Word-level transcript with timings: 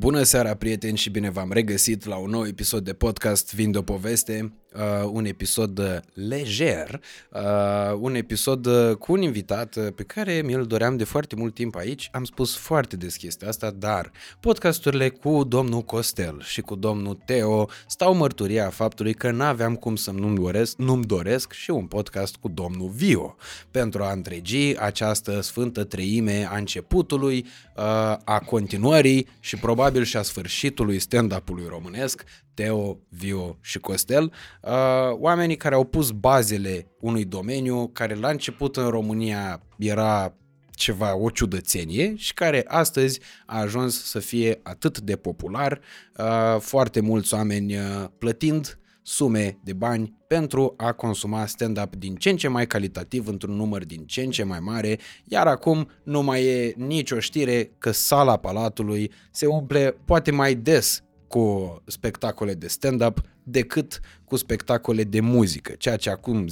Bună 0.00 0.22
seara, 0.22 0.54
prieteni, 0.54 0.96
și 0.96 1.10
bine 1.10 1.30
v-am 1.30 1.52
regăsit 1.52 2.04
la 2.04 2.16
un 2.16 2.30
nou 2.30 2.46
episod 2.46 2.84
de 2.84 2.92
podcast 2.92 3.54
Vind 3.54 3.76
o 3.76 3.82
poveste, 3.82 4.52
uh, 4.74 5.08
un 5.12 5.24
episod 5.24 5.78
uh, 5.78 5.96
lejer, 6.14 7.00
uh, 7.32 7.96
un 8.00 8.14
episod 8.14 8.66
uh, 8.66 8.96
cu 8.96 9.12
un 9.12 9.22
invitat 9.22 9.76
uh, 9.76 9.86
pe 9.94 10.02
care 10.02 10.42
mi-l 10.44 10.66
doream 10.66 10.96
de 10.96 11.04
foarte 11.04 11.36
mult 11.36 11.54
timp 11.54 11.76
aici. 11.76 12.08
Am 12.12 12.24
spus 12.24 12.56
foarte 12.56 12.96
deschis 12.96 13.36
asta, 13.46 13.70
dar 13.70 14.10
podcasturile 14.40 15.08
cu 15.08 15.44
domnul 15.44 15.82
Costel 15.82 16.40
și 16.42 16.60
cu 16.60 16.74
domnul 16.74 17.18
Teo 17.24 17.68
stau 17.86 18.14
mărturia 18.14 18.68
faptului 18.68 19.14
că 19.14 19.30
n-aveam 19.30 19.74
cum 19.74 19.96
să 19.96 20.10
nu-mi 20.10 20.36
doresc, 20.36 20.76
nu-mi 20.76 21.04
doresc 21.04 21.52
și 21.52 21.70
un 21.70 21.86
podcast 21.86 22.36
cu 22.36 22.48
domnul 22.48 22.88
Vio 22.88 23.36
pentru 23.70 24.02
a 24.02 24.12
întregi 24.12 24.76
această 24.78 25.40
sfântă 25.40 25.84
treime 25.84 26.48
a 26.50 26.56
începutului, 26.56 27.46
uh, 27.76 27.82
a 28.24 28.42
continuării 28.46 29.26
și 29.40 29.56
probabil 29.56 30.02
și 30.02 30.16
a 30.16 30.22
sfârșitului 30.22 30.98
stand-up-ului 30.98 31.66
românesc, 31.68 32.24
Teo, 32.54 32.98
Vio 33.08 33.56
și 33.60 33.78
Costel, 33.78 34.32
uh, 34.60 34.70
oamenii 35.12 35.56
care 35.56 35.74
au 35.74 35.84
pus 35.84 36.10
bazele 36.10 36.86
unui 37.00 37.24
domeniu 37.24 37.90
care 37.92 38.14
la 38.14 38.28
început 38.28 38.76
în 38.76 38.88
România 38.88 39.62
era 39.78 40.34
ceva, 40.70 41.16
o 41.16 41.30
ciudățenie 41.30 42.16
și 42.16 42.34
care 42.34 42.64
astăzi 42.66 43.20
a 43.46 43.60
ajuns 43.60 44.04
să 44.04 44.18
fie 44.18 44.60
atât 44.62 45.00
de 45.00 45.16
popular, 45.16 45.80
uh, 46.18 46.60
foarte 46.60 47.00
mulți 47.00 47.34
oameni 47.34 47.76
uh, 47.76 48.04
plătind 48.18 48.78
sume 49.02 49.58
de 49.64 49.72
bani 49.72 50.14
pentru 50.26 50.74
a 50.76 50.92
consuma 50.92 51.46
stand-up 51.46 51.96
din 51.96 52.14
ce 52.14 52.30
în 52.30 52.36
ce 52.36 52.48
mai 52.48 52.66
calitativ 52.66 53.28
într-un 53.28 53.54
număr 53.54 53.84
din 53.84 54.04
ce 54.06 54.22
în 54.22 54.30
ce 54.30 54.42
mai 54.42 54.58
mare, 54.60 54.98
iar 55.24 55.46
acum 55.46 55.88
nu 56.04 56.22
mai 56.22 56.44
e 56.44 56.74
nicio 56.76 57.18
știre 57.18 57.70
că 57.78 57.90
sala 57.90 58.36
Palatului 58.36 59.10
se 59.30 59.46
umple 59.46 59.96
poate 60.04 60.30
mai 60.30 60.54
des 60.54 61.02
cu 61.28 61.76
spectacole 61.86 62.54
de 62.54 62.66
stand-up 62.66 63.20
decât 63.42 64.00
cu 64.24 64.36
spectacole 64.36 65.04
de 65.04 65.20
muzică, 65.20 65.72
ceea 65.78 65.96
ce 65.96 66.10
acum 66.10 66.46
10-15 66.46 66.48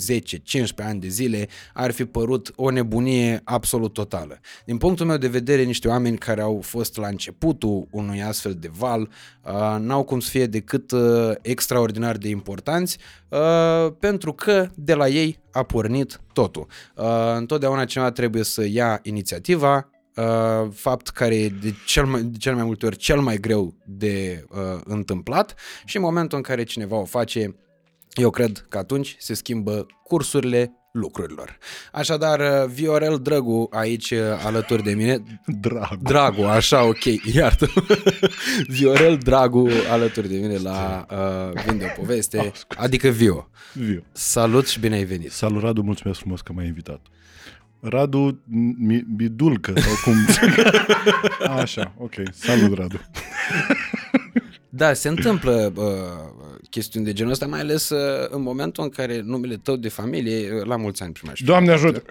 ani 0.77 1.01
de 1.01 1.09
zile 1.09 1.49
ar 1.75 1.91
fi 1.91 2.05
părut 2.05 2.53
o 2.57 2.71
nebunie 2.71 3.41
absolut 3.45 3.93
totală. 3.93 4.41
Din 4.65 4.77
punctul 4.77 5.07
meu 5.07 5.17
de 5.17 5.29
vedere, 5.29 5.63
niște 5.63 5.89
oameni 5.89 6.19
care 6.19 6.41
au 6.41 6.61
fost 6.63 6.97
la 6.97 7.09
începutul 7.09 7.87
unui 7.91 8.23
astfel 8.23 8.55
de 8.55 8.71
val 8.73 9.01
uh, 9.01 9.77
n-au 9.79 10.05
cum 10.05 10.21
să 10.21 10.31
fie 10.31 10.47
decât 10.47 10.91
uh, 10.91 11.31
extraordinar 11.43 12.17
de 12.17 12.29
importanți 12.29 12.99
uh, 13.29 13.93
pentru 13.99 14.33
că 14.33 14.69
de 14.75 14.95
la 14.95 15.09
ei 15.09 15.39
a 15.53 15.63
pornit 15.63 16.21
totul. 16.33 16.67
Uh, 16.95 17.05
întotdeauna 17.37 17.85
cineva 17.85 18.11
trebuie 18.11 18.43
să 18.43 18.67
ia 18.67 19.01
inițiativa, 19.03 19.89
uh, 20.19 20.71
fapt 20.75 21.09
care 21.09 21.35
e 21.35 21.49
de 21.49 21.75
cel, 21.87 22.05
mai, 22.07 22.23
de 22.23 22.37
cel 22.37 22.55
mai 22.55 22.65
multe 22.65 22.87
ori 22.87 22.97
cel 22.97 23.21
mai 23.21 23.37
greu 23.37 23.75
de 23.85 24.45
uh, 24.51 24.81
întâmplat 24.85 25.55
și 25.85 25.97
în 25.97 26.03
momentul 26.03 26.37
în 26.37 26.43
care 26.43 26.65
cineva 26.65 26.97
o 26.97 27.05
face, 27.05 27.57
eu 28.15 28.31
cred 28.31 28.67
că 28.69 28.79
atunci 28.79 29.17
se 29.19 29.35
schimbă 29.35 29.87
cursurile 30.03 30.73
lucrurilor. 30.93 31.59
Așadar, 31.93 32.41
uh, 32.41 32.71
Viorel 32.73 33.19
Drăgu 33.19 33.69
aici 33.73 34.11
uh, 34.11 34.19
alături 34.45 34.83
de 34.83 34.93
mine. 34.95 35.23
Dragu. 35.47 36.03
Dragu, 36.03 36.43
așa, 36.43 36.85
ok, 36.85 37.05
iartă. 37.33 37.67
Viorel 38.77 39.17
Dragu 39.17 39.69
alături 39.91 40.29
de 40.29 40.37
mine 40.37 40.57
la 40.57 41.07
uh, 41.11 41.63
Vinde 41.67 41.95
o 41.97 42.01
poveste, 42.01 42.39
Oh, 42.47 42.53
adică 42.77 43.09
Vio. 43.09 43.49
Viu. 43.73 44.05
Salut 44.13 44.67
și 44.67 44.81
bine 44.81 44.95
ai 44.95 45.05
venit. 45.05 45.33
Salut, 45.33 45.63
Radu, 45.63 45.83
mulțumesc 45.83 46.19
frumos 46.19 46.41
că 46.41 46.53
m-ai 46.53 46.67
invitat. 46.67 47.01
Radu 47.81 48.43
Mi- 48.79 49.05
Bidulcă 49.17 49.73
sau 49.81 49.93
cum? 50.05 50.15
Așa, 51.61 51.93
ok. 51.99 52.13
Salut, 52.33 52.79
Radu. 52.79 53.01
Da, 54.69 54.93
se 54.93 55.09
întâmplă 55.09 55.73
uh, 55.77 55.85
chestiuni 56.71 57.05
de 57.07 57.13
genul 57.13 57.33
ăsta, 57.33 57.47
mai 57.47 57.61
ales 57.61 57.89
uh, 57.89 58.27
în 58.31 58.43
momentul 58.43 58.83
în 58.85 58.89
care 58.91 59.21
numele 59.25 59.57
tău 59.57 59.77
de 59.77 59.89
familie, 59.89 60.53
uh, 60.55 60.65
la 60.67 60.77
mulți 60.77 61.03
ani 61.03 61.13
primești. 61.13 61.45
Doamne 61.45 61.73
ajută! 61.73 62.03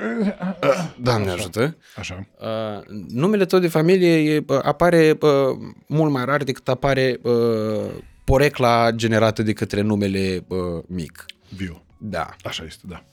Doamne 1.01 1.29
ajută. 1.29 1.77
Așa. 1.95 2.27
Uh, 2.39 2.97
numele 3.07 3.45
tău 3.45 3.59
de 3.59 3.67
familie 3.67 4.33
e, 4.33 4.43
uh, 4.47 4.59
apare 4.63 5.17
uh, 5.21 5.29
mult 5.87 6.11
mai 6.11 6.25
rar 6.25 6.43
decât 6.43 6.67
apare 6.67 7.19
uh, 7.21 7.33
porecla 8.23 8.91
generată 8.91 9.43
de 9.43 9.53
către 9.53 9.81
numele 9.81 10.43
uh, 10.47 10.57
mic. 10.87 11.25
Viu. 11.49 11.83
Da. 11.97 12.35
Așa 12.43 12.63
este, 12.63 12.83
da. 12.87 13.03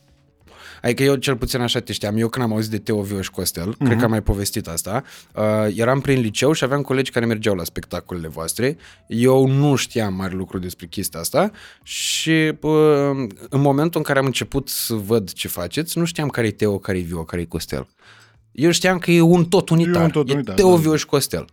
Adică 0.84 1.03
eu 1.03 1.15
cel 1.15 1.37
puțin 1.37 1.61
așa 1.61 1.81
te 1.81 1.93
știam. 1.93 2.17
Eu 2.17 2.28
când 2.28 2.45
am 2.45 2.53
auzit 2.53 2.71
de 2.71 2.78
Teo 2.78 3.03
Viuș 3.03 3.25
și 3.25 3.31
Costel, 3.31 3.75
uh-huh. 3.75 3.84
cred 3.84 3.99
că 3.99 4.05
am 4.05 4.11
mai 4.11 4.22
povestit 4.22 4.69
asta, 4.69 5.03
uh, 5.34 5.43
eram 5.77 6.00
prin 6.00 6.21
liceu 6.21 6.53
și 6.53 6.65
aveam 6.65 6.83
colegi 6.83 7.11
care 7.11 7.27
mergeau 7.27 7.55
la 7.55 7.65
spectacolele 7.65 8.28
voastre. 8.28 8.77
Eu 9.06 9.47
nu 9.47 9.75
știam 9.75 10.15
mare 10.15 10.34
lucru 10.34 10.59
despre 10.59 10.87
chestia 10.87 11.21
asta 11.21 11.50
și 11.83 12.53
uh, 12.61 12.71
în 13.49 13.61
momentul 13.61 14.00
în 14.00 14.03
care 14.03 14.19
am 14.19 14.25
început 14.25 14.69
să 14.69 14.94
văd 14.94 15.33
ce 15.33 15.49
faceți, 15.49 15.99
nu 15.99 16.05
știam 16.05 16.28
care 16.28 16.47
e 16.47 16.50
Teo, 16.50 16.78
care 16.78 16.99
e 16.99 17.00
Viu, 17.00 17.25
care 17.25 17.43
e 17.43 17.44
Costel. 17.44 17.89
Eu 18.53 18.71
știam 18.71 18.99
că 18.99 19.11
e 19.11 19.21
un 19.21 19.44
tot 19.44 19.69
unitar. 19.69 20.03
E 20.03 20.05
un 20.05 20.11
tot 20.11 20.31
e 20.31 20.33
unitar, 20.33 20.55
Teo 20.55 20.71
da. 20.71 20.77
Viuș 20.77 21.00
și 21.00 21.06
Costel. 21.06 21.44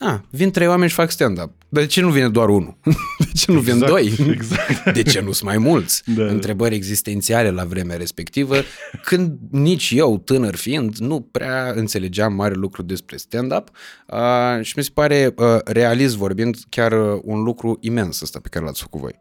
Ah, 0.00 0.18
vin 0.30 0.50
trei 0.50 0.66
oameni 0.66 0.88
și 0.88 0.94
fac 0.94 1.10
stand-up. 1.10 1.50
Dar 1.68 1.82
de 1.82 1.88
ce 1.88 2.00
nu 2.00 2.10
vine 2.10 2.28
doar 2.28 2.48
unul? 2.48 2.76
De 3.18 3.30
ce 3.34 3.52
nu 3.52 3.60
vin 3.60 3.72
Exact, 3.74 3.90
doi? 3.90 4.14
exact. 4.30 4.90
De 4.96 5.02
ce 5.02 5.20
nu 5.20 5.32
sunt 5.32 5.48
mai 5.48 5.58
mulți? 5.58 6.02
Da. 6.14 6.24
Întrebări 6.24 6.74
existențiale 6.74 7.50
la 7.50 7.64
vremea 7.64 7.96
respectivă, 7.96 8.56
când 9.04 9.38
nici 9.50 9.90
eu, 9.96 10.18
tânăr 10.18 10.54
fiind, 10.54 10.96
nu 10.96 11.20
prea 11.20 11.72
înțelegeam 11.76 12.32
mare 12.34 12.54
lucru 12.54 12.82
despre 12.82 13.16
stand-up 13.16 13.70
uh, 14.06 14.62
și 14.64 14.72
mi 14.76 14.82
se 14.82 14.90
pare, 14.94 15.34
uh, 15.36 15.58
realist 15.64 16.16
vorbind, 16.16 16.56
chiar 16.68 16.92
uh, 16.92 17.20
un 17.24 17.42
lucru 17.42 17.78
imens 17.80 18.20
ăsta 18.20 18.38
pe 18.42 18.48
care 18.48 18.64
l-ați 18.64 18.80
făcut 18.80 19.00
voi. 19.00 19.14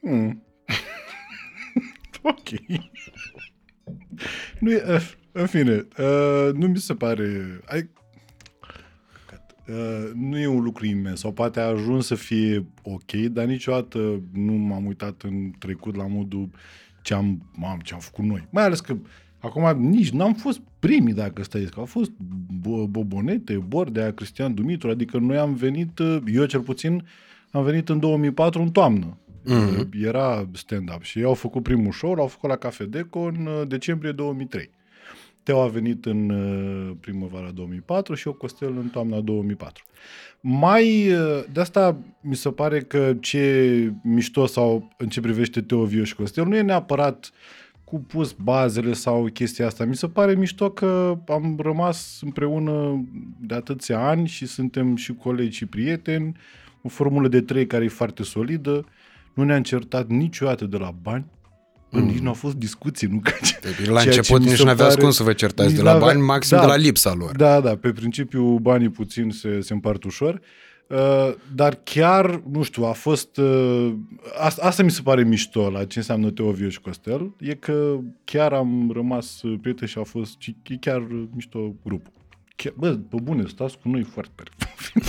Mm. 0.00 0.42
ok. 2.22 2.48
Nu 4.58 4.72
e, 4.72 4.84
uh, 4.88 5.10
în 5.32 5.46
fine, 5.46 5.86
uh, 5.98 6.48
nu 6.54 6.66
mi 6.66 6.78
se 6.78 6.94
pare... 6.94 7.60
Ai, 7.66 7.90
uh, 9.68 10.10
nu 10.14 10.38
e 10.38 10.46
un 10.46 10.62
lucru 10.62 10.86
imens, 10.86 11.20
sau 11.20 11.32
poate 11.32 11.60
a 11.60 11.66
ajuns 11.66 12.06
să 12.06 12.14
fie 12.14 12.66
ok, 12.82 13.12
dar 13.12 13.44
niciodată 13.44 14.22
nu 14.32 14.52
m-am 14.52 14.86
uitat 14.86 15.22
în 15.22 15.50
trecut 15.58 15.96
la 15.96 16.06
modul 16.06 16.48
ce 17.02 17.14
am, 17.14 17.50
mam, 17.56 17.78
ce 17.78 17.94
am 17.94 18.00
făcut 18.00 18.24
noi. 18.24 18.46
Mai 18.50 18.64
ales 18.64 18.80
că 18.80 18.96
acum 19.38 19.88
nici 19.88 20.10
n-am 20.10 20.34
fost 20.34 20.60
primii, 20.78 21.14
dacă 21.14 21.42
stai 21.42 21.68
că 21.70 21.80
au 21.80 21.84
fost 21.84 22.10
Bo- 22.60 22.88
Bobonete, 22.88 23.64
Bordea, 23.66 24.12
Cristian 24.12 24.54
Dumitru, 24.54 24.90
adică 24.90 25.18
noi 25.18 25.36
am 25.36 25.54
venit, 25.54 25.98
uh, 25.98 26.18
eu 26.32 26.44
cel 26.44 26.60
puțin, 26.60 27.06
am 27.50 27.64
venit 27.64 27.88
în 27.88 27.98
2004 27.98 28.62
în 28.62 28.70
toamnă. 28.70 29.16
Mhm. 29.44 29.88
Era 30.02 30.48
stand-up 30.52 31.02
și 31.02 31.18
ei 31.18 31.24
au 31.24 31.34
făcut 31.34 31.62
primul 31.62 31.92
show, 31.92 32.14
l-au 32.14 32.26
făcut 32.26 32.48
la 32.48 32.56
Cafe 32.56 32.84
Deco 32.84 33.20
în 33.20 33.46
uh, 33.46 33.68
decembrie 33.68 34.12
2003. 34.12 34.70
Teo 35.42 35.60
a 35.60 35.66
venit 35.66 36.04
în 36.04 36.30
uh, 36.30 36.96
primăvara 37.00 37.50
2004 37.50 38.14
și 38.14 38.26
eu 38.26 38.32
Costel 38.32 38.76
în 38.76 38.88
toamna 38.88 39.20
2004. 39.20 39.84
Mai 40.40 41.12
uh, 41.12 41.44
de 41.52 41.60
asta 41.60 41.96
mi 42.20 42.36
se 42.36 42.50
pare 42.50 42.80
că 42.80 43.14
ce 43.20 43.92
mișto 44.02 44.46
sau 44.46 44.88
în 44.96 45.08
ce 45.08 45.20
privește 45.20 45.60
Teo 45.60 45.84
Viu 45.84 46.02
și 46.02 46.14
Costel 46.14 46.46
nu 46.46 46.56
e 46.56 46.60
neapărat 46.60 47.32
cu 47.84 47.98
pus 47.98 48.32
bazele 48.32 48.92
sau 48.92 49.24
chestia 49.24 49.66
asta. 49.66 49.84
Mi 49.84 49.96
se 49.96 50.08
pare 50.08 50.34
mișto 50.34 50.70
că 50.70 51.18
am 51.28 51.56
rămas 51.62 52.18
împreună 52.22 53.04
de 53.40 53.54
atâția 53.54 54.06
ani 54.08 54.26
și 54.26 54.46
suntem 54.46 54.96
și 54.96 55.14
colegi 55.14 55.56
și 55.56 55.66
prieteni. 55.66 56.36
O 56.82 56.88
formulă 56.88 57.28
de 57.28 57.40
trei 57.40 57.66
care 57.66 57.84
e 57.84 57.88
foarte 57.88 58.22
solidă. 58.22 58.84
Nu 59.34 59.44
ne-am 59.44 59.62
certat 59.62 60.08
niciodată 60.08 60.64
de 60.64 60.76
la 60.76 60.94
bani. 61.02 61.24
Mm. 61.94 62.04
Nici 62.04 62.18
nu 62.18 62.28
au 62.28 62.34
fost 62.34 62.54
discuții, 62.54 63.08
nu? 63.08 63.20
Că 63.22 63.32
La 63.90 64.00
Ceea 64.00 64.12
ce 64.12 64.18
început 64.18 64.40
mi 64.40 64.46
nici 64.46 64.56
se 64.56 64.64
nu 64.64 64.70
aveați 64.70 64.90
pare- 64.90 65.02
cum 65.02 65.10
să 65.10 65.22
vă 65.22 65.32
certați 65.32 65.68
nici 65.68 65.76
de 65.76 65.82
la 65.82 65.92
n-avea- 65.92 66.06
bani, 66.06 66.20
maxim 66.20 66.56
da. 66.56 66.62
de 66.62 66.68
la 66.68 66.76
lipsa 66.76 67.14
lor. 67.14 67.36
Da, 67.36 67.60
da, 67.60 67.76
pe 67.76 67.92
principiu 67.92 68.42
banii 68.58 68.88
puțin 68.88 69.30
se, 69.30 69.60
se 69.60 69.72
împart 69.72 70.04
ușor, 70.04 70.40
uh, 70.86 70.98
dar 71.54 71.80
chiar, 71.84 72.42
nu 72.50 72.62
știu, 72.62 72.84
a 72.84 72.92
fost... 72.92 73.36
Uh, 73.36 73.92
asta, 74.40 74.62
asta 74.66 74.82
mi 74.82 74.90
se 74.90 75.00
pare 75.02 75.22
mișto 75.24 75.70
la 75.70 75.84
ce 75.84 75.98
înseamnă 75.98 76.30
Teo 76.30 76.50
Viu 76.50 76.68
și 76.68 76.80
Costel, 76.80 77.34
e 77.38 77.54
că 77.54 77.98
chiar 78.24 78.52
am 78.52 78.90
rămas 78.94 79.42
uh, 79.42 79.58
prieteni 79.60 79.90
și 79.90 79.98
a 79.98 80.02
fost 80.04 80.34
și 80.38 80.56
e 80.68 80.76
chiar 80.80 81.00
uh, 81.00 81.22
mișto 81.34 81.74
grupul. 81.84 82.12
Chiar, 82.56 82.72
bă, 82.76 82.90
pe 82.90 83.16
bune, 83.22 83.44
stați 83.48 83.78
cu 83.82 83.88
noi 83.88 84.02
foarte 84.02 84.32
tare. 84.36 84.50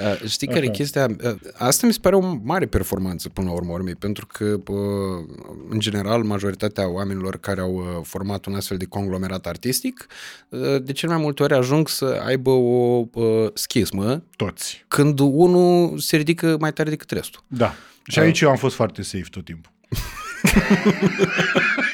Uh, 0.00 0.28
știi 0.28 0.46
care 0.46 0.64
e 0.64 0.68
chestia? 0.68 1.06
Uh, 1.24 1.34
Asta 1.58 1.86
mi 1.86 1.92
se 1.92 1.98
pare 2.02 2.14
o 2.16 2.38
mare 2.42 2.66
performanță 2.66 3.28
până 3.28 3.46
la 3.46 3.52
urmă 3.54 3.72
urmei, 3.72 3.94
pentru 3.94 4.26
că, 4.26 4.44
uh, 4.44 5.28
în 5.68 5.78
general, 5.78 6.22
majoritatea 6.22 6.88
oamenilor 6.88 7.36
care 7.38 7.60
au 7.60 7.74
uh, 7.74 7.84
format 8.02 8.46
un 8.46 8.54
astfel 8.54 8.76
de 8.76 8.84
conglomerat 8.84 9.46
artistic, 9.46 10.06
uh, 10.48 10.82
de 10.82 10.92
cel 10.92 11.08
mai 11.08 11.18
multe 11.18 11.42
ori 11.42 11.54
ajung 11.54 11.88
să 11.88 12.22
aibă 12.26 12.50
o 12.50 13.04
uh, 13.12 13.48
schismă 13.54 14.22
Toți. 14.36 14.84
când 14.88 15.18
unul 15.18 15.98
se 15.98 16.16
ridică 16.16 16.56
mai 16.60 16.72
tare 16.72 16.90
decât 16.90 17.10
restul. 17.10 17.42
Da. 17.46 17.74
Și 18.06 18.18
aici 18.18 18.40
eu 18.40 18.50
am 18.50 18.56
fost 18.56 18.74
foarte 18.74 19.02
safe 19.02 19.26
tot 19.30 19.44
timpul. 19.44 19.72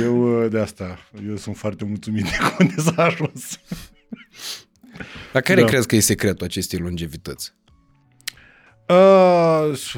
eu 0.00 0.42
uh, 0.44 0.50
de 0.50 0.58
asta, 0.58 0.98
eu 1.28 1.36
sunt 1.36 1.56
foarte 1.56 1.84
mulțumit 1.84 2.22
de 2.22 2.30
unde 2.60 2.74
s-a 2.76 3.02
ajuns. 3.04 3.58
Dar 5.32 5.42
care 5.42 5.60
Da. 5.60 5.66
crezi 5.66 5.86
că 5.86 5.96
e 5.96 6.00
secretul 6.00 6.46
acestei 6.46 6.78
longevități? 6.78 7.54
Uh, 8.88 9.74
s- 9.74 9.96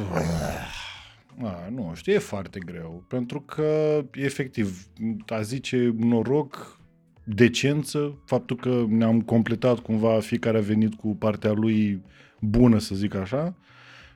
a, 1.42 1.68
nu 1.70 1.92
știu, 1.94 2.12
e 2.12 2.18
foarte 2.18 2.58
greu. 2.58 3.04
Pentru 3.08 3.40
că, 3.40 4.00
efectiv, 4.12 4.86
a 5.26 5.40
zice 5.40 5.94
noroc, 5.98 6.80
decență, 7.24 8.18
faptul 8.26 8.56
că 8.56 8.84
ne-am 8.88 9.20
completat 9.20 9.78
cumva, 9.78 10.20
fiecare 10.20 10.58
a 10.58 10.60
venit 10.60 10.94
cu 10.94 11.16
partea 11.16 11.52
lui 11.52 12.02
bună, 12.40 12.78
să 12.78 12.94
zic 12.94 13.14
așa. 13.14 13.54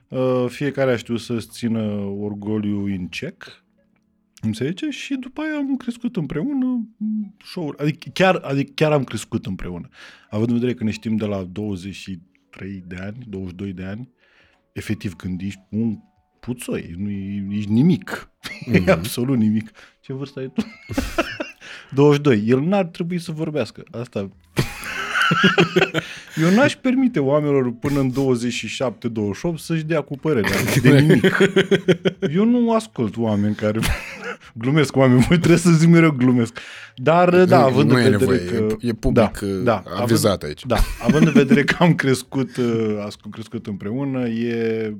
Uh, 0.07 0.45
fiecare 0.49 0.91
a 0.91 0.95
știut 0.95 1.19
să-ți 1.19 1.47
țină 1.49 1.81
orgoliu 2.19 2.83
în 2.85 3.07
cec, 3.07 3.62
înțelege? 4.43 4.89
Și 4.89 5.15
după 5.15 5.41
aia 5.41 5.57
am 5.57 5.75
crescut 5.75 6.15
împreună 6.15 6.87
show 7.45 7.73
adică 7.77 8.09
chiar, 8.13 8.35
adică 8.35 8.71
chiar 8.75 8.91
am 8.91 9.03
crescut 9.03 9.45
împreună. 9.45 9.87
Având 10.29 10.47
în 10.49 10.53
vedere 10.53 10.73
că 10.73 10.83
ne 10.83 10.91
știm 10.91 11.15
de 11.15 11.25
la 11.25 11.43
23 11.43 12.83
de 12.87 12.95
ani, 12.95 13.17
22 13.27 13.73
de 13.73 13.83
ani, 13.83 14.09
efectiv 14.73 15.13
când 15.13 15.41
ești 15.41 15.59
un 15.69 15.97
puțoi, 16.39 16.93
nu 16.97 17.09
e- 17.09 17.47
ești 17.49 17.71
nimic. 17.71 18.29
Mm-hmm. 18.41 18.83
E 18.87 18.91
absolut 18.91 19.37
nimic. 19.37 19.71
Ce 20.01 20.13
vârstă 20.13 20.39
ai 20.39 20.51
tu? 20.53 20.65
22. 21.95 22.43
El 22.47 22.61
n-ar 22.61 22.85
trebui 22.85 23.19
să 23.19 23.31
vorbească. 23.31 23.83
Asta... 23.91 24.29
Eu 26.43 26.49
n-aș 26.49 26.75
permite 26.75 27.19
oamenilor 27.19 27.71
până 27.71 27.99
în 27.99 28.11
27-28 28.11 28.13
să-și 29.55 29.83
dea 29.83 30.01
cu 30.01 30.17
părerea 30.17 30.51
de 30.81 30.99
nimic. 30.99 31.37
Eu 32.33 32.45
nu 32.45 32.73
ascult 32.73 33.17
oameni 33.17 33.55
care 33.55 33.79
glumesc 34.53 34.91
cu 34.91 34.99
oameni, 34.99 35.21
voi 35.21 35.37
trebuie 35.43 35.59
să 35.59 35.71
zic 35.71 35.89
mereu 35.89 36.11
glumesc. 36.11 36.57
Dar, 36.95 37.45
da, 37.45 37.63
având 37.63 37.89
nu 37.89 37.95
în 37.95 38.01
e 38.01 38.09
vedere 38.09 38.17
nevoie, 38.17 38.45
că... 38.45 38.75
e- 38.79 38.87
e 38.87 38.93
public, 38.93 39.39
uh, 39.41 39.81
avizat 40.01 40.43
aici. 40.43 40.65
Da, 40.65 40.75
având 41.07 41.27
în 41.27 41.33
vedere 41.33 41.63
că 41.63 41.75
am 41.79 41.95
crescut, 41.95 42.57
uh, 42.57 42.97
am 43.23 43.29
crescut 43.31 43.67
împreună, 43.67 44.27
e, 44.27 44.95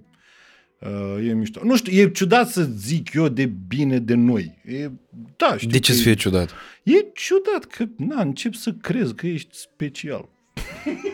uh, 0.80 1.28
e 1.28 1.34
mișto. 1.34 1.62
Nu 1.64 1.76
știu, 1.78 2.02
e 2.02 2.12
ciudat 2.12 2.50
să 2.50 2.64
zic 2.78 3.14
eu 3.14 3.28
de 3.28 3.46
bine 3.68 4.00
de 4.00 4.14
noi. 4.14 4.62
E, 4.66 4.90
da, 5.38 5.54
știu 5.58 5.70
De 5.70 5.80
ce 5.80 5.92
că 5.92 5.96
să 5.98 6.02
e- 6.02 6.04
fie 6.04 6.14
ciudat? 6.16 6.50
E 6.84 6.94
ciudat 7.14 7.66
că, 7.66 7.86
na, 7.98 8.22
încep 8.22 8.54
să 8.54 8.72
crezi 8.82 9.14
că 9.16 9.28
ești 9.28 9.58
special. 9.58 10.30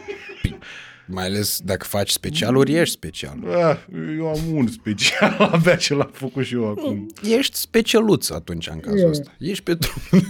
Mai 1.11 1.25
ales 1.25 1.61
dacă 1.63 1.85
faci 1.85 2.09
specialuri, 2.09 2.73
ești 2.73 2.93
special. 2.93 3.37
Ah, 3.47 3.77
eu 4.17 4.27
am 4.27 4.39
un 4.53 4.67
special, 4.67 5.35
abia 5.53 5.75
ce 5.75 5.93
l-am 5.93 6.09
făcut 6.13 6.45
și 6.45 6.53
eu 6.53 6.67
acum. 6.69 7.07
Ești 7.37 7.57
specialuț 7.57 8.29
atunci 8.29 8.67
în 8.67 8.79
cazul 8.79 8.99
E. 8.99 9.09
ăsta. 9.09 9.35
Ești 9.39 9.63
pe 9.63 9.73
drum. 9.73 10.21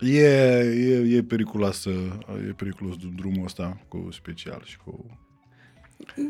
E, 0.00 0.18
e, 0.18 1.16
e 1.16 1.22
periculos, 1.22 1.84
e 2.48 2.52
periculos 2.56 2.94
drumul 3.16 3.44
ăsta 3.44 3.80
cu 3.88 4.08
special 4.12 4.62
și 4.64 4.76
cu... 4.84 5.06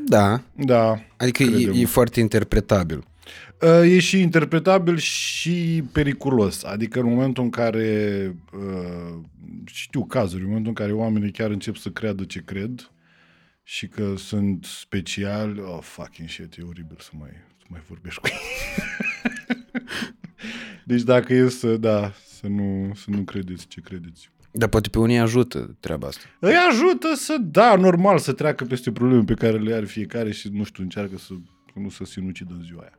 Da, 0.07 0.43
Da, 0.57 1.03
adică 1.17 1.43
e, 1.43 1.47
Crede-mă. 1.47 1.77
e 1.77 1.85
foarte 1.85 2.21
interpretabil. 2.21 3.05
Uh, 3.63 3.91
E 3.91 3.99
și 3.99 4.21
interpretabil 4.21 4.97
și 4.97 5.83
periculos. 5.93 6.65
Adică 6.65 7.01
în 7.01 7.09
momentul 7.09 7.43
în 7.45 7.51
care 7.51 8.37
uh, 8.53 9.19
știu 9.65 10.05
cazuri, 10.05 10.41
în 10.43 10.49
momentul 10.49 10.69
în 10.77 10.85
care 10.87 10.93
oamenii 10.93 11.31
chiar 11.31 11.51
încep 11.51 11.77
să 11.77 11.89
creadă 11.89 12.25
ce 12.25 12.43
cred 12.45 12.91
și 13.63 13.89
că 13.89 14.15
sunt 14.17 14.65
speciali, 14.65 15.61
oh, 15.61 15.79
fucking 15.83 16.29
shit, 16.29 16.57
e 16.57 16.63
oribil 16.63 16.97
să 17.01 17.11
mai, 17.19 17.31
să 17.59 17.65
mai 17.69 17.81
vorbești 17.89 18.21
cu 18.21 18.27
ei. 18.27 18.39
deci 20.91 21.03
dacă 21.03 21.35
e 21.35 21.49
să, 21.49 21.77
da, 21.77 22.13
să 22.27 22.47
nu, 22.47 22.93
să 22.95 23.11
nu 23.11 23.23
credeți 23.23 23.67
ce 23.67 23.81
credeți. 23.81 24.31
Dar 24.53 24.69
poate 24.69 24.89
pe 24.89 24.99
unii 24.99 25.19
ajută 25.19 25.77
treaba 25.81 26.07
asta. 26.07 26.23
Îi 26.39 26.55
ajută 26.71 27.15
să, 27.15 27.37
da, 27.41 27.77
normal, 27.77 28.19
să 28.19 28.33
treacă 28.33 28.65
peste 28.65 28.93
probleme 28.93 29.25
pe 29.25 29.35
care 29.35 29.59
le 29.59 29.75
are 29.75 29.87
fiecare 29.87 30.33
și, 30.33 30.49
nu 30.49 30.65
știu, 30.65 30.83
încearcă 30.83 31.19
să 31.19 31.33
nu 31.75 31.89
să 31.89 32.05
sinucidă 32.05 32.55
în 32.55 32.63
ziua 32.63 32.81
aia. 32.81 32.99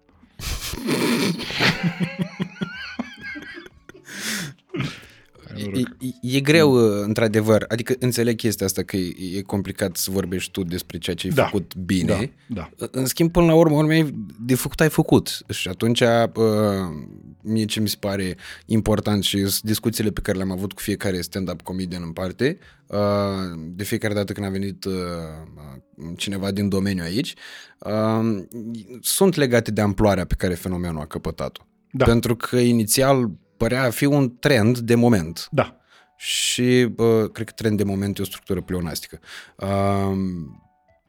Hai, 5.53 5.63
noroc. 5.63 5.77
E, 5.99 6.07
e, 6.21 6.37
e 6.37 6.39
greu, 6.39 6.73
într-adevăr. 7.03 7.65
Adică 7.67 7.95
înțeleg 7.99 8.35
chestia 8.35 8.65
asta 8.65 8.83
că 8.83 8.97
e, 8.97 9.13
e 9.37 9.41
complicat 9.41 9.97
să 9.97 10.11
vorbești 10.11 10.51
tu 10.51 10.63
despre 10.63 10.97
ceea 10.97 11.15
ce 11.15 11.27
ai 11.27 11.33
Da, 11.33 11.43
făcut 11.43 11.75
bine. 11.75 12.31
Da, 12.47 12.69
da. 12.77 12.87
În 12.91 13.05
schimb, 13.05 13.31
până 13.31 13.45
la 13.45 13.53
urmă, 13.53 13.75
urmei, 13.75 14.15
de 14.39 14.55
făcut 14.55 14.79
ai 14.79 14.89
făcut. 14.89 15.37
Și 15.49 15.67
atunci, 15.67 15.99
uh, 15.99 16.07
mie 17.41 17.65
ce 17.65 17.79
mi 17.79 17.87
se 17.87 17.97
pare 17.99 18.37
important 18.65 19.23
și 19.23 19.37
sunt 19.37 19.61
discuțiile 19.61 20.09
pe 20.09 20.21
care 20.21 20.37
le-am 20.37 20.51
avut 20.51 20.73
cu 20.73 20.81
fiecare 20.81 21.21
stand-up 21.21 21.61
comedian 21.61 22.01
în 22.05 22.11
parte, 22.11 22.57
uh, 22.87 22.97
de 23.57 23.83
fiecare 23.83 24.13
dată 24.13 24.33
când 24.33 24.45
a 24.45 24.49
venit 24.49 24.85
uh, 24.85 24.93
uh, 25.55 26.13
cineva 26.17 26.51
din 26.51 26.69
domeniu 26.69 27.03
aici, 27.03 27.33
uh, 27.79 28.43
sunt 29.01 29.35
legate 29.35 29.71
de 29.71 29.81
amploarea 29.81 30.25
pe 30.25 30.35
care 30.37 30.53
fenomenul 30.53 31.01
a 31.01 31.05
căpătat-o. 31.05 31.61
Da. 31.91 32.05
Pentru 32.05 32.35
că 32.35 32.57
inițial 32.57 33.31
părea 33.61 33.83
a 33.83 33.89
fi 33.89 34.05
un 34.05 34.37
trend 34.39 34.77
de 34.77 34.95
moment 34.95 35.47
Da. 35.51 35.75
și 36.15 36.87
uh, 36.97 37.29
cred 37.31 37.45
că 37.47 37.53
trend 37.55 37.77
de 37.77 37.83
moment 37.83 38.17
e 38.17 38.21
o 38.21 38.25
structură 38.25 38.61
pleonastică. 38.61 39.19
Uh, 39.55 39.67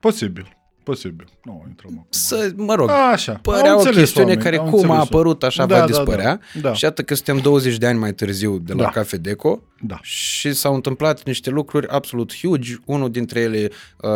Posibil. 0.00 0.56
Posibil. 0.82 1.26
Nu, 1.44 1.64
intrăm 1.68 1.90
acum. 1.92 2.06
să, 2.10 2.52
mă 2.56 2.74
rog, 2.74 2.90
Așa. 2.90 3.32
părea 3.42 3.70
Au 3.70 3.76
o 3.76 3.78
înțeles 3.78 3.98
chestiune 3.98 4.26
oamenii, 4.26 4.44
care 4.50 4.56
au 4.56 4.64
cum 4.64 4.78
a 4.78 4.82
înțeles 4.82 5.02
apărut 5.02 5.42
așa 5.42 5.66
Da, 5.66 5.74
va 5.74 5.80
da, 5.80 5.86
dispărea 5.86 6.40
da, 6.54 6.60
da. 6.60 6.72
și 6.74 6.84
iată 6.84 7.02
că 7.02 7.14
suntem 7.14 7.38
20 7.38 7.76
de 7.76 7.86
ani 7.86 7.98
mai 7.98 8.12
târziu 8.12 8.58
de 8.58 8.72
la 8.72 8.82
Da. 8.82 8.88
Cafe 8.88 9.16
Deco 9.16 9.62
Da. 9.84 9.98
și 10.02 10.52
s-au 10.52 10.74
întâmplat 10.74 11.24
niște 11.24 11.50
lucruri 11.50 11.88
absolut 11.88 12.36
huge. 12.36 12.74
Unul 12.84 13.10
dintre 13.10 13.40
ele 13.40 13.68
uh, 14.02 14.10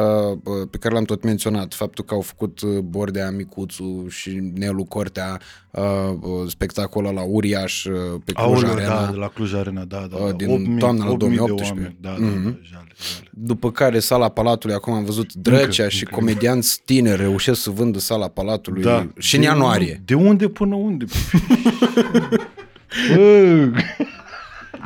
uh, 0.44 0.68
pe 0.70 0.78
care 0.78 0.94
l-am 0.94 1.04
tot 1.04 1.22
menționat, 1.22 1.74
faptul 1.74 2.04
că 2.04 2.14
au 2.14 2.20
făcut 2.20 2.60
uh, 2.60 2.78
Bordea 2.78 3.30
Micuțu 3.30 4.06
și 4.08 4.50
Nelu 4.54 4.84
Cortea 4.84 5.40
uh, 5.70 5.82
uh, 6.20 6.30
spectacolul 6.48 7.14
la 7.14 7.22
uriaș 7.22 7.84
uh, 7.84 7.94
pe 8.24 8.32
Cluj 8.32 8.46
Aoleu, 8.62 8.70
Arena. 8.70 8.88
da, 9.04 9.10
de 9.10 9.16
la 9.16 9.28
Cluj 9.28 9.54
Arena, 9.54 9.84
da, 9.84 10.06
da. 10.10 10.16
Uh, 10.16 10.26
da. 10.26 10.32
din 10.32 10.76
toamna 10.78 11.04
la 11.04 11.10
8.000 11.10 11.18
de 11.18 11.24
2018. 11.24 11.72
oameni. 11.74 11.96
Da, 12.00 12.08
da, 12.10 12.16
Mhm. 12.26 12.42
da, 12.44 12.58
jale, 12.62 12.92
jale. 13.02 13.28
După 13.30 13.70
care 13.70 13.98
sala 13.98 14.28
Palatului, 14.28 14.74
acum 14.74 14.92
am 14.92 15.04
văzut 15.04 15.34
Drăcea 15.34 15.82
Încă, 15.82 15.88
și 15.88 16.04
încă. 16.04 16.14
comedianți 16.16 16.82
tineri 16.84 17.20
reușesc 17.20 17.60
să 17.62 17.70
vândă 17.70 17.98
sala 17.98 18.28
Palatului 18.28 18.82
Da. 18.82 19.06
și 19.18 19.34
în 19.34 19.40
De 19.40 19.46
ianuarie. 19.46 19.86
unde- 19.90 20.02
De 20.04 20.14
unde 20.14 20.48
până 20.48 20.74
unde? 20.74 21.04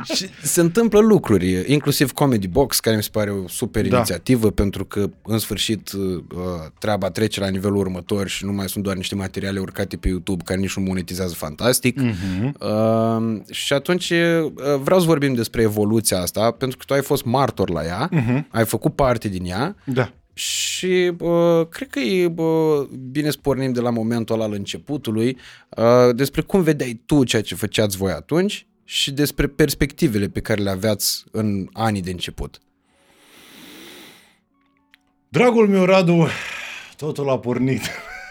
Bă, 0.07 0.13
Și 0.13 0.25
se 0.43 0.61
întâmplă 0.61 0.99
lucruri, 0.99 1.71
inclusiv 1.71 2.11
Comedy 2.11 2.47
Box, 2.47 2.79
care 2.79 2.95
mi 2.95 3.03
se 3.03 3.09
pare 3.11 3.29
o 3.31 3.47
super 3.47 3.87
Da. 3.87 3.95
inițiativă, 3.95 4.51
pentru 4.51 4.85
că 4.85 5.09
în 5.23 5.37
sfârșit 5.37 5.91
uh, 5.91 6.23
treaba 6.79 7.09
trece 7.09 7.39
la 7.39 7.47
nivelul 7.47 7.77
următor 7.77 8.27
și 8.27 8.45
nu 8.45 8.51
mai 8.51 8.69
sunt 8.69 8.83
doar 8.83 8.95
niște 8.95 9.15
materiale 9.15 9.59
urcate 9.59 9.97
pe 9.97 10.07
YouTube 10.07 10.43
care 10.43 10.59
nici 10.59 10.75
nu 10.75 10.83
monetizează 10.83 11.33
fantastic. 11.33 11.99
Mhm. 11.99 12.55
Uh, 12.59 13.41
și 13.49 13.73
atunci 13.73 14.09
uh, 14.09 14.51
vreau 14.83 14.99
să 14.99 15.05
vorbim 15.05 15.33
despre 15.33 15.61
evoluția 15.61 16.19
asta, 16.21 16.51
pentru 16.51 16.77
că 16.77 16.83
tu 16.87 16.93
ai 16.93 17.01
fost 17.01 17.23
martor 17.23 17.69
la 17.69 17.85
ea, 17.85 18.09
Mhm. 18.11 18.47
ai 18.51 18.65
făcut 18.65 18.95
parte 18.95 19.27
din 19.29 19.45
ea 19.45 19.75
Da. 19.85 20.13
și 20.33 21.11
uh, 21.19 21.67
cred 21.69 21.89
că 21.89 21.99
e 21.99 22.33
uh, 22.35 22.87
bine 23.11 23.29
să 23.29 23.37
pornim 23.41 23.71
de 23.71 23.79
la 23.81 23.89
momentul 23.89 24.35
ăla 24.35 24.43
al 24.43 24.53
începutului 24.53 25.37
uh, 25.77 26.15
despre 26.15 26.41
cum 26.41 26.61
vedeai 26.61 27.01
tu 27.05 27.23
ceea 27.23 27.41
ce 27.41 27.55
făceați 27.55 27.97
voi 27.97 28.11
atunci 28.11 28.65
și 28.91 29.11
despre 29.11 29.47
perspectivele 29.47 30.27
pe 30.27 30.39
care 30.39 30.61
le 30.61 30.69
aveați 30.69 31.23
în 31.31 31.67
anii 31.73 32.01
de 32.01 32.11
început. 32.11 32.59
Dragul 35.29 35.67
meu, 35.67 35.85
Radu, 35.85 36.27
totul 36.97 37.29
a 37.29 37.39
pornit. 37.39 37.81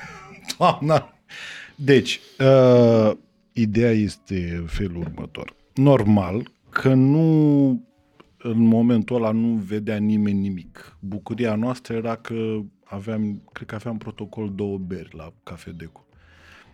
Doamna. 0.58 1.14
Deci, 1.74 2.20
uh, 2.38 3.16
ideea 3.52 3.90
este 3.90 4.64
felul 4.66 4.96
următor. 4.96 5.56
Normal 5.74 6.50
că 6.70 6.94
nu, 6.94 7.68
în 8.38 8.58
momentul 8.58 9.16
ăla 9.16 9.30
nu 9.30 9.54
vedea 9.54 9.96
nimeni 9.96 10.38
nimic. 10.40 10.96
Bucuria 10.98 11.54
noastră 11.54 11.94
era 11.94 12.16
că 12.16 12.60
aveam, 12.84 13.42
cred 13.52 13.68
că 13.68 13.74
aveam 13.74 13.98
protocol 13.98 14.52
două 14.54 14.78
beri 14.78 15.16
la 15.16 15.32
Cafe 15.42 15.70
Deco. 15.70 16.04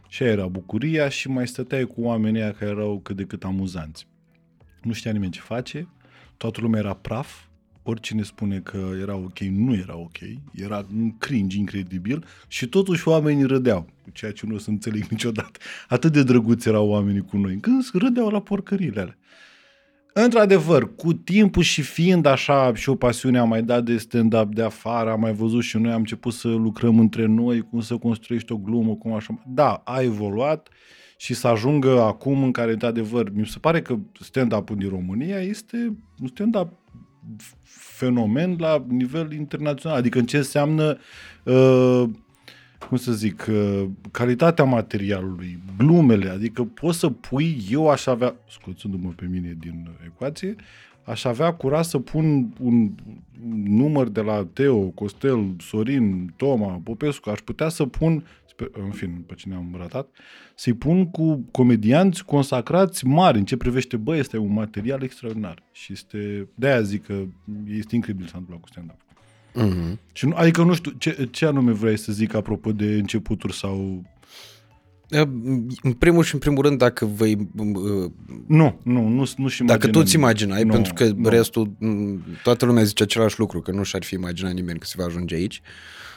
Și 0.09 0.23
aia 0.23 0.33
era 0.33 0.47
bucuria 0.47 1.09
și 1.09 1.29
mai 1.29 1.47
stăteai 1.47 1.85
cu 1.85 2.01
oamenii 2.01 2.41
aia 2.41 2.53
care 2.53 2.71
erau 2.71 3.01
cât 3.03 3.17
de 3.17 3.25
cât 3.25 3.45
amuzanți. 3.45 4.07
Nu 4.83 4.93
știa 4.93 5.13
nimeni 5.13 5.33
ce 5.33 5.41
face, 5.41 5.89
toată 6.37 6.61
lumea 6.61 6.81
era 6.81 6.95
praf, 6.95 7.45
oricine 7.83 8.23
spune 8.23 8.59
că 8.59 8.91
era 9.01 9.17
ok, 9.17 9.39
nu 9.39 9.75
era 9.75 9.97
ok, 9.97 10.19
era 10.55 10.87
un 10.95 11.19
cringe 11.19 11.59
incredibil 11.59 12.25
și 12.49 12.67
totuși 12.67 13.09
oamenii 13.09 13.45
râdeau, 13.45 13.89
ceea 14.13 14.33
ce 14.33 14.47
nu 14.47 14.55
o 14.55 14.59
să 14.59 14.71
înțeleg 14.71 15.07
niciodată. 15.15 15.59
Atât 15.89 16.13
de 16.13 16.23
drăguți 16.23 16.69
erau 16.69 16.89
oamenii 16.89 17.25
cu 17.25 17.37
noi, 17.37 17.59
când 17.61 17.89
râdeau 17.93 18.29
la 18.29 18.41
porcările 18.41 19.01
alea. 19.01 19.17
Într-adevăr, 20.19 20.95
cu 20.95 21.13
timpul 21.13 21.63
și 21.63 21.83
fiind 21.83 22.27
așa 22.27 22.75
și 22.75 22.89
o 22.89 22.95
pasiune 22.95 23.39
am 23.39 23.49
mai 23.49 23.63
dat 23.63 23.85
de 23.85 23.97
stand-up 23.97 24.55
de 24.55 24.63
afară, 24.63 25.11
am 25.11 25.21
mai 25.21 25.33
văzut 25.33 25.63
și 25.63 25.77
noi, 25.77 25.93
am 25.93 25.99
început 25.99 26.33
să 26.33 26.49
lucrăm 26.49 26.99
între 26.99 27.27
noi, 27.27 27.61
cum 27.61 27.81
să 27.81 27.97
construiești 27.97 28.53
o 28.53 28.57
glumă, 28.57 28.95
cum 28.95 29.13
așa. 29.13 29.43
Da, 29.47 29.83
a 29.85 30.01
evoluat 30.01 30.69
și 31.17 31.35
să 31.35 31.49
ajungă 31.49 32.03
acum 32.03 32.43
în 32.43 32.53
care, 32.53 32.73
într-adevăr, 32.73 33.31
mi 33.35 33.47
se 33.47 33.59
pare 33.59 33.83
că 33.83 33.99
stand-up-ul 34.21 34.77
din 34.77 34.89
România 34.89 35.39
este 35.39 35.97
un 36.21 36.27
stand-up 36.27 36.73
fenomen 37.97 38.57
la 38.59 38.85
nivel 38.89 39.33
internațional. 39.33 39.99
Adică 39.99 40.19
în 40.19 40.27
ce 40.27 40.37
înseamnă, 40.37 40.99
uh, 41.45 42.05
cum 42.89 42.97
să 42.97 43.13
zic, 43.13 43.47
uh, 43.51 43.89
calitatea 44.11 44.65
materialului, 44.65 45.59
glumele. 45.79 46.29
Adică 46.29 46.65
poți 46.65 46.99
să 46.99 47.09
pui, 47.09 47.67
eu 47.71 47.91
aș 47.91 48.07
avea, 48.07 48.35
scoțându-mă 48.49 49.13
pe 49.17 49.27
mine 49.31 49.57
din 49.61 49.89
ecuație, 50.05 50.55
aș 51.05 51.25
avea 51.25 51.53
curaj 51.53 51.87
să 51.87 51.99
pun 51.99 52.53
un 52.61 52.91
număr 53.65 54.09
de 54.09 54.21
la 54.21 54.47
Teo, 54.53 54.79
Costel, 54.79 55.55
Sorin, 55.59 56.33
Toma, 56.37 56.81
Popescu, 56.85 57.31
aș 57.31 57.39
putea 57.39 57.69
să 57.69 57.87
pun, 57.87 58.25
în 58.73 58.91
fin, 58.91 59.25
pe 59.27 59.35
cine 59.35 59.55
am 59.55 59.75
ratat, 59.79 60.09
să-i 60.55 60.73
pun 60.73 61.11
cu 61.11 61.49
comedianți 61.51 62.25
consacrați 62.25 63.07
mari 63.07 63.39
în 63.39 63.45
ce 63.45 63.57
privește, 63.57 63.97
bă, 63.97 64.17
este 64.17 64.39
un 64.39 64.53
material 64.53 65.03
extraordinar. 65.03 65.63
Și 65.73 65.93
este, 65.93 66.49
de-aia 66.55 66.81
zic 66.81 67.07
că 67.07 67.23
este 67.67 67.95
incredibil 67.95 68.27
să 68.27 68.37
întâmplă 68.37 68.61
cu 68.61 68.69
stand-up. 68.69 69.06
Mm-hmm. 69.57 70.13
Și 70.13 70.27
nu, 70.27 70.35
adică 70.37 70.63
nu 70.63 70.75
știu, 70.75 70.91
ce, 70.91 71.29
ce 71.31 71.47
anume 71.47 71.73
vrei 71.73 71.99
să 71.99 72.13
zic 72.13 72.35
apropo 72.35 72.73
de 72.73 72.85
începuturi 72.85 73.55
sau... 73.55 74.03
În 75.83 75.93
primul 75.99 76.23
și 76.23 76.35
în 76.35 76.41
primul 76.41 76.63
rând, 76.63 76.79
dacă 76.79 77.05
vei... 77.07 77.49
uh, 77.57 78.11
Nu, 78.47 78.81
nu, 78.83 79.09
nu, 79.09 79.25
nu 79.37 79.49
și 79.49 79.65
Dacă 79.65 79.89
tu 79.89 80.03
ți 80.03 80.15
imaginai, 80.15 80.63
Nu, 80.63 80.73
pentru 80.73 80.93
că 80.93 81.05
nu. 81.17 81.29
restul, 81.29 81.73
m, 81.79 82.23
toată 82.43 82.65
lumea 82.65 82.83
zice 82.83 83.03
același 83.03 83.39
lucru, 83.39 83.61
că 83.61 83.71
nu 83.71 83.83
și-ar 83.83 84.03
fi 84.03 84.15
imaginat 84.15 84.53
nimeni 84.53 84.79
că 84.79 84.87
se 84.87 84.95
va 84.99 85.05
ajunge 85.05 85.35
aici. 85.35 85.61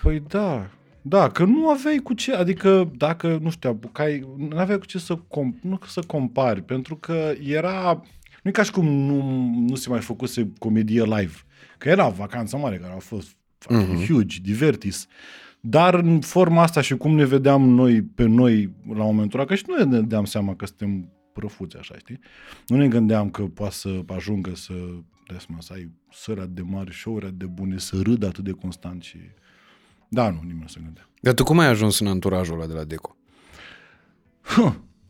Păi 0.01 0.23
da, 0.27 0.69
da, 1.01 1.29
că 1.29 1.43
nu 1.43 1.69
aveai 1.69 1.97
cu 1.97 2.13
ce, 2.13 2.33
adică 2.33 2.91
dacă, 2.97 3.39
nu 3.41 3.49
știu, 3.49 3.69
apucai, 3.69 4.27
nu 4.37 4.57
aveai 4.57 4.77
cu 4.77 4.85
ce 4.85 4.99
să, 4.99 5.15
com, 5.27 5.55
nu 5.61 5.79
să 5.87 6.01
compari, 6.07 6.61
pentru 6.63 6.95
că 6.95 7.33
era, 7.43 8.01
nu 8.43 8.49
e 8.49 8.51
ca 8.51 8.63
și 8.63 8.71
cum 8.71 8.85
nu, 8.85 9.49
nu 9.67 9.75
se 9.75 9.89
mai 9.89 9.99
făcuse 9.99 10.51
comedie 10.57 11.03
live, 11.03 11.33
că 11.79 11.89
era 11.89 12.07
vacanța 12.07 12.57
mare, 12.57 12.77
care 12.77 12.93
a 12.93 12.99
fost 12.99 13.35
fucking 13.57 14.05
huge, 14.05 14.39
divertis, 14.41 15.07
dar 15.59 15.93
în 15.93 16.19
forma 16.19 16.61
asta 16.61 16.81
și 16.81 16.97
cum 16.97 17.15
ne 17.15 17.25
vedeam 17.25 17.69
noi 17.69 18.01
pe 18.01 18.25
noi 18.25 18.73
la 18.87 19.03
momentul 19.03 19.39
ăla, 19.39 19.47
că 19.47 19.55
și 19.55 19.63
noi 19.67 19.77
ne 19.77 19.99
dădeam 19.99 20.25
seama 20.25 20.55
că 20.55 20.65
suntem 20.65 21.09
prăfuți 21.33 21.77
așa, 21.77 21.97
știi? 21.97 22.19
Nu 22.67 22.77
ne 22.77 22.87
gândeam 22.87 23.29
că 23.29 23.43
poate 23.43 23.73
să 23.73 24.03
ajungă 24.07 24.55
să, 24.55 24.73
de 25.27 25.37
seama, 25.45 25.61
să 25.61 25.73
ai 25.73 25.91
sări 26.11 26.39
atât 26.39 26.55
de 26.55 26.61
mari, 26.61 26.93
show-uri 26.93 27.25
atât 27.25 27.37
de 27.37 27.45
bune, 27.45 27.77
să 27.77 27.99
râd 28.01 28.23
atât 28.23 28.43
de 28.43 28.51
constant 28.51 29.03
și... 29.03 29.17
Da, 30.07 30.29
nu, 30.29 30.39
nimeni 30.41 30.59
nu 30.59 30.67
se 30.67 30.79
gândea. 30.83 31.09
Dar 31.21 31.33
tu 31.33 31.43
cum 31.43 31.59
ai 31.59 31.67
ajuns 31.67 31.99
în 31.99 32.07
anturajul 32.07 32.55
ăla 32.55 32.67
de 32.67 32.73
la 32.73 32.83
Deco? 32.83 33.17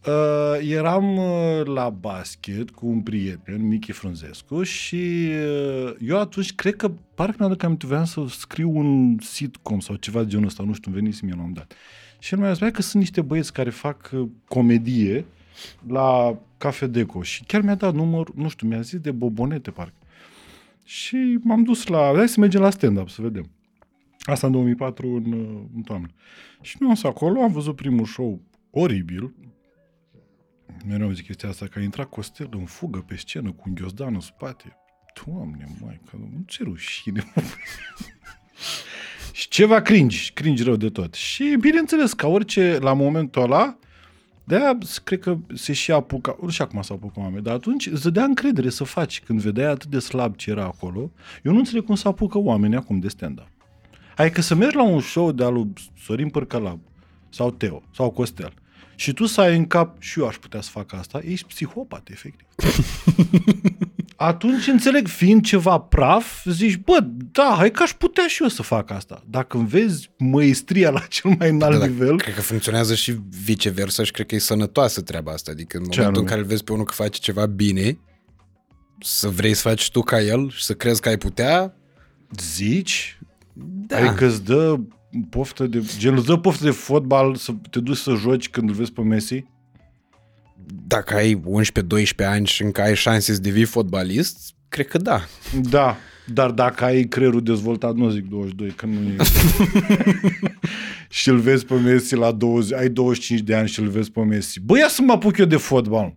Uh, 0.10 0.70
eram 0.70 1.18
uh, 1.18 1.66
la 1.66 1.90
basket 1.90 2.70
cu 2.70 2.88
un 2.88 3.02
prieten, 3.02 3.68
Michi 3.68 3.92
Frunzescu, 3.92 4.64
și 4.64 5.30
uh, 5.86 5.96
eu 6.00 6.20
atunci 6.20 6.56
cred 6.56 6.76
că, 6.76 6.92
parcă 7.16 7.36
mi-aduc 7.40 7.64
aminte, 7.64 7.86
voiam 7.86 8.06
să 8.06 8.26
scriu 8.28 8.78
un 8.78 9.18
sitcom 9.22 9.80
sau 9.80 9.96
ceva 9.96 10.24
de 10.24 10.30
genul 10.30 10.46
ăsta, 10.46 10.64
nu 10.64 10.74
știu, 10.74 10.92
îmi 10.92 11.00
venise 11.00 11.20
mie 11.24 11.34
la 11.34 11.42
un 11.42 11.48
moment 11.48 11.68
dat. 11.68 11.78
Și 12.20 12.34
el 12.34 12.40
mi-a 12.40 12.54
spus 12.54 12.70
că 12.70 12.82
sunt 12.82 13.02
niște 13.02 13.22
băieți 13.22 13.54
care 13.54 13.70
fac 13.70 14.10
uh, 14.14 14.28
comedie 14.48 15.26
la 15.88 16.38
Cafe 16.58 16.88
Deco 16.88 17.22
și 17.22 17.44
chiar 17.44 17.62
mi-a 17.62 17.76
dat 17.76 17.94
număr, 17.94 18.34
nu 18.34 18.50
știu, 18.50 18.68
mi-a 18.68 18.82
zis 18.82 19.00
de 19.00 19.12
bobonete, 19.12 19.72
parcă. 19.72 19.94
Și 20.84 21.38
m-am 21.42 21.64
dus 21.64 21.88
la, 21.88 22.12
hai 22.16 22.30
să 22.30 22.40
mergem 22.40 22.62
la 22.62 22.70
stand-up, 22.70 23.10
să 23.10 23.22
vedem. 23.22 23.50
Asta 24.20 24.48
în 24.48 24.54
2004, 24.54 25.08
în, 25.08 25.32
uh, 25.32 25.62
în 25.76 25.82
toamnă. 25.82 26.08
Și 26.62 26.78
nu 26.80 26.88
am 26.88 26.94
fost 26.94 27.06
acolo, 27.06 27.42
am 27.42 27.52
văzut 27.52 27.76
primul 27.76 28.06
show 28.06 28.42
oribil, 28.70 29.34
mereu 30.88 31.12
zic 31.12 31.26
chestia 31.26 31.50
asta, 31.50 31.66
că 31.66 31.80
a 31.80 31.82
intrat 31.82 32.10
Costel 32.10 32.50
în 32.52 32.66
fugă 32.66 33.00
pe 33.00 33.16
scenă 33.16 33.52
cu 33.52 33.64
un 33.68 33.74
ghiozdan 33.74 34.14
în 34.14 34.20
spate. 34.20 34.78
Doamne, 35.26 35.78
mai, 35.82 36.00
că 36.10 36.18
nu 36.18 36.44
ce 36.46 36.64
rușine. 36.64 37.32
mă. 37.36 37.42
și 39.34 39.48
ceva 39.48 39.82
cringe, 39.82 40.32
cringe 40.34 40.64
rău 40.64 40.76
de 40.76 40.90
tot. 40.90 41.14
Și 41.14 41.58
bineînțeles, 41.60 42.14
ca 42.14 42.28
orice, 42.28 42.78
la 42.82 42.94
momentul 42.94 43.42
ăla, 43.42 43.78
de-aia 44.44 44.78
cred 45.04 45.20
că 45.20 45.38
se 45.54 45.74
și 45.74 45.92
apuca, 45.92 46.38
nu 46.42 46.50
știu 46.50 46.64
acum 46.64 46.82
s-au 46.82 46.96
apucat 46.96 47.18
oameni, 47.18 47.44
dar 47.44 47.54
atunci 47.54 47.88
îți 47.88 48.04
dădea 48.04 48.24
încredere 48.24 48.70
să 48.70 48.84
faci 48.84 49.22
când 49.22 49.42
vedeai 49.42 49.72
atât 49.72 49.90
de 49.90 50.00
slab 50.00 50.36
ce 50.36 50.50
era 50.50 50.64
acolo. 50.64 51.12
Eu 51.44 51.52
nu 51.52 51.58
înțeleg 51.58 51.84
cum 51.84 51.96
se 51.96 52.08
apucă 52.08 52.38
oamenii 52.38 52.78
acum 52.78 53.00
de 53.00 53.08
stand-up. 53.08 53.50
Adică 54.16 54.42
să 54.42 54.56
mergi 54.56 54.76
la 54.76 54.84
un 54.84 55.02
show 55.02 55.32
de 55.32 55.44
al 55.44 55.54
lui 55.54 55.74
Sorin 55.98 56.30
Părcălab 56.30 56.80
sau 57.30 57.52
Teo 57.52 57.84
sau 57.94 58.10
Costel 58.10 58.54
și 59.00 59.14
tu 59.14 59.26
să 59.26 59.42
ai 59.42 59.56
în 59.56 59.68
cap 59.68 60.02
și 60.02 60.20
eu 60.20 60.28
aș 60.28 60.36
putea 60.36 60.62
să 60.62 60.70
fac 60.70 60.94
asta, 60.94 61.22
ești 61.26 61.48
psihopat, 61.48 62.08
efectiv. 62.12 62.48
Atunci 64.16 64.68
înțeleg, 64.68 65.08
fiind 65.08 65.46
ceva 65.46 65.78
praf, 65.78 66.46
zici, 66.46 66.78
bă, 66.78 67.00
da, 67.32 67.54
hai 67.58 67.72
că 67.72 67.84
aș 67.84 67.94
putea 67.94 68.28
și 68.28 68.42
eu 68.42 68.48
să 68.48 68.62
fac 68.62 68.92
asta. 68.92 69.24
Dacă 69.30 69.58
îmi 69.58 69.68
vezi 69.68 70.12
măestria 70.18 70.90
la 70.90 71.00
cel 71.00 71.36
mai 71.40 71.50
înalt 71.50 71.74
Da, 71.74 71.80
dar 71.80 71.88
nivel, 71.88 72.18
Cred 72.18 72.34
că 72.34 72.42
funcționează 72.42 72.96
și 72.96 73.20
viceversa 73.44 74.04
și 74.04 74.12
cred 74.12 74.26
că 74.26 74.36
e 74.36 74.40
sănătoasă 74.40 75.02
treaba 75.02 75.32
asta. 75.32 75.52
Adică 75.52 75.78
în 75.78 75.84
Ce 75.84 75.90
momentul 75.90 76.08
în 76.08 76.16
anume? 76.16 76.30
care 76.30 76.40
îl 76.42 76.48
vezi 76.48 76.64
pe 76.64 76.72
unul 76.72 76.86
că 76.86 76.94
face 76.94 77.20
ceva 77.20 77.46
bine, 77.46 78.00
să 79.00 79.30
vrei 79.30 79.54
să 79.54 79.68
faci 79.68 79.92
tu 79.92 80.02
ca 80.02 80.22
el 80.22 80.50
și 80.50 80.64
să 80.64 80.74
crezi 80.74 81.02
că 81.02 81.10
ai 81.10 81.18
putea, 81.18 81.76
zici, 82.40 83.20
da. 83.88 83.98
adică 83.98 84.26
îți 84.26 84.44
dă 84.44 84.80
poftă 85.30 85.68
de, 85.68 85.84
gen, 85.98 86.16
îți 86.16 86.26
dă 86.26 86.38
poftă 86.38 86.64
de 86.64 86.72
fotbal 86.72 87.36
să 87.36 87.52
te 87.70 87.80
duci 87.80 87.98
să 87.98 88.14
joci 88.14 88.50
când 88.50 88.70
îl 88.70 88.76
vezi 88.76 88.92
pe 88.92 89.02
Messi? 89.02 89.46
dacă 90.88 91.16
ai 91.16 91.42
11-12 92.24 92.26
ani 92.26 92.48
și 92.48 92.64
încă 92.64 92.82
ai 92.82 92.96
șanse 92.96 93.34
să 93.34 93.42
devii 93.42 93.66
fotbalist, 93.66 94.54
cred 94.70 94.88
că 94.88 94.98
da. 94.98 95.22
Da, 95.62 95.98
dar 96.26 96.52
dacă 96.52 96.84
ai 96.84 97.04
creierul 97.04 97.44
dezvoltat, 97.44 97.96
nu 97.96 98.10
zic 98.10 98.26
22, 98.26 98.70
că 98.70 98.86
nu 98.86 99.00
e... 99.10 99.16
și 101.20 101.30
îl 101.30 101.38
vezi 101.38 101.66
pe 101.66 101.74
Messi 101.74 102.16
la 102.16 102.32
20, 102.32 102.80
ai 102.80 102.90
25 102.90 103.42
de 103.42 103.56
ani 103.56 103.68
și 103.68 103.80
îl 103.80 103.88
vezi 103.88 104.12
pe 104.12 104.22
Messi. 104.22 104.60
Bă, 104.60 104.78
ia 104.78 104.88
să 104.88 105.02
mă 105.02 105.12
apuc 105.12 105.38
eu 105.38 105.46
de 105.46 105.58
fotbal. 105.58 106.16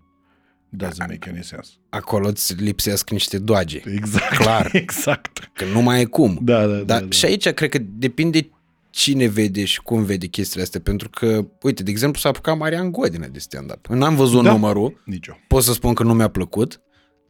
Doesn't 0.77 1.09
make 1.09 1.29
any 1.29 1.45
sense. 1.45 1.71
Acolo 1.89 2.29
îți 2.29 2.55
lipsesc 2.55 3.11
niște 3.11 3.39
doage. 3.39 3.83
Exact. 3.85 4.37
Clar. 4.37 4.69
Exact. 4.85 5.51
Că 5.53 5.65
nu 5.65 5.83
mai 5.83 6.01
e 6.01 6.05
cum. 6.05 6.39
Da, 6.43 6.67
da, 6.67 6.75
da. 6.75 6.83
Dar 6.83 7.01
da. 7.01 7.11
și 7.11 7.25
aici 7.25 7.49
cred 7.49 7.71
că 7.71 7.79
depinde 7.83 8.51
cine 8.93 9.27
vede 9.27 9.65
și 9.65 9.83
cum 9.83 10.05
vede 10.05 10.27
chestiile 10.27 10.63
astea. 10.63 10.81
Pentru 10.81 11.11
că, 11.11 11.45
uite, 11.63 11.83
de 11.83 11.91
exemplu, 11.91 12.21
s-a 12.21 12.29
apucat 12.29 12.57
Marian 12.59 12.91
Godină 12.91 13.27
de 13.27 13.39
stand-up. 13.39 13.87
N-am 13.87 14.17
văzut 14.17 14.43
Da. 14.43 14.51
numărul, 14.53 15.03
Nici 15.05 15.27
eu. 15.27 15.39
pot 15.49 15.63
să 15.63 15.73
spun 15.73 15.95
că 15.95 16.03
nu 16.03 16.15
mi-a 16.15 16.29
plăcut. 16.29 16.81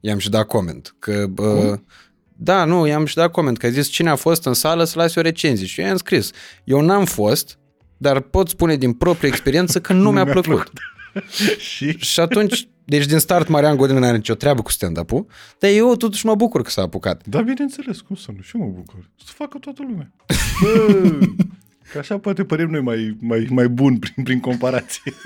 I-am 0.01 0.19
și 0.19 0.31
dat 0.31 0.47
coment. 0.47 0.95
Că, 0.99 1.27
bă, 1.31 1.79
da, 2.37 2.65
nu, 2.65 2.87
i-am 2.87 3.05
și 3.07 3.15
dat 3.15 3.31
coment. 3.31 3.59
Că 3.59 3.67
a 3.67 3.71
zis 3.71 3.89
cine 3.89 4.11
a 4.11 4.17
fost 4.17 4.45
în 4.47 4.55
sală 4.55 4.85
să 4.85 4.99
lase 4.99 5.19
o 5.19 5.23
recenzie. 5.23 5.67
Și 5.67 5.81
eu 5.81 5.87
i-am 5.87 5.97
scris. 5.97 6.31
Eu 6.65 6.81
n-am 6.81 7.05
fost, 7.05 7.59
dar 7.97 8.21
pot 8.21 8.49
spune 8.49 8.77
din 8.77 8.93
proprie 8.93 9.29
experiență 9.29 9.81
că 9.81 9.93
nu, 9.93 10.11
mi-a, 10.11 10.25
mi-a 10.25 10.33
plăcut. 10.33 10.71
și 11.59 11.97
Și 11.99 12.21
atunci, 12.21 12.69
deci 12.85 13.07
din 13.07 13.19
start 13.19 13.49
Marian 13.49 13.77
Godin 13.77 13.99
nu 13.99 14.05
are 14.07 14.17
nicio 14.17 14.35
treabă 14.35 14.63
cu 14.63 14.71
stand-up-ul, 14.71 15.27
dar 15.59 15.71
eu 15.71 15.97
totuși 15.97 16.27
mă 16.27 16.35
bucur 16.35 16.63
că 16.63 16.71
s-a 16.71 16.83
apucat. 16.83 17.27
Da, 17.27 17.41
bineînțeles, 17.41 18.01
cum 18.01 18.17
să 18.17 18.31
nu? 18.37 18.43
Și 18.43 18.57
eu 18.57 18.67
mă 18.67 18.73
bucur. 18.75 19.11
Să 19.25 19.33
facă 19.37 19.59
toată 19.59 19.83
lumea. 19.89 20.13
Bă, 20.63 21.19
că 21.93 21.99
așa 21.99 22.19
poate 22.19 22.45
părem 22.45 22.71
noi 22.71 22.81
mai, 22.81 23.17
mai, 23.21 23.47
mai 23.51 23.69
buni 23.69 23.99
prin, 23.99 24.25
prin 24.25 24.41
comparație. 24.41 25.13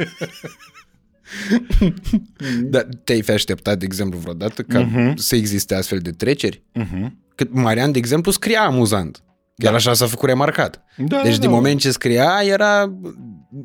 Dar 2.63 2.87
te-ai 3.05 3.23
fi 3.23 3.31
așteptat, 3.31 3.79
de 3.79 3.85
exemplu, 3.85 4.19
vreodată 4.19 4.63
ca 4.63 4.81
Mhm. 4.81 5.17
să 5.17 5.37
existe 5.37 5.75
astfel 5.75 5.99
de 5.99 6.11
treceri? 6.11 6.63
Uh-huh. 6.81 7.07
Că 7.35 7.45
Marian, 7.51 7.93
de 7.93 7.99
exemplu, 7.99 8.31
scria 8.31 8.63
amuzant. 8.63 9.23
Chiar 9.57 9.75
așa 9.75 9.93
s-a 9.93 10.07
făcut 10.07 10.29
remarcat. 10.29 10.85
Da, 10.97 11.21
Deci 11.23 11.35
da, 11.35 11.41
din 11.41 11.51
da. 11.51 11.55
moment 11.55 11.81
ce 11.81 11.91
scria, 11.91 12.41
era, 12.43 12.93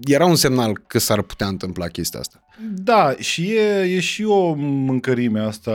era 0.03 0.25
un 0.25 0.35
semnal 0.35 0.77
că 0.87 0.99
s-ar 0.99 1.21
putea 1.21 1.47
întâmpla 1.47 1.87
chestia 1.87 2.19
asta. 2.19 2.43
Da, 2.73 3.15
și 3.19 3.51
e, 3.51 3.81
e 3.81 3.99
și 3.99 4.23
o 4.23 4.53
mâncărime 4.57 5.39
asta 5.39 5.71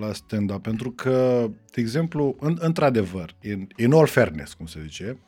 la 0.00 0.12
stand-up, 0.12 0.62
pentru 0.62 0.90
că, 0.90 1.46
de 1.70 1.80
exemplu, 1.80 2.36
în, 2.40 2.56
într-adevăr, 2.60 3.34
in, 3.42 3.68
in 3.76 3.92
all 3.92 4.06
fairness, 4.06 4.52
cum 4.54 4.66
se 4.66 4.78
zice, 4.82 5.18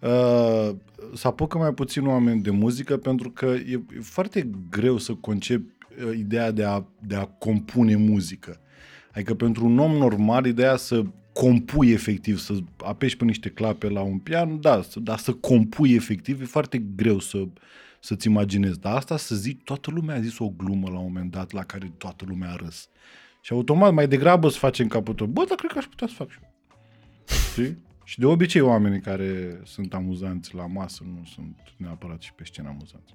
uh, 0.00 0.70
să 1.14 1.26
apucă 1.26 1.58
mai 1.58 1.72
puțin 1.72 2.06
oameni 2.06 2.42
de 2.42 2.50
muzică, 2.50 2.96
pentru 2.96 3.30
că 3.30 3.46
e, 3.46 3.72
e 3.72 4.00
foarte 4.02 4.50
greu 4.70 4.98
să 4.98 5.12
concepi 5.12 5.72
uh, 6.06 6.16
ideea 6.18 6.50
de 6.50 6.64
a, 6.64 6.84
de 7.06 7.14
a 7.14 7.24
compune 7.24 7.96
muzică. 7.96 8.60
Adică 9.14 9.34
pentru 9.34 9.64
un 9.64 9.78
om 9.78 9.92
normal, 9.92 10.46
ideea 10.46 10.76
să 10.76 11.02
compui 11.34 11.90
efectiv, 11.90 12.38
să 12.38 12.54
apeși 12.76 13.16
pe 13.16 13.24
niște 13.24 13.48
clape 13.48 13.88
la 13.88 14.00
un 14.00 14.18
pian, 14.18 14.60
da, 14.60 14.82
să, 14.82 15.00
dar 15.00 15.18
să 15.18 15.32
compui 15.32 15.94
efectiv 15.94 16.40
e 16.40 16.44
foarte 16.44 16.78
greu 16.78 17.18
să, 17.18 17.44
să-ți 18.00 18.26
imaginezi. 18.26 18.80
Dar 18.80 18.96
asta 18.96 19.16
să 19.16 19.34
zici, 19.34 19.60
toată 19.64 19.90
lumea 19.90 20.16
a 20.16 20.20
zis 20.20 20.38
o 20.38 20.48
glumă 20.48 20.90
la 20.90 20.98
un 20.98 21.04
moment 21.04 21.30
dat 21.30 21.52
la 21.52 21.64
care 21.64 21.92
toată 21.98 22.24
lumea 22.28 22.50
a 22.50 22.56
râs. 22.56 22.88
Și 23.40 23.52
automat 23.52 23.92
mai 23.92 24.08
degrabă 24.08 24.48
să 24.48 24.58
facem 24.58 24.88
capul 24.88 25.14
tău. 25.14 25.26
Bă, 25.26 25.44
dar 25.48 25.56
cred 25.56 25.70
că 25.70 25.78
aș 25.78 25.84
putea 25.84 26.06
să 26.06 26.14
fac 26.14 26.30
și 26.30 26.38
eu. 26.42 26.52
Știi? 27.52 27.78
Și 28.04 28.18
de 28.18 28.26
obicei 28.26 28.60
oamenii 28.60 29.00
care 29.00 29.60
sunt 29.64 29.94
amuzanți 29.94 30.54
la 30.54 30.66
masă 30.66 31.04
nu 31.06 31.24
sunt 31.34 31.56
neapărat 31.76 32.22
și 32.22 32.32
pe 32.32 32.44
scenă 32.44 32.68
amuzanți. 32.68 33.14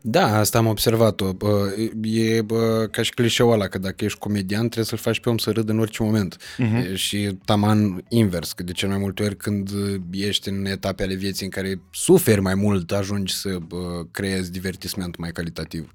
Da, 0.00 0.38
asta 0.38 0.58
am 0.58 0.66
observat-o. 0.66 1.32
Bă, 1.32 1.74
E 2.02 2.42
bă, 2.42 2.88
ca 2.90 3.02
și 3.02 3.14
clișeul 3.14 3.52
ăla, 3.52 3.66
că 3.66 3.78
dacă 3.78 4.04
ești 4.04 4.18
comedian 4.18 4.60
trebuie 4.60 4.84
să-l 4.84 4.98
faci 4.98 5.20
pe 5.20 5.28
om 5.28 5.38
să 5.38 5.50
râdă 5.50 5.72
în 5.72 5.78
orice 5.78 6.02
moment. 6.02 6.36
Uh-huh. 6.36 6.94
Și 6.94 7.38
taman 7.44 8.04
invers, 8.08 8.52
că 8.52 8.62
de 8.62 8.72
cel 8.72 8.88
mai 8.88 8.98
multe 8.98 9.22
ori 9.22 9.36
când 9.36 9.70
ești 10.10 10.48
în 10.48 10.66
etape 10.66 11.02
ale 11.02 11.14
vieții 11.14 11.44
în 11.44 11.50
care 11.50 11.80
suferi 11.92 12.40
mai 12.40 12.54
mult, 12.54 12.92
ajungi 12.92 13.34
să 13.34 13.58
bă, 13.66 14.06
creezi 14.10 14.52
divertisment 14.52 15.16
mai 15.16 15.30
calitativ. 15.30 15.94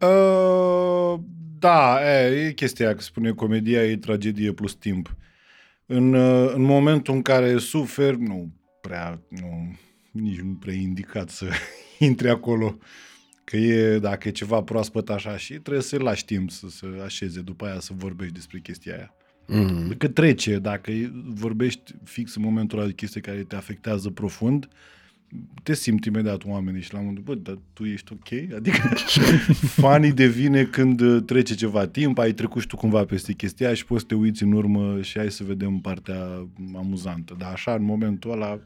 Uh, 0.00 1.20
da, 1.58 1.98
e, 2.02 2.46
e 2.46 2.52
chestia 2.52 2.86
aia, 2.86 2.94
că 2.94 3.02
spune 3.02 3.30
comedia 3.30 3.84
e 3.84 3.96
tragedie 3.96 4.52
plus 4.52 4.74
timp. 4.74 5.16
În, 5.86 6.14
uh, 6.14 6.52
în 6.54 6.62
momentul 6.62 7.14
în 7.14 7.22
care 7.22 7.58
suferi, 7.58 8.20
nu 8.20 8.52
prea, 8.80 9.20
nu, 9.28 9.76
nici 10.10 10.40
nu 10.40 10.52
prea 10.52 10.74
e 10.74 10.80
indicat 10.80 11.28
să 11.28 11.46
intri 12.08 12.28
acolo. 12.28 12.78
Că 13.44 13.56
e, 13.56 13.98
dacă 13.98 14.28
e 14.28 14.30
ceva 14.30 14.62
proaspăt 14.62 15.10
așa 15.10 15.36
și 15.36 15.52
trebuie 15.52 15.82
să-i 15.82 15.98
lași 15.98 16.24
timp 16.24 16.50
să 16.50 16.66
se 16.68 16.86
așeze 17.04 17.40
după 17.40 17.64
aia 17.64 17.80
să 17.80 17.92
vorbești 17.96 18.34
despre 18.34 18.58
chestia 18.58 18.94
aia. 18.94 19.14
Mm. 19.46 19.94
Că 19.98 20.08
trece, 20.08 20.58
dacă 20.58 20.90
e- 20.90 21.12
vorbești 21.24 21.94
fix 22.04 22.34
în 22.34 22.42
momentul 22.42 22.78
ăla 22.78 22.86
de 22.86 22.92
chestii 22.92 23.20
care 23.20 23.42
te 23.42 23.56
afectează 23.56 24.10
profund, 24.10 24.68
te 25.62 25.74
simți 25.74 26.08
imediat 26.08 26.44
oamenii 26.44 26.82
și 26.82 26.92
la 26.92 26.98
un 26.98 27.04
moment, 27.04 27.24
bă, 27.24 27.34
dar 27.34 27.58
tu 27.72 27.84
ești 27.84 28.12
ok? 28.12 28.32
Adică 28.58 28.94
fanii 29.54 30.12
devine 30.12 30.64
când 30.64 31.00
uh, 31.00 31.22
trece 31.26 31.54
ceva 31.54 31.86
timp, 31.86 32.18
ai 32.18 32.32
trecut 32.32 32.60
și 32.60 32.66
tu 32.66 32.76
cumva 32.76 33.04
peste 33.04 33.32
chestia 33.32 33.66
aia 33.66 33.74
și 33.74 33.84
poți 33.84 34.00
să 34.00 34.06
te 34.06 34.14
uiți 34.14 34.42
în 34.42 34.52
urmă 34.52 35.02
și 35.02 35.18
hai 35.18 35.30
să 35.30 35.44
vedem 35.44 35.78
partea 35.78 36.48
amuzantă. 36.74 37.34
Dar 37.38 37.52
așa, 37.52 37.74
în 37.74 37.82
momentul 37.82 38.30
ăla, 38.30 38.60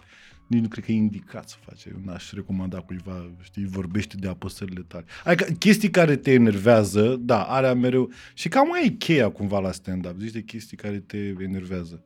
nici 0.47 0.61
nu 0.61 0.69
cred 0.69 0.85
că 0.85 0.93
e 0.93 0.95
indicat 0.95 1.49
să 1.49 1.57
faci. 1.61 1.85
Eu 1.85 2.01
n-aș 2.05 2.33
recomanda 2.33 2.81
cuiva, 2.81 3.31
știi, 3.43 3.67
vorbește 3.67 4.17
de 4.17 4.29
apăsările 4.29 4.85
tale. 4.89 5.05
Adică 5.25 5.53
chestii 5.59 5.91
care 5.91 6.17
te 6.17 6.33
enervează, 6.33 7.17
da, 7.21 7.43
are 7.43 7.73
mereu. 7.73 8.11
Și 8.35 8.49
cam 8.49 8.69
mai 8.69 8.87
e 8.87 8.89
cheia 8.89 9.29
cumva 9.29 9.59
la 9.59 9.73
stand-up. 9.73 10.19
Zici 10.19 10.33
de 10.33 10.43
chestii 10.43 10.77
care 10.77 10.99
te 10.99 11.35
enervează. 11.39 12.05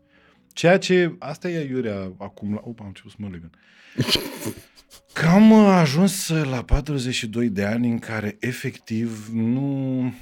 Ceea 0.53 0.79
ce, 0.79 1.17
asta 1.19 1.51
e 1.51 1.69
iurea 1.69 2.13
acum, 2.19 2.55
la, 2.55 2.61
opa, 2.65 2.83
am 2.83 2.87
început 2.87 3.11
să 3.11 3.17
mă 3.21 3.29
legăn. 3.29 3.51
Că 5.15 5.27
am 5.27 5.51
uh, 5.51 5.67
ajuns 5.67 6.29
la 6.29 6.63
42 6.63 7.49
de 7.49 7.65
ani 7.65 7.91
în 7.91 7.99
care 7.99 8.37
efectiv 8.41 9.29
nu 9.33 10.15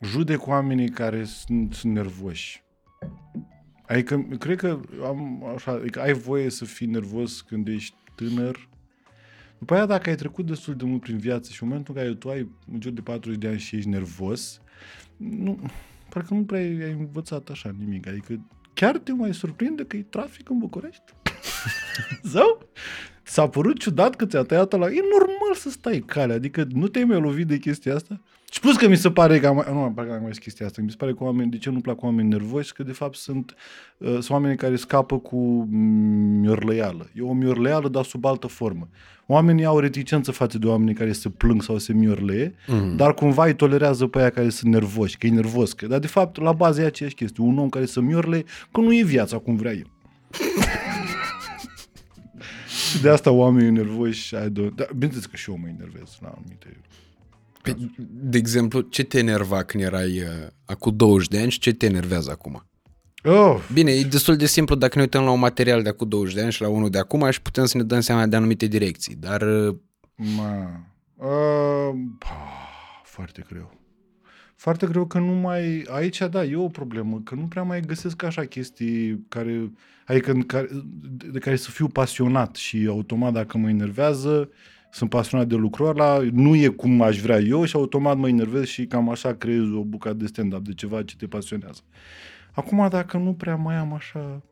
judec 0.00 0.46
oamenii 0.46 0.88
care 0.88 1.24
sunt, 1.24 1.74
sunt 1.74 1.92
nervoși. 1.92 2.62
Adică, 3.92 4.26
cred 4.38 4.56
că 4.56 4.80
am, 5.04 5.44
așa, 5.54 5.72
adică 5.72 6.00
ai 6.00 6.12
voie 6.12 6.50
să 6.50 6.64
fii 6.64 6.86
nervos 6.86 7.40
când 7.40 7.68
ești 7.68 7.94
tânăr. 8.14 8.68
După 9.58 9.74
aia, 9.74 9.86
dacă 9.86 10.10
ai 10.10 10.16
trecut 10.16 10.46
destul 10.46 10.74
de 10.74 10.84
mult 10.84 11.00
prin 11.00 11.18
viață 11.18 11.50
și 11.52 11.62
în 11.62 11.68
momentul 11.68 11.94
în 11.96 12.02
care 12.02 12.14
tu 12.14 12.28
ai 12.28 12.48
în 12.72 12.80
jur 12.80 12.92
de 12.92 13.00
40 13.00 13.38
de 13.38 13.48
ani 13.48 13.58
și 13.58 13.76
ești 13.76 13.88
nervos, 13.88 14.60
nu, 15.16 15.70
parcă 16.08 16.34
nu 16.34 16.44
prea 16.44 16.60
ai 16.60 16.96
învățat 16.98 17.48
așa 17.48 17.74
nimic. 17.78 18.06
Adică 18.06 18.40
chiar 18.74 18.98
te 18.98 19.12
mai 19.12 19.34
surprinde 19.34 19.84
că 19.84 19.96
e 19.96 20.02
trafic 20.02 20.48
în 20.48 20.58
București? 20.58 21.04
Sau? 22.34 22.68
S-a 23.22 23.48
părut 23.48 23.78
ciudat 23.78 24.16
că 24.16 24.26
ți-a 24.26 24.42
tăiat 24.42 24.72
la... 24.72 24.86
E 24.86 25.00
normal 25.18 25.54
să 25.54 25.70
stai 25.70 26.02
calea, 26.06 26.36
adică 26.36 26.66
nu 26.70 26.88
te-ai 26.88 27.04
mai 27.04 27.20
lovit 27.20 27.46
de 27.46 27.58
chestia 27.58 27.94
asta? 27.94 28.20
Și 28.52 28.60
plus 28.60 28.76
că 28.76 28.88
mi 28.88 28.96
se 28.96 29.10
pare 29.10 29.40
că 29.40 29.46
am 29.46 29.54
mai, 29.54 29.64
nu, 29.72 29.92
parcă 29.94 30.12
am 30.12 30.22
mai 30.22 30.30
zis 30.32 30.42
chestia 30.42 30.66
asta, 30.66 30.82
mi 30.82 30.90
se 30.90 30.96
pare 30.96 31.12
că 31.12 31.24
oameni, 31.24 31.50
de 31.50 31.58
ce 31.58 31.70
nu 31.70 31.80
plac 31.80 32.02
oameni 32.02 32.28
nervoși, 32.28 32.72
că 32.72 32.82
de 32.82 32.92
fapt 32.92 33.16
sunt, 33.16 33.54
uh, 33.98 34.08
sunt 34.08 34.30
oameni 34.30 34.56
care 34.56 34.76
scapă 34.76 35.18
cu 35.18 35.36
miorlăială. 36.40 37.08
E 37.14 37.22
o 37.22 37.32
miorlăială, 37.32 37.88
dar 37.88 38.04
sub 38.04 38.24
altă 38.24 38.46
formă. 38.46 38.88
Oamenii 39.26 39.64
au 39.64 39.78
reticență 39.78 40.32
față 40.32 40.58
de 40.58 40.66
oamenii 40.66 40.94
care 40.94 41.12
se 41.12 41.28
plâng 41.28 41.62
sau 41.62 41.78
se 41.78 41.92
miorlăie, 41.92 42.54
Mm. 42.66 42.96
dar 42.96 43.14
cumva 43.14 43.44
îi 43.46 43.54
tolerează 43.54 44.06
pe 44.06 44.18
aia 44.18 44.30
care 44.30 44.48
sunt 44.48 44.72
nervoși, 44.72 45.16
că 45.16 45.26
e 45.26 45.30
nervos. 45.30 45.72
Că, 45.72 45.86
dar 45.86 45.98
de 45.98 46.06
fapt, 46.06 46.40
la 46.40 46.52
bază 46.52 46.82
e 46.82 46.86
aceeași 46.86 47.14
chestie. 47.14 47.44
Un 47.44 47.58
om 47.58 47.68
care 47.68 47.84
se 47.84 48.00
miorle, 48.00 48.44
că 48.72 48.80
nu 48.80 48.94
e 48.94 49.02
viața 49.02 49.38
cum 49.38 49.56
vrea 49.56 49.72
el. 49.72 49.86
și 52.90 53.02
de 53.02 53.08
asta 53.08 53.30
oamenii 53.30 53.70
nervoși 53.70 54.36
ai 54.36 54.50
de... 54.50 54.72
Dar, 54.74 54.88
bineînțeles 54.92 55.26
că 55.26 55.36
și 55.36 55.50
eu 55.50 55.58
mă 55.60 55.68
enervez 55.68 56.18
la 56.20 56.28
anumite... 56.28 56.80
Pe, 57.62 57.76
de 58.08 58.38
exemplu, 58.38 58.80
ce 58.80 59.02
te 59.02 59.18
enerva 59.18 59.62
când 59.62 59.82
erai 59.82 60.18
uh, 60.18 60.26
acum 60.64 60.96
20 60.96 61.28
de 61.28 61.40
ani 61.40 61.50
și 61.50 61.58
ce 61.58 61.72
te 61.72 61.86
enervează 61.86 62.30
acum? 62.30 62.66
Oh, 63.24 63.56
Bine, 63.72 63.90
e 63.90 64.02
destul 64.02 64.36
de 64.36 64.46
simplu 64.46 64.74
dacă 64.74 64.92
ne 64.94 65.02
uităm 65.02 65.24
la 65.24 65.30
un 65.30 65.38
material 65.38 65.82
de 65.82 65.88
acum 65.88 66.08
20 66.08 66.34
de 66.34 66.42
ani 66.42 66.52
și 66.52 66.60
la 66.60 66.68
unul 66.68 66.90
de 66.90 66.98
acum 66.98 67.30
și 67.30 67.42
putem 67.42 67.64
să 67.64 67.76
ne 67.76 67.82
dăm 67.82 68.00
seama 68.00 68.26
de 68.26 68.36
anumite 68.36 68.66
direcții, 68.66 69.14
dar 69.14 69.42
uh, 69.42 69.76
Ma. 70.36 70.86
Uh, 71.16 71.94
pah, 72.18 72.30
foarte 73.04 73.44
greu. 73.48 73.80
Foarte 74.56 74.86
greu 74.86 75.06
că 75.06 75.18
nu 75.18 75.32
mai... 75.32 75.86
Aici, 75.90 76.18
da, 76.30 76.44
e 76.44 76.56
o 76.56 76.68
problemă, 76.68 77.20
că 77.24 77.34
nu 77.34 77.46
prea 77.46 77.62
mai 77.62 77.80
găsesc 77.80 78.22
așa 78.22 78.44
chestii 78.44 79.24
care... 79.28 79.72
Adică 80.06 80.30
în 80.30 80.42
care, 80.42 80.68
de 81.32 81.38
care 81.38 81.56
să 81.56 81.70
fiu 81.70 81.88
pasionat 81.88 82.56
și 82.56 82.86
automat 82.88 83.32
dacă 83.32 83.58
mă 83.58 83.68
enervează, 83.68 84.50
sunt 84.92 85.10
pasionat 85.10 85.46
de 85.46 85.54
lucrul 85.54 85.88
ăla, 85.88 86.20
nu 86.32 86.54
e 86.56 86.68
cum 86.68 87.02
aș 87.02 87.20
vrea 87.20 87.38
eu 87.38 87.64
și 87.64 87.76
automat 87.76 88.16
mă 88.16 88.28
enervez 88.28 88.64
și 88.64 88.86
cam 88.86 89.10
așa 89.10 89.34
creez 89.34 89.70
o 89.74 89.82
bucată 89.84 90.16
de 90.16 90.26
stand-up, 90.26 90.64
de 90.64 90.72
ceva 90.72 91.02
ce 91.02 91.16
te 91.16 91.26
pasionează. 91.26 91.80
Acum, 92.52 92.88
dacă 92.90 93.16
nu 93.16 93.32
prea 93.32 93.56
mai 93.56 93.76
am 93.76 93.94
așa 93.94 94.42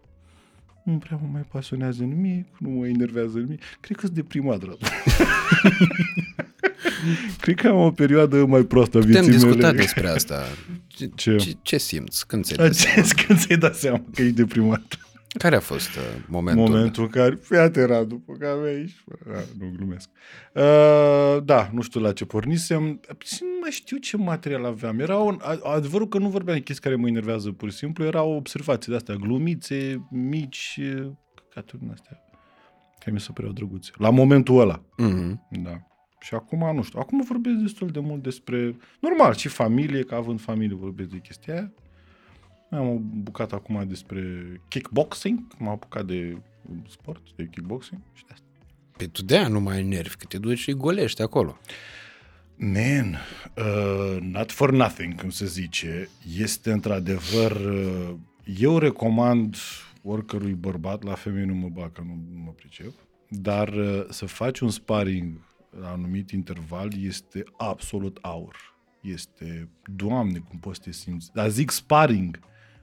nu 0.83 0.99
prea 0.99 1.19
mă 1.23 1.29
mai 1.33 1.43
pasionează 1.53 2.03
nimic, 2.03 2.47
nu 2.59 2.69
mă 2.69 2.87
enervează 2.87 3.39
nimic. 3.39 3.61
Cred 3.81 3.97
că 3.97 4.03
sunt 4.05 4.17
deprimat, 4.17 4.63
Radu. 4.63 4.79
Cred 7.41 7.55
că 7.55 7.69
am 7.69 7.77
o 7.77 7.91
perioadă 7.91 8.45
mai 8.47 8.63
proastă 8.63 8.97
a 8.97 9.01
putem 9.01 9.23
vieții 9.23 9.33
discuta 9.33 9.67
mele. 9.67 9.79
despre 9.79 10.09
asta. 10.09 10.43
Ce, 10.87 11.11
Ce? 11.15 11.37
ce, 11.37 11.57
ce 11.63 11.79
simți? 11.79 12.27
Când 12.27 12.45
ți-ai 12.45 12.67
dat 12.67 12.75
seama? 12.75 12.97
Acest 12.99 13.13
când 13.13 13.39
ți-ai 13.39 13.59
dat 13.59 13.75
seama 13.75 14.03
că 14.15 14.23
ești 14.23 14.35
deprimat. 14.35 14.99
Care 15.39 15.57
a 15.57 15.61
fost 15.61 15.89
uh, 15.97 16.03
momentul? 16.29 16.69
Momentul 16.69 17.03
în 17.03 17.09
care, 17.09 17.35
fii 17.35 17.57
atent, 17.57 17.89
Radu, 17.89 18.05
după 18.05 18.33
care 18.33 18.69
aici, 18.69 19.05
a, 19.35 19.39
nu 19.59 19.73
glumesc. 19.77 20.09
Uh, 20.55 21.45
da, 21.45 21.71
nu 21.73 21.81
știu 21.83 22.01
la 22.01 22.13
ce 22.13 22.25
pornisem, 22.25 22.83
nu 23.41 23.59
mai 23.61 23.71
știu 23.71 23.97
ce 23.97 24.17
material 24.17 24.65
aveam. 24.65 24.99
Era 25.01 25.17
un, 25.17 25.39
a- 25.43 25.61
adevărul 25.75 26.09
că 26.09 26.19
nu 26.19 26.29
vorbeam 26.29 26.57
de 26.57 26.63
chestii 26.63 26.85
care 26.85 27.01
mă 27.01 27.09
enervează 27.09 27.51
pur 27.53 27.71
și 27.71 27.77
simplu, 27.77 28.05
erau 28.05 28.31
observații 28.33 28.91
de-astea, 28.91 29.15
glumițe, 29.15 30.07
mici, 30.11 30.79
uh, 30.81 31.11
căcaturi 31.35 31.83
din 31.83 31.91
astea, 31.91 32.19
care 32.99 33.11
mi 33.13 33.21
se 33.21 33.31
păreau 33.35 33.53
drăguțe. 33.53 33.91
La 33.99 34.11
momentul 34.11 34.61
ăla. 34.61 34.83
Mhm. 34.97 35.47
Da. 35.63 35.81
Și 36.21 36.35
acum, 36.35 36.75
nu 36.75 36.83
știu, 36.83 36.99
acum 36.99 37.21
vorbesc 37.29 37.57
destul 37.57 37.89
de 37.89 38.01
mult 38.01 38.23
despre, 38.23 38.77
normal, 39.01 39.35
și 39.35 39.49
familie, 39.49 40.03
că 40.03 40.15
având 40.15 40.41
familie 40.41 40.77
vorbesc 40.77 41.09
de 41.09 41.19
chestia 41.19 41.55
aia. 41.55 41.73
Am 42.71 42.89
o 42.89 42.99
bucată 42.99 43.55
acum 43.55 43.85
despre 43.89 44.23
kickboxing, 44.69 45.41
m-am 45.59 45.73
apucat 45.73 46.07
de 46.07 46.39
sport, 46.89 47.23
de 47.37 47.49
kickboxing 47.51 48.01
și 48.13 48.25
de 48.25 48.33
asta. 48.33 48.47
Pe 48.97 49.07
tu 49.07 49.23
de 49.23 49.47
nu 49.47 49.61
mai 49.61 49.77
ai 49.77 49.83
nervi, 49.83 50.17
că 50.17 50.25
te 50.25 50.39
duci 50.39 50.59
și 50.59 50.73
golești 50.73 51.23
acolo. 51.23 51.59
Man, 52.57 53.19
uh, 53.57 54.21
not 54.21 54.53
for 54.53 54.73
nothing, 54.73 55.21
cum 55.21 55.31
se 55.31 55.47
zice, 55.47 56.09
este 56.37 56.73
într-adevăr, 56.73 57.51
uh, 57.51 58.15
eu 58.59 58.79
recomand 58.79 59.57
oricărui 60.03 60.55
bărbat, 60.55 61.03
la 61.03 61.15
femei 61.15 61.45
nu 61.45 61.55
mă 61.55 61.69
bag, 61.69 61.93
că 61.93 62.03
nu, 62.07 62.15
nu 62.33 62.39
mă 62.39 62.51
pricep, 62.51 62.93
dar 63.29 63.69
uh, 63.69 64.05
să 64.09 64.27
faci 64.27 64.59
un 64.59 64.71
sparring 64.71 65.41
la 65.81 65.91
anumit 65.91 66.31
interval 66.31 66.91
este 67.03 67.45
absolut 67.57 68.19
aur. 68.21 68.57
Este, 69.01 69.69
doamne, 69.97 70.39
cum 70.39 70.59
poți 70.59 70.77
să 70.77 70.83
te 70.85 70.93
simți. 70.93 71.31
Dar 71.33 71.49
zic 71.49 71.71
sparring, 71.71 72.39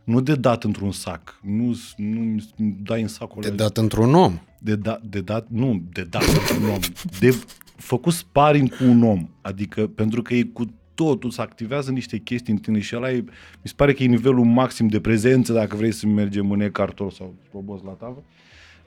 nu 0.08 0.22
de 0.22 0.36
dat 0.36 0.64
într-un 0.64 0.92
sac. 0.92 1.40
Nu, 1.42 1.78
nu 1.98 2.36
dai 2.84 3.02
în 3.02 3.08
sacul 3.08 3.42
Te 3.42 3.48
ăla 3.48 3.56
dat 3.56 3.78
într-un 3.78 4.14
om. 4.14 4.40
de, 4.60 4.76
da, 4.76 5.00
de 5.04 5.22
dat, 5.22 5.48
nu, 5.50 5.84
de 5.92 6.04
dat 6.04 6.24
cu 6.24 6.64
un 6.64 6.70
om, 6.70 6.80
de 7.20 7.44
făcut 7.76 8.14
sparring 8.14 8.76
cu 8.76 8.84
un 8.84 9.04
om, 9.04 9.30
adică 9.42 9.88
pentru 9.88 10.22
că 10.22 10.34
e 10.34 10.44
cu 10.44 10.66
totul, 10.94 11.30
se 11.30 11.42
activează 11.42 11.92
niște 11.92 12.18
chestii 12.18 12.54
în 12.54 12.60
tine 12.60 12.80
și 12.80 12.96
ăla 12.96 13.12
e, 13.12 13.24
mi 13.62 13.62
se 13.64 13.74
pare 13.76 13.94
că 13.94 14.04
e 14.04 14.08
nivelul 14.08 14.46
maxim 14.46 14.88
de 14.88 15.00
prezență 15.00 15.54
dacă 15.54 15.76
vrei 15.76 15.92
să 15.92 16.08
mergem 16.08 16.52
în 16.52 16.60
e-cartor 16.60 17.12
sau 17.12 17.36
robos 17.54 17.82
la 17.82 17.92
tavă, 17.92 18.24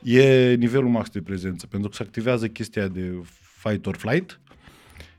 e 0.02 0.54
nivelul 0.54 0.88
maxim 0.88 1.12
de 1.14 1.22
prezență, 1.22 1.66
pentru 1.66 1.88
că 1.88 1.94
se 1.96 2.02
activează 2.02 2.48
chestia 2.48 2.88
de 2.88 3.22
fight 3.62 3.86
or 3.86 3.96
flight 3.96 4.40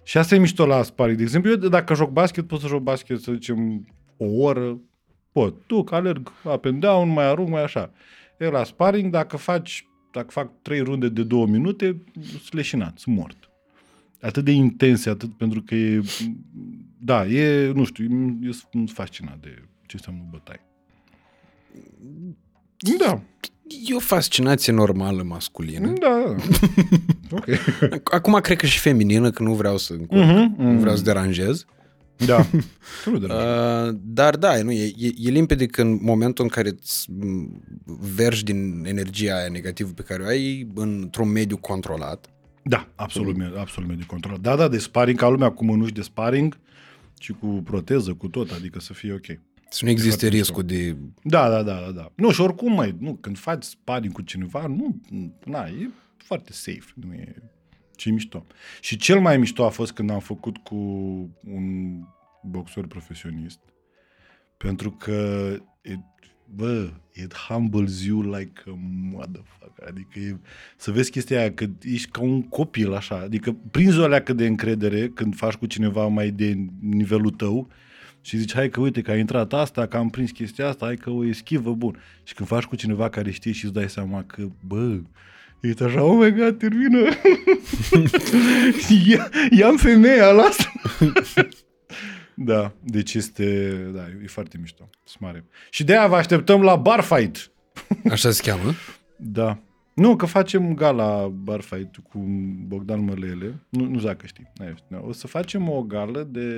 și 0.03 0.17
asta 0.17 0.35
e 0.35 0.39
mișto 0.39 0.65
la 0.65 0.83
sparring. 0.83 1.17
De 1.17 1.23
exemplu, 1.23 1.51
eu 1.51 1.55
dacă 1.55 1.93
joc 1.93 2.09
basket, 2.11 2.47
pot 2.47 2.59
să 2.59 2.67
joc 2.67 2.81
basket, 2.81 3.19
să 3.19 3.31
zicem, 3.31 3.87
o 4.17 4.25
oră, 4.25 4.79
pot, 5.31 5.55
duc, 5.67 5.91
alerg 5.91 6.31
up 6.43 6.65
and 6.65 6.79
down, 6.79 7.09
mai 7.09 7.25
arunc, 7.25 7.49
mai 7.49 7.63
așa. 7.63 7.91
E 8.39 8.45
la 8.49 8.63
sparring, 8.63 9.11
dacă 9.11 9.37
faci 9.37 9.85
dacă 10.11 10.27
fac 10.29 10.51
trei 10.61 10.79
runde 10.79 11.09
de 11.09 11.23
două 11.23 11.45
minute, 11.45 12.01
sunt 12.29 12.53
leșinat, 12.53 12.97
sunt 12.97 13.15
mort. 13.15 13.49
Atât 14.21 14.43
de 14.43 14.51
intense, 14.51 15.09
atât 15.09 15.37
pentru 15.37 15.61
că 15.61 15.75
e, 15.75 16.01
da, 16.97 17.25
e, 17.25 17.71
nu 17.71 17.83
știu, 17.83 18.37
eu 18.43 18.51
sunt 18.51 18.89
fascinat 18.89 19.37
de 19.41 19.53
ce 19.85 19.95
înseamnă 19.95 20.21
bătaie. 20.31 20.65
Da, 22.97 23.21
E 23.89 23.95
o 23.95 23.99
fascinație 23.99 24.73
normală 24.73 25.23
masculină. 25.23 25.87
Da, 25.99 26.23
da. 26.27 26.35
ok. 27.35 27.45
Acum 28.17 28.33
cred 28.33 28.57
că 28.57 28.65
și 28.65 28.79
feminină, 28.79 29.31
că 29.31 29.43
nu 29.43 29.53
vreau 29.53 29.77
să, 29.77 29.93
Mhm, 30.09 30.53
nu 30.57 30.79
vreau 30.79 30.95
să 30.95 31.03
deranjez. 31.03 31.65
Da. 32.25 32.45
Nu 33.05 33.17
de 33.17 33.25
Uh, 33.25 33.95
dar 34.01 34.35
da, 34.35 34.61
nu, 34.61 34.71
e, 34.71 34.93
e, 34.97 35.11
e 35.17 35.29
limpede 35.29 35.65
că 35.65 35.81
în 35.81 35.99
momentul 36.01 36.43
în 36.43 36.49
care 36.49 36.69
îți 36.69 37.11
m, 37.11 37.61
vergi 38.15 38.43
din 38.43 38.83
energia 38.85 39.35
aia 39.35 39.49
negativă 39.49 39.91
pe 39.95 40.01
care 40.01 40.23
o 40.23 40.25
ai 40.25 40.67
într-un 40.75 41.29
mediu 41.31 41.57
controlat, 41.57 42.29
Da, 42.63 42.87
absolut, 42.95 43.37
mm. 43.37 43.53
absolut 43.57 43.89
mediu 43.89 44.05
control. 44.07 44.37
Da, 44.41 44.55
da, 44.55 44.67
de 44.67 44.77
sparring 44.77 45.17
ca 45.17 45.27
lumea 45.27 45.51
cu 45.51 45.65
mânuși 45.65 45.93
de 45.93 46.01
sparring 46.01 46.57
și 47.19 47.31
cu 47.31 47.47
proteză, 47.47 48.13
cu 48.13 48.27
tot, 48.27 48.51
adică 48.51 48.79
să 48.79 48.93
fie 48.93 49.13
ok. 49.13 49.25
să 49.69 49.85
nu 49.85 49.89
existe 49.89 50.19
foarte 50.19 50.37
riscul 50.37 50.63
de... 50.63 50.95
Da, 51.23 51.49
da, 51.49 51.63
da, 51.63 51.81
da, 51.85 51.91
da. 51.91 52.11
Nu, 52.15 52.31
și 52.31 52.41
oricum, 52.41 52.73
mai, 52.73 52.95
nu, 52.99 53.13
când 53.13 53.37
faci 53.37 53.63
sparring 53.63 54.13
cu 54.13 54.21
cineva, 54.21 54.67
nu, 54.67 55.01
na, 55.45 55.65
e 55.67 55.89
foarte 56.17 56.53
safe, 56.53 56.93
nu 56.93 57.13
e, 57.13 57.50
ce 58.01 58.09
mișto. 58.09 58.45
Și 58.81 58.97
cel 58.97 59.19
mai 59.19 59.37
mișto 59.37 59.65
a 59.65 59.69
fost 59.69 59.91
când 59.91 60.09
am 60.09 60.19
făcut 60.19 60.57
cu 60.57 60.75
un 61.43 61.97
boxer 62.43 62.85
profesionist, 62.85 63.59
pentru 64.57 64.91
că, 64.91 65.49
it, 65.81 65.99
bă, 66.45 66.89
it 67.13 67.33
humbles 67.33 68.05
you 68.05 68.21
like 68.21 68.61
a 68.67 68.77
motherfucker, 69.11 69.87
adică 69.87 70.19
e, 70.19 70.37
să 70.77 70.91
vezi 70.91 71.11
chestia 71.11 71.39
aia, 71.39 71.53
că 71.53 71.65
ești 71.81 72.09
ca 72.09 72.21
un 72.21 72.41
copil 72.41 72.93
așa, 72.93 73.15
adică 73.15 73.57
prinzi 73.71 73.99
o 73.99 74.07
leacă 74.07 74.33
de 74.33 74.45
încredere 74.45 75.07
când 75.07 75.35
faci 75.35 75.53
cu 75.53 75.65
cineva 75.65 76.07
mai 76.07 76.29
de 76.29 76.57
nivelul 76.79 77.31
tău, 77.31 77.69
și 78.23 78.37
zici, 78.37 78.53
hai 78.53 78.69
că 78.69 78.79
uite 78.79 79.01
că 79.01 79.11
a 79.11 79.17
intrat 79.17 79.53
asta, 79.53 79.87
că 79.87 79.97
am 79.97 80.09
prins 80.09 80.31
chestia 80.31 80.67
asta, 80.67 80.85
hai 80.85 80.95
că 80.95 81.09
o 81.09 81.25
eschivă, 81.25 81.73
bun. 81.73 81.97
Și 82.23 82.33
când 82.33 82.47
faci 82.49 82.63
cu 82.63 82.75
cineva 82.75 83.09
care 83.09 83.31
știe 83.31 83.51
și 83.51 83.65
îți 83.65 83.73
dai 83.73 83.89
seama 83.89 84.23
că, 84.23 84.47
bă, 84.67 84.99
ești 85.61 85.83
așa, 85.83 86.03
oh 86.03 86.17
my 86.23 86.33
god, 86.33 86.57
termină. 86.57 86.99
Ia, 89.07 89.29
ia-mi 89.49 89.77
femeia 89.77 90.31
la 90.31 90.43
asta. 90.43 90.71
da, 92.35 92.71
deci 92.83 93.13
este, 93.13 93.73
da, 93.93 94.01
e 94.23 94.27
foarte 94.27 94.57
mișto, 94.57 94.89
smare. 95.03 95.45
Și 95.69 95.83
de 95.83 95.97
aia 95.97 96.07
vă 96.07 96.15
așteptăm 96.15 96.61
la 96.61 96.75
bar 96.75 97.01
fight. 97.01 97.51
Așa 98.11 98.31
se 98.31 98.41
cheamă? 98.49 98.73
Da. 99.17 99.59
Nu, 99.93 100.15
că 100.15 100.25
facem 100.25 100.73
gala 100.73 101.27
bar 101.27 101.61
fight 101.61 101.95
cu 101.95 102.19
Bogdan 102.67 103.03
Mălele. 103.03 103.65
Nu, 103.69 103.85
nu 103.85 103.99
dacă 103.99 104.25
știi. 104.25 104.51
n-ai 104.57 104.67
auzit. 104.69 105.09
O 105.09 105.11
să 105.11 105.27
facem 105.27 105.69
o 105.69 105.81
gală 105.81 106.27
de 106.31 106.49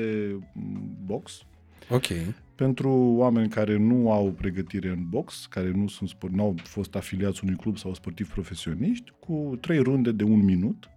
box 1.06 1.42
Ok. 1.90 2.08
Pentru 2.56 2.90
oameni 2.92 3.50
care 3.50 3.78
nu 3.78 4.12
au 4.12 4.32
pregătire 4.32 4.90
în 4.90 5.10
box, 5.10 5.46
care 5.50 5.72
nu 5.72 5.88
sunt 5.88 6.10
sport, 6.10 6.34
nu 6.34 6.44
au 6.44 6.56
fost 6.64 6.96
afiliați 6.96 7.40
unui 7.44 7.56
club 7.56 7.78
sau 7.78 7.94
sportivi 7.94 8.30
profesioniști, 8.30 9.12
cu 9.20 9.58
trei 9.62 9.80
runde 9.80 10.12
de 10.12 10.24
un 10.24 10.44
minut, 10.44 10.90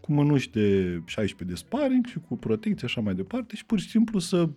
cu 0.00 0.12
mânuși 0.12 0.50
de 0.50 1.00
16 1.06 1.44
de 1.44 1.54
sparring 1.54 2.06
și 2.06 2.18
cu 2.28 2.36
protecție 2.36 2.86
așa 2.86 3.00
mai 3.00 3.14
departe 3.14 3.56
și 3.56 3.64
pur 3.64 3.80
și 3.80 3.88
simplu 3.88 4.18
să, 4.18 4.48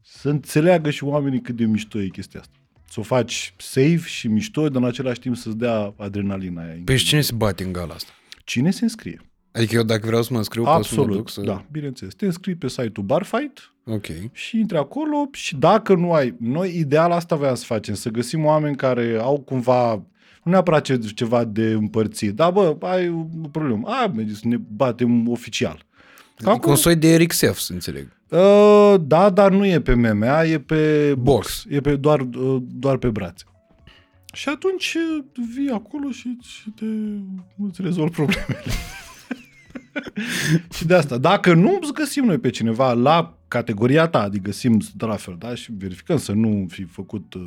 să 0.00 0.28
înțeleagă 0.28 0.90
și 0.90 1.04
oamenii 1.04 1.40
cât 1.40 1.56
de 1.56 1.64
mișto 1.64 2.00
e 2.00 2.08
chestia 2.08 2.40
asta. 2.40 2.56
Să 2.88 3.00
o 3.00 3.02
faci 3.02 3.54
safe 3.56 4.02
și 4.06 4.28
mișto, 4.28 4.68
dar 4.68 4.82
în 4.82 4.88
același 4.88 5.20
timp 5.20 5.36
să-ți 5.36 5.56
dea 5.56 5.94
adrenalina 5.96 6.62
aia. 6.62 6.80
Păi 6.84 6.96
și 6.96 7.04
cine 7.04 7.20
se 7.20 7.34
bate 7.34 7.64
în 7.64 7.72
gala 7.72 7.94
asta? 7.94 8.12
Cine 8.44 8.70
se 8.70 8.82
înscrie? 8.82 9.31
Adică 9.52 9.74
eu 9.74 9.82
dacă 9.82 10.06
vreau 10.06 10.22
să 10.22 10.28
mă 10.32 10.38
înscriu, 10.38 10.62
pot 10.62 10.70
să 10.72 10.76
mă 10.76 11.00
Absolut, 11.00 11.16
duc 11.16 11.30
să... 11.30 11.40
da, 11.40 11.64
bineînțeles. 11.70 12.14
Te 12.14 12.24
înscrii 12.26 12.54
pe 12.54 12.68
site-ul 12.68 13.06
Barfight, 13.06 13.72
Ok. 13.86 14.06
și 14.32 14.58
intri 14.58 14.76
acolo 14.76 15.28
și 15.32 15.56
dacă 15.56 15.94
nu 15.94 16.12
ai... 16.12 16.34
Noi 16.40 16.78
ideal 16.78 17.10
asta 17.10 17.36
voiam 17.36 17.54
să 17.54 17.64
facem, 17.64 17.94
să 17.94 18.08
găsim 18.08 18.44
oameni 18.44 18.76
care 18.76 19.18
au 19.20 19.38
cumva 19.40 19.94
nu 20.42 20.50
neapărat 20.50 20.84
ce- 20.84 20.98
ceva 21.14 21.44
de 21.44 21.64
împărțit, 21.64 22.34
dar 22.34 22.52
bă, 22.52 22.76
ai 22.80 23.08
o 23.42 23.48
problemă. 23.48 23.88
Ai, 23.88 24.10
mergi 24.14 24.34
să 24.34 24.48
ne 24.48 24.56
batem 24.56 25.28
oficial. 25.28 25.84
Că 26.36 26.50
Adică 26.50 26.70
un 26.70 26.76
soi 26.76 26.96
de 26.96 27.12
Eric 27.12 27.32
Sef, 27.32 27.58
să 27.58 27.72
înțeleg. 27.72 28.08
Uh, 28.28 28.94
da, 29.00 29.30
dar 29.30 29.50
nu 29.52 29.66
e 29.66 29.80
pe 29.80 29.94
MMA, 29.94 30.44
e 30.44 30.58
pe 30.58 31.14
Box. 31.18 31.64
E 31.68 31.80
pe 31.80 31.96
doar, 31.96 32.20
uh, 32.20 32.62
doar 32.74 32.96
pe 32.96 33.08
brațe. 33.08 33.44
Și 34.32 34.48
atunci 34.48 34.94
uh, 34.94 35.24
vii 35.54 35.70
acolo 35.70 36.10
și, 36.10 36.36
și 36.42 36.70
te 36.70 36.84
îți 37.68 37.82
rezolvi 37.82 38.10
problemele. 38.12 38.62
și 40.76 40.86
de 40.86 40.94
asta. 40.94 41.18
Dacă 41.18 41.54
nu, 41.54 41.78
îți 41.80 41.92
găsim 41.92 42.24
noi 42.24 42.38
pe 42.38 42.50
cineva 42.50 42.92
la 42.92 43.36
categoria 43.48 44.06
ta, 44.06 44.22
adică 44.22 44.42
găsim 44.44 44.80
de 44.94 45.06
la 45.06 45.16
fel, 45.16 45.36
da? 45.38 45.54
Și 45.54 45.72
verificăm 45.78 46.18
să 46.18 46.32
nu 46.32 46.66
fi 46.68 46.84
făcut 46.84 47.34
uh, 47.34 47.42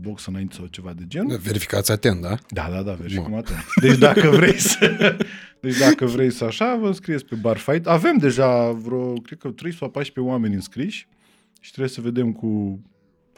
box 0.00 0.26
înainte 0.26 0.54
sau 0.54 0.66
ceva 0.66 0.92
de 0.92 1.04
genul. 1.06 1.36
Verificați 1.36 1.92
atent, 1.92 2.20
da? 2.20 2.34
Da, 2.48 2.68
da, 2.72 2.82
da, 2.82 2.92
verificăm 2.92 3.34
atent. 3.34 3.58
Deci 3.80 3.98
dacă 3.98 4.28
vrei 4.28 4.58
să... 4.58 5.16
Deci 5.60 5.78
dacă 5.78 6.06
vrei 6.06 6.30
să 6.30 6.44
așa, 6.44 6.76
vă 6.76 6.86
înscrieți 6.86 7.24
pe 7.24 7.34
Bar 7.34 7.56
Fight. 7.56 7.86
Avem 7.86 8.16
deja 8.16 8.70
vreo, 8.70 9.12
cred 9.12 9.38
că 9.38 9.48
3 9.48 9.72
sau 9.72 9.90
14 9.90 10.32
oameni 10.32 10.54
înscriși 10.54 11.08
și 11.60 11.70
trebuie 11.70 11.92
să 11.92 12.00
vedem 12.00 12.32
cu 12.32 12.80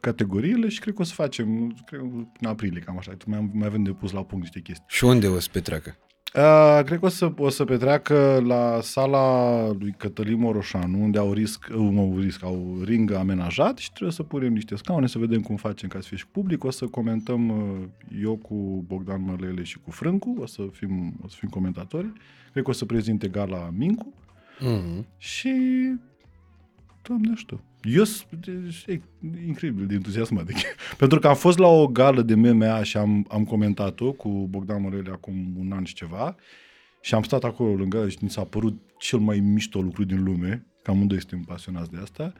categoriile 0.00 0.68
și 0.68 0.80
cred 0.80 0.94
că 0.94 1.00
o 1.00 1.04
să 1.04 1.12
facem, 1.14 1.76
cred 1.86 2.00
că 2.00 2.06
în 2.40 2.46
aprilie, 2.46 2.80
cam 2.80 2.98
așa. 2.98 3.16
Mai, 3.26 3.50
mai 3.52 3.66
avem 3.66 3.82
de 3.82 3.90
pus 3.90 4.12
la 4.12 4.24
punct 4.24 4.44
niște 4.44 4.60
chestii. 4.60 4.84
Și 4.88 5.04
unde 5.04 5.26
o 5.26 5.38
să 5.38 5.48
petreacă? 5.52 5.96
Uh, 6.34 6.80
cred 6.84 6.98
că 6.98 7.04
o 7.04 7.08
să, 7.08 7.32
o 7.36 7.48
să 7.48 7.64
petreacă 7.64 8.42
la 8.46 8.80
sala 8.82 9.66
lui 9.78 9.94
Cătălin 9.98 10.38
Moroșanu, 10.38 11.02
unde 11.02 11.18
au 11.18 11.32
risc, 11.32 11.66
uh, 11.70 11.76
nu 11.76 12.00
au 12.00 12.18
risc, 12.18 12.44
au 12.44 12.80
ring 12.84 13.12
amenajat 13.12 13.78
și 13.78 13.92
trebuie 13.92 14.12
să 14.12 14.22
punem 14.22 14.52
niște 14.52 14.76
scaune, 14.76 15.06
să 15.06 15.18
vedem 15.18 15.40
cum 15.40 15.56
facem 15.56 15.88
ca 15.88 16.00
să 16.00 16.06
fie 16.08 16.16
și 16.16 16.26
public. 16.26 16.64
O 16.64 16.70
să 16.70 16.86
comentăm 16.86 17.48
uh, 17.48 17.88
eu 18.22 18.36
cu 18.36 18.84
Bogdan 18.86 19.24
Mălele 19.24 19.62
și 19.62 19.78
cu 19.78 19.90
Frâncu, 19.90 20.36
o 20.40 20.46
să 20.46 20.62
fim, 20.72 21.14
o 21.24 21.28
să 21.28 21.36
fim 21.38 21.48
comentatori. 21.48 22.12
Cred 22.52 22.64
că 22.64 22.70
o 22.70 22.72
să 22.72 22.84
prezinte 22.84 23.28
gala 23.28 23.70
Mincu 23.76 24.14
Mm-hmm. 24.60 25.04
și... 25.16 25.54
Doamne 27.02 27.30
ajută. 27.32 27.60
Eu 27.86 28.04
sunt 28.04 28.46
deci, 28.46 28.84
e 28.86 29.00
incredibil 29.46 29.86
de 29.86 29.94
entuziasmat. 29.94 30.44
Deci, 30.46 30.62
pentru 30.98 31.18
că 31.18 31.28
am 31.28 31.34
fost 31.34 31.58
la 31.58 31.66
o 31.66 31.86
gală 31.86 32.22
de 32.22 32.34
MMA 32.34 32.82
și 32.82 32.96
am, 32.96 33.26
am 33.28 33.44
comentat-o 33.44 34.12
cu 34.12 34.28
Bogdan 34.50 34.82
Mărele 34.82 35.10
acum 35.10 35.54
un 35.58 35.72
an 35.72 35.84
și 35.84 35.94
ceva 35.94 36.36
și 37.00 37.14
am 37.14 37.22
stat 37.22 37.44
acolo 37.44 37.74
lângă 37.74 37.96
el 37.98 38.08
și 38.08 38.18
mi 38.20 38.30
s-a 38.30 38.44
părut 38.44 38.80
cel 38.98 39.18
mai 39.18 39.38
mișto 39.38 39.80
lucru 39.80 40.04
din 40.04 40.24
lume, 40.24 40.66
că 40.82 40.90
amândoi 40.90 41.18
suntem 41.18 41.40
pasionați 41.40 41.90
de 41.90 41.98
asta 42.02 42.32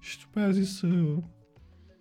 și 0.00 0.18
după 0.18 0.38
aia 0.38 0.48
a 0.48 0.50
zis 0.50 0.80
uh, 0.80 1.16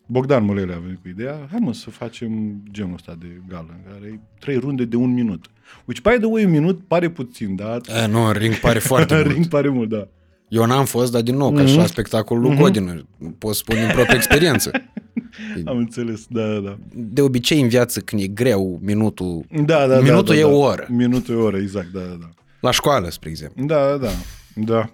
Bogdan 0.08 0.44
Mărele 0.44 0.74
a 0.74 0.80
venit 0.80 1.02
cu 1.02 1.08
ideea, 1.08 1.48
hai 1.50 1.60
mă 1.60 1.74
să 1.74 1.90
facem 1.90 2.62
genul 2.72 2.94
ăsta 2.94 3.16
de 3.20 3.42
gală, 3.48 3.80
în 3.86 3.92
care 3.92 4.12
e 4.12 4.20
trei 4.40 4.58
runde 4.58 4.86
de 4.86 4.96
un 4.96 5.14
minut. 5.14 5.46
Which, 5.86 6.02
by 6.02 6.18
the 6.18 6.26
way, 6.26 6.44
un 6.44 6.52
minut 6.52 6.88
pare 6.88 7.10
puțin, 7.10 7.56
dar 7.56 7.82
E, 8.04 8.08
nu, 8.08 8.26
în 8.26 8.34
ring 8.34 8.56
pare 8.56 8.80
foarte 8.92 9.22
ring 9.22 9.36
mult. 9.36 9.50
pare 9.50 9.70
mult, 9.70 9.90
da. 9.90 10.08
Eu 10.52 10.66
n-am 10.66 10.86
fost, 10.86 11.12
dar 11.12 11.22
din 11.22 11.36
nou, 11.36 11.52
ca 11.52 11.66
și 11.66 11.76
la 11.76 11.86
spectacolul 11.86 12.44
lui 12.44 12.56
Godin, 12.56 13.06
pot 13.38 13.56
spune 13.56 13.80
din 13.80 13.90
proprie 13.94 14.16
experiență. 14.16 14.72
Am 15.66 15.78
înțeles, 15.78 16.26
da, 16.30 16.48
da, 16.48 16.60
da. 16.60 16.78
De 16.94 17.22
obicei 17.22 17.62
în 17.62 17.68
viață, 17.68 18.00
când 18.00 18.22
e 18.22 18.28
greu, 18.28 18.80
minutul... 18.82 19.46
Da, 19.66 19.88
da, 19.88 20.00
Minutul 20.00 20.24
da, 20.24 20.34
da, 20.34 20.40
e 20.40 20.42
da. 20.42 20.48
o 20.48 20.58
oră. 20.58 20.88
Minutul 20.90 21.36
e 21.36 21.38
o 21.38 21.44
oră, 21.44 21.58
exact, 21.58 21.92
da, 21.92 22.00
da, 22.00 22.18
da. 22.20 22.30
La 22.60 22.72
școală, 22.72 23.10
spre 23.10 23.30
exemplu. 23.30 23.66
Da, 23.66 23.98
da, 23.98 23.98
da. 23.98 24.12
da. 24.56 24.94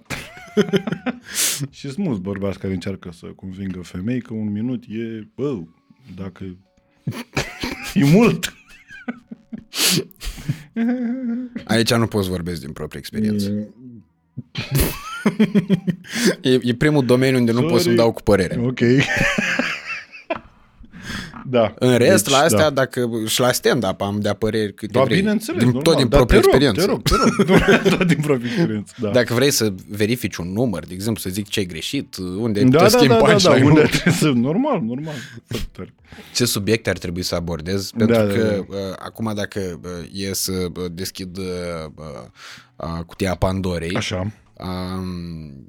și 1.70 1.90
sunt 1.90 2.06
mulți 2.06 2.20
bărbați 2.20 2.58
care 2.58 2.72
încearcă 2.72 3.10
să 3.12 3.26
convingă 3.26 3.80
femei 3.80 4.20
că 4.20 4.34
un 4.34 4.52
minut 4.52 4.84
e, 4.88 5.28
bă, 5.34 5.58
dacă 6.16 6.44
e 7.94 8.04
mult. 8.04 8.52
Aici 11.64 11.94
nu 11.94 12.06
poți 12.06 12.28
vorbesc 12.28 12.60
din 12.60 12.72
proprie 12.72 12.98
experiență. 12.98 13.52
E, 16.40 16.58
e 16.62 16.74
primul 16.74 17.04
domeniu 17.06 17.38
unde 17.38 17.52
nu 17.52 17.60
pot 17.60 17.68
să-mi 17.70 17.80
Sorry. 17.82 17.96
dau 17.96 18.12
cu 18.12 18.22
părere. 18.22 18.60
Ok. 18.62 18.78
da. 21.50 21.74
În 21.78 21.96
rest, 21.96 22.24
Deci, 22.24 22.32
la 22.32 22.38
astea, 22.38 22.58
da. 22.58 22.70
dacă 22.70 23.10
și 23.26 23.40
la 23.40 23.52
stand-up 23.52 24.00
am 24.00 24.20
de 24.20 24.30
păreri 24.38 24.74
câte 24.74 24.92
Da, 24.92 25.02
vrei. 25.02 25.16
bineînțeles, 25.18 25.62
din, 25.62 25.70
normal. 25.72 25.82
tot 25.92 25.96
din 25.96 26.08
Dar 26.08 26.18
proprie 26.24 26.40
te 26.40 26.44
rog, 26.44 26.54
experiență. 26.62 26.80
Te 26.80 26.90
rog, 26.90 27.02
te 27.02 27.72
rog. 27.72 27.92
tot 27.98 28.06
din 28.06 28.20
proprie 28.20 28.50
experiență, 28.50 28.94
da. 29.00 29.08
Dacă 29.10 29.34
vrei 29.34 29.50
să 29.50 29.72
verifici 29.88 30.36
un 30.36 30.52
număr, 30.52 30.84
de 30.86 30.94
exemplu, 30.94 31.22
să 31.22 31.30
zic 31.30 31.48
ce 31.48 31.58
ai 31.58 31.66
greșit, 31.66 32.16
unde 32.16 32.58
ai 32.58 32.64
da, 32.64 32.70
putea 32.78 32.90
da, 32.90 32.98
schimba 32.98 33.14
da, 33.14 33.20
da, 33.20 33.26
da, 33.26 33.32
punchline-ul, 33.32 33.70
unde 33.70 33.82
trebuie 33.88 34.14
să... 34.14 34.28
Normal, 34.28 34.80
normal. 34.82 35.14
Foarte 35.46 35.68
tare. 35.72 35.94
ce 36.34 36.44
subiecte 36.44 36.90
ar 36.90 36.98
trebui 36.98 37.22
să 37.22 37.34
abordez, 37.34 37.90
pentru 37.90 38.16
Da, 38.16 38.22
da, 38.24 38.32
că 38.32 38.64
da. 38.70 38.76
uh, 38.76 38.82
acum 38.98 39.32
dacă 39.34 39.80
uh, 39.84 39.90
e 40.28 40.34
să 40.34 40.52
uh, 40.52 40.84
deschid 40.92 41.36
uh, 41.38 41.44
uh, 42.76 43.04
cutia 43.06 43.34
Pandorei, 43.34 43.94
Așa. 43.96 44.32
Um, 44.64 45.66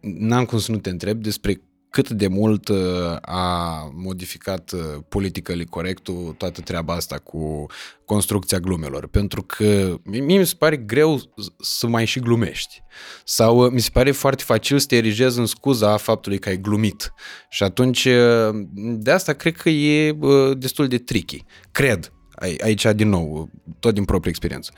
n-am 0.00 0.44
cum 0.44 0.58
să 0.58 0.70
nu 0.72 0.78
te 0.78 0.90
întreb 0.90 1.22
despre 1.22 1.60
cât 1.90 2.10
de 2.10 2.26
mult 2.26 2.68
uh, 2.68 2.76
a 3.20 3.74
modificat 3.94 4.72
uh, 4.72 4.80
politically 5.08 5.64
correctul 5.64 6.34
toată 6.38 6.60
treaba 6.60 6.94
asta 6.94 7.16
cu 7.18 7.66
construcția 8.04 8.58
glumelor. 8.58 9.06
Pentru 9.08 9.42
că 9.42 9.94
mie 10.04 10.38
mi 10.38 10.46
se 10.46 10.54
pare 10.58 10.76
greu 10.76 11.18
s- 11.18 11.24
să 11.60 11.86
mai 11.86 12.04
și 12.04 12.20
glumești. 12.20 12.82
Sau 13.24 13.64
uh, 13.64 13.70
mi 13.72 13.80
se 13.80 13.90
pare 13.92 14.10
foarte 14.10 14.42
facil 14.42 14.78
să 14.78 14.86
te 14.86 14.96
erigezi 14.96 15.38
în 15.38 15.46
scuza 15.46 15.96
faptului 15.96 16.38
că 16.38 16.48
ai 16.48 16.60
glumit. 16.60 17.12
Și 17.48 17.62
atunci 17.62 18.04
uh, 18.04 18.50
de 18.76 19.10
asta 19.10 19.32
cred 19.32 19.56
că 19.56 19.68
e 19.68 20.16
uh, 20.20 20.58
destul 20.58 20.88
de 20.88 20.98
tricky. 20.98 21.44
Cred. 21.72 22.12
Ai- 22.32 22.56
Aici, 22.62 22.86
din 22.94 23.08
nou, 23.08 23.50
tot 23.80 23.94
din 23.94 24.04
proprie 24.04 24.30
experiență. 24.30 24.72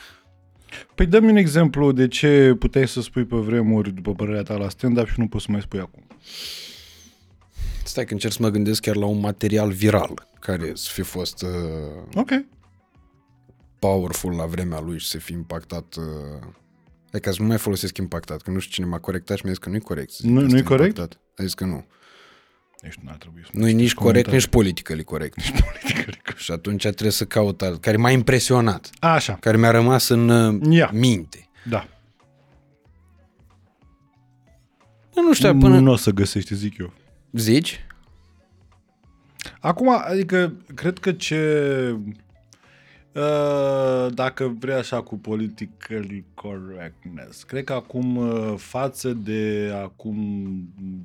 Păi 0.94 1.06
dă-mi 1.06 1.30
un 1.30 1.36
exemplu 1.36 1.92
de 1.92 2.08
ce 2.08 2.54
puteai 2.58 2.88
să 2.88 3.00
spui 3.00 3.24
pe 3.24 3.36
vremuri, 3.36 3.90
după 3.92 4.14
părerea 4.14 4.42
ta, 4.42 4.54
la 4.56 4.68
stand-up 4.68 5.06
și 5.08 5.20
nu 5.20 5.28
poți 5.28 5.44
să 5.44 5.50
mai 5.50 5.60
spui 5.60 5.78
acum. 5.80 6.06
Stai 7.84 8.04
că 8.04 8.12
încerc 8.12 8.32
să 8.32 8.38
mă 8.42 8.48
gândesc 8.48 8.80
chiar 8.82 8.96
la 8.96 9.06
un 9.06 9.20
material 9.20 9.70
viral 9.70 10.28
care 10.40 10.70
să 10.74 10.88
fi 10.92 11.02
fost 11.02 11.42
uh, 11.42 11.48
Ok. 12.14 12.30
powerful 13.78 14.32
la 14.36 14.44
vremea 14.46 14.80
lui 14.80 14.98
și 14.98 15.06
să 15.08 15.18
fi 15.18 15.32
impactat... 15.32 15.94
Uh, 15.98 16.46
Adică 17.12 17.30
să 17.32 17.42
nu 17.42 17.46
mai 17.48 17.58
folosesc 17.58 17.96
impactat, 17.98 18.42
că 18.42 18.50
nu 18.50 18.58
știu 18.58 18.72
cine 18.74 18.86
m-a 18.86 18.98
corectat 18.98 19.36
și 19.36 19.42
mi-a 19.44 19.52
zis 19.52 19.62
că 19.62 19.68
nu-i 19.68 19.80
corect. 19.80 20.10
să 20.10 20.18
zic 20.20 20.30
Nu- 20.30 20.36
că 20.40 20.44
nu-i 20.46 20.54
este 20.54 20.66
corect? 20.68 20.96
impactat. 20.96 21.20
A 21.36 21.42
zis 21.42 21.54
că 21.54 21.64
nu. 21.64 21.84
Deci 22.82 22.94
nu 22.94 23.10
ar 23.10 23.16
trebui 23.16 23.42
să 23.44 23.50
Nu 23.52 23.68
e 23.68 23.70
nici 23.72 23.94
corect, 23.94 23.96
comentarii. 24.26 24.32
nici 24.32 24.46
politically 24.46 25.04
corect. 25.04 25.36
și 26.36 26.52
atunci 26.52 26.82
trebuie 26.82 27.10
să 27.10 27.24
caut 27.24 27.62
alt, 27.62 27.80
care 27.80 27.96
m-a 27.96 28.10
impresionat, 28.10 28.90
Așa, 29.00 29.34
care 29.34 29.56
mi-a 29.56 29.70
rămas 29.70 30.08
în 30.08 30.28
uh, 30.28 30.60
Ia. 30.70 30.90
minte. 30.92 31.48
da. 31.64 31.86
Nu 35.14 35.32
știu, 35.34 35.58
până... 35.58 35.78
Nu 35.78 35.90
o 35.90 35.96
să 35.96 36.10
găsești, 36.10 36.54
zic 36.54 36.78
eu. 36.78 36.92
Zici? 37.32 37.86
Acum, 39.60 39.88
adică, 39.88 40.52
cred 40.74 40.98
că 40.98 41.12
ce... 41.12 41.96
Uh, 43.14 44.14
dacă 44.14 44.46
vrei 44.48 44.74
așa 44.74 45.02
cu 45.02 45.18
political 45.18 46.24
correctness, 46.34 47.42
cred 47.42 47.64
că 47.64 47.72
acum, 47.72 48.16
uh, 48.16 48.54
față 48.56 49.12
de 49.12 49.70
acum 49.74 50.14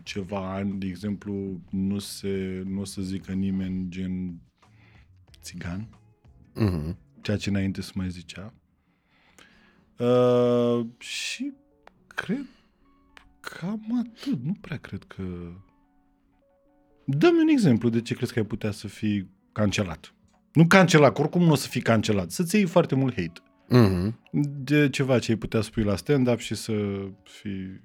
ceva 0.03 0.53
ani, 0.53 0.79
de 0.79 0.85
exemplu, 0.87 1.61
nu 1.69 1.99
se, 1.99 2.63
nu 2.65 2.79
o 2.79 2.83
să 2.83 3.01
zică 3.01 3.31
nimeni 3.31 3.85
gen 3.89 4.41
țigan, 5.41 5.87
Mhm. 6.55 6.97
ceea 7.21 7.37
ce 7.37 7.49
înainte 7.49 7.81
se 7.81 7.91
mai 7.95 8.09
zicea. 8.09 8.53
Uh, 9.97 10.85
și 10.97 11.53
cred 12.07 12.45
cam 13.39 14.05
atât. 14.07 14.39
Nu 14.43 14.53
prea 14.61 14.77
cred 14.77 15.03
că... 15.03 15.23
Dă-mi 17.05 17.39
un 17.41 17.47
exemplu 17.47 17.89
de 17.89 18.01
ce 18.01 18.13
crezi 18.13 18.33
că 18.33 18.39
ai 18.39 18.45
putea 18.45 18.71
să 18.71 18.87
fii 18.87 19.29
cancelat. 19.51 20.13
Nu 20.57 20.65
cancelat, 20.67 21.13
că 21.13 21.21
oricum 21.21 21.43
nu 21.43 21.51
o 21.51 21.55
să 21.55 21.67
fii 21.67 21.81
cancelat. 21.81 22.31
Să-ți 22.31 22.55
iei 22.55 22.65
foarte 22.65 22.95
mult 22.95 23.13
hate. 23.15 23.41
Mhm. 23.67 24.19
De 24.63 24.89
ceva 24.89 25.19
ce 25.19 25.31
ai 25.31 25.37
putea 25.37 25.61
spui 25.61 25.83
la 25.83 25.95
stand-up 25.95 26.39
și 26.39 26.55
să 26.55 26.71
fii... 27.23 27.81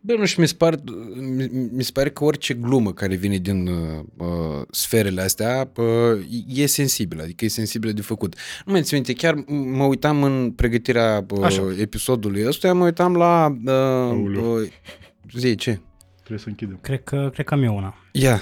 Bă, 0.00 0.14
nu 0.18 0.24
știu, 0.24 0.42
mi 0.42 0.48
se, 0.48 0.54
par, 0.54 0.74
mi, 1.20 1.48
mi 1.72 1.82
se 1.82 1.90
pare 1.92 2.10
că 2.10 2.24
orice 2.24 2.54
glumă 2.54 2.92
care 2.92 3.14
vine 3.14 3.36
din 3.36 3.66
uh, 3.66 4.04
uh, 4.16 4.26
sferele 4.70 5.20
astea 5.20 5.70
uh, 5.76 5.86
e 6.46 6.66
sensibilă, 6.66 7.22
adică 7.22 7.44
e 7.44 7.48
sensibilă 7.48 7.92
de 7.92 8.02
făcut. 8.02 8.34
Nu 8.64 8.72
mai 8.72 8.82
țin 8.82 8.96
minte, 8.96 9.12
chiar 9.12 9.34
m- 9.34 9.44
mă 9.76 9.84
uitam 9.84 10.22
în 10.22 10.50
pregătirea 10.50 11.26
Așa. 11.42 11.62
uh, 11.62 11.76
episodului 11.78 12.46
ăsta, 12.46 12.72
mă 12.72 12.84
uitam 12.84 13.14
la... 13.16 13.56
Uh, 13.64 13.72
Aoleu. 13.72 14.54
uh, 14.54 14.68
zi, 15.36 15.54
ce? 15.54 15.80
Trebuie 16.16 16.38
să 16.38 16.48
închidem. 16.48 16.78
Cred 16.82 17.02
că, 17.04 17.30
cred 17.32 17.46
că 17.46 17.54
am 17.54 17.62
eu 17.62 17.76
una. 17.76 17.94
Ia, 18.12 18.40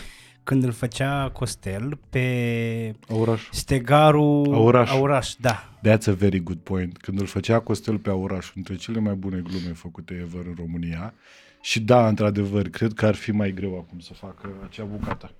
Când 0.49 0.65
îl 0.65 0.73
făcea 0.73 1.31
Costel 1.33 1.99
pe 2.11 2.95
Auraș. 3.09 3.43
Stegarul 3.51 4.55
Auraș. 4.55 4.91
Auraș, 4.91 5.35
da. 5.41 5.73
That's 5.79 6.07
a 6.07 6.13
very 6.13 6.43
good 6.43 6.59
point. 6.59 6.97
Când 6.97 7.21
îl 7.21 7.27
făcea 7.27 7.59
Costel 7.59 7.99
pe 7.99 8.11
Auraș, 8.11 8.53
între 8.55 8.77
cele 8.77 9.01
mai 9.01 9.15
bune 9.15 9.43
glume 9.43 9.73
făcute 9.75 10.15
ever 10.15 10.47
în 10.47 10.55
România, 10.57 11.15
și 11.61 11.81
da, 11.81 12.09
într-adevăr, 12.09 12.69
cred 12.69 12.93
că 12.93 13.07
ar 13.07 13.15
fi 13.15 13.31
mai 13.31 13.53
greu 13.53 13.77
acum 13.87 13.99
să 13.99 14.13
facă 14.13 14.49
acea 14.69 14.85
bucată. 14.85 15.31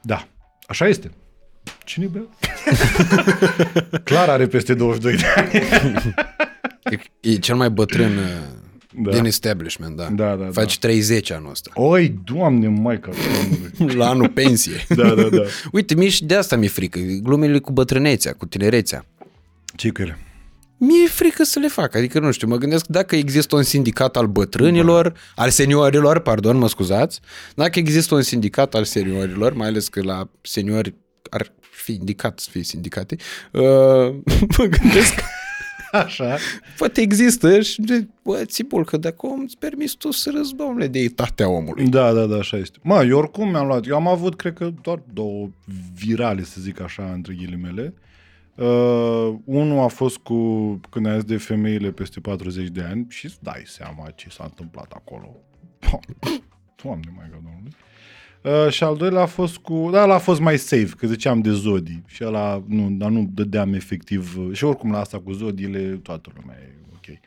Da, 0.00 0.28
așa 0.66 0.86
este. 0.86 1.10
Cine 1.84 2.06
bea? 2.06 2.22
Clar 4.04 4.28
are 4.28 4.46
peste 4.46 4.74
22 4.74 5.16
de 5.16 5.26
ani. 5.36 5.50
e, 7.20 7.30
e 7.30 7.36
cel 7.36 7.56
mai 7.56 7.70
bătrân 7.70 8.16
uh, 8.16 8.24
Da. 8.96 9.10
din 9.10 9.24
establishment, 9.24 9.96
da. 9.96 10.08
Da, 10.10 10.34
da, 10.34 10.48
Faci 10.52 10.78
30 10.78 11.30
anul 11.30 11.50
ăsta. 11.50 11.70
Oi, 11.74 12.18
doamne, 12.24 12.68
maica 12.68 13.10
domnului. 13.10 13.96
La 13.98 14.08
anul 14.08 14.28
pensie. 14.28 14.84
Da, 14.96 15.14
da, 15.14 15.22
da. 15.22 15.42
Uite, 15.72 15.94
mie 15.94 16.08
și 16.08 16.24
de 16.24 16.34
asta 16.34 16.56
mi-e 16.56 16.68
frică. 16.68 16.98
Glumele 17.22 17.58
cu 17.58 17.72
bătrânețea, 17.72 18.32
cu 18.32 18.46
tinerețea. 18.46 19.06
ce 19.76 19.90
cu 19.90 20.02
ele? 20.02 20.18
Mi-e 20.76 21.08
frică 21.08 21.44
să 21.44 21.58
le 21.58 21.68
fac. 21.68 21.94
Adică, 21.94 22.18
nu 22.18 22.30
știu, 22.30 22.48
mă 22.48 22.56
gândesc 22.56 22.86
dacă 22.86 23.16
există 23.16 23.56
un 23.56 23.62
sindicat 23.62 24.16
al 24.16 24.26
bătrânilor, 24.26 25.12
al 25.34 25.50
seniorilor, 25.50 26.18
pardon, 26.18 26.56
mă 26.56 26.68
scuzați, 26.68 27.20
dacă 27.54 27.78
există 27.78 28.14
un 28.14 28.22
sindicat 28.22 28.74
al 28.74 28.84
seniorilor, 28.84 29.52
mai 29.52 29.66
ales 29.66 29.88
că 29.88 30.02
la 30.02 30.28
seniori 30.40 30.94
ar 31.30 31.52
fi 31.70 31.92
indicat 31.92 32.38
să 32.38 32.48
fie 32.50 32.62
sindicate, 32.62 33.16
uh, 33.52 33.62
mă 34.58 34.64
gândesc 34.64 35.14
că 35.14 35.22
Așa. 36.04 36.36
poate 36.76 37.00
există 37.00 37.60
și 37.60 37.80
de, 37.80 38.06
bă, 38.22 38.44
țipul, 38.44 38.84
că 38.84 38.96
dacă 38.96 39.26
om 39.26 39.40
îți 39.40 39.58
permis 39.58 39.92
tu 39.92 40.10
să 40.10 40.30
râzi, 40.34 40.54
domnule, 40.54 40.86
de 40.86 40.98
etatea 40.98 41.48
omului. 41.48 41.88
Da, 41.88 42.12
da, 42.12 42.26
da, 42.26 42.36
așa 42.36 42.56
este. 42.56 42.78
Mă, 42.82 43.04
eu 43.04 43.18
oricum 43.18 43.48
mi-am 43.48 43.66
luat. 43.66 43.86
Eu 43.86 43.94
am 43.94 44.06
avut, 44.06 44.36
cred 44.36 44.52
că, 44.52 44.72
doar 44.82 45.02
două 45.12 45.48
virale, 45.94 46.42
să 46.42 46.60
zic 46.60 46.80
așa, 46.80 47.12
între 47.12 47.34
ghilimele. 47.34 47.94
Uh, 48.54 49.34
unul 49.44 49.78
a 49.78 49.86
fost 49.86 50.16
cu 50.16 50.80
când 50.90 51.06
ai 51.06 51.14
zis 51.14 51.24
de 51.24 51.36
femeile 51.36 51.90
peste 51.90 52.20
40 52.20 52.68
de 52.68 52.82
ani 52.82 53.06
și 53.08 53.24
îți 53.24 53.42
dai 53.42 53.62
seama 53.66 54.10
ce 54.14 54.28
s-a 54.30 54.44
întâmplat 54.44 54.92
acolo. 54.94 55.36
Doamne, 56.82 57.12
mai 57.16 57.30
domnului. 57.32 57.72
Uh, 58.42 58.68
și 58.70 58.84
al 58.84 58.96
doilea 58.96 59.22
a 59.22 59.26
fost 59.26 59.56
cu... 59.56 59.88
Da, 59.92 60.02
ăla 60.02 60.14
a 60.14 60.18
fost 60.18 60.40
mai 60.40 60.58
safe, 60.58 60.88
că 60.96 61.06
ziceam 61.06 61.40
de 61.40 61.50
zodii. 61.50 62.02
Și 62.06 62.24
ăla 62.24 62.62
nu, 62.66 62.88
dar 62.90 63.10
nu 63.10 63.30
dădeam 63.34 63.74
efectiv... 63.74 64.36
uh, 64.38 64.48
Și 64.56 64.64
oricum 64.64 64.90
la 64.90 64.98
asta 64.98 65.20
cu 65.20 65.32
zodiile, 65.32 65.80
toată 66.02 66.30
lumea 66.40 66.56
e 66.60 66.74
ok. 66.94 67.18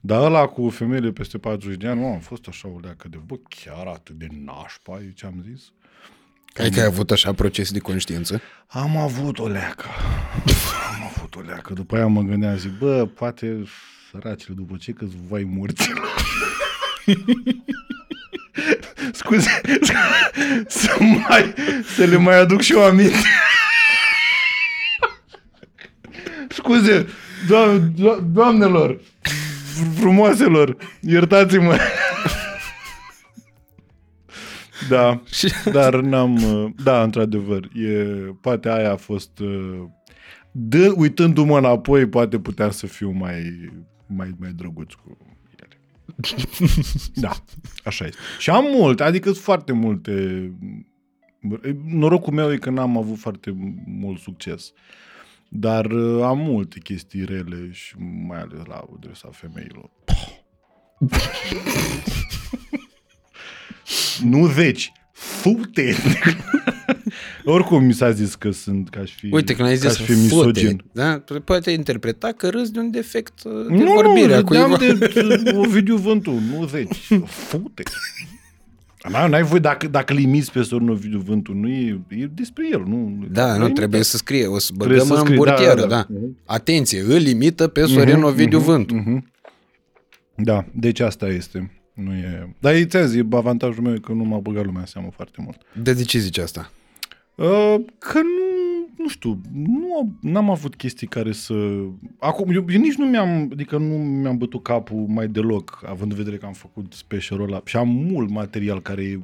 Dar 0.00 0.22
ăla 0.22 0.46
cu 0.46 0.68
femeile 0.68 1.10
peste 1.10 1.38
40 1.38 1.76
de 1.76 1.88
ani, 1.88 2.00
mă, 2.00 2.06
a 2.06 2.18
fost 2.18 2.46
așa 2.48 2.68
o 2.68 2.78
leacă 2.82 3.08
de... 3.08 3.18
Bă, 3.26 3.34
chiar 3.48 3.86
atât 3.86 4.14
de 4.14 4.26
nașpa, 4.44 4.98
e 4.98 5.12
ce 5.14 5.26
am 5.26 5.44
zis? 5.50 5.62
Adică 6.56 6.80
ai 6.80 6.86
avut 6.86 7.10
așa 7.10 7.32
proces 7.32 7.70
de 7.72 7.78
conștiință? 7.78 8.40
Am 8.66 8.96
avut 8.96 9.38
o 9.38 9.46
leacă. 9.48 9.86
Am 10.96 11.10
avut 11.16 11.34
o 11.36 11.40
leacă. 11.40 11.72
După 11.72 11.96
aia 11.96 12.06
mă 12.06 12.22
gândeam, 12.22 12.56
zic, 12.56 12.78
bă, 12.78 13.06
poate 13.06 13.62
săracile 14.10 14.54
după 14.54 14.76
ce 14.76 14.92
că 14.92 15.06
vai 15.28 15.42
morți. 15.56 15.88
Scuze, 19.12 19.60
să, 20.66 20.96
mai, 21.00 21.54
să 21.94 22.04
le 22.04 22.16
mai 22.16 22.38
aduc 22.38 22.60
și 22.60 22.72
eu 22.72 22.84
aminte. 22.84 23.16
Scuze, 26.48 27.06
do- 27.48 27.80
do- 27.96 28.20
doamnelor, 28.32 29.00
frumoaselor, 29.94 30.76
iertați-mă. 31.00 31.76
Da, 34.88 35.22
dar 35.72 35.94
n-am... 35.94 36.34
uh, 36.62 36.70
Da, 36.82 37.02
într-adevăr, 37.02 37.64
e, 37.74 38.02
poate 38.40 38.68
aia 38.68 38.92
a 38.92 38.96
fost... 38.96 39.38
uh, 39.38 39.82
Dă, 40.52 40.92
uitându-mă 40.96 41.58
înapoi, 41.58 42.06
poate 42.08 42.38
puteam 42.38 42.70
să 42.70 42.86
fiu 42.86 43.10
mai, 43.10 43.70
mai, 44.06 44.34
mai 44.38 44.50
drăguț 44.56 44.92
cu 44.92 45.18
ele. 45.20 45.33
Da, 47.14 47.30
așa 47.84 48.06
este. 48.06 48.18
Și 48.38 48.50
am 48.50 48.64
multe, 48.64 49.02
adică 49.02 49.30
sunt 49.30 49.44
foarte 49.44 49.72
multe... 49.72 50.52
Norocul 51.84 52.32
meu 52.32 52.52
e 52.52 52.56
că 52.56 52.70
n-am 52.70 52.96
avut 52.96 53.18
foarte 53.18 53.54
mult 53.86 54.20
succes. 54.20 54.72
Dar 55.48 55.84
uh, 55.84 56.22
am 56.22 56.38
multe 56.38 56.78
chestii 56.78 57.24
rele 57.24 57.70
și 57.72 57.94
mai 57.98 58.40
ales 58.40 58.64
la 58.66 58.84
adresa 58.94 59.28
femeilor. 59.32 59.90
nu 64.32 64.46
veci, 64.46 64.92
fute. 65.40 65.94
Oricum 67.44 67.84
mi 67.84 67.92
s-a 67.92 68.10
zis 68.10 68.34
că 68.34 68.50
sunt 68.50 68.88
ca 68.88 69.04
și 69.04 69.14
fi, 69.14 69.28
Uite, 69.32 69.54
când 69.54 69.68
ai 69.68 69.76
ca 69.76 69.88
zis 69.88 69.96
și 69.98 70.02
fi 70.04 70.12
misogin. 70.12 70.84
da? 70.92 71.22
poate 71.44 71.70
interpreta 71.70 72.32
că 72.32 72.48
râzi 72.48 72.72
de 72.72 72.78
un 72.78 72.90
defect 72.90 73.32
uh, 73.44 73.52
de 73.76 73.82
Nu, 73.84 73.92
vorbire 73.92 74.34
a 74.34 74.38
nu, 74.38 74.44
cuiva. 74.44 74.76
râdeam 74.76 74.98
de 74.98 75.52
Ovidiu 75.66 75.96
Vântu, 75.96 76.30
nu 76.30 76.64
veci, 76.64 77.08
fute. 77.26 77.82
N-ai, 79.10 79.28
n-ai 79.30 79.42
voi, 79.42 79.60
dacă, 79.60 79.88
dacă 79.88 80.12
limiți 80.12 80.52
pe 80.52 80.62
sorul 80.62 80.90
Ovidiu 80.90 81.18
Vântu, 81.18 81.52
nu 81.52 81.68
e, 81.68 82.00
e 82.08 82.28
despre 82.34 82.68
el, 82.72 82.82
nu. 82.86 83.26
Da, 83.30 83.52
nu, 83.52 83.58
N-ai 83.58 83.72
trebuie 83.72 83.84
imitat. 84.00 84.02
să 84.04 84.16
scrie, 84.16 84.46
o 84.46 84.58
să 84.58 84.72
Trebuie 84.76 84.98
băgăm 84.98 85.14
să 85.14 85.20
în 85.20 85.26
scrii, 85.26 85.38
da, 85.44 85.44
burtieră, 85.44 85.80
da, 85.80 85.86
da, 85.86 86.06
da. 86.08 86.26
Atenție, 86.44 87.00
îl 87.00 87.22
imită 87.26 87.68
pe 87.68 87.84
Sorin 87.86 88.22
Ovidiu 88.22 88.58
Vântu. 88.58 88.94
Mhm. 88.94 89.32
Da, 90.36 90.64
deci 90.72 91.00
asta 91.00 91.26
este. 91.26 91.83
Nu 91.94 92.12
e... 92.12 92.54
Dar 92.58 92.74
e, 92.74 92.84
ți-am 92.84 93.06
zis, 93.06 93.22
avantajul 93.30 93.82
meu 93.82 93.94
e 93.94 93.98
că 93.98 94.12
nu 94.12 94.24
m-a 94.24 94.38
băgat 94.38 94.64
lumea 94.64 94.80
în 94.80 94.86
seamă 94.86 95.10
foarte 95.10 95.38
mult. 95.40 95.60
De, 95.82 95.92
de 95.92 96.02
ce 96.02 96.18
zici 96.18 96.38
asta? 96.38 96.70
Uh, 97.34 97.76
că 97.98 98.18
nu, 98.18 98.88
nu 98.96 99.08
știu, 99.08 99.40
nu 99.52 100.16
n-am 100.20 100.50
avut 100.50 100.74
chestii 100.74 101.06
care 101.06 101.32
să... 101.32 101.54
Acum, 102.18 102.50
eu, 102.50 102.64
eu 102.68 102.80
nici 102.80 102.94
nu 102.94 103.06
mi-am, 103.06 103.48
adică 103.52 103.78
nu 103.78 103.94
mi-am 103.94 104.36
bătut 104.36 104.62
capul 104.62 105.04
mai 105.08 105.28
deloc, 105.28 105.82
având 105.86 106.10
în 106.10 106.16
vedere 106.16 106.36
că 106.36 106.46
am 106.46 106.52
făcut 106.52 106.92
specialul 106.92 107.46
ăla 107.46 107.62
și 107.64 107.76
am 107.76 107.88
mult 107.88 108.30
material 108.30 108.82
care 108.82 109.02
e 109.02 109.20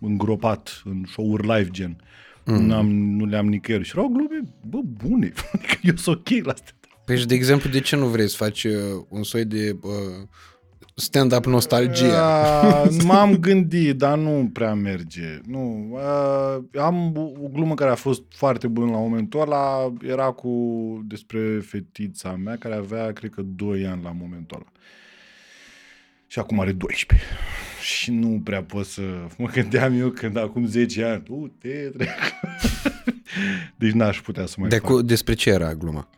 îngropat 0.00 0.82
în 0.84 1.04
show-uri 1.06 1.46
live 1.46 1.70
gen. 1.70 1.96
Mm. 2.44 2.66
N-am, 2.66 2.86
nu 2.92 3.24
le-am 3.24 3.46
nicăieri. 3.46 3.84
Și 3.84 3.92
erau 3.96 4.08
glume, 4.08 4.44
bă, 4.68 4.78
bune. 4.82 5.32
Adică 5.52 5.76
eu 5.82 5.96
sunt 5.96 6.16
ok 6.16 6.44
la 6.44 6.52
astea. 6.52 6.74
Păi 7.04 7.18
și, 7.18 7.26
de 7.26 7.34
exemplu, 7.34 7.70
de 7.70 7.80
ce 7.80 7.96
nu 7.96 8.06
vrei 8.06 8.28
să 8.28 8.36
faci 8.36 8.64
uh, 8.64 8.72
un 9.08 9.22
soi 9.22 9.44
de 9.44 9.76
uh, 9.82 10.26
stand-up 10.94 11.44
nostalgie? 11.44 12.12
A, 12.12 12.84
m-am 13.04 13.36
gândit, 13.36 13.96
dar 13.96 14.18
nu 14.18 14.50
prea 14.52 14.74
merge. 14.74 15.40
Nu. 15.46 15.94
A, 15.98 16.64
am 16.80 17.16
o 17.42 17.48
glumă 17.52 17.74
care 17.74 17.90
a 17.90 17.94
fost 17.94 18.22
foarte 18.28 18.68
bună 18.68 18.90
la 18.90 18.96
momentul 18.98 19.40
ăla. 19.40 19.92
Era 20.02 20.30
cu 20.30 20.50
despre 21.06 21.60
fetița 21.60 22.32
mea 22.44 22.56
care 22.56 22.74
avea, 22.74 23.12
cred 23.12 23.30
că, 23.30 23.42
2 23.42 23.86
ani 23.86 24.02
la 24.02 24.12
momentul 24.20 24.56
ăla. 24.56 24.68
Și 26.26 26.38
acum 26.38 26.60
are 26.60 26.72
12. 26.72 27.26
Și 27.82 28.10
nu 28.10 28.40
prea 28.44 28.62
pot 28.62 28.86
să... 28.86 29.02
Mă 29.38 29.46
gândeam 29.46 29.98
eu 30.00 30.08
când 30.08 30.36
acum 30.36 30.66
10 30.66 31.04
ani, 31.04 31.22
tu 31.22 31.52
te 31.58 31.90
Deci 33.76 33.92
n-aș 33.92 34.20
putea 34.20 34.46
să 34.46 34.54
mai 34.58 34.68
De 34.68 34.76
fac. 34.76 34.90
cu, 34.90 35.02
despre 35.02 35.34
ce 35.34 35.50
era 35.50 35.74
gluma? 35.74 36.08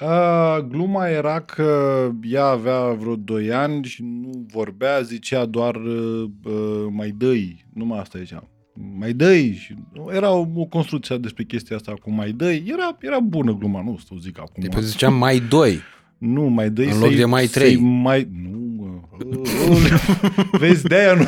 Uh, 0.00 0.58
gluma 0.68 1.08
era 1.08 1.40
că 1.40 2.08
ea 2.22 2.44
avea 2.44 2.80
vreo 2.92 3.16
2 3.16 3.52
ani 3.52 3.84
și 3.84 4.02
nu 4.02 4.44
vorbea, 4.52 5.00
zicea 5.00 5.44
doar 5.44 5.74
uh, 5.74 6.24
uh, 6.44 6.86
mai 6.90 7.14
dăi, 7.18 7.64
numai 7.72 7.98
asta 8.00 8.18
zicea. 8.18 8.48
Mai 8.98 9.12
dăi 9.12 9.52
și 9.60 9.74
era 10.12 10.30
o, 10.30 10.46
o 10.54 10.64
construcție 10.64 11.16
despre 11.16 11.44
chestia 11.44 11.76
asta 11.76 11.92
cu 12.02 12.10
mai 12.10 12.30
dăi. 12.32 12.64
Era, 12.66 12.96
era 13.00 13.18
bună 13.20 13.52
gluma, 13.58 13.82
nu 13.82 13.98
să 13.98 14.06
o 14.14 14.18
zic 14.18 14.38
acum. 14.38 14.62
Deci 14.62 14.82
ziceam 14.82 15.14
mai 15.14 15.38
doi. 15.48 15.78
Nu, 16.18 16.42
mai 16.42 16.70
dăi 16.70 16.86
În 16.90 16.98
loc 16.98 17.08
să-i- 17.08 17.16
de 17.16 17.24
mai 17.24 17.46
să-i 17.46 17.62
trei. 17.62 17.76
Mai... 17.80 18.28
Nu, 18.42 18.58
mă. 18.76 19.18
Vezi, 20.58 20.86
de-aia 20.86 21.14
nu 21.14 21.24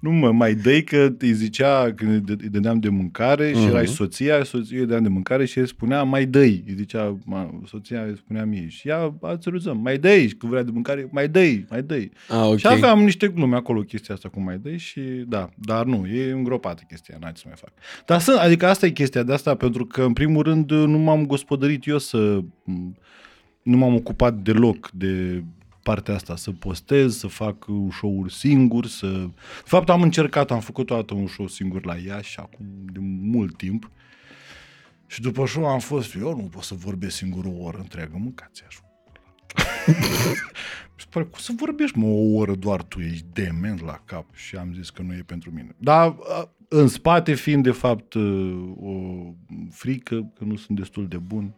Nu 0.00 0.10
mă, 0.10 0.32
mai 0.32 0.54
dăi 0.54 0.84
că 0.84 1.14
îi 1.18 1.32
zicea 1.32 1.92
când 1.96 2.10
îi 2.12 2.20
dă- 2.36 2.42
îi 2.42 2.48
dădeam 2.48 2.78
de 2.78 2.88
mâncare 2.88 3.48
și 3.52 3.56
Mhm. 3.58 3.68
erai 3.68 3.86
soția, 3.86 4.44
soția 4.44 4.76
îi 4.78 4.84
dădeam 4.84 5.02
de 5.02 5.08
mâncare 5.08 5.44
și 5.44 5.58
el 5.58 5.66
spunea 5.66 6.02
mai 6.02 6.26
dăi. 6.26 6.64
Îi 6.66 6.74
zicea, 6.76 7.18
ma, 7.24 7.60
soția 7.66 8.02
îi 8.02 8.16
spunea 8.16 8.44
mie 8.44 8.68
și 8.68 8.88
ea 8.88 9.14
ați 9.20 9.48
râzăm, 9.48 9.78
mai 9.78 9.98
dăi, 9.98 10.28
și 10.28 10.34
când 10.34 10.52
vrea 10.52 10.64
de 10.64 10.70
mâncare, 10.74 11.08
mai 11.10 11.28
dăi, 11.28 11.66
mai 11.70 11.82
dăi. 11.82 12.10
Ah, 12.28 12.44
ok. 12.44 12.58
Și 12.58 12.66
aveam 12.66 13.02
niște 13.02 13.28
glume 13.28 13.56
acolo 13.56 13.80
chestia 13.80 14.14
asta 14.14 14.28
cu 14.28 14.40
mai 14.40 14.58
dăi 14.62 14.78
și 14.78 15.00
da, 15.28 15.48
dar 15.56 15.84
nu, 15.84 16.06
e 16.06 16.30
îngropată 16.32 16.82
chestia, 16.88 17.16
n-ai 17.20 17.32
ce 17.32 17.38
să 17.40 17.44
mai 17.46 17.56
fac. 17.60 17.72
Dar 18.06 18.20
sunt, 18.20 18.36
adică 18.36 18.66
asta 18.66 18.86
e 18.86 18.90
chestia 18.90 19.22
de 19.22 19.32
asta, 19.32 19.54
pentru 19.54 19.84
că 19.86 20.02
în 20.02 20.12
primul 20.12 20.42
rând 20.42 20.70
nu 20.70 20.98
m-am 20.98 21.26
gospodărit 21.26 21.86
eu 21.86 21.98
să, 21.98 22.40
nu 23.62 23.76
m-am 23.76 23.94
ocupat 23.94 24.34
deloc 24.34 24.90
de 24.90 25.44
partea 25.82 26.14
asta, 26.14 26.36
să 26.36 26.50
postez, 26.50 27.16
să 27.16 27.26
fac 27.26 27.66
show-uri 27.90 28.34
singur, 28.34 28.86
să... 28.86 29.06
De 29.06 29.64
fapt 29.64 29.88
am 29.88 30.02
încercat, 30.02 30.50
am 30.50 30.60
făcut 30.60 30.86
toată 30.86 31.14
un 31.14 31.26
show 31.26 31.46
singur 31.46 31.84
la 31.84 31.96
Iași 31.96 32.38
acum 32.38 32.66
de 32.92 32.98
mult 33.00 33.56
timp 33.56 33.90
și 35.06 35.20
după 35.20 35.46
show 35.46 35.66
am 35.66 35.78
fost, 35.78 36.14
eu 36.14 36.36
nu 36.36 36.42
pot 36.42 36.62
să 36.62 36.74
vorbesc 36.74 37.16
singur 37.16 37.44
o 37.44 37.62
oră 37.62 37.78
întreagă, 37.78 38.12
mâncați 38.18 38.62
așa. 38.66 38.80
Mi 40.94 40.98
se 40.98 41.06
pare, 41.10 41.24
cum 41.24 41.38
să 41.38 41.52
vorbești, 41.56 41.98
mă, 41.98 42.06
o 42.06 42.36
oră 42.36 42.54
doar 42.54 42.82
tu, 42.82 43.00
ești 43.00 43.26
dement 43.32 43.80
la 43.80 44.02
cap 44.04 44.34
și 44.34 44.56
am 44.56 44.74
zis 44.74 44.90
că 44.90 45.02
nu 45.02 45.14
e 45.14 45.22
pentru 45.26 45.50
mine. 45.50 45.74
Dar 45.78 46.16
a, 46.22 46.50
în 46.68 46.88
spate 46.88 47.34
fiind 47.34 47.62
de 47.62 47.70
fapt 47.70 48.14
o 48.76 48.90
frică 49.70 50.32
că 50.38 50.44
nu 50.44 50.56
sunt 50.56 50.78
destul 50.78 51.08
de 51.08 51.18
bun 51.18 51.54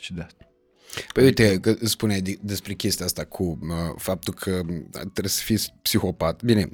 și 0.00 0.14
de 0.14 0.20
asta. 0.20 0.48
Păi 1.12 1.24
uite, 1.24 1.58
că 1.60 1.74
spuneai 1.82 2.20
de- 2.20 2.38
despre 2.40 2.72
chestia 2.72 3.04
asta 3.04 3.24
cu 3.24 3.58
uh, 3.62 3.68
faptul 3.96 4.34
că 4.34 4.50
trebuie 4.96 5.28
să 5.28 5.42
fii 5.44 5.58
psihopat. 5.82 6.42
Bine, 6.42 6.68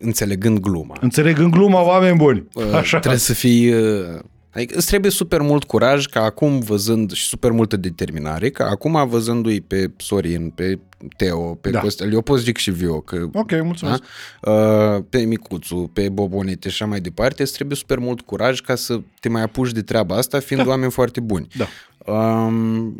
înțelegând 0.00 0.58
gluma. 0.58 0.96
Înțeleg 1.00 1.38
în 1.38 1.50
glumă, 1.50 1.78
oameni 1.84 2.16
buni. 2.16 2.48
Uh, 2.54 2.72
Așa. 2.74 2.98
Trebuie 2.98 3.20
să 3.20 3.32
fii... 3.34 3.72
uh, 3.72 4.18
Adică 4.52 4.76
îți 4.76 4.86
trebuie 4.86 5.10
super 5.10 5.40
mult 5.40 5.64
curaj 5.64 6.06
ca 6.06 6.20
acum 6.22 6.58
văzând 6.58 7.12
și 7.12 7.26
super 7.26 7.50
multă 7.50 7.76
determinare, 7.76 8.50
ca 8.50 8.64
acum 8.64 9.08
văzându-i 9.08 9.60
pe 9.60 9.90
Sorin, 9.96 10.50
pe 10.50 10.78
Teo, 11.16 11.54
pe 11.54 11.70
Da. 11.70 11.76
da. 11.76 11.80
Costel, 11.82 12.12
eu 12.12 12.20
pot 12.22 12.38
să 12.38 12.44
zic 12.44 12.56
și 12.56 12.70
Vio, 12.70 13.00
că 13.00 13.28
Ok, 13.32 13.50
mulțumesc. 13.62 14.02
da? 14.40 14.50
Uh, 14.52 15.02
pe 15.10 15.18
Micuțu, 15.20 15.90
pe 15.92 16.08
Bobonete 16.08 16.68
și 16.68 16.74
așa 16.82 16.90
mai 16.90 17.00
departe, 17.00 17.42
îți 17.42 17.52
trebuie 17.52 17.76
super 17.76 17.98
mult 17.98 18.20
curaj 18.20 18.60
ca 18.60 18.74
să 18.74 19.00
te 19.20 19.28
mai 19.28 19.42
apuci 19.42 19.72
de 19.72 19.82
treaba 19.82 20.16
asta, 20.16 20.38
fiind 20.40 20.62
da. 20.62 20.68
oameni 20.68 20.90
foarte 20.90 21.20
buni. 21.20 21.46
Da. 21.56 21.66
Um, 22.12 22.94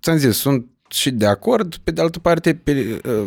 ți-am 0.00 0.16
zis, 0.16 0.36
sunt 0.36 0.66
și 0.88 1.10
de 1.10 1.26
acord, 1.26 1.76
pe 1.76 1.90
de 1.90 2.00
altă 2.00 2.18
parte, 2.18 2.54
pe, 2.54 3.00
uh, 3.04 3.26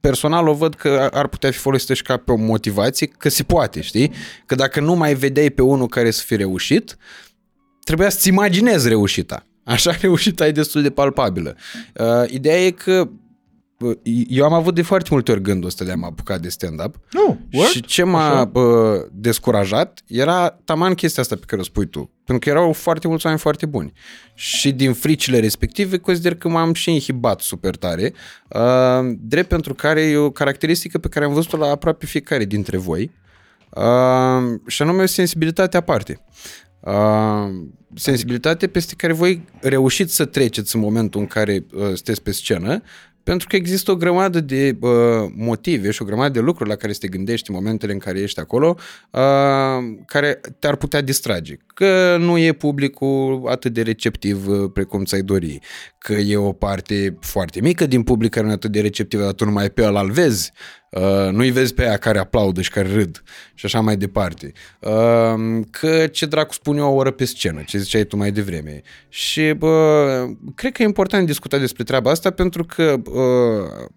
personal 0.00 0.48
o 0.48 0.54
văd 0.54 0.74
că 0.74 1.08
ar 1.12 1.26
putea 1.26 1.50
fi 1.50 1.58
folosită 1.58 1.94
și 1.94 2.02
ca 2.02 2.16
pe 2.16 2.32
o 2.32 2.36
motivație, 2.36 3.06
că 3.06 3.28
se 3.28 3.42
poate, 3.42 3.80
știi? 3.80 4.12
Că 4.46 4.54
dacă 4.54 4.80
nu 4.80 4.94
mai 4.94 5.14
vedeai 5.14 5.50
pe 5.50 5.62
unul 5.62 5.88
care 5.88 6.10
să 6.10 6.22
fi 6.26 6.36
reușit, 6.36 6.96
trebuia 7.84 8.08
să-ți 8.08 8.28
imaginezi 8.28 8.88
reușita. 8.88 9.46
Așa 9.64 9.94
reușita 10.00 10.46
e 10.46 10.52
destul 10.52 10.82
de 10.82 10.90
palpabilă. 10.90 11.56
Uh, 11.94 12.30
ideea 12.30 12.64
e 12.66 12.70
că 12.70 13.00
uh, 13.00 13.08
eu 14.28 14.44
am 14.44 14.52
avut 14.52 14.74
de 14.74 14.82
foarte 14.82 15.08
multe 15.12 15.30
ori 15.30 15.42
gândul 15.42 15.68
ăsta 15.68 15.84
de 15.84 15.92
a 15.92 15.96
mă 15.96 16.06
apuca 16.06 16.38
de 16.38 16.48
stand-up 16.48 16.94
Nu, 17.10 17.38
what? 17.52 17.68
și 17.68 17.80
ce 17.80 18.02
m-a 18.02 18.44
bă, 18.44 19.06
descurajat 19.12 20.00
era 20.06 20.48
taman 20.48 20.94
chestia 20.94 21.22
asta 21.22 21.34
pe 21.34 21.44
care 21.46 21.60
o 21.60 21.64
spui 21.64 21.86
tu. 21.86 22.10
Pentru 22.24 22.50
că 22.50 22.58
erau 22.58 22.72
foarte 22.72 23.08
mulți 23.08 23.24
oameni 23.24 23.42
foarte 23.42 23.66
buni. 23.66 23.92
Și 24.34 24.72
din 24.72 24.92
fricile 24.92 25.38
respective 25.38 25.98
consider 25.98 26.34
că 26.34 26.48
m-am 26.48 26.72
și 26.72 26.90
inhibat 26.90 27.40
super 27.40 27.76
tare, 27.76 28.12
uh, 28.48 29.16
drept 29.20 29.48
pentru 29.48 29.74
care 29.74 30.02
e 30.02 30.16
o 30.16 30.30
caracteristică 30.30 30.98
pe 30.98 31.08
care 31.08 31.24
am 31.24 31.32
văzut-o 31.32 31.56
la 31.56 31.66
aproape 31.66 32.06
fiecare 32.06 32.44
dintre 32.44 32.76
voi, 32.76 33.10
uh, 33.70 34.60
și 34.66 34.82
anume 34.82 35.02
o 35.02 35.06
sensibilitate 35.06 35.76
aparte. 35.76 36.24
Uh, 36.80 37.48
sensibilitate 37.94 38.66
peste 38.66 38.94
care 38.96 39.12
voi 39.12 39.44
reușiți 39.60 40.14
să 40.14 40.24
treceți 40.24 40.74
în 40.74 40.80
momentul 40.80 41.20
în 41.20 41.26
care 41.26 41.66
uh, 41.72 41.84
sunteți 41.84 42.22
pe 42.22 42.30
scenă, 42.30 42.82
pentru 43.28 43.46
că 43.46 43.56
există 43.56 43.90
o 43.90 43.96
grămadă 43.96 44.40
de 44.40 44.76
uh, 44.80 44.90
motive 45.36 45.90
și 45.90 46.02
o 46.02 46.04
grămadă 46.04 46.32
de 46.32 46.40
lucruri 46.40 46.68
la 46.68 46.76
care 46.76 46.92
să 46.92 46.98
te 46.98 47.08
gândești 47.08 47.50
în 47.50 47.56
momentele 47.56 47.92
în 47.92 47.98
care 47.98 48.20
ești 48.20 48.40
acolo, 48.40 48.76
uh, 49.10 49.20
care 50.06 50.40
te-ar 50.58 50.76
putea 50.76 51.00
distrage. 51.00 51.56
Că 51.74 52.16
nu 52.20 52.38
e 52.38 52.52
publicul 52.52 53.42
atât 53.48 53.72
de 53.72 53.82
receptiv 53.82 54.48
uh, 54.48 54.70
precum 54.72 55.04
ți-ai 55.04 55.22
dori, 55.22 55.58
că 55.98 56.12
e 56.12 56.36
o 56.36 56.52
parte 56.52 57.18
foarte 57.20 57.60
mică 57.60 57.86
din 57.86 58.02
public 58.02 58.30
care 58.30 58.44
nu 58.44 58.50
e 58.50 58.54
atât 58.54 58.72
de 58.72 58.80
receptivă, 58.80 59.22
dar 59.22 59.32
tu 59.32 59.44
numai 59.44 59.70
pe 59.70 59.82
ăla 59.84 60.00
îl 60.00 60.10
vezi, 60.10 60.52
uh, 60.90 61.32
nu-i 61.32 61.50
vezi 61.50 61.74
pe 61.74 61.82
aia 61.82 61.96
care 61.96 62.18
aplaudă 62.18 62.60
și 62.60 62.70
care 62.70 62.92
râd 62.92 63.22
și 63.54 63.66
așa 63.66 63.80
mai 63.80 63.96
departe. 63.96 64.52
Uh, 64.80 65.60
că 65.70 66.06
ce 66.06 66.26
dracu 66.26 66.52
spun 66.52 66.76
eu 66.76 66.86
o 66.86 66.94
oră 66.94 67.10
pe 67.10 67.24
scenă, 67.24 67.62
ce 67.66 67.78
ziceai 67.78 68.04
tu 68.04 68.16
mai 68.16 68.30
devreme. 68.30 68.82
Și 69.08 69.52
bă, 69.52 70.26
cred 70.54 70.72
că 70.72 70.82
e 70.82 70.84
important 70.84 71.26
discuta 71.26 71.58
despre 71.58 71.84
treaba 71.84 72.10
asta 72.10 72.30
pentru 72.30 72.64
că 72.64 72.96
uh, 73.04 73.88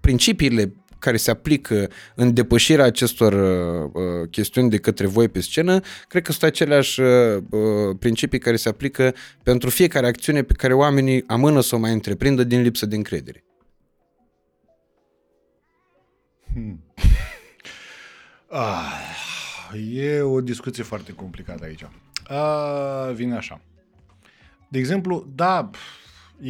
principiile 0.00 0.74
care 1.00 1.16
se 1.16 1.30
aplică 1.30 1.90
în 2.14 2.34
depășirea 2.34 2.84
acestor 2.84 3.32
uh, 3.32 3.90
uh, 3.92 4.28
chestiuni 4.30 4.70
de 4.70 4.76
către 4.76 5.06
voi 5.06 5.28
pe 5.28 5.40
scenă, 5.40 5.80
cred 6.08 6.22
că 6.22 6.32
sunt 6.32 6.44
aceleași 6.44 7.00
uh, 7.00 7.36
uh, 7.50 7.96
principii 7.98 8.38
care 8.38 8.56
se 8.56 8.68
aplică 8.68 9.14
pentru 9.42 9.70
fiecare 9.70 10.06
acțiune 10.06 10.42
pe 10.42 10.52
care 10.52 10.74
oamenii 10.74 11.24
amână 11.26 11.60
să 11.60 11.74
o 11.74 11.78
mai 11.78 11.92
întreprindă 11.92 12.44
din 12.44 12.62
lipsă 12.62 12.86
de 12.86 12.96
încredere. 12.96 13.44
Ah, 18.52 19.72
e 19.94 20.20
o 20.20 20.40
discuție 20.40 20.82
foarte 20.82 21.12
complicată 21.12 21.64
aici. 21.64 21.86
A, 22.24 23.10
vine 23.14 23.34
așa. 23.34 23.60
De 24.68 24.78
exemplu, 24.78 25.26
da, 25.34 25.64
pf, 25.64 25.80
e, 26.42 26.48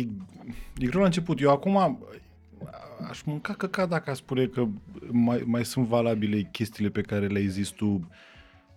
e 0.79 0.87
greu 0.87 1.01
la 1.01 1.07
început. 1.07 1.41
Eu 1.41 1.51
acum 1.51 2.07
aș 3.09 3.23
mânca 3.23 3.55
căcat 3.55 3.89
dacă 3.89 4.11
aș 4.11 4.17
spune 4.17 4.47
că 4.47 4.67
mai, 5.11 5.43
mai 5.47 5.65
sunt 5.65 5.87
valabile 5.87 6.49
chestiile 6.53 6.91
pe 6.91 7.01
care 7.01 7.27
le-ai 7.27 7.49
zis 7.49 7.69
tu 7.69 8.09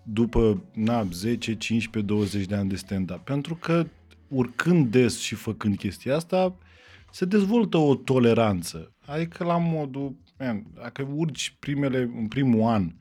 după 0.03 0.63
na, 0.73 1.07
10, 1.12 1.55
15, 1.55 2.13
20 2.13 2.45
de 2.45 2.55
ani 2.55 2.69
de 2.69 2.75
stand-up. 2.75 3.19
Pentru 3.23 3.55
că 3.55 3.86
urcând 4.27 4.91
des 4.91 5.19
și 5.19 5.36
făcând 5.36 5.77
chestia 5.77 6.15
asta, 6.15 6.55
se 7.12 7.25
dezvoltă 7.25 7.77
o 7.77 7.95
toleranță. 7.95 8.93
Adică 9.05 9.43
la 9.43 9.57
modul, 9.57 10.15
man, 10.45 10.65
dacă 10.75 11.08
urci 11.15 11.56
primele, 11.60 12.12
în 12.15 12.27
primul 12.27 12.62
an 12.62 12.91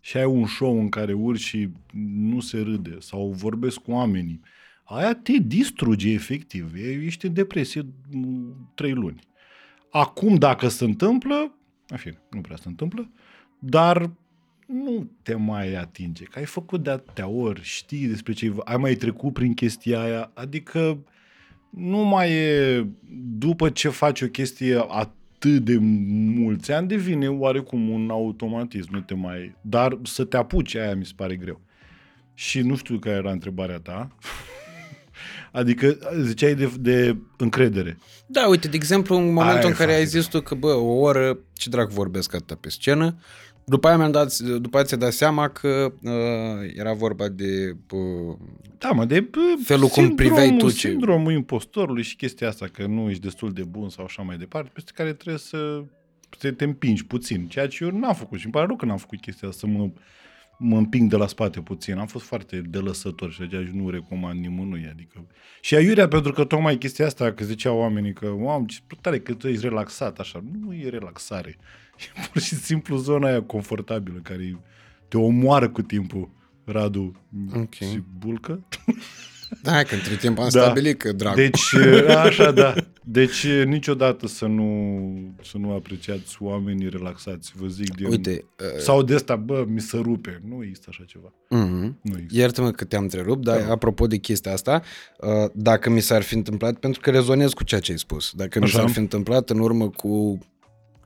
și 0.00 0.16
ai 0.16 0.24
un 0.24 0.46
show 0.46 0.80
în 0.80 0.88
care 0.88 1.12
urci 1.12 1.40
și 1.40 1.68
nu 2.14 2.40
se 2.40 2.60
râde 2.60 2.96
sau 3.00 3.30
vorbesc 3.30 3.78
cu 3.78 3.90
oamenii, 3.90 4.40
aia 4.84 5.14
te 5.14 5.32
distruge 5.32 6.10
efectiv. 6.10 6.74
E- 6.74 7.04
Ești 7.04 7.26
în 7.26 7.32
depresie 7.32 7.86
m, 8.10 8.72
trei 8.74 8.92
luni. 8.92 9.18
Acum, 9.90 10.36
dacă 10.36 10.68
se 10.68 10.84
întâmplă, 10.84 11.58
în 11.88 11.96
fine, 11.96 12.20
nu 12.30 12.40
prea 12.40 12.56
se 12.56 12.68
întâmplă, 12.68 13.10
dar 13.58 14.10
nu 14.66 15.10
te 15.22 15.34
mai 15.34 15.74
atinge, 15.74 16.24
că 16.24 16.38
ai 16.38 16.44
făcut 16.44 16.82
de 16.82 16.90
atâtea 16.90 17.28
ori, 17.28 17.62
știi 17.62 18.06
despre 18.06 18.32
ce 18.32 18.54
ai 18.64 18.76
mai 18.76 18.94
trecut 18.94 19.32
prin 19.32 19.54
chestia 19.54 20.00
aia, 20.00 20.30
adică 20.34 21.04
nu 21.70 21.98
mai 21.98 22.32
e, 22.32 22.86
după 23.38 23.70
ce 23.70 23.88
faci 23.88 24.20
o 24.22 24.26
chestie 24.26 24.84
atât 24.88 25.14
de 25.44 25.78
mulți 26.38 26.72
ani, 26.72 26.88
devine 26.88 27.28
oarecum 27.28 27.88
un 27.88 28.10
automatism, 28.10 28.88
nu 28.90 29.00
te 29.00 29.14
mai... 29.14 29.56
Dar 29.60 29.98
să 30.02 30.24
te 30.24 30.36
apuci, 30.36 30.74
aia 30.74 30.94
mi 30.94 31.04
se 31.04 31.12
pare 31.16 31.36
greu. 31.36 31.60
și 32.34 32.60
nu 32.60 32.76
știu 32.76 32.98
care 32.98 33.16
era 33.16 33.30
întrebarea 33.30 33.78
ta. 33.78 34.10
adică 35.52 35.98
ziceai 36.20 36.54
de, 36.54 36.72
de 36.80 37.16
încredere. 37.36 37.98
Da, 38.26 38.48
uite, 38.48 38.68
de 38.68 38.76
exemplu, 38.76 39.16
în 39.16 39.32
momentul 39.32 39.56
Aia 39.56 39.66
în 39.66 39.72
e 39.72 39.76
care 39.76 39.90
ai 39.90 39.96
foarte 39.96 40.18
zis 40.18 40.26
tu 40.26 40.40
că, 40.40 40.54
bă, 40.54 40.72
o 40.72 40.92
oră, 40.92 41.38
ce 41.52 41.68
dracu 41.68 41.92
vorbesc 41.92 42.34
atâta 42.34 42.58
pe 42.60 42.68
scenă, 42.68 43.18
după 43.68 43.86
aia 43.88 43.96
mi-am 43.96 44.10
dat, 44.10 44.36
după 44.38 44.76
aia 44.76 44.86
ți-ai 44.86 45.00
dat 45.00 45.12
seama 45.12 45.48
că 45.48 45.92
uh, 46.02 46.72
era 46.74 46.92
vorba 46.92 47.28
de 47.28 47.76
uh, 47.90 48.36
Da, 48.78 48.90
mă, 48.90 49.04
de 49.04 49.20
bă, 49.20 49.40
Felul 49.64 49.88
cum 49.88 50.14
priveai 50.14 50.56
tu 50.56 50.70
ce- 50.70 50.88
Sindromul 50.88 51.32
impostorului 51.32 52.02
și 52.02 52.16
chestia 52.16 52.48
asta, 52.48 52.66
că 52.66 52.86
nu 52.86 53.08
ești 53.10 53.22
destul 53.22 53.52
de 53.52 53.62
bun 53.62 53.88
sau 53.88 54.04
așa 54.04 54.22
mai 54.22 54.36
departe, 54.36 54.70
peste 54.72 54.90
care 54.94 55.12
trebuie 55.12 55.38
să, 55.38 55.82
să 56.38 56.52
te 56.52 56.64
împingi 56.64 57.04
puțin. 57.04 57.46
Ceea 57.48 57.68
ce 57.68 57.84
eu 57.84 57.90
n-am 57.90 58.14
făcut 58.14 58.38
și 58.38 58.44
îmi 58.44 58.54
pare 58.54 58.66
rău 58.66 58.76
că 58.76 58.84
n-am 58.84 58.96
făcut 58.96 59.20
chestia 59.20 59.48
asta, 59.48 59.66
să 59.66 59.72
mă, 59.76 59.90
mă 60.58 60.76
împing 60.76 61.10
de 61.10 61.16
la 61.16 61.26
spate 61.26 61.60
puțin. 61.60 61.98
Am 61.98 62.06
fost 62.06 62.24
foarte 62.24 62.62
delăsător 62.68 63.32
și 63.32 63.40
de 63.40 63.70
nu 63.72 63.90
recomand 63.90 64.40
nimănui. 64.40 64.88
Adică... 64.90 65.26
Și 65.60 65.74
aiurea 65.74 66.08
pentru 66.08 66.32
că 66.32 66.44
tocmai 66.44 66.76
chestia 66.76 67.06
asta, 67.06 67.32
că 67.32 67.44
ziceau 67.44 67.78
oamenii 67.78 68.12
că, 68.12 68.26
wow, 68.26 68.64
ce 68.66 68.78
tare 69.00 69.18
că 69.20 69.34
tu 69.34 69.48
ești 69.48 69.62
relaxat 69.68 70.18
așa. 70.18 70.44
Nu 70.60 70.74
e 70.74 70.88
relaxare. 70.88 71.56
E 71.98 72.28
pur 72.32 72.40
și 72.42 72.54
simplu 72.54 72.96
zona 72.96 73.26
aia 73.28 73.42
confortabilă 73.42 74.18
care 74.22 74.58
te 75.08 75.16
omoară 75.16 75.68
cu 75.68 75.82
timpul. 75.82 76.30
Radu 76.64 77.12
Ok. 77.54 77.74
și 77.74 78.02
Bulcă. 78.18 78.66
Da, 79.62 79.82
că 79.82 79.94
între 79.94 80.14
timp 80.16 80.38
am 80.38 80.48
Da. 80.52 80.60
stabilit 80.62 80.98
că 80.98 81.12
drag. 81.12 81.34
Deci, 81.34 81.74
așa, 82.26 82.50
da. 82.50 82.74
Deci, 83.04 83.46
niciodată 83.64 84.26
să 84.26 84.46
nu, 84.46 84.64
să 85.42 85.58
nu 85.58 85.72
apreciați 85.72 86.36
oamenii 86.40 86.88
relaxați, 86.88 87.52
vă 87.54 87.66
zic 87.66 87.94
din... 87.96 88.06
Uite, 88.06 88.44
uh, 88.60 88.78
Sau 88.80 89.02
de 89.02 89.14
asta, 89.14 89.36
bă, 89.36 89.64
mi 89.68 89.80
se 89.80 89.96
rupe. 89.96 90.42
Nu 90.48 90.62
există 90.62 90.86
așa 90.90 91.04
ceva. 91.06 91.28
uh-huh. 91.32 91.92
Nu 92.02 92.12
există. 92.16 92.38
Iartă-mă 92.40 92.70
că 92.70 92.84
te-am 92.84 93.02
întrerupt, 93.02 93.44
dar 93.44 93.60
Da. 93.62 93.70
apropo 93.72 94.06
de 94.06 94.16
chestia 94.16 94.52
asta, 94.52 94.82
uh, 95.20 95.50
dacă 95.54 95.90
mi 95.90 96.00
s-ar 96.00 96.22
fi 96.22 96.34
întâmplat, 96.34 96.78
pentru 96.78 97.00
că 97.00 97.10
rezonez 97.10 97.52
cu 97.52 97.64
ceea 97.64 97.80
ce 97.80 97.92
ai 97.92 97.98
spus, 97.98 98.32
dacă 98.34 98.58
mi 98.58 98.64
Așa. 98.64 98.78
s-ar 98.78 98.88
fi 98.88 98.98
întâmplat 98.98 99.50
în 99.50 99.58
urmă 99.58 99.88
cu 99.90 100.38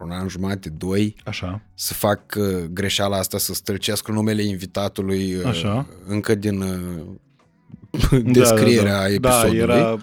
un 0.04 0.10
an 0.10 0.28
jumate, 0.28 0.68
doi, 0.68 1.16
Așa. 1.24 1.62
să 1.74 1.94
fac 1.94 2.20
uh, 2.36 2.64
greșeala 2.72 3.16
asta, 3.16 3.38
să 3.38 3.54
stâlcesc 3.54 4.08
numele 4.08 4.42
invitatului 4.42 5.34
uh, 5.34 5.46
Așa. 5.46 5.86
încă 6.06 6.34
din 6.34 6.60
uh, 6.60 8.20
descrierea 8.32 9.06
episodului. 9.08 9.58
Da, 9.66 9.76
era... 9.76 9.96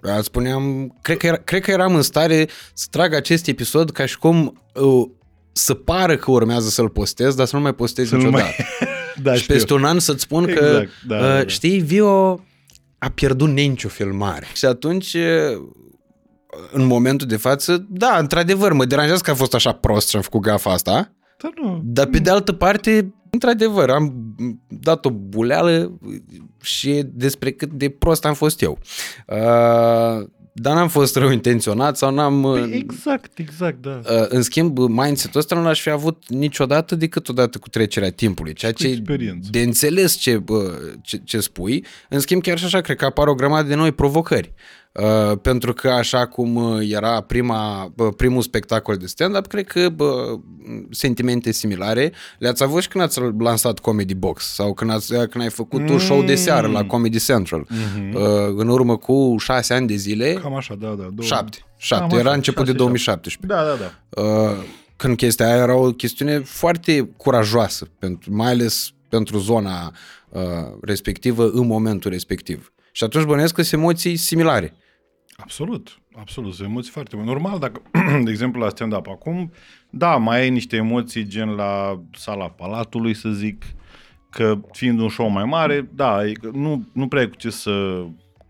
Da, 0.00 0.22
spuneam, 0.22 0.94
cred 1.02 1.16
că, 1.16 1.26
era, 1.26 1.36
cred 1.36 1.62
că 1.62 1.70
eram 1.70 1.94
în 1.94 2.02
stare 2.02 2.48
să 2.72 2.86
trag 2.90 3.14
acest 3.14 3.46
episod 3.46 3.90
ca 3.90 4.06
și 4.06 4.18
cum 4.18 4.62
uh, 4.74 5.08
să 5.52 5.74
pară 5.74 6.16
că 6.16 6.30
urmează 6.30 6.68
să-l 6.68 6.88
postez, 6.88 7.34
dar 7.34 7.46
să 7.46 7.56
nu 7.56 7.62
mai 7.62 7.74
postez 7.74 8.08
Să 8.08 8.16
nu 8.16 8.22
niciodată. 8.22 8.54
mai... 8.80 8.88
da, 9.22 9.34
și 9.34 9.42
știu. 9.42 9.54
peste 9.54 9.74
un 9.74 9.84
an 9.84 9.98
să-ți 9.98 10.22
spun 10.22 10.44
că, 10.44 10.64
Exact, 10.64 10.90
da, 11.06 11.16
uh, 11.16 11.22
da, 11.22 11.38
da. 11.38 11.46
știi, 11.46 11.78
Vio 11.78 12.44
a 12.98 13.10
pierdut 13.14 13.48
Nenciu 13.48 13.88
filmare. 13.88 14.46
Și 14.52 14.64
atunci, 14.64 15.14
uh, 15.14 15.62
în 16.72 16.86
momentul 16.86 17.26
de 17.26 17.36
față, 17.36 17.86
da, 17.88 18.16
într-adevăr, 18.18 18.72
mă 18.72 18.84
deranjează 18.84 19.20
că 19.24 19.30
a 19.30 19.34
fost 19.34 19.54
așa 19.54 19.72
prost 19.72 20.08
și 20.08 20.16
am 20.16 20.22
făcut 20.22 20.40
gafa 20.40 20.70
asta, 20.72 21.12
Da, 21.42 21.50
nu. 21.62 21.80
dar 21.84 22.06
pe 22.06 22.18
de 22.18 22.30
altă 22.30 22.52
parte, 22.52 23.14
într-adevăr, 23.30 23.90
am 23.90 24.34
dat 24.68 25.04
o 25.04 25.10
buleală 25.10 25.98
și 26.62 27.02
despre 27.06 27.50
cât 27.50 27.70
de 27.72 27.88
prost 27.88 28.24
am 28.24 28.34
fost 28.34 28.62
eu. 28.62 28.78
Uh, 29.26 30.26
dar 30.56 30.74
n-am 30.74 30.88
fost 30.88 31.16
rău 31.16 31.30
intenționat 31.30 31.96
sau 31.96 32.14
n-am... 32.14 32.42
Păi 32.42 32.70
exact, 32.74 33.38
exact, 33.38 33.82
da. 33.82 34.00
Uh, 34.04 34.26
în 34.28 34.42
schimb, 34.42 34.78
mindset-ul 34.78 35.40
ăsta 35.40 35.54
nu 35.54 35.62
l-aș 35.62 35.80
fi 35.80 35.90
avut 35.90 36.28
niciodată 36.28 36.94
decât 36.94 37.28
odată 37.28 37.58
cu 37.58 37.68
trecerea 37.68 38.10
timpului, 38.10 38.52
ceea 38.52 38.72
cu 38.72 38.78
ce 38.78 38.86
e 38.86 38.90
experiență. 38.90 39.48
de 39.50 39.60
înțeles 39.60 40.14
ce, 40.14 40.38
bă, 40.38 40.78
ce, 41.02 41.16
ce 41.24 41.40
spui. 41.40 41.84
În 42.08 42.20
schimb, 42.20 42.42
chiar 42.42 42.58
și 42.58 42.64
așa, 42.64 42.80
cred 42.80 42.96
că 42.96 43.04
apar 43.04 43.26
o 43.26 43.34
grămadă 43.34 43.68
de 43.68 43.74
noi 43.74 43.92
provocări. 43.92 44.52
Uh, 44.56 44.62
pentru 45.42 45.72
că 45.72 45.88
așa 45.88 46.26
cum 46.26 46.54
uh, 46.54 46.90
era 46.90 47.20
prima, 47.20 47.92
bă, 47.94 48.12
primul 48.12 48.42
spectacol 48.42 48.96
de 48.96 49.06
stand-up, 49.06 49.46
cred 49.46 49.66
că 49.66 49.88
bă, 49.88 50.38
sentimente 50.90 51.52
similare 51.52 52.12
le-ați 52.38 52.62
avut 52.62 52.82
și 52.82 52.88
când 52.88 53.04
ați 53.04 53.20
lansat 53.38 53.78
Comedy 53.78 54.14
Box 54.14 54.54
sau 54.54 54.74
când, 54.74 54.90
ați, 54.90 55.14
când 55.14 55.40
ai 55.40 55.50
făcut 55.50 55.80
mm. 55.80 55.90
un 55.90 55.98
show 55.98 56.22
de 56.22 56.34
seară 56.34 56.66
la 56.66 56.84
Comedy 56.84 57.18
Central. 57.18 57.66
Mm-hmm. 57.66 58.14
Uh, 58.14 58.20
în 58.56 58.68
urmă 58.68 58.96
cu 58.96 59.36
șase 59.38 59.74
ani 59.74 59.86
de 59.86 59.94
zile, 59.94 60.32
Cam 60.32 60.54
așa, 60.54 60.74
da, 60.74 60.86
da. 60.86 60.94
Două... 60.94 61.12
șapte, 61.20 61.58
șapte, 61.76 62.06
Cam 62.08 62.18
era 62.18 62.28
așa, 62.28 62.36
început 62.36 62.64
de 62.64 62.70
șase, 62.70 62.82
2017 62.82 63.46
Da, 63.46 63.64
da, 63.64 63.90
da. 64.10 64.22
uh, 64.22 64.64
când 64.96 65.16
chestia 65.16 65.46
aia 65.46 65.56
era 65.56 65.74
o 65.74 65.92
chestiune 65.92 66.38
foarte 66.38 67.10
curajoasă, 67.16 67.88
pentru, 67.98 68.34
mai 68.34 68.50
ales 68.50 68.90
pentru 69.08 69.38
zona 69.38 69.92
uh, 70.28 70.42
respectivă 70.80 71.50
în 71.50 71.66
momentul 71.66 72.10
respectiv. 72.10 72.72
Și 72.92 73.04
atunci 73.04 73.24
bănuiesc 73.24 73.54
că 73.54 73.62
sunt 73.62 73.80
emoții 73.80 74.16
similare. 74.16 74.74
Absolut, 75.36 76.00
absolut, 76.16 76.54
sunt 76.54 76.68
emoții 76.68 76.92
foarte 76.92 77.16
mari. 77.16 77.28
Normal, 77.28 77.58
dacă, 77.58 77.82
de 78.24 78.30
exemplu, 78.30 78.60
la 78.60 78.68
stand-up 78.68 79.08
acum, 79.08 79.52
da, 79.90 80.16
mai 80.16 80.40
ai 80.40 80.50
niște 80.50 80.76
emoții 80.76 81.26
gen 81.26 81.48
la 81.48 82.02
sala 82.12 82.50
Palatului, 82.50 83.14
să 83.14 83.30
zic, 83.30 83.64
că 84.30 84.60
fiind 84.72 84.98
un 84.98 85.08
show 85.08 85.28
mai 85.28 85.44
mare, 85.44 85.88
da, 85.94 86.26
e 86.26 86.32
că 86.32 86.50
nu, 86.52 86.88
nu 86.92 87.08
prea 87.08 87.20
ai 87.20 87.28
cu 87.28 87.36
ce 87.36 87.50
să 87.50 88.04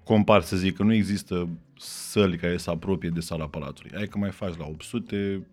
compar, 0.05 0.43
să 0.43 0.57
zic, 0.57 0.77
că 0.77 0.83
nu 0.83 0.93
există 0.93 1.49
săli 1.79 2.37
care 2.37 2.57
să 2.57 2.71
apropie 2.71 3.09
de 3.09 3.21
sala 3.21 3.47
Palatului. 3.47 3.91
Ai 3.97 4.07
că 4.07 4.19
mai 4.19 4.31
faci 4.31 4.57
la 4.57 4.67
800, 4.67 5.47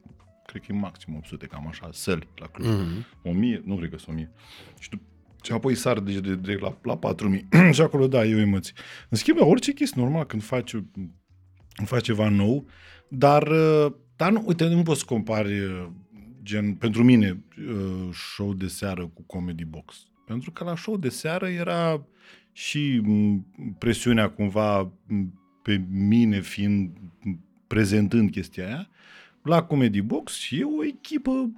cred 0.46 0.62
că 0.62 0.68
e 0.70 0.78
maxim 0.80 1.16
800, 1.16 1.46
cam 1.46 1.68
așa, 1.68 1.90
săli 1.92 2.28
la 2.36 2.46
Cluj. 2.46 2.68
Mhm. 2.68 3.06
1000, 3.24 3.62
nu 3.66 3.76
cred 3.76 3.90
că 3.90 3.98
sunt 3.98 4.16
1000. 4.16 4.32
Și, 4.80 4.90
tu, 4.90 5.02
și 5.44 5.52
apoi 5.52 5.76
sar 5.76 6.00
deci 6.00 6.16
de, 6.16 6.36
de, 6.36 6.58
la, 6.60 6.78
la 6.84 6.98
4000. 6.98 7.48
și 7.72 7.82
acolo, 7.82 8.08
da, 8.08 8.26
e 8.26 8.36
o 8.36 8.40
emoție. 8.40 8.74
În 9.10 9.18
schimb, 9.18 9.38
la 9.38 9.46
orice 9.46 9.74
chestie, 9.74 10.02
normal, 10.02 10.26
când 10.26 10.44
faci, 10.44 10.76
faci 11.86 12.04
ceva 12.04 12.30
nou, 12.30 12.68
dar, 13.08 13.48
uh, 13.48 13.94
dar 14.16 14.32
nu, 14.32 14.44
uite, 14.46 14.68
nu 14.68 14.84
poți 14.84 15.00
să 15.00 15.06
compari, 15.06 15.60
uh, 15.60 15.88
gen, 16.44 16.74
pentru 16.74 17.04
mine, 17.04 17.44
uh, 17.70 18.10
show 18.36 18.54
de 18.54 18.68
seară 18.68 19.08
cu 19.08 19.22
comedy 19.22 19.66
box. 19.66 20.08
Pentru 20.26 20.52
că 20.52 20.64
la 20.64 20.76
show 20.76 20.98
de 20.98 21.10
seară 21.10 21.48
era 21.48 22.06
și 22.52 23.02
m, 23.04 23.46
presiunea 23.78 24.30
cumva 24.30 24.80
m, 25.08 25.40
pe 25.62 25.84
mine 25.90 26.42
fiind 26.42 26.98
m, 27.24 27.40
prezentând 27.68 28.32
chestia 28.32 28.66
aia, 28.66 28.90
la 29.44 29.64
Comedy 29.64 30.02
Box 30.02 30.52
e 30.52 30.64
o 30.64 30.84
echipă 30.84 31.52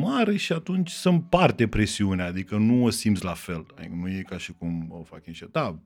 mare 0.00 0.36
și 0.36 0.52
atunci 0.52 0.90
se 0.90 1.08
împarte 1.08 1.68
presiunea, 1.68 2.26
adică 2.26 2.56
nu 2.56 2.84
o 2.84 2.90
simți 2.90 3.24
la 3.24 3.32
fel. 3.32 3.66
Adică 3.76 3.94
nu 3.94 4.08
e 4.08 4.22
ca 4.22 4.38
și 4.38 4.52
cum 4.52 4.86
o 4.90 5.02
fac 5.02 5.26
în 5.26 5.32
Da, 5.50 5.78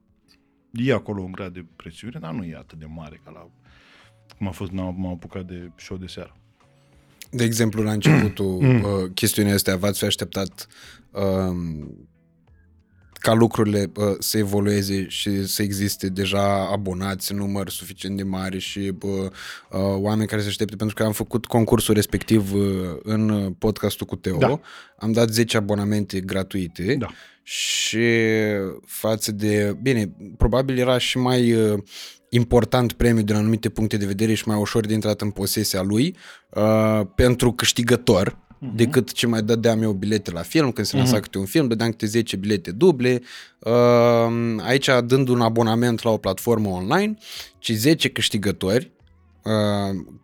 e 0.71 0.93
acolo 0.93 1.21
un 1.21 1.31
grad 1.31 1.53
de 1.53 1.65
presiune, 1.75 2.19
dar 2.19 2.33
nu 2.33 2.43
e 2.43 2.55
atât 2.55 2.79
de 2.79 2.85
mare 2.85 3.21
ca 3.23 3.31
la 3.31 3.49
cum 4.37 4.47
a 4.47 4.51
fost, 4.51 4.71
m-am 4.71 5.07
apucat 5.07 5.45
de 5.45 5.71
show 5.75 5.97
de 5.97 6.05
seară. 6.07 6.35
De 7.31 7.43
exemplu, 7.43 7.83
la 7.83 7.91
începutul 7.91 8.57
uh, 8.63 9.11
chestiunii 9.13 9.51
astea, 9.51 9.75
v-ați 9.77 9.99
fi 9.99 10.05
așteptat 10.05 10.67
uh, 11.11 11.85
ca 13.13 13.33
lucrurile 13.33 13.91
uh, 13.95 14.05
să 14.19 14.37
evolueze 14.37 15.07
și 15.07 15.45
să 15.47 15.61
existe 15.61 16.09
deja 16.09 16.69
abonați 16.71 17.31
în 17.31 17.37
număr 17.37 17.69
suficient 17.69 18.17
de 18.17 18.23
mare 18.23 18.57
și 18.57 18.79
uh, 19.01 19.11
uh, 19.21 19.79
oameni 19.79 20.27
care 20.27 20.41
se 20.41 20.47
aștepte, 20.47 20.75
pentru 20.75 20.95
că 20.95 21.03
am 21.03 21.11
făcut 21.11 21.45
concursul 21.45 21.93
respectiv 21.93 22.53
uh, 22.53 22.61
în 23.03 23.53
podcastul 23.57 24.05
cu 24.05 24.15
Teo, 24.15 24.37
Da. 24.37 24.59
am 24.97 25.11
dat 25.11 25.29
10 25.29 25.57
abonamente 25.57 26.19
gratuite 26.19 26.95
Da. 26.95 27.07
și 27.43 28.05
față 28.85 29.31
de, 29.31 29.77
bine, 29.81 30.11
probabil 30.37 30.77
era 30.77 30.97
și 30.97 31.17
mai 31.17 31.53
uh, 31.53 31.79
important 32.33 32.93
premiul 32.93 33.23
din 33.23 33.35
anumite 33.35 33.69
puncte 33.69 33.97
de 33.97 34.05
vedere 34.05 34.33
și 34.33 34.47
mai 34.47 34.57
ușor 34.57 34.85
de 34.85 34.93
intrat 34.93 35.21
în 35.21 35.29
posesia 35.29 35.81
lui 35.81 36.15
uh, 36.49 37.01
pentru 37.15 37.51
câștigător 37.51 38.29
uh-huh. 38.29 38.75
decât 38.75 39.11
ce 39.11 39.27
mai 39.27 39.41
dădeam 39.41 39.81
eu 39.81 39.91
bilete 39.91 40.31
la 40.31 40.41
film, 40.41 40.71
când 40.71 40.87
se 40.87 40.97
lansa 40.97 41.17
uh-huh. 41.17 41.21
câte 41.21 41.37
un 41.37 41.45
film, 41.45 41.67
dădeam 41.67 41.89
câte 41.89 42.05
10 42.05 42.35
bilete 42.35 42.71
duble. 42.71 43.21
Uh, 43.59 44.61
aici, 44.61 44.89
dând 45.05 45.27
un 45.27 45.41
abonament 45.41 46.03
la 46.03 46.11
o 46.11 46.17
platformă 46.17 46.69
online, 46.69 47.17
ci 47.59 47.71
10 47.71 48.09
câștigători, 48.09 48.91
uh, 48.95 49.00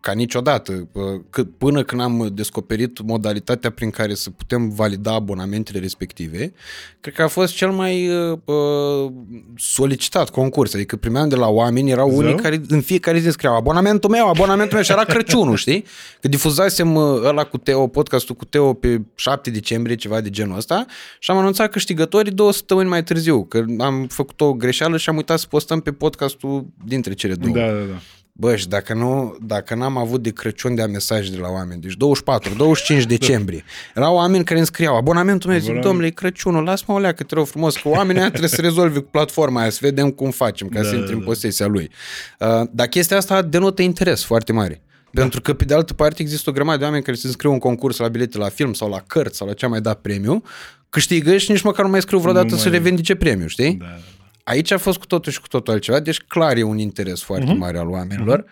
ca 0.00 0.12
niciodată, 0.12 0.88
uh, 0.92 1.02
cât, 1.30 1.58
până 1.58 1.82
când 1.82 2.00
am 2.00 2.30
descoperit 2.32 3.02
modalitatea 3.02 3.70
prin 3.70 3.90
care 3.90 4.14
să 4.14 4.30
putem 4.30 4.68
valida 4.68 5.12
abonamentele 5.12 5.78
respective, 5.78 6.52
cred 7.00 7.14
că 7.14 7.22
a 7.22 7.28
fost 7.28 7.54
cel 7.54 7.70
mai 7.70 8.08
uh, 8.08 8.38
uh, 8.44 9.12
solicitat 9.56 10.30
concurs. 10.30 10.74
Adică 10.74 10.96
primeam 10.96 11.28
de 11.28 11.34
la 11.34 11.48
oameni, 11.48 11.90
erau 11.90 12.08
Zău? 12.10 12.18
unii 12.18 12.34
care 12.34 12.60
în 12.68 12.80
fiecare 12.80 13.18
zi 13.18 13.30
scriau 13.30 13.56
abonamentul 13.56 14.10
meu, 14.10 14.28
abonamentul 14.28 14.74
meu 14.74 14.82
și 14.82 14.92
era 14.92 15.04
Crăciunul, 15.04 15.56
știi? 15.66 15.84
Că 16.20 16.28
difuzasem 16.28 16.94
uh, 16.94 17.20
ăla 17.24 17.44
cu 17.44 17.58
Teo, 17.58 17.86
podcastul 17.86 18.34
cu 18.34 18.44
Teo 18.44 18.72
pe 18.72 19.00
7 19.14 19.50
decembrie, 19.50 19.94
ceva 19.94 20.20
de 20.20 20.30
genul 20.30 20.56
ăsta 20.56 20.86
și 21.18 21.30
am 21.30 21.36
anunțat 21.36 21.70
câștigătorii 21.70 22.32
două 22.32 22.52
săptămâni 22.52 22.88
mai 22.88 23.02
târziu, 23.02 23.44
că 23.44 23.64
am 23.78 24.06
făcut 24.06 24.40
o 24.40 24.52
greșeală 24.52 24.96
și 24.96 25.08
am 25.08 25.16
uitat 25.16 25.38
să 25.38 25.46
postăm 25.48 25.80
pe 25.80 25.92
podcastul 25.92 26.66
dintre 26.84 27.12
cele 27.12 27.34
două. 27.34 27.54
Da, 27.54 27.66
da, 27.66 27.72
da. 27.72 28.00
Bă, 28.40 28.56
și 28.56 28.68
dacă, 28.68 28.94
nu, 28.94 29.36
dacă 29.40 29.74
n-am 29.74 29.96
avut 29.96 30.22
de 30.22 30.30
Crăciun 30.30 30.74
de 30.74 30.82
mesaje 30.82 31.30
de 31.30 31.36
la 31.36 31.48
oameni, 31.48 31.80
deci 31.80 31.92
24, 31.94 32.54
25 32.54 33.04
decembrie, 33.16 33.64
erau 33.94 34.14
oameni 34.14 34.44
care 34.44 34.58
îmi 34.58 34.66
scriau, 34.66 34.96
abonamentul 34.96 35.50
meu, 35.50 35.58
zic, 35.58 35.68
Abonament. 35.68 35.90
domnule, 35.92 36.06
e 36.06 36.10
Crăciunul, 36.20 36.64
lasă-mă 36.64 36.94
o 36.96 37.00
leacă, 37.00 37.22
te 37.22 37.34
rog 37.34 37.46
frumos, 37.46 37.76
că 37.76 37.88
oamenii 37.88 38.20
ăia 38.20 38.28
trebuie 38.28 38.48
să 38.50 38.60
rezolve 38.60 38.98
cu 38.98 39.08
platforma 39.10 39.60
aia, 39.60 39.70
să 39.70 39.78
vedem 39.82 40.10
cum 40.10 40.30
facem 40.30 40.68
ca 40.68 40.82
Da, 40.82 40.88
să 40.88 40.94
intri 40.94 41.12
în 41.12 41.18
da. 41.18 41.24
posesia 41.24 41.66
lui. 41.66 41.90
Uh, 42.38 42.62
dar 42.70 42.86
chestia 42.86 43.16
asta 43.16 43.42
denotă 43.42 43.82
interes 43.82 44.24
foarte 44.24 44.52
mare. 44.52 44.82
Pentru 45.12 45.40
că, 45.40 45.54
pe 45.54 45.64
de 45.64 45.74
altă 45.74 45.94
parte, 45.94 46.22
există 46.22 46.50
o 46.50 46.52
grămadă 46.52 46.78
de 46.78 46.84
oameni 46.84 47.02
care 47.02 47.16
se 47.16 47.26
înscriu 47.26 47.52
în 47.52 47.58
concurs 47.58 47.96
la 47.96 48.08
bilete 48.08 48.38
la 48.38 48.48
film 48.48 48.72
sau 48.72 48.88
la 48.90 49.02
cărți 49.06 49.36
sau 49.36 49.46
la 49.46 49.52
ce 49.52 49.64
a 49.64 49.68
mai 49.68 49.80
dat 49.80 50.00
premiu, 50.00 50.42
câștigă 50.88 51.36
și 51.36 51.50
nici 51.50 51.62
măcar 51.62 51.84
nu 51.84 51.90
mai 51.90 52.00
scriu 52.00 52.18
vreodată 52.18 52.46
Nu 52.50 52.56
să 52.56 52.68
mai- 52.68 52.76
revendice 52.76 53.14
premiu, 53.14 53.46
știi? 53.46 53.74
Da, 53.74 53.84
da, 53.84 53.90
da. 53.90 54.00
Aici 54.48 54.70
a 54.70 54.78
fost 54.78 54.98
cu 54.98 55.06
totul 55.06 55.32
și 55.32 55.40
cu 55.40 55.46
totul 55.48 55.72
altceva, 55.72 56.00
deci 56.00 56.20
clar 56.20 56.56
e 56.56 56.62
un 56.62 56.78
interes 56.78 57.22
foarte 57.22 57.46
Mhm. 57.50 57.58
mare 57.58 57.78
al 57.78 57.88
oamenilor, 57.88 58.44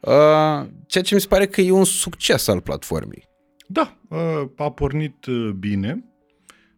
uh, 0.00 0.68
ceea 0.86 1.04
ce 1.04 1.14
mi 1.14 1.20
se 1.20 1.26
pare 1.26 1.46
că 1.46 1.60
e 1.60 1.70
un 1.70 1.84
succes 1.84 2.48
al 2.48 2.60
platformei. 2.60 3.28
Da, 3.66 3.96
uh, 4.08 4.18
a 4.56 4.70
pornit 4.70 5.24
uh, 5.26 5.50
bine. 5.58 6.04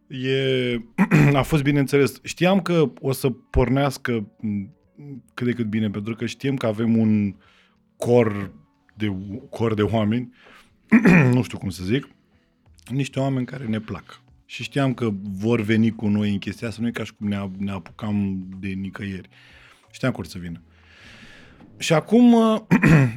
E, 0.07 0.77
a 1.33 1.41
fost 1.41 1.63
bine 1.63 1.79
înțeles. 1.79 2.19
Știam 2.23 2.61
că 2.61 2.91
o 3.01 3.11
să 3.11 3.29
pornească 3.29 4.11
m, 4.39 4.73
cât 5.33 5.45
de 5.45 5.53
cât 5.53 5.65
bine, 5.65 5.89
pentru 5.89 6.15
că 6.15 6.25
știm 6.25 6.55
că 6.55 6.65
avem 6.65 6.97
un 6.97 7.35
cor 7.97 8.51
de, 8.95 9.15
cor 9.49 9.73
de 9.73 9.81
oameni, 9.81 10.33
nu 11.33 11.43
știu 11.43 11.57
cum 11.57 11.69
să 11.69 11.83
zic, 11.83 12.07
niște 12.91 13.19
oameni 13.19 13.45
care 13.45 13.65
ne 13.65 13.79
plac. 13.79 14.21
Și 14.45 14.63
știam 14.63 14.93
că 14.93 15.09
vor 15.39 15.61
veni 15.61 15.91
cu 15.91 16.07
noi 16.07 16.31
în 16.31 16.37
chestia 16.37 16.67
asta, 16.67 16.81
nu 16.81 16.87
e 16.87 16.91
ca 16.91 17.03
și 17.03 17.13
cum 17.13 17.27
ne, 17.27 17.49
ne 17.57 17.71
apucam 17.71 18.45
de 18.59 18.67
nicăieri. 18.67 19.29
Știam 19.91 20.11
că 20.11 20.17
or 20.19 20.25
să 20.25 20.37
vină. 20.37 20.61
Și 21.77 21.93
acum 21.93 22.33
uh, 22.33 22.59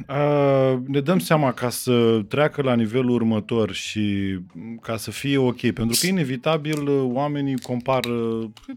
uh, 0.09 0.79
ne 0.87 0.99
dăm 0.99 1.19
seama 1.19 1.51
ca 1.51 1.69
să 1.69 2.21
treacă 2.27 2.61
la 2.61 2.75
nivelul 2.75 3.09
următor 3.09 3.71
și 3.71 4.37
mm, 4.53 4.77
ca 4.81 4.97
să 4.97 5.11
fie 5.11 5.37
ok, 5.37 5.71
pentru 5.71 5.97
că 6.01 6.07
inevitabil 6.07 6.87
uh, 6.87 7.09
oamenii 7.13 7.59
compară, 7.59 8.11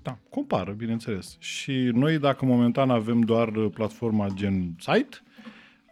da, 0.02 0.18
compară, 0.28 0.72
bineînțeles. 0.72 1.36
Și 1.38 1.72
noi 1.92 2.18
dacă 2.18 2.44
momentan 2.44 2.90
avem 2.90 3.20
doar 3.20 3.48
uh, 3.48 3.70
platforma 3.74 4.26
gen 4.34 4.74
site, 4.78 5.22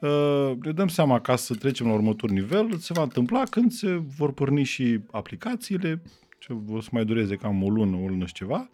uh, 0.00 0.52
ne 0.62 0.70
dăm 0.70 0.88
seama 0.88 1.20
ca 1.20 1.36
să 1.36 1.54
trecem 1.54 1.86
la 1.86 1.92
următor 1.92 2.30
nivel, 2.30 2.76
se 2.78 2.92
va 2.92 3.02
întâmpla 3.02 3.42
când 3.50 3.72
se 3.72 4.02
vor 4.16 4.32
porni 4.32 4.62
și 4.62 5.00
aplicațiile, 5.10 6.02
ce 6.50 6.72
o 6.72 6.80
să 6.80 6.88
mai 6.92 7.04
dureze 7.04 7.36
cam 7.36 7.62
o 7.62 7.68
lună, 7.68 7.96
o 7.96 8.06
lună 8.06 8.26
și 8.26 8.32
ceva, 8.32 8.68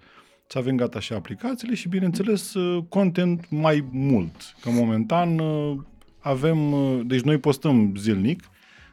să 0.47 0.59
avem 0.59 0.77
gata 0.77 1.01
și 1.01 1.13
aplicațiile 1.13 1.75
și, 1.75 1.89
bineînțeles, 1.89 2.55
uh, 2.55 2.85
content 2.89 3.51
mai 3.51 3.85
mult. 3.91 4.57
Că 4.61 4.71
momentan 4.71 5.39
uh, 5.39 5.79
avem, 6.19 6.73
uh, 6.73 7.01
deci 7.07 7.21
noi 7.21 7.39
postăm 7.39 7.95
zilnic, 7.97 8.51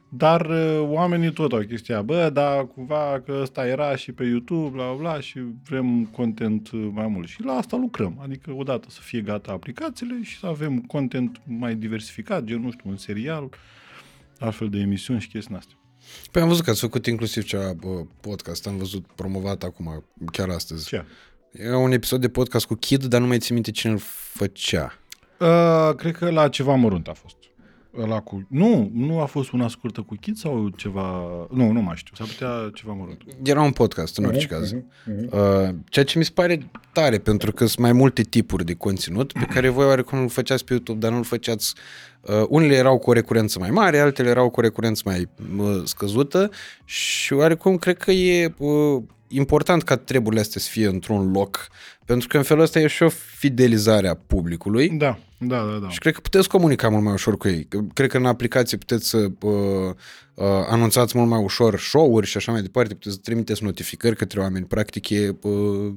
dar 0.10 0.46
uh, 0.46 0.80
oamenii 0.80 1.34
tot 1.34 1.52
au 1.52 1.60
chestia, 1.60 2.02
bă, 2.02 2.30
dar 2.34 2.68
cumva 2.68 3.22
că 3.26 3.40
ăsta 3.42 3.68
era 3.68 3.96
și 3.96 4.12
pe 4.12 4.24
YouTube, 4.24 4.70
bla, 4.70 4.86
bla, 4.86 4.96
bla, 4.96 5.20
și 5.20 5.40
vrem 5.64 6.06
content 6.06 6.72
uh, 6.72 6.90
mai 6.94 7.08
mult. 7.08 7.28
Și 7.28 7.44
la 7.44 7.54
asta 7.54 7.78
lucrăm. 7.78 8.20
Adică, 8.22 8.52
odată 8.52 8.90
să 8.90 9.00
fie 9.02 9.22
gata 9.22 9.52
aplicațiile 9.52 10.24
și 10.24 10.38
să 10.38 10.46
avem 10.46 10.80
content 10.80 11.42
mai 11.46 11.76
diversificat, 11.76 12.44
gen, 12.44 12.62
nu 12.62 12.72
știu, 12.72 12.90
un 12.90 12.98
serial, 12.98 13.50
altfel 14.40 14.70
de 14.70 14.80
emisiuni 14.80 15.20
și 15.20 15.28
chestii 15.28 15.56
astea. 15.56 15.78
Păi 16.32 16.42
am 16.42 16.48
văzut 16.48 16.64
că 16.64 16.70
ați 16.70 16.80
făcut 16.80 17.06
inclusiv 17.06 17.44
ceva 17.44 17.74
bă, 17.74 18.04
podcast, 18.22 18.68
am 18.68 18.78
văzut 18.78 19.06
promovat 19.16 19.64
acum, 19.64 20.04
chiar 20.32 20.50
astăzi. 20.50 20.88
Ce? 20.88 21.06
Era 21.52 21.78
un 21.78 21.92
episod 21.92 22.22
de 22.22 22.30
podcast 22.30 22.66
cu 22.66 22.76
Kid, 22.76 23.04
dar 23.04 23.22
nu 23.22 23.28
mai 23.28 23.40
țin 23.40 23.54
minte 23.54 23.72
cine 23.72 23.92
îl 23.92 24.00
făcea. 24.34 25.00
Uh, 25.40 25.96
cred 25.96 26.16
că 26.18 26.30
la 26.30 26.50
ceva 26.50 26.76
mărunt 26.76 27.08
a 27.08 27.14
fost. 27.14 27.36
Ăla 28.02 28.20
cu... 28.20 28.46
Nu, 28.50 28.92
nu 28.94 29.20
a 29.20 29.26
fost 29.26 29.52
una 29.52 29.68
scurtă 29.68 30.02
cu 30.02 30.16
Kid 30.20 30.38
sau 30.38 30.70
ceva... 30.76 31.22
Nu, 31.52 31.72
nu 31.72 31.82
mai 31.82 31.96
știu. 31.96 32.16
S-ar 32.16 32.28
putea 32.28 32.70
ceva 32.74 32.94
mărunt. 32.94 33.22
Era 33.44 33.62
un 33.62 33.72
podcast, 33.72 34.18
în 34.18 34.26
orice 34.26 34.48
Mhm, 34.50 34.60
caz. 34.60 34.72
mhm, 34.72 34.82
Uh, 35.32 35.70
ceea 35.90 36.06
ce 36.06 36.18
mi 36.18 36.24
se 36.24 36.32
pare 36.34 36.70
tare, 36.94 37.18
pentru 37.18 37.52
că 37.52 37.66
sunt 37.66 37.80
mai 37.80 37.92
multe 37.92 38.22
tipuri 38.22 38.66
de 38.66 38.74
conținut 38.74 39.32
pe 39.32 39.46
care 39.54 39.70
voi 39.70 39.86
oarecum 39.86 40.20
îl 40.20 40.30
făceați 40.30 40.66
pe 40.66 40.74
YouTube, 40.74 41.00
dar 41.00 41.12
nu 41.12 41.18
îl 41.18 41.24
făceați... 41.24 41.74
Uh, 42.22 42.44
unele 42.50 42.76
erau 42.76 42.98
cu 42.98 43.10
o 43.10 43.14
recurență 43.14 43.60
mai 43.60 43.70
mare, 43.70 44.00
altele 44.00 44.30
erau 44.30 44.50
cu 44.50 44.60
o 44.60 44.64
recurență 44.64 45.02
mai 45.06 45.28
uh, 45.58 45.82
scăzută 45.84 46.50
și 46.86 47.34
oarecum 47.34 47.78
cred 47.78 47.98
că 47.98 48.12
e 48.12 48.54
uh, 48.58 49.02
important 49.36 49.84
ca 49.84 49.98
treburile 49.98 50.42
astea 50.42 50.62
să 50.62 50.70
fie 50.70 50.88
într-un 50.88 51.32
loc, 51.32 51.68
pentru 52.06 52.28
că 52.28 52.38
în 52.38 52.44
felul 52.44 52.64
ăsta 52.64 52.80
e 52.80 52.88
și 52.88 53.04
o 53.04 53.10
fidelizare 53.10 54.08
a 54.08 54.16
publicului. 54.16 54.90
Da, 54.90 55.20
da, 55.38 55.64
da, 55.64 55.78
da. 55.82 55.90
Și 55.90 56.00
cred 56.00 56.14
că 56.14 56.20
puteți 56.20 56.48
comunica 56.48 56.90
mult 56.90 57.04
mai 57.04 57.14
ușor 57.14 57.38
cu 57.38 57.48
ei. 57.48 57.68
Cred 57.94 58.10
că 58.10 58.18
în 58.18 58.26
aplicație 58.26 58.78
puteți 58.78 59.10
să 59.10 59.18
uh, 59.18 59.52
uh, 60.34 60.46
anunțați 60.70 61.18
mult 61.18 61.30
mai 61.30 61.44
ușor 61.44 61.80
show-uri 61.80 62.28
și 62.28 62.38
așa 62.38 62.52
mai 62.52 62.62
departe, 62.62 62.94
puteți 62.94 63.16
să 63.16 63.22
trimiteți 63.24 63.64
notificări 63.64 64.16
către 64.16 64.40
oameni. 64.40 64.66
Practic 64.66 65.10
e... 65.10 65.36
Uh... 65.42 65.94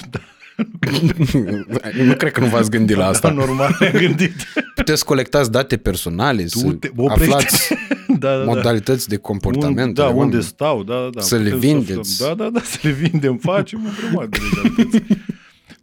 nu 2.06 2.14
cred 2.16 2.32
că 2.32 2.40
nu 2.40 2.46
v-ați 2.46 2.70
gândit 2.70 2.96
la 2.96 3.06
asta. 3.06 3.28
Da, 3.28 3.34
normal, 3.44 3.76
am 3.80 3.90
gândit. 3.92 4.32
Puteți 4.74 5.04
colectați 5.04 5.50
date 5.50 5.76
personale, 5.76 6.46
să 6.46 6.64
Tu 6.66 6.72
te 6.72 6.90
oprești. 6.96 7.22
aflați 7.34 7.74
da, 8.08 8.14
da, 8.18 8.38
da. 8.38 8.44
modalități 8.44 9.08
de 9.08 9.16
comportament. 9.16 9.88
Un, 9.88 9.94
da, 9.94 10.02
ale 10.02 10.10
unde 10.10 10.20
oamenilor. 10.20 10.44
stau, 10.44 10.82
da, 10.82 10.94
da, 10.94 11.08
da. 11.12 11.20
Să 11.20 11.36
le 11.36 11.42
Putem 11.50 11.58
vindeți. 11.58 12.22
aflăm. 12.22 12.36
Da, 12.36 12.44
da, 12.44 12.50
da, 12.50 12.60
să 12.64 12.78
le 12.82 12.90
vindem, 12.90 13.36
facem 13.36 13.80
o 13.86 13.88
grămadă 14.00 14.28
de 14.28 14.38
legalități. 14.52 15.18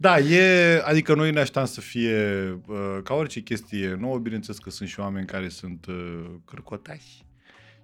Da, 0.00 0.18
e, 0.18 0.82
adică 0.84 1.14
noi 1.14 1.30
ne 1.30 1.38
așteptam 1.38 1.64
să 1.64 1.80
fie, 1.80 2.16
uh, 2.66 2.76
ca 3.04 3.14
orice 3.14 3.40
chestie 3.40 3.96
nouă, 4.00 4.18
bineînțeles 4.18 4.58
că 4.58 4.70
sunt 4.70 4.88
și 4.88 5.00
oameni 5.00 5.26
care 5.26 5.48
sunt 5.48 5.86
uh, 5.88 6.24
cârcotași 6.44 7.24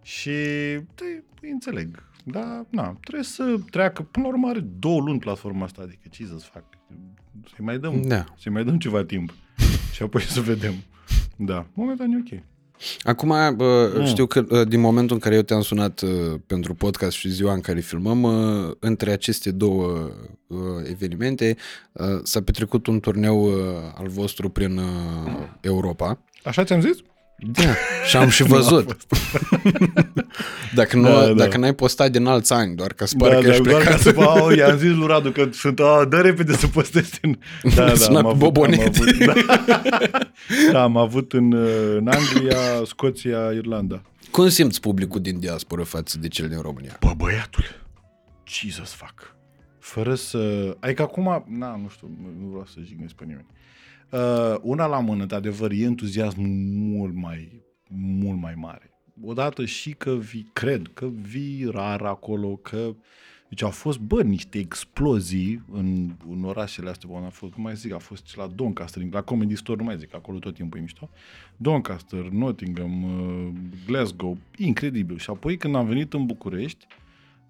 și 0.03 0.31
te, 0.95 1.05
îi 1.41 1.51
înțeleg. 1.51 2.03
Da, 2.25 2.67
na, 2.71 2.97
trebuie 3.03 3.25
să 3.25 3.55
treacă, 3.71 4.03
până 4.03 4.27
la 4.27 4.33
urmă 4.33 4.49
are 4.49 4.61
două 4.79 5.01
luni 5.01 5.19
platforma 5.19 5.65
asta, 5.65 5.83
adică 5.83 6.03
ce 6.11 6.27
să 6.27 6.35
fac? 6.53 6.65
Să-i 7.57 7.65
mai 7.65 7.79
dăm, 7.79 8.03
Da. 8.07 8.25
să-i 8.39 8.53
mai 8.53 8.65
dăm 8.65 8.79
ceva 8.79 9.05
timp 9.05 9.35
și 9.93 10.03
apoi 10.03 10.23
să 10.23 10.41
vedem. 10.41 10.75
Da, 11.37 11.67
momentan 11.75 12.11
e 12.11 12.17
ok. 12.17 12.41
Acum, 13.03 13.29
bă, 13.57 14.03
știu 14.07 14.27
că 14.27 14.45
uh, 14.51 14.69
din 14.69 14.81
momentul 14.81 15.15
în 15.17 15.21
care 15.23 15.35
eu 15.35 15.43
te-am 15.43 15.61
sunat 15.61 16.01
uh, 16.01 16.11
pentru 16.47 16.75
podcast 16.75 17.17
și 17.17 17.29
ziua 17.29 17.53
în 17.53 17.61
care 17.61 17.81
filmăm, 17.81 18.23
uh, 18.23 18.73
între 18.79 19.11
aceste 19.13 19.51
două 19.51 20.11
uh, 20.47 20.59
evenimente 20.91 21.57
uh, 21.93 22.07
s-a 22.23 22.43
petrecut 22.43 22.87
un 22.87 23.01
turneu 23.01 23.45
uh, 23.45 23.53
al 23.95 24.09
vostru 24.09 24.49
prin 24.49 24.77
uh, 24.77 24.85
Europa. 25.61 26.19
Așa 26.45 26.65
ți-am 26.65 26.81
zis? 26.81 26.97
Da, 27.53 27.63
și 28.09 28.17
am 28.17 28.29
și 28.29 28.43
văzut. 28.43 28.97
dacă, 30.75 30.97
nu, 30.97 31.03
Da, 31.03 31.21
da, 31.21 31.27
da. 31.27 31.33
dacă 31.33 31.57
n-ai 31.59 31.75
postat 31.75 32.11
din 32.11 32.27
alți 32.27 32.53
ani, 32.53 32.75
doar 32.77 32.93
ca 32.93 33.05
să 33.05 33.15
pară 33.19 33.41
că 33.41 33.49
ești 33.49 33.63
doar 33.63 33.77
ca 33.77 33.83
plecat. 33.83 34.01
să 34.01 34.13
vă, 34.13 34.23
au, 34.25 34.51
i-am 34.51 34.77
zis 34.77 34.91
lui 34.91 35.07
Radu 35.07 35.31
că 35.31 35.49
sunt, 35.53 35.81
a, 35.81 36.05
dă 36.09 36.21
repede 36.21 36.53
să 36.53 36.67
postezi 36.67 37.19
în... 37.23 37.37
Da, 37.75 37.85
da, 37.87 37.95
Sunat 37.95 38.17
am 38.17 38.23
cu 38.23 38.29
avut, 38.29 38.39
bobonete. 38.39 38.83
am 38.83 38.89
avut, 38.89 39.17
da. 39.19 39.33
da, 40.73 40.83
am 40.83 40.97
avut 40.97 41.33
în, 41.33 41.53
uh, 41.53 41.97
în 41.97 42.09
Anglia, 42.09 42.57
Scoția, 42.85 43.51
Irlanda. 43.55 44.03
Cum 44.31 44.49
simți 44.49 44.81
publicul 44.81 45.21
din 45.21 45.39
diaspora 45.39 45.85
față 45.85 46.19
de 46.19 46.29
cel 46.29 46.49
din 46.49 46.61
România? 46.61 46.97
Bă, 47.01 47.13
băiatul, 47.17 47.65
ce 48.43 48.71
să 48.71 48.81
fac? 48.85 49.37
Fără 49.79 50.15
să... 50.15 50.39
Adică 50.81 51.03
acum, 51.03 51.45
na, 51.49 51.77
nu 51.83 51.89
știu, 51.89 52.11
nu 52.41 52.47
vreau 52.49 52.67
să 52.67 52.79
jignesc 52.85 53.15
pe 53.15 53.25
nimeni. 53.25 53.47
Uh, 54.13 54.55
una 54.63 54.87
la 54.87 55.01
mână, 55.01 55.25
de 55.25 55.35
adevăr, 55.35 55.71
e 55.71 55.83
entuziasm 55.83 56.41
mult 56.41 57.15
mai, 57.15 57.63
mult 57.97 58.41
mai 58.41 58.55
mare. 58.57 58.91
Odată 59.23 59.65
și 59.65 59.91
că 59.91 60.15
vii, 60.15 60.51
cred 60.53 60.91
că 60.95 61.07
vii 61.07 61.65
rar 61.71 62.01
acolo, 62.01 62.57
că 62.57 62.95
deci 63.49 63.63
au 63.63 63.71
fost, 63.71 63.99
bă, 63.99 64.23
niște 64.23 64.59
explozii 64.59 65.65
în, 65.73 66.11
în 66.31 66.45
orașele 66.45 66.91
astea, 66.91 67.09
bă, 67.13 67.27
a 67.27 67.29
fost, 67.29 67.53
cum 67.53 67.63
mai 67.63 67.75
zic, 67.77 67.93
a 67.93 67.99
fost 67.99 68.27
și 68.27 68.37
la 68.37 68.47
Doncaster, 68.47 69.03
la 69.11 69.23
Comedy 69.23 69.57
Store, 69.57 69.79
nu 69.79 69.85
mai 69.85 69.99
zic, 69.99 70.15
acolo 70.15 70.39
tot 70.39 70.55
timpul 70.55 70.79
e 70.79 70.83
mișto. 70.83 71.11
Doncaster, 71.57 72.21
Nottingham, 72.21 73.03
uh, 73.03 73.53
Glasgow, 73.87 74.39
incredibil. 74.57 75.19
Și 75.19 75.31
apoi 75.31 75.57
când 75.57 75.75
am 75.75 75.87
venit 75.87 76.13
în 76.13 76.27
București, 76.27 76.87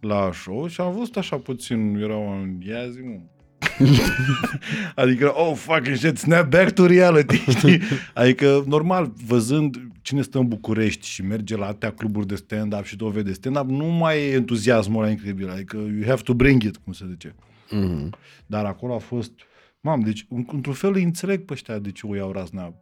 la 0.01 0.33
show 0.33 0.67
și 0.67 0.81
am 0.81 0.93
văzut 0.93 1.17
așa 1.17 1.37
puțin, 1.37 1.97
erau 1.97 2.23
oameni, 2.23 2.67
ia 2.67 2.89
zi, 2.91 3.01
mă. 3.01 3.21
adică, 4.95 5.33
oh, 5.37 5.53
fucking 5.57 5.97
shit, 5.97 6.17
snap 6.19 6.51
back 6.51 6.71
to 6.73 6.87
reality, 6.87 7.37
știi? 7.57 7.81
Adică, 8.15 8.65
normal, 8.67 9.13
văzând 9.27 9.77
cine 10.03 10.23
stă 10.23 10.39
în 10.39 10.49
București 10.49 11.07
și 11.09 11.23
merge 11.23 11.57
la 11.57 11.67
atâtea 11.67 11.93
cluburi 11.93 12.27
de 12.27 12.35
stand-up 12.35 12.85
și 12.85 12.97
tot 12.97 13.13
vede 13.13 13.33
stand-up, 13.33 13.69
nu 13.69 13.85
mai 13.85 14.19
e 14.19 14.33
entuziasmul 14.33 15.03
ăla 15.03 15.11
incredibil, 15.11 15.51
adică 15.51 15.77
you 15.77 16.05
have 16.07 16.23
to 16.23 16.35
bring 16.35 16.63
it, 16.63 16.77
cum 16.77 16.93
se 16.93 17.05
zice. 17.11 17.35
Mm-hmm. 17.71 18.09
Dar 18.47 18.65
acolo 18.65 18.95
a 18.95 18.99
fost, 18.99 19.33
mam, 19.81 20.01
deci, 20.01 20.27
în- 20.29 20.47
într-un 20.53 20.75
fel 20.75 20.95
îi 20.95 21.03
înțeleg 21.03 21.45
pe 21.45 21.53
ăștia 21.53 21.79
de 21.79 21.91
ce 21.91 22.07
o 22.07 22.15
iau 22.15 22.33
razna, 22.33 22.75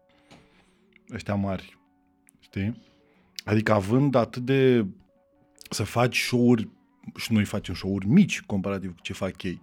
ăștia 1.15 1.35
mari, 1.35 1.79
știi? 2.41 2.83
Adică 3.45 3.73
având 3.73 4.15
atât 4.15 4.43
de, 4.43 4.87
să 5.71 5.83
faci 5.83 6.19
show-uri, 6.19 6.69
și 7.17 7.33
noi 7.33 7.45
facem 7.45 7.75
show-uri 7.75 8.07
mici 8.09 8.41
comparativ 8.41 8.91
cu 8.95 9.01
ce 9.03 9.13
fac 9.13 9.43
ei, 9.43 9.63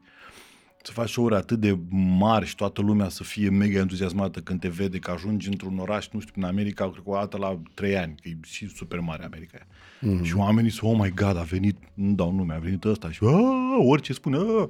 să 0.82 0.92
faci 0.92 1.10
show 1.10 1.26
atât 1.28 1.60
de 1.60 1.78
mari 2.18 2.46
și 2.46 2.56
toată 2.56 2.82
lumea 2.82 3.10
să 3.10 3.24
fie 3.24 3.50
mega 3.50 3.80
entuziasmată 3.80 4.40
când 4.40 4.60
te 4.60 4.68
vede 4.68 5.00
că 5.00 5.12
ajungi 5.12 5.48
într-un 5.48 5.78
oraș, 5.80 6.08
nu 6.12 6.20
știu, 6.20 6.34
în 6.36 6.44
America, 6.44 6.90
cred 6.92 7.04
că 7.04 7.10
o 7.10 7.14
dată 7.14 7.38
la 7.38 7.60
trei 7.74 7.98
ani, 7.98 8.16
că 8.22 8.30
e 8.30 8.38
și 8.44 8.68
super 8.68 9.00
mare 9.00 9.24
America. 9.24 9.58
Mm-hmm. 9.58 10.22
Și 10.24 10.36
oamenii 10.36 10.72
sunt, 10.72 10.92
oh 10.92 10.98
my 11.02 11.10
god, 11.14 11.38
a 11.38 11.42
venit, 11.42 11.78
nu 11.94 12.14
dau 12.14 12.32
nume, 12.32 12.54
a 12.54 12.58
venit 12.60 12.84
ăsta 12.84 13.12
și 13.12 13.20
"Ah!" 13.24 13.86
orice 13.86 14.14
spune, 14.14 14.38
"Ah!" 14.38 14.68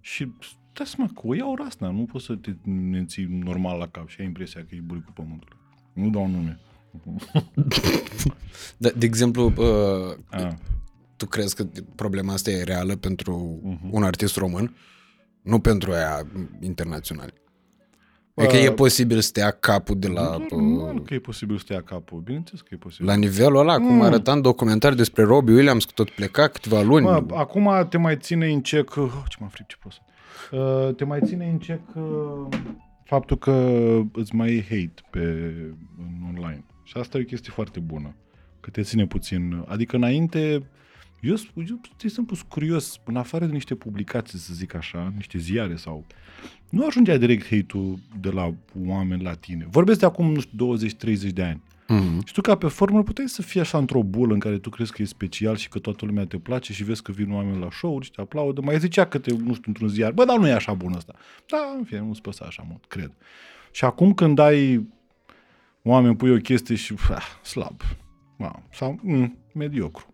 și 0.00 0.32
dai 0.72 0.86
seama 0.86 1.10
că 1.14 1.20
o 1.24 1.34
iau 1.34 1.56
rasna, 1.56 1.90
nu 1.90 2.04
poți 2.04 2.24
să 2.24 2.34
te 2.34 2.52
menții 2.70 3.24
normal 3.44 3.78
la 3.78 3.88
cap 3.88 4.08
și 4.08 4.16
ai 4.20 4.26
impresia 4.26 4.60
că 4.68 4.74
e 4.74 4.80
buricul 4.80 5.12
pământului. 5.14 5.56
Nu 5.92 6.10
dau 6.10 6.26
nume. 6.28 6.60
De, 8.76 8.92
de 8.96 9.06
exemplu, 9.06 9.52
uh, 9.56 10.16
Ah. 10.30 10.52
tu 11.16 11.26
crezi 11.26 11.54
că 11.54 11.66
problema 11.94 12.32
asta 12.32 12.50
e 12.50 12.62
reală 12.62 12.96
pentru 12.96 13.60
Mhm. 13.62 13.88
un 13.90 14.02
artist 14.02 14.36
român? 14.36 14.74
Nu 15.42 15.58
pentru 15.58 15.92
aia 15.92 16.26
internaționali. 16.60 17.32
Adică 18.34 18.56
e 18.56 18.68
Uh, 18.68 18.74
posibil 18.74 19.20
să 19.20 19.30
te 19.32 19.40
ia 19.40 19.50
capul 19.50 19.98
de 19.98 20.08
la, 20.08 20.36
Normal 20.50 20.94
uh, 20.96 21.02
că 21.04 21.14
e 21.14 21.18
posibil 21.18 21.56
să 21.58 21.64
te 21.66 21.72
ia 21.72 21.82
capul. 21.82 22.20
Bineînțeles 22.20 22.60
că 22.60 22.68
e 22.70 22.76
posibil. 22.76 23.06
la 23.06 23.14
nivelul 23.14 23.56
ăla, 23.56 23.76
cum 23.76 23.94
Mm. 23.94 24.00
arăta 24.00 24.32
în 24.32 24.40
documentar 24.42 24.94
despre 24.94 25.22
Robbie 25.22 25.54
Williams, 25.54 25.84
că 25.84 25.92
tot 25.94 26.10
pleca 26.10 26.48
câteva 26.48 26.82
luni. 26.82 27.04
Mă, 27.04 27.24
acum 27.34 27.86
te 27.88 27.98
mai 27.98 28.16
ține 28.16 28.52
în 28.52 28.60
cec... 28.60 28.96
Oh, 28.96 29.22
ce 29.28 29.36
mă 29.40 29.48
fric, 29.48 29.66
ce 29.66 29.76
prost. 29.80 30.00
Uh, 30.50 30.94
te 30.94 31.04
mai 31.04 31.20
ține 31.24 31.48
în 31.50 31.58
cec 31.58 31.80
uh, 31.94 32.48
faptul 33.04 33.38
că 33.38 33.52
îți 34.12 34.34
mai 34.34 34.50
iei 34.50 34.62
hate 34.62 35.02
pe, 35.10 35.20
în 35.98 36.34
online. 36.34 36.64
Și 36.82 36.96
asta 36.96 37.18
e 37.18 37.20
o 37.20 37.24
chestie 37.24 37.52
foarte 37.54 37.80
bună. 37.80 38.14
Că 38.60 38.70
te 38.70 38.82
ține 38.82 39.06
puțin... 39.06 39.64
Adică 39.68 39.96
înainte... 39.96 40.66
Eu, 41.22 41.36
sp- 41.36 41.68
eu 41.68 41.80
de 41.82 42.04
exemplu, 42.04 42.36
sunt 42.36 42.48
curios, 42.48 43.00
în 43.04 43.16
afară 43.16 43.46
de 43.46 43.52
niște 43.52 43.74
publicații, 43.74 44.38
să 44.38 44.54
zic 44.54 44.74
așa, 44.74 45.12
niște 45.16 45.38
ziare 45.38 45.76
sau... 45.76 46.04
Nu 46.68 46.86
ajungea 46.86 47.16
direct 47.16 47.42
hate-ul 47.42 47.98
de 48.20 48.30
la 48.30 48.54
oameni 48.86 49.22
la 49.22 49.34
tine. 49.34 49.66
Vorbesc 49.70 49.98
de 49.98 50.06
acum, 50.06 50.32
nu 50.32 50.40
știu, 50.40 50.76
20-30 50.76 51.32
de 51.32 51.42
ani. 51.42 51.62
Mhm. 51.88 52.26
Și 52.26 52.32
tu 52.32 52.40
ca 52.40 52.54
pe 52.54 52.68
formă 52.68 53.02
puteai 53.02 53.28
să 53.28 53.42
fii 53.42 53.60
așa 53.60 53.78
într-o 53.78 54.02
bulă 54.02 54.32
în 54.32 54.38
care 54.38 54.58
tu 54.58 54.70
crezi 54.70 54.92
că 54.92 55.02
e 55.02 55.04
special 55.04 55.56
și 55.56 55.68
că 55.68 55.78
toată 55.78 56.04
lumea 56.04 56.26
te 56.26 56.38
place 56.38 56.72
și 56.72 56.84
vezi 56.84 57.02
că 57.02 57.12
vin 57.12 57.32
oameni 57.32 57.60
la 57.60 57.68
show-uri 57.70 58.04
și 58.04 58.10
te 58.10 58.20
aplaudă. 58.20 58.60
Mai 58.60 58.78
zicea 58.78 59.06
că 59.06 59.18
te, 59.18 59.30
nu 59.30 59.54
știu, 59.54 59.64
într-un 59.66 59.88
ziar, 59.88 60.12
bă, 60.12 60.24
dar 60.24 60.38
nu 60.38 60.48
e 60.48 60.52
așa 60.52 60.74
bun 60.74 60.92
ăsta. 60.96 61.14
Da, 61.46 61.74
în 61.78 61.84
fine, 61.84 62.00
nu-ți 62.00 62.20
păsa 62.20 62.44
așa 62.44 62.64
mult, 62.68 62.84
cred. 62.84 63.12
Și 63.70 63.84
acum 63.84 64.14
când 64.14 64.38
ai 64.38 64.88
oameni, 65.82 66.16
pui 66.16 66.30
o 66.30 66.36
chestie 66.36 66.74
și 66.74 66.94
ah, 67.10 67.26
slab, 67.42 67.80
wow, 68.38 68.62
sau 68.72 68.98
mm, 69.02 69.38
mediocru. 69.54 70.06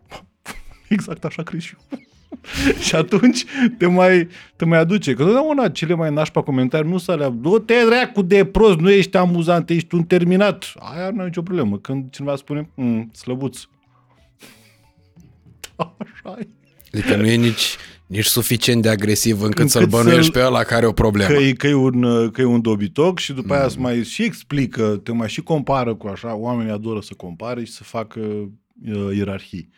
exact 0.95 1.25
așa 1.25 1.43
crezi 1.43 1.65
și 1.65 1.75
eu. 1.91 1.99
și 2.85 2.95
atunci 2.95 3.45
te 3.77 3.85
mai, 3.85 4.27
te 4.55 4.65
mai 4.65 4.79
aduce. 4.79 5.13
Că 5.13 5.23
totdeauna 5.23 5.69
cele 5.69 5.93
mai 5.93 6.13
nașpa 6.13 6.41
comentarii 6.41 6.89
nu 6.91 6.97
să 6.97 7.11
alea, 7.11 7.29
du-te 7.29 7.73
dracu 7.85 8.21
de 8.21 8.45
prost, 8.45 8.77
nu 8.77 8.89
ești 8.91 9.17
amuzant, 9.17 9.69
ești 9.69 9.95
un 9.95 10.03
terminat. 10.03 10.73
Aia 10.75 11.09
nu 11.09 11.21
e 11.21 11.25
nicio 11.25 11.41
problemă. 11.41 11.77
Când 11.77 12.11
cineva 12.11 12.35
spune, 12.35 12.69
mm, 12.75 13.11
slăbuț. 13.13 13.59
Așa 15.97 16.37
e. 16.39 16.47
Adică 16.93 17.15
nu 17.15 17.25
e 17.25 17.35
nici, 17.35 17.75
nici 18.05 18.25
suficient 18.25 18.81
de 18.81 18.89
agresiv 18.89 19.41
încât, 19.41 19.57
Încât 19.57 19.69
să-l 19.69 19.85
bănuiești 19.85 20.23
să-l- 20.23 20.31
pe 20.31 20.47
ăla 20.47 20.63
care 20.63 20.75
are 20.75 20.85
o 20.85 20.91
problemă. 20.91 21.33
Că 21.33 21.39
e, 21.41 21.53
că, 21.53 21.67
e 21.67 21.73
un, 21.73 22.03
uh, 22.03 22.31
că 22.31 22.41
e 22.41 22.45
un 22.45 22.61
dobitoc 22.61 23.19
și 23.19 23.33
după 23.33 23.53
aia 23.53 23.65
îți 23.65 23.79
mai 23.79 24.03
și 24.03 24.23
explică, 24.23 24.99
te 25.03 25.11
mai 25.11 25.29
și 25.29 25.41
compară 25.41 25.95
cu 25.95 26.07
așa, 26.07 26.35
oamenii 26.35 26.71
adoră 26.71 26.99
să 27.01 27.13
compare 27.17 27.63
și 27.63 27.71
să 27.71 27.83
facă 27.83 28.19
uh, 28.19 29.15
ierarhii. 29.15 29.69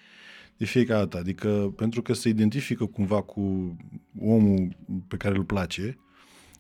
De 0.62 0.68
fiecare 0.68 0.99
dată, 0.99 1.18
adică 1.18 1.74
pentru 1.76 2.01
că 2.01 2.14
se 2.14 2.30
identifică 2.30 2.86
cumva 2.86 3.22
cu 3.22 3.76
omul 4.20 4.76
pe 5.07 5.18
care 5.18 5.36
îl 5.36 5.43
place 5.43 5.97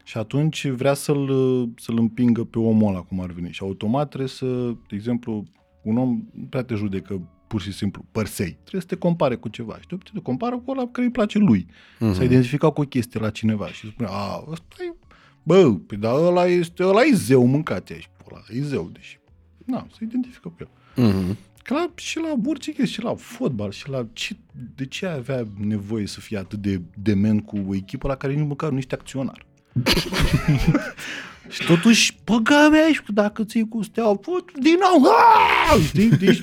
și 0.03 0.17
atunci 0.17 0.67
vrea 0.67 0.93
să-l, 0.93 1.29
uh, 1.29 1.69
să-l 1.75 1.97
împingă 1.97 2.43
pe 2.43 2.59
omul 2.59 2.87
ăla 2.87 3.01
cum 3.01 3.21
ar 3.21 3.31
veni. 3.31 3.51
Și 3.51 3.63
automat 3.63 4.07
trebuie 4.07 4.29
să, 4.29 4.45
de 4.65 4.95
exemplu, 4.95 5.45
un 5.81 5.97
om 5.97 6.23
nu 6.31 6.45
prea 6.49 6.63
te 6.63 6.75
judecă 6.75 7.29
pur 7.47 7.61
și 7.61 7.71
simplu 7.71 8.05
părsei. 8.11 8.51
Trebuie 8.51 8.81
să 8.81 8.87
te 8.87 8.95
compare 8.95 9.35
cu 9.35 9.49
ceva. 9.49 9.77
Și 9.79 9.87
de 9.87 9.93
obicei 9.93 10.13
te 10.13 10.21
compară 10.21 10.57
cu 10.57 10.71
ăla 10.71 10.87
care 10.91 11.05
îi 11.05 11.11
place 11.11 11.37
lui. 11.37 11.67
Mhm. 11.99 12.13
S-a 12.13 12.23
identificat 12.23 12.73
cu 12.73 12.81
o 12.81 12.85
chestie 12.85 13.19
la 13.19 13.29
cineva 13.29 13.67
și 13.67 13.87
spune, 13.87 14.09
a, 14.11 14.43
ăsta 14.49 14.75
e, 14.79 14.95
bă, 15.43 15.73
pe 15.87 15.95
dar 15.95 16.13
ăla 16.13 16.45
este, 16.45 16.83
ăla 16.83 17.01
e 17.01 17.13
zeu 17.13 17.45
mâncat 17.45 17.89
aici, 17.89 18.09
ăla 18.31 18.41
e 18.49 18.61
zeu, 18.61 18.89
deși, 18.93 19.19
na, 19.65 19.87
se 19.97 20.03
identifică 20.03 20.49
cu 20.49 20.55
el. 20.59 20.69
Mhm. 21.05 21.37
Că 21.63 21.73
la, 21.73 21.91
și 21.95 22.19
la 22.19 22.33
orice 22.45 22.71
chestie, 22.71 22.93
și 22.93 23.01
la 23.01 23.15
fotbal, 23.15 23.71
și 23.71 23.89
la 23.89 24.07
ce, 24.13 24.35
de 24.75 24.85
ce 24.85 25.05
avea 25.05 25.47
nevoie 25.57 26.07
să 26.07 26.19
fie 26.19 26.37
atât 26.37 26.59
de 26.59 26.81
dement 27.01 27.45
cu 27.45 27.65
o 27.67 27.75
echipă 27.75 28.07
la 28.07 28.15
care 28.15 28.33
nici 28.33 28.47
măcar 28.47 28.71
nu 28.71 28.77
ești 28.77 28.93
acționar? 28.93 29.45
și 31.49 31.65
totuși, 31.65 32.17
băga 32.23 32.69
mea, 32.69 32.87
și 32.91 33.01
dacă 33.07 33.43
ții 33.43 33.67
cu 33.67 33.81
steaua, 33.81 34.19
fut, 34.21 34.51
din 34.59 34.75
nou, 34.79 35.11
aaa! 35.11 35.79
știi? 35.87 36.09
Deci, 36.09 36.39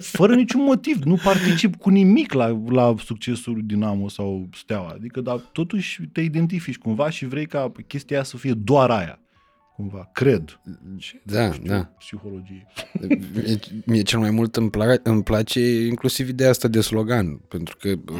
fără 0.00 0.34
niciun 0.34 0.62
motiv, 0.62 1.02
nu 1.02 1.14
particip 1.14 1.76
cu 1.76 1.90
nimic 1.90 2.32
la, 2.32 2.60
la 2.68 2.94
succesul 3.04 3.60
Dinamo 3.64 4.08
sau 4.08 4.48
Steaua. 4.54 4.92
Adică, 4.94 5.20
dar 5.20 5.36
totuși 5.36 6.02
te 6.12 6.20
identifici 6.20 6.78
cumva 6.78 7.10
și 7.10 7.26
vrei 7.26 7.46
ca 7.46 7.72
chestia 7.86 8.16
aia 8.16 8.24
să 8.24 8.36
fie 8.36 8.52
doar 8.52 8.90
aia. 8.90 9.21
Cumva, 9.88 10.08
cred. 10.12 10.60
Ce? 10.96 11.20
Da, 11.24 11.46
Nu 11.46 11.52
știu, 11.52 11.66
da. 11.66 11.90
Psihologie. 11.98 12.66
Mie, 13.34 13.58
mie 13.86 14.02
cel 14.02 14.18
mai 14.18 14.30
mult 14.30 14.56
îmi, 14.56 14.70
pla- 14.70 15.02
îmi 15.02 15.22
place 15.22 15.60
inclusiv 15.86 16.28
ideea 16.28 16.50
asta 16.50 16.68
de 16.68 16.80
slogan, 16.80 17.36
pentru 17.36 17.76
că 17.80 17.88
uh, 17.88 18.18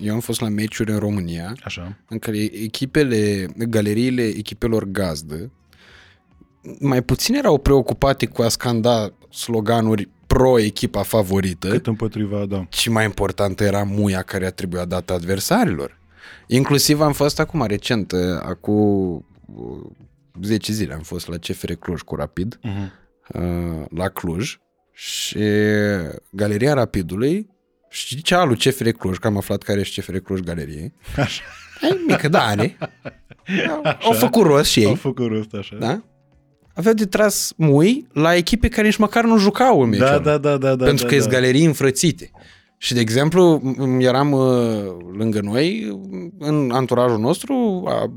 eu 0.00 0.14
am 0.14 0.20
fost 0.20 0.40
la 0.40 0.48
meciuri 0.48 0.90
în 0.92 0.98
România 0.98 1.54
Așa. 1.64 1.96
în 2.08 2.18
care 2.18 2.36
echipele, 2.38 3.46
galeriile 3.68 4.22
echipelor 4.22 4.84
gazdă 4.84 5.50
mai 6.80 7.02
puțin 7.02 7.34
erau 7.34 7.58
preocupate 7.58 8.26
cu 8.26 8.42
a 8.42 8.48
scanda 8.48 9.12
sloganuri 9.30 10.08
pro-echipa 10.26 11.02
favorită, 11.02 11.68
Cât 11.68 11.86
împotriva, 11.86 12.46
da. 12.46 12.66
ci 12.70 12.88
mai 12.88 13.04
importantă 13.04 13.64
era 13.64 13.82
muia 13.82 14.22
care 14.22 14.46
a 14.46 14.50
trebuit 14.50 14.82
dată 14.82 15.12
adversarilor. 15.12 15.98
Inclusiv 16.46 17.00
am 17.00 17.12
fost 17.12 17.40
acum 17.40 17.62
recent, 17.66 18.12
uh, 18.12 18.18
acum 18.42 18.76
uh, 19.54 19.90
10 20.42 20.72
zile 20.72 20.94
am 20.94 21.00
fost 21.00 21.28
la 21.28 21.36
CFR 21.36 21.72
Cluj 21.72 22.00
cu 22.00 22.14
Rapid, 22.14 22.58
Uh-huh. 22.58 22.90
uh, 23.34 23.84
la 23.90 24.08
Cluj 24.08 24.56
și 24.92 25.38
Galeria 26.30 26.74
Rapidului 26.74 27.48
și 27.90 28.22
cea 28.22 28.44
lui 28.44 28.56
CFR 28.56 28.88
Cluj, 28.88 29.16
că 29.18 29.26
am 29.26 29.36
aflat 29.36 29.62
care 29.62 29.80
e 29.80 29.82
CFR 29.82 30.16
Cluj 30.16 30.40
Galerie. 30.40 30.94
Așa. 31.16 31.42
E 31.80 31.94
mică, 32.06 32.28
da, 32.28 32.42
are. 32.42 32.76
Au, 33.68 33.82
au 34.02 34.12
făcut 34.12 34.46
rost 34.46 34.70
și 34.70 34.84
Au 34.84 34.90
ei, 34.90 34.96
făcut 34.96 35.26
rost 35.28 35.54
așa. 35.54 35.76
da? 35.76 36.02
Aveau 36.74 36.94
de 36.94 37.06
tras 37.06 37.52
mui 37.56 38.06
la 38.12 38.34
echipe 38.34 38.68
care 38.68 38.86
nici 38.86 38.96
măcar 38.96 39.24
nu 39.24 39.38
jucau 39.38 39.80
în 39.82 39.88
meciul 39.88 40.04
da, 40.06 40.12
ăla. 40.14 40.20
da, 40.22 40.38
da, 40.38 40.56
da, 40.56 40.74
da. 40.74 40.84
pentru 40.84 41.04
da, 41.04 41.10
că 41.10 41.14
da. 41.16 41.20
sunt 41.20 41.32
galerii 41.34 41.64
înfrățite. 41.64 42.30
Și, 42.78 42.94
de 42.94 43.00
exemplu, 43.00 43.62
m- 43.76 44.00
eram 44.02 44.32
uh, 44.32 44.96
lângă 45.16 45.40
noi, 45.40 45.98
în 46.38 46.70
anturajul 46.72 47.18
nostru, 47.18 47.82
a 47.86 48.12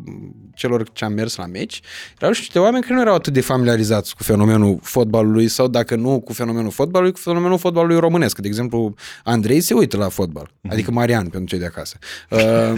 celor 0.58 0.90
ce 0.94 1.06
am 1.06 1.14
mers 1.14 1.36
la 1.36 1.46
meci, 1.46 1.80
erau 2.20 2.34
și 2.34 2.40
niște 2.40 2.60
oameni 2.60 2.82
care 2.84 2.96
nu 2.96 3.02
erau 3.02 3.16
atât 3.16 3.34
de 3.34 3.42
familiarizați 3.42 4.16
cu 4.16 4.24
fenomenul 4.24 4.80
fotbalului 4.82 5.48
sau, 5.48 5.68
dacă 5.68 5.96
nu 5.96 6.20
cu 6.20 6.34
fenomenul 6.34 6.72
fotbalului, 6.72 7.14
cu 7.14 7.20
fenomenul 7.20 7.58
fotbalului 7.58 8.00
românesc. 8.00 8.40
De 8.40 8.48
exemplu, 8.48 8.94
Andrei 9.24 9.62
se 9.62 9.74
uită 9.74 9.98
la 9.98 10.10
fotbal, 10.10 10.52
adică 10.70 10.92
Marian, 10.92 11.28
pentru 11.28 11.50
cei 11.50 11.60
de 11.60 11.66
acasă. 11.66 11.98
Uh, 12.30 12.76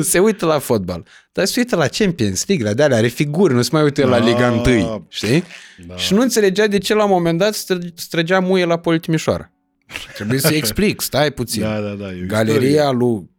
se 0.02 0.18
uită 0.18 0.46
la 0.46 0.58
fotbal, 0.58 1.06
dar 1.32 1.44
se 1.44 1.60
uită 1.60 1.76
la 1.76 1.86
Champions 1.86 2.46
League, 2.46 2.66
la 2.66 2.74
de-alea, 2.74 2.96
are 2.96 3.06
figuri, 3.06 3.54
nu 3.54 3.62
se 3.62 3.68
mai 3.72 3.82
uită 3.82 4.06
la 4.06 4.18
Da. 4.18 4.24
Liga 4.24 4.62
1, 4.66 5.06
știi? 5.08 5.44
Da. 5.86 5.96
Și 5.96 6.14
nu 6.14 6.20
înțelegea 6.20 6.66
de 6.66 6.78
ce 6.78 6.94
la 6.94 7.04
un 7.04 7.10
moment 7.10 7.38
dat 7.38 7.54
stră- 7.54 7.94
străgea 7.94 8.40
muie 8.40 8.64
la 8.64 8.78
Poli 8.78 9.00
Timișoara. 9.00 9.52
Trebuie 10.14 10.38
să 10.38 10.54
explic, 10.54 11.00
stai 11.00 11.30
puțin. 11.30 11.62
Da, 11.62 11.80
da, 11.80 11.94
da. 11.94 12.12
e 12.12 12.20
o 12.22 12.26
Galeria 12.26 12.90
lui 12.90 13.29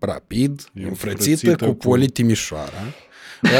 Rapid, 0.00 0.60
E 0.74 0.82
înfrățită 0.86 1.30
înfrățită 1.30 1.64
cu 1.64 1.70
cu- 1.72 1.88
Poli 1.88 2.08
Timișoara. 2.08 2.70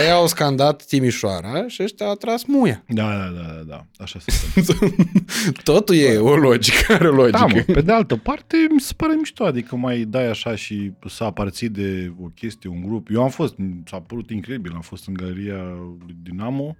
Ei 0.04 0.10
au 0.10 0.26
scandat 0.26 0.84
Timișoara 0.84 1.68
și 1.68 1.82
ăștia 1.82 2.06
au 2.06 2.14
tras 2.14 2.44
muia. 2.44 2.84
Da, 2.88 3.02
da, 3.08 3.28
da, 3.40 3.42
da, 3.42 3.62
da. 3.66 3.86
Așa 3.96 4.18
se 4.26 4.32
întâmplă. 4.54 4.88
Totul 5.72 5.94
e 5.96 6.16
o 6.18 6.36
logică, 6.36 6.92
are 6.92 7.08
o 7.08 7.12
logică. 7.12 7.38
Da, 7.38 7.46
mă, 7.46 7.60
pe 7.72 7.80
de 7.80 7.92
altă 7.92 8.16
parte, 8.16 8.56
mi 8.70 8.80
se 8.80 8.92
pare 8.96 9.14
mișto, 9.14 9.44
adică 9.44 9.76
mai 9.76 9.98
dai 10.04 10.26
așa 10.28 10.54
și 10.56 10.92
să 11.08 11.24
aparții 11.24 11.68
de 11.68 12.12
o 12.22 12.26
chestie, 12.26 12.70
un 12.70 12.82
grup. 12.86 13.08
Eu 13.12 13.22
am 13.22 13.28
fost, 13.30 13.54
s-a 13.86 14.00
părut 14.00 14.30
incredibil, 14.30 14.72
am 14.74 14.80
fost 14.80 15.06
în 15.06 15.14
galeria 15.14 15.62
lui 16.06 16.16
Dinamo. 16.22 16.76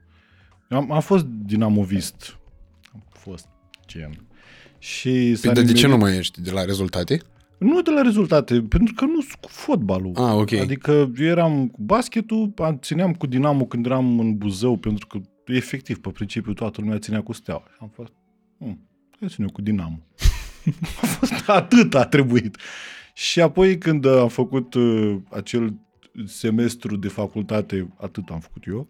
Eu 0.71 0.79
am, 0.79 0.93
am 0.93 1.01
fost 1.01 1.25
dinamovist. 1.25 2.37
Am 2.93 3.05
fost 3.21 3.47
gen. 3.87 4.27
Și 4.79 5.35
s-a 5.35 5.41
Păi, 5.47 5.55
dar 5.55 5.65
de 5.65 5.73
ce 5.73 5.87
nimerit- 5.87 5.91
nu 5.91 5.97
mai 5.97 6.17
ești 6.19 6.41
de 6.41 6.51
la 6.51 6.65
rezultate? 6.65 7.21
Nu 7.59 7.83
de 7.83 7.91
la 7.91 8.03
rezultate, 8.03 8.63
pentru 8.63 8.95
că 8.95 9.05
nu 9.05 9.21
sunt 9.21 9.35
cu 9.41 9.49
fotbalul. 9.49 10.13
Ah, 10.15 10.35
ok. 10.35 10.53
Adică 10.53 10.93
eu 11.19 11.27
eram 11.27 11.69
cu 11.69 11.83
basketul, 11.83 12.53
am- 12.57 12.79
țineam 12.79 13.15
cu 13.15 13.27
Dinamo 13.27 13.65
când 13.65 13.87
eram 13.87 14.19
în 14.19 14.37
Buzău, 14.37 14.77
pentru 14.77 15.07
că 15.07 15.21
efectiv, 15.47 15.99
pe 15.99 16.11
principiu, 16.11 16.53
toată 16.53 16.81
lumea 16.81 16.99
ținea 16.99 17.23
cu 17.23 17.33
steaua. 17.33 17.65
Și 17.73 17.79
am 17.81 17.91
fost, 17.95 18.13
hm, 18.59 18.89
hai 19.19 19.29
să 19.29 19.35
ținem 19.35 19.49
cu 19.49 19.63
Dinamo. 19.63 19.99
a 21.03 21.07
fost 21.07 21.49
atât 21.49 21.95
a 21.95 22.05
trebuit. 22.05 22.57
Și 23.15 23.41
apoi 23.41 23.79
când 23.79 24.05
uh, 24.05 24.19
am 24.19 24.29
făcut 24.29 24.75
uh, 24.75 25.17
acel 25.31 25.75
semestru 26.25 26.97
de 26.97 27.09
facultate, 27.09 27.89
atât 27.97 28.29
am 28.29 28.41
făcut 28.41 28.65
eu. 28.67 28.89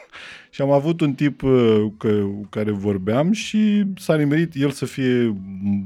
și 0.50 0.62
am 0.62 0.70
avut 0.70 1.00
un 1.00 1.14
tip 1.14 1.42
uh, 1.42 1.86
că, 1.96 2.12
cu 2.22 2.46
care 2.50 2.70
vorbeam 2.70 3.32
și 3.32 3.84
s-a 3.96 4.16
nimerit 4.16 4.54
el 4.54 4.70
să 4.70 4.84
fie 4.84 5.36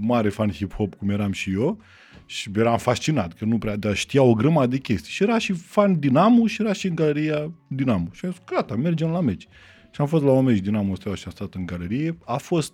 mare 0.01 0.29
fan 0.29 0.51
hip-hop, 0.51 0.99
cum 0.99 1.09
eram 1.11 1.33
și 1.33 1.53
eu. 1.53 1.79
Și 2.27 2.51
eram 2.57 2.79
fascinat, 2.79 3.33
că 3.33 3.45
nu 3.45 3.59
prea, 3.59 3.77
dar 3.77 3.95
știa 3.95 4.23
o 4.23 4.35
grămadă 4.35 4.67
de 4.67 4.79
chestii. 4.79 5.13
Și 5.13 5.23
era 5.23 5.39
și 5.39 5.53
fan 5.53 5.99
Dinamo 5.99 6.47
și 6.47 6.63
era 6.63 6.73
și 6.73 6.87
în 6.87 6.95
galeria 6.95 7.53
Dinamo. 7.67 8.09
Și 8.13 8.25
am 8.25 8.31
zis, 8.31 8.41
gata, 8.47 8.75
mergem 8.75 9.11
la 9.11 9.21
meci. 9.21 9.49
Și 9.91 10.01
am 10.01 10.07
fost 10.07 10.25
la 10.25 10.31
un 10.31 10.45
meci 10.45 10.59
Dinamo 10.59 10.95
Steaua 10.95 11.17
și 11.17 11.23
am 11.27 11.33
stat 11.33 11.55
în 11.55 11.67
galerie. 11.67 12.19
A 12.25 12.37
fost, 12.37 12.73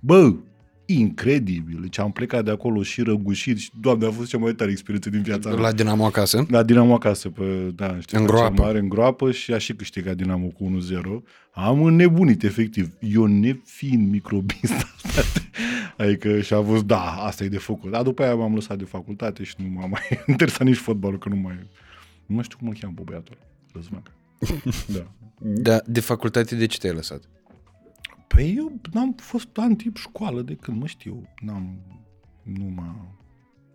bă, 0.00 0.34
incredibil. 0.86 1.78
Deci 1.80 1.98
am 1.98 2.12
plecat 2.12 2.44
de 2.44 2.50
acolo 2.50 2.82
și 2.82 3.02
răgușit 3.02 3.58
și, 3.58 3.70
doamne, 3.80 4.06
a 4.06 4.10
fost 4.10 4.28
cea 4.28 4.38
mai 4.38 4.52
tare 4.52 4.70
experiență 4.70 5.10
din 5.10 5.22
viața 5.22 5.48
mea. 5.48 5.58
La 5.58 5.72
Dinamo 5.72 6.04
acasă? 6.04 6.46
La 6.50 6.62
Dinamo 6.62 6.94
acasă, 6.94 7.28
pe, 7.28 7.72
da, 7.74 8.00
știu, 8.00 8.18
În 8.18 8.26
groapă. 8.26 8.62
Mare, 8.62 8.78
în 8.78 8.88
groapă 8.88 9.30
și 9.30 9.52
a 9.52 9.58
și 9.58 9.74
câștigat 9.74 10.16
Dinamo 10.16 10.46
cu 10.46 10.78
1-0. 10.90 11.02
Am 11.52 11.82
înnebunit, 11.82 12.42
efectiv. 12.42 12.92
Eu 13.00 13.24
nefiind 13.24 14.10
microbist, 14.10 14.86
frate. 14.96 15.50
adică 16.02 16.40
și 16.40 16.52
a 16.52 16.62
fost, 16.62 16.84
da, 16.84 17.02
asta 17.02 17.44
e 17.44 17.48
de 17.48 17.58
făcut. 17.58 17.90
Dar 17.90 18.02
după 18.02 18.22
aia 18.22 18.34
m-am 18.34 18.54
lăsat 18.54 18.78
de 18.78 18.84
facultate 18.84 19.42
și 19.42 19.54
nu 19.58 19.66
m-am 19.68 19.90
mai 19.90 20.20
interesat 20.26 20.66
nici 20.66 20.76
fotbalul, 20.76 21.18
că 21.18 21.28
nu 21.28 21.36
mai... 21.36 21.66
Nu 22.26 22.34
mai 22.34 22.44
știu 22.44 22.58
cum 22.58 22.68
îl 22.68 22.76
cheamă 22.80 22.92
pe 22.96 23.02
băiatul 23.04 23.36
ăla. 23.36 23.46
Răzvan. 23.72 24.02
da. 24.98 25.10
Da, 25.38 25.80
de 25.86 26.00
facultate 26.00 26.54
de 26.54 26.66
ce 26.66 26.78
te-ai 26.78 26.94
lăsat? 26.94 27.22
Păi 28.26 28.54
eu 28.56 28.80
n-am 28.92 29.14
fost 29.16 29.48
an 29.54 29.74
tip 29.74 29.96
școală 29.96 30.42
de 30.42 30.54
când 30.54 30.80
mă 30.80 30.86
știu. 30.86 31.28
N-am... 31.40 31.80
Nu 32.42 32.64
m-a... 32.64 33.10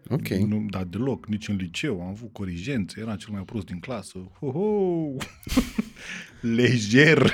Ok. 0.10 0.28
Nu, 0.28 0.66
dar 0.70 0.84
deloc, 0.84 1.28
nici 1.28 1.48
în 1.48 1.56
liceu. 1.56 2.02
Am 2.02 2.08
avut 2.08 2.34
corigențe, 2.34 3.00
eram 3.00 3.16
cel 3.16 3.30
mai 3.34 3.42
prost 3.44 3.66
din 3.66 3.80
clasă. 3.80 4.18
Ho, 4.40 4.52
ho! 4.52 5.16
Lejer! 6.56 7.32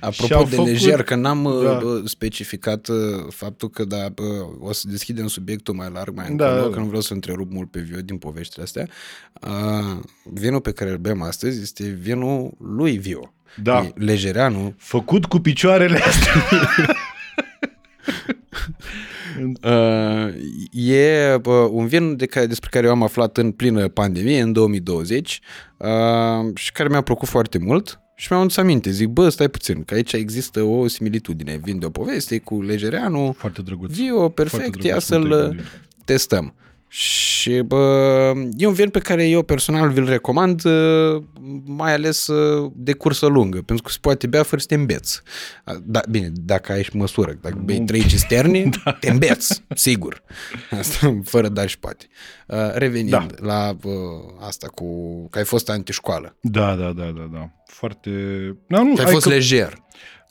Apropo 0.00 0.26
Și-au 0.26 0.44
de 0.44 0.54
făcut- 0.54 0.70
lejer, 0.70 1.02
că 1.02 1.14
n-am 1.14 1.42
Da. 1.62 1.72
da. 1.72 2.02
specificat 2.04 2.88
uh, 2.88 2.96
faptul 3.28 3.70
că 3.70 3.84
da, 3.84 4.08
bă, 4.08 4.46
o 4.58 4.72
să 4.72 4.88
deschidem 4.88 5.26
subiectul 5.26 5.74
mai 5.74 5.90
larg 5.90 6.14
mai 6.16 6.24
Da, 6.24 6.30
încolo, 6.30 6.62
da, 6.62 6.68
da. 6.68 6.74
că 6.74 6.78
nu 6.80 6.86
vreau 6.86 7.00
să 7.02 7.12
întrerup 7.12 7.50
mult 7.52 7.70
pe 7.70 7.80
Vio 7.80 8.00
din 8.00 8.18
poveștile 8.18 8.62
astea. 8.62 8.88
Uh, 9.42 10.02
vinul 10.32 10.60
pe 10.60 10.72
care 10.72 10.90
îl 10.90 10.98
bem 10.98 11.22
astăzi 11.22 11.60
este 11.62 11.88
vinul 11.88 12.54
lui 12.58 12.98
Vio. 12.98 13.34
Da. 13.62 13.78
E 13.82 13.92
Lejereanu. 13.94 14.74
Făcut 14.78 15.24
cu 15.24 15.38
picioarele 15.38 15.98
astea. 15.98 16.32
Uh, 19.62 20.34
e 20.72 21.34
uh, 21.44 21.68
un 21.70 21.86
vin 21.86 22.16
de 22.16 22.26
care, 22.26 22.46
despre 22.46 22.68
care 22.72 22.86
eu 22.86 22.92
am 22.92 23.02
aflat 23.02 23.36
în 23.36 23.50
plină 23.50 23.88
pandemie, 23.88 24.40
în 24.40 24.52
2020, 24.52 25.40
uh, 25.76 25.88
și 26.54 26.72
care 26.72 26.88
mi-a 26.88 27.00
plăcut 27.00 27.28
foarte 27.28 27.58
mult. 27.58 28.00
Și 28.14 28.26
mi-am 28.30 28.42
adus 28.42 28.56
aminte, 28.56 28.90
zic, 28.90 29.08
bă, 29.08 29.28
stai 29.28 29.48
puțin, 29.48 29.82
că 29.84 29.94
aici 29.94 30.12
există 30.12 30.62
o 30.62 30.86
similitudine. 30.88 31.60
Vin 31.62 31.78
de 31.78 31.86
o 31.86 31.90
poveste 31.90 32.38
cu 32.38 32.62
Lejereanu, 32.62 33.34
Foarte 33.38 33.62
drăguț. 33.62 33.94
Vio, 33.94 34.28
perfect, 34.28 34.62
Foarte 34.62 34.86
ia 34.86 34.96
drăguț, 34.96 35.08
cum 35.08 35.20
să-l 35.20 35.28
te-ai 35.30 35.48
gândit. 35.48 35.66
testăm. 36.04 36.54
Și 36.98 37.60
bă, 37.60 38.32
e 38.56 38.66
un 38.66 38.72
vin 38.72 38.88
pe 38.90 38.98
care 38.98 39.28
eu 39.28 39.42
personal 39.42 39.90
vi-l 39.90 40.04
recomand, 40.08 40.64
uh, 40.64 41.22
mai 41.64 41.92
ales 41.92 42.26
uh, 42.26 42.70
de 42.74 42.92
cursă 42.92 43.26
lungă, 43.26 43.58
pentru 43.62 43.84
că 43.84 43.90
se 43.90 43.98
poate 44.00 44.26
bea 44.26 44.42
fără 44.42 44.60
să 44.60 44.66
te 44.66 44.74
îmbeți. 44.74 45.20
Uh, 45.66 45.74
Da, 45.82 46.00
bine, 46.10 46.30
dacă 46.34 46.72
ai 46.72 46.82
și 46.82 46.96
măsură, 46.96 47.38
dacă 47.40 47.56
bei 47.64 47.80
trei 47.84 48.06
cisterni, 48.06 48.68
te 49.00 49.10
îmbeți, 49.10 49.62
sigur. 49.74 50.22
Asta, 50.70 51.20
fără 51.24 51.48
dar 51.48 51.68
și 51.68 51.78
poate. 51.78 52.06
Uh, 52.46 52.56
Revenind 52.72 53.10
Da. 53.10 53.26
la 53.36 53.76
uh, 53.82 53.92
asta 54.40 54.66
cu 54.66 54.84
că 55.28 55.38
ai 55.38 55.44
fost 55.44 55.68
antișcoală, 55.70 56.36
Da, 56.40 56.74
da, 56.74 56.92
da, 56.92 57.04
da, 57.04 57.28
da. 57.32 57.50
Foarte... 57.66 58.10
Da, 58.68 58.82
nu, 58.82 58.94
că 58.94 58.98
ai 58.98 59.04
hai 59.04 59.12
fost 59.12 59.26
că- 59.26 59.32
lejer. 59.32 59.84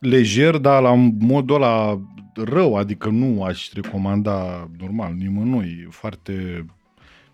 Lejer, 0.06 0.58
dar 0.58 0.82
la 0.82 0.94
modul 1.20 1.56
ăla 1.56 2.02
rău, 2.34 2.76
adică 2.76 3.10
nu 3.10 3.44
aș 3.44 3.72
recomanda 3.74 4.70
normal 4.80 5.14
nimănui, 5.14 5.88
foarte... 5.90 6.66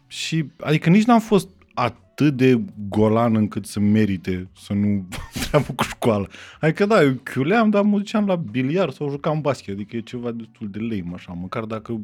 Și, 0.07 0.45
adică 0.59 0.89
nici 0.89 1.05
n-am 1.05 1.19
fost 1.19 1.49
atât 1.73 2.35
de 2.37 2.61
golan 2.89 3.35
încât 3.35 3.65
să 3.65 3.79
merite 3.79 4.49
să 4.57 4.73
nu 4.73 5.07
treabă 5.47 5.67
cu 5.75 5.83
școală. 5.83 6.29
Adică 6.59 6.85
da, 6.85 7.03
eu 7.03 7.13
chiuleam, 7.23 7.69
dar 7.69 7.81
mă 7.81 7.97
duceam 7.97 8.25
la 8.25 8.35
biliar 8.35 8.89
sau 8.89 9.09
jucam 9.09 9.41
basket, 9.41 9.73
adică 9.73 9.95
e 9.95 10.01
ceva 10.01 10.31
destul 10.31 10.69
de 10.69 10.79
lame 10.79 11.11
așa, 11.13 11.33
măcar 11.33 11.63
dacă 11.63 12.01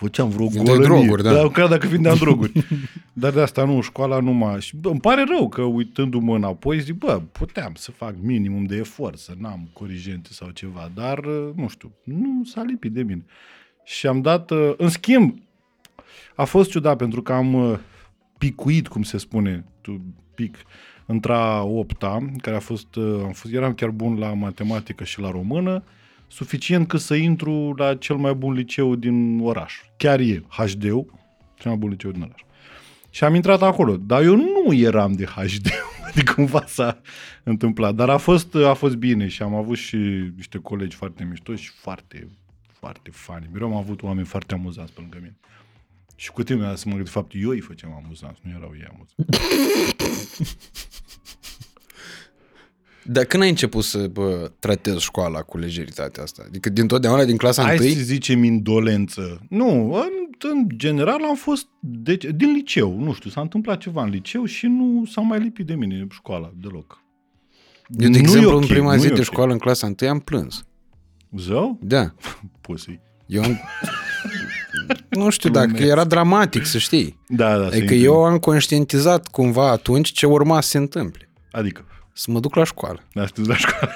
făceam 0.00 0.28
vreo 0.28 0.46
Vindeai 0.46 0.76
golănie. 0.76 0.98
droguri, 0.98 1.22
da. 1.22 1.32
da. 1.32 1.42
Măcar 1.42 1.68
dacă 1.68 1.86
vindeam 1.86 2.16
droguri. 2.16 2.52
Dar 3.12 3.32
de 3.32 3.40
asta 3.40 3.64
nu, 3.64 3.80
școala 3.80 4.20
nu 4.20 4.32
m-a... 4.32 4.58
Și 4.58 4.76
bă, 4.76 4.88
îmi 4.88 5.00
pare 5.00 5.24
rău 5.28 5.48
că 5.48 5.62
uitându-mă 5.62 6.36
înapoi 6.36 6.80
zic, 6.80 6.94
bă, 6.94 7.22
puteam 7.32 7.72
să 7.76 7.90
fac 7.90 8.14
minimum 8.22 8.64
de 8.64 8.76
efort, 8.76 9.18
să 9.18 9.32
n-am 9.38 9.68
corigente 9.72 10.28
sau 10.32 10.50
ceva, 10.50 10.90
dar, 10.94 11.18
uh, 11.18 11.48
nu 11.54 11.68
știu, 11.68 11.92
nu 12.04 12.44
s-a 12.44 12.62
lipit 12.62 12.92
de 12.92 13.02
mine. 13.02 13.24
Și 13.84 14.06
am 14.06 14.20
dat, 14.20 14.50
uh, 14.50 14.72
în 14.76 14.88
schimb, 14.88 15.34
a 16.34 16.44
fost 16.44 16.70
ciudat 16.70 16.96
pentru 16.96 17.22
că 17.22 17.32
am 17.32 17.54
uh, 17.54 17.78
picuit, 18.38 18.88
cum 18.88 19.02
se 19.02 19.18
spune, 19.18 19.64
tu 19.80 20.00
pic, 20.34 20.56
între 21.06 21.34
opta, 21.62 22.26
care 22.38 22.56
a 22.56 22.60
fost, 22.60 22.94
uh, 22.94 23.20
am 23.24 23.32
fost, 23.32 23.54
eram 23.54 23.74
chiar 23.74 23.90
bun 23.90 24.18
la 24.18 24.34
matematică 24.34 25.04
și 25.04 25.20
la 25.20 25.30
română, 25.30 25.82
suficient 26.30 26.88
cât 26.88 27.00
să 27.00 27.14
intru 27.14 27.74
la 27.76 27.94
cel 27.94 28.16
mai 28.16 28.34
bun 28.34 28.52
liceu 28.52 28.94
din 28.94 29.40
oraș. 29.40 29.80
Chiar 29.96 30.20
e 30.20 30.42
HD-ul, 30.48 31.12
cel 31.54 31.70
mai 31.70 31.76
bun 31.76 31.90
liceu 31.90 32.10
din 32.10 32.22
oraș. 32.22 32.40
Și 33.10 33.24
am 33.24 33.34
intrat 33.34 33.62
acolo, 33.62 33.96
dar 33.96 34.22
eu 34.22 34.36
nu 34.36 34.72
eram 34.74 35.12
de 35.12 35.24
HD, 35.24 35.68
adică 36.08 36.32
cumva 36.32 36.64
s-a 36.66 37.00
întâmplat. 37.42 37.94
Dar 37.94 38.08
a 38.10 38.16
fost, 38.16 38.54
a 38.54 38.74
fost 38.74 38.96
bine 38.96 39.28
și 39.28 39.42
am 39.42 39.54
avut 39.54 39.76
și 39.76 39.96
niște 40.36 40.58
colegi 40.58 40.96
foarte 40.96 41.24
mișto 41.24 41.54
și 41.54 41.70
foarte, 41.70 42.28
foarte 42.72 43.10
fani. 43.12 43.48
Mereu 43.52 43.68
am 43.68 43.76
avut 43.76 44.02
oameni 44.02 44.26
foarte 44.26 44.54
amuzanți 44.54 44.92
pe 44.92 45.00
lângă 45.00 45.18
mine. 45.20 45.36
Și 46.16 46.30
cu 46.30 46.42
timpul 46.42 46.64
mi-a 46.64 46.72
dat 46.72 46.78
seama 46.78 46.96
că 46.96 47.02
de 47.02 47.10
fapt 47.10 47.32
eu 47.34 47.50
îi 47.50 47.60
făceam 47.60 48.02
amuzanți, 48.04 48.40
nu 48.42 48.50
erau 48.50 48.72
ei 48.76 48.86
amuzanți. 48.90 49.14
Dar 53.04 53.24
când 53.24 53.42
ai 53.42 53.48
început 53.48 53.84
să 53.84 53.98
bă, 53.98 54.50
tratezi 54.58 55.02
școala 55.02 55.40
cu 55.40 55.58
lejeritatea 55.58 56.22
asta? 56.22 56.42
Adică 56.46 56.68
din 56.68 56.86
totdeauna, 56.86 57.24
din 57.24 57.36
clasa 57.36 57.62
Hai 57.62 57.72
întâi? 57.72 57.92
să 57.92 58.00
zicem 58.00 58.42
indolență. 58.42 59.40
Nu, 59.48 59.92
în, 59.92 60.10
în 60.50 60.66
general 60.76 61.24
am 61.24 61.34
fost 61.34 61.66
de, 61.80 62.16
din 62.34 62.52
liceu. 62.52 63.00
Nu 63.00 63.12
știu, 63.12 63.30
s-a 63.30 63.40
întâmplat 63.40 63.78
ceva 63.78 64.02
în 64.02 64.08
liceu 64.10 64.44
și 64.44 64.66
nu 64.66 65.04
s-a 65.12 65.20
mai 65.20 65.38
lipit 65.38 65.66
de 65.66 65.74
mine 65.74 66.06
școala 66.10 66.52
deloc. 66.60 67.02
Eu, 67.88 67.96
de 67.96 68.08
Nu 68.08 68.16
e 68.16 68.18
exemplu, 68.18 68.50
ok, 68.50 68.60
în 68.60 68.66
prima 68.66 68.94
nu 68.94 69.00
zi 69.00 69.06
e 69.06 69.10
de 69.10 69.14
ok. 69.14 69.24
școală, 69.24 69.52
în 69.52 69.58
clasa 69.58 69.86
întâi, 69.86 70.08
am 70.08 70.18
plâns. 70.18 70.64
Zău? 71.36 71.78
Da. 71.82 72.14
Pussy. 72.60 73.00
Eu 73.26 73.42
am... 73.42 73.60
nu 75.08 75.30
știu 75.30 75.50
dacă 75.50 75.82
era 75.82 76.04
dramatic, 76.04 76.64
să 76.64 76.78
știi. 76.78 77.18
Da, 77.28 77.58
da. 77.58 77.66
Adică 77.66 77.94
se 77.94 78.00
eu 78.00 78.24
am 78.24 78.38
conștientizat 78.38 79.28
cumva 79.28 79.70
atunci 79.70 80.12
ce 80.12 80.26
urma 80.26 80.60
să 80.60 80.68
se 80.68 80.78
întâmple. 80.78 81.30
Adică, 81.50 81.84
Să 82.20 82.30
mă 82.30 82.40
duc 82.40 82.54
la 82.54 82.64
școală. 82.64 83.00
da, 83.12 83.26
știu 83.26 83.44
la 83.46 83.56
școală. 83.56 83.92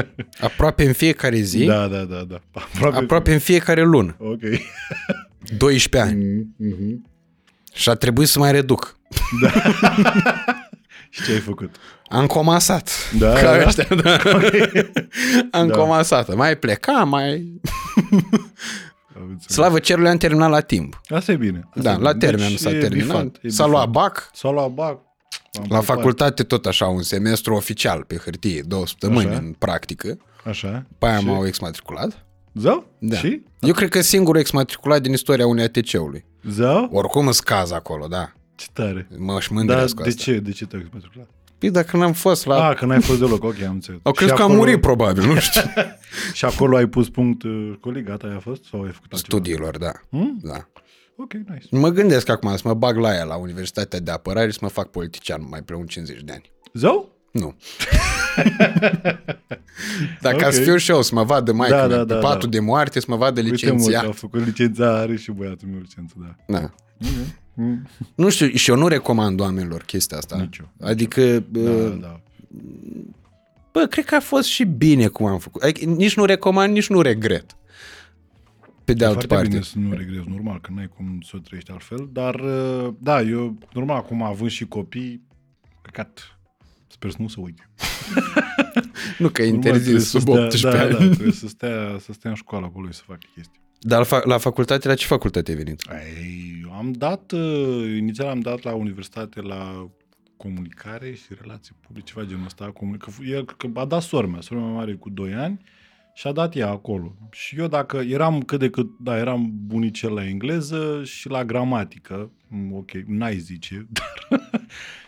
Aproape 0.40 0.86
în 0.86 0.92
fiecare 0.92 1.36
zi, 1.36 1.64
da, 1.64 1.86
da, 1.86 2.02
da, 2.02 2.24
da. 2.28 2.40
Aproape. 2.52 2.96
aproape 2.96 3.32
în 3.32 3.38
fiecare 3.38 3.82
lună. 3.82 4.16
Ok. 4.18 4.40
12 5.56 6.10
ani. 6.10 6.24
Mm-hmm. 6.42 7.10
Și 7.74 7.88
a 7.88 7.94
trebuit 7.94 8.28
să 8.28 8.38
mai 8.38 8.52
reduc. 8.52 8.96
Și 11.10 11.22
ce 11.24 11.32
ai 11.32 11.38
făcut? 11.38 11.74
Am 12.08 12.26
comasat. 12.26 12.90
Da, 13.18 13.32
Ca 13.32 13.42
da. 13.58 13.66
ăștia, 13.66 13.86
da. 14.02 14.16
Am 15.50 15.66
Da. 15.66 15.76
comasat. 15.76 16.34
Mai 16.34 16.56
pleca, 16.56 17.04
mai... 17.04 17.60
Am 19.16 19.22
înțeles. 19.28 19.46
Slavă 19.54 19.78
cerului, 19.78 20.10
am 20.10 20.16
terminat 20.16 20.50
la 20.50 20.60
timp. 20.60 21.00
Asta 21.08 21.32
e 21.32 21.36
bine. 21.36 21.68
Asta 21.68 21.80
Da, 21.82 21.92
e 21.92 21.96
la 22.02 22.12
bine. 22.12 22.24
termen 22.26 22.48
Deci 22.48 22.58
s-a 22.58 22.70
e 22.70 22.78
terminat. 22.78 23.06
bifat, 23.06 23.24
e 23.42 23.48
S-a 23.48 23.64
bifat. 23.64 23.68
luat 23.68 23.88
bac. 23.88 24.30
S-a 24.34 24.50
luat 24.50 24.70
bac. 24.70 25.00
Am 25.52 25.62
La 25.68 25.78
plecat. 25.78 25.84
facultate 25.84 26.42
tot 26.42 26.66
așa, 26.66 26.86
un 26.86 27.02
semestru 27.02 27.54
oficial 27.54 28.04
pe 28.04 28.16
hârtie, 28.16 28.62
două 28.66 28.86
săptămâni 28.86 29.28
Așa. 29.28 29.38
în 29.38 29.52
practică. 29.58 30.18
Așa. 30.44 30.86
Pe 30.98 31.06
aia 31.06 31.18
Și? 31.18 31.24
m-au 31.24 31.46
exmatriculat. 31.46 32.26
Zău? 32.54 32.86
Da. 32.98 33.16
Și? 33.16 33.42
Eu 33.60 33.72
cred 33.72 33.88
că 33.88 34.00
singurul 34.00 34.40
exmatriculat 34.40 35.02
din 35.02 35.12
istoria 35.12 35.46
unei 35.46 35.64
ATC-ului. 35.64 36.24
Zău? 36.50 36.88
Oricum 36.92 37.26
îți 37.26 37.44
caz 37.44 37.70
acolo, 37.72 38.06
da. 38.06 38.32
Ce 38.54 38.66
tare. 38.72 39.08
Mă 39.16 39.40
și 39.40 39.48
Dar 39.48 39.56
mândresc 39.56 39.94
cu 39.94 40.02
de 40.02 40.08
asta. 40.08 40.22
ce? 40.22 40.38
De 40.38 40.50
ce 40.50 40.66
te-ai 40.66 40.80
exmatriculat? 40.82 41.28
Păi 41.58 41.70
dacă 41.70 41.96
n-am 41.96 42.12
fost 42.12 42.46
la... 42.46 42.68
Ah, 42.68 42.76
că 42.76 42.84
n-ai 42.86 43.00
fost 43.00 43.18
deloc, 43.18 43.44
ok, 43.44 43.62
am 43.62 43.72
înțeles. 43.72 44.00
Au 44.02 44.12
Și 44.12 44.18
crezut 44.18 44.36
că 44.36 44.42
am 44.42 44.48
acolo- 44.50 44.64
murit, 44.64 44.80
probabil, 44.80 45.26
nu 45.26 45.38
știu. 45.38 45.60
Și 46.34 46.44
acolo 46.44 46.76
ai 46.76 46.86
pus 46.86 47.08
punct 47.08 47.42
uh, 47.42 47.72
școlii, 47.76 48.02
gata, 48.02 48.26
ai 48.26 48.40
fost? 48.40 48.64
Sau 48.64 48.82
ai 48.82 48.90
făcut 48.92 49.12
altceva? 49.12 49.36
Studiilor, 49.36 49.78
da. 49.78 49.92
Hmm? 50.10 50.38
da. 50.42 50.68
Ok, 51.20 51.32
nice. 51.32 51.66
Mă 51.70 51.88
gândesc 51.88 52.28
acum 52.28 52.56
să 52.56 52.62
mă 52.64 52.74
bag 52.74 52.96
la 52.96 53.14
ea 53.14 53.24
la 53.24 53.36
Universitatea 53.36 53.98
de 54.00 54.10
Apărare 54.10 54.46
și 54.46 54.52
să 54.52 54.58
mă 54.62 54.68
fac 54.68 54.88
politician 54.90 55.46
mai 55.50 55.62
preun 55.62 55.86
50 55.86 56.22
de 56.22 56.32
ani. 56.32 56.50
Zău? 56.72 57.08
Nu. 57.32 57.54
Dacă 60.20 60.36
Ok. 60.36 60.42
ați 60.42 60.60
fiu 60.60 60.76
și 60.76 60.90
eu 60.90 61.02
să 61.02 61.14
mă 61.14 61.22
vadă 61.24 61.52
mai 61.52 61.68
Da, 61.68 61.86
da, 61.86 61.96
da, 61.96 62.04
pe 62.04 62.04
da, 62.14 62.18
patul 62.18 62.48
da. 62.50 62.56
de 62.56 62.60
moarte, 62.60 63.00
să 63.00 63.06
mă 63.08 63.16
vadă 63.16 63.40
Uite 63.40 63.66
mă, 63.66 63.72
licenția. 63.72 64.00
că 64.00 64.06
a 64.08 64.12
făcut 64.12 64.44
licența, 64.44 64.98
are 64.98 65.16
și 65.16 65.30
băiatul 65.30 65.68
meu 65.68 65.78
licență, 65.80 66.14
da. 66.18 66.58
Da. 66.58 66.70
Mm, 67.54 67.88
Nu 68.14 68.28
știu, 68.28 68.48
și 68.48 68.70
eu 68.70 68.76
nu 68.76 68.88
recomand 68.88 69.40
oamenilor 69.40 69.82
chestia 69.82 70.16
asta. 70.16 70.36
Nici 70.36 70.56
eu, 70.58 70.68
nici 70.78 70.88
Adică, 70.90 71.22
Da, 71.50 71.60
bă, 71.60 71.98
da. 72.00 72.20
bă, 73.72 73.86
cred 73.90 74.04
că 74.04 74.14
a 74.14 74.20
fost 74.20 74.48
și 74.48 74.64
bine 74.64 75.06
cum 75.06 75.26
am 75.26 75.38
făcut. 75.38 75.62
Adică, 75.62 75.84
nici 75.90 76.16
nu 76.16 76.24
recomand, 76.24 76.72
nici 76.72 76.88
nu 76.88 77.00
regret. 77.00 77.56
Pe 78.88 78.94
de 78.94 79.04
E 79.04 79.06
altă 79.06 79.18
foarte 79.26 79.34
parte. 79.34 79.48
bine 79.48 79.60
să 79.62 79.78
nu 79.78 79.92
regrezi, 79.96 80.28
normal, 80.28 80.60
că 80.60 80.70
n-ai 80.74 80.88
cum 80.88 81.20
să 81.20 81.32
o 81.34 81.38
trăiești 81.38 81.70
altfel, 81.70 82.08
dar 82.12 82.34
uh, 82.34 82.94
da, 82.98 83.20
eu, 83.22 83.58
normal, 83.72 83.96
acum 83.96 84.22
având 84.22 84.50
și 84.50 84.64
copii, 84.66 85.22
căcat, 85.82 86.38
sper 86.86 87.10
să 87.10 87.16
nu 87.20 87.28
se 87.28 87.40
uite. 87.40 87.68
Nu 89.18 89.28
că 89.28 89.42
e 89.42 89.44
Normal, 89.44 89.60
trebuie 89.62 89.80
interzis 89.82 90.10
să 90.10 90.18
sub 90.18 90.28
stea- 90.28 90.44
18 90.44 90.68
da, 90.70 90.80
ani. 90.80 90.90
Da, 90.90 91.14
trebuie 91.14 91.32
să 91.32 91.48
stea, 91.48 91.96
să 92.00 92.12
stea 92.12 92.30
în 92.30 92.36
școală 92.36 92.66
acolo 92.66 92.86
și 92.86 92.92
să 92.96 93.02
facă 93.06 93.18
chestii. 93.34 93.60
Dar 93.80 93.98
la, 93.98 94.18
fa- 94.20 94.24
la 94.24 94.38
facultate, 94.38 94.88
la 94.88 94.94
ce 94.94 95.06
facultate 95.06 95.50
ai 95.50 95.56
venit? 95.56 95.82
Ei, 95.90 96.60
eu 96.62 96.72
am 96.72 96.92
dat, 96.92 97.32
uh, 97.32 97.94
inițial 97.96 98.28
am 98.28 98.40
dat 98.40 98.62
la 98.62 98.74
universitate 98.74 99.40
la 99.40 99.90
comunicare 100.36 101.12
și 101.14 101.26
relații 101.40 101.74
publice, 101.80 102.12
ceva 102.12 102.26
genul 102.26 102.44
ăsta. 102.44 102.64
Comunică, 102.70 103.10
el, 103.26 103.44
că 103.44 103.68
a 103.74 103.84
dat 103.84 104.02
sora 104.02 104.26
mea, 104.26 104.40
sora 104.40 104.60
mea 104.60 104.68
mare 104.70 104.94
cu 104.94 105.10
2 105.10 105.34
ani 105.34 105.60
și 106.18 106.26
a 106.26 106.32
dat 106.32 106.56
ea 106.56 106.68
acolo. 106.68 107.16
Și 107.30 107.58
eu 107.58 107.66
dacă 107.66 107.96
eram 107.96 108.40
cât 108.40 108.58
de 108.58 108.70
cât, 108.70 108.88
da, 109.00 109.18
eram 109.18 109.52
bunicel 109.66 110.12
la 110.12 110.26
engleză 110.26 111.04
și 111.04 111.28
la 111.28 111.44
gramatică, 111.44 112.30
mm, 112.48 112.72
ok, 112.72 112.90
n-ai 112.90 113.36
zice, 113.36 113.86
dar 113.96 114.40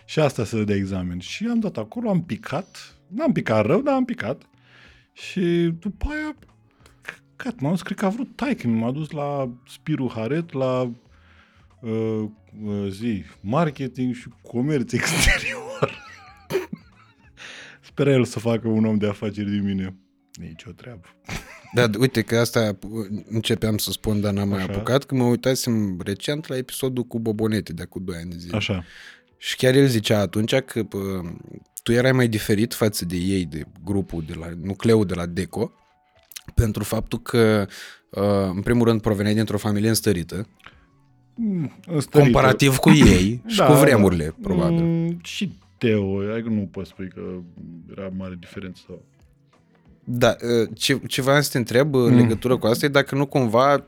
și 0.04 0.20
asta 0.20 0.44
să 0.44 0.62
dea 0.62 0.76
examen. 0.76 1.18
Și 1.18 1.46
am 1.46 1.60
dat 1.60 1.76
acolo, 1.76 2.08
am 2.08 2.22
picat, 2.24 2.96
n-am 3.06 3.32
picat 3.32 3.66
rău, 3.66 3.80
dar 3.80 3.94
am 3.94 4.04
picat. 4.04 4.42
Și 5.12 5.40
după 5.78 6.06
aia, 6.08 6.36
căcat, 7.02 7.60
m-am 7.60 7.70
dus, 7.70 7.82
cred 7.82 7.96
că 7.96 8.04
a 8.04 8.08
vrut 8.08 8.36
taică, 8.36 8.68
m-a 8.68 8.90
dus 8.90 9.10
la 9.10 9.52
Spiru 9.66 10.10
Haret, 10.14 10.52
la 10.52 10.92
uh, 11.80 12.24
uh, 12.64 12.86
zi, 12.88 13.24
marketing 13.40 14.14
și 14.14 14.28
comerț 14.42 14.92
exterior. 14.98 16.02
Spera 17.80 18.10
el 18.10 18.24
să 18.24 18.38
facă 18.38 18.68
un 18.68 18.84
om 18.84 18.96
de 18.96 19.08
afaceri 19.08 19.50
din 19.50 19.64
mine. 19.64 19.94
Nici 20.40 20.64
o 20.64 20.70
treabă. 20.72 21.06
Da, 21.74 21.86
uite 21.98 22.22
că 22.22 22.38
asta 22.38 22.78
începeam 23.28 23.78
să 23.78 23.90
spun, 23.90 24.20
dar 24.20 24.32
n-am 24.32 24.48
mai 24.48 24.58
Așa. 24.62 24.72
apucat, 24.72 25.04
că 25.04 25.14
mă 25.14 25.24
uitasem 25.24 26.00
recent 26.04 26.46
la 26.48 26.56
episodul 26.56 27.04
cu 27.04 27.18
Bobonete 27.18 27.72
de 27.72 27.82
acum 27.82 28.04
2 28.04 28.16
ani 28.16 28.30
de 28.30 28.36
zile. 28.38 28.56
Așa. 28.56 28.84
Și 29.36 29.56
chiar 29.56 29.74
el 29.74 29.86
zicea 29.86 30.18
atunci 30.20 30.54
că 30.54 30.82
pă, 30.82 30.98
tu 31.82 31.92
erai 31.92 32.12
mai 32.12 32.28
diferit 32.28 32.74
față 32.74 33.04
de 33.04 33.16
ei, 33.16 33.44
de 33.44 33.62
grupul, 33.84 34.24
de 34.26 34.34
la 34.38 34.46
nucleul 34.62 35.06
de 35.06 35.14
la 35.14 35.26
Deco, 35.26 35.72
pentru 36.54 36.84
faptul 36.84 37.18
că, 37.22 37.66
uh, 38.10 38.50
în 38.54 38.62
primul 38.62 38.86
rând, 38.86 39.00
proveneai 39.00 39.34
dintr-o 39.34 39.58
familie 39.58 39.88
înstărită, 39.88 40.48
Mm, 41.34 41.72
înstărită. 41.86 42.18
comparativ 42.30 42.76
cu 42.76 42.90
ei 42.90 43.42
și 43.46 43.56
Da, 43.56 43.66
cu 43.66 43.72
da. 43.72 43.78
vremurile, 43.78 44.34
probabil. 44.42 44.82
Mm, 44.84 45.18
și 45.22 45.52
Teo, 45.78 46.18
adică 46.32 46.48
nu 46.48 46.68
poți 46.72 46.88
spui 46.90 47.08
că 47.14 47.20
era 47.96 48.10
mare 48.16 48.36
diferență. 48.40 48.82
Sau... 48.86 49.02
Da, 50.12 50.36
uh, 50.62 50.68
ce, 50.74 51.00
ce 51.06 51.22
vreau 51.22 51.40
să 51.40 51.50
te 51.50 51.58
întreb 51.58 51.94
în 51.94 52.12
Mm. 52.12 52.16
legătură 52.16 52.56
cu 52.56 52.66
asta 52.66 52.86
e 52.86 52.88
dacă 52.88 53.14
nu 53.14 53.26
cumva 53.26 53.84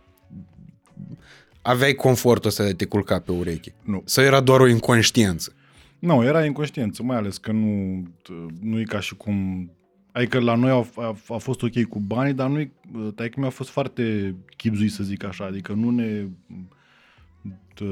aveai 1.63 1.93
confortul 1.93 2.49
ăsta 2.49 2.63
de 2.65 2.69
a 2.69 2.75
te 2.75 2.85
culca 2.85 3.19
pe 3.19 3.33
ureche. 3.33 3.75
Nu. 3.83 4.03
Sau 4.05 4.25
era 4.25 4.41
doar 4.41 4.61
o 4.61 4.67
inconștiență? 4.69 5.53
Nu, 5.99 6.25
era 6.25 6.45
inconștiență, 6.45 7.03
mai 7.03 7.17
ales 7.17 7.39
că 7.39 7.53
nu, 7.53 8.03
nu 8.61 8.81
e 8.81 8.83
ca 8.83 9.01
și 9.01 9.17
cum... 9.17 9.71
Adică 10.13 10.39
la 10.41 10.55
noi 10.55 10.71
a, 10.71 10.87
a, 11.03 11.17
a 11.29 11.37
fost 11.37 11.63
ok 11.63 11.83
cu 11.83 11.99
banii, 11.99 12.33
dar 12.33 12.49
nu 12.49 12.71
taică 13.11 13.41
mi-a 13.41 13.51
fost 13.51 13.69
foarte 13.71 14.35
chipzuit, 14.57 14.93
să 14.93 15.03
zic 15.03 15.25
așa, 15.25 15.45
adică 15.45 15.73
nu 15.73 15.91
ne 15.91 16.27
tă, 17.75 17.85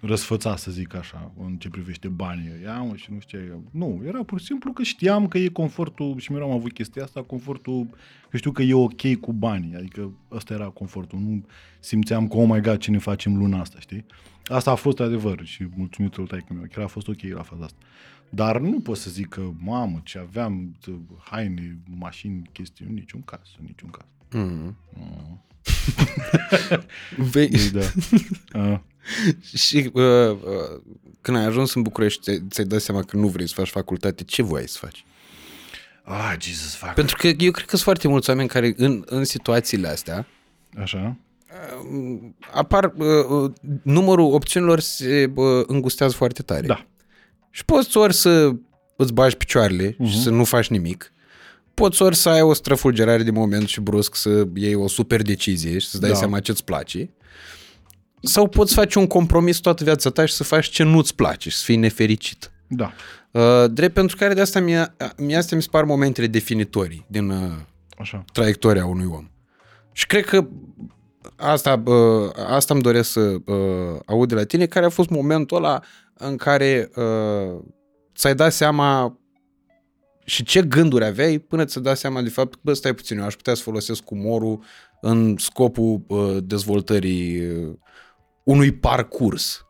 răsfăța, 0.00 0.56
să 0.56 0.70
zic 0.70 0.94
așa, 0.94 1.32
în 1.44 1.56
ce 1.56 1.68
privește 1.68 2.08
banii. 2.08 2.50
Ia 2.62 2.78
mă 2.78 2.96
și 2.96 3.12
nu 3.12 3.20
știu. 3.20 3.64
Nu, 3.70 4.02
era 4.06 4.22
pur 4.22 4.38
și 4.38 4.44
simplu 4.44 4.72
că 4.72 4.82
știam 4.82 5.28
că 5.28 5.38
e 5.38 5.48
confortul, 5.48 6.18
și 6.18 6.32
mereu 6.32 6.50
am 6.50 6.56
avut 6.56 6.72
chestia 6.72 7.02
asta, 7.02 7.22
confortul, 7.22 7.86
că 8.28 8.36
știu 8.36 8.52
că 8.52 8.62
e 8.62 8.74
ok 8.74 9.14
cu 9.20 9.32
banii, 9.32 9.74
adică 9.74 10.12
ăsta 10.30 10.54
era 10.54 10.64
confortul. 10.64 11.18
Nu 11.18 11.44
simțeam 11.80 12.28
că, 12.28 12.36
oh 12.36 12.48
my 12.48 12.60
god, 12.60 12.76
ce 12.76 12.90
ne 12.90 12.98
facem 12.98 13.36
luna 13.36 13.60
asta, 13.60 13.80
știi? 13.80 14.04
Asta 14.44 14.70
a 14.70 14.74
fost 14.74 15.00
adevăr 15.00 15.44
și 15.44 15.66
mulțumitul 15.76 16.26
taică 16.26 16.52
meu, 16.52 16.64
chiar 16.72 16.84
a 16.84 16.86
fost 16.86 17.08
ok 17.08 17.22
la 17.22 17.42
faza 17.42 17.64
asta. 17.64 17.78
Dar 18.28 18.60
nu 18.60 18.80
pot 18.80 18.96
să 18.96 19.10
zic 19.10 19.28
că, 19.28 19.42
mamă, 19.58 20.00
ce 20.04 20.18
aveam, 20.18 20.76
tă, 20.80 21.00
haine, 21.30 21.78
mașini, 21.98 22.42
chestii, 22.52 22.86
în 22.88 22.94
niciun 22.94 23.22
caz, 23.22 23.54
în 23.58 23.64
niciun 23.66 23.90
caz. 23.90 24.06
Mm. 24.30 24.76
Mm. 24.94 25.44
Vei, 27.32 27.50
Da. 27.70 27.80
A, 28.60 28.82
și 29.66 29.90
uh, 29.92 30.02
uh, 30.30 30.80
când 31.20 31.36
ai 31.36 31.44
ajuns 31.44 31.74
în 31.74 31.82
București, 31.82 32.20
ți- 32.22 32.42
ți-ai 32.50 32.66
dat 32.66 32.80
seama 32.80 33.02
că 33.02 33.16
nu 33.16 33.26
vrei 33.28 33.48
să 33.48 33.54
faci 33.56 33.68
facultate, 33.68 34.24
ce 34.24 34.42
voiai 34.42 34.68
să 34.68 34.78
faci? 34.80 35.04
ah, 36.04 36.34
Jesus, 36.40 36.74
fuck. 36.74 36.92
Pentru 36.94 37.16
că 37.18 37.26
eu 37.26 37.50
cred 37.50 37.64
că 37.66 37.70
sunt 37.70 37.80
foarte 37.80 38.08
mulți 38.08 38.30
oameni 38.30 38.48
care 38.48 38.74
în, 38.76 39.02
în 39.06 39.24
situațiile 39.24 39.88
astea 39.88 40.26
Așa? 40.82 41.16
uh, 41.92 42.18
apar, 42.52 42.92
uh, 42.96 43.24
uh, 43.28 43.50
numărul 43.82 44.32
opțiunilor 44.32 44.80
se 44.80 45.30
uh, 45.34 45.62
îngustează 45.66 46.14
foarte 46.14 46.42
tare. 46.42 46.66
Da. 46.66 46.86
Și 47.50 47.64
poți 47.64 47.96
ori 47.96 48.14
să 48.14 48.52
îți 48.96 49.12
bagi 49.12 49.36
picioarele 49.36 49.92
uh-huh. 49.92 50.08
și 50.10 50.22
să 50.22 50.30
nu 50.30 50.44
faci 50.44 50.68
nimic, 50.68 51.12
poți 51.74 52.02
ori 52.02 52.16
să 52.16 52.28
ai 52.28 52.40
o 52.42 52.52
străfulgerare 52.52 53.22
de 53.22 53.30
moment 53.30 53.68
și 53.68 53.80
brusc 53.80 54.14
să 54.14 54.46
iei 54.54 54.74
o 54.74 54.88
super 54.88 55.22
decizie 55.22 55.78
și 55.78 55.88
să-ți 55.88 56.00
dai 56.00 56.10
Da. 56.10 56.16
seama 56.16 56.40
ce-ți 56.40 56.64
place, 56.64 57.10
sau 58.22 58.48
poți 58.48 58.74
face 58.74 58.98
un 58.98 59.06
compromis 59.06 59.58
toată 59.58 59.84
viața 59.84 60.10
ta 60.10 60.24
și 60.24 60.34
să 60.34 60.44
faci 60.44 60.66
ce 60.66 60.82
nu-ți 60.82 61.14
place 61.14 61.50
și 61.50 61.56
să 61.56 61.64
fii 61.64 61.76
nefericit. 61.76 62.50
Da. 62.66 62.92
Uh, 63.30 63.70
drept 63.70 63.94
pentru 63.94 64.16
care 64.16 64.34
de 64.34 64.40
asta 64.40 64.60
mie, 64.60 64.94
mie 65.16 65.36
astea 65.36 65.56
mi 65.56 65.62
se 65.62 65.68
par 65.70 65.84
momentele 65.84 66.26
definitorii 66.26 67.06
din 67.08 67.30
uh, 67.30 67.50
Așa. 67.98 68.24
traiectoria 68.32 68.86
unui 68.86 69.06
om. 69.06 69.28
Și 69.92 70.06
cred 70.06 70.24
că 70.24 70.46
asta, 71.36 71.82
uh, 71.84 72.30
asta 72.48 72.74
îmi 72.74 72.82
doresc 72.82 73.10
să 73.10 73.20
uh, 73.20 74.00
aud 74.06 74.28
de 74.28 74.34
la 74.34 74.44
tine, 74.44 74.66
care 74.66 74.86
a 74.86 74.88
fost 74.88 75.08
momentul 75.08 75.56
ăla 75.56 75.82
în 76.14 76.36
care 76.36 76.90
uh, 76.96 77.60
ți-ai 78.16 78.34
dat 78.34 78.52
seama 78.52 79.18
și 80.24 80.42
ce 80.42 80.62
gânduri 80.62 81.04
aveai 81.04 81.38
până 81.38 81.64
ți-ai 81.64 81.84
dat 81.84 81.96
seama 81.96 82.22
de 82.22 82.28
fapt 82.28 82.54
că, 82.54 82.60
bă, 82.62 82.72
stai 82.72 82.94
puțin, 82.94 83.18
eu 83.18 83.24
aș 83.24 83.34
putea 83.34 83.54
să 83.54 83.62
folosesc 83.62 84.10
umorul 84.10 84.62
în 85.00 85.36
scopul 85.38 86.04
uh, 86.08 86.36
dezvoltării 86.44 87.46
uh, 87.46 87.74
unui 88.42 88.72
parcurs. 88.72 89.64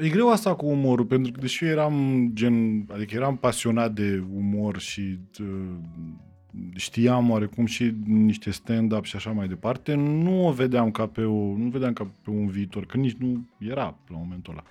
E 0.00 0.08
greu 0.08 0.30
asta 0.30 0.54
cu 0.54 0.66
umorul, 0.66 1.04
pentru 1.04 1.32
că 1.32 1.40
deși 1.40 1.64
eu 1.64 1.70
eram 1.70 2.30
gen, 2.32 2.86
adică 2.92 3.14
eram 3.14 3.36
pasionat 3.36 3.92
de 3.92 4.24
umor 4.34 4.78
și 4.78 5.18
uh, 5.40 5.46
știam 6.74 7.30
oarecum 7.30 7.66
și 7.66 7.94
niște 8.04 8.50
stand-up 8.50 9.04
și 9.04 9.16
așa 9.16 9.30
mai 9.30 9.48
departe, 9.48 9.94
nu 9.94 10.46
o 10.46 10.52
vedeam 10.52 10.90
ca 10.90 11.06
pe, 11.06 11.22
o, 11.22 11.56
nu 11.56 11.68
vedeam 11.68 11.92
ca 11.92 12.10
pe 12.22 12.30
un 12.30 12.46
viitor, 12.46 12.86
că 12.86 12.96
nici 12.96 13.16
nu 13.18 13.48
era 13.58 13.98
la 14.08 14.16
momentul 14.16 14.52
ăla. 14.52 14.64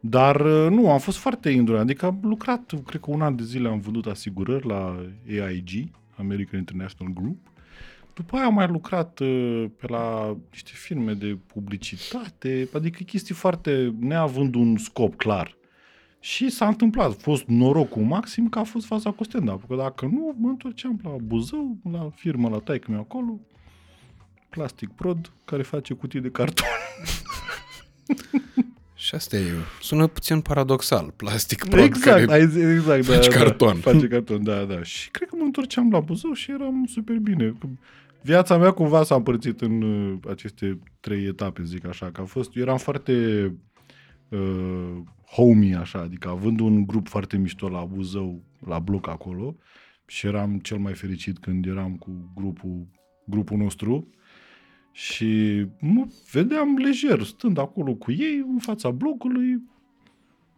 Dar 0.00 0.40
uh, 0.40 0.70
nu, 0.70 0.90
am 0.90 0.98
fost 0.98 1.18
foarte 1.18 1.50
indolent, 1.50 1.84
adică 1.84 2.06
am 2.06 2.18
lucrat, 2.22 2.72
cred 2.86 3.00
că 3.00 3.10
un 3.10 3.22
an 3.22 3.36
de 3.36 3.44
zile 3.44 3.68
am 3.68 3.80
vândut 3.80 4.06
asigurări 4.06 4.66
la 4.66 5.06
AIG, 5.26 5.88
American 6.16 6.58
International 6.58 7.12
Group, 7.12 7.38
după 8.20 8.36
aia 8.36 8.44
am 8.44 8.54
mai 8.54 8.66
lucrat 8.66 9.18
uh, 9.18 9.64
pe 9.76 9.86
la 9.86 10.36
niște 10.50 10.70
firme 10.74 11.12
de 11.12 11.38
publicitate, 11.46 12.68
adică 12.74 13.02
chestii 13.02 13.34
foarte, 13.34 13.94
neavând 13.98 14.54
un 14.54 14.76
scop 14.76 15.14
clar. 15.14 15.56
Și 16.20 16.50
s-a 16.50 16.66
întâmplat, 16.66 17.10
a 17.10 17.14
fost 17.18 17.44
norocul 17.46 18.02
maxim 18.02 18.48
că 18.48 18.58
a 18.58 18.62
fost 18.62 18.86
faza 18.86 19.10
cu 19.10 19.24
stand 19.24 19.60
că 19.68 19.74
dacă 19.74 20.04
nu, 20.06 20.34
mă 20.38 20.48
întorceam 20.48 21.00
la 21.02 21.10
Buzău, 21.10 21.76
la 21.92 22.10
firmă, 22.14 22.48
la 22.48 22.58
taică 22.58 22.90
meu 22.90 23.00
acolo, 23.00 23.40
Plastic 24.48 24.88
Prod, 24.88 25.32
care 25.44 25.62
face 25.62 25.94
cutii 25.94 26.20
de 26.20 26.30
carton. 26.30 26.66
Și 28.94 29.14
asta 29.14 29.36
e, 29.36 29.50
sună 29.82 30.06
puțin 30.06 30.40
paradoxal, 30.40 31.12
plastic 31.16 31.64
prod 31.64 31.84
exact, 31.84 32.26
care... 32.26 32.40
ai 32.40 32.48
zis, 32.48 32.62
exact, 32.62 33.06
da, 33.06 33.14
face 33.14 33.28
da, 33.28 33.36
carton. 33.36 33.74
face 33.74 34.06
carton, 34.06 34.44
da, 34.44 34.64
da. 34.64 34.82
Și 34.82 35.10
cred 35.10 35.28
că 35.28 35.36
mă 35.38 35.44
întorceam 35.44 35.90
la 35.90 36.00
Buzău 36.00 36.32
și 36.32 36.50
eram 36.50 36.86
super 36.86 37.16
bine. 37.16 37.54
Viața 38.22 38.58
mea 38.58 38.70
cumva 38.70 39.02
s-a 39.02 39.14
împărțit 39.14 39.60
în 39.60 39.82
uh, 39.82 40.18
aceste 40.28 40.78
trei 41.00 41.24
etape, 41.24 41.62
zic 41.64 41.86
așa, 41.86 42.10
că 42.10 42.20
a 42.20 42.24
fost, 42.24 42.56
eu 42.56 42.62
eram 42.62 42.76
foarte 42.76 43.44
uh, 44.28 44.96
homey, 45.30 45.74
așa, 45.74 45.98
adică 45.98 46.28
având 46.28 46.60
un 46.60 46.86
grup 46.86 47.08
foarte 47.08 47.36
mișto 47.36 47.68
la 47.68 47.84
Buzău, 47.84 48.42
la 48.66 48.78
bloc 48.78 49.08
acolo, 49.08 49.56
și 50.06 50.26
eram 50.26 50.58
cel 50.58 50.78
mai 50.78 50.94
fericit 50.94 51.38
când 51.38 51.66
eram 51.66 51.96
cu 51.96 52.32
grupul, 52.34 52.86
grupul 53.24 53.56
nostru 53.56 54.08
și 54.92 55.66
mă 55.80 56.06
vedeam 56.32 56.76
lejer, 56.76 57.22
stând 57.22 57.58
acolo 57.58 57.94
cu 57.94 58.10
ei, 58.10 58.44
în 58.52 58.58
fața 58.58 58.90
blocului, 58.90 59.62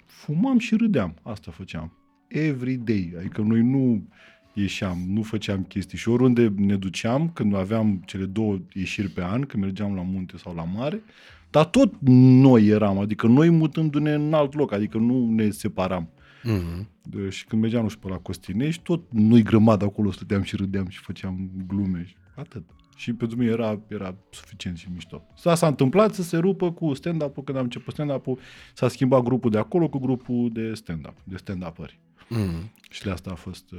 fumam 0.07 0.59
și 0.59 0.77
râdeam. 0.77 1.15
Asta 1.23 1.51
făceam. 1.51 1.97
every 2.29 2.77
day. 2.77 3.15
Adică 3.19 3.41
noi 3.41 3.61
nu 3.63 4.09
ieșeam, 4.53 4.99
nu 5.09 5.23
făceam 5.23 5.63
chestii 5.63 5.99
și 5.99 6.09
oriunde 6.09 6.53
ne 6.57 6.77
duceam, 6.77 7.31
când 7.31 7.55
aveam 7.55 8.03
cele 8.07 8.25
două 8.25 8.59
ieșiri 8.73 9.09
pe 9.09 9.25
an, 9.25 9.43
când 9.43 9.63
mergeam 9.63 9.95
la 9.95 10.03
munte 10.03 10.37
sau 10.37 10.55
la 10.55 10.65
mare, 10.65 11.03
dar 11.51 11.65
tot 11.65 11.93
noi 12.01 12.67
eram, 12.67 12.99
adică 12.99 13.27
noi 13.27 13.51
mutându-ne 13.51 14.13
în 14.13 14.33
alt 14.33 14.55
loc, 14.55 14.73
adică 14.73 14.99
nu 14.99 15.31
ne 15.31 15.51
separam. 15.51 16.09
Mhm. 16.43 16.89
De, 17.03 17.29
și 17.29 17.45
când 17.45 17.63
mergeam, 17.63 17.83
nu 17.83 17.89
știu, 17.89 18.01
pe 18.01 18.09
la 18.09 18.19
Costinești, 18.19 18.83
tot 18.83 19.03
noi 19.11 19.43
grămadă 19.43 19.85
acolo 19.85 20.11
stăteam 20.11 20.43
și 20.43 20.57
râdeam 20.57 20.89
și 20.89 20.99
făceam 20.99 21.51
glume 21.67 22.05
și 22.07 22.15
atât. 22.35 22.63
Și 22.97 23.13
pentru 23.13 23.37
mine 23.37 23.51
era, 23.51 23.81
era 23.89 24.15
suficient 24.31 24.77
și 24.77 24.89
mișto. 24.93 25.23
Asta 25.35 25.55
s-a 25.55 25.67
întâmplat 25.67 26.15
să 26.15 26.23
se 26.23 26.37
rupă 26.37 26.73
cu 26.73 26.95
stand-up-ul, 26.95 27.43
când 27.43 27.59
am 27.59 27.65
început 27.65 27.93
stand-up-ul, 27.93 28.39
s-a 28.75 28.89
schimbat 28.89 29.23
grupul 29.23 29.51
de 29.51 29.59
acolo 29.59 29.89
cu 29.89 29.99
grupul 29.99 30.51
de 30.53 30.75
stand-up, 30.75 31.17
de 31.25 31.37
stand-up-ări. 31.37 32.01
Mhm. 32.29 32.73
Și 32.91 33.03
de 33.03 33.11
asta 33.11 33.31
a 33.31 33.35
fost... 33.35 33.73
Uh, 33.73 33.79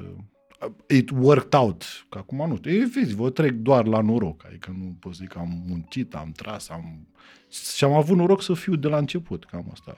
it 0.88 1.10
worked 1.10 1.54
out. 1.54 2.06
Că 2.10 2.18
acum 2.18 2.48
nu 2.48 2.56
știu. 2.56 2.72
E, 2.72 2.90
vezi, 2.94 3.16
vă 3.16 3.30
trec 3.30 3.52
doar 3.52 3.86
la 3.86 4.02
noroc. 4.02 4.44
Adică 4.48 4.76
nu 4.78 4.96
pot 5.00 5.14
să 5.14 5.20
zic 5.22 5.32
că 5.32 5.40
am 5.40 5.64
muncit, 5.68 6.16
am 6.16 6.32
tras, 6.36 6.70
am... 6.70 7.08
Și 7.76 7.84
am 7.84 7.94
avut 7.94 8.18
noroc 8.18 8.42
să 8.42 8.54
fiu 8.54 8.76
de 8.76 8.88
la 8.88 8.98
început, 8.98 9.46
cam 9.46 9.70
asta. 9.72 9.98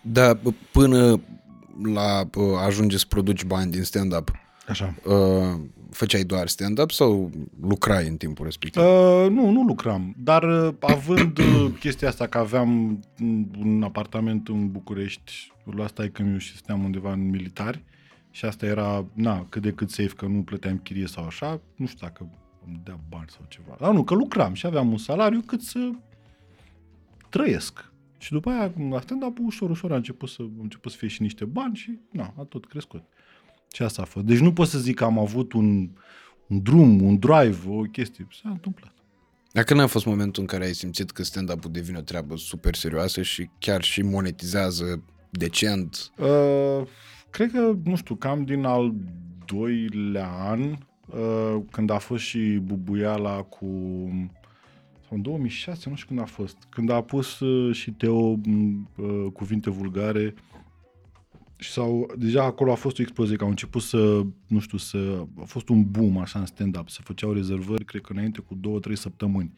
Dar 0.00 0.38
bă, 0.42 0.52
până 0.72 1.20
la 1.82 2.24
bă, 2.30 2.56
ajunge 2.66 2.98
să 2.98 3.04
produci 3.08 3.44
bani 3.44 3.70
din 3.70 3.82
stand-up, 3.82 4.30
Așa. 4.68 4.94
uh, 5.04 5.60
făceai 5.90 6.24
doar 6.24 6.48
stand-up 6.48 6.90
sau 6.90 7.30
lucrai 7.60 8.08
în 8.08 8.16
timpul 8.16 8.44
respectiv? 8.44 8.82
Uh, 8.82 9.26
nu, 9.30 9.50
nu 9.50 9.62
lucram, 9.62 10.14
dar 10.18 10.42
uh, 10.42 10.74
având 10.80 11.38
uh, 11.38 11.70
chestia 11.80 12.08
asta 12.08 12.26
că 12.26 12.38
aveam 12.38 13.00
mm, 13.18 13.50
un 13.58 13.82
apartament 13.82 14.48
în 14.48 14.70
București, 14.70 15.52
la 15.76 15.84
asta 15.84 16.04
e 16.04 16.08
că 16.08 16.22
eu 16.32 16.38
și 16.38 16.56
stăteam 16.56 16.84
undeva 16.84 17.12
în 17.12 17.28
militari 17.28 17.82
și 18.32 18.44
asta 18.44 18.66
era, 18.66 19.06
na, 19.12 19.46
cât 19.48 19.62
de 19.62 19.72
cât 19.72 19.90
safe 19.90 20.14
că 20.16 20.26
nu 20.26 20.42
plăteam 20.42 20.78
chirie 20.78 21.06
sau 21.06 21.24
așa, 21.24 21.60
nu 21.76 21.86
știu 21.86 22.06
dacă 22.06 22.30
îmi 22.66 22.80
dea 22.84 23.00
bani 23.08 23.28
sau 23.28 23.44
ceva. 23.48 23.76
Dar 23.80 23.92
nu, 23.92 24.04
că 24.04 24.14
lucram 24.14 24.54
și 24.54 24.66
aveam 24.66 24.90
un 24.90 24.98
salariu 24.98 25.40
cât 25.40 25.62
să 25.62 25.90
trăiesc. 27.28 27.90
Și 28.18 28.32
după 28.32 28.50
aia, 28.50 28.72
la 28.90 29.00
stand-up, 29.00 29.38
ușor, 29.40 29.70
ușor 29.70 29.92
a 29.92 29.96
început 29.96 30.28
să, 30.28 30.42
a 30.42 30.62
început 30.62 30.92
să 30.92 30.98
fie 30.98 31.08
și 31.08 31.22
niște 31.22 31.44
bani 31.44 31.76
și, 31.76 31.98
na, 32.10 32.34
a 32.38 32.42
tot 32.42 32.66
crescut. 32.66 33.02
Și 33.72 33.82
asta 33.82 34.02
a 34.02 34.04
fost. 34.04 34.24
Deci 34.26 34.38
nu 34.38 34.52
pot 34.52 34.68
să 34.68 34.78
zic 34.78 34.96
că 34.96 35.04
am 35.04 35.18
avut 35.18 35.52
un, 35.52 35.90
un 36.46 36.62
drum, 36.62 37.02
un 37.02 37.18
drive, 37.18 37.58
o 37.68 37.80
chestie. 37.80 38.26
S-a 38.42 38.48
întâmplat. 38.48 38.94
Dacă 39.52 39.74
n-a 39.74 39.86
fost 39.86 40.06
momentul 40.06 40.42
în 40.42 40.48
care 40.48 40.64
ai 40.64 40.72
simțit 40.72 41.10
că 41.10 41.22
stand-up-ul 41.22 41.70
devine 41.70 41.98
o 41.98 42.00
treabă 42.00 42.36
super 42.36 42.74
serioasă 42.74 43.22
și 43.22 43.50
chiar 43.58 43.82
și 43.82 44.02
monetizează 44.02 45.02
decent, 45.30 46.12
Uh, 46.18 46.86
cred 47.32 47.50
că, 47.50 47.76
nu 47.84 47.96
știu, 47.96 48.14
cam 48.14 48.44
din 48.44 48.64
al 48.64 48.94
doilea 49.44 50.28
an, 50.28 50.60
uh, 50.60 51.62
când 51.70 51.90
a 51.90 51.98
fost 51.98 52.22
și 52.22 52.38
bubuiala 52.62 53.42
cu... 53.42 53.66
Sau 55.08 55.16
în 55.16 55.22
2006, 55.22 55.88
nu 55.88 55.94
știu 55.94 56.08
când 56.08 56.20
a 56.20 56.24
fost. 56.24 56.56
Când 56.68 56.90
a 56.90 57.02
pus 57.02 57.40
uh, 57.40 57.74
și 57.74 57.90
Teo 57.90 58.34
m, 58.34 58.90
uh, 58.96 59.26
cuvinte 59.32 59.70
vulgare 59.70 60.34
și 61.56 61.70
sau 61.70 62.12
deja 62.18 62.42
acolo 62.42 62.72
a 62.72 62.74
fost 62.74 62.98
o 62.98 63.02
explozie, 63.02 63.36
că 63.36 63.44
au 63.44 63.50
început 63.50 63.82
să, 63.82 64.22
nu 64.46 64.58
știu, 64.58 64.78
să, 64.78 65.24
a 65.40 65.44
fost 65.44 65.68
un 65.68 65.90
boom 65.90 66.18
așa 66.18 66.38
în 66.38 66.46
stand-up, 66.46 66.88
se 66.88 67.00
făceau 67.04 67.32
rezervări, 67.32 67.84
cred 67.84 68.00
că 68.00 68.12
înainte 68.12 68.40
cu 68.40 68.54
două, 68.54 68.78
trei 68.78 68.96
săptămâni. 68.96 69.52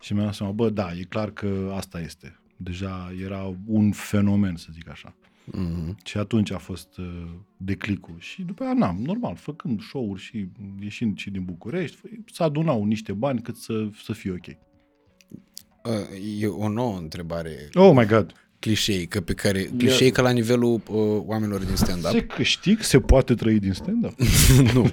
Și 0.00 0.12
mi-am 0.12 0.24
dat 0.24 0.34
seama, 0.34 0.52
bă, 0.52 0.70
da, 0.70 0.92
e 0.92 1.02
clar 1.02 1.30
că 1.30 1.72
asta 1.76 2.00
este. 2.00 2.40
Deja 2.56 3.12
era 3.22 3.54
un 3.66 3.92
fenomen, 3.92 4.56
să 4.56 4.68
zic 4.72 4.88
așa. 4.88 5.14
Mm-hmm. 5.50 5.94
Și 6.04 6.18
atunci 6.18 6.50
a 6.50 6.58
fost 6.58 6.98
uh, 6.98 7.24
declicul. 7.56 8.14
Și 8.18 8.42
după 8.42 8.62
aia, 8.64 8.72
n-am, 8.72 8.98
normal, 9.02 9.36
făcând 9.36 9.82
show-uri 9.82 10.20
și 10.20 10.48
ieșind 10.82 11.18
și 11.18 11.30
din 11.30 11.44
București, 11.44 11.98
să 12.32 12.42
adunau 12.42 12.84
niște 12.84 13.12
bani 13.12 13.40
cât 13.42 13.56
să, 13.56 13.88
să 14.04 14.12
fie 14.12 14.30
ok. 14.30 14.46
uh, 14.46 16.40
e 16.40 16.46
o 16.46 16.68
nouă 16.68 16.98
întrebare 16.98 17.68
Oh 17.74 17.92
my 17.94 18.06
God! 18.06 18.34
clișeică 18.58 19.20
pe 19.20 19.34
care, 19.34 19.62
clișeică 19.62 20.20
la 20.22 20.30
nivelul 20.30 20.72
uh, 20.72 21.22
oamenilor 21.26 21.64
din 21.64 21.76
stand-up. 21.76 22.10
Se 22.10 22.26
câștig, 22.26 22.80
se 22.80 23.00
poate 23.00 23.34
trăi 23.34 23.58
din 23.58 23.72
stand-up? 23.72 24.14
nu, 24.74 24.90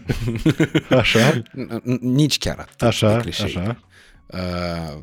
Așa, 0.99 1.41
N- 1.41 1.81
n- 1.81 1.99
nici 1.99 2.37
chiar 2.37 2.59
atât 2.59 2.77
de 2.77 2.85
așa, 2.85 3.17
clișeică. 3.17 3.59
așa. 3.59 3.79
Uh, 4.27 5.01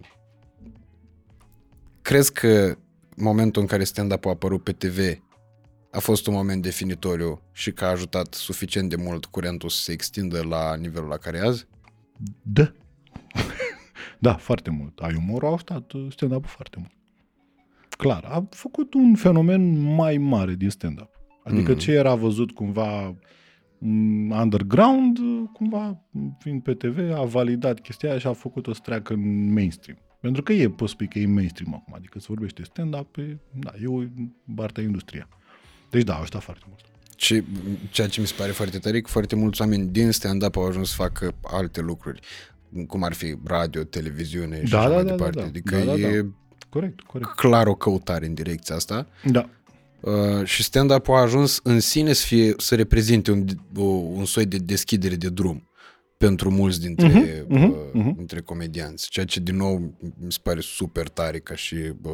crezi 2.02 2.32
că 2.32 2.76
momentul 3.16 3.62
în 3.62 3.68
care 3.68 3.84
stand-up-ul 3.84 4.30
a 4.30 4.34
apărut 4.34 4.62
pe 4.62 4.72
TV 4.72 4.98
a 5.90 5.98
fost 5.98 6.26
un 6.26 6.34
moment 6.34 6.62
definitoriu 6.62 7.42
și 7.52 7.72
că 7.72 7.84
a 7.84 7.88
ajutat 7.90 8.34
suficient 8.34 8.88
de 8.88 8.96
mult 8.96 9.24
curentul 9.24 9.68
să 9.68 9.82
se 9.82 9.92
extindă 9.92 10.42
la 10.42 10.74
nivelul 10.76 11.08
la 11.08 11.16
care 11.16 11.36
e 11.36 11.40
azi? 11.46 11.66
Da. 12.42 12.72
da, 14.18 14.34
foarte 14.34 14.70
mult. 14.70 14.98
Ai 14.98 15.14
umorul, 15.14 15.48
au 15.48 15.58
stat 15.58 15.92
uh, 15.92 16.06
stand-up 16.10 16.46
foarte 16.46 16.76
mult. 16.78 16.92
Clar, 17.88 18.24
a 18.24 18.46
făcut 18.50 18.94
un 18.94 19.14
fenomen 19.14 19.78
mai 19.94 20.16
mare 20.18 20.54
din 20.54 20.70
stand-up. 20.70 21.10
Adică 21.44 21.70
Mhm. 21.70 21.80
ce 21.80 21.92
era 21.92 22.14
văzut 22.14 22.50
cumva 22.50 23.14
mm, 23.78 24.30
underground, 24.30 25.18
uh, 25.18 25.42
cumva 25.52 26.04
fiind 26.38 26.62
pe 26.62 26.74
TV, 26.74 27.12
a 27.12 27.22
validat 27.24 27.80
chestia 27.80 28.08
aia 28.10 28.18
și 28.18 28.26
a 28.26 28.32
făcut-o 28.32 28.72
să 28.72 28.80
treacă 28.82 29.12
în 29.12 29.52
mainstream. 29.52 29.98
Pentru 30.20 30.42
că 30.42 30.52
e, 30.52 30.68
poți 30.70 30.92
spui 30.92 31.08
că 31.08 31.18
e 31.18 31.26
mainstream 31.26 31.74
acum, 31.74 31.94
adică 31.94 32.18
se 32.18 32.26
vorbește 32.28 32.62
stand-up, 32.62 33.16
e, 33.16 33.38
da, 33.54 33.72
e 33.82 33.86
o 33.86 34.02
partea 34.54 34.82
industria. 34.82 35.28
Deci 35.90 36.02
da, 36.04 36.18
ăștia 36.22 36.40
foarte 36.40 36.64
mult. 36.68 36.80
Și 37.16 37.42
ceea 37.90 38.08
ce 38.08 38.20
mi 38.20 38.26
se 38.26 38.34
pare 38.36 38.50
foarte 38.50 38.78
tare, 38.78 38.96
e 38.96 39.00
că 39.00 39.08
foarte 39.10 39.34
mulți 39.36 39.60
oameni 39.60 39.86
din 39.88 40.10
stand-up 40.10 40.56
au 40.56 40.66
ajuns 40.66 40.88
să 40.88 40.94
facă 40.94 41.34
alte 41.42 41.80
lucruri, 41.80 42.20
cum 42.86 43.02
ar 43.02 43.12
fi 43.12 43.36
radio, 43.44 43.82
televiziune 43.84 44.64
și 44.64 44.70
Da, 44.70 44.78
așa 44.78 44.88
da, 44.88 44.94
mai 44.94 45.04
da, 45.04 45.08
da, 45.10 45.14
departe. 45.16 45.40
da. 45.40 45.46
Adică 45.46 45.76
Da, 45.76 45.84
da, 45.84 45.92
e 46.08 46.26
Corect, 46.68 47.00
corect. 47.00 47.30
clar 47.30 47.66
o 47.66 47.74
căutare 47.74 48.26
în 48.26 48.34
direcția 48.34 48.74
asta. 48.74 49.06
Da. 49.24 49.48
Uh, 50.00 50.44
și 50.44 50.62
stand-up 50.62 51.08
a 51.08 51.20
ajuns 51.20 51.60
în 51.62 51.80
sine 51.80 52.12
să, 52.12 52.26
fie, 52.26 52.54
să 52.56 52.74
reprezinte 52.74 53.30
un, 53.30 53.44
o, 53.76 53.82
un 53.92 54.24
soi 54.24 54.46
de 54.46 54.56
deschidere 54.56 55.14
de 55.14 55.28
drum 55.28 55.68
pentru 56.16 56.50
mulți 56.50 56.80
dintre, 56.80 57.44
Mhm, 57.48 57.56
mhm, 57.58 57.70
uh, 57.70 57.76
mhm. 57.92 58.16
dintre 58.16 58.40
comedianți, 58.40 59.08
ceea 59.08 59.26
ce 59.26 59.40
din 59.40 59.56
nou 59.56 59.78
mi 60.20 60.32
se 60.32 60.38
pare 60.42 60.60
super 60.60 61.08
tare 61.08 61.38
ca 61.38 61.54
și 61.54 61.74
uh, 61.74 62.12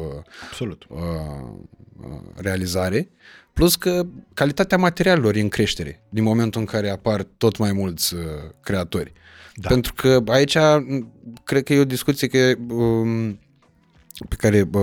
Absolut. 0.49 0.85
uh, 0.89 0.97
uh, 2.01 2.19
realizare, 2.35 3.09
plus 3.55 3.75
că 3.75 4.05
calitatea 4.33 4.77
materialelor 4.77 5.35
e 5.35 5.41
în 5.41 5.47
creștere 5.49 6.03
din 6.09 6.23
momentul 6.23 6.59
în 6.61 6.67
care 6.67 6.89
apar 6.89 7.23
tot 7.37 7.57
mai 7.57 7.71
mulți 7.71 8.13
uh, 8.13 8.21
creatori. 8.61 9.13
Da. 9.53 9.69
Pentru 9.69 9.93
că 9.93 10.23
aici 10.27 10.55
m, 10.55 11.11
cred 11.43 11.63
că 11.63 11.73
e 11.73 11.79
o 11.79 11.85
discuție 11.85 12.27
că, 12.27 12.53
um, 12.73 13.39
pe 14.29 14.35
care 14.37 14.63
bă, 14.63 14.79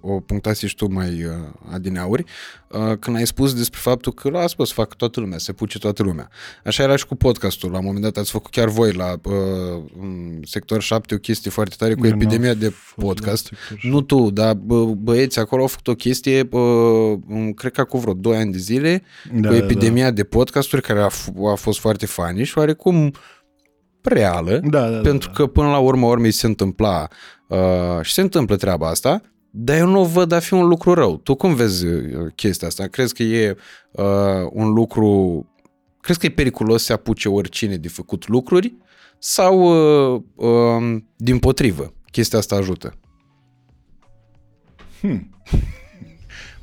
o 0.00 0.20
punctase 0.20 0.66
și 0.66 0.74
tu 0.74 0.92
mai 0.92 1.24
uh, 1.24 1.32
adineauri, 1.72 2.24
uh, 2.68 2.96
când 2.98 3.16
ai 3.16 3.26
spus 3.26 3.54
despre 3.54 3.78
faptul 3.82 4.12
că 4.12 4.30
lasă 4.30 4.54
bă, 4.58 4.64
să 4.64 4.72
facă 4.74 4.94
toată 4.96 5.20
lumea, 5.20 5.38
să 5.38 5.44
se 5.44 5.52
puce 5.52 5.78
toată 5.78 6.02
lumea. 6.02 6.28
Așa 6.64 6.82
era 6.82 6.96
și 6.96 7.06
cu 7.06 7.14
podcastul. 7.14 7.70
La 7.70 7.78
un 7.78 7.84
moment 7.84 8.02
dat 8.04 8.16
ați 8.16 8.30
făcut 8.30 8.50
chiar 8.50 8.68
voi 8.68 8.92
la 8.92 9.12
uh, 9.22 9.82
în 10.00 10.40
sector 10.44 10.82
7 10.82 11.14
o 11.14 11.18
chestie 11.18 11.50
foarte 11.50 11.74
tare 11.78 11.94
cu 11.94 12.04
Eu 12.04 12.10
n-am 12.10 12.20
epidemia 12.20 12.54
de 12.54 12.68
fost 12.68 12.96
la 12.96 13.04
podcast. 13.04 13.52
sector 13.68 13.90
Nu 13.90 14.00
tu, 14.00 14.30
dar 14.30 14.54
bă, 14.54 14.84
băieți 14.84 15.38
acolo 15.38 15.62
au 15.62 15.68
făcut 15.68 15.88
o 15.88 15.94
chestie, 15.94 16.42
bă, 16.42 16.58
um, 16.58 17.52
cred 17.52 17.72
că 17.72 17.84
cu 17.84 17.98
vreo 17.98 18.12
2 18.14 18.36
ani 18.36 18.52
de 18.52 18.58
zile, 18.58 19.02
Da, 19.32 19.48
cu 19.48 19.54
da, 19.54 19.64
epidemia 19.64 20.10
de 20.10 20.24
podcasturi 20.24 20.82
care 20.82 21.00
a, 21.00 21.08
f- 21.08 21.50
a 21.52 21.54
fost 21.54 21.78
foarte 21.78 22.06
funny 22.06 22.44
și 22.44 22.58
oarecum 22.58 23.12
reală, 24.02 24.60
Da, 24.64 24.88
da, 24.90 24.98
pentru 24.98 25.28
da, 25.28 25.34
că 25.34 25.46
până 25.46 25.68
la 25.68 25.78
urmă 25.78 26.06
urmei 26.06 26.30
se 26.30 26.46
întâmpla 26.46 27.08
uh, 27.46 28.00
și 28.02 28.12
se 28.12 28.20
întâmplă 28.20 28.56
treaba 28.56 28.88
asta, 28.88 29.20
dar 29.50 29.76
eu 29.76 29.86
nu 29.86 30.00
o 30.00 30.04
văd 30.04 30.32
a 30.32 30.38
fi 30.38 30.54
un 30.54 30.66
lucru 30.66 30.94
rău. 30.94 31.16
Tu 31.16 31.34
cum 31.34 31.54
vezi 31.54 31.86
uh, 31.86 32.32
chestia 32.34 32.68
asta? 32.68 32.86
Crezi 32.86 33.14
că 33.14 33.22
e 33.22 33.56
uh, 33.90 34.04
un 34.50 34.72
lucru... 34.72 35.46
Crezi 36.00 36.18
că 36.18 36.26
e 36.26 36.30
periculos 36.30 36.84
să 36.84 36.92
apuce 36.92 37.28
oricine 37.28 37.76
de 37.76 37.88
făcut 37.88 38.28
lucruri 38.28 38.74
sau 39.18 39.60
uh, 40.14 40.22
uh, 40.34 41.02
din 41.16 41.38
potrivă? 41.38 41.94
Chestia 42.10 42.38
asta 42.38 42.56
ajută. 42.56 42.94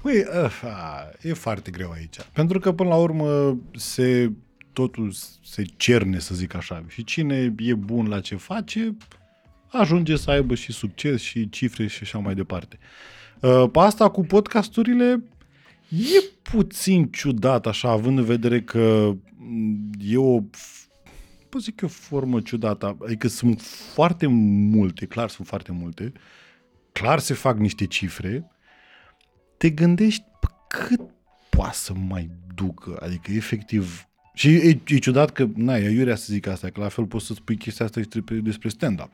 Păi, 0.01 0.25
a, 0.63 1.09
e 1.21 1.33
foarte 1.33 1.71
greu 1.71 1.91
aici. 1.91 2.17
Pentru 2.33 2.59
că, 2.59 2.71
până 2.71 2.89
la 2.89 2.95
urmă, 2.95 3.57
se, 3.75 4.31
totul 4.73 5.13
se 5.43 5.63
cerne, 5.77 6.19
să 6.19 6.35
zic 6.35 6.53
așa. 6.53 6.83
Și 6.87 7.03
cine 7.03 7.53
e 7.57 7.73
bun 7.73 8.07
la 8.07 8.19
ce 8.19 8.35
face, 8.35 8.95
ajunge 9.71 10.15
să 10.15 10.31
aibă 10.31 10.55
și 10.55 10.71
succes 10.71 11.21
și 11.21 11.49
cifre 11.49 11.87
și 11.87 11.99
așa 12.01 12.17
mai 12.17 12.35
departe. 12.35 12.79
Uh, 13.39 13.69
Pe 13.71 13.79
asta 13.79 14.09
cu 14.09 14.21
podcasturile 14.21 15.23
e 15.89 16.23
puțin 16.41 17.05
ciudat, 17.05 17.67
așa, 17.67 17.89
având 17.89 18.17
în 18.17 18.23
vedere 18.23 18.61
că 18.61 19.11
m, 19.37 19.89
e 19.99 20.17
o 20.17 20.39
pot 21.49 21.61
zic 21.61 21.81
eu, 21.81 21.87
o 21.87 21.91
formă 21.91 22.41
ciudată. 22.41 22.97
Adică 23.05 23.27
sunt 23.27 23.61
foarte 23.93 24.27
multe, 24.27 25.05
clar 25.05 25.29
sunt 25.29 25.47
foarte 25.47 25.71
multe. 25.71 26.11
Clar 26.91 27.19
se 27.19 27.33
fac 27.33 27.57
niște 27.57 27.85
cifre, 27.85 28.51
te 29.57 29.69
gândești 29.69 30.23
"Bă, 30.41 30.47
cât 30.67 31.01
poate 31.49 31.75
să 31.75 31.93
mai 31.93 32.29
ducă? 32.55 32.97
Adică, 33.01 33.31
efectiv... 33.31 34.05
Și 34.33 34.49
e, 34.49 34.79
e 34.87 34.97
ciudat 34.97 35.31
că, 35.31 35.47
na, 35.55 35.77
e 35.77 35.89
iurea 35.89 36.15
să 36.15 36.25
zic 36.33 36.47
asta, 36.47 36.69
că 36.69 36.79
la 36.81 36.89
fel 36.89 37.05
poți 37.05 37.25
să 37.25 37.33
spui 37.33 37.57
chestia 37.57 37.85
asta 37.85 38.01
despre, 38.01 38.35
despre 38.35 38.69
stand-up. 38.69 39.11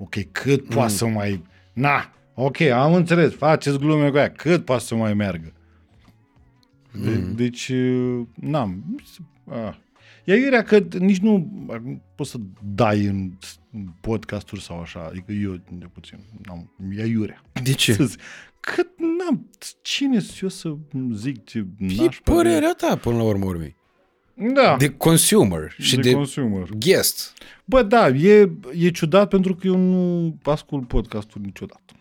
Ok, 0.00 0.14
cât 0.32 0.62
mm. 0.62 0.74
poate 0.74 0.92
să 0.92 1.06
mai... 1.06 1.42
Na, 1.72 2.12
ok, 2.34 2.60
am 2.60 2.94
înțeles, 2.94 3.34
faceți 3.34 3.78
glume 3.78 4.10
cu 4.10 4.16
aia, 4.16 4.30
cât 4.30 4.64
poate 4.64 4.84
să 4.84 4.94
mai 4.94 5.14
meargă? 5.14 5.52
De, 7.02 7.10
Mm. 7.10 7.34
Deci, 7.34 7.72
n-am. 8.34 9.00
Ah. 9.50 9.74
E 10.24 10.34
iurea 10.34 10.62
că 10.62 10.78
nici 10.98 11.18
nu 11.18 11.50
poți 12.14 12.30
să 12.30 12.38
dai 12.74 13.04
în 13.04 13.32
podcasturi 14.00 14.62
sau 14.62 14.80
așa, 14.80 15.00
adică 15.10 15.32
eu, 15.32 15.52
de 15.72 15.86
puțin, 15.92 16.18
n-am, 16.46 16.72
e 16.96 17.04
iurea. 17.04 17.42
De 17.62 17.72
ce? 17.72 17.92
Să 17.92 18.04
zic, 18.04 18.20
Cât 18.60 18.88
n-am, 18.98 19.50
cine 19.82 20.18
sunt 20.18 20.38
eu 20.42 20.48
să 20.48 20.76
zic 21.12 21.44
ce 21.44 21.58
E 21.58 21.64
nașpa 21.78 22.08
de- 22.24 22.32
părerea 22.32 22.72
ta, 22.76 22.96
până 22.96 23.16
la 23.16 23.22
urmă 23.22 23.44
urmei. 23.44 23.76
Da, 24.54 24.76
De 24.76 24.90
consumer 24.90 25.74
și 25.78 25.94
de, 25.94 26.00
de, 26.00 26.12
consumer. 26.12 26.68
guest. 26.78 27.32
Bă, 27.64 27.82
da, 27.82 28.08
e, 28.08 28.50
e 28.72 28.90
ciudat 28.90 29.28
pentru 29.28 29.54
că 29.54 29.66
eu 29.66 29.76
nu 29.76 30.36
ascult 30.42 30.88
podcasturi 30.88 31.44
niciodată. 31.44 31.94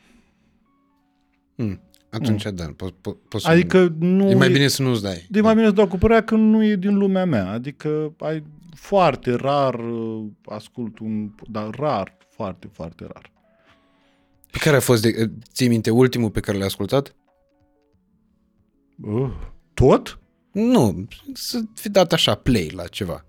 Hmm. 1.55 1.81
Atunci, 2.09 2.43
da, 2.43 2.65
poți 2.75 2.93
po, 3.01 3.11
po 3.11 3.37
să... 3.37 3.47
Adică 3.49 3.95
nu 3.99 4.29
E 4.29 4.35
mai 4.35 4.49
bine 4.49 4.67
să 4.67 4.81
nu-ți 4.81 5.01
dai. 5.01 5.25
De 5.29 5.41
mai 5.41 5.53
bine 5.53 5.65
să 5.65 5.71
dau 5.71 5.87
cu 5.87 5.97
părerea 5.97 6.23
că 6.23 6.35
nu 6.35 6.63
e 6.65 6.75
din 6.75 6.97
lumea 6.97 7.25
mea. 7.25 7.49
Adică 7.51 8.13
ai 8.17 8.43
foarte 8.75 9.31
rar 9.31 9.73
uh, 9.79 10.25
ascult 10.45 10.99
un... 10.99 11.31
Dar 11.47 11.69
rar, 11.69 12.17
foarte, 12.29 12.69
foarte 12.71 13.05
rar. 13.13 13.31
Pe 14.51 14.57
care 14.57 14.75
a 14.75 14.79
fost, 14.79 15.01
de, 15.01 15.31
ții 15.53 15.67
minte, 15.67 15.89
ultimul 15.89 16.29
pe 16.29 16.39
care 16.39 16.57
l-ai 16.57 16.67
ascultat? 16.67 17.15
Uh, 19.01 19.31
tot? 19.73 20.19
Nu, 20.51 21.07
să 21.33 21.59
fi 21.75 21.89
dat 21.89 22.13
așa 22.13 22.35
play 22.35 22.69
la 22.75 22.83
ceva. 22.87 23.25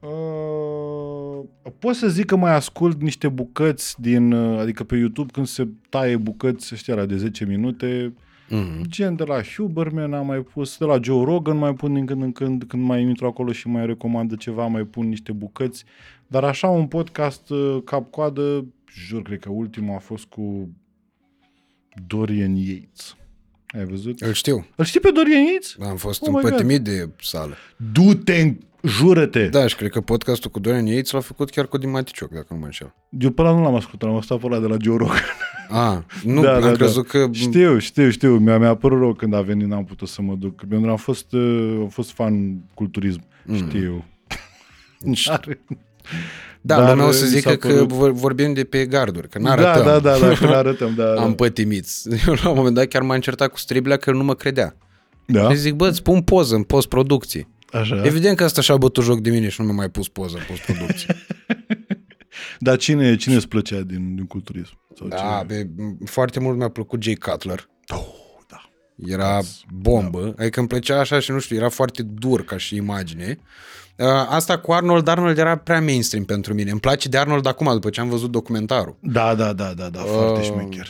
Uh, 0.00 1.44
pot 1.78 1.94
să 1.94 2.08
zic 2.08 2.24
că 2.24 2.36
mai 2.36 2.54
ascult 2.54 3.00
niște 3.02 3.28
bucăți 3.28 4.00
din... 4.00 4.32
uh, 4.32 4.58
Adică 4.58 4.84
pe 4.84 4.96
YouTube 4.96 5.32
când 5.32 5.46
se 5.46 5.68
taie 5.88 6.16
bucăți 6.16 6.70
ăștia 6.74 6.94
la 6.94 7.06
de 7.06 7.16
10 7.16 7.44
minute, 7.44 8.14
Mm. 8.48 8.82
gen 8.88 9.16
de 9.16 9.24
la 9.24 9.40
Huberman 9.56 10.12
am 10.12 10.26
mai 10.26 10.38
pus, 10.40 10.78
de 10.78 10.84
la 10.84 10.98
Joe 11.02 11.24
Rogan 11.24 11.56
mai 11.56 11.74
pun 11.74 11.94
din 11.94 12.06
când 12.06 12.22
în 12.22 12.32
când, 12.32 12.64
când 12.64 12.82
mai 12.84 13.02
intru 13.02 13.26
acolo 13.26 13.52
și 13.52 13.68
mai 13.68 13.86
recomandă 13.86 14.34
ceva, 14.36 14.66
mai 14.66 14.84
pun 14.84 15.08
niște 15.08 15.32
bucăți. 15.32 15.84
Dar 16.26 16.44
așa 16.44 16.68
un 16.68 16.86
podcast 16.86 17.50
uh, 17.50 17.78
cap-coadă, 17.84 18.64
jur, 19.06 19.22
cred 19.22 19.38
că 19.38 19.50
ultimul 19.50 19.94
a 19.94 19.98
fost 19.98 20.24
cu 20.24 20.68
Dorian 22.06 22.54
Yates. 22.56 23.16
Ai 23.78 23.84
văzut? 23.84 24.20
Îl 24.20 24.32
știu. 24.32 24.66
Îl 24.76 24.84
știi 24.84 25.00
pe 25.00 25.10
Dorian 25.10 25.42
Yates? 25.52 25.76
Am 25.88 25.96
fost 25.96 26.22
Oh 26.22 26.28
oh 26.28 26.34
my 26.34 26.40
God. 26.40 26.50
împătimit 26.50 26.82
de 26.82 27.08
sală. 27.20 27.54
Du-te, 27.92 28.54
jură-te! 28.82 29.46
Da, 29.48 29.66
și 29.66 29.76
cred 29.76 29.90
că 29.90 30.00
podcastul 30.00 30.50
cu 30.50 30.60
Dorian 30.60 30.86
Yates 30.86 31.10
l-a 31.10 31.20
făcut 31.20 31.50
chiar 31.50 31.66
cu 31.66 31.78
Dimaticioc, 31.78 32.30
dacă 32.30 32.46
nu 32.50 32.56
mă 32.58 32.64
înșel. 32.64 32.94
Eu 33.18 33.30
pe 33.30 33.40
ăla 33.42 33.52
nu 33.52 33.62
l-am 33.62 33.74
ascultat, 33.74 34.08
am 34.08 34.16
ascultat 34.16 34.48
pe 34.48 34.54
ăla 34.54 34.66
de 34.66 34.72
la 34.72 34.76
Joe 34.80 34.96
Rogan. 34.96 35.16
A, 35.68 36.04
nu, 36.24 36.40
Da, 36.42 36.54
am 36.54 36.60
da, 36.60 36.68
da. 36.68 36.74
crezut 36.76 37.06
că... 37.06 37.28
Știu, 37.32 37.78
știu, 37.78 38.10
știu. 38.10 38.38
Mi-a, 38.38 38.58
mi-a 38.58 38.74
părut 38.74 38.98
rău 38.98 39.12
când 39.14 39.34
a 39.34 39.40
venit, 39.42 39.66
n-am 39.66 39.84
putut 39.84 40.08
să 40.08 40.22
mă 40.22 40.34
duc. 40.34 40.56
Pentru 40.56 40.80
că 40.80 40.90
am 40.90 40.96
fost, 40.96 41.32
uh, 41.32 41.76
am 41.80 41.88
fost 41.88 42.10
fan 42.10 42.56
culturism. 42.74 43.24
Mm. 43.44 43.56
Știu. 43.56 44.04
N-are- 45.26 45.60
Da, 46.64 46.76
Dar, 46.76 46.90
lumea 46.90 47.06
o 47.06 47.10
să 47.10 47.24
mi 47.24 47.30
zică 47.30 47.48
s-a 47.48 47.56
că 47.56 47.68
părut- 47.68 47.88
vor- 47.88 48.10
vorbim 48.12 48.52
de 48.52 48.64
pe 48.64 48.86
garduri, 48.86 49.28
că 49.28 49.38
Da, 49.38 49.48
n-arătăm. 49.48 49.84
da, 49.84 49.98
da, 49.98 50.18
da, 50.18 50.32
că 50.34 50.46
arătăm, 50.62 50.94
da. 50.94 51.10
Am 51.14 51.28
da. 51.28 51.34
pătimiți. 51.34 52.08
Eu 52.26 52.34
la 52.42 52.48
un 52.48 52.56
moment 52.56 52.74
dat 52.74 52.86
chiar 52.86 53.02
m-am 53.02 53.20
certat 53.20 53.48
cu 53.50 53.58
Striblea 53.58 53.96
că 53.96 54.10
el 54.10 54.16
nu 54.16 54.24
mă 54.24 54.34
credea. 54.34 54.76
da? 55.26 55.50
Și 55.50 55.56
zic, 55.56 55.74
bă, 55.74 55.88
îți 55.88 56.02
pun 56.02 56.22
poză 56.22 56.54
în 56.54 56.62
post-producție. 56.62 57.48
Așa. 57.72 58.02
Evident 58.04 58.36
că 58.36 58.44
asta 58.44 58.60
și-a 58.60 58.76
bătut 58.76 59.04
joc 59.04 59.20
de 59.20 59.30
mine 59.30 59.48
și 59.48 59.60
nu 59.60 59.66
mi-a 59.66 59.74
mai 59.76 59.88
pus 59.90 60.08
poză 60.08 60.36
în 60.36 60.42
post-producție. 60.48 61.16
Dar 62.58 62.76
cine, 62.76 63.16
cine 63.16 63.34
îți 63.34 63.48
plăcea 63.48 63.80
din, 63.80 64.14
din 64.14 64.26
culturism? 64.26 64.78
Sau 64.98 65.08
da, 65.08 65.16
cine? 65.16 65.44
be, 65.46 65.70
foarte 66.04 66.40
mult 66.40 66.56
mi-a 66.58 66.68
plăcut 66.68 67.02
Jay 67.02 67.14
Cutler. 67.14 67.68
Oh, 67.88 68.06
da. 68.48 68.70
Era 69.06 69.40
bombă, 69.74 70.34
adică 70.38 70.58
îmi 70.58 70.68
plăcea 70.68 71.00
așa 71.00 71.18
și 71.20 71.30
nu 71.30 71.38
știu, 71.38 71.56
era 71.56 71.68
foarte 71.68 72.02
dur 72.02 72.44
ca 72.44 72.56
și 72.56 72.76
imagine. 72.76 73.38
Uh, 74.02 74.26
Asta 74.28 74.58
cu 74.58 74.72
Arnold, 74.72 75.08
Arnold 75.08 75.38
era 75.38 75.56
prea 75.56 75.80
mainstream 75.80 76.24
pentru 76.24 76.54
mine. 76.54 76.70
Îmi 76.70 76.80
place 76.80 77.08
de 77.08 77.18
Arnold 77.18 77.46
acum, 77.46 77.72
după 77.72 77.90
ce 77.90 78.00
am 78.00 78.08
văzut 78.08 78.30
documentarul. 78.30 78.96
Da, 79.00 79.34
da, 79.34 79.52
da, 79.52 79.72
da, 79.76 79.88
da, 79.88 80.00
foarte 80.00 80.42
șmecher. 80.42 80.86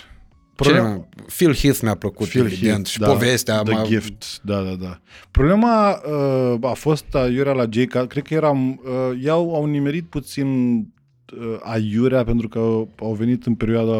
Cele 0.56 0.78
Problema- 0.78 0.88
mai, 0.88 1.08
Phil 1.36 1.54
Heath 1.54 1.78
mi-a 1.82 1.94
plăcut, 1.94 2.28
Phil 2.28 2.40
evident, 2.44 2.72
Heath, 2.74 2.88
și 2.88 2.98
da, 2.98 3.06
povestea. 3.06 3.62
The 3.62 3.72
m-a- 3.74 3.84
Gift, 3.84 4.40
da, 4.42 4.60
da, 4.60 4.74
da. 4.80 5.00
Problema 5.30 6.00
uh, 6.06 6.70
a 6.70 6.72
fost 6.72 7.14
aiurea 7.14 7.52
la 7.52 7.64
Jay 7.70 7.84
Cutler, 7.86 8.06
cred 8.06 8.22
că 8.24 8.34
eram, 8.34 8.68
uh, 8.84 9.22
iau, 9.22 9.54
au 9.54 9.64
nimerit 9.64 10.04
puțin 10.08 10.76
uh, 10.78 11.56
aiurea 11.62 12.24
pentru 12.24 12.48
că 12.48 12.58
au 13.00 13.14
venit 13.18 13.46
în 13.46 13.54
perioada 13.54 13.92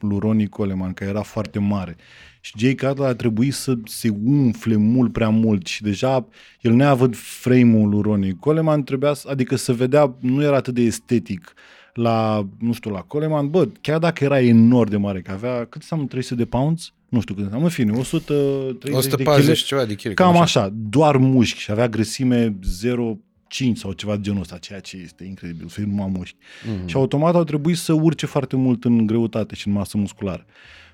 lui 0.00 0.18
Ronnie 0.18 0.46
Coleman, 0.46 0.92
care 0.92 1.10
era 1.10 1.22
foarte 1.22 1.58
mare. 1.58 1.96
Și 2.40 2.52
Jay 2.58 2.74
Cutler 2.74 3.08
a 3.08 3.14
trebuit 3.14 3.54
să 3.54 3.74
se 3.84 4.08
umfle 4.24 4.76
mult 4.76 5.12
prea 5.12 5.28
mult 5.28 5.66
și 5.66 5.82
deja 5.82 6.28
el 6.60 6.72
neavând 6.72 7.16
frame-ul 7.16 7.88
lui 7.88 8.02
Ronnie 8.02 8.36
Coleman, 8.40 8.82
trebuia 8.82 9.12
să, 9.12 9.28
adică 9.30 9.56
să 9.56 9.72
vedea, 9.72 10.14
nu 10.20 10.42
era 10.42 10.56
atât 10.56 10.74
de 10.74 10.82
estetic 10.82 11.54
la, 11.94 12.46
nu 12.58 12.72
știu, 12.72 12.90
la 12.90 13.00
Coleman, 13.00 13.50
bă, 13.50 13.68
chiar 13.80 13.98
dacă 13.98 14.24
era 14.24 14.40
enorm 14.40 14.90
de 14.90 14.96
mare, 14.96 15.20
că 15.20 15.30
avea, 15.30 15.64
cât 15.64 15.80
înseamnă 15.80 16.06
300 16.06 16.34
de 16.34 16.44
pounds? 16.44 16.92
Nu 17.08 17.20
știu 17.20 17.34
cât 17.34 17.42
înseamnă, 17.42 17.66
în 17.66 17.72
fine, 17.72 17.92
130 17.92 18.90
de 18.90 18.90
140 18.90 19.48
kg. 19.48 19.56
și 19.56 19.64
ceva 19.64 19.84
de 19.84 19.94
kg. 19.94 20.14
Cam 20.14 20.36
așa, 20.36 20.72
doar 20.74 21.16
mușchi 21.16 21.58
și 21.58 21.70
avea 21.70 21.88
grăsime 21.88 22.58
0,5 22.82 23.72
sau 23.74 23.92
ceva 23.92 24.14
de 24.14 24.20
genul 24.22 24.40
ăsta, 24.40 24.56
ceea 24.56 24.80
ce 24.80 24.96
este 24.96 25.24
incredibil, 25.24 25.68
să 25.68 25.74
fie 25.74 25.84
numai 25.84 26.10
mușchi. 26.12 26.36
Mhm. 26.64 26.86
Și 26.86 26.96
automat 26.96 27.34
au 27.34 27.44
trebuit 27.44 27.76
să 27.76 27.92
urce 27.92 28.26
foarte 28.26 28.56
mult 28.56 28.84
în 28.84 29.06
greutate 29.06 29.54
și 29.54 29.68
în 29.68 29.72
masă 29.72 29.98
musculară. 29.98 30.46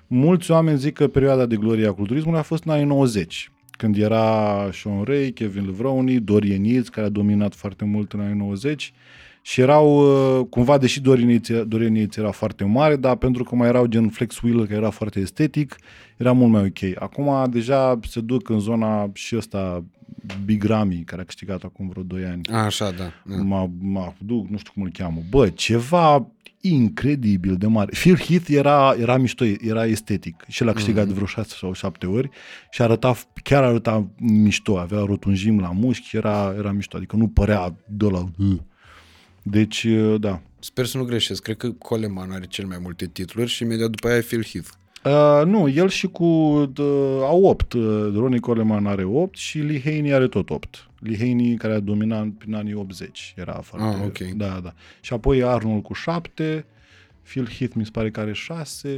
Mulți 0.07 0.51
oameni 0.51 0.77
zic 0.77 0.93
că 0.93 1.07
perioada 1.07 1.45
de 1.45 1.55
glorie 1.55 1.87
a 1.87 1.93
culturismului 1.93 2.39
a 2.39 2.43
fost 2.43 2.63
în 2.63 2.71
anii 2.71 2.85
90, 2.85 3.51
când 3.71 3.97
era 3.97 4.69
Sean 4.73 5.03
Ray, 5.03 5.31
Kevin 5.31 5.65
Levroni, 5.65 6.19
Dorian 6.19 6.63
Yates, 6.63 6.89
care 6.89 7.05
a 7.05 7.09
dominat 7.09 7.55
foarte 7.55 7.85
mult 7.85 8.13
în 8.13 8.19
anii 8.19 8.37
90 8.37 8.93
și 9.41 9.61
erau, 9.61 9.97
uh, 10.39 10.45
cumva, 10.49 10.77
deși 10.77 11.01
Dorian 11.01 11.29
Yates, 11.29 11.63
Dorian 11.63 11.95
Yates 11.95 12.17
era 12.17 12.31
foarte 12.31 12.63
mare, 12.63 12.95
dar 12.95 13.15
pentru 13.15 13.43
că 13.43 13.55
mai 13.55 13.67
erau 13.67 13.85
gen 13.85 14.09
Flex 14.09 14.41
Wheeler, 14.41 14.65
care 14.65 14.77
era 14.77 14.89
foarte 14.89 15.19
estetic, 15.19 15.75
era 16.17 16.31
mult 16.31 16.51
mai 16.51 16.61
ok. 16.63 17.01
Acum 17.01 17.49
deja 17.49 17.99
se 18.07 18.21
duc 18.21 18.49
în 18.49 18.59
zona 18.59 19.09
și 19.13 19.35
ăsta 19.35 19.83
Big 20.45 20.63
Ramy, 20.63 21.03
care 21.05 21.21
a 21.21 21.25
câștigat 21.25 21.63
acum 21.63 21.89
vreo 21.89 22.03
2 22.03 22.25
ani. 22.25 22.41
Așa, 22.51 22.91
da. 22.91 23.11
da. 23.25 23.41
Mă, 23.41 23.69
mă 23.79 24.13
duc, 24.17 24.47
nu 24.47 24.57
știu 24.57 24.71
cum 24.73 24.83
îl 24.83 24.91
cheamă. 24.91 25.21
Bă, 25.29 25.49
ceva 25.49 26.27
incredibil 26.73 27.55
de 27.55 27.67
mare. 27.67 27.89
Phil 27.91 28.17
Heath 28.17 28.49
era, 28.49 28.95
era 28.99 29.17
mișto, 29.17 29.45
era 29.61 29.85
estetic 29.85 30.43
și 30.47 30.63
l-a 30.63 30.73
câștigat 30.73 30.99
Mhm. 30.99 31.07
de 31.07 31.13
vreo 31.13 31.27
6 31.27 31.55
sau 31.59 31.73
7 31.73 32.05
ori 32.05 32.29
și 32.71 32.81
arăta, 32.81 33.15
chiar 33.43 33.63
arăta 33.63 34.07
mișto, 34.19 34.77
avea 34.79 34.99
rotunjim 34.99 35.59
la 35.59 35.71
mușchi, 35.71 36.15
era, 36.15 36.53
era 36.57 36.71
mișto, 36.71 36.97
adică 36.97 37.15
nu 37.15 37.27
părea 37.27 37.75
de 37.87 38.05
la... 38.05 38.23
Deci, 39.43 39.87
da. 40.19 40.41
Sper 40.59 40.85
să 40.85 40.97
nu 40.97 41.03
greșesc. 41.03 41.41
Cred 41.43 41.57
că 41.57 41.71
Coleman 41.71 42.31
are 42.31 42.45
cel 42.45 42.65
mai 42.65 42.77
multe 42.81 43.05
titluri 43.05 43.49
și 43.49 43.63
imediat 43.63 43.89
după 43.89 44.07
aia 44.07 44.17
e 44.17 44.21
Phil 44.21 44.43
Heath. 44.51 44.67
Uh, 45.03 45.45
nu, 45.45 45.67
el 45.69 45.89
și 45.89 46.07
cu 46.07 46.23
uh, 46.23 46.69
au 47.21 47.43
8. 47.43 47.73
Uh, 47.73 47.81
Ronnie 48.13 48.39
Coleman 48.39 48.85
are 48.85 49.03
8 49.03 49.37
și 49.37 49.57
Lee 49.59 49.81
Haney 49.83 50.13
are 50.13 50.27
tot 50.27 50.49
8. 50.49 50.86
Lee 50.99 51.17
Haney 51.17 51.55
care 51.55 51.73
a 51.73 51.79
dominat 51.79 52.27
prin 52.27 52.53
anii 52.53 52.73
80. 52.73 53.33
Era 53.37 53.53
foarte... 53.53 53.87
Ah, 53.87 54.05
ok. 54.05 54.17
Da, 54.17 54.59
da. 54.63 54.73
Și 55.01 55.13
apoi 55.13 55.43
Arnold 55.43 55.83
cu 55.83 55.93
7, 55.93 56.65
Phil 57.23 57.47
Heath 57.57 57.73
mi 57.75 57.85
se 57.85 57.91
pare 57.91 58.11
că 58.11 58.19
are 58.19 58.33
6, 58.33 58.89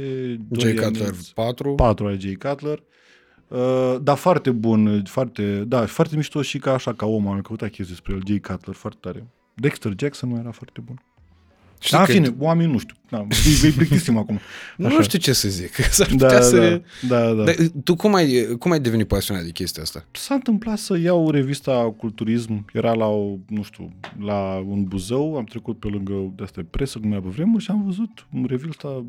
Jay 0.50 0.74
Cutler 0.74 1.14
4. 1.34 1.74
4 1.74 2.06
are 2.06 2.16
Jay 2.20 2.34
Cutler. 2.34 2.82
Uh, 3.48 3.96
dar 4.02 4.16
foarte 4.16 4.50
bun, 4.50 5.04
foarte, 5.04 5.64
da, 5.64 5.86
foarte 5.86 6.16
mișto 6.16 6.42
și 6.42 6.58
ca 6.58 6.72
așa, 6.72 6.94
ca 6.94 7.06
om, 7.06 7.28
am 7.28 7.40
căutat 7.40 7.70
chestii 7.70 7.94
despre 7.94 8.14
el, 8.14 8.22
Jay 8.26 8.40
Cutler, 8.40 8.74
foarte 8.74 8.98
tare. 9.00 9.26
Dexter 9.54 9.92
Jackson 9.96 10.28
nu 10.28 10.38
era 10.38 10.50
foarte 10.50 10.80
bun. 10.80 11.02
Știi 11.82 11.96
Da, 11.96 12.00
în 12.00 12.06
că- 12.06 12.12
fine, 12.12 12.34
oamenii 12.38 12.72
nu 12.72 12.78
știu. 12.78 12.94
Da, 13.10 13.18
îi, 13.18 13.26
îi 13.62 13.70
plictisim 13.70 14.16
acum. 14.16 14.38
Nu 14.76 14.86
Așa. 14.86 15.02
știu 15.02 15.18
ce 15.18 15.32
să 15.32 15.48
zic. 15.48 15.74
S-ar 15.90 16.06
Da, 16.06 16.12
putea 16.12 16.38
da, 16.38 16.40
să... 16.44 16.82
da, 17.08 17.20
da, 17.24 17.32
da. 17.32 17.44
Dar 17.44 17.54
tu 17.84 17.94
cum 17.96 18.14
ai, 18.14 18.46
cum 18.58 18.70
ai 18.70 18.80
devenit 18.80 19.06
pasionat 19.08 19.42
de 19.42 19.50
chestia 19.50 19.82
asta? 19.82 20.04
S-a 20.10 20.34
întâmplat 20.34 20.78
să 20.78 20.98
iau 20.98 21.30
revista 21.30 21.94
Culturism, 21.96 22.64
era 22.72 22.92
la, 22.92 23.06
o, 23.06 23.36
nu 23.48 23.62
știu, 23.62 23.92
la 24.18 24.64
un 24.68 24.84
Buzău, 24.84 25.36
am 25.36 25.44
trecut 25.44 25.78
pe 25.78 25.88
lângă 25.88 26.12
de 26.36 26.42
asta 26.42 26.60
presă, 26.70 26.98
cum 26.98 27.12
era 27.12 27.20
pe 27.20 27.28
vremuri, 27.28 27.62
și 27.64 27.70
am 27.70 27.84
văzut 27.84 28.26
revista, 28.46 29.04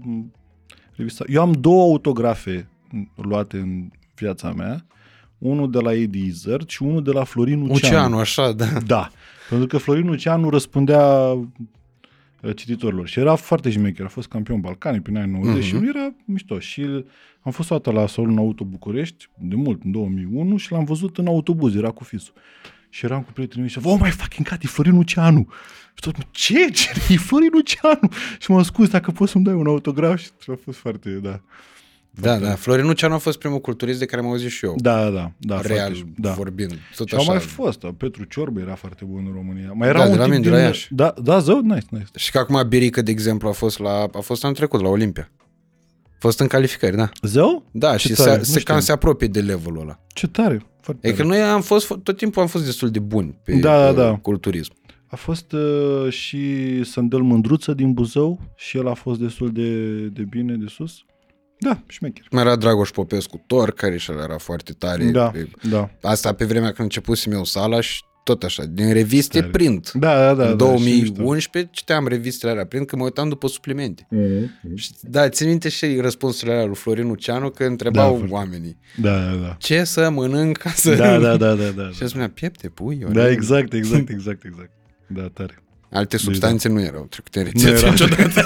revista. 0.96 1.24
Eu 1.28 1.42
am 1.42 1.52
două 1.52 1.82
autografe 1.84 2.68
luate 3.16 3.58
în 3.58 3.90
viața 4.16 4.52
mea, 4.54 4.86
unul 5.38 5.72
de 5.72 5.80
la 5.80 5.94
Eddie 5.94 6.26
Izzard 6.26 6.70
și 6.70 6.84
unul 6.84 7.04
de 7.04 7.12
la 7.12 7.24
Florin 7.24 7.60
Lucianu. 7.60 7.96
Oceanul, 7.96 8.20
așa, 8.20 8.52
da. 8.52 8.66
Da, 8.86 9.10
pentru 9.50 9.68
că 9.68 9.78
Florin 9.78 10.06
Lucianu 10.06 10.50
răspundea 10.50 11.06
uh, 11.08 11.44
cititorilor. 12.56 13.08
Și 13.08 13.20
era 13.20 13.36
foarte 13.36 13.70
șmecher, 13.72 14.06
a 14.06 14.10
fost 14.10 14.28
campion 14.28 14.60
Balcanii 14.62 15.00
prin 15.00 15.18
anii 15.18 15.34
90 15.40 15.72
Mhm. 15.74 15.82
și 15.84 15.90
era 15.90 16.14
mișto. 16.26 16.60
Și 16.60 17.06
am 17.42 17.52
fost 17.52 17.72
o 17.72 17.76
dată 17.76 17.92
la 17.92 18.08
salonul 18.08 18.38
Auto 18.38 18.64
București, 18.64 19.28
de 19.40 19.56
mult, 19.56 19.84
în 19.84 19.92
2001, 19.92 20.58
și 20.58 20.72
l-am 20.72 20.84
văzut 20.84 21.18
în 21.18 21.28
autobuz, 21.28 21.76
era 21.76 21.90
cu 21.92 22.04
fisul. 22.04 22.34
Și 22.90 23.06
eram 23.06 23.22
cu 23.22 23.32
prietenii 23.32 23.62
mei 23.62 23.70
și 23.72 23.80
oh 23.84 23.98
my 24.02 24.10
fucking 24.10 24.50
god, 24.50 24.60
e 24.64 24.68
Florin 24.68 24.94
Luceanu. 24.96 25.48
Și 25.94 26.02
tot, 26.12 26.16
ce? 26.32 26.70
ce? 26.70 26.90
E 27.10 27.18
Florin 27.18 27.50
Luceanu. 27.52 28.12
Și 28.40 28.52
m-am 28.52 28.64
scuz 28.64 28.90
dacă 28.90 29.12
poți 29.12 29.32
să-mi 29.32 29.44
dai 29.44 29.54
un 29.54 29.68
autograf 29.68 30.20
și 30.20 30.30
a 30.48 30.54
fost 30.64 30.78
foarte, 30.78 31.10
da. 31.10 31.42
Da, 32.20 32.38
da. 32.38 32.50
Florin 32.56 32.86
Luceanu 32.86 33.14
a 33.14 33.18
fost 33.18 33.38
primul 33.40 33.60
culturist 33.60 34.00
de 34.00 34.06
care 34.06 34.22
am 34.22 34.28
auzit 34.28 34.50
și 34.50 34.66
eu. 34.66 34.76
Da, 34.78 35.10
da, 35.10 35.32
da. 35.38 35.62
Real 35.62 35.94
foarte, 35.94 36.14
da. 36.18 36.32
vorbind. 36.32 36.74
Tot 36.96 37.08
Și 37.08 37.14
au 37.16 37.20
așa. 37.22 37.32
mai 37.32 37.40
fost, 37.40 37.86
Petru 37.98 38.24
Ciorbe 38.24 38.62
era 38.62 38.76
foarte 38.76 39.06
bun 39.06 39.24
în 39.28 39.34
România. 39.34 39.72
Mai 39.74 39.88
era 39.88 39.98
Da, 39.98 40.06
un 40.06 40.12
de 40.12 40.18
la 40.18 40.24
tip 40.24 40.32
mine, 40.34 40.44
de 40.44 40.50
din... 40.50 40.58
la 40.60 40.66
Iași. 40.66 40.88
Da, 40.94 41.14
da, 41.24 41.40
zău, 41.40 41.60
nice, 41.60 41.86
nice. 41.90 42.06
Și 42.16 42.32
că 42.32 42.38
acum 42.38 42.68
Birică, 42.68 43.02
de 43.02 43.12
exemplu, 43.12 43.48
a 43.48 43.52
fost 43.52 43.80
la 43.80 44.08
a 44.14 44.20
fost 44.20 44.44
anul 44.44 44.56
trecut 44.56 44.82
la 44.82 44.88
Olimpia. 44.88 45.32
A 46.06 46.16
fost 46.20 46.40
în 46.40 46.48
calificări, 46.48 46.96
da. 46.96 47.10
Zău? 47.22 47.66
Da, 47.72 47.96
Ce 47.96 48.08
și 48.08 48.14
tare, 48.14 48.32
se, 48.32 48.38
nu 48.38 48.44
se 48.44 48.60
știam. 48.60 48.76
cam 48.78 48.86
se 48.86 48.92
apropie 48.92 49.28
de 49.28 49.42
levelul 49.42 49.82
ăla. 49.82 50.00
Ce 50.08 50.28
tare, 50.28 50.66
foarte 50.82 51.08
E 51.08 51.12
că 51.12 51.16
tare. 51.18 51.28
noi 51.28 51.42
am 51.42 51.62
fost, 51.62 51.88
tot 52.04 52.18
timpul 52.18 52.42
am 52.42 52.48
fost 52.48 52.66
destul 52.66 52.90
de 52.90 53.00
buni 53.00 53.40
pe, 53.44 53.54
Da, 53.56 53.88
pe 53.88 53.94
da, 53.96 54.04
da. 54.04 54.16
culturism. 54.16 54.74
A 55.08 55.16
fost 55.16 55.52
uh, 55.52 56.12
și 56.12 56.84
Sândel 56.84 57.20
Mândruță 57.22 57.74
din 57.74 57.94
Buzău 57.94 58.40
și 58.56 58.78
el 58.78 58.88
a 58.88 58.94
fost 58.94 59.20
destul 59.20 59.52
de, 59.52 59.88
de 60.08 60.22
bine 60.30 60.54
de 60.56 60.66
sus. 60.70 61.06
Da, 61.64 61.84
șmecher. 61.88 62.26
Mai 62.32 62.42
era 62.44 62.56
Dragoș 62.56 62.90
Popescu 62.90 63.44
Tor, 63.48 63.72
care 63.72 63.98
și 63.98 64.12
era 64.12 64.38
foarte 64.38 64.74
tare. 64.74 65.04
Da, 65.06 65.32
E- 65.36 65.68
da. 65.70 65.90
Asta 66.02 66.34
pe 66.34 66.46
vremea 66.46 66.68
când 66.68 66.80
începusem 66.80 67.32
eu 67.32 67.44
sala 67.44 67.82
și 67.82 68.04
tot 68.24 68.44
așa, 68.44 68.64
din 68.66 68.94
reviste 68.94 69.40
Tare. 69.40 69.52
print. 69.52 69.92
Da, 69.92 70.16
da, 70.16 70.34
da. 70.34 70.50
în 70.50 70.58
da, 70.58 70.76
și 70.76 70.84
mișto. 70.84 71.14
2011 71.14 71.72
citeam 71.74 72.08
revistele 72.08 72.52
alea 72.52 72.66
print 72.66 72.88
că 72.88 72.96
mă 72.96 73.04
uitam 73.04 73.30
după 73.30 73.48
suplimente. 73.48 74.08
Mhm. 74.10 74.76
Și, 74.76 74.92
da, 75.02 75.30
țin 75.30 75.48
minte 75.48 75.70
și 75.70 75.98
răspunsurile 76.00 76.54
alea 76.56 76.66
lui 76.66 76.76
Florin 76.76 77.08
Luceanu 77.08 77.50
că 77.50 77.64
întrebau 77.64 78.12
Da, 78.12 78.16
foarte. 78.18 78.34
oamenii 78.34 78.78
Da, 79.02 79.20
da, 79.20 79.32
da. 79.32 79.56
ce 79.60 79.84
să 79.84 80.10
mănânc 80.10 80.58
ca 80.58 80.70
să... 80.70 80.96
Da, 80.96 81.20
da, 81.20 81.38
da, 81.38 81.54
da, 81.56 81.68
da. 81.70 81.90
Și 81.96 82.02
el 82.02 82.08
spunea 82.08 82.30
piepte, 82.30 82.68
pui, 82.70 82.96
Da, 82.96 83.08
orez. 83.22 83.32
exact, 83.32 83.74
exact, 83.74 84.10
exact, 84.16 84.44
exact. 84.44 84.72
Da, 85.08 85.28
tare. 85.34 85.64
Alte 85.92 86.18
substanțe 86.18 86.70
nu 86.70 86.82
erau 86.82 87.06
trecute 87.10 87.40
în 87.40 87.46
Nu 87.46 87.52
rețetă 87.52 87.86
era. 87.86 87.90
niciodată. 87.92 88.46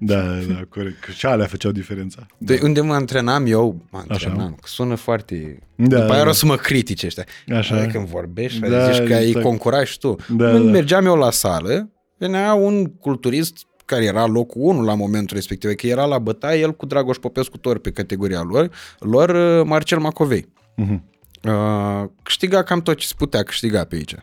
Da, 0.00 0.20
da, 0.22 0.34
da, 0.48 0.60
corect. 0.68 1.00
Că 1.00 1.10
și 1.10 1.26
alea 1.26 1.46
făceau 1.46 1.70
diferența. 1.72 2.26
De 2.38 2.60
unde 2.62 2.80
mă 2.80 2.94
antrenam 2.94 3.46
eu, 3.46 3.86
mă 3.90 3.98
antrenam, 4.08 4.38
Așa. 4.38 4.54
că 4.60 4.64
sună 4.68 4.94
foarte... 4.94 5.58
Da, 5.74 6.00
După 6.00 6.12
aia 6.12 6.22
da. 6.22 6.28
o 6.28 6.32
să 6.32 6.46
mă 6.46 6.56
critice 6.56 7.06
ăștia. 7.06 7.24
Așa. 7.48 7.74
Așa. 7.74 7.86
Când 7.86 8.06
vorbești, 8.06 8.60
Da, 8.60 8.68
da, 8.68 8.90
zici 8.90 9.06
că 9.06 9.14
ai 9.14 9.26
exact. 9.26 9.44
concurat 9.44 9.86
și 9.86 9.98
tu. 9.98 10.16
Da, 10.28 10.50
Când 10.50 10.64
da. 10.64 10.70
mergeam 10.70 11.06
eu 11.06 11.16
la 11.16 11.30
sală, 11.30 11.90
venea 12.18 12.54
un 12.54 12.84
culturist 12.84 13.56
care 13.84 14.04
era 14.04 14.26
locul 14.26 14.60
1 14.62 14.82
la 14.82 14.94
momentul 14.94 15.36
respectiv, 15.36 15.74
că 15.74 15.86
era 15.86 16.04
la 16.04 16.18
bătaie, 16.18 16.60
el 16.60 16.72
cu 16.72 16.86
Dragoș 16.86 17.16
Popescu 17.16 17.58
Tor 17.58 17.78
pe 17.78 17.90
categoria 17.90 18.42
lor, 18.42 18.70
lor 18.98 19.28
uh, 19.28 19.66
Marcel 19.66 19.98
Macovei. 19.98 20.48
Mhm. 20.76 21.04
Uh, 21.42 22.08
câștiga 22.22 22.62
cam 22.62 22.80
tot 22.82 22.96
ce 22.96 23.06
se 23.06 23.12
putea 23.16 23.42
câștiga 23.42 23.84
pe 23.84 23.94
aici. 23.96 24.14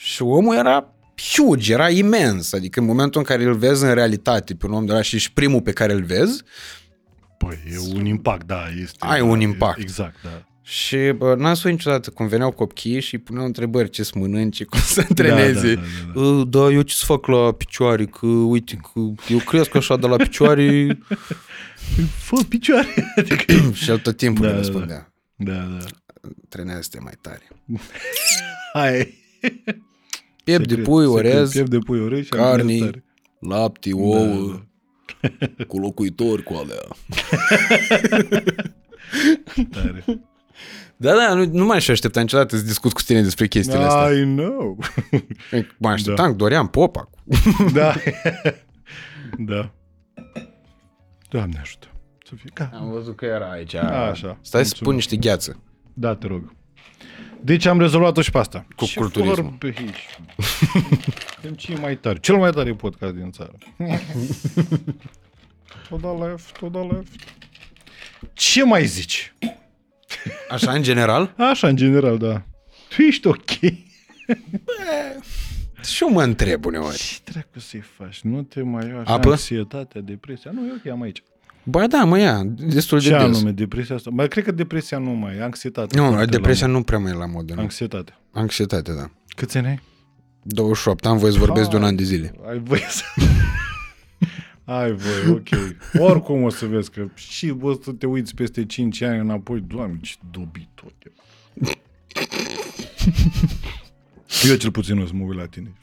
Și 0.00 0.22
omul 0.22 0.56
era 0.56 0.94
huge, 1.34 1.72
era 1.72 1.90
imens, 1.90 2.52
adică 2.52 2.80
în 2.80 2.86
momentul 2.86 3.20
în 3.20 3.26
care 3.26 3.44
îl 3.44 3.54
vezi 3.54 3.84
în 3.84 3.94
realitate 3.94 4.54
pe 4.54 4.66
un 4.66 4.72
om 4.72 4.86
de 4.86 4.92
la 4.92 5.02
și 5.02 5.16
ești 5.16 5.32
primul 5.32 5.62
pe 5.62 5.72
care 5.72 5.92
îl 5.92 6.02
vezi, 6.02 6.42
Păi, 7.38 7.58
e 7.72 7.78
un 7.94 8.06
impact, 8.06 8.46
da, 8.46 8.64
este. 8.82 8.96
Ai 8.98 9.18
da, 9.18 9.24
un 9.24 9.40
e- 9.40 9.42
impact. 9.42 9.78
Exact, 9.78 10.22
da. 10.22 10.42
Și 10.62 10.96
bă, 11.16 11.34
n-am 11.34 11.54
spus 11.54 11.70
niciodată 11.70 12.10
când 12.10 12.28
veneau 12.28 12.50
copiii 12.50 13.00
și 13.00 13.14
îi 13.14 13.20
puneau 13.20 13.44
întrebări 13.46 13.90
ce 13.90 14.02
să 14.02 14.12
mănânce, 14.14 14.64
cum 14.70 14.80
să 14.80 15.04
antreneze. 15.08 15.74
Da, 15.74 15.80
da, 15.80 16.20
da, 16.20 16.20
Uh, 16.20 16.48
da, 16.48 16.58
eu 16.58 16.82
ce 16.82 16.94
să 16.94 17.04
fac 17.04 17.26
la 17.26 17.52
picioare, 17.52 18.04
că 18.04 18.26
uite, 18.26 18.80
că 18.82 19.00
eu 19.28 19.38
cresc 19.38 19.74
așa 19.74 19.96
de 19.96 20.06
la 20.06 20.16
picioare 20.16 20.98
Fă 22.26 22.36
picioare. 22.48 23.12
Adică... 23.16 23.52
și 23.82 23.90
el 23.90 23.98
tot 23.98 24.16
timpul 24.16 24.44
Da, 24.44 24.48
da, 24.48 24.54
da, 24.54 24.60
răspundea. 24.60 25.12
Da, 25.36 25.52
da. 25.52 25.84
Trenează-te 26.48 26.98
mai 27.00 27.14
tare. 27.20 27.48
Hai. 28.72 29.14
Piept 30.48 30.66
de 30.68 30.74
Secret, 30.74 30.84
pui, 30.88 31.04
secret, 31.06 31.34
orez, 31.34 31.50
Piept 31.52 31.70
de 31.70 31.78
pui, 31.78 32.00
orez 32.00 32.24
și 32.24 32.28
carni, 32.30 32.72
antrenez 32.80 33.02
lapte, 33.40 33.90
tare. 33.90 34.02
ouă, 34.02 34.60
Da, 35.56 35.64
cu 35.64 35.78
locuitori 35.78 36.42
cu 36.42 36.52
alea. 36.54 36.76
da, 38.40 39.66
tare. 39.80 40.04
Da, 40.96 41.12
da, 41.14 41.34
nu, 41.34 41.44
nu 41.52 41.64
m-aș 41.64 41.88
aștepta 41.88 42.20
niciodată 42.20 42.56
să 42.56 42.64
discut 42.64 42.92
cu 42.92 43.00
tine 43.02 43.22
despre 43.22 43.46
chestiile 43.46 43.84
astea. 43.84 44.18
I 44.18 44.22
know. 44.24 44.78
Mă 45.78 45.88
așteptam, 45.88 46.30
da. 46.30 46.36
Dorian 46.36 46.66
Popa. 46.66 47.10
da. 47.74 47.94
da. 49.38 49.72
Doamne 51.28 51.58
ajută. 51.60 51.86
Să 52.28 52.34
fie. 52.36 52.50
Ca. 52.54 52.70
Am 52.74 52.90
văzut 52.90 53.16
că 53.16 53.24
era 53.24 53.50
aici. 53.50 53.74
Așa. 53.74 54.12
Stai 54.12 54.34
să 54.40 54.54
Mulțumesc. 54.54 54.82
pun 54.82 54.94
niște 54.94 55.16
gheață. 55.16 55.62
Da, 55.94 56.14
te 56.14 56.26
rog. 56.26 56.52
Deci 57.40 57.64
am 57.66 57.78
rezolvat-o 57.80 58.20
și 58.20 58.30
pe 58.30 58.38
asta. 58.38 58.66
Cu 58.76 58.84
Ce 58.84 58.98
culturismul. 58.98 59.42
vorbe 59.60 59.74
aici? 59.78 60.08
Suntem 61.32 61.54
cei 61.56 61.76
mai 61.76 61.96
tari. 61.96 62.20
Cel 62.20 62.36
mai 62.36 62.50
tare 62.50 62.72
podcast 62.74 63.14
din 63.14 63.30
țară. 63.30 63.52
tot 65.88 66.00
da 66.00 66.26
left, 66.26 66.58
tot 66.58 66.72
da 66.72 66.80
left. 66.80 67.12
Ce 68.32 68.64
mai 68.64 68.86
zici? 68.86 69.34
Așa, 70.50 70.72
în 70.72 70.82
general? 70.82 71.34
Așa, 71.36 71.68
în 71.68 71.76
general, 71.76 72.18
da. 72.18 72.42
Tu 72.96 73.02
ești 73.02 73.26
ok. 73.26 73.50
Și 75.84 76.02
eu 76.02 76.10
mă 76.10 76.22
întreb 76.22 76.64
uneori. 76.64 76.96
Ce 76.96 77.18
dracu 77.32 77.58
să-i 77.60 77.80
faci? 77.80 78.20
Nu 78.20 78.42
te 78.42 78.62
mai 78.62 78.86
ia 78.86 78.98
așa 79.00 79.12
Apă? 79.12 79.30
anxietatea, 79.30 80.00
depresia. 80.00 80.50
Nu, 80.50 80.66
e 80.66 80.72
ok, 80.76 80.86
am 80.92 81.02
aici. 81.02 81.22
Ba 81.70 81.86
da, 81.86 82.04
mă 82.04 82.18
ia, 82.18 82.42
destul 82.44 83.00
Ce 83.00 83.10
de 83.10 83.16
des. 83.16 83.24
anume, 83.24 83.50
depresia 83.50 83.94
asta? 83.94 84.10
Mai 84.12 84.28
cred 84.28 84.44
că 84.44 84.52
depresia 84.52 84.98
nu 84.98 85.10
mai 85.10 85.36
e, 85.36 85.42
anxietate. 85.42 85.98
Nu, 86.00 86.06
foarte 86.08 86.30
depresia 86.30 86.66
la 86.66 86.72
nu 86.72 86.82
prea 86.82 86.98
mai 86.98 87.12
e 87.12 87.14
la 87.14 87.26
modă. 87.26 87.32
mod. 87.36 87.50
Nu. 87.54 87.60
Anxietate. 87.60 88.18
Anxietate, 88.32 88.92
da. 88.92 89.10
Câți 89.36 89.56
ani 89.56 89.66
ai? 89.66 89.80
28, 90.42 91.06
am 91.06 91.18
voie 91.18 91.32
să 91.32 91.38
vorbesc 91.38 91.70
de 91.70 91.76
un 91.76 91.84
an 91.84 91.96
de 91.96 92.02
zile. 92.02 92.34
Ai 92.48 92.58
voie 92.58 92.86
să... 92.88 93.02
Ai 94.64 94.92
voie, 94.92 95.28
ok. 95.28 95.48
Oricum 95.98 96.42
o 96.42 96.50
să 96.50 96.66
vezi 96.66 96.90
că 96.90 97.06
și 97.14 97.54
o 97.60 97.72
să 97.72 97.92
te 97.92 98.06
uiți 98.06 98.34
peste 98.34 98.66
5 98.66 99.02
ani 99.02 99.18
înapoi, 99.18 99.60
doamne, 99.66 99.98
ce 100.02 100.14
dobitor. 100.30 100.92
e. 101.04 101.10
Eu 104.48 104.54
cel 104.56 104.70
puțin 104.70 104.98
o 104.98 105.06
să 105.06 105.12
mă 105.14 105.24
uit 105.24 105.38
la 105.38 105.46
tine. 105.46 105.72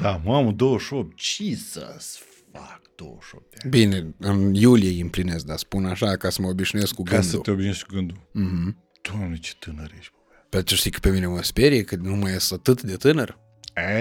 da, 0.00 0.20
mamă, 0.24 0.50
28. 0.52 1.18
Jesus, 1.20 2.18
fuck, 2.52 2.80
28 2.96 3.50
de 3.50 3.56
ani. 3.62 3.70
Bine, 3.70 4.14
în 4.18 4.54
iulie 4.54 4.88
îi 4.88 5.00
împlinesc, 5.00 5.44
dar 5.46 5.56
spun 5.56 5.84
așa 5.84 6.16
ca 6.16 6.30
să 6.30 6.42
mă 6.42 6.48
obișnuiesc 6.48 6.94
cu 6.94 7.02
Ca 7.02 7.10
să 7.20 7.20
gândul. 7.22 7.40
te 7.40 7.50
obișnuiești 7.50 7.84
cu 7.86 7.94
gândul. 7.94 8.16
Mhm. 8.32 8.76
Doamne, 9.02 9.36
ce 9.36 9.52
tânăr 9.58 9.90
ești, 9.98 10.12
bă. 10.14 10.56
Pe 10.56 10.62
ce 10.62 10.74
știi 10.74 10.90
că 10.90 10.98
pe 10.98 11.10
mine 11.10 11.26
mă 11.26 11.42
sperie, 11.42 11.82
că 11.82 11.96
nu 11.96 12.16
mai 12.16 12.34
ești 12.34 12.54
atât 12.54 12.82
de 12.82 12.96
tânăr? 12.96 13.38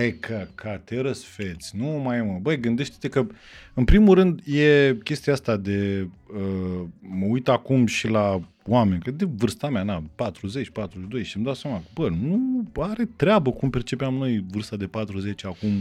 Ei, 0.01 0.19
că, 0.19 0.47
ca 0.55 0.77
te 0.77 1.01
răsfeți, 1.01 1.75
nu 1.77 1.85
mai 1.87 2.17
e, 2.17 2.21
mă. 2.21 2.39
Băi, 2.41 2.59
gândește-te 2.59 3.09
că, 3.09 3.27
în 3.73 3.83
primul 3.85 4.15
rând, 4.15 4.41
e 4.45 4.95
chestia 5.03 5.33
asta 5.33 5.57
de, 5.57 6.07
uh, 6.35 6.83
mă 6.99 7.25
uit 7.25 7.47
acum 7.47 7.85
și 7.85 8.07
la 8.07 8.41
oameni, 8.65 9.01
că 9.01 9.11
de 9.11 9.25
vârsta 9.35 9.69
mea, 9.69 9.83
na, 9.83 10.03
40, 10.15 10.69
42, 10.69 11.23
și 11.23 11.35
îmi 11.35 11.45
dau 11.45 11.53
seama, 11.53 11.83
bă, 11.93 12.09
nu 12.09 12.67
are 12.79 13.09
treabă 13.15 13.51
cum 13.51 13.69
percepeam 13.69 14.13
noi 14.13 14.45
vârsta 14.49 14.75
de 14.75 14.87
40 14.87 15.45
acum, 15.45 15.71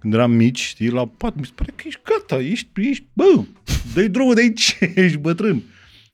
când 0.00 0.14
eram 0.14 0.30
mici, 0.30 0.60
știi, 0.60 0.88
la 0.90 1.06
4, 1.06 1.40
mi 1.40 1.46
se 1.46 1.52
pare 1.54 1.72
că 1.76 1.82
ești 1.86 2.00
gata, 2.04 2.42
ești, 2.42 2.68
ești 2.74 3.06
bă, 3.12 3.44
dă-i 3.94 4.08
drumul 4.08 4.34
de 4.34 4.40
aici, 4.40 4.78
ești 4.94 5.16
bătrân. 5.18 5.62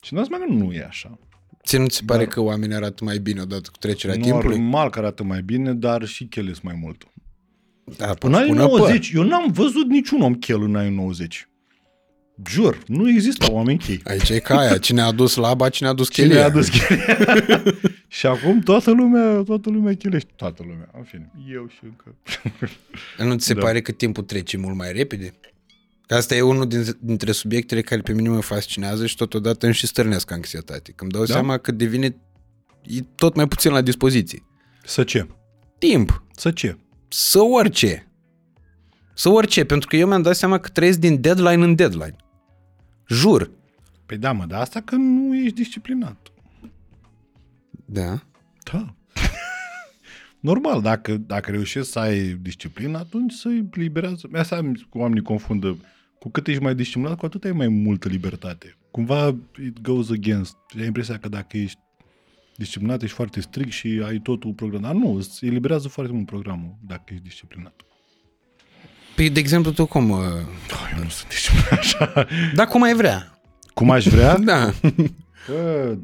Și 0.02 0.12
în 0.12 0.18
asta 0.18 0.44
nu 0.48 0.72
e 0.72 0.84
așa. 0.88 1.18
Ți 1.64 1.78
nu 1.78 1.86
ți 1.86 1.96
se 1.96 2.02
pare 2.06 2.24
Dar- 2.24 2.32
că 2.32 2.40
oamenii 2.40 2.76
arată 2.76 3.04
mai 3.04 3.18
bine 3.18 3.40
odată 3.40 3.68
cu 3.72 3.78
trecerea 3.78 4.16
timpului? 4.16 4.58
Normal 4.58 4.90
că 4.90 4.98
arată 4.98 5.22
mai 5.24 5.42
bine, 5.42 5.74
dar 5.74 6.04
și 6.04 6.24
chelesc 6.24 6.62
mai 6.62 6.78
mult. 6.82 7.04
Da, 7.96 8.14
În 8.20 8.34
anii 8.34 8.48
până 8.48 8.68
păr. 8.68 8.78
90, 8.78 9.12
eu 9.14 9.22
n-am 9.22 9.50
văzut 9.52 9.88
niciun 9.88 10.20
om 10.20 10.34
chel 10.34 10.62
în 10.62 10.76
anii 10.76 10.94
90. 10.94 11.48
Jur, 12.48 12.78
nu 12.86 13.08
există 13.10 13.52
oameni 13.52 13.78
chei. 13.78 14.00
Aici 14.04 14.28
e 14.28 14.38
ca 14.38 14.58
aia, 14.58 14.78
cine 14.78 15.00
a 15.00 15.04
adus 15.04 15.34
laba, 15.34 15.68
cine 15.68 15.88
a 15.88 15.90
adus 15.90 16.10
Cine 16.10 16.26
chelia. 16.26 16.42
a 16.42 16.46
adus 16.46 16.68
chelia? 16.68 17.62
și 18.08 18.26
acum 18.26 18.60
toată 18.60 18.90
lumea, 18.90 19.42
toată 19.42 19.70
lumea 19.70 19.94
chelește. 19.94 20.30
Toată 20.36 20.62
lumea, 20.66 20.88
în 20.96 21.02
fine. 21.02 21.30
Eu 21.52 21.68
și 21.68 21.78
încă. 21.82 22.14
Nu 23.18 23.36
ți 23.36 23.46
se 23.46 23.54
Da. 23.54 23.60
pare 23.60 23.80
că 23.80 23.92
timpul 23.92 24.22
trece 24.22 24.56
mult 24.56 24.76
mai 24.76 24.92
repede? 24.92 25.34
Că 26.06 26.14
asta 26.14 26.34
e 26.34 26.40
unul 26.40 26.66
din, 26.68 26.84
dintre 27.00 27.32
subiectele 27.32 27.80
care 27.80 28.00
pe 28.00 28.12
mine 28.12 28.28
mă 28.28 28.40
fascinează 28.40 29.06
și 29.06 29.16
totodată 29.16 29.64
îmi 29.66 29.74
și 29.74 29.86
stârnesc 29.86 30.30
anxietate. 30.30 30.92
Că 30.96 31.02
îmi 31.02 31.12
dau 31.12 31.24
Da? 31.24 31.32
seama 31.32 31.58
că 31.58 31.72
devine 31.72 32.16
e 32.82 33.00
tot 33.14 33.34
mai 33.34 33.48
puțin 33.48 33.72
la 33.72 33.80
dispoziție. 33.80 34.42
Să 34.84 35.02
ce? 35.04 35.26
Timp. 35.78 36.22
Să 36.36 36.50
ce? 36.50 36.76
Să 37.08 37.40
orice. 37.42 38.10
Să 39.14 39.28
orice, 39.28 39.64
pentru 39.64 39.88
că 39.88 39.96
eu 39.96 40.06
mi-am 40.06 40.22
dat 40.22 40.36
seama 40.36 40.58
că 40.58 40.68
trăiesc 40.68 40.98
din 40.98 41.20
deadline 41.20 41.64
în 41.64 41.74
deadline. 41.74 42.16
Jur. 43.08 43.50
Păi 44.06 44.18
da, 44.18 44.32
mă, 44.32 44.44
dar 44.46 44.60
asta 44.60 44.80
că 44.80 44.94
nu 44.94 45.36
ești 45.36 45.54
disciplinat. 45.54 46.32
Da. 47.84 48.22
Da. 48.72 48.94
Normal, 50.40 50.82
dacă, 50.82 51.16
dacă 51.16 51.50
reușești 51.50 51.90
să 51.90 51.98
ai 51.98 52.32
disciplină, 52.32 52.98
atunci 52.98 53.32
să 53.32 53.48
liberează. 53.72 54.28
Asta 54.32 54.72
oamenii 54.92 55.22
confundă. 55.22 55.76
Cu 56.18 56.28
cât 56.30 56.46
ești 56.46 56.62
mai 56.62 56.74
disciplinat, 56.74 57.18
cu 57.18 57.24
atât 57.26 57.44
ai 57.44 57.52
mai 57.52 57.68
multă 57.68 58.08
libertate. 58.08 58.76
Cumva 58.90 59.36
it 59.64 59.80
goes 59.80 60.10
against. 60.10 60.56
Ai 60.78 60.86
impresia 60.86 61.18
că 61.18 61.28
dacă 61.28 61.56
ești 61.56 61.78
disciplinat, 62.56 63.02
ești 63.02 63.14
foarte 63.14 63.40
strict 63.40 63.70
și 63.70 64.02
ai 64.04 64.18
totul 64.18 64.52
programat. 64.52 64.92
Dar 64.92 65.00
nu, 65.00 65.14
îți 65.14 65.44
eliberează 65.46 65.88
foarte 65.88 66.12
mult 66.12 66.26
programul 66.26 66.76
dacă 66.86 67.04
ești 67.06 67.24
disciplinat. 67.24 67.85
Păi, 69.16 69.30
de 69.30 69.40
exemplu, 69.40 69.70
tu 69.72 69.86
cum... 69.86 70.10
uh, 70.10 70.16
Oh, 70.18 70.92
eu 70.96 71.02
nu 71.02 71.08
sunt 71.08 71.28
disciplinat 71.28 71.72
așa. 71.78 72.26
Da, 72.54 72.66
cum 72.66 72.82
ai 72.82 72.94
vrea. 72.94 73.40
Cum 73.74 73.90
aș 73.90 74.06
vrea? 74.06 74.38
Da. 74.44 74.72
Că... 75.46 75.94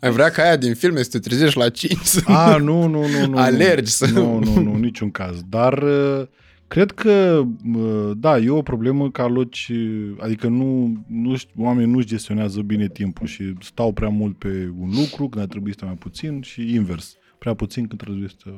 Ai 0.00 0.10
vrea 0.10 0.30
ca 0.30 0.42
aia 0.42 0.56
din 0.56 0.74
filme 0.74 1.02
să 1.02 1.08
te 1.10 1.18
trezești 1.18 1.58
la 1.58 1.68
5 1.68 1.98
să... 2.02 2.20
A, 2.24 2.56
nu, 2.56 2.86
nu, 2.88 3.08
nu, 3.08 3.26
nu. 3.26 3.38
Alergi 3.38 3.90
să- 3.90 4.06
Nu, 4.06 4.38
nu, 4.38 4.60
nu, 4.60 4.74
niciun 4.76 5.10
caz. 5.10 5.40
Dar 5.48 5.82
uh, 5.82 6.26
cred 6.68 6.90
că, 6.90 7.42
uh, 7.74 8.10
da, 8.16 8.38
e 8.38 8.50
o 8.50 8.62
problemă 8.62 9.10
că 9.10 9.22
aloci, 9.22 9.68
uh, 9.72 10.10
adică 10.18 10.46
nu, 10.46 10.92
nu 11.08 11.36
știu, 11.36 11.62
oamenii 11.64 11.90
nu-și 11.92 12.06
gestionează 12.06 12.60
bine 12.60 12.88
timpul 12.88 13.26
și 13.26 13.52
stau 13.60 13.92
prea 13.92 14.08
mult 14.08 14.38
pe 14.38 14.72
un 14.78 14.90
lucru 14.94 15.28
când 15.28 15.42
ar 15.42 15.48
trebui 15.48 15.70
să 15.70 15.76
stai 15.76 15.88
mai 15.88 15.98
puțin 15.98 16.40
și 16.42 16.74
invers. 16.74 17.16
Prea 17.38 17.54
puțin 17.54 17.86
când 17.86 18.00
trebuie 18.00 18.28
să... 18.42 18.48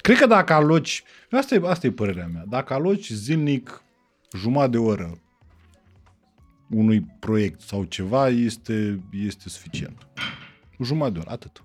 Cred 0.00 0.18
că 0.18 0.26
dacă 0.26 0.52
aloci, 0.52 1.02
asta 1.30 1.54
e, 1.54 1.60
asta 1.64 1.86
e 1.86 1.90
părerea 1.90 2.26
mea, 2.32 2.44
dacă 2.48 2.74
aloci 2.74 3.12
zilnic 3.12 3.82
jumătate 4.36 4.70
de 4.70 4.78
oră 4.78 5.20
unui 6.70 7.06
proiect 7.18 7.60
sau 7.60 7.84
ceva, 7.84 8.28
este, 8.28 9.00
este 9.12 9.48
suficient. 9.48 10.06
Jumătate 10.82 11.12
de 11.12 11.18
oră, 11.18 11.30
atât. 11.30 11.62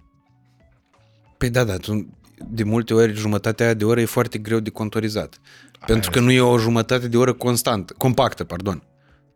Păi 1.38 1.50
da, 1.50 1.64
da, 1.64 1.78
tu, 1.78 2.18
de 2.50 2.64
multe 2.64 2.94
ori 2.94 3.14
jumătatea 3.14 3.74
de 3.74 3.86
oră 3.86 4.02
e 4.02 4.06
foarte 4.06 4.38
greu 4.38 4.60
de 4.60 4.70
contorizat. 4.70 5.40
Pentru 5.86 6.12
că 6.12 6.20
nu 6.20 6.32
e 6.32 6.42
o 6.42 6.58
jumătate 6.58 7.08
de 7.08 7.18
oră 7.18 7.34
constantă, 7.34 7.94
compactă, 7.98 8.44
pardon. 8.44 8.84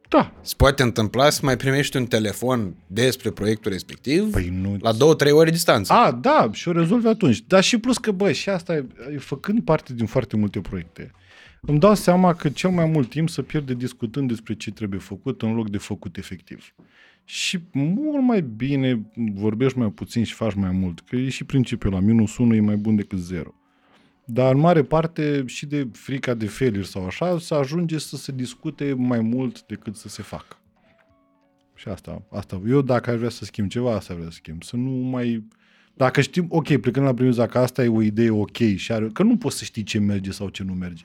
Da, 0.10 0.34
Se 0.41 0.53
poate 0.57 0.84
întâmpla 0.84 1.30
să 1.30 1.40
mai 1.44 1.57
primești 1.57 1.98
un 1.98 2.06
telefon 2.06 2.76
despre 2.88 3.30
proiectul 3.30 3.72
respectiv 3.72 4.31
Păi 4.31 4.49
nu... 4.61 4.77
la 4.81 4.91
două, 4.91 5.15
trei 5.15 5.31
ore 5.31 5.49
distanță. 5.49 5.94
A, 5.94 6.11
da, 6.11 6.49
și 6.52 6.68
o 6.68 6.72
rezolvi 6.72 7.07
atunci. 7.07 7.44
Dar 7.48 7.64
și 7.64 7.77
plus 7.77 7.98
că, 7.98 8.11
bă, 8.11 8.31
și 8.31 8.49
asta, 8.49 8.76
e- 8.76 9.18
făcând 9.18 9.64
parte 9.64 9.94
din 9.94 10.06
foarte 10.06 10.36
multe 10.36 10.60
proiecte, 10.60 11.11
îmi 11.61 11.80
dau 11.80 11.95
seama 11.95 12.34
că 12.34 12.49
cel 12.49 12.69
mai 12.69 12.86
mult 12.86 13.10
timp 13.10 13.30
să 13.30 13.41
pierde 13.41 13.73
discutând 13.73 14.27
despre 14.27 14.56
ce 14.56 14.72
trebuie 14.72 14.99
făcut 14.99 15.41
în 15.41 15.53
loc 15.53 15.69
de 15.69 15.77
făcut 15.77 16.18
efectiv. 16.18 16.73
Și 17.23 17.60
mult 17.72 18.23
mai 18.23 18.41
bine 18.41 19.11
vorbești 19.34 19.77
mai 19.77 19.90
puțin 19.90 20.23
și 20.23 20.34
faci 20.34 20.53
mai 20.53 20.72
mult, 20.72 20.99
că 20.99 21.15
e 21.15 21.30
și 21.30 21.44
principiul 21.44 21.94
la 21.94 21.99
minus 21.99 22.38
1 22.38 22.56
e 22.56 22.60
mai 22.60 22.76
bun 22.76 22.95
decât 22.95 23.18
0. 23.18 23.53
Dar 24.31 24.53
în 24.53 24.60
mare 24.60 24.84
parte 24.84 25.43
și 25.45 25.65
de 25.65 25.88
frica 25.91 26.34
de 26.34 26.47
failure 26.47 26.84
sau 26.84 27.06
așa, 27.06 27.39
să 27.39 27.53
ajunge 27.53 27.97
să 27.97 28.15
se 28.15 28.31
discute 28.31 28.93
mai 28.97 29.19
mult 29.19 29.65
decât 29.65 29.95
să 29.95 30.07
se 30.07 30.22
facă. 30.22 30.60
Și 31.76 31.88
asta, 31.88 32.22
asta. 32.31 32.61
Eu 32.68 32.81
dacă 32.81 33.10
aș 33.10 33.18
vrea 33.18 33.30
să 33.30 33.45
schimb 33.45 33.69
ceva, 33.69 33.95
asta 33.95 34.14
vreau 34.14 34.30
să 34.30 34.35
schimb. 34.35 34.64
Să 34.64 34.76
nu 34.76 34.89
mai... 34.89 35.43
Dacă 35.93 36.22
știm, 36.22 36.45
ok, 36.49 36.77
plecând 36.77 37.06
la 37.06 37.14
premiza 37.14 37.45
că 37.45 37.57
asta 37.57 37.84
e 37.84 37.88
o 37.88 38.01
idee 38.01 38.30
ok 38.30 38.57
și 38.76 38.91
are... 38.91 39.07
Că 39.07 39.23
nu 39.23 39.38
poți 39.38 39.57
să 39.57 39.64
știi 39.64 39.84
ce 39.84 39.99
merge 39.99 40.31
sau 40.31 40.49
ce 40.49 40.64
nu 40.64 40.73
merge. 40.73 41.03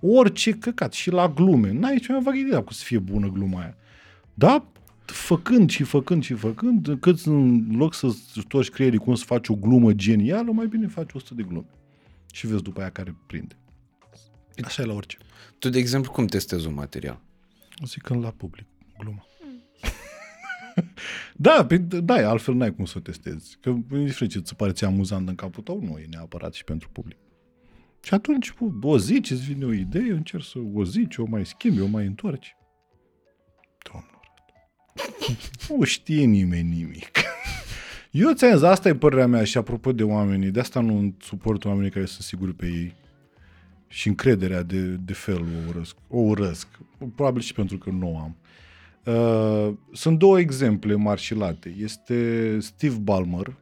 Orice 0.00 0.52
căcat, 0.52 0.92
și 0.92 1.10
la 1.10 1.28
glume. 1.28 1.72
N-ai 1.72 1.98
ce 1.98 2.12
mai 2.12 2.22
vagă 2.22 2.36
idee 2.36 2.58
cum 2.58 2.72
să 2.72 2.84
fie 2.84 2.98
bună 2.98 3.28
gluma 3.28 3.60
aia. 3.60 3.76
Da, 4.34 4.66
făcând 5.04 5.70
și 5.70 5.82
făcând 5.82 6.24
și 6.24 6.34
făcând, 6.34 6.96
cât 7.00 7.20
în 7.20 7.66
loc 7.76 7.94
să 7.94 8.14
torci 8.48 8.70
creierii 8.70 8.98
cum 8.98 9.14
să 9.14 9.24
faci 9.24 9.48
o 9.48 9.54
glumă 9.54 9.92
genială, 9.92 10.52
mai 10.52 10.66
bine 10.66 10.86
faci 10.86 11.12
100 11.12 11.34
de 11.34 11.42
glume. 11.42 11.66
Și 12.36 12.46
vezi 12.46 12.62
după 12.62 12.80
aia 12.80 12.90
care 12.90 13.16
prinde. 13.26 13.56
Așa 14.64 14.82
e 14.82 14.84
la 14.84 14.92
orice. 14.92 15.18
Tu, 15.58 15.68
de 15.68 15.78
exemplu, 15.78 16.12
cum 16.12 16.26
testezi 16.26 16.66
un 16.66 16.74
material? 16.74 17.20
Zic 17.84 18.02
că 18.02 18.14
la 18.14 18.30
public, 18.30 18.66
glumă. 18.98 19.26
da, 21.46 21.66
pe, 21.66 21.76
da, 21.78 22.14
altfel 22.14 22.54
n-ai 22.54 22.74
cum 22.74 22.84
să 22.84 22.94
o 22.96 23.00
testezi. 23.00 23.58
Că 23.60 23.68
indiferent 23.68 24.32
ce 24.32 24.38
ți 24.38 24.54
pare 24.54 24.72
ție 24.72 24.86
amuzant 24.86 25.28
în 25.28 25.34
capul 25.34 25.62
tău, 25.62 25.80
nu 25.80 25.98
e 25.98 26.06
neapărat 26.10 26.52
și 26.52 26.64
pentru 26.64 26.88
public. 26.88 27.18
Și 28.02 28.14
atunci 28.14 28.54
bă, 28.58 28.86
o 28.86 28.98
zici, 28.98 29.30
îți 29.30 29.42
vine 29.42 29.64
o 29.64 29.72
idee, 29.72 30.12
încerci 30.12 30.44
să 30.44 30.58
o 30.74 30.84
zici, 30.84 31.16
o 31.16 31.24
mai 31.24 31.46
schimbi, 31.46 31.80
o 31.80 31.86
mai 31.86 32.06
întorci. 32.06 32.56
Domnul 33.92 34.20
Nu 35.78 35.84
știe 35.84 36.24
nimeni 36.24 36.76
nimic. 36.76 37.10
Eu 38.18 38.32
ți-am 38.32 38.52
zis, 38.52 38.62
asta 38.62 38.88
e 38.88 38.94
părerea 38.94 39.26
mea 39.26 39.44
și 39.44 39.58
apropo 39.58 39.92
de 39.92 40.02
oamenii, 40.02 40.50
de 40.50 40.60
asta 40.60 40.80
nu 40.80 41.14
suport 41.20 41.64
oamenii 41.64 41.90
care 41.90 42.04
sunt 42.04 42.22
siguri 42.22 42.54
pe 42.54 42.66
ei 42.66 42.94
și 43.88 44.08
încrederea 44.08 44.62
de, 44.62 44.80
de 44.80 45.12
fel 45.12 45.40
o 45.40 45.68
urăsc. 45.68 45.96
O 46.08 46.18
urăsc. 46.18 46.66
Probabil 47.14 47.40
și 47.42 47.52
pentru 47.52 47.78
că 47.78 47.90
nu 47.90 48.12
o 48.14 48.18
am. 48.18 48.36
Uh, 49.04 49.74
sunt 49.92 50.18
două 50.18 50.38
exemple 50.40 50.94
mari 50.94 51.20
și 51.20 51.34
late. 51.34 51.74
Este 51.78 52.56
Steve 52.60 52.96
Ballmer, 52.96 53.56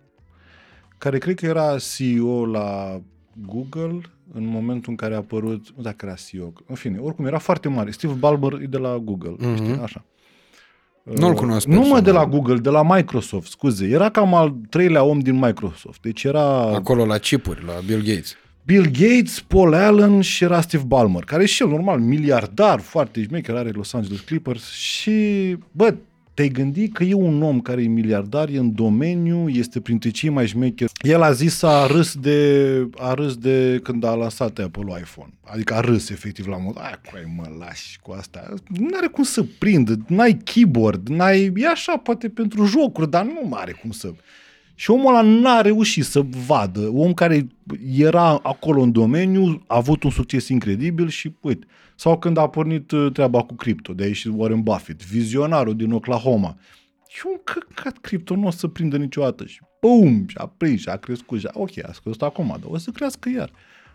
care 0.99 1.19
cred 1.19 1.39
că 1.39 1.47
era 1.47 1.77
CEO 1.97 2.47
la 2.47 3.01
Google 3.47 4.01
în 4.33 4.45
momentul 4.47 4.91
în 4.91 4.97
care 4.97 5.15
a 5.15 5.17
apărut, 5.17 5.73
nu 5.77 5.83
dacă 5.83 6.07
era 6.07 6.15
CEO, 6.29 6.53
în 6.67 6.75
fine, 6.75 6.99
oricum 6.99 7.27
era 7.27 7.39
foarte 7.39 7.69
mare. 7.69 7.91
Steve 7.91 8.13
Ballmer 8.13 8.53
e 8.63 8.67
de 8.67 8.79
la 8.79 8.99
Google, 8.99 9.35
Mhm. 9.39 9.55
știi, 9.55 9.79
așa. 9.83 10.05
Nu-l 11.05 11.31
Uh, 11.33 11.37
cunosc 11.39 11.67
Nu 11.67 11.73
mă 11.75 11.81
personal. 11.81 12.03
de 12.03 12.11
la 12.11 12.27
Google, 12.27 12.57
de 12.59 12.71
la 12.71 12.83
Microsoft, 12.83 13.51
scuze. 13.51 13.87
Era 13.87 14.11
cam 14.11 14.35
al 14.35 14.55
treilea 14.71 15.03
om 15.03 15.19
din 15.19 15.35
Microsoft. 15.39 16.01
Deci 16.03 16.25
era 16.25 16.61
Acolo 16.61 17.05
la 17.07 17.19
chipuri, 17.19 17.65
la 17.67 17.73
Bill 17.87 18.03
Gates. 18.03 18.37
Bill 18.67 18.85
Gates, 18.85 19.41
Paul 19.41 19.75
Allen 19.75 20.21
și 20.21 20.45
era 20.45 20.61
Steve 20.61 20.83
Ballmer, 20.87 21.25
care 21.25 21.43
e 21.43 21.47
și 21.47 21.63
el, 21.63 21.69
normal, 21.69 22.01
miliardar, 22.01 22.81
foarte 22.81 23.23
șmecher, 23.23 23.57
are 23.57 23.71
Los 23.71 23.93
Angeles 23.93 24.21
Clippers 24.21 24.71
și, 24.73 25.57
bă, 25.71 25.95
te-ai 26.35 26.49
gândit 26.49 26.95
că 26.95 27.05
e 27.05 27.15
un 27.15 27.43
om 27.43 27.61
care 27.61 27.83
e 27.83 27.87
miliardar, 27.87 28.49
e 28.49 28.59
în 28.59 28.75
domeniu, 28.75 29.49
este 29.49 29.81
printre 29.81 30.11
cei 30.11 30.29
mai 30.29 30.47
șmecheri. 30.47 30.93
El 31.01 31.23
a 31.23 31.33
zis, 31.33 31.63
a 31.63 31.87
râs 31.87 32.15
de, 32.15 32.89
a 32.97 33.15
râs 33.15 33.37
de 33.37 33.81
când 33.83 34.05
a 34.05 34.15
lansat 34.15 34.59
Apple 34.59 34.99
iPhone. 35.01 35.33
Adică 35.43 35.75
a 35.75 35.81
râs 35.81 36.11
efectiv 36.11 36.47
la 36.47 36.57
mod, 36.57 36.77
aia 36.79 37.01
cu 37.05 37.13
ai 37.17 37.33
mă 37.37 37.57
lași 37.59 37.99
cu 38.03 38.13
asta. 38.13 38.55
Nu 38.69 38.97
are 38.97 39.07
cum 39.07 39.25
să 39.25 39.45
prindă, 39.59 39.97
n-ai 40.07 40.35
keyboard, 40.35 41.09
n-ai, 41.09 41.53
e 41.57 41.69
așa 41.69 41.97
poate 41.97 42.29
pentru 42.29 42.65
jocuri, 42.65 43.11
dar 43.11 43.25
nu 43.25 43.49
are 43.51 43.73
cum 43.73 43.91
să... 43.91 44.13
Și 44.75 44.91
omul 44.91 45.15
ăla 45.15 45.23
n-a 45.23 45.61
reușit 45.61 46.05
să 46.05 46.25
vadă. 46.47 46.91
Om 46.93 47.13
care 47.13 47.47
era 47.97 48.39
acolo 48.43 48.83
în 48.83 48.93
domeniu, 48.93 49.63
a 49.67 49.77
avut 49.77 50.03
un 50.03 50.11
succes 50.11 50.49
incredibil 50.49 51.09
și 51.09 51.35
uite. 51.41 51.67
Sau 51.97 52.19
când 52.19 52.37
a 52.37 52.49
pornit 52.49 52.91
uh, 52.91 53.13
treaba 53.13 53.43
cu 53.43 53.55
cripto, 53.55 53.93
de 53.93 54.03
aici 54.03 54.25
Warren 54.25 54.63
Buffett, 54.63 55.07
vizionarul 55.07 55.77
din 55.77 55.93
Oklahoma. 55.93 56.57
Și 57.09 57.23
un 57.27 57.41
căcat 57.45 57.99
cripto 57.99 58.37
nu 58.37 58.47
o 58.47 58.51
să 58.51 58.67
prindă 58.67 58.97
niciodată. 58.97 59.45
Și 59.45 59.61
bum, 59.81 60.25
și 60.29 60.37
a 60.37 60.47
prins 60.57 60.81
și 60.81 60.89
a 60.89 60.97
crescut 60.97 61.39
și 61.39 61.47
a, 61.47 61.51
ok, 61.55 61.71
a 61.83 61.93
scăzut 61.93 62.23
acum, 62.23 62.47
dar 62.47 62.71
o 62.71 62.79
să 62.79 62.91
crească 62.91 63.29
iar. 63.29 63.51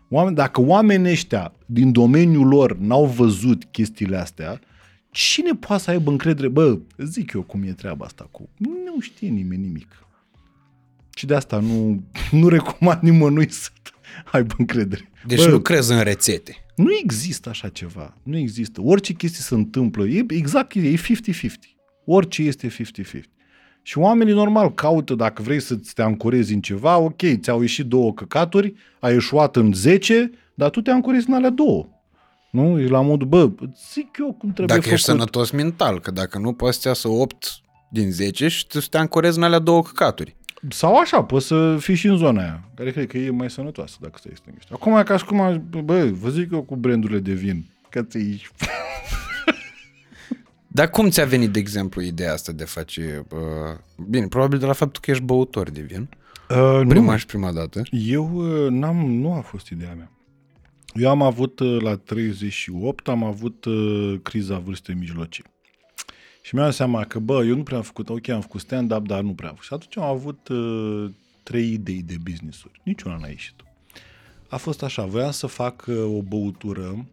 Oameni, 0.10 0.35
dacă 0.35 0.61
oamenii 0.61 1.11
ăștia 1.11 1.53
din 1.65 1.91
domeniul 1.91 2.47
lor 2.47 2.77
n-au 2.77 3.06
văzut 3.06 3.64
chestiile 3.64 4.18
astea, 4.18 4.60
cine 5.11 5.51
poate 5.51 5.81
să 5.81 5.89
aibă 5.89 6.11
încredere? 6.11 6.47
Bă, 6.47 6.80
zic 6.97 7.31
eu 7.34 7.41
cum 7.41 7.64
e 7.64 7.72
treaba 7.72 8.06
asta 8.06 8.27
cu... 8.31 8.49
Nu 8.57 8.99
știe 8.99 9.30
nimeni 9.30 9.61
nimic. 9.61 9.88
Și 11.19 11.25
de 11.25 11.35
asta 11.35 11.59
nu, 11.59 12.03
nu 12.31 12.47
recomand 12.47 13.01
nimănui 13.01 13.51
să 13.51 13.69
aibă 14.31 14.53
încredere. 14.57 15.11
Deci 15.25 15.43
Bă, 15.43 15.49
nu 15.49 15.59
crezi 15.59 15.91
în 15.91 16.01
rețete. 16.01 16.55
nu 16.75 16.89
există 17.01 17.49
așa 17.49 17.69
ceva. 17.69 18.17
Nu 18.23 18.37
există. 18.37 18.81
Orice 18.83 19.13
chestie 19.13 19.41
se 19.41 19.53
întâmplă. 19.53 20.05
E 20.05 20.25
exact, 20.27 20.75
e 20.75 20.95
50-50. 20.95 20.97
Orice 22.05 22.41
este 22.41 22.67
50-50. 22.67 22.71
Și 23.81 23.97
oamenii 23.97 24.33
normal 24.33 24.73
caută, 24.73 25.15
dacă 25.15 25.41
vrei 25.41 25.59
să 25.59 25.79
te 25.93 26.01
ancorezi 26.01 26.53
în 26.53 26.61
ceva, 26.61 26.97
ok, 26.97 27.21
ți-au 27.41 27.61
ieșit 27.61 27.85
două 27.85 28.13
căcaturi, 28.13 28.73
ai 28.99 29.13
ieșuat 29.13 29.55
în 29.55 29.73
10, 29.73 30.31
dar 30.53 30.69
tu 30.69 30.81
te 30.81 30.91
ancorezi 30.91 31.27
în 31.27 31.33
alea 31.33 31.49
două. 31.49 31.89
Nu? 32.51 32.79
E 32.79 32.87
la 32.87 33.01
modul, 33.01 33.27
bă, 33.27 33.49
zic 33.93 34.17
eu 34.19 34.33
cum 34.33 34.53
trebuie 34.53 34.67
Dacă 34.67 34.79
făcut. 34.79 34.93
ești 34.93 35.05
sănătos 35.05 35.51
mental, 35.51 35.99
că 35.99 36.11
dacă 36.11 36.37
nu 36.37 36.53
poți 36.53 36.81
să 36.81 36.87
iasă 36.87 37.07
8 37.07 37.61
din 37.91 38.11
10 38.11 38.47
și 38.47 38.67
tu 38.67 38.79
să 38.79 38.87
te 38.89 38.97
ancorezi 38.97 39.37
în 39.37 39.43
alea 39.43 39.59
două 39.59 39.81
căcaturi. 39.81 40.37
Sau 40.69 40.95
așa, 40.98 41.23
poți 41.23 41.48
să 41.48 41.77
fii 41.80 41.95
și 41.95 42.07
în 42.07 42.18
zona 42.18 42.41
aia, 42.41 42.64
care 42.76 42.91
cred 42.91 43.07
că 43.07 43.18
e 43.18 43.30
mai 43.30 43.49
sănătoasă 43.49 43.98
dacă 44.02 44.14
stai 44.18 44.31
stângești. 44.36 44.73
Acum 44.73 44.98
e 44.98 45.03
ca 45.03 45.18
și 45.18 45.26
cum, 45.26 45.40
aș- 45.41 45.56
bă, 45.84 46.10
vă 46.11 46.30
zic 46.30 46.52
eu 46.52 46.61
cu 46.61 46.76
brandurile 46.76 47.19
de 47.19 47.34
vin, 47.34 47.65
că 47.90 48.02
ți 48.03 48.19
Dar 50.68 50.90
cum 50.90 51.10
ți-a 51.10 51.26
venit, 51.26 51.49
de 51.52 51.60
exemplu, 51.60 52.02
ideea 52.02 52.34
asta 52.34 52.52
de 52.52 52.64
a 52.64 52.65
face... 52.65 53.26
Uh, 53.31 53.40
bine, 54.10 54.27
probabil 54.27 54.60
de 54.60 54.65
la 54.65 54.73
faptul 54.73 55.02
că 55.02 55.11
ești 55.11 55.23
băutor 55.23 55.69
de 55.69 55.81
vin. 55.81 56.10
uh, 56.49 56.81
Prima 56.88 57.18
și 57.18 57.26
prima 57.26 57.52
dată. 57.52 57.81
Eu 57.91 58.31
uh, 58.34 58.69
n-am, 58.69 58.95
nu 59.11 59.34
a 59.34 59.40
fost 59.41 59.68
ideea 59.68 59.94
mea. 59.94 60.11
Eu 60.94 61.10
am 61.10 61.22
avut 61.22 61.60
uh, 61.60 61.81
la 61.81 61.95
38, 61.95 63.07
am 63.07 63.23
avut 63.23 63.65
uh, 63.65 64.19
criza 64.23 64.57
vârstei 64.57 64.95
mijlocii. 64.95 65.44
Și 66.41 66.55
mi-am 66.55 66.65
dat 66.65 66.75
seama 66.75 67.05
că, 67.05 67.19
bă, 67.19 67.43
eu 67.45 67.55
nu 67.55 67.63
prea 67.63 67.77
am 67.77 67.83
făcut, 67.83 68.09
ok, 68.09 68.27
am 68.29 68.41
făcut 68.41 68.59
stand-up, 68.59 69.07
dar 69.07 69.21
nu 69.21 69.33
prea 69.33 69.49
am 69.49 69.55
făcut. 69.55 69.67
Și 69.67 69.73
atunci 69.73 69.97
am 69.97 70.15
avut 70.15 70.47
uh, 70.47 71.09
trei 71.43 71.71
idei 71.73 72.03
de 72.05 72.15
business-uri. 72.23 72.81
Niciuna 72.83 73.17
n-a 73.17 73.27
ieșit. 73.27 73.53
a 74.49 74.57
fost 74.57 74.83
așa, 74.83 75.05
voiam 75.05 75.31
să 75.31 75.47
fac 75.47 75.85
uh, 75.87 75.95
o 76.17 76.21
băutură. 76.21 77.05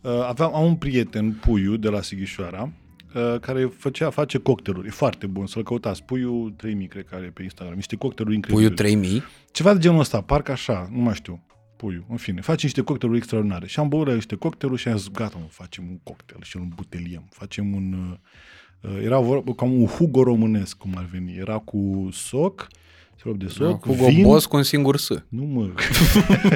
Uh, 0.00 0.10
aveam, 0.26 0.54
am 0.54 0.64
un 0.64 0.76
prieten, 0.76 1.32
Puiu, 1.32 1.76
de 1.76 1.88
la 1.88 2.02
Sighișoara, 2.02 2.72
uh, 3.14 3.40
care 3.40 3.64
făcea, 3.64 4.10
face 4.10 4.38
cocktailuri. 4.38 4.86
E 4.86 4.90
foarte 4.90 5.26
bun, 5.26 5.46
să-l 5.46 5.62
căutați. 5.62 6.02
Puiu 6.02 6.50
3000, 6.50 6.86
cred 6.86 7.04
că 7.04 7.14
are 7.14 7.26
pe 7.26 7.42
Instagram. 7.42 7.74
Niște 7.74 7.96
cocktailuri 7.96 8.36
incredibile. 8.36 8.74
Puiul 8.74 8.92
3000. 8.92 9.22
Ceva 9.52 9.72
de 9.72 9.78
genul 9.78 9.98
ăsta, 10.00 10.20
parcă 10.20 10.52
așa, 10.52 10.88
nu 10.92 11.00
mai 11.00 11.14
știu. 11.14 11.40
Puiu, 11.80 12.04
în 12.08 12.16
fine, 12.16 12.40
face 12.40 12.64
niște 12.64 12.82
cocktailuri 12.82 13.20
extraordinare. 13.20 13.66
Și 13.66 13.80
am 13.80 13.88
băut 13.88 14.06
la 14.06 14.14
niște 14.14 14.34
cocktailuri 14.34 14.80
și 14.80 14.88
am 14.88 14.96
zis, 14.96 15.08
gata, 15.08 15.36
mă, 15.38 15.46
facem 15.48 15.84
un 15.88 15.98
cocktail 16.02 16.42
și 16.42 16.56
îl 16.56 16.62
îmbuteliem. 16.62 17.26
Facem 17.30 17.74
un... 17.74 17.92
Uh, 17.92 18.90
uh, 18.90 19.04
era 19.04 19.18
vorba, 19.18 19.54
cam 19.54 19.80
un 19.80 19.86
Hugo 19.86 20.22
românesc, 20.22 20.76
cum 20.76 20.94
ar 20.96 21.08
veni. 21.12 21.36
Era 21.36 21.58
cu 21.58 22.08
soc, 22.12 22.68
sirop 23.16 23.36
de 23.36 23.46
soc, 23.46 23.86
Hugo 23.86 24.06
vin, 24.06 24.22
Boss 24.22 24.46
cu 24.46 24.56
un 24.56 24.62
singur 24.62 24.96
S. 24.96 25.08
nu 25.28 25.44
mă. 25.44 25.70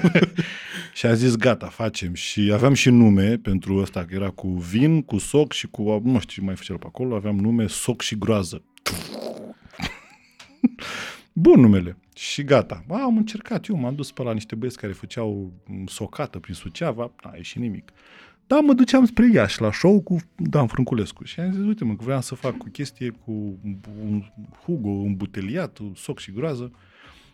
și 0.94 1.06
a 1.06 1.14
zis, 1.14 1.36
gata, 1.36 1.66
facem. 1.66 2.14
Și 2.14 2.50
aveam 2.52 2.74
și 2.74 2.90
nume 2.90 3.36
pentru 3.36 3.76
ăsta, 3.76 4.04
că 4.04 4.14
era 4.14 4.30
cu 4.30 4.48
vin, 4.48 5.02
cu 5.02 5.18
soc 5.18 5.52
și 5.52 5.66
cu, 5.66 6.00
nu 6.04 6.18
știu 6.18 6.34
ce 6.34 6.46
mai 6.46 6.56
făcea 6.56 6.74
pe 6.74 6.86
acolo, 6.86 7.14
aveam 7.14 7.36
nume 7.36 7.66
soc 7.66 8.00
și 8.00 8.18
groază. 8.18 8.62
Bun 11.32 11.60
numele. 11.60 11.96
Și 12.16 12.44
gata. 12.44 12.84
A, 12.88 13.02
am 13.02 13.16
încercat 13.16 13.66
eu, 13.66 13.76
m-am 13.76 13.94
dus 13.94 14.12
pe 14.12 14.22
la 14.22 14.32
niște 14.32 14.54
băieți 14.54 14.78
care 14.78 14.92
făceau 14.92 15.52
m, 15.66 15.86
socată 15.86 16.38
prin 16.38 16.54
Suceava, 16.54 17.12
n-a 17.24 17.32
ieșit 17.36 17.60
nimic. 17.60 17.92
Dar 18.46 18.60
mă 18.60 18.72
duceam 18.72 19.04
spre 19.04 19.30
Iași 19.32 19.60
la 19.60 19.72
show 19.72 20.00
cu 20.00 20.16
Dan 20.36 20.66
Frânculescu 20.66 21.24
și 21.24 21.40
am 21.40 21.52
zis, 21.52 21.60
uite 21.60 21.84
mă, 21.84 21.96
că 21.96 22.04
vreau 22.04 22.20
să 22.20 22.34
fac 22.34 22.54
o 22.62 22.70
chestie 22.72 23.10
cu 23.10 23.58
un 24.04 24.22
Hugo 24.64 24.88
îmbuteliat, 24.88 25.78
un 25.78 25.94
soc 25.94 26.18
și 26.18 26.32
groază. 26.32 26.72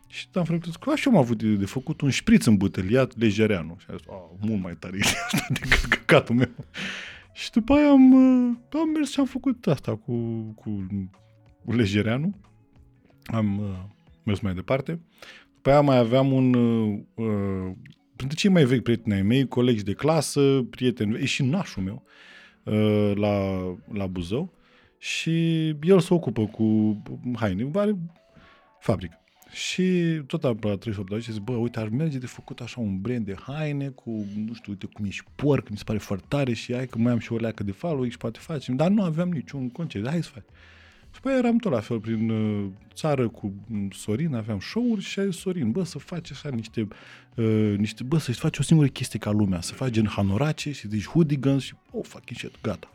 Și 0.06 0.26
Dan 0.32 0.44
Frânculescu, 0.44 0.90
așa 0.90 1.10
am 1.10 1.16
avut 1.16 1.40
idee 1.40 1.56
de 1.56 1.64
făcut 1.64 2.00
un 2.00 2.10
șpriț 2.10 2.44
îmbuteliat 2.44 3.18
lejereanu. 3.18 3.76
Și 3.78 3.86
am 3.90 3.96
zis, 3.96 4.06
a, 4.08 4.30
mult 4.40 4.62
mai 4.62 4.76
tare 4.78 4.96
ideea 4.96 5.24
asta 5.32 5.46
decât 5.48 5.84
căcatul 5.84 6.34
meu. 6.34 6.50
Și 7.32 7.50
după 7.50 7.72
aia 7.72 7.90
am, 7.90 8.12
uh, 8.12 8.56
am 8.72 8.88
mers 8.88 9.10
și 9.10 9.20
am 9.20 9.26
făcut 9.26 9.66
asta 9.66 9.96
cu, 9.96 10.12
cu 10.54 10.86
lejereanu. 11.64 12.34
Am 13.24 13.58
uh, 13.58 13.98
mers 14.30 14.42
mai 14.42 14.54
departe. 14.54 15.00
După 15.54 15.70
aia 15.70 15.80
mai 15.80 15.96
aveam 15.96 16.32
un... 16.32 16.54
Uh, 16.54 16.98
uh, 17.14 17.72
printre 18.16 18.38
cei 18.38 18.50
mai 18.50 18.64
vechi 18.64 18.82
prieteni 18.82 19.14
ai 19.14 19.22
mei, 19.22 19.48
colegi 19.48 19.82
de 19.82 19.92
clasă, 19.92 20.66
prieteni, 20.70 21.14
e 21.14 21.24
și 21.24 21.42
nașul 21.42 21.82
meu, 21.82 22.02
uh, 22.64 23.12
la, 23.14 23.60
la 23.92 24.06
Buzău. 24.06 24.52
Și 24.98 25.66
el 25.82 26.00
se 26.00 26.14
ocupă 26.14 26.46
cu 26.46 27.02
haine, 27.34 27.70
are 27.74 27.98
fabrică. 28.80 29.20
Și 29.50 30.20
tot 30.26 30.42
la 30.42 30.52
38 30.52 31.08
de 31.08 31.14
ani 31.14 31.22
și 31.22 31.32
zic, 31.32 31.42
bă, 31.42 31.52
uite, 31.52 31.80
ar 31.80 31.88
merge 31.88 32.18
de 32.18 32.26
făcut 32.26 32.60
așa 32.60 32.80
un 32.80 33.00
brand 33.00 33.26
de 33.26 33.34
haine 33.46 33.88
cu, 33.88 34.26
nu 34.46 34.52
știu, 34.54 34.72
uite 34.72 34.86
cum 34.86 35.04
e 35.04 35.08
și 35.08 35.22
porc, 35.34 35.68
mi 35.68 35.76
se 35.76 35.82
pare 35.86 35.98
foarte 35.98 36.24
tare 36.28 36.52
și 36.52 36.74
hai 36.74 36.86
că 36.86 36.98
mai 36.98 37.12
am 37.12 37.18
și 37.18 37.32
o 37.32 37.36
leacă 37.36 37.62
de 37.62 37.72
following 37.72 38.10
și 38.10 38.16
poate 38.16 38.38
facem, 38.38 38.76
dar 38.76 38.90
nu 38.90 39.02
aveam 39.02 39.28
niciun 39.28 39.70
concept, 39.70 40.08
hai 40.08 40.22
să 40.22 40.30
facem. 40.32 40.54
Și 41.14 41.20
pe 41.20 41.28
aia 41.28 41.38
eram 41.38 41.56
tot 41.56 41.72
la 41.72 41.80
fel 41.80 42.00
prin 42.00 42.30
uh, 42.30 42.66
țară 42.94 43.28
cu 43.28 43.54
mm, 43.66 43.90
Sorin, 43.90 44.34
aveam 44.34 44.60
show-uri 44.60 45.02
și 45.02 45.18
a 45.18 45.24
zis 45.24 45.36
Sorin, 45.36 45.70
bă, 45.70 45.84
să 45.84 45.98
faci 45.98 46.30
așa 46.30 46.48
niște, 46.48 46.88
uh, 47.36 47.74
niște 47.76 48.02
bă, 48.02 48.18
să 48.18 48.32
faci 48.32 48.58
o 48.58 48.62
singură 48.62 48.88
chestie 48.88 49.18
ca 49.18 49.30
lumea, 49.30 49.60
să 49.60 49.74
faci 49.74 49.90
gen 49.90 50.06
hanorace 50.06 50.72
și 50.72 50.88
zici 50.88 51.06
hoodigans 51.06 51.62
și 51.62 51.74
oh, 51.90 52.04
fucking 52.04 52.38
shit, 52.38 52.60
gata. 52.62 52.90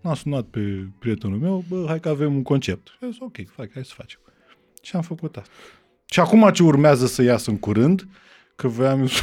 N-a 0.00 0.14
sunat 0.14 0.44
pe 0.44 0.88
prietenul 0.98 1.38
meu, 1.38 1.64
bă, 1.68 1.84
hai 1.86 2.00
că 2.00 2.08
avem 2.08 2.34
un 2.34 2.42
concept. 2.42 2.88
Și 2.88 3.04
a 3.04 3.06
zis, 3.06 3.16
ok, 3.20 3.36
fac, 3.46 3.70
hai 3.72 3.84
să 3.84 3.92
facem. 3.96 4.20
Și 4.82 4.96
am 4.96 5.02
făcut 5.02 5.36
asta. 5.36 5.52
Și 6.04 6.20
acum 6.20 6.50
ce 6.50 6.62
urmează 6.62 7.06
să 7.06 7.22
iasă 7.22 7.50
în 7.50 7.58
curând, 7.58 8.08
că 8.56 8.68
voiam 8.68 9.06
să... 9.06 9.22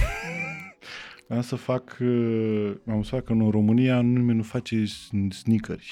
voiam 1.27 1.43
să 1.43 1.55
fac, 1.55 1.97
uh, 2.01 2.71
am 2.87 3.03
să 3.03 3.09
fac 3.09 3.23
că 3.23 3.31
în 3.31 3.49
România 3.49 4.01
nimeni 4.01 4.37
nu 4.37 4.43
face 4.43 4.83
sneakers. 5.29 5.85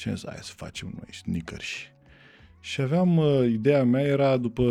Și 0.00 0.08
am 0.08 0.14
zis, 0.14 0.24
hai 0.28 0.38
să 0.40 0.52
facem 0.56 0.88
noi 0.94 1.14
sneakers. 1.14 1.66
Și 2.60 2.80
aveam, 2.80 3.16
uh, 3.16 3.48
ideea 3.48 3.84
mea 3.84 4.02
era 4.02 4.36
după, 4.36 4.62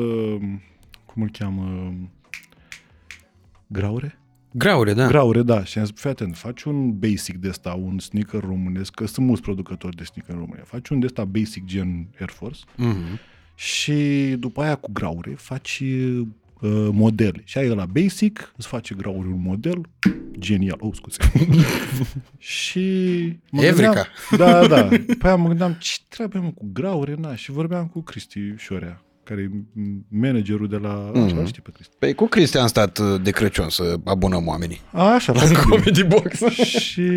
cum 1.06 1.22
îl 1.22 1.30
cheamă, 1.32 1.94
Graure? 3.68 4.20
Graure, 4.52 4.94
da. 4.94 5.08
Graure, 5.08 5.42
da. 5.42 5.64
Și 5.64 5.78
am 5.80 5.86
zis, 5.86 5.94
fii 6.00 6.10
atent, 6.10 6.38
faci 6.38 6.64
un 6.64 7.00
basic 7.00 7.38
de 7.38 7.48
ăsta, 7.48 7.74
un 7.74 8.00
sneaker 8.00 8.40
românesc, 8.42 8.94
că 8.94 9.06
sunt 9.06 9.26
mulți 9.26 9.42
producători 9.42 9.96
de 9.96 10.04
sneaker 10.04 10.34
în 10.34 10.40
România. 10.40 10.64
Faci 10.66 10.90
un 10.90 11.00
de 11.00 11.06
ăsta 11.06 11.26
basic 11.26 11.66
gen 11.66 12.08
Air 12.20 12.30
Force 12.30 12.60
Mhm. 12.76 13.20
și 13.56 14.36
după 14.40 14.62
aia 14.62 14.76
cu 14.76 14.92
graure 14.92 15.34
faci 15.34 15.84
uh, 16.60 16.88
modele. 16.92 17.42
Și 17.44 17.58
ai 17.58 17.68
la 17.68 17.86
basic, 17.86 18.54
îți 18.58 18.68
face 18.68 18.96
graure 18.96 19.28
un 19.28 19.42
model, 19.42 19.82
genial, 20.40 20.78
oh, 20.80 20.92
scuze. 20.96 21.18
și 22.38 22.80
mă 23.52 23.64
Evrica. 23.64 24.06
Gândeam, 24.30 24.68
da, 24.68 24.68
da. 24.68 24.88
Pe 25.20 25.28
aia 25.28 25.36
mă 25.36 25.48
gândeam, 25.48 25.76
ce 25.80 25.96
treabă 26.08 26.40
mă 26.40 26.52
cu 26.52 26.70
graure, 26.74 27.16
na, 27.20 27.36
și 27.36 27.52
vorbeam 27.52 27.88
cu 27.88 28.02
Cristi 28.02 28.40
Șorea, 28.58 29.04
care 29.24 29.42
e 29.42 29.50
managerul 30.08 30.68
de 30.68 30.78
la... 30.78 31.12
Mhm. 31.14 31.24
Așa, 31.24 31.46
știi 31.46 31.62
pe 31.62 31.72
Cristi. 31.72 31.96
Păi 32.00 32.14
cu 32.14 32.26
Cristi 32.26 32.58
am 32.58 32.68
stat 32.68 32.98
uh, 32.98 33.22
de 33.22 33.32
Crăciun 33.32 33.70
să 33.70 33.96
abonăm 34.04 34.48
oamenii. 34.48 34.82
A, 34.92 35.14
așa, 35.14 35.34
foarte 35.34 35.54
bine. 35.54 35.66
Comedy 35.70 36.04
Box. 36.04 36.40
și 36.50 37.12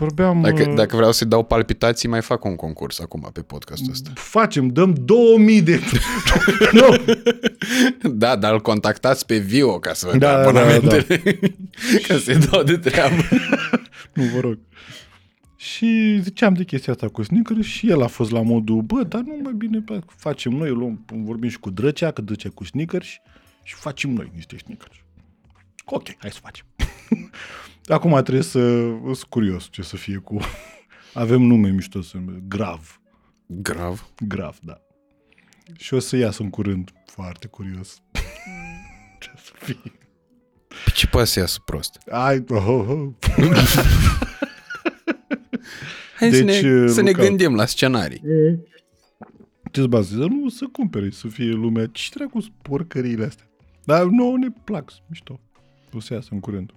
vorbeam... 0.00 0.40
Dacă, 0.40 0.68
uh, 0.68 0.74
dacă 0.74 0.96
vreau 0.96 1.12
să-i 1.12 1.26
dau 1.26 1.44
palpitații, 1.44 2.08
mai 2.08 2.22
fac 2.22 2.44
un 2.44 2.56
concurs 2.56 3.00
acum 3.00 3.30
pe 3.32 3.40
podcastul 3.40 3.92
ăsta. 3.92 4.10
Facem, 4.14 4.68
dăm 4.68 4.94
2000 5.04 5.62
de... 5.62 5.80
nu, 6.78 6.96
Da, 8.10 8.36
dar 8.36 8.52
îl 8.52 8.60
contactați 8.60 9.26
pe 9.26 9.38
Vio 9.38 9.78
ca 9.78 9.92
să 9.92 10.06
vă 10.06 10.12
Da, 10.12 10.18
dea 10.18 10.30
da, 10.30 10.42
da, 10.42 10.60
abonamentele. 10.60 11.22
ca 12.06 12.18
să-i 12.18 12.38
dau 12.50 12.62
de 12.62 12.76
treabă. 12.76 13.22
nu 14.14 14.24
vă 14.34 14.40
rog. 14.40 14.58
Și 15.56 16.20
ziceam 16.22 16.54
de 16.54 16.64
chestia 16.64 16.92
asta 16.92 17.08
cu 17.08 17.22
sneaker 17.22 17.62
și 17.62 17.90
el 17.90 18.02
a 18.02 18.06
fost 18.06 18.30
la 18.30 18.42
modul, 18.42 18.82
bă, 18.82 19.02
dar 19.02 19.20
nu 19.20 19.38
mai 19.42 19.52
bine 19.52 19.78
bă, 19.78 20.00
facem 20.06 20.52
noi, 20.52 20.70
luăm, 20.70 21.04
vorbim 21.06 21.48
și 21.48 21.58
cu 21.58 21.70
Drăcea, 21.70 22.10
că 22.10 22.20
Drăcea 22.20 22.48
cu 22.54 22.64
sneakers 22.64 23.08
și 23.62 23.74
facem 23.74 24.10
noi 24.10 24.30
niște 24.34 24.56
sneakers. 24.58 24.96
Ok, 25.84 26.08
hai 26.18 26.30
să 26.30 26.38
facem. 26.42 26.66
Acum 27.90 28.22
trebuie 28.22 28.42
să, 28.42 28.60
sunt 29.02 29.22
curios 29.22 29.68
ce 29.70 29.82
să 29.82 29.96
fie 29.96 30.16
cu... 30.16 30.38
Avem 31.14 31.42
nume 31.42 31.70
mișto 31.70 32.02
să 32.02 32.18
Grav. 32.48 33.00
Grav. 33.46 34.12
Grav, 34.26 34.58
da. 34.62 34.80
Și 35.78 35.94
o 35.94 35.98
să 35.98 36.16
iasă 36.16 36.42
în 36.42 36.50
curând. 36.50 36.92
Foarte 37.04 37.46
curios. 37.46 38.02
ce 39.20 39.30
să 39.36 39.52
fie. 39.54 39.92
Pe 40.84 40.90
ce 40.94 41.06
poate 41.06 41.26
să 41.26 41.38
iasă 41.38 41.58
prost? 41.64 41.98
Ai, 42.10 42.44
oh, 42.48 42.66
oh, 42.66 42.88
oh. 42.88 43.08
Hai 46.18 46.30
să, 46.32 46.42
Deci, 46.42 46.62
ne, 46.62 46.86
să 46.86 47.02
ne 47.02 47.10
Luca- 47.10 47.22
gândim 47.22 47.54
la 47.54 47.66
scenarii. 47.66 48.22
Ce-ți 49.72 49.88
bazează? 49.88 50.26
Nu, 50.26 50.48
să 50.48 50.66
cumpere, 50.72 51.10
să 51.10 51.28
fie 51.28 51.52
lumea. 51.52 51.86
Ce 51.86 52.08
dracu 52.14 52.40
sunt 52.40 52.54
porcăriile 52.62 53.24
astea? 53.24 53.48
Dar 53.84 54.04
nouă 54.04 54.36
ne 54.36 54.48
plac, 54.64 54.90
sunt 54.90 55.04
mișto. 55.08 55.40
O 55.92 56.00
să 56.00 56.14
iasă 56.14 56.28
în 56.32 56.40
curând. 56.40 56.72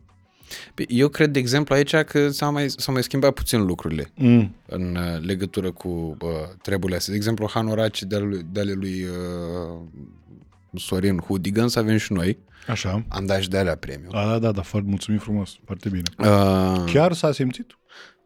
Păi, 0.73 0.85
Eu 0.89 1.07
cred, 1.07 1.31
de 1.31 1.39
exemplu, 1.39 1.75
aici 1.75 1.95
că 1.95 2.29
s-au 2.29 2.51
mai, 2.51 2.69
s-au 2.69 2.93
mai 2.93 3.03
schimbat 3.03 3.33
puțin 3.33 3.65
lucrurile 3.65 4.11
Mm. 4.15 4.55
în 4.65 4.95
uh, 4.95 5.21
legătură 5.25 5.71
cu 5.71 5.87
uh, 6.21 6.29
treburile 6.61 6.95
astea. 6.97 7.11
De 7.13 7.17
exemplu, 7.19 7.49
Hanoraci 7.53 8.03
de 8.03 8.15
ale 8.15 8.25
lui, 8.25 8.45
de 8.51 8.59
ale 8.59 8.71
lui 8.71 9.03
uh, 9.03 9.81
Sorin 10.75 11.17
Hoodigans 11.17 11.75
avem 11.75 11.97
și 11.97 12.13
noi. 12.13 12.37
Așa. 12.67 13.05
Am 13.07 13.25
dat 13.25 13.41
și 13.41 13.49
de 13.49 13.57
alea 13.57 13.75
premium. 13.75 14.15
A, 14.15 14.25
da, 14.27 14.39
da, 14.39 14.51
da, 14.51 14.61
foarte 14.61 14.89
mulțumim 14.89 15.19
frumos. 15.19 15.55
Foarte 15.65 15.89
bine. 15.89 16.03
Uh, 16.19 16.83
Chiar 16.93 17.13
s-a 17.13 17.31
simțit? 17.31 17.77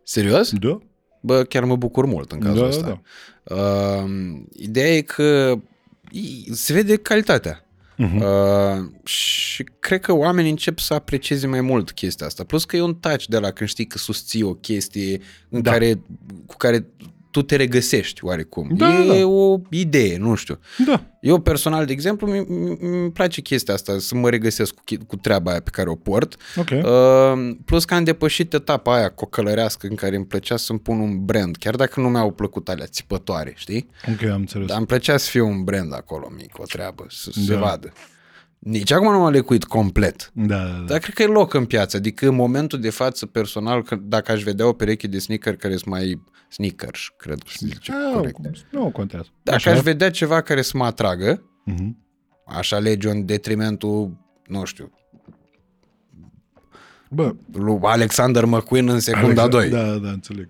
serios? 0.04 0.52
Da. 0.54 0.80
Bă, 1.22 1.44
chiar 1.44 1.64
mă 1.64 1.76
bucur 1.76 2.06
mult 2.06 2.32
în 2.32 2.40
cazul 2.40 2.56
Da, 2.56 2.62
da, 2.62 2.68
ăsta. 2.68 3.02
Uh, 3.44 4.10
ideea 4.56 4.96
e 4.96 5.02
că 5.02 5.56
i- 6.12 6.46
se 6.54 6.74
vede 6.74 6.96
calitatea. 6.98 7.67
Mhm. 7.98 8.18
Uh, 8.22 9.08
și 9.08 9.64
cred 9.80 10.00
că 10.02 10.14
oamenii 10.14 10.50
încep 10.52 10.80
să 10.80 10.94
aprecieze 10.94 11.48
mai 11.48 11.62
mult 11.62 11.92
chestia 11.92 12.26
asta. 12.26 12.44
Plus 12.44 12.66
că 12.66 12.76
e 12.76 12.82
un 12.82 12.96
touch 12.96 13.26
de 13.26 13.38
la 13.40 13.52
când 13.52 13.70
știi 13.70 13.86
că 13.88 13.98
susții 13.98 14.44
o 14.44 14.54
chestie 14.54 15.22
în 15.50 15.62
Da. 15.62 15.72
care, 15.72 16.02
cu 16.46 16.56
care 16.58 16.88
tu 17.32 17.42
te 17.42 17.56
regăsești 17.56 18.26
oarecum. 18.26 18.70
Da, 18.76 19.04
e 19.04 19.20
da. 19.20 19.26
o 19.28 19.60
idee, 19.70 20.18
nu 20.18 20.36
știu. 20.36 20.60
Da. 20.86 21.04
Eu 21.22 21.40
personal, 21.40 21.86
de 21.86 21.92
exemplu, 21.92 22.28
mi- 22.32 22.46
mi- 22.48 22.78
mi-mi 22.82 23.12
place 23.12 23.42
chestia 23.42 23.74
asta, 23.74 23.96
să 24.00 24.16
mă 24.16 24.30
regăsesc 24.30 24.74
cu, 24.74 24.82
chi- 24.92 25.06
cu 25.08 25.16
treaba 25.16 25.52
aia 25.52 25.60
pe 25.62 25.70
care 25.70 25.90
o 25.90 25.96
port. 25.96 26.36
Ok. 26.56 26.70
Uh, 26.70 27.56
plus 27.66 27.86
că 27.86 27.94
am 27.94 28.04
depășit 28.04 28.54
etapa 28.54 28.96
aia 28.96 29.10
cocălărească 29.10 29.88
în 29.88 29.96
care 29.96 30.16
îmi 30.16 30.26
plăcea 30.26 30.58
să-mi 30.58 30.80
pun 30.80 31.00
un 31.00 31.26
brand, 31.26 31.56
chiar 31.56 31.76
dacă 31.76 32.00
nu 32.00 32.10
mi-au 32.10 32.32
plăcut 32.32 32.70
alea 32.70 32.86
țipătoare, 32.86 33.54
știi? 33.56 33.90
Ok, 34.12 34.24
am 34.30 34.40
înțeles. 34.40 34.68
Dar 34.68 34.78
îmi 34.78 34.86
plăcea 34.86 35.18
să 35.18 35.30
fie 35.30 35.42
un 35.42 35.64
brand 35.64 35.94
acolo 35.94 36.32
mic, 36.38 36.60
o 36.60 36.64
treabă, 36.64 37.06
să 37.10 37.32
se 37.46 37.54
Da. 37.54 37.60
vadă. 37.60 37.94
Nici 38.60 38.92
acum 38.92 39.12
nu 39.12 39.20
m-am 39.20 39.32
lecuit 39.32 39.64
complet. 39.64 40.32
Da, 40.34 40.58
da, 40.58 40.64
da. 40.64 40.84
Dar 40.88 41.00
cred 41.00 41.14
că 41.14 41.22
e 41.22 41.26
loc 41.26 41.54
în 41.54 41.66
piață. 41.66 41.98
Adică 41.98 42.28
în 42.28 42.36
momentul 42.36 42.80
de 42.80 42.90
față, 42.90 43.26
personal, 43.26 43.84
că 43.84 43.96
dacă 43.96 44.32
aș 44.32 44.44
vedea 44.44 44.68
o 44.68 44.74
pereche 44.74 45.08
de 45.08 45.20
sneaker 45.20 45.56
care 45.56 45.74
sunt 45.76 45.86
mai 45.90 46.22
sneakers, 46.50 47.14
cred 47.18 47.38
că 47.38 47.50
se 47.50 47.66
zice 47.66 47.92
Ah, 47.92 48.14
corect. 48.14 48.38
Nu 48.72 48.90
contează. 48.92 49.28
Dacă 49.44 49.70
aș 49.70 49.80
vedea 49.80 50.12
ceva 50.12 50.42
care 50.42 50.62
să 50.62 50.78
mă 50.78 50.86
atragă, 50.86 51.44
Mhm. 51.66 51.98
aș 52.46 52.72
alege 52.72 53.10
în 53.10 53.26
detrimentul 53.26 54.18
nu 54.48 54.66
știu, 54.66 54.92
Bă, 57.10 57.36
lui 57.54 57.80
Alexander 57.82 58.46
McQueen 58.46 58.88
în 58.90 59.00
secunda 59.00 59.42
Alexa- 59.48 59.50
2. 59.50 59.70
Da, 59.70 59.84
da, 59.98 60.10
înțeleg. 60.10 60.50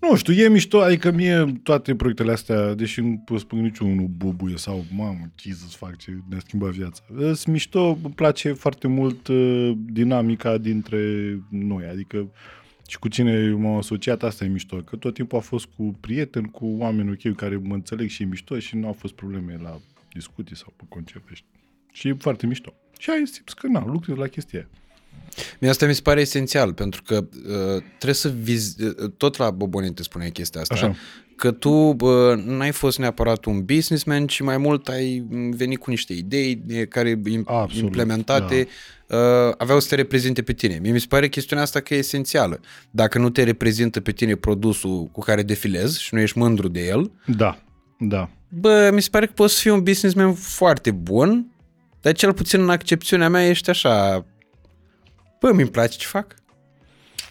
Nu 0.00 0.16
știu, 0.16 0.32
e 0.32 0.48
mișto, 0.48 0.80
adică 0.80 1.10
mie 1.10 1.60
toate 1.62 1.94
proiectele 1.94 2.32
astea, 2.32 2.74
deși 2.74 3.00
nu 3.00 3.22
pot 3.24 3.40
spune 3.40 3.62
niciunul 3.62 4.06
bubuie 4.06 4.56
sau, 4.56 4.84
mamă, 4.96 5.30
Jesus, 5.40 5.74
fac 5.74 5.96
ce 5.96 6.10
ne-a 6.28 6.38
schimbat 6.38 6.70
viața. 6.70 7.02
Sunt 7.16 7.46
mișto, 7.46 7.98
îmi 8.02 8.14
place 8.14 8.52
foarte 8.52 8.88
mult 8.88 9.28
uh, 9.28 9.72
dinamica 9.76 10.58
dintre 10.58 11.00
noi, 11.50 11.84
adică 11.84 12.30
și 12.88 12.98
cu 12.98 13.08
cine 13.08 13.50
m-am 13.50 13.76
asociat, 13.76 14.22
asta 14.22 14.44
e 14.44 14.48
mișto, 14.48 14.76
că 14.76 14.96
tot 14.96 15.14
timpul 15.14 15.38
a 15.38 15.40
fost 15.40 15.66
cu 15.76 15.96
prieteni, 16.00 16.50
cu 16.50 16.66
oameni 16.66 17.10
ok, 17.10 17.34
care 17.34 17.56
mă 17.56 17.74
înțeleg 17.74 18.08
și 18.08 18.22
e 18.22 18.26
mișto 18.26 18.58
și 18.58 18.76
nu 18.76 18.86
au 18.86 18.92
fost 18.92 19.14
probleme 19.14 19.58
la 19.62 19.80
discuții 20.12 20.56
sau 20.56 20.72
pe 20.76 20.84
concerte. 20.88 21.32
Și 21.92 22.08
e 22.08 22.16
foarte 22.18 22.46
mișto. 22.46 22.74
Și 22.98 23.10
ai 23.10 23.26
simți 23.26 23.56
că, 23.56 23.66
na, 23.66 23.84
lucrezi 23.86 24.18
la 24.18 24.26
chestia 24.26 24.58
aia. 24.58 24.68
Mie 25.60 25.70
asta 25.70 25.86
mi 25.86 25.94
se 25.94 26.00
pare 26.02 26.20
esențial, 26.20 26.72
pentru 26.72 27.02
că 27.02 27.14
uh, 27.14 27.82
trebuie 27.88 28.14
să 28.14 28.32
vizi, 28.40 28.82
uh, 28.84 29.10
tot 29.16 29.36
la 29.36 29.50
Bobone 29.50 29.90
te 29.90 30.02
spunea 30.02 30.28
chestia 30.28 30.60
asta, 30.60 30.74
Așa. 30.74 30.94
că 31.36 31.50
tu 31.50 31.70
uh, 31.70 31.96
n-ai 32.44 32.70
fost 32.72 32.98
neapărat 32.98 33.44
un 33.44 33.64
businessman, 33.64 34.26
ci 34.26 34.40
mai 34.40 34.56
mult 34.56 34.88
ai 34.88 35.24
venit 35.50 35.78
cu 35.78 35.90
niște 35.90 36.12
idei 36.12 36.62
eh, 36.68 36.88
care 36.88 37.10
im- 37.30 37.42
Absolut, 37.44 37.84
implementate 37.84 38.68
uh, 39.08 39.18
aveau 39.56 39.80
să 39.80 39.88
te 39.88 39.94
reprezinte 39.94 40.42
pe 40.42 40.52
tine. 40.52 40.78
Mie 40.82 40.92
mi 40.92 41.00
se 41.00 41.06
pare 41.08 41.28
chestiunea 41.28 41.64
asta 41.64 41.80
că 41.80 41.94
e 41.94 41.98
esențială. 41.98 42.60
Dacă 42.90 43.18
nu 43.18 43.30
te 43.30 43.42
reprezintă 43.42 44.00
pe 44.00 44.12
tine 44.12 44.34
produsul 44.34 45.04
cu 45.12 45.20
care 45.20 45.42
defilezi 45.42 46.02
și 46.02 46.14
nu 46.14 46.20
ești 46.20 46.38
mândru 46.38 46.68
de 46.68 46.86
el, 46.86 47.10
Da, 47.26 47.62
da. 47.98 48.30
bă, 48.48 48.90
mi 48.94 49.02
se 49.02 49.08
pare 49.10 49.26
că 49.26 49.32
poți 49.34 49.54
să 49.54 49.60
fii 49.60 49.70
un 49.70 49.82
businessman 49.82 50.34
foarte 50.34 50.90
bun, 50.90 51.46
dar 52.00 52.12
cel 52.12 52.32
puțin 52.32 52.60
în 52.60 52.70
accepțiunea 52.70 53.28
mea 53.28 53.48
ești 53.48 53.70
așa, 53.70 54.26
bă, 55.42 55.52
mi-mi 55.52 55.68
place 55.68 55.98
ce 55.98 56.06
fac. 56.06 56.34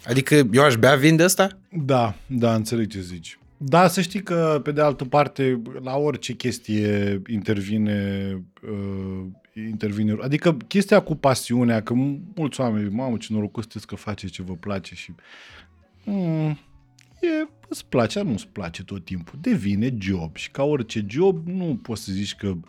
Adică 0.06 0.48
eu 0.52 0.62
aș 0.62 0.76
bea 0.76 0.94
vin 0.94 1.16
de 1.16 1.24
ăsta? 1.24 1.48
Da, 1.70 2.14
da, 2.26 2.54
înțeleg 2.54 2.90
ce 2.90 3.00
zici. 3.00 3.38
Da, 3.56 3.88
să 3.88 4.00
știi 4.00 4.22
că, 4.22 4.60
pe 4.64 4.72
de 4.72 4.80
altă 4.80 5.04
parte, 5.04 5.62
la 5.82 5.96
orice 5.96 6.32
chestie 6.32 7.22
intervine, 7.28 8.28
uh, 8.62 9.26
intervine, 9.66 10.16
adică 10.20 10.56
chestia 10.68 11.00
cu 11.00 11.14
pasiunea, 11.14 11.82
că 11.82 11.94
mulți 12.34 12.60
oameni, 12.60 12.94
mamă, 12.94 13.16
ce 13.16 13.32
norocos 13.32 13.62
sunteți 13.62 13.86
că 13.86 13.94
face 13.94 14.26
ce 14.26 14.42
vă 14.42 14.52
place 14.52 14.94
și 14.94 15.14
mm, 16.04 16.58
e, 17.20 17.48
îți 17.68 17.86
place, 17.86 18.22
nu 18.22 18.32
îți 18.32 18.48
place 18.48 18.84
tot 18.84 19.04
timpul, 19.04 19.38
devine 19.40 19.96
job 19.98 20.36
și 20.36 20.50
ca 20.50 20.62
orice 20.62 21.04
job 21.08 21.46
nu 21.46 21.78
poți 21.82 22.04
să 22.04 22.12
zici 22.12 22.34
că 22.34 22.46
nu 22.46 22.62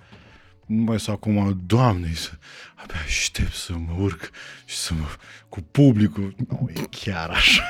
mai 0.66 1.00
sunt 1.00 1.16
acum, 1.16 1.62
doamne, 1.66 2.12
să, 2.14 2.30
abia 2.76 2.96
aștept 3.06 3.54
să 3.54 3.74
mă 3.74 4.04
urc 4.04 4.30
și 4.66 4.76
să 4.76 4.94
mă, 4.94 5.06
cu 5.50 5.60
publicul. 5.72 6.36
Nu, 6.50 6.70
e 6.74 6.82
chiar 6.90 7.30
așa. 7.30 7.64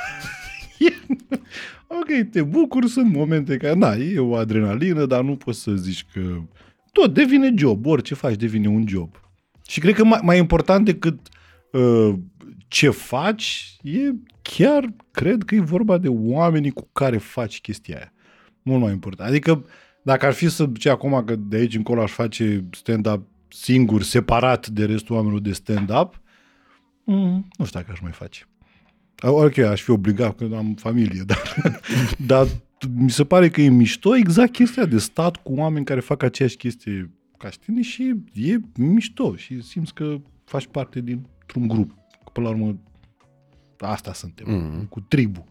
ok, 1.99 2.29
te 2.31 2.41
bucur, 2.41 2.85
sunt 2.85 3.13
momente 3.13 3.57
care, 3.57 3.75
da, 3.75 3.97
e 3.97 4.19
o 4.19 4.35
adrenalină, 4.35 5.05
dar 5.05 5.23
nu 5.23 5.35
poți 5.35 5.61
să 5.61 5.71
zici 5.71 6.05
că 6.13 6.41
tot 6.91 7.13
devine 7.13 7.53
job, 7.55 7.85
orice 7.85 8.13
faci 8.13 8.35
devine 8.35 8.67
un 8.67 8.87
job. 8.87 9.21
Și 9.67 9.79
cred 9.79 9.95
că 9.95 10.03
mai, 10.03 10.19
mai 10.23 10.37
important 10.37 10.85
decât 10.85 11.19
uh, 11.71 12.13
ce 12.67 12.89
faci, 12.89 13.75
e 13.81 13.99
chiar, 14.41 14.93
cred 15.11 15.43
că 15.43 15.55
e 15.55 15.59
vorba 15.59 15.97
de 15.97 16.07
oamenii 16.07 16.71
cu 16.71 16.89
care 16.91 17.17
faci 17.17 17.61
chestia 17.61 17.95
aia. 17.95 18.13
Mult 18.61 18.81
mai 18.81 18.91
important. 18.91 19.29
Adică, 19.29 19.65
dacă 20.03 20.25
ar 20.25 20.33
fi 20.33 20.49
să 20.49 20.69
zice 20.73 20.89
acum 20.89 21.23
că 21.25 21.35
de 21.35 21.55
aici 21.55 21.75
încolo 21.75 22.01
aș 22.01 22.11
face 22.11 22.65
stand-up 22.71 23.27
singur, 23.47 24.01
separat 24.01 24.67
de 24.67 24.85
restul 24.85 25.15
oamenilor 25.15 25.41
de 25.41 25.51
stand-up, 25.53 26.21
mm, 27.03 27.47
nu 27.57 27.65
știu 27.65 27.79
dacă 27.79 27.91
aș 27.91 27.99
mai 27.99 28.11
face. 28.11 28.47
Ok, 29.21 29.57
aș 29.57 29.81
fi 29.81 29.89
obligat 29.89 30.35
că 30.35 30.49
am 30.55 30.73
familie, 30.73 31.23
dar, 31.31 31.41
dar 32.25 32.47
mi 32.95 33.09
se 33.09 33.23
pare 33.25 33.49
că 33.49 33.61
e 33.61 33.69
mișto 33.69 34.15
exact 34.15 34.51
chestia 34.51 34.85
de 34.85 34.97
stat 34.97 35.35
cu 35.35 35.53
oameni 35.53 35.85
care 35.85 35.99
fac 35.99 36.23
aceeași 36.23 36.55
chestie 36.57 37.11
ca 37.37 37.49
și 37.49 37.59
tine 37.59 37.81
și 37.81 38.13
e 38.33 38.57
mișto 38.77 39.35
și 39.35 39.61
simți 39.61 39.93
că 39.93 40.17
faci 40.45 40.67
parte 40.67 41.01
dintr-un 41.01 41.67
grup. 41.67 41.91
Că 42.23 42.29
până 42.33 42.47
la 42.47 42.53
urmă 42.53 42.77
asta 43.79 44.13
suntem, 44.13 44.45
Mhm. 44.55 44.87
cu 44.87 44.99
tribu. 44.99 45.47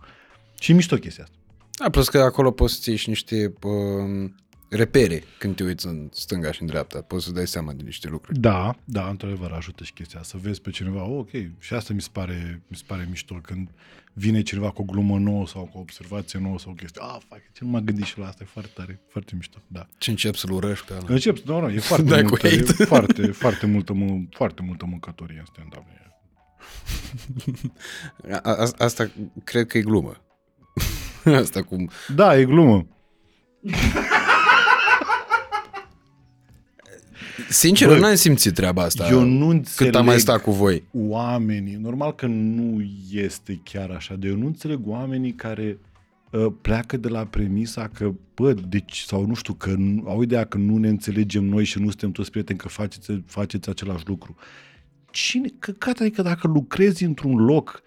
Și 0.61 0.71
e 0.71 0.75
mișto 0.75 0.97
chestia 0.97 1.25
asta. 1.25 1.37
Da, 1.79 1.91
plus 1.91 2.09
că 2.09 2.19
acolo 2.19 2.51
poți 2.51 2.75
să 2.83 2.95
și 2.95 3.09
niște 3.09 3.53
uh, 3.63 4.31
repere 4.69 5.23
când 5.39 5.57
te 5.57 5.63
uiți 5.65 5.87
în 5.87 6.09
stânga 6.13 6.53
și 6.53 6.61
în 6.61 6.67
dreapta. 6.67 7.01
Poți 7.01 7.25
să 7.25 7.33
dai 7.33 7.47
seama 7.47 7.73
de 7.73 7.83
niște 7.83 8.09
lucruri. 8.09 8.39
Da, 8.41 8.77
da, 8.85 9.09
într-adevăr 9.09 9.51
ajută 9.53 9.85
și 9.85 9.93
chestia 9.93 10.21
asta. 10.21 10.39
Să 10.39 10.45
vezi 10.47 10.61
pe 10.61 10.71
cineva, 10.71 11.05
oh, 11.05 11.19
ok, 11.19 11.31
și 11.59 11.75
asta 11.75 11.95
mi 11.95 12.01
se 12.01 12.09
pare, 12.13 12.63
mi 12.67 12.77
se 12.77 12.83
pare 12.87 13.07
mișto 13.09 13.35
când 13.35 13.69
vine 14.13 14.43
cineva 14.43 14.71
cu 14.71 14.83
o 14.83 14.85
glumă 14.85 15.19
nouă 15.19 15.47
sau 15.47 15.63
cu 15.63 15.79
o 15.79 15.81
observație 15.81 16.39
nouă 16.39 16.59
sau 16.59 16.71
o 16.71 16.75
chestie. 16.75 17.03
Ah, 17.05 17.17
fac, 17.29 17.39
ce 17.53 17.65
nu 17.65 17.71
m-am 17.71 17.85
gândit 17.85 18.05
și 18.05 18.19
la 18.19 18.27
asta, 18.27 18.43
e 18.43 18.47
foarte 18.47 18.71
tare, 18.75 19.01
foarte 19.09 19.33
mișto, 19.35 19.59
da. 19.67 19.87
Ce 19.99 20.11
încep 20.11 20.35
să-l 20.35 20.51
urăști 20.51 20.87
pe 20.87 20.93
ăla. 20.95 21.05
Încep, 21.09 21.39
nu, 21.39 21.61
nu, 21.61 21.71
e 21.71 21.79
foarte 21.91 22.09
Dai 22.09 22.23
cu 22.23 22.29
multă, 22.29 22.49
e 22.49 22.57
hate. 22.57 22.85
foarte, 22.95 23.27
foarte 23.27 23.67
multă, 23.67 23.93
mân- 23.93 24.29
foarte 24.31 24.63
multă 24.63 24.87
mâncătorie 24.87 25.39
în 25.39 25.45
stand-up. 25.45 25.85
E- 25.89 26.01
A, 28.43 28.53
a, 28.55 28.71
asta 28.79 29.11
cred 29.45 29.67
că 29.67 29.79
e 29.79 29.83
glumă. 29.83 30.17
asta 31.43 31.63
cum... 31.63 31.91
Da, 32.15 32.39
e 32.39 32.45
glumă. 32.45 32.87
Sincer, 37.49 37.89
Bă, 37.89 37.95
eu 37.95 38.01
n-am 38.01 38.15
simțit 38.15 38.55
treaba 38.55 38.83
asta 38.83 39.09
eu 39.09 39.23
nu 39.25 39.49
înțeleg 39.49 39.93
cât 39.93 40.01
am 40.01 40.07
mai 40.07 40.21
stat 40.21 40.43
cu 40.43 40.51
voi. 40.51 40.85
oamenii, 40.93 41.75
normal 41.75 42.15
că 42.15 42.27
nu 42.27 42.83
este 43.11 43.61
chiar 43.65 43.91
așa, 43.91 44.15
de 44.15 44.29
eu 44.29 44.37
nu 44.37 44.47
înțeleg 44.47 44.81
oamenii 44.87 45.33
care 45.33 45.79
uh, 46.31 46.47
pleacă 46.61 46.97
de 46.97 47.09
la 47.09 47.25
premisa 47.25 47.91
că, 47.95 48.13
bă, 48.35 48.53
deci, 48.53 48.99
sau 49.07 49.27
nu 49.27 49.35
știu, 49.35 49.55
că 49.55 49.75
nu, 49.77 50.05
au 50.09 50.23
ideea 50.23 50.45
că 50.45 50.59
nu 50.59 50.77
ne 50.77 50.89
înțelegem 50.89 51.45
noi 51.45 51.65
și 51.65 51.79
nu 51.79 51.89
suntem 51.89 52.11
toți 52.11 52.31
prieteni 52.31 52.59
că 52.59 52.69
faceți, 52.69 53.23
faceți 53.27 53.69
același 53.69 54.05
lucru. 54.07 54.37
Cine, 55.11 55.49
căcat, 55.59 55.99
adică 55.99 56.23
dacă 56.23 56.47
lucrezi 56.47 57.05
într-un 57.05 57.37
loc, 57.37 57.83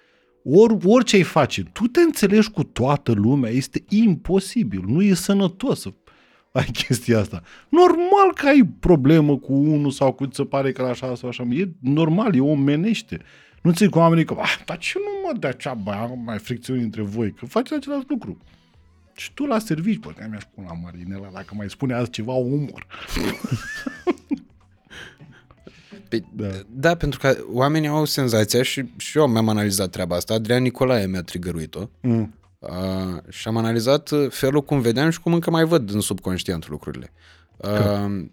or, 0.49 0.77
orice 0.83 1.15
ai 1.15 1.23
face, 1.23 1.63
tu 1.63 1.83
te 1.83 1.99
înțelegi 1.99 2.49
cu 2.49 2.63
toată 2.63 3.11
lumea, 3.11 3.51
este 3.51 3.83
imposibil, 3.89 4.83
nu 4.87 5.01
e 5.01 5.13
sănătos 5.13 5.79
să 5.79 5.93
ai 6.51 6.69
chestia 6.85 7.19
asta. 7.19 7.41
Normal 7.69 8.33
că 8.35 8.47
ai 8.47 8.69
problemă 8.79 9.37
cu 9.37 9.53
unul 9.53 9.91
sau 9.91 10.11
cu 10.11 10.25
ți 10.25 10.35
se 10.35 10.43
pare 10.43 10.71
că 10.71 10.81
așa 10.81 11.15
sau 11.15 11.29
așa. 11.29 11.43
E 11.49 11.69
normal, 11.79 12.35
e 12.35 12.39
omenește. 12.39 13.21
Nu 13.61 13.71
ți 13.71 13.87
cu 13.87 13.97
oamenii 13.97 14.25
că, 14.25 14.35
ah, 14.39 14.57
dar 14.65 14.77
ce 14.77 14.97
nu 14.97 15.27
mă 15.27 15.39
dea 15.39 15.51
cea 15.51 15.73
bă, 15.73 16.09
mai 16.25 16.37
fricțiuni 16.37 16.83
între 16.83 17.01
voi, 17.01 17.31
că 17.31 17.45
faceți 17.45 17.73
același 17.73 18.05
lucru. 18.07 18.37
Și 19.15 19.33
tu 19.33 19.45
la 19.45 19.59
servici, 19.59 19.99
bă, 19.99 20.09
că 20.09 20.27
mi-aș 20.29 20.43
pune 20.55 20.67
la 20.69 20.73
Marinela, 20.83 21.29
dacă 21.33 21.53
mai 21.55 21.69
spune 21.69 21.93
azi 21.93 22.09
ceva, 22.09 22.33
o 22.33 22.43
umor. 22.43 22.87
Pe, 26.09 26.23
Da. 26.33 26.47
da. 26.47 26.55
da, 26.69 26.95
pentru 26.95 27.19
că 27.19 27.37
oamenii 27.51 27.87
au 27.87 28.05
senzația 28.05 28.63
și, 28.63 28.85
și 28.97 29.17
eu 29.17 29.27
mi-am 29.27 29.49
analizat 29.49 29.89
treaba 29.89 30.15
asta. 30.15 30.33
Adrian 30.33 30.61
Nicolae 30.61 31.05
mi-a 31.05 31.21
trigăruit-o. 31.23 31.89
Mm. 32.01 32.35
Uh, 32.59 32.69
și 33.29 33.47
am 33.47 33.57
analizat 33.57 34.11
uh, 34.11 34.29
felul 34.29 34.61
cum 34.61 34.81
vedeam 34.81 35.09
și 35.09 35.19
cum 35.19 35.33
încă 35.33 35.49
mai 35.49 35.63
văd 35.63 35.93
în 35.93 35.99
subconștient 35.99 36.67
lucrurile. 36.67 37.11
Uh, 37.57 38.25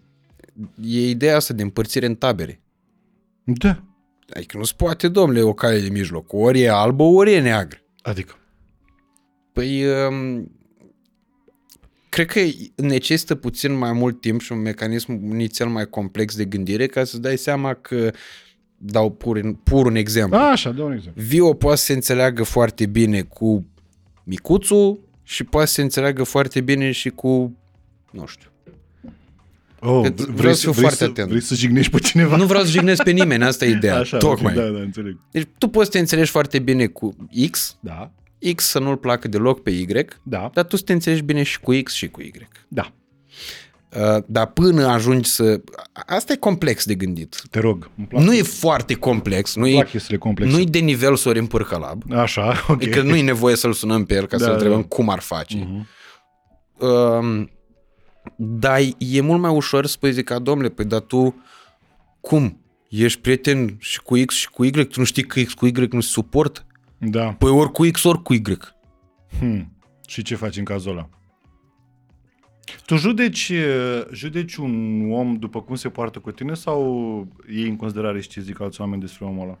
e 0.81 1.09
ideea 1.09 1.35
asta 1.35 1.53
de 1.53 1.61
împărțire 1.61 2.05
în 2.05 2.15
tabere. 2.15 2.61
Da. 3.43 3.83
Adică 4.33 4.57
nu 4.57 4.63
se 4.63 4.73
poate, 4.77 5.07
domnule, 5.07 5.41
o 5.41 5.53
cale 5.53 5.79
de 5.79 5.89
mijloc. 5.89 6.33
Ori 6.33 6.61
e 6.61 6.69
albă, 6.69 7.03
ori 7.03 7.33
e 7.33 7.41
neagră. 7.41 7.77
Adică, 8.01 8.33
Păi, 9.53 9.85
um, 9.85 10.51
cred 12.13 12.25
că 12.27 12.39
necesită 12.75 13.35
puțin 13.35 13.77
mai 13.77 13.91
mult 13.91 14.21
timp 14.21 14.41
și 14.41 14.51
un 14.51 14.61
mecanism 14.61 15.11
inițial 15.11 15.69
mai 15.69 15.85
complex 15.85 16.35
de 16.35 16.45
gândire 16.45 16.85
ca 16.85 17.03
să 17.03 17.17
dai 17.17 17.37
seama 17.37 17.73
că, 17.73 18.11
dau 18.77 19.11
pur, 19.11 19.55
pur 19.63 19.85
un 19.85 19.95
exemplu, 19.95 20.37
a, 20.37 20.51
așa, 20.51 20.71
dă 20.71 20.81
un 20.83 20.91
exemplu. 20.91 21.21
Vio 21.23 21.53
poate 21.53 21.77
să 21.77 21.83
se 21.83 21.93
înțeleagă 21.93 22.43
foarte 22.43 22.85
bine 22.85 23.21
cu 23.21 23.65
micuțul 24.23 24.99
și 25.23 25.43
poate 25.43 25.67
să 25.67 25.73
se 25.73 25.81
înțeleagă 25.81 26.23
foarte 26.23 26.61
bine 26.61 26.91
și 26.91 27.09
cu, 27.09 27.57
nu 28.11 28.25
știu. 28.25 28.49
Oh, 29.79 30.03
Că 30.03 30.09
vrei, 30.15 30.35
vreau 30.35 30.53
să 30.53 30.61
fiu 30.61 30.71
vrei 30.71 30.81
foarte 30.83 31.03
să, 31.03 31.09
atent. 31.09 31.27
Vrei 31.27 31.41
să 31.41 31.55
jignești 31.55 31.91
pe 31.91 31.99
cineva? 31.99 32.35
Nu 32.35 32.45
vreau 32.45 32.63
să 32.63 32.69
jignesc 32.69 33.03
pe 33.03 33.11
nimeni, 33.11 33.43
asta 33.43 33.65
e 33.65 33.69
ideea. 33.77 33.97
Așa, 33.97 34.17
Tocmai. 34.17 34.53
ok, 34.57 34.63
da, 34.63 34.69
da, 34.69 34.79
înțeleg. 34.79 35.17
Deci 35.31 35.47
tu 35.57 35.67
poți 35.67 35.85
să 35.85 35.91
te 35.91 35.99
înțelegi 35.99 36.31
foarte 36.31 36.59
bine 36.59 36.85
cu 36.87 37.15
X, 37.51 37.77
Da, 37.79 38.11
X 38.55 38.63
să 38.63 38.79
nu-l 38.79 38.97
placă 38.97 39.27
deloc 39.27 39.61
pe 39.61 39.69
Y, 39.69 39.87
da, 40.23 40.49
dar 40.53 40.65
tu 40.65 40.75
să 40.75 40.83
te 40.83 40.93
înțelegi 40.93 41.21
bine 41.21 41.43
și 41.43 41.59
cu 41.59 41.71
X 41.83 41.93
și 41.93 42.07
cu 42.07 42.21
Y. 42.21 42.31
da. 42.67 42.91
Uh, 43.99 44.23
dar 44.27 44.45
până 44.47 44.85
ajungi 44.85 45.29
să... 45.29 45.61
Asta 46.05 46.33
e 46.33 46.35
complex 46.35 46.85
de 46.85 46.95
gândit. 46.95 47.41
Te 47.49 47.59
rog, 47.59 47.89
îmi 47.97 48.07
plac, 48.07 48.23
Nu 48.23 48.33
e 48.33 48.41
foarte 48.41 48.93
complex, 48.93 49.55
nu 49.55 49.61
îmi 49.63 49.71
e, 49.71 49.75
plac 49.75 49.89
chestiile 49.89 50.17
complexe. 50.17 50.55
nu 50.55 50.61
e 50.61 50.65
de 50.65 50.79
nivel 50.79 51.15
Sorin 51.15 51.45
Pârcălab. 51.45 52.03
Așa, 52.11 52.47
ok. 52.67 52.75
Adică 52.75 53.01
nu 53.01 53.15
e 53.15 53.21
nevoie 53.21 53.55
să-l 53.55 53.73
sunăm 53.73 54.05
pe 54.05 54.13
el 54.13 54.25
ca 54.25 54.37
Da, 54.37 54.43
să-l 54.43 54.47
da. 54.47 54.53
întrebăm 54.53 54.83
cum 54.83 55.09
ar 55.09 55.19
face. 55.19 55.57
Mhm. 55.57 55.87
Um, 56.87 57.49
dar 58.35 58.79
e 58.97 59.21
mult 59.21 59.41
mai 59.41 59.51
ușor 59.51 59.85
să 59.85 59.91
spui 59.91 60.11
zic, 60.11 60.25
ca 60.25 60.39
domnule, 60.39 60.69
păi 60.69 60.85
dar 60.85 60.99
tu 60.99 61.43
cum 62.21 62.61
ești 62.89 63.19
prieten 63.19 63.75
și 63.79 64.01
cu 64.01 64.15
X 64.25 64.35
și 64.35 64.49
cu 64.49 64.63
Y, 64.63 64.71
tu 64.71 64.87
nu 64.95 65.03
știi 65.03 65.23
că 65.23 65.41
X 65.41 65.53
cu 65.53 65.65
Y 65.65 65.87
nu 65.91 66.01
se 66.01 66.09
suportă? 66.09 66.65
Da. 67.05 67.33
Păi 67.33 67.49
ori 67.49 67.71
cu 67.71 67.83
X, 67.91 68.03
ori 68.03 68.21
cu 68.21 68.33
Y. 68.33 68.41
Hmm. 69.39 69.77
Și 70.07 70.21
ce 70.21 70.35
faci 70.35 70.57
în 70.57 70.63
cazul 70.63 70.91
ăla? 70.91 71.09
Tu 72.85 72.95
judeci, 72.95 73.49
uh, 73.49 74.05
judeci 74.11 74.55
un 74.55 75.11
om 75.11 75.35
după 75.35 75.61
cum 75.61 75.75
se 75.75 75.89
poartă 75.89 76.19
cu 76.19 76.31
tine 76.31 76.53
sau 76.53 77.27
iei 77.49 77.67
în 77.67 77.75
considerare 77.75 78.21
și 78.21 78.27
ce 78.27 78.41
zic 78.41 78.61
alți 78.61 78.81
oameni 78.81 79.01
despre 79.01 79.25
omul 79.25 79.43
ăla? 79.43 79.57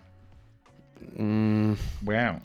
Mm, 1.15 1.75
Bam. 2.03 2.41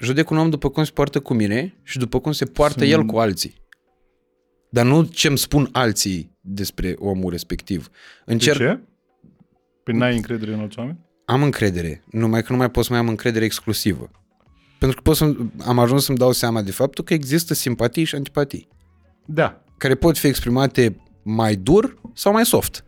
judec 0.00 0.30
un 0.30 0.36
om 0.36 0.50
după 0.50 0.70
cum 0.70 0.84
se 0.84 0.90
poartă 0.94 1.20
cu 1.20 1.34
mine 1.34 1.74
și 1.82 1.98
după 1.98 2.20
cum 2.20 2.32
se 2.32 2.44
poartă 2.44 2.84
el 2.84 3.04
cu 3.04 3.18
alții. 3.18 3.54
Dar 4.70 4.84
nu 4.84 5.04
ce 5.04 5.28
îmi 5.28 5.38
spun 5.38 5.68
alții 5.72 6.36
despre 6.40 6.94
omul 6.98 7.30
respectiv. 7.30 7.88
De 8.24 8.32
Încerc, 8.32 8.58
ce? 8.58 8.80
Păi 9.84 9.94
n-ai 9.94 10.16
încredere 10.16 10.52
în 10.52 10.60
alți 10.60 10.78
oameni? 10.78 10.98
Am 11.28 11.42
încredere, 11.42 12.02
numai 12.10 12.42
că 12.42 12.52
nu 12.52 12.58
mai 12.58 12.70
pot 12.70 12.84
să 12.84 12.92
mai 12.92 13.00
am 13.00 13.08
încredere 13.08 13.44
exclusivă. 13.44 14.10
Pentru 14.78 14.96
că 14.96 15.02
pot 15.02 15.16
să, 15.16 15.36
am 15.66 15.78
ajuns 15.78 16.04
să-mi 16.04 16.18
dau 16.18 16.32
seama 16.32 16.62
de 16.62 16.70
faptul 16.70 17.04
că 17.04 17.14
există 17.14 17.54
simpatii 17.54 18.04
și 18.04 18.14
antipatii, 18.14 18.68
Da. 19.24 19.62
care 19.76 19.94
pot 19.94 20.18
fi 20.18 20.26
exprimate 20.26 21.00
mai 21.22 21.56
dur 21.56 21.98
sau 22.14 22.32
mai 22.32 22.46
soft. 22.46 22.84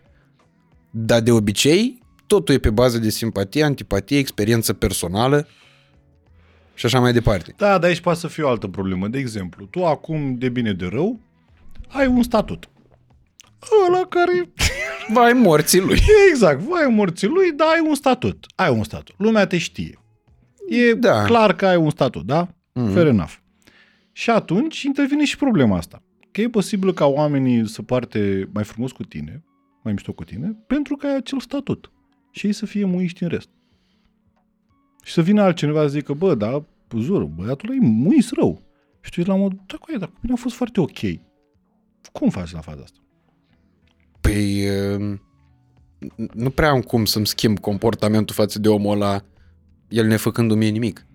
Dar 0.90 1.20
de 1.20 1.30
obicei, 1.32 2.02
totul 2.26 2.54
e 2.54 2.58
pe 2.58 2.70
bază 2.70 2.98
de 2.98 3.10
simpatie, 3.10 3.62
antipatie, 3.64 4.18
experiență 4.18 4.72
personală 4.72 5.46
și 6.74 6.86
așa 6.86 7.00
mai 7.00 7.12
departe. 7.12 7.54
Da, 7.56 7.78
dar 7.78 7.88
aici 7.88 8.00
poate 8.00 8.18
să 8.18 8.26
fie 8.28 8.42
o 8.42 8.48
altă 8.48 8.66
problemă. 8.68 9.08
De 9.08 9.18
exemplu, 9.18 9.64
tu 9.64 9.84
acum, 9.86 10.34
de 10.34 10.48
bine 10.48 10.72
de 10.72 10.86
rău, 10.86 11.20
ai 11.88 12.06
un 12.06 12.22
statut. 12.22 12.68
Ăla 13.88 14.06
care... 14.06 14.52
Vai 15.12 15.32
morții 15.32 15.80
lui. 15.80 15.98
Exact, 16.30 16.60
vai 16.60 16.86
morții 16.90 17.28
lui, 17.28 17.52
dar 17.52 17.68
ai 17.68 17.86
un 17.88 17.94
statut. 17.94 18.46
Ai 18.54 18.70
un 18.70 18.84
statut. 18.84 19.14
Lumea 19.18 19.46
te 19.46 19.58
știe. 19.58 19.98
E 20.68 20.94
Da. 20.94 21.12
da. 21.12 21.24
clar 21.24 21.54
că 21.54 21.66
ai 21.66 21.76
un 21.76 21.90
statut, 21.90 22.26
da? 22.26 22.46
Mm-hmm. 22.46 22.92
Fair 22.92 23.06
enough. 23.06 23.32
Și 24.12 24.30
atunci 24.30 24.82
intervine 24.82 25.24
și 25.24 25.36
problema 25.36 25.76
asta. 25.76 26.02
Că 26.30 26.40
e 26.40 26.48
posibil 26.48 26.92
ca 26.92 27.06
oamenii 27.06 27.68
să 27.68 27.82
poarte 27.82 28.48
mai 28.52 28.64
frumos 28.64 28.92
cu 28.92 29.02
tine, 29.02 29.44
mai 29.82 29.92
mișto 29.92 30.12
cu 30.12 30.24
tine, 30.24 30.56
pentru 30.66 30.96
că 30.96 31.06
ai 31.06 31.16
acel 31.16 31.40
statut. 31.40 31.92
Și 32.30 32.46
ei 32.46 32.52
să 32.52 32.66
fie 32.66 32.84
muiști 32.84 33.22
în 33.22 33.28
rest. 33.28 33.48
Și 35.02 35.12
să 35.12 35.22
vină 35.22 35.42
altcineva 35.42 35.80
să 35.80 35.88
zică, 35.88 36.12
bă, 36.12 36.34
da, 36.34 36.64
zură, 36.98 37.24
băiatul 37.24 37.68
ăla 37.68 37.78
e 37.82 37.86
muis 37.86 38.32
rău. 38.32 38.62
Și 39.00 39.10
tu 39.10 39.20
ești 39.20 39.32
la 39.32 39.36
mod, 39.36 39.52
da, 39.66 39.76
cu 39.76 39.98
dar 39.98 40.08
cu 40.08 40.18
mine 40.20 40.34
a 40.34 40.40
fost 40.40 40.54
foarte 40.54 40.80
ok. 40.80 40.98
Cum 42.12 42.28
faci 42.28 42.52
la 42.52 42.60
faza 42.60 42.82
asta? 42.82 42.98
Păi, 44.20 44.68
uh, 44.96 45.18
nu 46.32 46.50
prea 46.50 46.70
am 46.70 46.80
cum 46.80 47.04
să-mi 47.04 47.26
schimb 47.26 47.58
comportamentul 47.58 48.34
față 48.34 48.58
de 48.58 48.68
omul 48.68 48.94
ăla, 48.94 49.22
el 49.88 50.06
nefăcându-mi 50.06 50.58
mie 50.60 50.70
nimic. 50.70 51.06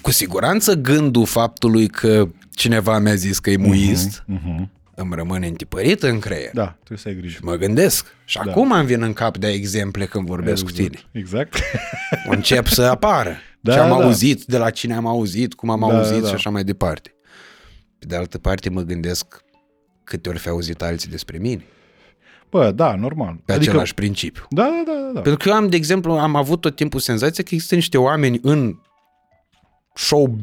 Cu 0.00 0.10
siguranță 0.10 0.74
gândul 0.74 1.26
faptului 1.26 1.88
că 1.88 2.28
cineva 2.50 2.98
mi-a 2.98 3.14
zis 3.14 3.38
că 3.38 3.50
e 3.50 3.56
muist 3.56 4.24
Uh-huh. 4.32 4.68
îmi 4.94 5.14
rămâne 5.14 5.46
întipărit 5.46 6.02
în 6.02 6.18
creier. 6.18 6.50
Da, 6.52 6.66
trebuie 6.76 6.98
să 6.98 7.08
ai 7.08 7.14
grijă. 7.16 7.38
Mă 7.42 7.54
gândesc. 7.56 8.06
Și 8.24 8.38
Da. 8.44 8.50
acum 8.50 8.72
îmi 8.72 8.86
vin 8.86 9.02
în 9.02 9.12
cap 9.12 9.36
de 9.36 9.48
exemple 9.48 10.04
când 10.06 10.26
vorbesc 10.26 10.64
cu 10.64 10.70
tine. 10.70 10.98
Exact. 11.12 11.54
Încep 12.28 12.66
să 12.66 12.82
apară. 12.82 13.36
Da, 13.62 13.72
ce 13.72 13.78
am 13.78 13.88
da. 13.98 14.04
auzit, 14.04 14.44
de 14.44 14.58
la 14.58 14.70
cine 14.70 14.94
am 14.94 15.06
auzit, 15.06 15.54
cum 15.54 15.70
am 15.70 15.80
Da, 15.80 15.86
auzit 15.86 16.22
da. 16.22 16.28
și 16.28 16.34
așa 16.34 16.50
mai 16.50 16.64
departe. 16.64 17.14
Pe 17.98 18.06
de 18.06 18.16
altă 18.16 18.38
parte 18.38 18.70
mă 18.70 18.80
gândesc 18.82 19.44
câte 20.10 20.28
ori 20.28 20.38
fi 20.38 20.48
auzit 20.48 20.82
alții 20.82 21.10
despre 21.10 21.38
mine. 21.38 21.64
Bă, 22.50 22.70
da, 22.70 22.94
normal. 22.94 23.40
Pe 23.44 23.52
adică, 23.52 23.70
același 23.70 23.94
principiu. 23.94 24.42
Da, 24.50 24.62
da, 24.62 24.92
da, 24.92 24.92
da, 25.06 25.10
da. 25.12 25.20
Pentru 25.20 25.36
că 25.44 25.48
eu 25.48 25.54
am, 25.54 25.68
de 25.68 25.76
exemplu, 25.76 26.12
am 26.12 26.36
avut 26.36 26.60
tot 26.60 26.76
timpul 26.76 27.00
senzația 27.00 27.44
că 27.44 27.50
există 27.54 27.74
niște 27.74 27.98
oameni 27.98 28.38
în 28.42 28.76
show... 29.94 30.36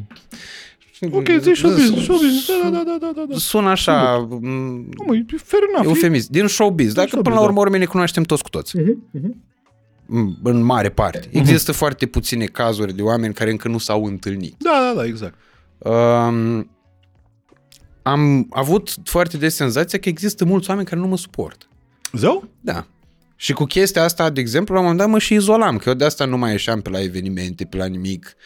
Ok, 1.10 1.28
zici 1.40 1.56
showbiz, 1.56 2.02
showbiz, 2.02 2.46
da, 2.62 2.68
da, 2.70 2.82
da, 2.84 2.96
da, 3.00 3.12
da, 3.14 3.24
da. 3.28 3.36
Sună 3.36 3.68
așa, 3.68 4.16
m, 4.18 4.44
Nu, 4.96 5.04
mă, 5.06 5.16
e 5.16 5.24
fair 5.36 5.62
enough. 5.68 5.84
e- 5.84 5.88
eufemist, 5.88 6.28
din 6.28 6.46
showbiz. 6.46 6.92
Dacă 6.92 7.08
showbiz, 7.08 7.22
până 7.22 7.34
la 7.34 7.40
da. 7.40 7.46
urmă 7.48 7.60
urmă 7.60 7.76
ne 7.76 7.84
cunoaștem 7.84 8.22
toți 8.22 8.42
cu 8.42 8.48
toți. 8.48 8.76
M, 10.06 10.38
În 10.42 10.62
mare 10.62 10.88
parte. 10.88 11.28
Există 11.30 11.72
foarte 11.72 12.06
puține 12.06 12.44
cazuri 12.44 12.94
de 12.94 13.02
oameni 13.02 13.34
care 13.34 13.50
încă 13.50 13.68
nu 13.68 13.78
s-au 13.78 14.04
întâlnit. 14.04 14.54
Da, 14.58 14.70
da, 14.88 15.00
da, 15.00 15.06
exact. 15.06 15.34
Um, 15.78 16.70
am 18.08 18.46
avut 18.50 18.94
foarte 19.04 19.36
des 19.36 19.54
senzația 19.54 19.98
că 19.98 20.08
există 20.08 20.44
mulți 20.44 20.68
oameni 20.68 20.86
care 20.86 21.00
nu 21.00 21.06
mă 21.06 21.16
suportă. 21.16 21.66
Zău? 22.12 22.48
Da. 22.60 22.86
Și 23.36 23.52
cu 23.52 23.64
chestia 23.64 24.02
asta, 24.02 24.30
de 24.30 24.40
exemplu, 24.40 24.74
la 24.74 24.80
un 24.80 24.86
moment 24.86 25.04
dat 25.04 25.12
mă 25.12 25.18
și 25.18 25.34
izolam, 25.34 25.76
că 25.76 25.88
eu 25.88 25.94
de 25.94 26.04
asta 26.04 26.24
nu 26.24 26.38
mai 26.38 26.50
ieșeam 26.50 26.80
pe 26.80 26.90
la 26.90 27.02
evenimente, 27.02 27.64
pe 27.64 27.76
la 27.76 27.86
nimic. 27.86 28.36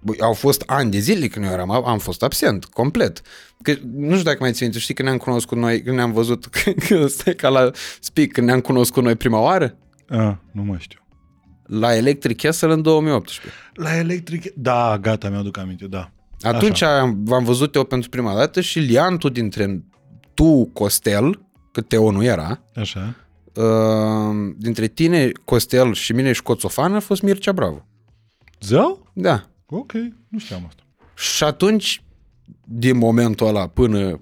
Băi, 0.00 0.16
au 0.20 0.32
fost 0.32 0.62
ani 0.66 0.90
de 0.90 0.98
zile 0.98 1.26
când 1.26 1.44
eu 1.44 1.50
eram, 1.50 1.70
am 1.70 1.98
fost 1.98 2.22
absent, 2.22 2.64
complet. 2.64 3.22
Că, 3.62 3.74
nu 3.94 4.10
știu 4.10 4.22
dacă 4.22 4.38
mai 4.40 4.52
ții 4.52 4.62
minte, 4.62 4.78
știi 4.78 4.94
când 4.94 5.08
ne-am 5.08 5.20
cunoscut 5.20 5.58
noi, 5.58 5.82
când 5.82 5.96
ne-am 5.96 6.12
văzut, 6.12 6.46
că 6.88 7.06
stai 7.06 7.34
ca 7.34 7.48
la 7.48 7.70
speak, 8.00 8.28
când 8.28 8.46
ne-am 8.46 8.60
cunoscut 8.60 9.02
noi 9.02 9.16
prima 9.16 9.40
oară? 9.40 9.76
A, 10.08 10.38
nu 10.50 10.62
mai 10.62 10.78
știu. 10.80 10.98
La 11.66 11.96
Electric 11.96 12.40
Castle 12.40 12.72
în 12.72 12.82
2018. 12.82 13.52
La 13.74 13.96
electric... 13.96 14.52
Da, 14.54 14.98
gata, 15.00 15.28
mi-aduc 15.28 15.58
aminte, 15.58 15.86
da. 15.86 16.10
Atunci 16.42 16.82
am, 16.82 17.18
v-am 17.24 17.44
văzut 17.44 17.74
eu 17.74 17.84
pentru 17.84 18.08
prima 18.08 18.34
dată 18.34 18.60
și 18.60 18.78
liantul 18.78 19.30
dintre 19.30 19.84
tu, 20.34 20.64
Costel, 20.72 21.40
că 21.72 21.80
Teo 21.80 22.10
nu 22.10 22.24
era, 22.24 22.62
Așa. 22.74 23.14
uh, 23.54 24.52
dintre 24.58 24.86
tine, 24.86 25.30
Costel 25.44 25.92
și 25.94 26.12
mine 26.12 26.32
și 26.32 26.42
Coțofan 26.42 26.94
a 26.94 27.00
fost 27.00 27.22
Mircea 27.22 27.52
Bravo. 27.52 27.86
Zău? 28.60 29.10
Da. 29.14 29.42
Ok, 29.66 29.92
nu 30.28 30.38
știam 30.38 30.64
asta. 30.68 30.82
Și 31.16 31.44
atunci, 31.44 32.04
din 32.64 32.96
momentul 32.98 33.46
ăla 33.46 33.66
până 33.66 34.20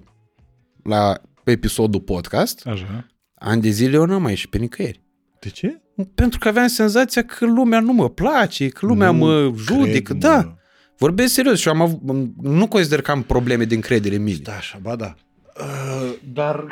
la 0.83 1.21
episodul 1.43 2.01
podcast, 2.01 2.67
Așa. 2.67 3.07
ani 3.35 3.61
de 3.61 3.69
zile 3.69 3.95
eu 3.95 4.05
n-am 4.05 4.21
mai 4.21 4.31
ieșit 4.31 4.49
pe 4.49 4.57
nicăieri. 4.57 5.01
De 5.39 5.49
ce? 5.49 5.81
Pentru 6.15 6.39
că 6.39 6.47
aveam 6.47 6.67
senzația 6.67 7.23
că 7.25 7.45
lumea 7.45 7.79
nu 7.79 7.93
mă 7.93 8.09
place, 8.09 8.67
că 8.67 8.85
lumea 8.85 9.11
Nu 9.11 9.17
mă 9.17 9.51
judecă. 9.55 9.99
cred, 10.13 10.17
Da, 10.17 10.35
mă. 10.35 10.53
Vorbesc 11.01 11.33
serios 11.33 11.59
și 11.59 11.67
eu 11.67 11.73
am 11.73 11.81
avut, 11.81 11.99
nu 12.41 12.67
consider 12.67 13.01
că 13.01 13.11
am 13.11 13.21
probleme 13.21 13.63
de 13.63 13.75
încredere 13.75 14.15
în 14.15 14.23
mine. 14.23 14.37
Da, 14.43 14.55
așa, 14.55 14.79
ba 14.81 14.95
da. 14.95 15.15
Uh, 15.59 16.13
dar... 16.33 16.65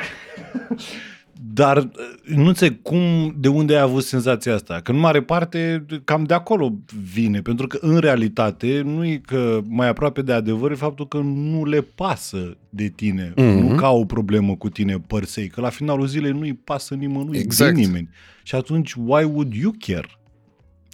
Dar 1.54 1.76
uh, 1.76 1.84
nu 2.24 2.46
înțeleg 2.46 2.82
cum, 2.82 3.34
de 3.38 3.48
unde 3.48 3.74
ai 3.74 3.80
avut 3.80 4.04
senzația 4.04 4.54
asta? 4.54 4.80
Că 4.82 4.90
în 4.90 4.98
mare 4.98 5.22
parte 5.22 5.84
cam 6.04 6.24
de 6.24 6.34
acolo 6.34 6.74
vine, 7.12 7.42
pentru 7.42 7.66
că 7.66 7.78
în 7.80 7.98
realitate 7.98 8.80
nu 8.84 9.04
e 9.04 9.16
că 9.26 9.60
mai 9.68 9.88
aproape 9.88 10.22
de 10.22 10.32
adevăr 10.32 10.70
e 10.70 10.74
faptul 10.74 11.08
că 11.08 11.18
nu 11.18 11.64
le 11.64 11.80
pasă 11.80 12.56
de 12.68 12.88
tine, 12.88 13.32
Mhm. 13.36 13.44
mm-hmm. 13.46 13.60
nu 13.68 13.74
ca 13.74 13.90
o 13.90 14.04
problemă 14.04 14.56
cu 14.56 14.68
tine 14.68 14.98
părsei, 15.06 15.48
că 15.48 15.60
la 15.60 15.68
finalul 15.68 16.06
zilei 16.06 16.32
nu-i 16.32 16.54
pasă 16.54 16.94
nimănui 16.94 17.38
Exact. 17.38 17.74
de 17.74 17.80
nimeni. 17.80 18.08
Și 18.42 18.54
atunci, 18.54 18.92
why 18.92 19.24
would 19.24 19.52
you 19.54 19.74
care? 19.86 20.08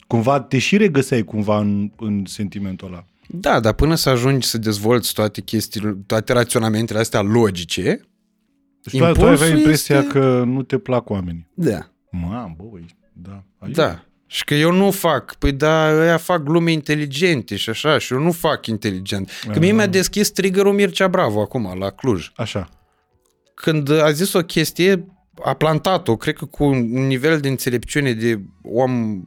Cumva 0.07 0.41
te 0.41 0.59
și 0.59 0.77
regăseai 0.77 1.23
cumva 1.23 1.59
în, 1.59 1.91
în 1.97 2.23
sentimentul 2.27 2.89
ăla. 2.89 3.05
Da, 3.29 3.61
dar 3.61 3.73
până 3.73 3.95
să 3.95 4.09
ajungi 4.09 4.47
să 4.49 4.59
dezvolți 4.59 5.15
toate 5.15 5.41
chestiile, 5.41 5.97
toate 6.07 6.33
raționamentele 6.33 6.99
astea 6.99 7.21
logice, 7.21 8.01
Și 8.89 8.97
tu, 8.97 9.03
tu 9.03 9.05
Impulsul 9.09 9.29
aveai 9.45 9.59
impresia 9.59 9.97
este- 9.99 10.09
că 10.11 10.43
nu 10.47 10.63
te 10.63 10.79
plac 10.79 11.11
oamenii. 11.11 11.47
da, 11.55 11.91
Mamă, 12.11 12.55
bă, 12.57 12.79
ești- 12.85 12.97
da. 13.13 13.43
Aici- 13.59 13.75
da. 13.75 14.01
Și 14.27 14.45
că 14.45 14.55
eu 14.55 14.73
nu 14.73 14.91
fac, 14.91 15.35
păi 15.35 15.53
da, 15.53 15.91
ăia 16.01 16.17
fac 16.17 16.43
glume 16.43 16.73
inteligente 16.73 17.57
și 17.57 17.71
așa, 17.71 17.99
și 17.99 18.13
eu 18.13 18.19
nu 18.21 18.33
fac 18.33 18.67
inteligent. 18.67 19.31
Că 19.53 19.59
mie 19.59 19.73
mi-a 19.73 19.87
deschis 19.87 20.31
triggerul 20.31 20.73
Mircea 20.73 21.09
Bravo 21.09 21.41
acum, 21.41 21.77
la 21.79 21.91
Cluj. 21.91 22.33
Așa. 22.37 22.69
Când 23.55 23.91
a 23.91 24.11
zis 24.11 24.33
o 24.33 24.41
chestie, 24.41 25.07
a 25.45 25.55
plantat-o, 25.55 26.17
cred 26.17 26.37
că 26.37 26.45
cu 26.45 26.65
un 26.65 27.07
nivel 27.07 27.41
de 27.41 27.49
înțelepciune 27.49 28.13
de 28.13 28.41
om 28.63 29.23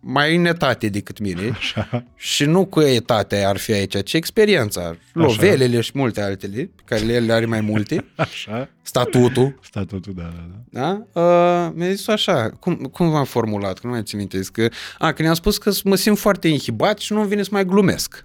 mai 0.00 0.36
în 0.36 0.44
etate 0.44 0.88
decât 0.88 1.18
mine 1.18 1.50
Așa. 1.50 2.04
și 2.16 2.44
nu 2.44 2.64
cu 2.64 2.80
etatea 2.80 3.48
ar 3.48 3.56
fi 3.56 3.72
aici, 3.72 4.02
ci 4.02 4.12
experiența, 4.14 4.96
lovelele 5.12 5.80
și 5.80 5.90
multe 5.94 6.20
altele, 6.20 6.56
pe 6.76 6.82
care 6.84 7.00
le 7.04 7.12
ele 7.12 7.32
are 7.32 7.46
mai 7.46 7.60
multe, 7.60 8.04
Așa. 8.16 8.68
statutul, 8.82 9.58
Statutul, 9.62 10.12
da, 10.16 10.22
da, 10.22 10.46
da. 10.70 10.80
da? 11.12 11.20
Uh, 11.20 11.72
mi-a 11.74 11.90
zis 11.90 12.08
așa, 12.08 12.50
cum, 12.60 12.74
cum 12.74 13.10
v-am 13.10 13.24
formulat, 13.24 13.78
că 13.78 13.86
nu 13.86 13.92
mai 13.92 14.02
țin 14.02 14.18
minte, 14.18 14.40
că, 14.52 14.68
a, 14.98 15.12
că 15.12 15.22
ne-am 15.22 15.34
spus 15.34 15.58
că 15.58 15.70
mă 15.84 15.94
simt 15.96 16.18
foarte 16.18 16.48
inhibat 16.48 16.98
și 16.98 17.12
nu-mi 17.12 17.28
vine 17.28 17.42
să 17.42 17.48
mai 17.52 17.64
glumesc. 17.64 18.24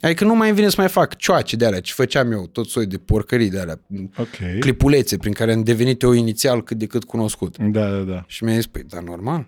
Adică 0.00 0.24
nu 0.24 0.34
mai 0.34 0.52
vine 0.54 0.68
să 0.68 0.74
mai 0.78 0.88
fac 0.88 1.16
cioace 1.16 1.56
de 1.56 1.66
alea, 1.66 1.80
ce 1.80 1.92
făceam 1.92 2.32
eu, 2.32 2.46
tot 2.46 2.66
soi 2.68 2.86
de 2.86 2.98
porcării 2.98 3.50
de 3.50 3.60
alea, 3.60 3.80
Ok. 4.16 4.60
clipulețe 4.60 5.16
prin 5.16 5.32
care 5.32 5.52
am 5.52 5.62
devenit 5.62 6.02
eu 6.02 6.12
inițial 6.12 6.62
cât 6.62 6.76
de 6.78 6.86
cât 6.86 7.04
cunoscut. 7.04 7.56
Da, 7.58 7.88
da, 7.90 7.98
da. 7.98 8.24
Și 8.26 8.44
mi-a 8.44 8.54
zis, 8.54 8.66
păi, 8.66 8.82
da, 8.88 9.00
normal. 9.00 9.46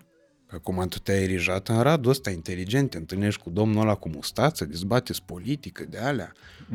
Că 0.51 0.57
Acum 0.57 0.87
tu 0.87 0.99
te-ai 0.99 1.23
erijat 1.23 1.67
în 1.67 1.81
radul 1.81 2.11
ăsta 2.11 2.29
inteligent, 2.29 2.89
te 2.89 2.97
întâlnești 2.97 3.41
cu 3.41 3.49
domnul 3.49 3.81
ăla 3.81 3.95
cu 3.95 4.09
mustață, 4.09 4.65
dezbateți 4.65 5.23
politică 5.25 5.85
de 5.89 5.97
alea. 5.97 6.31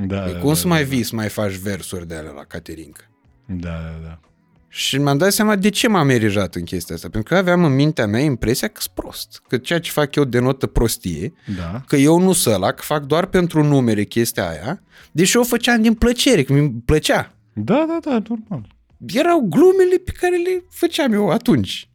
Da, 0.07 0.19
Păi 0.19 0.33
da, 0.33 0.39
cum 0.39 0.49
da, 0.49 0.55
să 0.55 0.67
mai 0.67 0.85
vii 0.85 1.03
să 1.03 1.15
mai 1.15 1.29
faci 1.29 1.55
versuri 1.55 2.09
de 2.09 2.15
alea 2.15 2.31
la 2.31 2.45
Caterinca? 2.45 3.11
Da, 3.47 3.69
da, 3.69 4.01
da. 4.03 4.21
Și 4.69 4.99
mi-am 4.99 5.19
dat 5.19 5.33
seama 5.33 5.57
de 5.57 5.69
ce 5.69 5.89
m-am 5.89 6.09
erijat 6.09 6.55
în 6.55 6.65
chestia 6.65 6.95
asta. 6.95 7.09
Pentru 7.09 7.33
că 7.33 7.39
aveam 7.39 7.65
în 7.65 7.75
mintea 7.75 8.07
mea 8.07 8.21
impresia 8.21 8.69
că 8.69 8.81
sunt 8.81 8.95
prost. 8.95 9.43
Că 9.49 9.57
ceea 9.57 9.81
ce 9.81 9.91
fac 9.91 10.15
eu 10.15 10.25
denotă 10.25 10.67
prostie. 10.67 11.33
Da. 11.57 11.83
Că 11.87 11.97
eu 11.97 12.19
nu 12.19 12.33
sunt 12.33 12.55
ăla, 12.55 12.73
că 12.73 12.83
fac 12.83 13.05
doar 13.05 13.27
pentru 13.27 13.63
numere 13.63 14.05
chestia 14.05 14.49
aia. 14.49 14.83
Deși 15.13 15.37
eu 15.37 15.43
o 15.43 15.45
făceam 15.45 15.83
din 15.83 15.95
plăcere, 15.95 16.43
că 16.43 16.53
mi 16.53 16.71
plăcea. 16.85 17.35
Da, 17.53 17.85
da, 17.89 17.99
da, 18.11 18.23
normal. 18.29 18.75
Erau 19.07 19.41
glumele 19.41 19.97
pe 20.05 20.13
care 20.13 20.37
le 20.37 20.65
făceam 20.71 21.13
eu 21.13 21.29
atunci. 21.29 21.89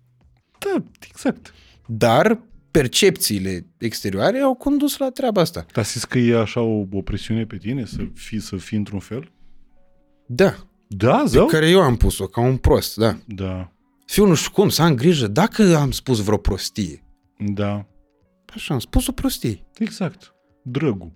Da, 0.60 0.84
exact. 1.10 1.54
Dar 1.94 2.40
percepțiile 2.72 3.66
exterioare 3.78 4.40
au 4.40 4.54
condus 4.54 4.98
la 4.98 5.10
treaba 5.10 5.42
asta. 5.42 5.66
Dar 5.74 5.84
simți 5.84 6.08
că 6.08 6.18
e 6.18 6.40
așa 6.40 6.62
o, 6.62 6.86
o 6.92 7.02
presiune 7.02 7.46
pe 7.46 7.58
tine 7.58 7.86
să 7.86 7.98
fii, 8.14 8.40
să 8.40 8.58
fii 8.58 8.78
într-un 8.78 9.00
fel? 9.00 9.32
Da, 10.28 10.56
Da, 10.88 11.18
pe 11.18 11.28
zău? 11.28 11.46
care 11.46 11.70
eu 11.70 11.82
am 11.82 11.96
pus-o 11.96 12.26
ca 12.26 12.42
un 12.42 12.58
prost, 12.58 12.96
da. 12.98 13.18
Da, 13.28 13.72
Fiu 14.06 14.26
nu 14.26 14.34
știu 14.34 14.52
cum, 14.52 14.70
să 14.70 14.82
am 14.82 14.96
grijă 14.96 15.28
dacă 15.28 15.76
am 15.78 15.92
spus 15.92 16.24
vreo 16.24 16.38
prostie. 16.38 17.04
da, 17.38 17.86
Așa, 18.54 18.74
am 18.74 18.80
spus 18.80 19.08
o 19.08 19.12
prostie. 19.12 19.68
exact. 19.78 20.34
Drăgu. 20.64 21.16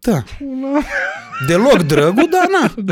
Da. 0.00 0.22
Deloc 1.46 1.82
drăgu, 1.82 2.22
dar 2.26 2.46
na. 2.60 2.74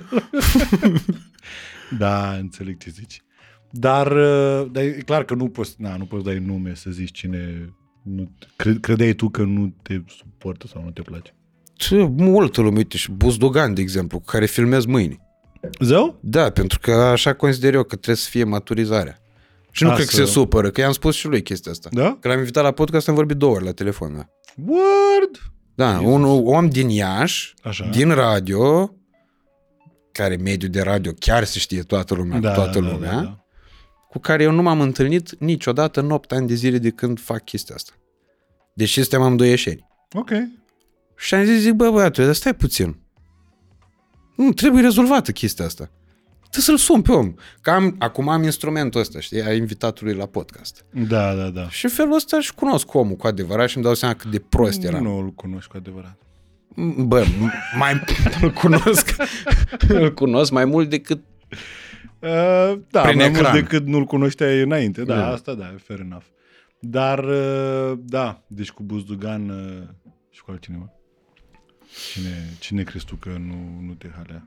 Da, 1.99 2.35
înțeleg 2.35 2.79
ce 2.79 2.91
zici. 2.91 3.23
Dar, 3.71 4.13
uh, 4.13 4.67
dar 4.73 4.83
e 4.83 4.91
clar 5.05 5.25
că 5.25 5.35
nu 5.35 5.49
poți, 5.49 5.75
na, 5.79 5.97
nu 5.97 6.05
poți 6.05 6.25
dai 6.25 6.39
nume 6.39 6.75
să 6.75 6.91
zici 6.91 7.19
cine 7.19 7.73
nu, 8.03 8.31
cre, 8.57 8.75
credeai 8.81 9.13
tu 9.13 9.29
că 9.29 9.43
nu 9.43 9.75
te 9.83 10.01
suportă 10.07 10.67
sau 10.67 10.83
nu 10.85 10.91
te 10.91 11.03
place. 11.03 11.35
Ce 11.75 11.97
multă 12.17 12.61
lume, 12.61 12.77
uite, 12.77 12.97
și 12.97 13.11
Buzdogan, 13.11 13.75
de 13.75 13.81
exemplu, 13.81 14.19
cu 14.19 14.25
care 14.25 14.47
filmez 14.47 14.85
mâine. 14.85 15.21
Zău? 15.81 16.19
Da, 16.21 16.51
pentru 16.51 16.79
că 16.79 16.93
așa 16.93 17.33
consider 17.35 17.75
eu 17.75 17.83
că 17.83 17.95
trebuie 17.97 18.17
să 18.17 18.29
fie 18.31 18.45
maturizarea. 18.45 19.19
Și 19.71 19.83
nu 19.85 19.91
A, 19.91 19.95
cred 19.95 20.07
că 20.07 20.15
să- 20.15 20.25
se 20.25 20.31
supără, 20.31 20.71
că 20.71 20.81
i-am 20.81 20.93
spus 20.93 21.15
și 21.15 21.27
lui 21.27 21.43
chestia 21.43 21.71
asta. 21.73 21.89
Da? 21.93 22.17
Că 22.21 22.29
l-am 22.29 22.39
invitat 22.39 22.63
la 22.65 22.71
podcast, 22.71 23.09
am 23.09 23.15
vorbit 23.15 23.37
două 23.37 23.55
ori 23.55 23.65
la 23.65 23.73
telefon. 23.73 24.15
Da, 24.15 24.27
Word! 24.67 25.53
da 25.75 26.01
un 26.01 26.25
om 26.45 26.69
din 26.69 26.89
Iași, 26.89 27.55
Așa. 27.63 27.89
din 27.93 28.11
radio, 28.11 28.95
care 30.13 30.37
mediul 30.37 30.71
de 30.71 30.81
radio 30.81 31.13
chiar 31.19 31.45
se 31.45 31.59
știe 31.59 31.83
toată 31.83 32.15
lumea, 32.15 32.39
da, 32.39 32.53
toată 32.55 32.79
lumea, 32.79 33.13
da, 33.15 33.21
da. 33.21 33.45
Cu 34.11 34.19
care 34.19 34.43
eu 34.43 34.51
nu 34.51 34.63
m-am 34.63 34.81
întâlnit 34.81 35.39
niciodată 35.39 36.01
în 36.01 36.11
8 36.11 36.33
ani 36.33 36.47
de 36.47 36.55
zile 36.55 36.79
de 36.79 36.91
când 36.91 37.21
fac 37.21 37.45
chestia 37.45 37.75
asta. 37.75 37.93
Deși 38.73 39.01
suntem 39.01 39.23
amândoi 39.23 39.87
Ok. 40.13 40.31
Și 41.17 41.35
am 41.35 41.45
zis, 41.45 41.61
zic, 41.61 41.73
bă, 41.73 41.91
băiatul, 41.91 42.25
dar 42.25 42.35
stai 42.35 42.55
puțin. 42.55 42.97
Nu, 44.37 44.53
trebuie 44.53 44.83
rezolvată 44.83 45.33
chestia 45.33 45.65
asta. 45.65 45.91
Trebuie 46.51 46.63
să-l 46.63 46.77
sun 46.77 47.03
pe 47.03 47.13
om. 47.13 47.35
Că 47.61 47.71
am, 47.71 47.97
acum 47.99 48.29
am 48.29 48.43
instrumentul 48.43 49.01
ăsta, 49.01 49.21
știi, 49.21 49.43
a 49.43 49.53
invitatului 49.53 50.15
la 50.15 50.27
podcast. 50.27 50.85
Da, 50.91 51.35
da, 51.35 51.49
da. 51.49 51.69
Și 51.69 51.85
în 51.85 51.91
felul 51.91 52.15
ăsta 52.15 52.41
și 52.41 52.55
cunosc 52.55 52.95
omul 52.95 53.17
cu 53.17 53.27
adevărat 53.27 53.69
și 53.69 53.77
îmi 53.77 53.85
dau 53.85 53.95
seama 53.95 54.15
cât 54.15 54.31
de 54.31 54.39
prost 54.39 54.83
era. 54.83 55.01
Nu 55.01 55.17
îl 55.17 55.31
cunoști 55.31 55.71
cu 55.71 55.77
adevărat. 55.77 56.17
Bă, 56.97 57.25
mai 57.79 58.03
îl 58.43 58.51
cunosc, 58.53 59.17
îl 59.89 60.15
cunosc 60.15 60.51
mai 60.51 60.65
mult 60.65 60.91
decât 60.91 61.21
Uh, 62.21 62.79
da, 62.91 63.01
Prin 63.01 63.17
mai 63.17 63.27
ecran. 63.27 63.43
mult 63.53 63.63
decât 63.63 63.87
nu-l 63.87 64.05
cunoșteai 64.05 64.61
înainte. 64.63 65.03
Da, 65.05 65.15
Da. 65.17 65.27
asta 65.27 65.55
da, 65.55 65.75
fair 65.85 66.01
enough. 66.01 66.25
Dar, 66.81 67.25
uh, 67.25 67.99
da, 68.05 68.43
deci 68.47 68.71
cu 68.71 68.83
Buzdugan 68.83 69.49
uh, 69.49 69.83
și 70.31 70.41
cu 70.43 70.51
altcineva. 70.51 70.93
Cine, 72.13 72.49
cine 72.59 72.83
crezi 72.83 73.05
tu 73.05 73.15
că 73.15 73.29
nu, 73.29 73.85
nu 73.87 73.93
te 73.93 74.09
halea? 74.17 74.45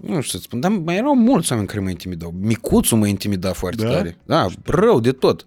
nu 0.00 0.20
știu 0.20 0.38
să 0.38 0.44
spun, 0.44 0.60
dar 0.60 0.70
mai 0.70 0.96
erau 0.96 1.14
mulți 1.16 1.50
oameni 1.52 1.68
care 1.68 1.80
mă 1.80 1.90
intimidau. 1.90 2.34
Micuțul 2.40 2.98
mă 2.98 3.06
intimida 3.06 3.52
foarte 3.52 3.82
Da? 3.84 3.90
tare. 3.90 4.16
Da, 4.26 4.46
rău 4.64 5.00
de 5.00 5.12
tot. 5.12 5.46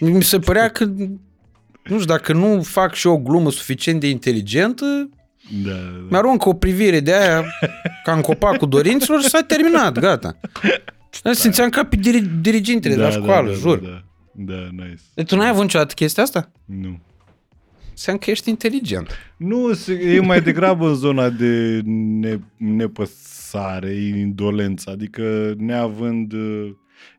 Mi 0.00 0.22
se 0.22 0.38
părea 0.38 0.68
că, 0.70 0.84
nu 0.84 1.08
știu, 1.84 2.04
dacă 2.04 2.32
nu 2.32 2.62
fac 2.62 2.94
și 2.94 3.06
o 3.06 3.18
glumă 3.18 3.50
suficient 3.50 4.00
de 4.00 4.08
inteligentă, 4.08 5.08
Da, 5.64 5.70
da, 5.70 5.76
da. 5.76 6.06
mi-aruncă 6.10 6.48
o 6.48 6.54
privire 6.54 7.00
de 7.00 7.14
aia 7.14 7.44
ca 8.04 8.12
în 8.12 8.20
copacul 8.20 8.68
dorinților 8.68 9.20
și 9.22 9.28
s-a 9.28 9.42
terminat, 9.42 9.98
gata. 9.98 10.36
Da, 11.22 11.32
simțeam 11.32 11.68
ca 11.68 11.84
pe 11.84 11.96
diri- 11.96 12.40
dirigintele 12.40 12.94
de 12.94 13.00
la 13.00 13.10
școală, 13.10 13.48
da, 13.50 13.54
jur. 13.56 13.78
Da, 13.78 14.02
da, 14.32 14.54
da, 14.54 14.68
nice. 14.84 15.00
Deci 15.14 15.26
tu 15.28 15.36
n-ai 15.36 15.48
avut 15.48 15.62
niciodată 15.62 15.94
chestia 15.94 16.22
asta? 16.22 16.50
Nu. 16.64 16.98
Înseamnă 17.90 18.20
că 18.24 18.30
ești 18.30 18.48
inteligent. 18.48 19.10
Nu, 19.36 19.72
se- 19.72 19.92
e 20.14 20.20
mai 20.20 20.40
degrabă 20.42 20.88
în 20.88 20.94
zona 20.94 21.28
de 21.30 21.80
ne, 21.84 22.38
nepăsare, 22.56 23.92
indolență, 23.94 24.90
adică 24.90 25.54
neavând... 25.58 26.32
uh, 26.32 26.70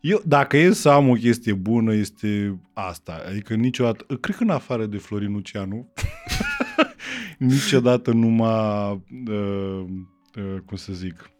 Eu, 0.01 0.21
dacă 0.25 0.57
e 0.57 0.71
să 0.73 0.89
am 0.89 1.09
o 1.09 1.13
chestie 1.13 1.53
bună, 1.53 1.93
este 1.93 2.59
asta. 2.73 3.21
Adică 3.29 3.53
niciodată, 3.53 4.05
cred 4.21 4.35
că 4.35 4.43
în 4.43 4.49
afară 4.49 4.85
de 4.85 4.97
Florin 4.97 5.31
Lucianu, 5.31 5.87
niciodată 7.45 8.11
nu 8.11 8.27
m-a, 8.27 8.91
uh, 8.91 9.85
uh, 10.35 10.57
cum 10.65 10.77
să 10.77 10.93
zic, 10.93 11.31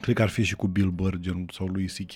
cred 0.00 0.14
că 0.14 0.22
ar 0.22 0.28
fi 0.28 0.42
și 0.42 0.54
cu 0.54 0.66
Bill 0.66 0.90
Burr 0.90 1.16
gen, 1.16 1.46
sau 1.52 1.66
lui 1.66 1.86
C.K. 1.86 2.12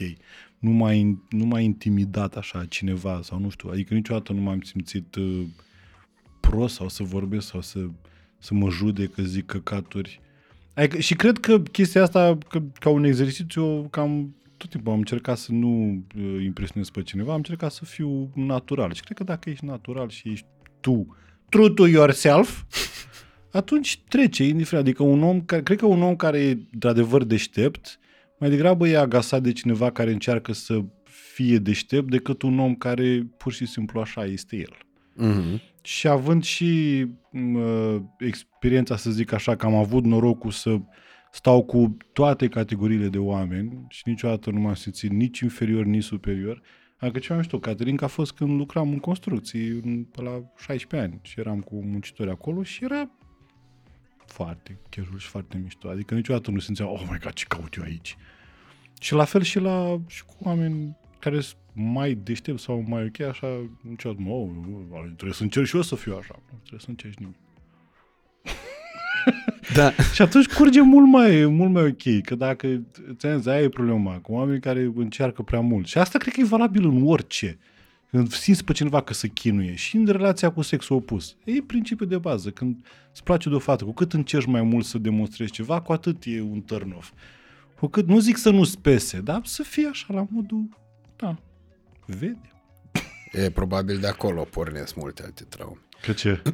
Nu 0.58 0.70
m-a, 0.70 0.92
in- 0.92 1.28
nu 1.28 1.44
m-a 1.44 1.60
intimidat 1.60 2.36
așa 2.36 2.64
cineva 2.64 3.20
sau 3.22 3.38
nu 3.38 3.48
știu, 3.48 3.68
adică 3.70 3.94
niciodată 3.94 4.32
nu 4.32 4.40
m-am 4.40 4.60
simțit 4.60 5.14
uh, 5.14 5.42
prost 6.40 6.74
sau 6.74 6.88
să 6.88 7.02
vorbesc 7.02 7.46
sau 7.48 7.60
să, 7.60 7.78
să 8.38 8.54
mă 8.54 8.70
judec 8.70 9.12
că 9.12 9.22
zic 9.22 9.46
căcaturi. 9.46 10.20
Adică, 10.74 10.98
și 10.98 11.14
cred 11.14 11.38
că 11.38 11.60
chestia 11.60 12.02
asta, 12.02 12.38
că, 12.48 12.62
ca 12.80 12.88
un 12.88 13.04
exercițiu, 13.04 13.88
cam 13.90 14.34
tot 14.56 14.70
timpul 14.70 14.92
am 14.92 14.98
încercat 14.98 15.38
să 15.38 15.52
nu 15.52 16.02
uh, 16.16 16.42
impresionez 16.44 16.90
pe 16.90 17.02
cineva, 17.02 17.30
am 17.30 17.36
încercat 17.36 17.72
să 17.72 17.84
fiu 17.84 18.30
natural. 18.34 18.92
Și 18.92 19.02
cred 19.02 19.16
că 19.16 19.24
dacă 19.24 19.50
ești 19.50 19.64
natural 19.64 20.08
și 20.08 20.28
ești 20.30 20.46
tu, 20.80 21.16
true 21.48 21.70
to 21.70 21.86
yourself, 21.86 22.64
atunci 23.52 24.02
trece, 24.08 24.44
indiferent. 24.44 24.86
Adică 24.86 25.02
un 25.02 25.22
om, 25.22 25.40
care, 25.40 25.62
cred 25.62 25.78
că 25.78 25.86
un 25.86 26.02
om 26.02 26.16
care 26.16 26.38
e 26.38 26.58
de-adevăr 26.70 27.24
deștept, 27.24 27.98
mai 28.38 28.50
degrabă 28.50 28.88
e 28.88 28.98
agasat 28.98 29.42
de 29.42 29.52
cineva 29.52 29.90
care 29.90 30.12
încearcă 30.12 30.52
să 30.52 30.84
fie 31.34 31.58
deștept 31.58 32.10
decât 32.10 32.42
un 32.42 32.58
om 32.58 32.74
care 32.74 33.26
pur 33.36 33.52
și 33.52 33.66
simplu 33.66 34.00
așa 34.00 34.24
este 34.24 34.56
el. 34.56 34.76
Mhm. 35.14 35.60
Și 35.82 36.08
având 36.08 36.42
și 36.42 37.04
uh, 37.32 37.96
experiența, 38.18 38.96
să 38.96 39.10
zic 39.10 39.32
așa, 39.32 39.56
că 39.56 39.66
am 39.66 39.74
avut 39.74 40.04
norocul 40.04 40.50
să 40.50 40.78
stau 41.32 41.64
cu 41.64 41.96
toate 42.12 42.48
categoriile 42.48 43.08
de 43.08 43.18
oameni 43.18 43.86
și 43.88 44.02
niciodată 44.04 44.50
nu 44.50 44.60
m-am 44.60 44.74
simțit 44.74 45.10
nici 45.10 45.38
inferior, 45.38 45.84
nici 45.84 46.02
superior. 46.02 46.62
Adică 46.98 47.18
ce 47.18 47.32
mai 47.32 47.42
știu, 47.42 47.58
Caterinca 47.58 48.04
a 48.04 48.08
fost 48.08 48.32
când 48.32 48.50
lucram 48.50 48.90
în 48.90 48.98
construcții 48.98 49.68
în, 49.68 50.04
pe 50.04 50.22
la 50.22 50.42
16 50.56 51.10
ani 51.10 51.20
și 51.22 51.40
eram 51.40 51.60
cu 51.60 51.84
muncitori 51.84 52.30
acolo 52.30 52.62
și 52.62 52.84
era 52.84 53.10
foarte 54.30 54.78
casual 54.88 55.18
și 55.18 55.26
foarte 55.26 55.58
mișto. 55.62 55.88
Adică 55.88 56.14
niciodată 56.14 56.50
nu 56.50 56.58
simțeam, 56.58 56.88
oh 56.88 57.02
my 57.10 57.18
god, 57.22 57.32
ce 57.32 57.44
caut 57.48 57.74
eu 57.74 57.82
aici. 57.82 58.16
Și 59.00 59.12
la 59.12 59.24
fel 59.24 59.42
și, 59.42 59.58
la, 59.58 60.00
și 60.06 60.24
cu 60.24 60.34
oameni 60.40 60.96
care 61.18 61.40
sunt 61.40 61.56
mai 61.72 62.14
deștept 62.14 62.58
sau 62.58 62.84
mai 62.88 63.04
ok, 63.04 63.20
așa, 63.20 63.70
niciodată, 63.80 64.22
mă, 64.22 64.32
oh, 64.32 64.50
trebuie 65.04 65.32
să 65.32 65.42
încerc 65.42 65.66
și 65.66 65.76
eu 65.76 65.82
să 65.82 65.94
fiu 65.94 66.16
așa. 66.16 66.34
Nu 66.50 66.58
trebuie 66.58 66.80
să 66.80 66.88
încerci 66.88 67.18
nimic. 67.18 67.36
Da. 69.74 69.90
Și 70.14 70.22
atunci 70.22 70.46
curge 70.46 70.80
mult 70.80 71.06
mai, 71.06 71.46
mult 71.46 71.72
mai 71.72 71.84
ok, 71.84 72.22
că 72.22 72.34
dacă, 72.34 72.82
ți-am 73.16 73.36
zis, 73.36 73.46
aia 73.46 73.62
e 73.62 73.68
problema, 73.68 74.18
cu 74.18 74.32
oamenii 74.32 74.60
care 74.60 74.92
încearcă 74.94 75.42
prea 75.42 75.60
mult. 75.60 75.86
Și 75.86 75.98
asta 75.98 76.18
cred 76.18 76.32
că 76.32 76.40
e 76.40 76.44
valabil 76.44 76.84
în 76.84 77.02
orice. 77.06 77.58
Când 78.10 78.32
simți 78.32 78.64
pe 78.64 78.72
cineva 78.72 79.02
că 79.02 79.12
se 79.12 79.28
chinuie 79.28 79.74
și 79.74 79.96
în 79.96 80.06
relația 80.06 80.50
cu 80.50 80.62
sexul 80.62 80.96
opus. 80.96 81.36
E 81.44 81.62
principiul 81.62 82.08
de 82.08 82.18
bază. 82.18 82.50
Când 82.50 82.86
îți 83.12 83.22
place 83.22 83.48
de 83.48 83.54
o 83.54 83.58
fată, 83.58 83.84
cu 83.84 83.92
cât 83.92 84.12
încerci 84.12 84.46
mai 84.46 84.62
mult 84.62 84.84
să 84.84 84.98
demonstrezi 84.98 85.52
ceva, 85.52 85.80
cu 85.80 85.92
atât 85.92 86.22
e 86.24 86.40
un 86.40 86.62
turn 86.62 86.92
off. 86.96 87.10
Cu 87.78 87.86
cât, 87.86 88.06
nu 88.06 88.18
zic 88.18 88.36
să 88.36 88.50
nu 88.50 88.64
spese, 88.64 89.20
dar 89.20 89.40
să 89.44 89.62
fie 89.62 89.86
așa 89.86 90.14
la 90.14 90.26
modul, 90.30 90.68
da, 91.16 91.38
vede. 92.06 92.52
E 93.32 93.50
probabil 93.50 93.98
de 93.98 94.06
acolo 94.06 94.42
pornesc 94.42 94.96
multe 94.96 95.22
alte 95.22 95.44
traume. 95.44 95.80
Că 96.02 96.12
ce? 96.12 96.42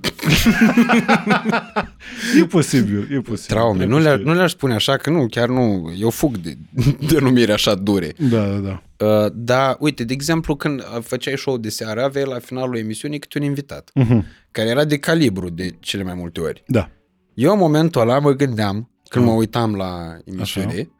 e 2.40 2.44
posibil, 2.46 2.98
e 3.12 3.20
posibil. 3.20 3.56
Traume. 3.56 3.82
E 3.82 3.86
Nu, 3.86 3.98
le, 3.98 4.04
posibil. 4.08 4.26
nu 4.26 4.34
le-aș 4.34 4.50
spune 4.50 4.74
așa, 4.74 4.96
că 4.96 5.10
nu, 5.10 5.26
chiar 5.26 5.48
nu. 5.48 5.92
Eu 5.98 6.10
fug 6.10 6.36
de 6.36 6.56
denumiri 7.10 7.52
așa 7.52 7.74
dure. 7.74 8.12
Da, 8.18 8.46
da, 8.46 8.56
da. 8.58 8.82
Uh, 9.06 9.30
dar, 9.34 9.76
uite, 9.78 10.04
de 10.04 10.12
exemplu, 10.12 10.56
când 10.56 10.80
uh, 10.80 11.02
făceai 11.02 11.36
show 11.38 11.58
de 11.58 11.68
seară, 11.68 12.02
aveai 12.02 12.24
la 12.26 12.38
finalul 12.38 12.76
emisiunii 12.76 13.18
câte 13.18 13.38
un 13.38 13.44
invitat, 13.44 13.90
Mhm. 13.94 14.24
care 14.50 14.68
era 14.68 14.84
de 14.84 14.98
calibru 14.98 15.48
de 15.50 15.70
cele 15.80 16.02
mai 16.02 16.14
multe 16.14 16.40
ori. 16.40 16.62
Da. 16.66 16.90
Eu 17.34 17.52
în 17.52 17.58
momentul 17.58 18.00
ăla 18.00 18.18
mă 18.18 18.32
gândeam, 18.32 18.90
când 19.08 19.24
Mm. 19.24 19.30
mă 19.30 19.36
uitam 19.36 19.74
la 19.74 20.16
emisiune, 20.24 20.90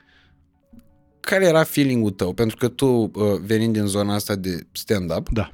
care 1.21 1.47
era 1.47 1.63
feeling-ul 1.63 2.11
tău? 2.11 2.33
Pentru 2.33 2.57
că 2.57 2.69
tu, 2.69 2.87
uh, 2.87 3.11
venind 3.47 3.73
din 3.73 3.87
zona 3.87 4.15
asta 4.15 4.35
de 4.35 4.67
stand-up, 4.73 5.29
Da. 5.33 5.51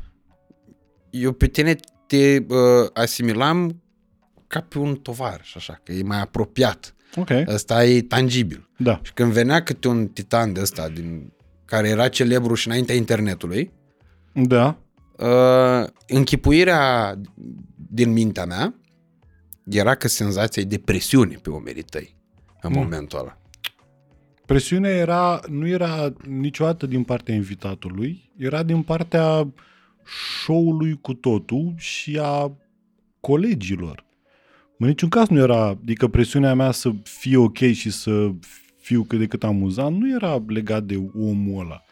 eu 1.11 1.33
pe 1.33 1.47
tine 1.47 1.77
te 2.11 2.39
uh, 2.49 2.89
asimilam 2.93 3.83
ca 4.47 4.61
pe 4.61 4.79
un 4.79 4.95
tovar 4.95 5.41
și 5.43 5.57
așa, 5.57 5.81
că 5.83 5.93
e 5.93 6.03
mai 6.03 6.21
apropiat. 6.21 6.95
Ok. 7.17 7.29
Ăsta 7.47 7.85
e 7.85 8.01
tangibil. 8.03 8.69
Da. 8.77 9.01
Și 9.03 9.13
când 9.13 9.33
venea 9.33 9.63
câte 9.63 9.89
un 9.89 10.07
titan 10.09 10.53
de 10.53 10.61
ăsta 10.61 10.89
din 10.89 11.33
care 11.65 11.89
era 11.89 12.09
celebru 12.09 12.55
și 12.55 12.67
înaintea 12.69 12.95
internetului, 12.95 13.71
Da. 14.33 14.79
uh, 15.19 15.89
închipuirea 16.09 17.15
din 17.91 18.13
mintea 18.13 18.45
mea 18.45 18.75
era 19.65 19.95
că 19.95 20.09
senzația 20.09 20.63
e 20.63 20.65
de 20.65 20.79
presiune 20.79 21.35
pe 21.43 21.51
umerii 21.51 21.83
tăi 21.83 22.17
în 22.61 22.71
Mm. 22.73 22.79
momentul 22.83 23.19
ăla. 23.19 23.39
Presiunea 24.47 24.91
era, 24.91 25.41
nu 25.49 25.67
era 25.69 26.13
niciodată 26.29 26.87
din 26.87 27.03
partea 27.03 27.35
invitatului, 27.35 28.33
era 28.37 28.63
din 28.63 28.83
partea 28.83 29.53
show-ului 30.43 30.99
cu 31.01 31.15
totul 31.15 31.75
și 31.77 32.19
a 32.23 32.53
colegilor. 33.21 34.05
În 34.79 34.87
niciun 34.87 35.09
caz 35.09 35.29
nu 35.29 35.39
era, 35.39 35.67
adică 35.67 36.09
presiunea 36.09 36.55
mea 36.55 36.71
să 36.71 36.91
fie 37.03 37.37
ok 37.37 37.59
și 37.59 37.91
să 37.91 38.33
fiu 38.77 39.03
cât 39.03 39.19
de 39.19 39.27
cât 39.27 39.45
amuzant, 39.45 39.97
nu 39.97 40.15
era 40.15 40.45
legat 40.47 40.83
de 40.83 41.11
omul 41.19 41.65
ăla. 41.65 41.83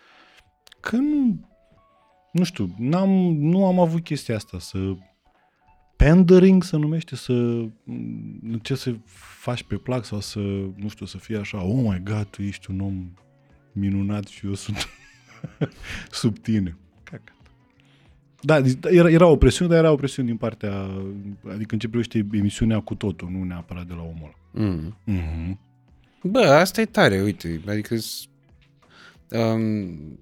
Că 0.80 0.96
nu, 0.96 1.48
nu 2.32 2.44
știu, 2.44 2.74
n-am, 2.78 3.10
nu 3.34 3.66
am 3.66 3.78
avut 3.78 4.02
chestia 4.02 4.34
asta, 4.34 4.58
să 4.58 4.78
pandering 5.96 6.62
se 6.62 6.76
numește, 6.76 7.16
să 7.16 7.32
mm, 7.84 8.58
ce 8.62 8.74
să 8.74 8.94
faci 9.40 9.62
pe 9.62 9.76
plac 9.76 10.04
sau 10.04 10.20
să, 10.20 10.38
nu 10.76 10.88
știu, 10.88 11.06
să 11.06 11.18
fie 11.18 11.36
așa, 11.36 11.62
oh 11.62 11.80
my 11.82 12.02
god, 12.04 12.24
tu 12.24 12.42
ești 12.42 12.70
un 12.70 12.80
om 12.80 13.12
minunat 13.72 14.26
și 14.26 14.46
eu 14.46 14.54
sunt 14.54 14.88
sub 16.10 16.38
tine. 16.38 16.76
Cacat. 18.46 18.66
Da, 18.66 18.90
era, 18.90 19.10
era 19.10 19.26
o 19.26 19.36
presiune, 19.36 19.70
dar 19.70 19.84
era 19.84 19.92
o 19.92 19.96
presiune 19.96 20.28
din 20.28 20.36
partea, 20.36 20.72
adică 21.52 21.72
în 21.72 21.78
ce 21.78 21.88
privește 21.88 22.26
emisiunea 22.32 22.80
cu 22.80 22.94
totul, 22.94 23.28
nu 23.30 23.44
neapărat 23.44 23.86
de 23.86 23.94
la 23.94 24.02
omul 24.02 24.34
ăla. 24.54 24.66
Mm. 24.66 24.96
Mm-hmm. 25.06 25.58
Bă, 26.22 26.38
asta 26.38 26.80
e 26.80 26.84
tare, 26.84 27.22
uite, 27.22 27.60
adică 27.66 27.96
um, 29.30 30.18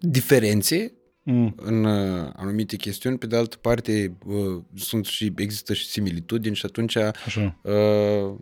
diferențe 0.00 0.92
Mm. 1.24 1.54
în 1.56 1.84
uh, 1.84 2.30
anumite 2.36 2.76
chestiuni, 2.76 3.18
pe 3.18 3.26
de 3.26 3.36
altă 3.36 3.56
parte 3.56 4.16
uh, 4.26 4.62
sunt 4.74 5.04
și 5.04 5.32
există 5.36 5.74
și 5.74 5.86
similitudini 5.86 6.54
și 6.54 6.66
atunci 6.66 6.96
Așa. 6.96 7.58
uh, 7.62 8.34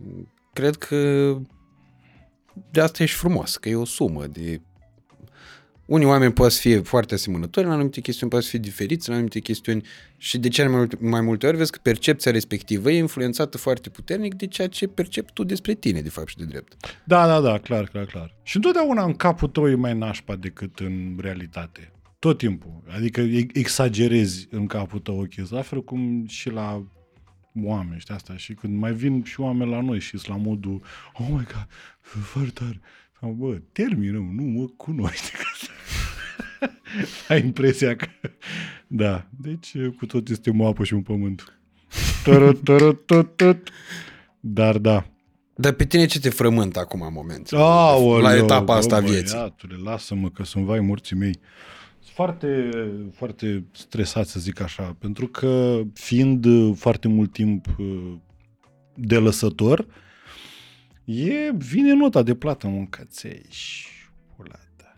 cred 0.53 0.77
că 0.77 1.37
de 2.71 2.81
asta 2.81 3.03
e 3.03 3.07
și 3.07 3.17
frumos, 3.17 3.57
că 3.57 3.69
e 3.69 3.75
o 3.75 3.85
sumă 3.85 4.27
de 4.27 4.61
unii 5.91 6.07
oameni 6.07 6.33
pot 6.33 6.53
să 6.53 6.61
fie 6.61 6.79
foarte 6.79 7.15
asemănători 7.15 7.67
în 7.67 7.73
anumite 7.73 8.01
chestiuni, 8.01 8.33
pot 8.33 8.43
să 8.43 8.49
fie 8.49 8.59
diferiți 8.59 9.09
în 9.09 9.15
anumite 9.15 9.41
chestiuni 9.41 9.83
și 10.17 10.39
de 10.39 10.49
cele 10.49 10.69
mai 10.69 10.79
multe, 10.79 10.97
mai 11.01 11.21
multe 11.21 11.47
ori 11.47 11.57
vezi 11.57 11.71
că 11.71 11.79
percepția 11.83 12.33
respectivă 12.33 12.91
e 12.91 12.97
influențată 12.97 13.59
foarte 13.59 13.91
puternic 13.91 14.35
de 14.35 14.47
ceea 14.47 14.69
ce 14.69 14.87
percepi 14.89 15.33
tu 15.33 15.45
despre 15.45 15.75
tine, 15.75 16.01
de 16.01 16.09
fapt 16.09 16.29
și 16.29 16.37
de 16.37 16.45
drept. 16.45 16.77
Da, 17.05 17.27
da, 17.27 17.41
da, 17.41 17.59
clar, 17.59 17.85
clar, 17.85 18.05
clar. 18.05 18.35
Și 18.43 18.57
întotdeauna 18.57 19.05
în 19.05 19.15
capul 19.15 19.49
tău 19.49 19.69
e 19.69 19.75
mai 19.75 19.95
nașpa 19.95 20.37
decât 20.37 20.79
în 20.79 21.17
realitate. 21.21 21.93
Tot 22.19 22.39
timpul. 22.39 22.83
Adică 22.97 23.21
e- 23.21 23.47
exagerezi 23.53 24.49
în 24.51 24.67
capul 24.67 24.99
tău 24.99 25.19
o 25.21 25.23
chestie, 25.23 25.57
la 25.57 25.63
fel 25.63 25.85
cum 25.85 26.27
și 26.29 26.51
la 26.51 26.85
oameni, 27.63 28.01
știi 28.01 28.15
asta? 28.15 28.37
Și 28.37 28.55
când 28.55 28.79
mai 28.79 28.93
vin 28.93 29.23
și 29.25 29.41
oameni 29.41 29.71
la 29.71 29.81
noi 29.81 30.01
și 30.01 30.19
sunt 30.19 30.29
la 30.29 30.37
modul, 30.37 30.83
oh 31.13 31.27
my 31.29 31.45
god, 31.45 31.67
foarte 32.33 32.51
tare. 32.53 32.81
Sau, 33.21 33.31
bă, 33.31 33.61
terminăm, 33.73 34.31
nu 34.35 34.43
mă 34.43 34.67
cunoști. 34.77 35.31
Ai 37.29 37.41
impresia 37.45 37.97
că... 37.97 38.07
Da, 38.87 39.27
deci 39.41 39.73
cu 39.99 40.07
tot 40.07 40.29
este 40.29 40.51
o 40.59 40.67
apă 40.67 40.85
și 40.85 40.95
un 40.95 41.03
pământ. 41.03 41.59
Tărăt, 42.25 42.65
tărăt, 42.65 43.07
tărăt, 43.07 43.37
tărăt. 43.37 43.69
Dar 44.41 44.79
da, 44.79 45.07
Dar 45.55 45.73
pe 45.73 45.85
tine 45.87 46.07
ce 46.07 46.21
te 46.21 46.31
frământă 46.31 46.79
acum 46.79 47.01
în 47.01 47.13
moment? 47.13 47.53
Aoleu, 47.53 48.23
la 48.23 48.37
etapa 48.37 48.65
bă, 48.65 48.73
asta 48.73 48.97
a 48.97 49.01
vieții. 49.01 49.35
Băiatule, 49.35 49.77
lasă-mă 49.85 50.31
că 50.31 50.45
sunt 50.45 50.65
vai 50.65 50.81
morții 50.81 51.17
mei. 51.17 51.39
Sunt 51.99 52.15
foarte, 52.15 52.69
foarte 53.13 53.65
stresat 53.73 54.27
să 54.27 54.41
zic 54.41 54.61
așa, 54.61 54.97
pentru 54.99 55.27
că 55.27 55.81
fiind 55.93 56.45
uh, 56.45 56.73
foarte 56.77 57.09
mult 57.09 57.33
timp 57.33 57.67
uh, 57.79 58.13
de 58.95 59.17
lăsător, 59.17 59.87
e, 61.05 61.53
vine 61.57 61.93
nota 61.93 62.23
de 62.23 62.35
plată, 62.35 62.67
mă, 62.67 62.87
căței 62.91 63.47
și 63.49 63.87
pulata. 64.37 64.97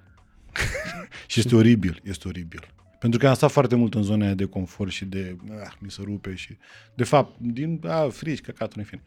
și 1.26 1.40
este 1.40 1.54
oribil, 1.54 2.00
este 2.04 2.28
oribil. 2.28 2.74
Pentru 2.98 3.18
că 3.18 3.28
am 3.28 3.34
stat 3.34 3.50
foarte 3.50 3.74
mult 3.74 3.94
în 3.94 4.02
zona 4.02 4.24
aia 4.24 4.34
de 4.34 4.44
confort 4.44 4.90
și 4.90 5.04
de, 5.04 5.36
ah, 5.64 5.72
mi 5.78 5.90
se 5.90 6.00
rupe 6.04 6.34
și, 6.34 6.56
de 6.94 7.04
fapt, 7.04 7.38
din, 7.40 7.80
ah, 7.86 8.08
frici, 8.10 8.40
căcatul, 8.40 8.78
în 8.78 8.84
fine. 8.84 9.02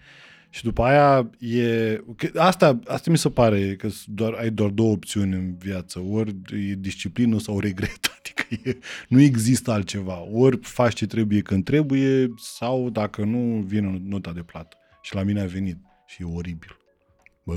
Și 0.55 0.63
după 0.63 0.84
aia 0.84 1.30
e... 1.39 1.99
că 2.15 2.41
Asta, 2.41 2.80
asta 2.88 3.11
mi 3.11 3.17
se 3.17 3.30
pare 3.30 3.76
că 3.76 3.89
doar, 4.05 4.34
ai 4.34 4.49
doar 4.49 4.69
două 4.69 4.91
opțiuni 4.91 5.34
în 5.34 5.55
viață. 5.57 5.99
Ori 5.99 6.35
e 6.51 6.76
disciplină 6.77 7.39
sau 7.39 7.59
regret. 7.59 7.99
Adică 8.17 8.69
e, 8.69 8.77
nu 9.07 9.22
există 9.22 9.72
altceva. 9.72 10.27
Ori 10.31 10.59
faci 10.61 10.93
ce 10.93 11.05
trebuie 11.05 11.41
când 11.41 11.63
trebuie 11.63 12.34
sau 12.38 12.89
dacă 12.89 13.23
nu, 13.23 13.63
vine 13.67 14.01
nota 14.03 14.31
de 14.31 14.41
plată. 14.41 14.77
Și 15.01 15.15
la 15.15 15.23
mine 15.23 15.41
a 15.41 15.45
venit. 15.45 15.77
Și 16.05 16.22
e 16.22 16.26
oribil. 16.26 16.77
Bă. 17.45 17.53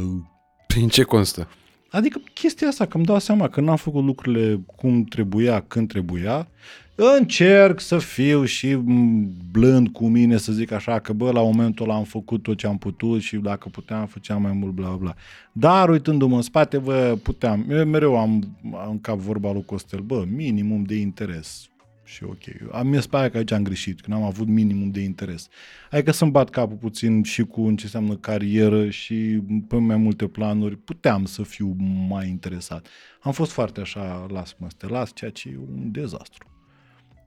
Prin 0.67 0.89
ce 0.89 1.03
constă? 1.03 1.49
Adică 1.91 2.21
chestia 2.35 2.69
asta, 2.69 2.87
că 2.87 2.97
îmi 2.97 3.07
dau 3.07 3.19
seama 3.19 3.49
că 3.49 3.61
n-am 3.61 3.77
făcut 3.77 4.05
lucrurile 4.05 4.61
cum 4.77 5.05
trebuia, 5.05 5.61
când 5.61 5.89
trebuia, 5.89 6.49
încerc 6.95 7.81
să 7.81 7.99
fiu 7.99 8.45
și 8.45 8.75
m, 8.75 9.31
blând 9.53 9.89
cu 9.89 10.07
mine, 10.09 10.37
să 10.37 10.53
zic 10.53 10.71
așa, 10.71 10.99
că 10.99 11.13
bă, 11.13 11.31
la 11.31 11.43
momentul 11.43 11.85
ăla 11.85 11.97
am 11.97 12.05
făcut 12.05 12.43
tot 12.43 12.57
ce 12.57 12.67
am 12.67 12.79
putut 12.79 13.21
și 13.21 13.37
dacă 13.37 13.69
puteam, 13.69 14.07
făceam 14.07 14.43
mai 14.43 14.53
mult, 14.53 14.73
bla, 14.73 14.89
bla. 14.89 15.15
Dar 15.53 15.89
uitându-mă 15.89 16.37
în 16.37 16.43
spate, 16.43 16.79
bă, 16.79 17.19
puteam, 17.23 17.67
eu 17.71 17.85
mereu 17.85 18.19
am, 18.19 18.57
am 18.75 18.91
în 18.91 19.01
cap 19.01 19.19
vorba 19.19 19.53
lui 19.53 19.65
Costel, 19.65 20.01
bă, 20.01 20.25
minimum 20.35 20.83
de 20.83 20.95
interes. 20.95 21.69
Și 22.09 22.25
ok. 22.25 22.73
Am 22.73 22.87
mi 22.87 23.03
se 23.03 23.09
pare 23.09 23.31
că 23.31 23.37
aici 23.37 23.51
am 23.51 23.63
greșit, 23.63 24.01
că 24.01 24.11
n-am 24.11 24.23
avut 24.23 24.47
minimum 24.47 24.91
de 24.91 25.01
interes. 25.01 25.49
Adică 25.91 26.11
să-mi 26.11 26.31
bat 26.31 26.51
capul 26.51 26.77
puțin 26.77 27.23
și 27.23 27.43
cu 27.43 27.61
în 27.61 27.77
ce 27.77 27.85
înseamnă 27.85 28.17
carieră 28.17 28.91
și 28.91 29.43
pe 29.69 29.77
mai 29.77 29.97
multe 29.97 30.27
planuri. 30.27 30.77
Puteam 30.77 31.25
să 31.25 31.43
fiu 31.43 31.77
mai 32.09 32.29
interesat. 32.29 32.87
Am 33.21 33.33
fost 33.33 33.53
foarte 33.53 33.81
așa, 33.81 34.27
las-mă 34.31 34.67
să 34.69 34.75
te 34.79 34.87
las, 34.87 35.11
ceea 35.15 35.31
ce 35.31 35.49
e 35.49 35.57
un 35.57 35.91
dezastru. 35.91 36.47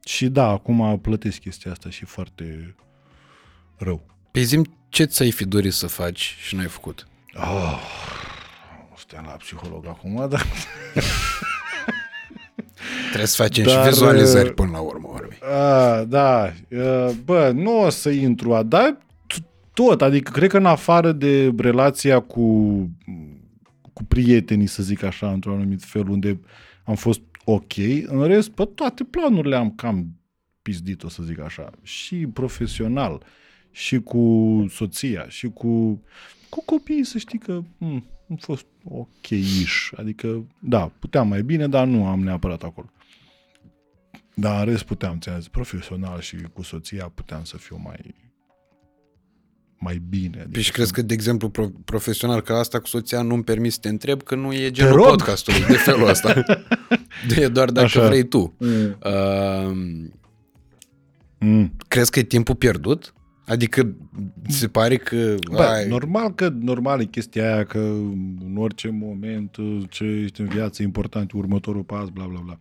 Și 0.06 0.28
da, 0.28 0.48
acum 0.48 1.00
plătesc 1.00 1.40
chestia 1.40 1.72
asta 1.72 1.90
și 1.90 2.06
foarte 2.06 2.76
rău. 3.78 4.06
Pe 4.32 4.42
zi 4.42 4.62
ce 4.90 5.04
ți-ai 5.04 5.32
fi 5.32 5.46
dorit 5.46 5.74
să 5.74 5.88
faci 5.88 6.36
și 6.40 6.56
n-ai 6.56 6.68
făcut? 6.68 7.08
Oh, 7.34 7.80
stai 8.98 9.24
la 9.26 9.32
psiholog 9.32 9.86
acum, 9.88 10.30
dar... 10.30 10.46
Trebuie 13.12 13.28
să 13.28 13.42
facem 13.44 13.64
Dar, 13.64 13.84
și 13.84 13.90
vizualizări 13.90 14.48
uh, 14.48 14.54
până 14.54 14.70
la 14.72 14.80
urmă. 14.80 15.10
urmei. 15.14 15.38
A, 15.42 16.04
da, 16.04 16.54
uh, 16.70 17.10
bă, 17.26 17.52
nu 17.56 17.82
o 17.82 17.90
să 17.90 18.10
intru, 18.10 18.54
a, 18.54 18.64
dar 18.64 18.98
t- 19.34 19.44
tot, 19.74 20.02
adică 20.02 20.32
cred 20.32 20.50
că 20.50 20.58
în 20.58 20.66
afară 20.66 21.12
de 21.12 21.54
relația 21.58 22.20
cu, 22.20 22.44
cu 23.94 24.04
prietenii, 24.04 24.68
să 24.68 24.84
zic 24.84 25.04
așa, 25.04 25.32
într-un 25.32 25.54
anumit 25.54 25.84
fel, 25.84 26.08
unde 26.08 26.40
am 26.84 26.96
fost 26.96 27.22
ok, 27.46 27.78
în 28.06 28.24
rest, 28.28 28.50
pe 28.50 28.66
toate 28.66 29.04
planurile 29.04 29.56
am 29.56 29.72
cam 29.76 30.06
pizdit, 30.62 31.04
o 31.04 31.10
să 31.10 31.24
zic 31.24 31.40
așa, 31.40 31.70
și 31.84 32.16
profesional, 32.16 33.24
și 33.72 34.00
cu 34.00 34.66
soția, 34.70 35.26
și 35.28 35.48
cu, 35.48 36.02
cu 36.50 36.64
copiii, 36.66 37.06
să 37.06 37.18
știi 37.18 37.40
că 37.40 37.62
m, 37.78 38.04
am 38.30 38.36
fost 38.36 38.66
ok-ish, 38.84 39.90
adică, 39.98 40.46
da, 40.60 40.92
puteam 41.00 41.28
mai 41.28 41.42
bine, 41.44 41.68
dar 41.68 41.86
nu 41.88 42.08
am 42.08 42.24
neapărat 42.24 42.64
acolo. 42.64 42.90
Dar 44.36 44.60
în 44.60 44.72
rest 44.72 44.84
puteam, 44.84 45.20
ți-am 45.20 45.40
zis, 45.40 45.48
profesional 45.48 46.20
și 46.20 46.36
cu 46.54 46.62
soția 46.62 47.12
puteam 47.16 47.44
să 47.44 47.58
fiu 47.58 47.80
mai 47.84 48.16
mai 49.84 50.02
bine. 50.10 50.36
Adică 50.38 50.50
Păi 50.52 50.62
și 50.62 50.68
să- 50.68 50.74
crezi 50.74 50.94
că, 50.94 51.02
de 51.02 51.14
exemplu, 51.14 51.50
pro- 51.50 51.72
profesional, 51.86 52.42
că 52.42 52.54
asta 52.54 52.80
cu 52.80 52.88
soția 52.88 53.22
nu-mi 53.22 53.44
permis 53.44 53.74
să 53.74 53.80
te 53.82 53.90
întreb, 53.90 54.24
că 54.24 54.36
nu 54.36 54.54
e 54.54 54.72
genul 54.72 54.94
rog! 54.96 55.06
podcastului 55.06 55.60
de 55.68 55.74
felul 55.74 56.08
ăsta. 56.08 56.44
e 57.40 57.48
doar 57.48 57.70
dacă 57.72 57.86
Așa. 57.86 58.08
vrei 58.08 58.24
tu. 58.28 58.56
Mm. 58.60 58.98
Uh, 59.06 60.10
Mm. 61.44 61.76
crezi 61.88 62.12
că 62.12 62.20
e 62.20 62.24
timpul 62.24 62.56
pierdut? 62.56 63.14
Adică 63.46 63.96
ți 64.50 64.58
se 64.58 64.68
pare 64.68 64.98
că... 64.98 65.36
Bă, 65.52 65.62
ai, 65.64 65.88
normal 65.88 66.34
că 66.36 66.50
normal 66.50 67.02
e 67.02 67.06
chestia 67.06 67.54
aia 67.54 67.66
că 67.66 67.78
în 68.46 68.56
orice 68.58 68.90
moment 68.90 69.56
ce 69.90 70.04
ești 70.04 70.42
în 70.42 70.48
viață 70.48 70.82
e 70.82 70.86
important, 70.86 71.32
următorul 71.32 71.84
pas, 71.84 72.10
bla 72.10 72.26
bla 72.26 72.40
bla. 72.40 72.60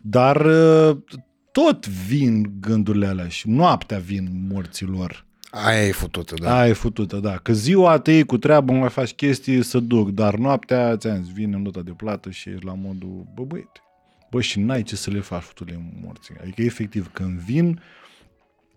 Dar 0.00 0.44
uh, 0.46 0.96
tot 1.52 1.86
vin 1.88 2.52
gândurile 2.60 3.06
alea 3.06 3.28
și 3.28 3.48
noaptea 3.48 3.98
vin 3.98 4.28
morților. 4.48 5.26
aia 5.50 5.86
e 5.86 5.92
futută, 5.92 6.34
da. 6.38 6.44
Da. 6.44 6.58
Aia 6.58 6.68
e 6.68 6.72
futută, 6.72 7.16
da. 7.16 7.36
Că 7.36 7.52
ziua 7.52 7.98
te 7.98 8.12
iei 8.12 8.24
cu 8.24 8.38
treabă, 8.38 8.72
mai 8.72 8.88
faci 8.88 9.12
chestii 9.12 9.62
să 9.62 9.80
duc, 9.80 10.10
dar 10.10 10.34
noaptea, 10.34 10.96
ți-am 10.96 11.22
zis, 11.22 11.32
vine 11.32 11.56
nota 11.56 11.80
de 11.80 11.90
plată 11.90 12.30
și 12.30 12.48
ești 12.48 12.64
la 12.64 12.74
modul, 12.74 13.26
bă 13.34 13.42
băiete, 13.44 13.80
bă 14.30 14.40
și 14.40 14.60
n-ai 14.60 14.82
ce 14.82 14.96
să 14.96 15.10
le 15.10 15.20
faci 15.20 15.42
futule 15.42 15.92
morții. 16.02 16.34
Adică 16.40 16.62
efectiv 16.62 17.10
când 17.12 17.38
vin, 17.38 17.80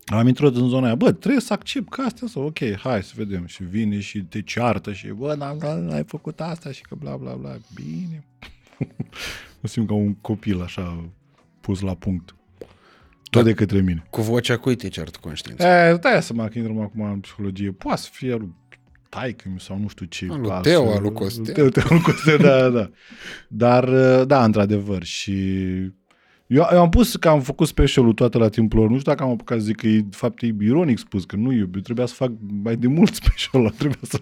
am 0.06 0.27
intrat 0.27 0.56
în 0.56 0.68
zona 0.68 0.85
aia, 0.85 0.95
bă, 0.95 1.11
trebuie 1.11 1.41
să 1.41 1.53
accept 1.53 1.89
că 1.89 2.02
astea 2.02 2.27
sau 2.27 2.43
ok, 2.43 2.77
hai 2.77 3.03
să 3.03 3.14
vedem. 3.15 3.45
Și 3.45 3.64
vine 3.64 3.99
și 3.99 4.19
te 4.19 4.41
ceartă 4.41 4.93
și, 4.93 5.07
bă, 5.07 5.35
n-am, 5.35 5.57
n-ai 5.81 6.03
făcut 6.03 6.41
asta 6.41 6.72
și 6.72 6.81
că 6.81 6.95
bla 6.95 7.15
bla 7.15 7.34
bla. 7.34 7.56
Bine. 7.73 8.26
Mă 9.60 9.68
simt 9.68 9.88
ca 9.88 9.94
un 9.94 10.14
copil 10.14 10.62
așa 10.62 11.10
pus 11.62 11.80
la 11.82 11.95
punct. 11.95 12.36
Tot 13.30 13.41
Da. 13.41 13.48
de 13.48 13.53
către 13.53 13.82
mine. 13.82 14.06
Cu 14.10 14.22
vocea 14.22 14.58
cui 14.58 14.76
te 14.76 14.88
cert 14.88 15.16
conștiință? 15.16 15.68
E, 15.68 15.95
stai 15.98 16.24
să 16.24 16.34
mă 16.34 16.48
că 16.48 16.58
intrăm 16.58 16.80
acum 16.80 17.02
în 17.02 17.20
psihologie. 17.20 17.72
Poate 17.72 18.02
să 18.02 18.10
fie 18.12 18.32
al 18.32 18.40
lui 18.40 18.53
taică 19.10 19.49
sau 19.58 19.78
nu 19.78 19.88
știu 19.88 20.06
ce. 20.06 20.28
Al 20.30 20.40
lui 20.40 20.48
clasă. 20.48 20.62
Teo, 20.62 20.91
al 20.91 21.02
lui 21.02 21.12
Costel. 21.12 21.53
Teo, 21.53 21.70
Teo, 21.70 21.84
al 21.84 21.90
lui 21.91 22.02
Costel, 22.02 22.38
da, 22.38 22.70
da. 22.70 22.90
Dar, 23.48 23.88
uh, 23.88 24.28
da, 24.28 24.44
într-adevăr. 24.44 25.03
Și 25.03 25.32
eu, 26.48 26.68
eu 26.72 26.82
am 26.82 26.90
pus 26.90 27.16
că 27.16 27.30
am 27.30 27.41
făcut 27.41 27.68
specialul 27.68 28.14
toată 28.14 28.38
la 28.38 28.49
timpul 28.49 28.80
lor. 28.80 28.90
Nu 28.90 28.99
știu 28.99 29.12
dacă 29.12 29.24
am 29.24 29.30
apucat 29.30 29.58
să 29.58 29.64
zic 29.64 29.76
că 29.76 29.88
e, 29.88 29.99
de 29.99 30.16
fapt, 30.16 30.41
e 30.41 30.56
ironic 30.60 30.98
spus, 30.98 31.26
că 31.26 31.36
nu 31.36 31.53
eu. 31.53 31.70
Eu 31.74 31.82
trebuia 31.82 32.06
să 32.06 32.14
fac 32.14 32.32
mai 32.64 32.76
de 32.76 32.88
mult 32.88 33.14
specialul, 33.24 33.70
trebuia 33.70 33.99
să, 34.02 34.20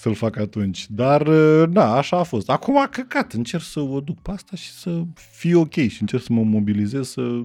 să-l 0.00 0.14
fac 0.14 0.36
atunci. 0.36 0.86
Dar, 0.90 1.26
uh, 1.26 1.68
da, 1.70 1.96
așa 1.96 2.18
a 2.18 2.22
fost. 2.22 2.50
Acum, 2.50 2.80
a 2.80 2.88
căcat, 2.88 3.32
încerc 3.32 3.62
să 3.62 3.80
o 3.80 4.00
duc 4.00 4.22
pe 4.22 4.30
asta 4.30 4.56
și 4.56 4.70
să 4.70 5.02
fie 5.14 5.54
ok 5.54 5.74
și 5.74 6.00
încerc 6.00 6.22
să 6.22 6.32
mă 6.32 6.42
mobilizez, 6.42 7.08
să 7.08 7.42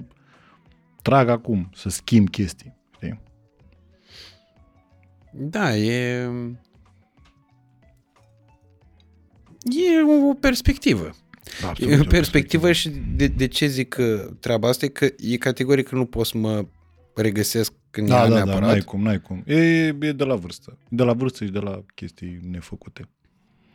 trag 1.02 1.28
acum, 1.28 1.70
să 1.74 1.88
schimb 1.88 2.30
chestii. 2.30 2.76
Știi? 2.94 3.20
Da, 5.32 5.76
e... 5.76 6.30
E 9.62 10.02
o 10.28 10.34
perspectivă. 10.34 11.10
Absolut, 11.64 11.92
E 11.92 11.96
o 11.96 12.00
o 12.00 12.04
perspectivă 12.04 12.72
și 12.72 12.88
de, 13.16 13.26
de 13.26 13.46
ce 13.46 13.66
zic 13.66 13.88
că 13.88 14.30
treaba 14.40 14.68
asta 14.68 14.84
e 14.84 14.88
că 14.88 15.08
e 15.18 15.36
categoric 15.36 15.88
că 15.88 15.94
nu 15.94 16.04
pot 16.04 16.26
să 16.26 16.38
mă 16.38 16.66
regăsesc 17.14 17.72
în 17.90 18.06
Da, 18.06 18.14
ea 18.14 18.28
da, 18.28 18.28
da, 18.28 18.34
neapărat. 18.44 18.68
n-ai 18.68 18.80
cum, 18.80 19.02
n-ai 19.02 19.20
cum. 19.20 19.42
E, 19.46 19.56
e 20.00 20.12
de 20.12 20.24
la 20.24 20.34
vârstă. 20.34 20.78
De 20.88 21.02
la 21.02 21.12
vârstă 21.12 21.44
și 21.44 21.50
de 21.50 21.58
la 21.58 21.82
chestii 21.94 22.40
nefăcute. 22.50 23.08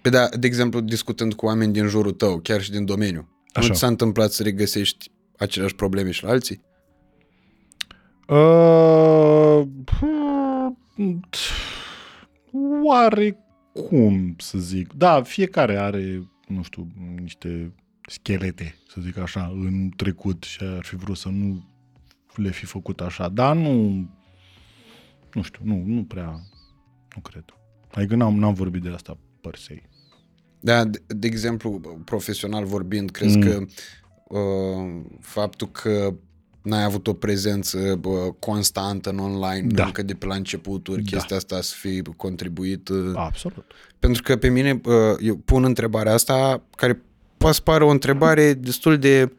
Pe 0.01 0.09
da, 0.09 0.29
de 0.39 0.47
exemplu, 0.47 0.79
discutând 0.79 1.33
cu 1.33 1.45
oameni 1.45 1.73
din 1.73 1.87
jurul 1.87 2.11
tău, 2.11 2.39
chiar 2.39 2.61
și 2.61 2.71
din 2.71 2.85
domeniu, 2.85 3.29
Așa. 3.53 3.67
nu 3.67 3.73
ți 3.73 3.79
s-a 3.79 3.87
întâmplat 3.87 4.31
să 4.31 4.43
regăsești 4.43 5.11
aceleași 5.37 5.75
probleme 5.75 6.11
și 6.11 6.23
la 6.23 6.29
alții? 6.29 6.61
Uh, 8.27 9.61
oarecum 12.83 14.35
să 14.37 14.57
zic. 14.57 14.93
Da, 14.93 15.21
fiecare 15.21 15.77
are, 15.77 16.29
nu 16.47 16.63
știu, 16.63 16.87
niște 17.21 17.73
schelete, 18.07 18.75
să 18.87 19.01
zic 19.01 19.17
așa, 19.17 19.51
în 19.53 19.89
trecut 19.95 20.43
și 20.43 20.59
ar 20.63 20.83
fi 20.83 20.95
vrut 20.95 21.17
să 21.17 21.29
nu 21.29 21.63
le 22.35 22.49
fi 22.51 22.65
făcut 22.65 22.99
așa. 23.01 23.29
Dar 23.29 23.55
nu, 23.55 23.89
nu 25.33 25.41
știu, 25.41 25.59
nu, 25.63 25.83
nu 25.85 26.03
prea, 26.03 26.29
nu 27.15 27.21
cred. 27.21 27.43
Adică 27.91 28.15
n-am, 28.15 28.37
n-am 28.39 28.53
vorbit 28.53 28.81
de 28.81 28.89
asta 28.89 29.17
per 29.41 29.55
se. 29.55 29.81
Da, 30.59 30.85
de, 30.85 31.01
de 31.07 31.27
exemplu, 31.27 31.79
profesional 32.05 32.65
vorbind, 32.65 33.09
crezi 33.09 33.37
Mm. 33.37 33.43
că 33.43 33.63
uh, 34.37 35.01
faptul 35.19 35.67
că 35.67 36.13
n-ai 36.61 36.83
avut 36.83 37.07
o 37.07 37.13
prezență 37.13 37.95
bă, 37.99 38.31
constantă 38.39 39.09
în 39.09 39.19
online 39.19 39.67
Da. 39.67 39.85
încă 39.85 40.03
de 40.03 40.13
pe 40.13 40.25
la 40.25 40.35
începuturi, 40.35 41.01
Da. 41.03 41.09
chestia 41.17 41.35
asta 41.35 41.61
să 41.61 41.75
fi 41.77 42.01
contribuit? 42.01 42.89
Uh, 42.89 43.11
Absolut. 43.15 43.71
Pentru 43.99 44.21
că 44.21 44.37
pe 44.37 44.49
mine, 44.49 44.81
uh, 44.85 44.93
eu 45.19 45.35
pun 45.37 45.63
întrebarea 45.63 46.13
asta, 46.13 46.63
care 46.75 47.01
poate 47.37 47.55
să 47.55 47.61
pară 47.61 47.83
o 47.83 47.89
întrebare 47.89 48.53
destul 48.53 48.97
de 48.97 49.33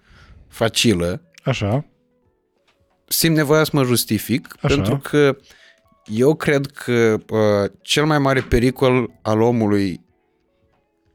facilă, 0.48 1.22
Așa. 1.44 1.84
Simt 3.12 3.36
nevoia 3.36 3.64
să 3.64 3.70
mă 3.72 3.82
justific, 3.84 4.56
Așa. 4.60 4.74
pentru 4.74 4.98
că 4.98 5.36
eu 6.04 6.34
cred 6.34 6.66
că 6.66 7.18
uh, 7.30 7.70
cel 7.82 8.04
mai 8.04 8.18
mare 8.18 8.40
pericol 8.40 9.10
al 9.22 9.40
omului 9.40 10.04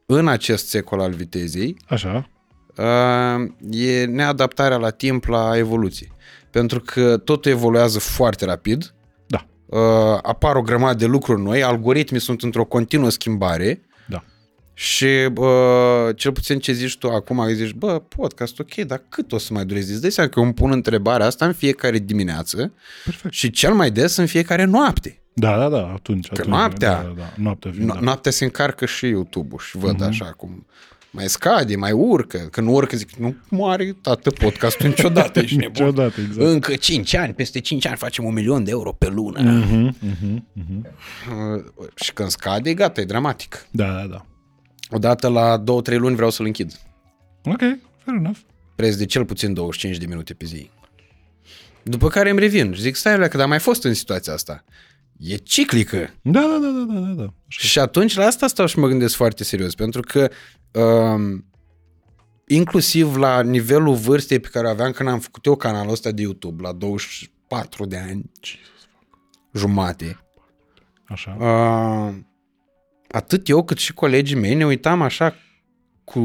în 0.05 0.27
acest 0.27 0.67
secol 0.69 0.99
al 0.99 1.11
vitezei 1.11 1.77
Așa. 1.87 2.29
uh, 2.77 3.49
e 3.71 4.05
neadaptarea 4.05 4.77
la 4.77 4.89
timp, 4.89 5.25
la 5.25 5.57
evoluție. 5.57 6.11
Pentru 6.51 6.79
că 6.79 7.17
totul 7.17 7.51
evoluează 7.51 7.99
foarte 7.99 8.45
rapid, 8.45 8.93
Da. 9.27 9.45
uh, 9.65 10.19
apar 10.21 10.55
o 10.55 10.61
grămadă 10.61 10.97
de 10.97 11.05
lucruri 11.05 11.41
noi, 11.41 11.63
algoritmii 11.63 12.21
sunt 12.21 12.41
într-o 12.43 12.65
continuă 12.65 13.09
schimbare 13.09 13.73
Da. 13.73 13.86
Și 14.79 15.07
bă, 15.31 16.13
cel 16.15 16.31
puțin 16.31 16.59
ce 16.59 16.71
zici 16.71 16.97
tu 16.97 17.09
acum, 17.09 17.47
zici, 17.53 17.71
bă, 17.73 17.99
podcast, 17.99 18.59
ok, 18.59 18.75
dar 18.75 19.01
cât 19.09 19.31
o 19.31 19.37
să 19.37 19.53
mai 19.53 19.65
durezi? 19.65 19.91
Îți 19.91 20.01
dai 20.01 20.11
seama 20.11 20.29
că 20.29 20.39
eu 20.39 20.45
îmi 20.45 20.53
pun 20.53 20.71
întrebarea 20.71 21.25
asta 21.25 21.45
în 21.45 21.53
fiecare 21.53 21.97
dimineață 21.99 22.73
Perfect. 23.03 23.33
și 23.33 23.49
cel 23.51 23.73
mai 23.73 23.91
des 23.91 24.15
în 24.15 24.25
fiecare 24.25 24.63
noapte. 24.63 25.21
Da, 25.33 25.57
da, 25.57 25.69
da, 25.69 25.91
atunci. 25.93 26.27
atunci 26.31 26.47
noaptea- 26.47 26.91
Da, 26.95 27.01
da, 27.07 27.13
da. 27.17 27.33
Noaptea 27.35 27.71
fiind, 27.71 27.89
No- 27.91 27.93
da. 27.93 27.99
Noaptea 27.99 28.31
se 28.31 28.43
încarcă 28.43 28.85
și 28.85 29.05
YouTube-ul 29.07 29.59
și 29.59 29.77
Mhm. 29.77 29.85
văd 29.85 30.01
așa 30.03 30.25
cum 30.25 30.65
mai 31.11 31.27
scade, 31.27 31.75
mai 31.75 31.91
urcă. 31.91 32.37
Când 32.37 32.67
urcă 32.71 32.97
zic, 32.97 33.11
nu 33.15 33.35
moare 33.49 33.95
tată 34.01 34.29
podcastul 34.31 34.87
niciodată, 34.87 35.39
ești 35.39 35.55
nebun. 35.65 35.85
Niciodată, 35.85 36.21
exact. 36.21 36.47
Încă 36.47 36.75
5 36.75 37.13
ani, 37.15 37.33
peste 37.33 37.59
5 37.59 37.85
ani 37.87 37.97
facem 37.97 38.23
un 38.25 38.33
milion 38.33 38.63
de 38.63 38.71
euro 38.71 38.91
pe 38.91 39.07
lună. 39.09 39.41
Mhm, 39.41 39.95
mhm, 39.99 40.47
mhm. 40.53 40.87
Uh, 41.29 41.63
Și 41.95 42.13
când 42.13 42.29
scade, 42.29 42.73
gata, 42.73 43.01
e 43.01 43.05
dramatic. 43.05 43.65
Da, 43.71 43.85
da, 43.85 44.07
da. 44.09 44.25
Odată 44.89 45.27
la 45.27 45.63
2-3 45.63 45.63
luni 45.97 46.15
vreau 46.15 46.29
să-l 46.29 46.45
închid. 46.45 46.71
Ok, 47.43 47.59
fair 48.03 48.17
enough. 48.17 48.37
Preț 48.75 48.95
de 48.95 49.05
cel 49.05 49.25
puțin 49.25 49.53
25 49.53 49.97
de 49.97 50.05
minute 50.05 50.33
pe 50.33 50.45
zi. 50.45 50.69
După 51.83 52.07
care 52.07 52.29
îmi 52.29 52.39
revin 52.39 52.73
și 52.73 52.81
zic, 52.81 52.95
stai 52.95 53.17
la 53.17 53.27
că 53.27 53.41
am 53.41 53.49
mai 53.49 53.59
fost 53.59 53.83
în 53.83 53.93
situația 53.93 54.33
asta. 54.33 54.63
E 55.19 55.35
ciclică. 55.35 56.13
Da, 56.21 56.39
da, 56.39 56.57
da, 56.61 56.69
da, 56.69 56.93
da, 56.93 56.99
da, 56.99 57.13
da. 57.13 57.33
Așa. 57.47 57.67
Și 57.67 57.79
atunci 57.79 58.15
la 58.15 58.25
asta 58.25 58.47
stau 58.47 58.65
și 58.65 58.79
mă 58.79 58.87
gândesc 58.87 59.15
foarte 59.15 59.43
serios, 59.43 59.75
pentru 59.75 60.01
că 60.01 60.29
um, 60.79 61.45
inclusiv 62.47 63.15
la 63.15 63.41
nivelul 63.41 63.95
vârstei 63.95 64.39
pe 64.39 64.47
care 64.47 64.67
o 64.67 64.69
aveam 64.69 64.91
când 64.91 65.09
am 65.09 65.19
făcut 65.19 65.45
eu 65.45 65.55
canalul 65.55 65.91
ăsta 65.91 66.11
de 66.11 66.21
YouTube, 66.21 66.61
la 66.61 66.71
24 66.71 67.85
de 67.85 67.97
ani, 67.97 68.31
jumate, 69.53 70.19
Așa. 71.07 71.37
uh, 71.39 72.15
atât 73.11 73.49
eu 73.49 73.63
cât 73.63 73.77
și 73.77 73.93
colegii 73.93 74.35
mei 74.35 74.53
ne 74.53 74.65
uitam 74.65 75.01
așa 75.01 75.35
cu, 76.03 76.19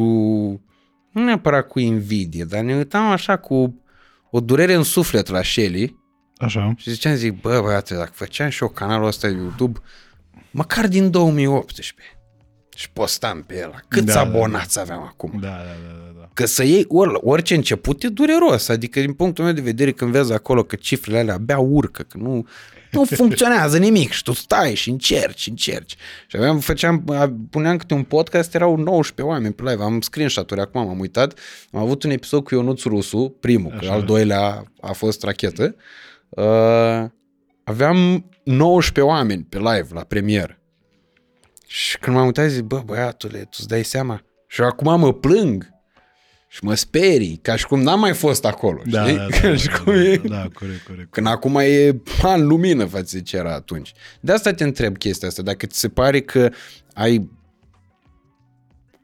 nu 1.10 1.24
neapărat 1.24 1.68
cu 1.68 1.78
invidie, 1.78 2.44
dar 2.44 2.60
ne 2.60 2.76
uitam 2.76 3.04
așa 3.04 3.36
cu 3.36 3.82
o 4.30 4.40
durere 4.40 4.74
în 4.74 4.82
suflet 4.82 5.28
la 5.28 5.42
Shelly 5.42 5.96
Așa. 6.36 6.74
și 6.76 6.90
ziceam, 6.90 7.14
zic, 7.14 7.40
bă, 7.40 7.60
băiate, 7.62 7.94
dacă 7.94 8.10
făceam 8.14 8.48
și 8.48 8.62
eu 8.62 8.68
canalul 8.68 9.06
ăsta 9.06 9.28
de 9.28 9.34
YouTube, 9.34 9.78
măcar 10.50 10.88
din 10.88 11.10
2018 11.10 11.94
și 12.76 12.90
postam 12.90 13.42
pe 13.42 13.59
el, 13.59 13.84
câți 13.88 14.04
Da, 14.04 14.12
da, 14.12 14.20
abonați 14.20 14.80
aveam 14.80 15.02
acum? 15.02 15.38
Da, 15.40 15.48
da, 15.48 15.54
da, 15.54 15.94
da, 16.04 16.20
da. 16.20 16.28
Că 16.34 16.46
să 16.46 16.64
iei 16.64 16.84
or, 16.88 17.20
orice 17.22 17.54
început 17.54 18.02
e 18.02 18.09
dureros, 18.09 18.68
adică 18.68 19.00
din 19.00 19.12
punctul 19.12 19.44
meu 19.44 19.52
de 19.52 19.60
vedere 19.60 19.92
când 19.92 20.10
vezi 20.10 20.32
acolo 20.32 20.62
că 20.62 20.76
cifrele 20.76 21.18
alea 21.18 21.34
abia 21.34 21.59
urcă, 21.59 22.02
că 22.02 22.18
nu, 22.18 22.46
nu 22.97 23.05
funcționează 23.05 23.78
nimic 23.78 24.10
și 24.10 24.23
tu 24.23 24.32
stai 24.32 24.74
și 24.74 24.90
încerci 24.90 25.40
și 25.40 25.48
încerci. 25.48 25.97
Și 26.27 26.36
aveam, 26.36 26.59
făceam, 26.59 27.05
puneam 27.51 27.77
câte 27.77 27.94
un 27.94 28.02
podcast, 28.02 28.55
erau 28.55 28.77
19 28.77 29.35
oameni 29.35 29.55
pe 29.55 29.62
live, 29.70 29.82
am 29.82 30.01
screenshot-uri 30.01 30.60
acum, 30.60 30.86
m-am 30.86 30.98
uitat, 30.98 31.39
am 31.73 31.81
avut 31.81 32.02
un 32.02 32.10
episod 32.10 32.44
cu 32.44 32.55
Ionuț 32.55 32.82
Rusu, 32.82 33.36
primul, 33.40 33.70
că 33.70 33.77
Așa. 33.81 33.93
al 33.93 34.02
doilea 34.02 34.73
a 34.81 34.93
fost 34.93 35.23
rachetă, 35.23 35.77
uh, 36.28 37.05
aveam 37.64 38.28
19 38.44 39.14
oameni 39.14 39.47
pe 39.48 39.59
live 39.59 39.86
la 39.93 40.01
premieră. 40.01 40.56
Și 41.66 41.98
când 41.98 42.16
m-am 42.16 42.27
uitat 42.27 42.48
zic, 42.48 42.62
bă, 42.62 42.82
băiatule, 42.85 43.39
tu 43.39 43.56
îți 43.59 43.69
dai 43.69 43.85
seama? 43.85 44.23
Și 44.47 44.60
eu 44.60 44.66
acum 44.66 45.01
mă 45.01 45.12
plâng 45.12 45.72
și 46.53 46.65
mă 46.65 46.74
sperii, 46.74 47.39
ca 47.43 47.57
și 47.57 47.66
cum 47.66 47.83
n-am 47.83 48.01
mai 48.01 48.12
fost 48.15 48.45
acolo, 48.45 48.83
Da, 48.87 49.05
știi? 49.05 49.16
da, 49.16 49.27
Ca 49.27 49.49
da, 49.49 49.57
și 49.57 49.66
da, 49.66 49.79
cum 49.79 49.93
da, 49.93 50.01
e... 50.03 50.16
da, 50.16 50.49
corect, 50.53 50.87
corect. 50.87 51.11
Când 51.11 51.27
acum 51.27 51.57
e 51.57 52.01
în 52.23 52.47
lumină 52.47 52.85
față 52.85 53.16
de 53.16 53.23
ce 53.23 53.37
era 53.37 53.55
atunci. 53.55 53.93
De 54.20 54.33
asta 54.33 54.53
te 54.53 54.65
întreb 54.65 54.99
chestia 54.99 55.29
asta, 55.29 55.43
dacă 55.43 55.66
ți 55.66 55.79
se 55.79 55.89
pare 55.89 56.20
că 56.20 56.51
ai 56.95 57.31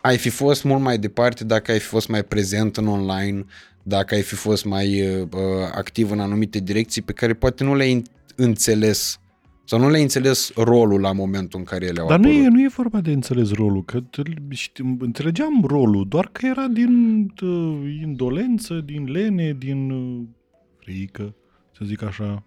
ai 0.01 0.19
fi 0.19 0.29
fost 0.29 0.65
mult 0.65 0.83
mai 0.83 0.99
departe 0.99 1.45
dacă 1.45 1.73
ai 1.73 1.79
fi 1.79 1.87
fost 1.87 2.09
mai 2.09 2.25
prezent 2.25 2.77
în 2.77 2.87
online, 2.87 3.45
dacă 3.83 4.15
ai 4.15 4.23
fi 4.23 4.35
fost 4.35 4.65
mai 4.65 5.19
uh, 5.21 5.29
activ 5.75 6.11
în 6.11 6.21
anumite 6.21 6.59
direcții 6.59 7.03
pe 7.03 7.13
care 7.13 7.35
poate 7.35 7.65
nu 7.65 7.75
le-ai 7.75 8.03
înțeles 8.37 9.19
sau 9.69 9.79
nu 9.79 9.89
le-ai 9.89 10.03
înțeles 10.03 10.53
rolul 10.55 11.01
la 11.01 11.13
momentul 11.13 11.59
în 11.59 11.65
care 11.65 11.87
ele 11.87 12.01
au 12.01 12.09
Dar 12.09 12.19
nu 12.19 12.29
apărut. 12.29 12.45
e, 12.45 12.49
nu 12.49 12.63
e 12.63 12.69
vorba 12.69 13.01
de 13.01 13.13
înțeles 13.13 13.53
rolul, 13.53 13.85
că 13.85 14.01
t- 14.01 14.49
știm, 14.51 14.99
înțelegeam 15.01 15.65
rolul, 15.65 16.09
doar 16.09 16.29
că 16.33 16.47
era 16.47 16.67
din 16.67 17.21
uh, 17.43 17.99
indolență, 18.03 18.81
din 18.81 19.05
lene, 19.05 19.53
din 19.53 19.91
uh, 19.91 20.25
frică, 20.81 21.35
să 21.73 21.85
zic 21.85 22.03
așa. 22.03 22.43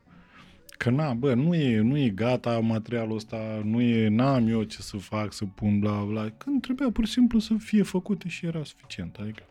Că 0.78 0.90
na, 0.90 1.14
bă, 1.14 1.34
nu 1.34 1.56
e, 1.56 1.80
nu 1.80 1.98
e 1.98 2.10
gata 2.10 2.60
materialul 2.60 3.16
ăsta, 3.16 3.62
nu 3.64 3.82
e, 3.82 4.08
n-am 4.08 4.48
eu 4.48 4.64
ce 4.64 4.82
să 4.82 4.98
fac, 4.98 5.34
să 5.34 5.46
pun 5.56 5.80
bla 5.80 6.04
bla, 6.04 6.30
când 6.38 6.62
trebuia 6.62 6.90
pur 6.92 7.06
și 7.06 7.12
simplu 7.12 7.40
să 7.40 7.54
fie 7.58 7.84
făcute 7.84 8.28
și 8.28 8.46
era 8.46 8.64
suficient, 8.64 9.16
adică. 9.22 9.44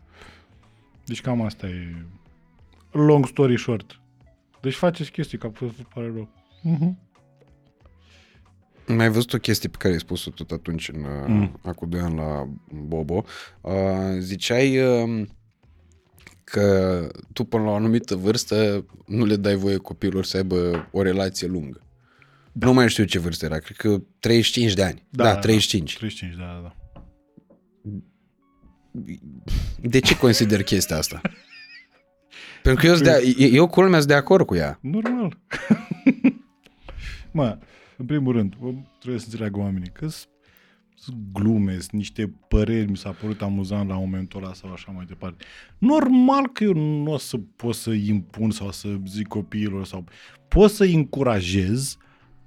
Deci 1.05 1.21
cam 1.21 1.41
asta 1.43 1.67
e 1.67 2.05
long 2.93 3.27
story 3.27 3.59
short. 3.59 4.01
Deci 4.61 4.75
faceți 4.75 5.11
chestii, 5.11 5.39
că 5.39 5.49
vă 5.49 5.67
pare 5.95 6.07
rău. 6.15 6.29
Uh-huh. 6.65 7.09
Mai 8.86 9.05
ai 9.05 9.11
văzut 9.11 9.32
o 9.32 9.39
chestie 9.39 9.69
pe 9.69 9.77
care 9.78 9.93
ai 9.93 10.01
spus-o 10.01 10.31
tot 10.31 10.51
atunci, 10.51 10.89
în, 10.89 11.01
mm. 11.27 11.35
Mm. 11.35 11.61
acum 11.62 11.89
2 11.89 12.01
ani 12.01 12.16
la 12.16 12.48
Bobo. 12.86 13.24
Uh, 13.61 13.73
ziceai 14.19 14.78
uh, 14.78 15.27
că 16.44 17.07
tu 17.32 17.44
până 17.44 17.62
la 17.62 17.70
o 17.70 17.74
anumită 17.74 18.16
vârstă 18.16 18.85
nu 19.07 19.24
le 19.24 19.36
dai 19.36 19.55
voie 19.55 19.77
copilor 19.77 20.24
să 20.24 20.36
aibă 20.36 20.89
o 20.93 21.02
relație 21.02 21.47
lungă. 21.47 21.81
Da. 22.52 22.66
Nu 22.66 22.73
mai 22.73 22.89
știu 22.89 23.05
ce 23.05 23.19
vârstă 23.19 23.44
era, 23.44 23.59
cred 23.59 23.77
că 23.77 24.02
35 24.20 24.74
de 24.74 24.82
ani. 24.82 25.07
Da, 25.11 25.24
da 25.24 25.36
35. 25.36 25.97
35, 25.97 26.36
da, 26.36 26.44
da, 26.44 26.61
da. 26.62 26.74
De 29.81 29.98
ce 29.98 30.16
consider 30.16 30.62
chestia 30.62 30.97
asta? 30.97 31.20
Pentru 32.62 32.85
că 32.85 32.90
eu, 32.90 32.97
de, 32.97 33.35
eu 33.39 33.66
culmea 33.66 33.98
sunt 33.98 34.11
de 34.11 34.16
acord 34.16 34.47
cu 34.47 34.55
ea. 34.55 34.78
Normal. 34.82 35.39
mă, 37.31 37.59
în 38.01 38.07
primul 38.07 38.33
rând, 38.33 38.57
trebuie 38.99 39.21
să 39.21 39.27
înțeleagă 39.27 39.59
oamenii 39.59 39.91
că 39.93 40.09
sunt 40.09 41.17
glume, 41.33 41.73
sunt 41.73 41.93
niște 41.93 42.33
păreri, 42.49 42.91
mi 42.91 42.97
s-a 42.97 43.11
părut 43.11 43.43
amuzant 43.43 43.89
la 43.89 43.95
momentul 43.95 44.43
ăla 44.43 44.53
sau 44.53 44.73
așa 44.73 44.93
mai 44.97 45.05
departe. 45.05 45.45
Normal 45.79 46.49
că 46.49 46.65
eu 46.65 46.73
nu 46.73 47.13
o 47.13 47.17
să 47.17 47.37
pot 47.57 47.75
să 47.75 47.91
impun 47.91 48.51
sau 48.51 48.71
să 48.71 48.89
zic 49.07 49.27
copiilor 49.27 49.85
sau 49.85 50.05
pot 50.49 50.71
să 50.71 50.85
încurajez 50.85 51.97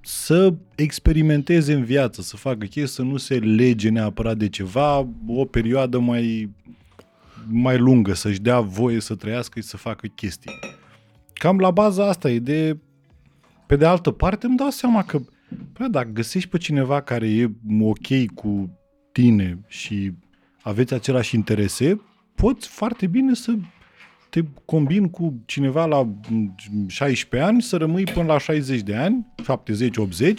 să 0.01 0.53
experimenteze 0.75 1.73
în 1.73 1.83
viață, 1.83 2.21
să 2.21 2.37
facă 2.37 2.65
chestii, 2.65 2.87
să 2.87 3.01
nu 3.01 3.17
se 3.17 3.35
lege 3.35 3.89
neapărat 3.89 4.37
de 4.37 4.49
ceva, 4.49 5.07
o 5.27 5.45
perioadă 5.45 5.99
mai, 5.99 6.51
mai 7.49 7.77
lungă, 7.77 8.13
să-și 8.13 8.41
dea 8.41 8.59
voie 8.59 8.99
să 8.99 9.15
trăiască 9.15 9.59
și 9.59 9.67
să 9.67 9.77
facă 9.77 10.07
chestii. 10.07 10.51
Cam 11.33 11.59
la 11.59 11.71
baza 11.71 12.07
asta 12.07 12.29
e 12.29 12.39
de... 12.39 12.77
Pe 13.67 13.75
de 13.75 13.85
altă 13.85 14.11
parte 14.11 14.45
îmi 14.45 14.57
dau 14.57 14.69
seama 14.69 15.03
că 15.03 15.21
Păi, 15.73 15.89
dacă 15.89 16.09
găsești 16.09 16.49
pe 16.49 16.57
cineva 16.57 17.01
care 17.01 17.29
e 17.29 17.49
ok 17.79 18.33
cu 18.33 18.79
tine 19.11 19.59
și 19.67 20.11
aveți 20.61 20.93
același 20.93 21.35
interese, 21.35 22.01
poți 22.35 22.67
foarte 22.67 23.07
bine 23.07 23.33
să 23.33 23.53
te 24.29 24.41
combini 24.65 25.09
cu 25.09 25.41
cineva 25.45 25.85
la 25.85 26.07
16 26.87 27.49
ani, 27.49 27.61
să 27.61 27.77
rămâi 27.77 28.03
până 28.03 28.25
la 28.25 28.37
60 28.37 28.81
de 28.81 28.95
ani, 28.95 29.25
70-80, 29.41 30.33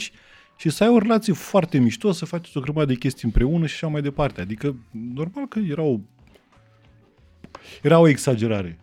și 0.57 0.71
să 0.71 0.85
ai 0.85 0.91
o 0.91 0.99
relație 0.99 1.33
foarte 1.33 1.79
mișto, 1.79 2.13
să 2.13 2.25
faceți 2.25 2.57
o 2.57 2.61
grămadă 2.61 2.87
de 2.87 2.95
chestii 2.95 3.25
împreună 3.25 3.67
și 3.67 3.75
așa 3.75 3.87
mai 3.87 4.03
departe. 4.03 4.41
Adică, 4.41 4.77
normal 5.15 5.47
că 5.49 5.59
era 5.59 5.83
o, 5.83 5.99
era 7.83 7.99
o 7.99 8.09
exagerare. 8.09 8.79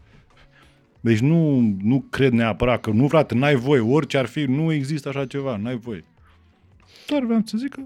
Deci 1.02 1.20
nu, 1.20 1.60
nu 1.82 2.06
cred 2.10 2.32
neapărat 2.32 2.82
că 2.82 2.90
nu, 2.90 3.08
frate, 3.08 3.36
n-ai 3.36 3.56
voie, 3.56 3.80
orice 3.80 4.18
ar 4.18 4.26
fi, 4.26 4.44
nu 4.44 4.72
există 4.72 5.10
așa 5.10 5.26
ceva, 5.26 5.58
n-ai 5.58 5.78
voie. 5.78 6.04
Doar 7.12 7.24
vreau 7.24 7.42
să 7.46 7.58
zic 7.58 7.70
că... 7.70 7.82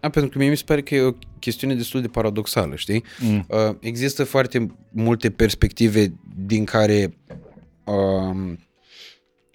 A, 0.00 0.08
pentru 0.08 0.30
că 0.30 0.38
mie 0.38 0.48
mi 0.48 0.56
se 0.56 0.62
pare 0.66 0.82
că 0.82 0.94
e 0.94 1.00
o 1.00 1.12
chestiune 1.38 1.74
destul 1.74 2.00
de 2.00 2.08
paradoxală, 2.08 2.76
știi? 2.76 3.04
Mm. 3.20 3.46
Uh, 3.48 3.76
există 3.80 4.24
foarte 4.24 4.66
multe 4.90 5.30
perspective 5.30 6.14
din 6.36 6.64
care 6.64 7.16
uh, 7.84 8.52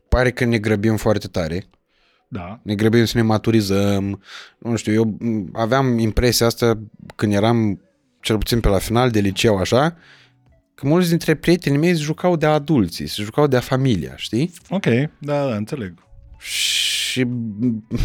pare 0.09 0.31
că 0.31 0.45
ne 0.45 0.57
grăbim 0.57 0.97
foarte 0.97 1.27
tare. 1.27 1.63
Da. 2.27 2.59
Ne 2.63 2.75
grăbim 2.75 3.05
să 3.05 3.17
ne 3.17 3.23
maturizăm. 3.23 4.21
Nu 4.57 4.75
știu, 4.75 4.93
eu 4.93 5.17
aveam 5.53 5.97
impresia 5.97 6.45
asta 6.45 6.79
când 7.15 7.33
eram 7.33 7.81
cel 8.21 8.37
puțin 8.37 8.59
pe 8.59 8.67
la 8.67 8.77
final 8.77 9.09
de 9.09 9.19
liceu, 9.19 9.57
așa, 9.57 9.97
că 10.73 10.87
mulți 10.87 11.09
dintre 11.09 11.35
prietenii 11.35 11.79
mei 11.79 11.95
se 11.95 12.01
jucau 12.01 12.35
de 12.35 12.45
adulții, 12.45 13.07
se 13.07 13.23
jucau 13.23 13.47
de 13.47 13.59
familia, 13.59 14.13
știi? 14.15 14.51
Ok, 14.69 14.85
da, 15.19 15.47
da, 15.47 15.55
înțeleg. 15.55 15.93
Și 16.37 16.91
Uh, 17.19 17.99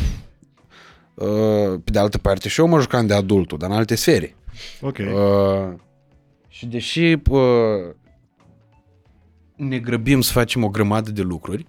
pe 1.84 1.90
de 1.90 1.98
altă 1.98 2.18
parte 2.18 2.48
și 2.48 2.60
eu 2.60 2.66
mă 2.66 2.80
jucam 2.80 3.06
de 3.06 3.14
adultul, 3.14 3.59
dar 3.59 3.70
în 3.70 3.76
alte 3.76 3.94
sfere. 3.94 4.36
Ok. 4.80 4.98
Uh, 4.98 5.78
și 6.48 6.66
deși 6.66 7.16
uh, 7.30 7.94
ne 9.56 9.78
grăbim 9.78 10.20
să 10.20 10.32
facem 10.32 10.64
o 10.64 10.68
grămadă 10.68 11.10
de 11.10 11.22
lucruri, 11.22 11.66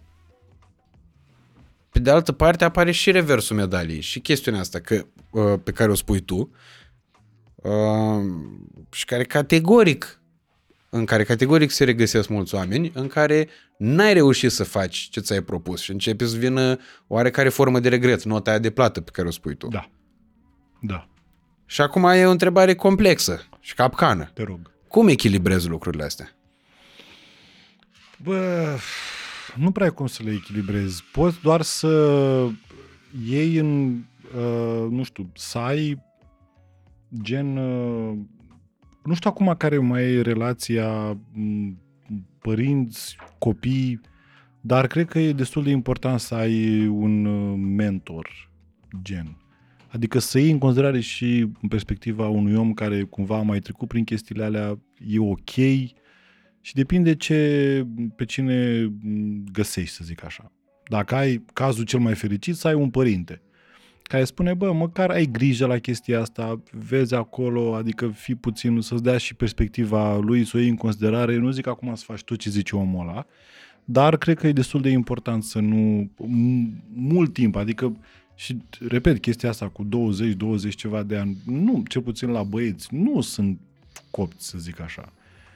pe 1.89 1.99
de 1.99 2.09
altă 2.09 2.31
parte 2.31 2.63
apare 2.63 2.91
și 2.91 3.11
reversul 3.11 3.55
medaliei 3.55 4.01
și 4.01 4.19
chestiunea 4.19 4.59
asta 4.59 4.79
că, 4.79 5.05
uh, 5.31 5.59
pe 5.63 5.71
care 5.71 5.91
o 5.91 5.95
spui 5.95 6.19
tu 6.19 6.51
uh, 7.55 8.25
și 8.91 9.05
care 9.05 9.23
categoric 9.23 10.21
în 10.89 11.05
care 11.05 11.23
categoric 11.23 11.69
se 11.69 11.83
regăsesc 11.83 12.29
mulți 12.29 12.55
oameni, 12.55 12.91
în 12.93 13.07
care 13.07 13.47
n-ai 13.77 14.13
reușit 14.13 14.51
să 14.51 14.63
faci 14.63 14.97
ce 14.97 15.19
ți-ai 15.19 15.41
propus 15.41 15.81
și 15.81 15.91
începe 15.91 16.25
să 16.25 16.37
vină 16.37 16.77
oarecare 17.07 17.49
formă 17.49 17.79
de 17.79 17.89
regret, 17.89 18.23
nota 18.23 18.49
aia 18.49 18.59
de 18.59 18.69
plată 18.69 19.01
pe 19.01 19.11
care 19.11 19.27
o 19.27 19.31
spui 19.31 19.55
tu. 19.55 19.67
Da. 19.67 19.89
Da. 20.81 21.07
Și 21.65 21.81
acum 21.81 22.03
e 22.03 22.25
o 22.25 22.31
întrebare 22.31 22.75
complexă 22.75 23.47
și 23.59 23.73
capcană. 23.73 24.31
Te 24.33 24.43
rog. 24.43 24.71
Cum 24.87 25.07
echilibrezi 25.07 25.67
lucrurile 25.67 26.03
astea? 26.03 26.31
Bă, 28.23 28.75
nu 29.55 29.71
prea 29.71 29.85
ai 29.85 29.93
cum 29.93 30.07
să 30.07 30.23
le 30.23 30.31
echilibrezi. 30.31 31.03
Poți 31.11 31.41
doar 31.41 31.61
să 31.61 32.47
iei 33.25 33.57
în, 33.57 34.01
uh, 34.37 34.87
nu 34.89 35.03
știu, 35.03 35.31
să 35.35 35.57
ai 35.57 36.03
gen 37.21 37.57
uh, 37.57 38.17
nu 39.07 39.13
știu 39.13 39.29
acum 39.29 39.55
care 39.57 39.77
mai 39.77 40.03
e 40.03 40.21
relația 40.21 41.17
părinți, 42.39 43.17
copii, 43.39 44.01
dar 44.61 44.87
cred 44.87 45.07
că 45.07 45.19
e 45.19 45.31
destul 45.31 45.63
de 45.63 45.69
important 45.69 46.19
să 46.19 46.35
ai 46.35 46.87
un 46.87 47.25
uh, 47.25 47.59
mentor 47.75 48.49
gen. 49.01 49.37
Adică 49.87 50.19
să 50.19 50.39
iei 50.39 50.51
în 50.51 50.57
considerare 50.57 50.99
și 50.99 51.39
în 51.61 51.67
perspectiva 51.69 52.27
unui 52.27 52.55
om 52.55 52.73
care 52.73 53.03
cumva 53.03 53.37
a 53.37 53.41
mai 53.41 53.59
trecut 53.59 53.87
prin 53.87 54.03
chestiile 54.03 54.43
alea, 54.43 54.79
e 55.07 55.19
ok 55.19 55.49
și 56.61 56.73
depinde 56.73 57.15
ce, 57.15 57.87
pe 58.15 58.25
cine 58.25 58.87
găsești, 59.51 59.95
să 59.95 60.01
zic 60.03 60.23
așa. 60.23 60.51
Dacă 60.87 61.15
ai 61.15 61.45
cazul 61.53 61.83
cel 61.83 61.99
mai 61.99 62.15
fericit, 62.15 62.55
să 62.55 62.67
ai 62.67 62.73
un 62.73 62.89
părinte 62.89 63.41
care 64.07 64.23
spune, 64.23 64.53
bă, 64.53 64.73
măcar 64.73 65.09
ai 65.09 65.25
grijă 65.25 65.65
la 65.65 65.77
chestia 65.77 66.21
asta, 66.21 66.61
vezi 66.71 67.13
acolo, 67.13 67.75
adică 67.75 68.07
fi 68.07 68.35
puțin, 68.35 68.81
să-ți 68.81 69.03
dea 69.03 69.17
și 69.17 69.33
perspectiva 69.33 70.17
lui, 70.17 70.45
să 70.45 70.57
o 70.57 70.59
iei 70.59 70.69
în 70.69 70.75
considerare. 70.75 71.37
Nu 71.37 71.49
zic 71.49 71.67
acum 71.67 71.95
să 71.95 72.03
faci 72.05 72.23
tot 72.23 72.37
ce 72.37 72.49
zice 72.49 72.75
omul 72.75 73.07
ăla, 73.07 73.25
dar 73.83 74.17
cred 74.17 74.37
că 74.37 74.47
e 74.47 74.51
destul 74.51 74.81
de 74.81 74.89
important 74.89 75.43
să 75.43 75.59
nu, 75.59 76.11
mult 76.93 77.33
timp, 77.33 77.55
adică 77.55 77.97
și, 78.35 78.57
repet, 78.87 79.21
chestia 79.21 79.49
asta 79.49 79.67
cu 79.67 79.85
20-20 79.85 80.69
ceva 80.75 81.03
de 81.03 81.17
ani, 81.17 81.37
nu, 81.45 81.83
cel 81.87 82.01
puțin 82.01 82.29
la 82.29 82.43
băieți, 82.43 82.87
nu 82.91 83.21
sunt 83.21 83.59
copți, 84.09 84.47
să 84.49 84.57
zic 84.57 84.79
așa. 84.79 85.13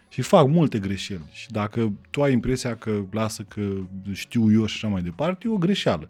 Și 0.10 0.22
fac 0.22 0.48
multe 0.48 0.80
greșeli. 0.80 1.30
Și 1.32 1.52
dacă 1.52 1.94
tu 2.10 2.22
ai 2.22 2.32
impresia 2.32 2.76
că 2.76 3.04
lasă 3.12 3.44
că 3.44 3.74
știu 4.12 4.52
eu 4.52 4.66
și 4.66 4.76
așa 4.76 4.88
mai 4.88 5.02
departe, 5.02 5.48
e 5.48 5.52
o 5.52 5.58
greșeală. 5.58 6.10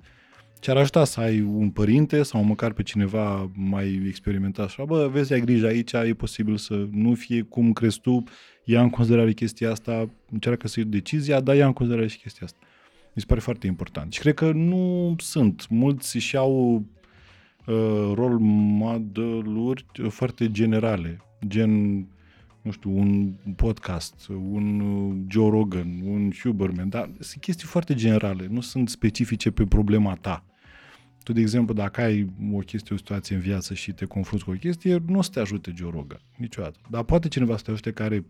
Ce 0.62 0.72
ar 0.72 0.78
ajuta 0.78 1.04
să 1.04 1.20
ai 1.20 1.42
un 1.42 1.70
părinte 1.70 2.24
sau 2.24 2.44
măcar 2.44 2.74
pe 2.74 2.84
cineva 2.84 3.52
mai 3.56 4.04
experimentat 4.08 4.66
așa, 4.66 4.84
bă, 4.84 5.08
vezi, 5.08 5.34
ai 5.34 5.42
grijă 5.42 5.68
aici, 5.68 5.92
e 5.92 6.14
posibil 6.14 6.58
să 6.58 6.88
nu 6.92 7.14
fie 7.14 7.42
cum 7.42 7.74
crezi 7.74 8.00
tu, 8.00 8.24
ia 8.64 8.82
în 8.82 8.90
considerare 8.90 9.34
chestia 9.34 9.72
asta, 9.72 10.10
încearcă 10.32 10.68
să 10.68 10.80
iei 10.80 10.90
decizia, 10.90 11.40
dar 11.40 11.56
ia 11.56 11.66
în 11.66 11.74
considerare 11.74 12.08
și 12.08 12.18
chestia 12.18 12.46
asta. 12.46 12.60
Mi 13.14 13.22
se 13.22 13.26
pare 13.28 13.40
foarte 13.40 13.68
important. 13.68 14.14
Și 14.14 14.20
cred 14.20 14.34
că 14.34 14.52
nu 14.52 15.16
sunt. 15.18 15.70
Mulți 15.70 16.18
și 16.18 16.38
au 16.38 16.74
uh, 17.66 18.12
rol 18.14 18.38
model 18.40 19.46
foarte 20.10 20.52
generale, 20.52 21.22
gen, 21.48 21.98
nu 22.62 22.72
știu, 22.72 22.98
un 22.98 23.34
podcast, 23.56 24.28
un 24.52 24.80
uh, 24.80 25.16
Joe 25.28 25.50
Rogan, 25.50 26.02
un 26.06 26.32
Huberman, 26.44 26.90
dar 26.90 27.10
sunt 27.20 27.42
chestii 27.42 27.68
foarte 27.68 27.94
generale, 27.94 28.48
nu 28.50 28.62
sunt 28.62 28.90
specifice 28.90 29.52
pe 29.52 29.66
problema 29.66 30.16
ta. 30.16 30.46
Tu, 31.24 31.34
de 31.34 31.42
exemplu, 31.42 31.74
dacă 31.74 32.02
ai 32.02 32.30
o 32.54 32.58
chestie, 32.58 32.96
o 32.96 32.98
situație 32.98 33.36
în 33.36 33.42
viață 33.42 33.74
și 33.74 33.92
te 33.92 34.06
confrunți 34.06 34.46
cu 34.46 34.52
o 34.52 34.54
chestie, 34.54 35.04
nu 35.06 35.18
o 35.18 35.22
să 35.22 35.30
te 35.34 35.40
ajute 35.40 35.74
Joe 35.76 35.92
Rogan, 35.94 36.22
niciodată. 36.38 36.80
Dar 36.90 37.04
poate 37.04 37.28
cineva 37.28 37.58
să 37.58 37.64
te 37.64 37.72
ajute 37.72 37.92
care 37.92 38.26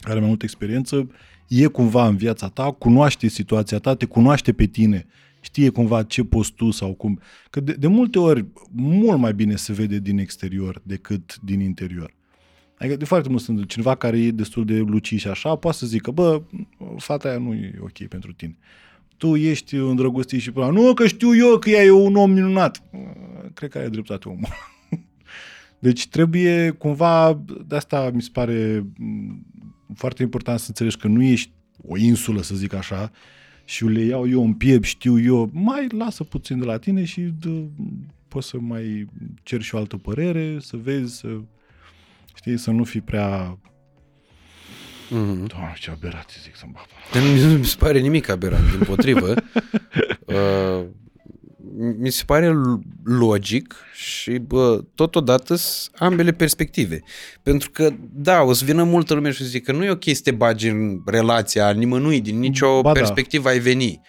are 0.00 0.18
mai 0.18 0.28
multă 0.28 0.44
experiență, 0.44 1.10
e 1.48 1.66
cumva 1.66 2.06
în 2.06 2.16
viața 2.16 2.48
ta, 2.48 2.70
cunoaște 2.70 3.28
situația 3.28 3.78
ta, 3.78 3.94
te 3.94 4.04
cunoaște 4.04 4.52
pe 4.52 4.66
tine, 4.66 5.06
știe 5.40 5.70
cumva 5.70 6.02
ce 6.02 6.24
poți 6.24 6.52
tu 6.52 6.70
sau 6.70 6.94
cum. 6.94 7.20
Că 7.50 7.60
de, 7.60 7.72
de 7.72 7.86
multe 7.86 8.18
ori, 8.18 8.46
mult 8.70 9.18
mai 9.18 9.34
bine 9.34 9.56
se 9.56 9.72
vede 9.72 9.98
din 9.98 10.18
exterior 10.18 10.80
decât 10.84 11.36
din 11.42 11.60
interior. 11.60 12.14
Adică 12.78 12.96
de 12.96 13.04
foarte 13.04 13.28
mult 13.28 13.42
sunt 13.42 13.68
cineva 13.68 13.94
care 13.94 14.18
e 14.18 14.30
destul 14.30 14.64
de 14.64 14.78
lucis 14.78 15.20
și 15.20 15.28
așa, 15.28 15.56
poate 15.56 15.76
să 15.76 15.86
zică, 15.86 16.10
bă, 16.10 16.42
fata 16.96 17.28
aia 17.28 17.38
nu 17.38 17.54
e 17.54 17.78
ok 17.80 18.06
pentru 18.06 18.32
tine 18.32 18.56
tu 19.20 19.36
ești 19.36 19.74
îndrăgostit 19.74 20.40
și 20.40 20.52
până 20.52 20.70
nu 20.70 20.94
că 20.94 21.06
știu 21.06 21.36
eu 21.36 21.58
că 21.58 21.70
ea 21.70 21.84
e 21.84 21.90
un 21.90 22.16
om 22.16 22.30
minunat. 22.30 22.82
Cred 23.54 23.70
că 23.70 23.78
ai 23.78 23.90
dreptate 23.90 24.28
omul. 24.28 24.48
Deci 25.78 26.08
trebuie 26.08 26.70
cumva, 26.70 27.42
de 27.66 27.76
asta 27.76 28.10
mi 28.14 28.22
se 28.22 28.28
pare 28.32 28.86
mm, 28.98 29.46
foarte 29.94 30.22
important 30.22 30.58
să 30.58 30.64
înțelegi 30.68 30.96
că 30.96 31.08
nu 31.08 31.22
ești 31.22 31.52
o 31.88 31.96
insulă, 31.96 32.42
să 32.42 32.54
zic 32.54 32.72
așa, 32.72 33.10
și 33.64 33.84
le 33.84 34.00
iau 34.00 34.28
eu 34.28 34.44
în 34.44 34.54
piept, 34.54 34.84
știu 34.84 35.20
eu, 35.20 35.50
mai 35.52 35.86
lasă 35.98 36.24
puțin 36.24 36.58
de 36.58 36.64
la 36.64 36.78
tine 36.78 37.04
și 37.04 37.20
de, 37.20 37.64
poți 38.28 38.48
să 38.48 38.58
mai 38.60 39.08
cer 39.42 39.60
și 39.62 39.74
o 39.74 39.78
altă 39.78 39.96
părere, 39.96 40.56
să 40.60 40.76
vezi, 40.76 41.16
să, 41.16 41.40
știi, 42.34 42.58
să 42.58 42.70
nu 42.70 42.84
fii 42.84 43.00
prea 43.00 43.58
Mhm. 45.10 45.46
Doamne, 45.46 45.74
ce 45.78 45.90
aberație 45.90 46.40
zic 46.42 46.56
să-mi 46.56 46.72
bapă. 46.74 46.88
Dar 47.12 47.22
nu 47.22 47.58
mi 47.58 47.64
se 47.64 47.76
pare 47.78 47.98
nimic 47.98 48.28
aberant, 48.28 48.70
din 48.70 48.78
potrivă. 48.86 49.34
uh, 50.26 50.84
mi 51.98 52.10
se 52.10 52.22
pare 52.26 52.48
l- 52.48 52.80
logic 53.04 53.74
și 53.94 54.30
bă, 54.38 54.84
totodată 54.94 55.54
sunt 55.54 55.94
ambele 55.98 56.32
perspective. 56.32 57.00
Pentru 57.42 57.70
că, 57.70 57.90
da, 58.12 58.40
o 58.42 58.52
să 58.52 58.64
vină 58.64 58.82
multă 58.82 59.14
lume 59.14 59.30
și 59.30 59.42
să 59.42 59.48
zică 59.48 59.70
că 59.72 59.78
nu 59.78 59.84
e 59.84 59.90
ok 59.90 60.04
să 60.04 60.20
te 60.24 60.30
bagi 60.30 60.68
în 60.68 61.00
relația 61.06 61.70
nimănui, 61.70 62.20
din 62.20 62.38
nicio 62.38 62.80
Ba 62.80 62.92
da. 62.92 62.98
perspectivă 63.00 63.48
ai 63.48 63.58
veni. 63.58 64.00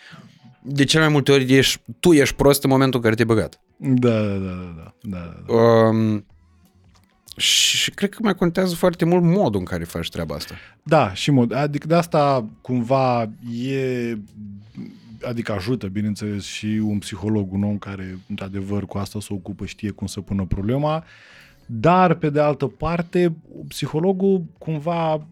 De 0.64 0.84
cele 0.84 1.04
mai 1.04 1.12
multe 1.12 1.32
ori 1.32 1.54
ești, 1.54 1.82
tu 2.00 2.12
ești 2.14 2.36
prost 2.36 2.64
în 2.64 2.70
momentul 2.70 3.00
în 3.00 3.04
care 3.04 3.16
te-ai 3.16 3.28
băgat. 3.36 3.60
Da, 3.78 4.10
da, 4.10 4.28
da, 4.28 4.38
da, 4.38 4.94
da, 5.02 5.18
da, 5.18 5.44
da. 5.48 5.54
Um, 5.54 6.26
și 7.38 7.92
cred 7.92 8.10
că 8.10 8.18
mai 8.22 8.36
contează 8.36 8.76
foarte 8.76 9.06
mult 9.06 9.24
modul 9.24 9.60
în 9.60 9.66
care 9.66 9.84
faci 9.84 10.10
treaba 10.10 10.36
asta. 10.36 10.54
Da, 10.84 11.14
și 11.14 11.32
mod. 11.32 11.54
Adică 11.54 11.88
de 11.88 11.96
asta 11.96 12.50
cumva 12.62 13.30
e 13.64 14.18
adică 15.24 15.52
ajută, 15.52 15.88
bineînțeles, 15.88 16.46
și 16.46 16.66
un 16.66 16.98
psiholog, 16.98 17.54
un 17.54 17.64
om 17.64 17.78
care, 17.78 18.18
într-adevăr, 18.30 18.86
cu 18.86 18.98
asta 18.98 19.20
se 19.20 19.34
ocupă, 19.34 19.66
știe 19.66 19.90
cum 19.90 20.08
să 20.08 20.22
pună 20.22 20.46
problema, 20.46 21.04
dar, 21.66 22.14
pe 22.14 22.30
de 22.30 22.40
altă 22.40 22.66
parte, 22.66 23.34
psihologul 23.68 24.46
cumva 24.58 25.28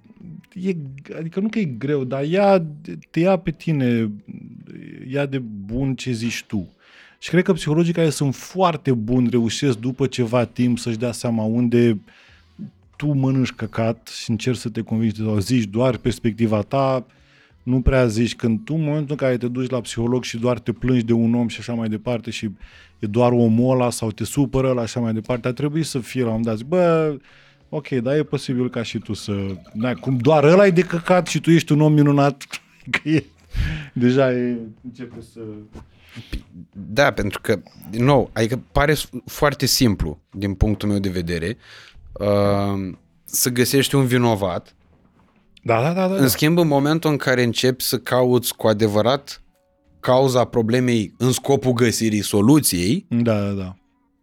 e, 0.54 0.76
adică 1.18 1.40
nu 1.40 1.50
că 1.50 1.60
e 1.60 1.64
greu, 1.64 2.04
dar 2.04 2.24
ia, 2.24 2.66
te 3.12 3.20
ia 3.20 3.38
pe 3.38 3.52
tine, 3.52 4.12
ia 5.08 5.26
de 5.26 5.40
bun 5.40 5.96
ce 5.96 6.12
zici 6.12 6.44
tu. 6.48 6.74
Și 7.20 7.30
cred 7.30 7.44
că 7.44 7.54
psihologii 7.54 7.94
care 7.94 8.10
sunt 8.10 8.36
foarte 8.36 8.92
buni 8.92 9.30
reușesc 9.30 9.78
după 9.78 10.08
ceva 10.08 10.46
timp 10.46 10.80
să-și 10.80 10.98
dea 10.98 11.12
seama 11.12 11.44
unde 11.44 12.00
tu 12.96 13.14
mănânci 13.14 13.52
căcat 13.52 14.08
și 14.08 14.30
încerci 14.30 14.58
să 14.58 14.70
te 14.70 14.82
convingi 14.82 15.22
sau 15.22 15.40
zici 15.40 15.64
doar 15.64 15.98
perspectiva 15.98 16.62
ta, 16.62 17.06
nu 17.64 17.82
prea 17.82 18.08
zici. 18.08 18.36
Când 18.36 18.60
tu 18.64 18.74
în 18.74 18.84
momentul 18.84 19.10
în 19.10 19.16
care 19.16 19.38
te 19.38 19.48
duci 19.48 19.70
la 19.70 19.82
psiholog 19.82 20.24
și 20.24 20.38
doar 20.38 20.60
te 20.60 20.72
plângi 20.72 21.06
de 21.06 21.14
un 21.14 21.34
om 21.36 21.48
și 21.48 21.60
așa 21.60 21.74
mai 21.74 21.90
departe 21.90 22.32
și 22.32 22.50
e 23.00 23.08
doar 23.08 23.32
omul 23.32 23.74
ăla 23.74 23.90
sau 23.90 24.12
te 24.12 24.24
supără 24.24 24.72
la 24.72 24.82
așa 24.82 25.00
mai 25.00 25.14
departe, 25.14 25.48
ar 25.48 25.54
trebui 25.54 25.84
să 25.84 26.00
fie 26.00 26.24
la 26.24 26.30
un 26.30 26.32
moment 26.32 26.48
dat, 26.48 26.58
zic, 26.58 26.68
bă, 26.68 27.18
ok, 27.70 27.88
dar 27.88 28.16
e 28.16 28.24
posibil 28.24 28.70
ca 28.70 28.84
și 28.84 28.98
tu 28.98 29.14
să... 29.14 29.46
Na, 29.74 29.94
cum 29.94 30.18
doar 30.18 30.44
ăla 30.44 30.66
e 30.66 30.70
de 30.70 30.82
căcat 30.82 31.28
și 31.28 31.40
tu 31.40 31.52
ești 31.52 31.72
un 31.72 31.82
om 31.82 31.94
minunat, 31.94 32.44
că 32.92 33.10
e, 33.10 33.24
deja 33.94 34.32
e, 34.32 34.58
începe 34.84 35.22
să... 35.34 35.40
Da, 36.72 37.12
pentru 37.12 37.40
că, 37.42 37.62
din 37.90 38.04
nou, 38.04 38.30
adică 38.34 38.62
pare 38.72 38.94
s- 38.94 39.10
foarte 39.26 39.66
simplu, 39.66 40.20
din 40.32 40.54
punctul 40.54 40.90
meu 40.90 41.00
de 41.00 41.10
vedere, 41.10 41.58
uh, 42.14 42.94
să 43.26 43.50
găsești 43.50 43.96
un 43.96 44.06
vinovat. 44.06 44.76
Da, 45.64 45.82
da, 45.82 45.94
da, 45.94 46.08
da. 46.08 46.16
În 46.16 46.28
schimb, 46.28 46.58
în 46.58 46.68
momentul 46.68 47.10
în 47.12 47.18
care 47.18 47.44
începi 47.44 47.84
să 47.84 47.98
cauți 47.98 48.56
cu 48.56 48.68
adevărat 48.68 49.42
cauza 50.00 50.46
problemei 50.46 51.14
în 51.18 51.32
scopul 51.32 51.72
găsirii 51.74 52.22
soluției, 52.22 53.06
Da, 53.10 53.40
da, 53.40 53.52
da. 53.52 53.76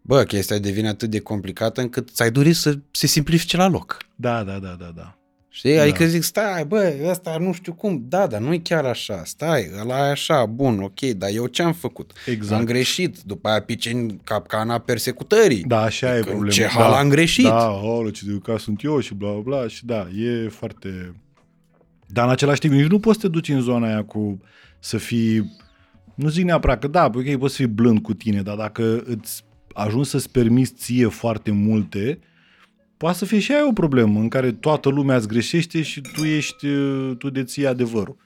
bă, 0.03 0.23
chestia 0.23 0.59
devine 0.59 0.89
atât 0.89 1.11
de 1.11 1.21
complicată 1.21 1.81
încât 1.81 2.09
ți-ai 2.11 2.31
dori 2.31 2.53
să 2.53 2.79
se 2.91 3.07
simplifice 3.07 3.57
la 3.57 3.69
loc. 3.69 3.97
Da, 4.15 4.45
da, 4.45 4.59
da, 4.59 4.77
da, 4.79 4.93
da. 4.97 5.16
Știi? 5.57 5.75
Da. 5.75 5.83
Adică 5.83 6.07
zic, 6.07 6.23
stai, 6.23 6.65
bă, 6.65 6.95
ăsta 7.05 7.37
nu 7.39 7.53
știu 7.53 7.75
cum, 7.75 8.05
da, 8.09 8.27
dar 8.27 8.41
nu 8.41 8.53
e 8.53 8.59
chiar 8.59 8.85
așa, 8.85 9.23
stai, 9.25 9.71
ăla 9.81 10.07
e 10.07 10.11
așa, 10.11 10.47
bun, 10.47 10.83
ok, 10.83 11.01
dar 11.01 11.31
eu 11.33 11.47
ce 11.47 11.63
am 11.63 11.73
făcut? 11.73 12.13
Exact. 12.27 12.61
Am 12.61 12.67
greșit, 12.67 13.19
după 13.23 13.49
aia 13.49 13.61
pice 13.61 13.91
în 13.91 14.19
capcana 14.25 14.79
persecutării. 14.79 15.65
Da, 15.67 15.81
așa 15.81 16.07
e 16.07 16.11
Că 16.11 16.17
în 16.17 16.23
problema. 16.23 16.53
ce 16.53 16.67
hal 16.67 16.91
da. 16.91 16.99
am 16.99 17.09
greșit. 17.09 17.45
Da, 17.45 17.71
oh, 17.71 18.13
ce 18.13 18.25
de 18.27 18.39
ca 18.43 18.59
sunt 18.59 18.83
eu 18.83 19.01
și 19.01 19.15
bla, 19.15 19.31
bla, 19.31 19.41
bla. 19.41 19.69
Și 19.69 19.85
da, 19.85 20.09
e 20.17 20.49
foarte... 20.49 21.15
Dar 22.07 22.25
în 22.25 22.31
același 22.31 22.61
timp, 22.61 22.73
nici 22.73 22.87
nu 22.87 22.99
poți 22.99 23.21
să 23.21 23.27
te 23.27 23.33
duci 23.33 23.49
în 23.49 23.61
zona 23.61 23.87
aia 23.87 24.05
cu 24.05 24.41
să 24.79 24.99
fii... 24.99 25.57
Nu 26.15 26.29
zic 26.29 26.45
neapărat 26.45 26.79
că 26.79 26.87
da, 26.89 27.11
ok, 27.15 27.37
poți 27.37 27.55
să 27.55 27.63
fii 27.63 27.73
blând 27.73 28.03
cu 28.03 28.15
tine, 28.15 28.43
dar 28.43 28.57
dacă 28.57 29.03
îți 29.07 29.45
ajungi 29.75 30.09
să-ți 30.09 30.31
permiți 30.31 30.75
ție 30.75 31.07
foarte 31.07 31.51
multe, 31.51 32.19
poate 32.97 33.19
să 33.19 33.25
fie 33.25 33.39
și 33.39 33.53
aia 33.53 33.67
o 33.67 33.73
problemă 33.73 34.21
în 34.21 34.29
care 34.29 34.53
toată 34.53 34.89
lumea 34.89 35.17
îți 35.17 35.29
greșește 35.29 35.83
și 35.83 36.01
tu 36.01 36.25
ești, 36.25 36.67
uh, 36.67 37.17
tu 37.19 37.31
deții 37.31 37.67
adevărul. 37.67 38.17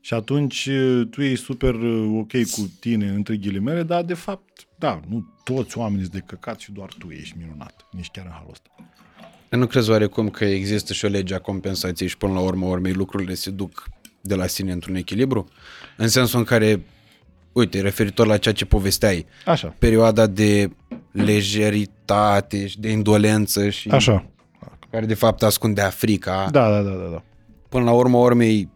Și 0.00 0.14
atunci 0.14 0.66
uh, 0.66 1.06
tu 1.10 1.22
ești 1.22 1.44
super 1.44 1.74
uh, 1.74 2.18
ok 2.18 2.50
cu 2.50 2.72
tine, 2.80 3.08
între 3.08 3.36
ghilimele, 3.36 3.82
dar 3.82 4.02
de 4.02 4.14
fapt, 4.14 4.66
da, 4.78 5.00
nu 5.08 5.26
toți 5.44 5.78
oamenii 5.78 6.02
sunt 6.02 6.14
de 6.14 6.22
căcat 6.26 6.60
și 6.60 6.72
doar 6.72 6.88
tu 6.98 7.10
ești 7.10 7.36
minunat, 7.38 7.88
nici 7.92 8.10
chiar 8.12 8.24
în 8.24 8.32
halul 8.32 8.50
ăsta. 8.50 8.70
Nu 9.48 9.66
crezi 9.66 9.90
oarecum 9.90 10.30
că 10.30 10.44
există 10.44 10.92
și 10.92 11.04
o 11.04 11.08
lege 11.08 11.34
a 11.34 11.38
compensației 11.38 12.08
și 12.08 12.16
până 12.16 12.32
la 12.32 12.40
urmă 12.40 12.66
urmei 12.66 12.92
lucrurile 12.92 13.34
se 13.34 13.50
duc 13.50 13.88
de 14.20 14.34
la 14.34 14.46
sine 14.46 14.72
într-un 14.72 14.94
echilibru? 14.94 15.48
În 15.96 16.08
sensul 16.08 16.38
în 16.38 16.44
care, 16.44 16.84
uite, 17.52 17.80
referitor 17.80 18.26
la 18.26 18.36
ceea 18.36 18.54
ce 18.54 18.64
povesteai, 18.64 19.26
Așa. 19.44 19.74
perioada 19.78 20.26
de 20.26 20.70
lejeritate 21.22 22.66
și 22.66 22.80
de 22.80 22.90
indolență 22.90 23.68
și 23.68 23.88
Așa. 23.88 24.26
care 24.90 25.06
de 25.06 25.14
fapt 25.14 25.42
ascundea 25.42 25.88
frica, 25.88 26.48
Da, 26.50 26.70
da, 26.70 26.82
da, 26.82 26.90
da. 26.90 27.08
da. 27.10 27.22
până 27.68 27.84
la 27.84 27.92
urmă 27.92 28.18
urmei 28.18 28.68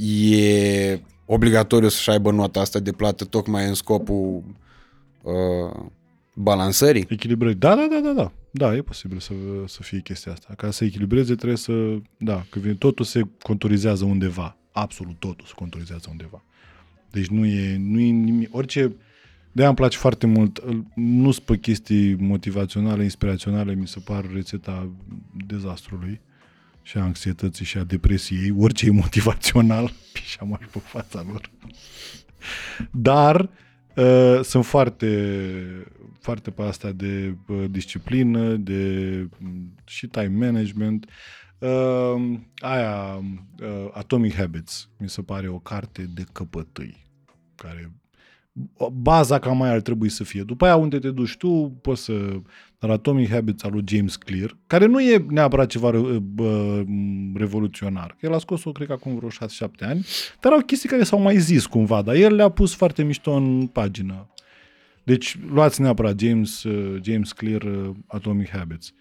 e 0.00 1.00
obligatoriu 1.26 1.88
să-și 1.88 2.10
aibă 2.10 2.30
nota 2.30 2.60
asta 2.60 2.78
de 2.78 2.92
plată 2.92 3.24
tocmai 3.24 3.66
în 3.66 3.74
scopul 3.74 4.44
uh, 5.22 5.86
balansării. 6.34 7.06
Echilibrări. 7.08 7.54
Da, 7.54 7.74
da, 7.74 7.86
da, 7.90 8.00
da, 8.02 8.12
da. 8.12 8.32
Da, 8.50 8.74
e 8.74 8.82
posibil 8.82 9.18
să, 9.18 9.32
să 9.66 9.82
fie 9.82 10.00
chestia 10.00 10.32
asta. 10.32 10.54
Ca 10.56 10.70
să 10.70 10.84
echilibreze 10.84 11.34
trebuie 11.34 11.56
să... 11.58 11.72
Da, 12.18 12.44
că 12.50 12.58
vine, 12.58 12.74
totul 12.74 13.04
se 13.04 13.22
contorizează 13.42 14.04
undeva. 14.04 14.56
Absolut 14.72 15.18
totul 15.18 15.46
se 15.46 15.52
contorizează 15.56 16.06
undeva. 16.10 16.44
Deci 17.10 17.26
nu 17.26 17.46
e, 17.46 17.76
nu 17.78 18.00
e 18.00 18.10
nimic... 18.10 18.56
Orice... 18.56 18.96
de 19.56 19.66
îmi 19.66 19.74
place 19.74 19.96
foarte 19.96 20.26
mult. 20.26 20.56
îl- 20.56 20.86
Nu 20.94 21.30
sunt 21.30 21.44
pe 21.44 21.56
chestii 21.56 22.14
motivaționale, 22.14 23.02
inspiraționale, 23.02 23.74
mi 23.74 23.86
se 23.88 24.00
par 24.04 24.24
rețeta 24.32 24.90
dezastrului 25.46 26.20
și 26.82 26.96
a 26.98 27.02
anxietății 27.02 27.64
și 27.64 27.78
a 27.78 27.84
depresiei. 27.84 28.54
Orice 28.58 28.86
e 28.86 28.90
motivațional, 28.90 29.92
și 30.28 30.36
am 30.40 30.48
mai 30.48 30.68
pe 30.72 30.78
fața 30.78 31.24
lor. 31.28 31.50
Dar 32.90 33.50
uh, 33.94 34.40
sunt 34.42 34.64
foarte, 34.66 35.40
foarte 36.20 36.50
pe 36.50 36.62
asta 36.62 36.92
de 36.92 37.36
uh, 37.48 37.64
disciplină, 37.70 38.54
de 38.56 38.80
mm, 39.38 39.74
și 39.84 40.06
time 40.06 40.46
management. 40.46 41.06
Uh, 41.58 42.38
aia, 42.58 43.22
uh, 43.60 43.88
Atomic 43.92 44.34
Habits, 44.34 44.88
mi 44.98 45.08
se 45.08 45.22
pare 45.22 45.48
o 45.48 45.58
carte 45.58 46.02
de 46.14 46.24
căpătâi, 46.32 46.96
care 47.54 47.92
baza 48.92 49.38
cam 49.38 49.56
mai 49.56 49.70
ar 49.70 49.80
trebui 49.80 50.08
să 50.08 50.24
fie. 50.24 50.42
După 50.42 50.64
aia 50.64 50.76
unde 50.76 50.98
te 50.98 51.10
duci 51.10 51.36
tu, 51.36 51.78
poți 51.82 52.04
să... 52.04 52.40
Dar 52.78 52.90
Atomic 52.90 53.30
Habits 53.30 53.62
al 53.62 53.70
lui 53.72 53.84
James 53.86 54.16
Clear, 54.16 54.56
care 54.66 54.86
nu 54.86 55.00
e 55.00 55.26
neapărat 55.28 55.66
ceva 55.66 55.90
re- 55.90 56.18
bă, 56.22 56.84
revoluționar, 57.34 58.16
că 58.20 58.26
el 58.26 58.34
a 58.34 58.38
scos-o, 58.38 58.72
cred 58.72 58.86
că 58.86 58.92
acum 58.92 59.16
vreo 59.16 59.28
6-7 59.28 59.32
ani, 59.80 60.06
dar 60.40 60.52
au 60.52 60.58
chestii 60.58 60.88
care 60.88 61.02
s-au 61.02 61.20
mai 61.20 61.38
zis 61.38 61.66
cumva, 61.66 62.02
dar 62.02 62.14
el 62.14 62.34
le-a 62.34 62.48
pus 62.48 62.74
foarte 62.74 63.02
mișto 63.02 63.32
în 63.32 63.66
pagină. 63.66 64.28
Deci 65.02 65.38
luați 65.52 65.80
neapărat 65.80 66.18
James, 66.18 66.62
uh, 66.62 67.00
James 67.02 67.32
Clear 67.32 67.62
uh, 67.62 67.90
Atomic 68.06 68.48
Habits. 68.48 68.94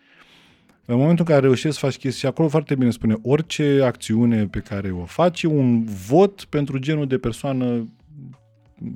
În 0.86 0.98
momentul 0.98 1.26
în 1.28 1.34
care 1.34 1.46
reușești 1.46 1.80
să 1.80 1.86
faci 1.86 1.98
chestii, 1.98 2.20
și 2.20 2.26
acolo 2.26 2.48
foarte 2.48 2.76
bine 2.76 2.90
spune, 2.90 3.16
orice 3.22 3.82
acțiune 3.84 4.48
pe 4.48 4.60
care 4.60 4.92
o 4.92 5.06
faci 5.06 5.44
e 5.44 5.48
un 5.48 5.84
vot 6.08 6.44
pentru 6.44 6.78
genul 6.78 7.08
de 7.08 7.18
persoană 7.18 7.88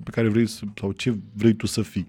pe 0.03 0.11
care 0.11 0.27
vrei 0.27 0.47
să, 0.47 0.63
sau 0.79 0.91
ce 0.91 1.15
vrei 1.33 1.53
tu 1.53 1.65
să 1.65 1.81
fii. 1.81 2.07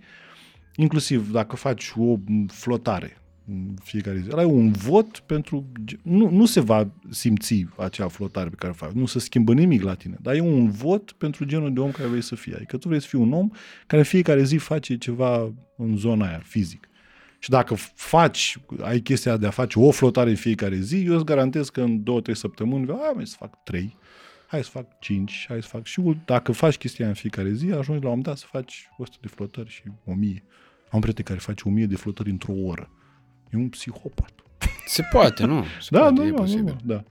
Inclusiv 0.76 1.32
dacă 1.32 1.56
faci 1.56 1.92
o 1.96 2.16
flotare 2.46 3.20
în 3.46 3.74
fiecare 3.82 4.20
zi, 4.20 4.28
ăla 4.30 4.42
e 4.42 4.44
un 4.44 4.72
vot 4.72 5.18
pentru... 5.18 5.66
Nu, 6.02 6.30
nu 6.30 6.46
se 6.46 6.60
va 6.60 6.90
simți 7.08 7.66
acea 7.76 8.08
flotare 8.08 8.48
pe 8.48 8.54
care 8.54 8.72
o 8.72 8.74
faci, 8.74 8.90
nu 8.90 9.06
se 9.06 9.18
schimbă 9.18 9.52
nimic 9.52 9.82
la 9.82 9.94
tine, 9.94 10.16
dar 10.20 10.34
e 10.34 10.40
un 10.40 10.70
vot 10.70 11.10
pentru 11.10 11.44
genul 11.44 11.72
de 11.72 11.80
om 11.80 11.90
care 11.90 12.08
vrei 12.08 12.22
să 12.22 12.34
fii. 12.34 12.54
Adică 12.54 12.76
tu 12.76 12.88
vrei 12.88 13.00
să 13.00 13.06
fii 13.06 13.18
un 13.18 13.32
om 13.32 13.50
care 13.86 14.02
în 14.02 14.08
fiecare 14.08 14.42
zi 14.42 14.56
face 14.56 14.96
ceva 14.96 15.52
în 15.76 15.96
zona 15.96 16.26
aia, 16.26 16.40
fizic. 16.44 16.88
Și 17.38 17.50
dacă 17.50 17.74
faci, 17.94 18.58
ai 18.80 19.00
chestia 19.00 19.36
de 19.36 19.46
a 19.46 19.50
face 19.50 19.78
o 19.78 19.90
flotare 19.90 20.30
în 20.30 20.36
fiecare 20.36 20.76
zi, 20.76 21.04
eu 21.04 21.14
îți 21.14 21.24
garantez 21.24 21.68
că 21.68 21.80
în 21.80 22.02
două, 22.02 22.20
trei 22.20 22.36
săptămâni, 22.36 22.86
hai 22.86 23.12
mai 23.14 23.26
să 23.26 23.36
fac 23.38 23.62
trei, 23.62 23.96
hai 24.50 24.62
să 24.64 24.70
fac 24.70 24.98
5, 24.98 25.44
hai 25.48 25.62
să 25.62 25.68
fac 25.68 25.84
și 25.84 26.00
ul- 26.00 26.16
dacă 26.24 26.52
faci 26.52 26.76
chestia 26.76 27.06
în 27.08 27.14
fiecare 27.14 27.52
zi, 27.52 27.64
ajungi 27.66 27.88
la 27.90 27.94
un 27.96 28.00
moment 28.02 28.24
dat 28.24 28.36
să 28.36 28.44
faci 28.48 28.88
100 28.98 29.16
de 29.20 29.28
flotări 29.28 29.68
și 29.68 29.82
1000. 30.04 30.42
Am 30.82 30.88
un 30.92 31.00
prieten 31.00 31.24
care 31.24 31.38
face 31.38 31.62
1000 31.66 31.86
de 31.86 31.96
flotări 31.96 32.30
într-o 32.30 32.52
oră. 32.64 32.90
E 33.52 33.56
un 33.56 33.68
psihopat. 33.68 34.32
Se 34.86 35.02
poate, 35.12 35.44
nu? 35.44 35.64
Se 35.80 35.88
Da, 35.90 35.98
poate, 35.98 36.14
da, 36.20 36.26
e 36.26 36.30
da, 36.30 36.36
posibil. 36.40 36.76
da, 36.84 36.94
da. 36.94 37.04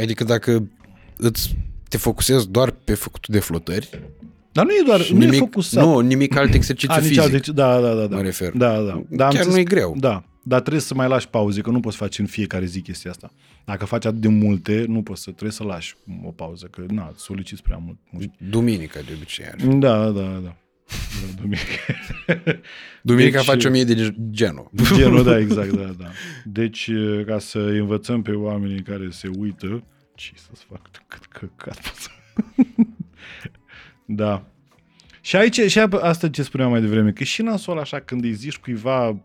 Adică 0.00 0.24
dacă 0.24 0.68
îți 1.16 1.56
te 1.88 1.96
focusezi 1.96 2.48
doar 2.50 2.70
pe 2.70 2.94
făcutul 2.94 3.34
de 3.34 3.40
flotări, 3.40 4.02
Dar 4.52 4.64
nu 4.64 4.70
e 4.72 4.82
doar, 4.86 5.00
și 5.00 5.12
nu 5.14 5.22
e 5.22 5.24
nimic, 5.24 5.38
focusat. 5.38 5.84
nu, 5.84 5.98
nimic 5.98 6.36
alt 6.36 6.54
exercițiu 6.54 6.94
A, 6.94 6.98
nici 7.00 7.06
fizic. 7.08 7.22
alte- 7.34 7.52
da, 7.52 7.80
da, 7.80 7.94
da, 7.94 8.06
da. 8.06 8.16
mă 8.16 8.22
refer. 8.22 8.52
Da, 8.52 8.72
da. 8.72 8.80
da 8.82 8.92
am 8.92 9.02
Chiar 9.16 9.26
înțeles- 9.30 9.46
nu 9.54 9.58
e 9.58 9.62
greu. 9.64 9.94
Da. 9.98 10.24
Dar 10.48 10.60
trebuie 10.60 10.82
să 10.82 10.94
mai 10.94 11.08
lași 11.08 11.28
pauze, 11.28 11.60
că 11.60 11.70
nu 11.70 11.80
poți 11.80 11.96
face 11.96 12.20
în 12.20 12.26
fiecare 12.26 12.64
zi 12.64 12.80
chestia 12.80 13.10
asta. 13.10 13.30
Dacă 13.64 13.84
faci 13.84 14.04
atât 14.04 14.20
de 14.20 14.28
multe, 14.28 14.84
nu 14.88 15.02
poți 15.02 15.22
să, 15.22 15.30
trebuie 15.30 15.52
să 15.52 15.64
lași 15.64 15.94
o 16.24 16.30
pauză, 16.30 16.66
că 16.66 16.84
na, 16.88 17.12
soliciți 17.16 17.62
prea 17.62 17.76
mult. 17.76 17.98
Nu 18.10 18.20
știu. 18.20 18.32
Duminică 18.50 19.00
de 19.06 19.12
obicei 19.16 19.44
are. 19.46 19.64
Da, 19.64 20.10
da, 20.10 20.22
da. 20.22 20.40
da 20.40 20.56
duminică. 21.36 21.94
Duminica 23.02 23.36
Deci- 23.36 23.46
face 23.46 23.68
o 23.68 23.70
mie 23.70 23.84
de 23.84 24.14
genul. 24.30 24.70
Genul, 24.94 25.24
da, 25.24 25.38
exact, 25.44 25.70
da, 25.70 25.94
da. 25.98 26.06
Deci, 26.44 26.90
ca 27.26 27.38
să 27.38 27.58
învățăm 27.58 28.22
pe 28.22 28.32
oamenii 28.32 28.82
care 28.82 29.10
se 29.10 29.30
uită, 29.38 29.84
ce 30.14 30.32
să-ți 30.34 30.64
fac 30.64 30.90
cât 31.06 31.24
căcat. 31.24 32.10
da. 34.22 34.46
Și 35.20 35.36
aici, 35.36 35.60
și 35.60 35.78
asta 35.78 36.28
ce 36.28 36.42
spuneam 36.42 36.70
mai 36.70 36.80
devreme, 36.80 37.12
că 37.12 37.24
și 37.24 37.42
nasol 37.42 37.78
așa 37.78 38.00
când 38.00 38.24
îi 38.24 38.32
zici 38.32 38.58
cuiva 38.58 39.22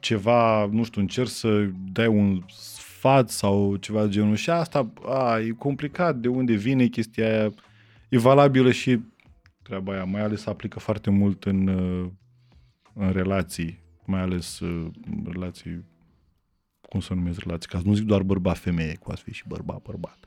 ceva, 0.00 0.66
nu 0.66 0.84
știu, 0.84 1.00
încerci 1.00 1.30
să 1.30 1.68
dai 1.92 2.06
un 2.06 2.42
sfat 2.48 3.30
sau 3.30 3.76
ceva 3.76 4.04
de 4.04 4.10
genul 4.10 4.34
și 4.34 4.50
asta, 4.50 4.92
a, 5.06 5.38
e 5.38 5.50
complicat 5.50 6.16
de 6.16 6.28
unde 6.28 6.54
vine 6.54 6.86
chestia 6.86 7.26
aia, 7.26 7.54
e 8.08 8.18
valabilă 8.18 8.70
și 8.70 9.00
treaba 9.62 9.92
aia, 9.92 10.04
mai 10.04 10.22
ales 10.22 10.40
se 10.40 10.50
aplică 10.50 10.78
foarte 10.78 11.10
mult 11.10 11.44
în, 11.44 11.66
uh, 11.66 12.10
în 12.94 13.12
relații, 13.12 13.78
mai 14.04 14.20
ales 14.20 14.60
uh, 14.60 14.90
relații, 15.24 15.84
cum 16.80 17.00
să 17.00 17.14
numesc 17.14 17.40
relații, 17.40 17.68
ca 17.68 17.78
să 17.78 17.86
nu 17.86 17.94
zic 17.94 18.04
doar 18.04 18.22
bărbat-femeie, 18.22 18.96
cu 19.00 19.10
a 19.10 19.14
fi 19.14 19.32
și 19.32 19.44
bărbat-bărbat. 19.48 20.18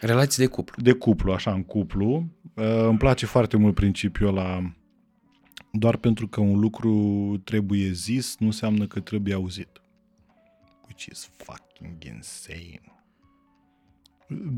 Relații 0.00 0.44
de 0.44 0.48
cuplu. 0.50 0.82
De 0.82 0.92
cuplu, 0.92 1.32
așa, 1.32 1.52
în 1.52 1.62
cuplu. 1.62 2.26
Uh, 2.54 2.64
îmi 2.88 2.98
place 2.98 3.26
foarte 3.26 3.56
mult 3.56 3.74
principiul 3.74 4.28
ăla, 4.28 4.72
doar 5.72 5.96
pentru 5.96 6.28
că 6.28 6.40
un 6.40 6.58
lucru 6.58 6.92
trebuie 7.44 7.90
zis, 7.90 8.36
nu 8.38 8.46
înseamnă 8.46 8.86
că 8.86 9.00
trebuie 9.00 9.34
auzit. 9.34 9.68
Which 10.84 11.04
is 11.04 11.30
fucking 11.36 12.04
insane. 12.04 12.80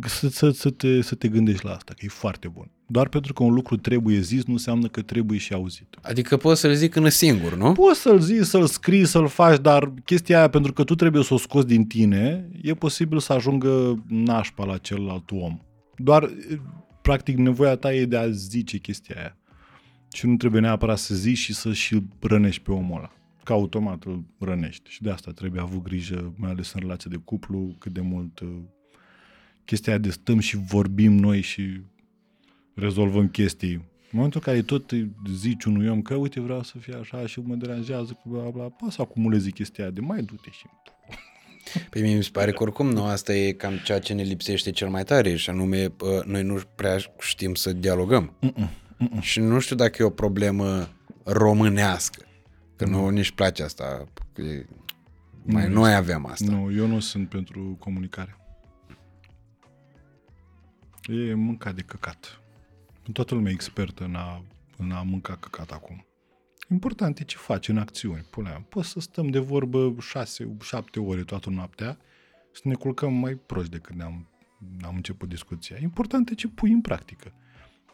Să, 0.06 0.28
să, 0.28 0.50
să, 0.50 0.70
te, 0.70 1.02
să 1.02 1.14
te 1.14 1.28
gândești 1.28 1.64
la 1.64 1.74
asta, 1.74 1.92
că 1.96 2.04
e 2.04 2.08
foarte 2.08 2.48
bun. 2.48 2.70
Doar 2.86 3.08
pentru 3.08 3.32
că 3.32 3.42
un 3.42 3.52
lucru 3.52 3.76
trebuie 3.76 4.20
zis, 4.20 4.44
nu 4.44 4.52
înseamnă 4.52 4.88
că 4.88 5.02
trebuie 5.02 5.38
și 5.38 5.52
auzit. 5.52 5.96
Adică 6.02 6.36
poți 6.36 6.60
să-l 6.60 6.74
zic 6.74 6.90
când 6.90 7.08
singur, 7.08 7.56
nu? 7.56 7.72
Poți 7.72 8.00
să-l 8.00 8.20
zici, 8.20 8.44
să-l 8.44 8.66
scrii, 8.66 9.04
să-l 9.04 9.28
faci, 9.28 9.60
dar 9.60 9.92
chestia 10.04 10.38
aia, 10.38 10.48
pentru 10.48 10.72
că 10.72 10.84
tu 10.84 10.94
trebuie 10.94 11.22
să 11.22 11.34
o 11.34 11.38
scoți 11.38 11.66
din 11.66 11.84
tine, 11.84 12.48
e 12.62 12.74
posibil 12.74 13.18
să 13.18 13.32
ajungă 13.32 14.04
nașpa 14.08 14.64
la 14.64 14.78
celălalt 14.78 15.30
om. 15.30 15.60
Doar, 15.96 16.30
practic, 17.02 17.36
nevoia 17.36 17.76
ta 17.76 17.94
e 17.94 18.04
de 18.04 18.16
a 18.16 18.30
zice 18.30 18.78
chestia 18.78 19.16
aia. 19.18 19.36
Și 20.12 20.26
nu 20.26 20.36
trebuie 20.36 20.60
neapărat 20.60 20.98
să 20.98 21.14
zici 21.14 21.38
și 21.38 21.54
să 21.54 21.72
și 21.72 22.02
rănești 22.20 22.62
pe 22.62 22.72
omul 22.72 22.96
ăla. 22.96 23.12
Ca 23.44 23.54
automat 23.54 24.04
îl 24.04 24.24
rănești. 24.38 24.90
Și 24.90 25.02
de 25.02 25.10
asta 25.10 25.30
trebuie 25.30 25.60
avut 25.60 25.82
grijă, 25.82 26.34
mai 26.36 26.50
ales 26.50 26.72
în 26.72 26.80
relație 26.80 27.10
de 27.12 27.20
cuplu, 27.24 27.74
cât 27.78 27.92
de 27.92 28.00
mult 28.00 28.40
uh, 28.40 28.48
chestia 29.64 29.92
aia 29.92 30.02
de 30.02 30.10
stăm 30.10 30.38
și 30.38 30.56
vorbim 30.56 31.12
noi 31.12 31.40
și 31.40 31.80
rezolvăm 32.74 33.28
chestii. 33.28 33.72
În 33.72 34.16
momentul 34.18 34.42
în 34.44 34.52
care 34.52 34.64
tot 34.64 34.90
îi 34.90 35.10
zici 35.34 35.64
unui 35.64 35.88
om 35.88 36.02
că 36.02 36.14
uite 36.14 36.40
vreau 36.40 36.62
să 36.62 36.78
fie 36.78 36.94
așa 36.94 37.26
și 37.26 37.40
mă 37.40 37.54
deranjează 37.54 38.12
cu 38.22 38.28
bla 38.28 38.50
bla, 38.50 38.68
poți 38.68 38.94
să 38.94 39.02
acumulezi 39.02 39.50
chestia 39.50 39.84
aia 39.84 39.92
de 39.92 40.00
mai 40.00 40.22
du-te 40.22 40.50
și 40.50 40.66
Pe 41.90 42.00
mine 42.00 42.14
mi 42.14 42.22
se 42.22 42.30
pare 42.32 42.52
că 42.52 42.62
oricum 42.62 42.90
nu, 42.90 43.04
asta 43.04 43.34
e 43.34 43.52
cam 43.52 43.72
ceea 43.84 43.98
ce 43.98 44.12
ne 44.12 44.22
lipsește 44.22 44.70
cel 44.70 44.88
mai 44.88 45.04
tare 45.04 45.36
și 45.36 45.50
anume 45.50 45.84
uh, 45.84 46.24
noi 46.24 46.42
nu 46.42 46.60
prea 46.74 46.96
știm 47.18 47.54
să 47.54 47.72
dialogăm. 47.72 48.32
Și 49.20 49.40
nu 49.40 49.58
știu 49.58 49.76
dacă 49.76 50.02
e 50.02 50.04
o 50.04 50.10
problemă 50.10 50.88
românească, 51.24 52.24
că 52.76 52.86
nu 52.86 53.08
nici 53.08 53.30
place 53.32 53.62
asta. 53.62 54.04
că 54.32 54.42
e- 54.42 54.66
Mai 55.42 55.68
noi 55.68 55.94
avem 55.94 56.26
asta. 56.26 56.52
Nu, 56.52 56.72
eu 56.72 56.86
nu 56.86 57.00
sunt 57.00 57.28
pentru 57.28 57.76
comunicare. 57.78 58.36
E 61.08 61.34
mâncat 61.34 61.74
de 61.74 61.82
căcat. 61.82 62.40
Toată 63.12 63.34
lumea 63.34 63.50
e 63.50 63.54
expertă 63.54 64.04
în 64.04 64.14
a, 64.14 64.44
în 64.76 64.90
a 64.90 65.02
mânca 65.02 65.36
căcat 65.36 65.70
acum. 65.70 66.04
Important 66.70 67.18
e 67.18 67.24
ce 67.24 67.36
faci 67.36 67.68
în 67.68 67.78
acțiuni. 67.78 68.26
Pune, 68.30 68.66
poți 68.68 68.88
să 68.88 69.00
stăm 69.00 69.28
de 69.28 69.38
vorbă 69.38 69.94
șase, 70.00 70.56
șapte 70.60 71.00
ore 71.00 71.22
toată 71.22 71.50
noaptea, 71.50 71.98
să 72.52 72.60
ne 72.64 72.74
culcăm 72.74 73.12
mai 73.12 73.34
proști 73.34 73.70
decât 73.70 73.94
ne-am, 73.94 74.28
am 74.82 74.94
început 74.94 75.28
discuția. 75.28 75.76
Important 75.80 76.30
e 76.30 76.34
ce 76.34 76.48
pui 76.48 76.72
în 76.72 76.80
practică. 76.80 77.32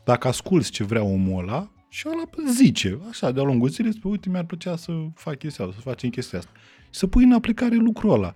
Dacă 0.07 0.29
asculți 0.29 0.71
ce 0.71 0.85
vrea 0.85 1.03
omul 1.03 1.43
ăla, 1.43 1.71
și 1.89 2.09
ăla 2.09 2.53
zice, 2.53 2.99
așa, 3.09 3.31
de-a 3.31 3.43
lungul 3.43 3.69
zilei, 3.69 3.93
spune, 3.93 4.13
uite, 4.13 4.29
mi-ar 4.29 4.45
plăcea 4.45 4.77
să 4.77 4.93
fac 5.15 5.39
chestia 5.39 5.65
asta, 5.65 5.77
să 5.77 5.89
facem 5.89 6.11
chestia 6.11 6.39
asta. 6.39 6.51
Și 6.91 6.99
să 6.99 7.07
pui 7.07 7.25
în 7.25 7.33
aplicare 7.33 7.75
lucrul 7.75 8.13
ăla. 8.13 8.35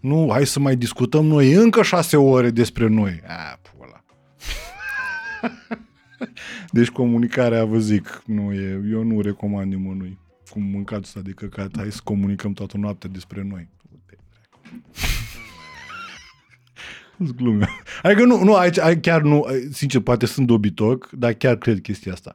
Nu, 0.00 0.28
hai 0.30 0.46
să 0.46 0.60
mai 0.60 0.76
discutăm 0.76 1.26
noi 1.26 1.52
încă 1.52 1.82
șase 1.82 2.16
ore 2.16 2.50
despre 2.50 2.86
noi. 2.86 3.22
A, 3.26 3.60
pula. 3.76 4.04
deci 6.76 6.88
comunicarea, 6.88 7.64
vă 7.64 7.78
zic, 7.78 8.22
nu 8.26 8.52
e, 8.52 8.82
eu 8.90 9.02
nu 9.02 9.20
recomand 9.20 9.72
nimănui 9.72 10.18
cum 10.50 10.62
mâncatul 10.62 11.02
ăsta 11.02 11.20
de 11.20 11.30
căcat. 11.30 11.70
Hai 11.76 11.92
să 11.92 12.00
comunicăm 12.04 12.52
toată 12.52 12.76
noaptea 12.76 13.10
despre 13.10 13.42
noi. 13.42 13.68
Îți 17.22 17.34
glume. 17.34 17.68
Adică 18.02 18.24
nu, 18.24 18.44
nu, 18.44 18.54
aici, 18.54 18.78
aici 18.78 19.00
chiar 19.00 19.22
nu, 19.22 19.46
sincer, 19.72 20.00
poate 20.00 20.26
sunt 20.26 20.46
dobitoc, 20.46 21.10
dar 21.10 21.32
chiar 21.32 21.56
cred 21.56 21.80
chestia 21.80 22.12
asta. 22.12 22.34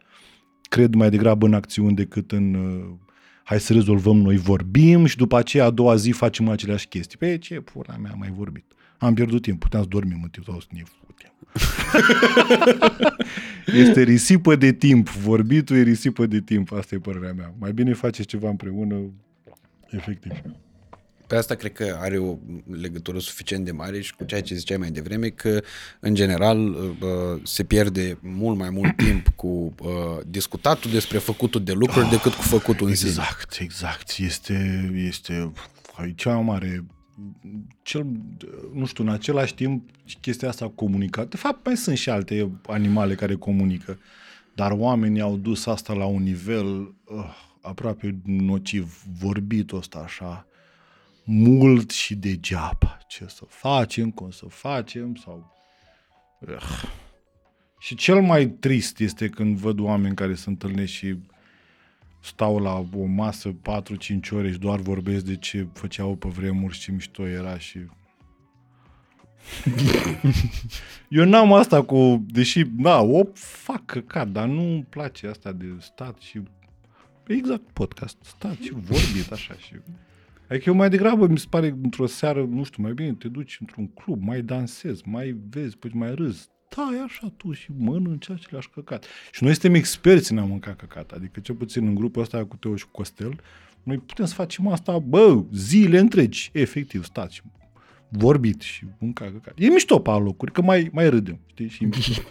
Cred 0.69 0.93
mai 0.93 1.09
degrabă 1.09 1.45
în 1.45 1.53
acțiuni 1.53 1.95
decât 1.95 2.31
în 2.31 2.53
uh, 2.53 3.09
hai 3.43 3.59
să 3.59 3.73
rezolvăm, 3.73 4.17
noi 4.17 4.37
vorbim 4.37 5.05
și 5.05 5.17
după 5.17 5.37
aceea 5.37 5.65
a 5.65 5.69
doua 5.69 5.95
zi 5.95 6.11
facem 6.11 6.49
aceleași 6.49 6.87
chestii. 6.87 7.17
Pe 7.17 7.37
ce 7.37 7.59
pula 7.59 7.97
mea 7.97 8.11
am 8.11 8.19
mai 8.19 8.33
vorbit? 8.35 8.65
Am 8.97 9.13
pierdut 9.13 9.41
timp, 9.41 9.59
puteam 9.59 9.81
să 9.81 9.87
dormim 9.87 10.19
în 10.23 10.29
timp 10.29 10.45
sau 10.45 10.59
să 10.59 10.67
ne 10.69 10.83
futem. 10.83 11.33
este 13.83 14.01
risipă 14.01 14.55
de 14.55 14.73
timp. 14.73 15.09
Vorbitul 15.09 15.75
e 15.75 15.81
risipă 15.81 16.25
de 16.25 16.41
timp. 16.41 16.71
Asta 16.71 16.95
e 16.95 16.97
părerea 16.97 17.33
mea. 17.33 17.53
Mai 17.59 17.73
bine 17.73 17.93
faceți 17.93 18.27
ceva 18.27 18.49
împreună, 18.49 18.95
efectiv. 19.89 20.31
Pe 21.31 21.37
asta 21.37 21.55
cred 21.55 21.73
că 21.73 21.97
are 21.99 22.17
o 22.17 22.37
legătură 22.81 23.19
suficient 23.19 23.65
de 23.65 23.71
mare 23.71 24.01
și 24.01 24.15
cu 24.15 24.23
ceea 24.23 24.41
ce 24.41 24.55
ziceai 24.55 24.77
mai 24.77 24.91
devreme, 24.91 25.27
că 25.27 25.61
în 25.99 26.15
general 26.15 26.59
uh, 26.59 26.87
se 27.43 27.63
pierde 27.63 28.17
mult 28.21 28.57
mai 28.57 28.69
mult 28.69 28.95
timp 28.95 29.27
cu 29.35 29.47
uh, 29.47 29.89
discutatul 30.27 30.91
despre 30.91 31.17
făcutul 31.17 31.63
de 31.63 31.71
lucruri 31.71 32.09
decât 32.09 32.33
cu 32.33 32.41
făcutul 32.41 32.87
în 32.87 32.95
sine. 32.95 33.09
Exact, 33.09 33.57
exact. 33.59 34.13
Este, 34.17 34.89
este 35.07 35.51
e 35.97 36.11
cea 36.11 36.33
mai 36.33 36.43
mare 36.43 36.85
cel, 37.81 38.05
nu 38.73 38.85
știu, 38.85 39.03
în 39.03 39.09
același 39.09 39.55
timp 39.55 39.89
chestia 40.21 40.47
asta 40.47 40.71
comunicat. 40.75 41.29
De 41.29 41.37
fapt, 41.37 41.65
mai 41.65 41.77
sunt 41.77 41.97
și 41.97 42.09
alte 42.09 42.51
animale 42.67 43.15
care 43.15 43.35
comunică, 43.35 43.99
dar 44.55 44.71
oamenii 44.71 45.21
au 45.21 45.37
dus 45.37 45.65
asta 45.65 45.93
la 45.93 46.05
un 46.05 46.23
nivel 46.23 46.65
uh, 46.77 47.49
aproape 47.61 48.21
nociv, 48.25 49.03
vorbit 49.19 49.71
ăsta 49.71 49.99
așa, 49.99 50.45
mult 51.23 51.91
și 51.91 52.15
degeaba. 52.15 52.97
Ce 53.07 53.25
să 53.27 53.45
facem, 53.47 54.11
cum 54.11 54.31
să 54.31 54.45
facem, 54.49 55.15
sau... 55.15 55.55
Uh. 56.39 56.83
Și 57.79 57.95
cel 57.95 58.21
mai 58.21 58.47
trist 58.47 58.99
este 58.99 59.29
când 59.29 59.57
văd 59.57 59.79
oameni 59.79 60.15
care 60.15 60.35
se 60.35 60.49
întâlnesc 60.49 60.91
și 60.91 61.17
stau 62.21 62.59
la 62.59 62.85
o 62.95 63.05
masă 63.05 63.51
4-5 63.51 63.55
ore 64.31 64.51
și 64.51 64.57
doar 64.57 64.79
vorbesc 64.79 65.25
de 65.25 65.35
ce 65.35 65.67
făceau 65.73 66.15
pe 66.15 66.27
vremuri 66.27 66.73
și 66.73 66.79
ce 66.79 66.91
mișto 66.91 67.27
era 67.27 67.57
și... 67.57 67.79
Eu 71.09 71.25
n-am 71.25 71.53
asta 71.53 71.83
cu, 71.83 72.25
deși, 72.27 72.63
da, 72.63 72.99
o 72.99 73.23
fac 73.33 73.85
căcat, 73.85 74.27
dar 74.27 74.47
nu 74.47 74.61
îmi 74.61 74.83
place 74.89 75.27
asta 75.27 75.51
de 75.51 75.65
stat 75.79 76.19
și 76.19 76.41
exact 77.27 77.71
podcast, 77.73 78.17
stat 78.21 78.57
și 78.57 78.71
vorbit 78.73 79.31
așa 79.31 79.53
și... 79.53 79.75
Adică 80.51 80.69
eu 80.69 80.75
mai 80.75 80.89
degrabă 80.89 81.27
mi 81.27 81.37
se 81.37 81.45
pare 81.49 81.75
într-o 81.83 82.05
seară, 82.05 82.45
nu 82.49 82.63
știu, 82.63 82.83
mai 82.83 82.93
bine 82.93 83.13
te 83.13 83.27
duci 83.27 83.57
într-un 83.59 83.87
club, 83.87 84.23
mai 84.23 84.41
dansezi, 84.41 85.01
mai 85.05 85.35
vezi, 85.49 85.77
păi 85.77 85.91
mai 85.93 86.15
râzi, 86.15 86.49
stai 86.69 86.99
așa 87.05 87.33
tu 87.37 87.51
și 87.51 87.69
mănânci 87.77 88.29
aceleași 88.29 88.69
căcat. 88.69 89.05
Și 89.31 89.43
noi 89.43 89.51
suntem 89.51 89.73
experți 89.73 90.31
în 90.31 90.37
a 90.37 90.43
mânca 90.43 90.73
căcat. 90.73 91.11
Adică 91.11 91.39
cel 91.39 91.55
puțin 91.55 91.87
în 91.87 91.95
grupul 91.95 92.21
ăsta 92.21 92.45
cu 92.45 92.55
Teo 92.55 92.75
și 92.75 92.85
cu 92.85 92.91
Costel, 92.91 93.41
noi 93.83 93.97
putem 93.97 94.25
să 94.25 94.33
facem 94.33 94.67
asta, 94.67 94.99
bă, 94.99 95.43
zile 95.53 95.99
întregi, 95.99 96.49
efectiv, 96.53 97.03
stați 97.03 97.35
și 97.35 97.41
vorbit 98.09 98.61
și 98.61 98.85
mânca 98.99 99.25
căcat. 99.25 99.53
E 99.57 99.67
mișto 99.67 99.99
pe 99.99 100.11
locuri, 100.11 100.51
că 100.51 100.61
mai, 100.61 100.89
mai 100.93 101.09
râdem, 101.09 101.39
știi, 101.45 101.67
și 101.67 101.83
e 101.83 101.87
mișto. 101.95 102.21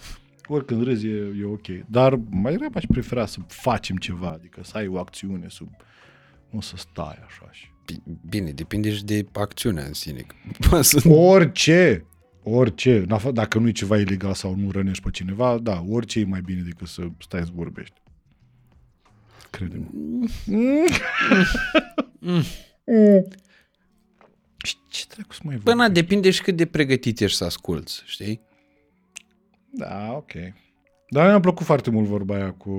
Oricând 0.47 0.83
râzi 0.83 1.07
e, 1.07 1.35
e 1.41 1.45
ok. 1.45 1.67
Dar 1.87 2.21
mai 2.31 2.53
degrabă 2.53 2.79
aș 2.79 2.85
prefera 2.89 3.27
să 3.27 3.39
facem 3.47 3.97
ceva, 3.97 4.31
adică 4.31 4.61
să 4.65 4.77
ai 4.77 4.87
o 4.87 4.99
acțiune 4.99 5.49
sub... 5.49 5.69
Nu 6.51 6.61
să 6.61 6.77
stai 6.77 7.19
așa 7.27 7.49
și... 7.51 7.71
Bine, 8.29 8.51
depinde 8.51 8.93
și 8.93 9.05
de 9.05 9.27
acțiunea 9.33 9.85
în 9.85 9.93
sine. 9.93 10.27
Sunt 10.81 11.05
Orice, 11.07 12.05
orice, 12.43 12.97
în 12.97 13.19
afa- 13.19 13.33
dacă 13.33 13.59
nu 13.59 13.69
e 13.69 13.73
ceva 13.73 13.99
ilegal 13.99 14.35
sau 14.35 14.55
nu 14.55 14.71
rănești 14.71 15.03
pe 15.03 15.11
cineva, 15.11 15.59
da, 15.59 15.85
orice 15.89 16.21
e 16.21 16.25
mai 16.25 16.41
bine 16.41 16.61
decât 16.61 16.87
să 16.87 17.07
stai 17.19 17.43
să 17.43 17.51
vorbești. 17.55 17.95
Crede-mă. 19.51 19.87
Mm. 20.47 22.43
Și 24.65 24.77
ce 24.89 25.05
dracu 25.09 25.33
să 25.33 25.41
mai 25.45 25.57
Bă, 25.57 25.75
na, 25.75 25.89
depinde 25.89 26.31
și 26.31 26.43
cât 26.43 26.57
de 26.57 26.67
pregătit 26.67 27.21
ești 27.21 27.37
să 27.37 27.45
asculți, 27.45 28.03
știi? 28.07 28.41
Da, 29.71 30.13
ok. 30.13 30.33
Dar 31.09 31.27
mi-a 31.27 31.41
plăcut 31.41 31.67
foarte 31.67 31.91
mult 31.91 32.07
vorba 32.07 32.35
aia 32.35 32.53
cu... 32.53 32.71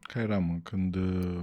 Care 0.00 0.24
era, 0.24 0.38
mă? 0.38 0.54
Când... 0.62 0.94
uh, 0.94 1.42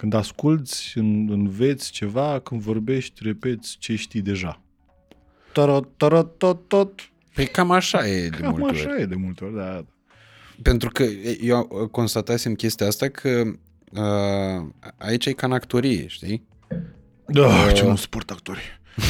Când 0.00 0.14
asculți, 0.14 0.92
în, 0.98 1.30
înveți 1.30 1.90
ceva, 1.90 2.38
când 2.40 2.60
vorbești, 2.60 3.20
repeți 3.24 3.76
ce 3.78 3.96
știi 3.96 4.20
deja. 4.20 4.60
Tarot, 5.52 5.88
tarot, 5.96 6.38
tot, 6.38 6.68
tot. 6.68 7.10
Păi 7.34 7.46
cam 7.46 7.70
așa 7.70 8.08
e 8.08 8.28
de 8.28 8.36
Cam 8.36 8.54
multe 8.58 8.78
așa 8.78 8.90
ori. 8.90 9.00
e 9.00 9.04
de 9.06 9.14
multe 9.14 9.44
ori, 9.44 9.54
da. 9.56 9.84
Pentru 10.62 10.88
că 10.90 11.02
eu 11.40 11.88
constatasem 11.90 12.54
chestia 12.54 12.86
asta 12.86 13.08
că 13.08 13.42
uh, 13.92 14.68
aici 14.98 15.26
e 15.26 15.32
ca 15.32 15.46
în 15.46 15.52
actorie, 15.52 16.06
știi? 16.06 16.42
Da, 17.26 17.72
ce 17.72 17.84
nu 17.86 17.96
suport 17.96 18.30
actorii. 18.30 18.62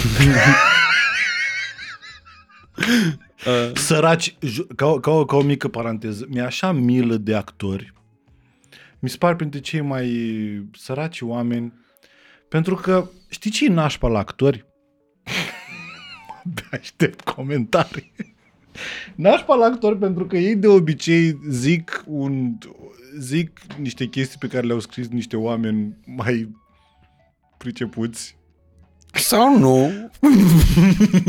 Săraci, 3.74 4.36
ju- 4.40 4.66
ca, 4.76 4.86
o- 4.86 5.00
ca, 5.00 5.10
o, 5.10 5.24
ca 5.24 5.36
o 5.36 5.42
mică 5.42 5.68
paranteză, 5.68 6.26
mi-e 6.28 6.42
așa 6.42 6.72
milă 6.72 7.16
de 7.16 7.34
actori. 7.34 7.92
Mi 9.00 9.08
se 9.08 9.16
par 9.16 9.36
printre 9.36 9.60
cei 9.60 9.80
mai 9.80 10.08
săraci 10.72 11.20
oameni. 11.20 11.72
Pentru 12.48 12.74
că, 12.74 13.10
știi 13.28 13.50
ce 13.50 13.64
e 13.64 13.68
nașpa 13.68 14.08
la 14.08 14.18
actori? 14.18 14.66
Abia 16.44 16.68
aștept 16.80 17.20
comentarii. 17.20 18.12
Nașpa 19.14 19.54
la 19.54 19.64
actori 19.64 19.98
pentru 19.98 20.26
că 20.26 20.36
ei 20.36 20.56
de 20.56 20.66
obicei 20.66 21.40
zic, 21.48 22.04
un, 22.06 22.58
zic 23.18 23.60
niște 23.78 24.06
chestii 24.06 24.38
pe 24.38 24.46
care 24.46 24.66
le-au 24.66 24.80
scris 24.80 25.08
niște 25.08 25.36
oameni 25.36 25.96
mai 26.06 26.56
pricepuți 27.56 28.36
Sau 29.12 29.58
nu? 29.58 29.90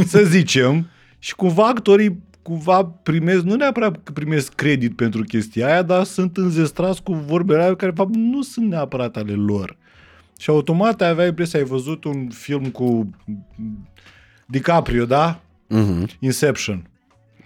să 0.05 0.23
zicem, 0.23 0.89
și 1.19 1.35
cumva 1.35 1.67
actorii 1.67 2.23
cumva 2.41 2.83
primesc, 2.85 3.43
nu 3.43 3.55
neapărat 3.55 4.03
că 4.03 4.11
primesc 4.11 4.53
credit 4.53 4.95
pentru 4.95 5.23
chestia 5.23 5.65
aia, 5.67 5.81
dar 5.81 6.03
sunt 6.03 6.37
înzestrați 6.37 7.03
cu 7.03 7.13
vorbele 7.13 7.61
alea 7.61 7.75
care, 7.75 7.91
de 7.91 7.97
fapt, 7.97 8.15
nu 8.15 8.41
sunt 8.41 8.67
neapărat 8.67 9.17
ale 9.17 9.33
lor. 9.33 9.77
Și 10.39 10.49
automat 10.49 11.01
ai 11.01 11.09
avea 11.09 11.25
impresia, 11.25 11.59
ai 11.59 11.65
văzut 11.65 12.03
un 12.03 12.29
film 12.29 12.65
cu 12.65 13.09
DiCaprio, 14.45 15.05
da? 15.05 15.41
Mhm, 15.67 16.07
Inception. 16.19 16.89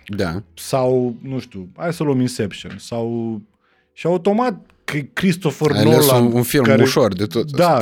Da. 0.08 0.44
Sau, 0.54 1.16
nu 1.22 1.40
știu, 1.40 1.70
hai 1.76 1.94
să 1.94 2.04
luăm 2.04 2.20
Inception. 2.20 2.78
sau 2.78 3.42
Și 3.94 4.06
automat 4.06 4.54
că 4.54 4.75
Christopher 5.14 5.72
Ai 5.72 5.80
ales 5.80 6.08
Nolan... 6.08 6.26
un, 6.26 6.32
un 6.34 6.44
film 6.44 6.64
care, 6.64 6.84
ușor 6.84 7.14
de 7.14 7.26
tot. 7.26 7.52
Da, 7.52 7.78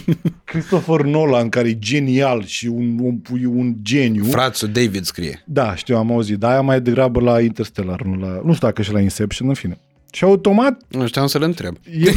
Christopher 0.44 1.00
Nolan, 1.00 1.48
care 1.48 1.68
e 1.68 1.78
genial 1.78 2.44
și 2.44 2.66
un, 2.66 2.98
un, 3.00 3.20
un 3.46 3.74
geniu. 3.82 4.24
Frațul 4.24 4.68
David 4.68 5.04
scrie. 5.04 5.42
Da, 5.46 5.74
știu, 5.74 5.96
am 5.96 6.12
auzit, 6.12 6.38
dar 6.38 6.50
aia 6.50 6.60
mai 6.60 6.80
degrabă 6.80 7.20
la 7.20 7.40
Interstellar, 7.40 8.02
nu, 8.02 8.14
la, 8.14 8.40
nu 8.44 8.54
știu 8.54 8.66
dacă 8.66 8.82
și 8.82 8.92
la 8.92 9.00
Inception, 9.00 9.48
în 9.48 9.54
fine. 9.54 9.78
Și 10.12 10.24
automat 10.24 10.82
Nu 10.88 11.06
știam 11.06 11.26
să-l 11.26 11.42
întreb. 11.42 11.76
e, 12.00 12.12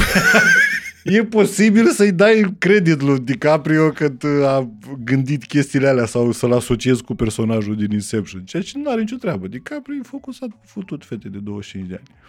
e 1.18 1.24
posibil 1.24 1.88
să-i 1.90 2.12
dai 2.12 2.56
credit 2.58 3.02
lui 3.02 3.20
DiCaprio 3.20 3.90
că 3.90 4.12
a 4.46 4.70
gândit 5.04 5.46
chestiile 5.46 5.88
alea 5.88 6.06
sau 6.06 6.32
să-l 6.32 6.54
asociezi 6.54 7.04
cu 7.04 7.16
personajul 7.16 7.76
din 7.76 7.92
Inception, 7.92 8.42
ceea 8.44 8.64
ce 8.64 8.78
nu 8.78 8.90
are 8.90 9.00
nicio 9.00 9.16
treabă. 9.16 9.48
DiCaprio 9.48 9.96
e 9.96 10.04
focusat 10.04 10.50
pe 10.50 10.66
futut 10.66 11.06
fete 11.06 11.28
de 11.30 11.38
25 11.38 11.88
de 11.88 11.94
ani. 11.94 12.20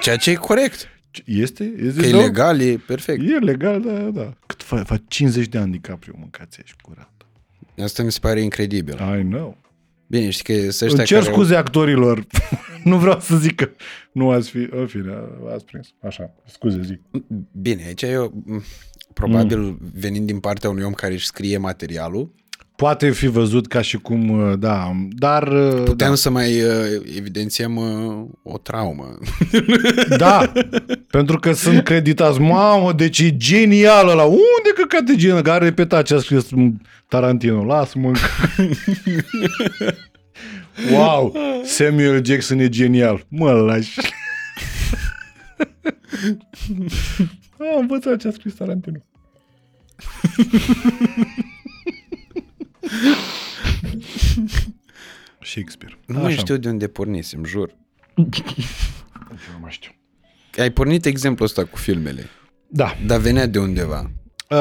Ceea 0.00 0.16
ce 0.16 0.30
e 0.30 0.34
corect. 0.34 0.88
Ce- 1.10 1.22
Este? 1.26 1.72
Este 1.78 2.00
Că 2.00 2.06
e 2.06 2.10
da? 2.10 2.20
legal, 2.20 2.60
e 2.60 2.76
perfect. 2.86 3.20
E 3.28 3.38
legal, 3.38 3.80
da, 3.80 3.92
da. 3.92 4.34
Cât 4.46 4.62
fa, 4.62 4.84
fa 4.84 4.96
50 5.08 5.46
de 5.46 5.58
ani 5.58 5.70
DiCaprio, 5.70 6.14
mâncați 6.18 6.58
ești 6.62 6.76
curat. 6.82 7.12
Asta 7.82 8.02
mi 8.02 8.12
se 8.12 8.18
pare 8.20 8.40
incredibil. 8.40 8.94
I 8.94 9.22
know. 9.22 9.56
Bine, 10.06 10.30
știi 10.30 10.44
că 10.44 10.70
sunt 10.70 10.90
Îmi 10.90 11.00
ăștia 11.00 11.04
cer 11.04 11.18
care... 11.18 11.32
scuze 11.32 11.54
actorilor. 11.54 12.26
nu 12.84 12.98
vreau 12.98 13.20
să 13.20 13.36
zic 13.36 13.54
că 13.54 13.70
nu 14.12 14.30
ați 14.30 14.50
fi... 14.50 14.68
În 14.70 14.86
fine, 14.86 15.14
ați 15.54 15.64
prins. 15.64 15.88
Așa, 16.02 16.34
scuze, 16.46 16.80
zic. 16.82 17.00
Bine, 17.52 17.84
aici 17.86 18.02
eu, 18.02 18.42
m, 18.44 18.62
probabil 19.14 19.58
mm. 19.58 19.78
venind 19.94 20.26
din 20.26 20.38
partea 20.40 20.70
unui 20.70 20.82
om 20.82 20.92
care 20.92 21.12
își 21.12 21.26
scrie 21.26 21.58
materialul, 21.58 22.34
Poate 22.80 23.10
fi 23.10 23.26
văzut 23.26 23.66
ca 23.66 23.80
și 23.80 23.96
cum, 23.96 24.28
uh, 24.28 24.58
da, 24.58 24.92
dar... 25.08 25.48
uh, 25.48 25.82
puteam 25.84 26.10
da. 26.10 26.16
să 26.16 26.30
mai 26.30 26.62
uh, 26.62 26.72
evidențiem 27.16 27.76
uh, 27.76 28.24
o 28.42 28.58
traumă. 28.58 29.18
Da, 30.16 30.52
pentru 31.10 31.38
că 31.38 31.52
sunt 31.52 31.84
creditați. 31.84 32.40
Mamă, 32.40 32.92
deci 32.92 33.18
e 33.18 33.36
genială 33.36 34.12
la 34.12 34.24
Unde 34.24 34.70
căcat 34.74 35.02
de 35.02 35.16
genială? 35.16 35.42
Că 35.42 35.50
a 35.50 35.58
repetat 35.58 36.04
ce 36.04 36.14
a 36.14 36.18
scris 36.18 36.48
Tarantino. 37.08 37.64
Lasă-mă. 37.64 38.12
wow, 40.92 41.34
Samuel 41.64 42.24
Jackson 42.24 42.58
e 42.58 42.68
genial. 42.68 43.24
Mă 43.28 43.52
lași. 43.52 43.98
Am 47.74 47.80
învățat 47.80 48.16
ce 48.16 48.28
a 48.28 48.30
scris 48.30 48.54
Tarantino. 48.54 48.98
Shakespeare. 55.42 55.98
Nu 56.06 56.18
mai 56.20 56.32
știu 56.32 56.56
de 56.56 56.68
unde 56.68 56.86
pornisem, 56.88 57.44
jur. 57.44 57.74
Nu 58.14 58.28
mai 59.60 59.70
știu. 59.70 59.90
Ai 60.58 60.70
pornit 60.70 61.04
exemplul 61.04 61.46
ăsta 61.48 61.64
cu 61.64 61.76
filmele, 61.76 62.26
Da. 62.68 62.96
dar 63.06 63.18
venea 63.20 63.46
de 63.46 63.58
undeva. 63.58 64.10
Uh, 64.50 64.58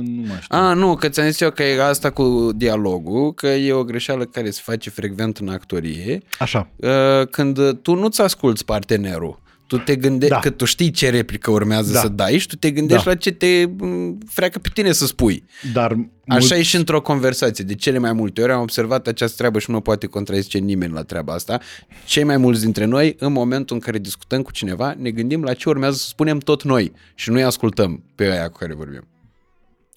nu 0.00 0.26
mai 0.26 0.38
știu. 0.40 0.56
A, 0.58 0.72
nu, 0.72 0.94
că 0.96 1.08
ți-am 1.08 1.26
zis 1.26 1.40
eu 1.40 1.50
că 1.50 1.62
e 1.62 1.82
asta 1.82 2.10
cu 2.10 2.50
dialogul, 2.54 3.34
că 3.34 3.46
e 3.46 3.72
o 3.72 3.84
greșeală 3.84 4.24
care 4.24 4.50
se 4.50 4.60
face 4.64 4.90
frecvent 4.90 5.38
în 5.38 5.48
actorie, 5.48 6.22
Așa. 6.38 6.68
uh, 6.76 7.26
când 7.30 7.72
tu 7.80 7.94
nu-ți 7.94 8.20
asculți 8.20 8.64
partenerul. 8.64 9.42
Tu 9.76 9.82
te 9.84 9.96
gândești, 9.96 10.34
Da. 10.34 10.40
da. 10.40 10.48
că 10.48 10.50
tu 10.50 10.64
știi 10.64 10.90
ce 10.90 11.10
replică 11.10 11.50
urmează 11.50 11.92
Da. 11.92 12.00
să 12.00 12.08
dai 12.08 12.38
și 12.38 12.46
tu 12.46 12.56
te 12.56 12.70
gândești 12.70 13.04
Da. 13.04 13.10
la 13.10 13.16
ce 13.16 13.30
te 13.32 13.64
m, 13.78 14.18
freacă 14.30 14.58
pe 14.58 14.68
tine 14.74 14.92
să 14.92 15.06
spui. 15.06 15.44
Dar 15.72 15.90
Așa 15.92 16.00
mulți- 16.26 16.54
e 16.54 16.62
și 16.62 16.76
într-o 16.76 17.00
conversație. 17.00 17.64
De 17.64 17.74
cele 17.74 17.98
mai 17.98 18.12
multe 18.12 18.42
ori 18.42 18.52
am 18.52 18.60
observat 18.60 19.06
această 19.06 19.36
treabă 19.36 19.58
și 19.58 19.70
nu 19.70 19.80
poate 19.80 20.06
contrazice 20.06 20.58
nimeni 20.58 20.92
la 20.92 21.02
treaba 21.02 21.32
asta. 21.32 21.60
Cei 22.06 22.24
mai 22.24 22.36
mulți 22.36 22.60
dintre 22.62 22.84
noi, 22.84 23.16
în 23.18 23.32
momentul 23.32 23.76
în 23.76 23.82
care 23.82 23.98
discutăm 23.98 24.42
cu 24.42 24.50
cineva, 24.52 24.94
ne 24.98 25.10
gândim 25.10 25.42
la 25.42 25.52
ce 25.54 25.68
urmează 25.68 25.96
să 25.96 26.06
spunem 26.06 26.38
tot 26.38 26.62
noi 26.62 26.92
și 27.14 27.30
nu-i 27.30 27.42
ascultăm 27.44 28.02
pe 28.14 28.24
aia 28.24 28.48
cu 28.48 28.58
care 28.58 28.74
vorbim. 28.74 29.06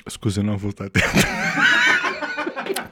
Scuze, 0.05 0.41
nu 0.41 0.51
am 0.51 0.57
fost 0.57 0.79
atent. 0.79 1.03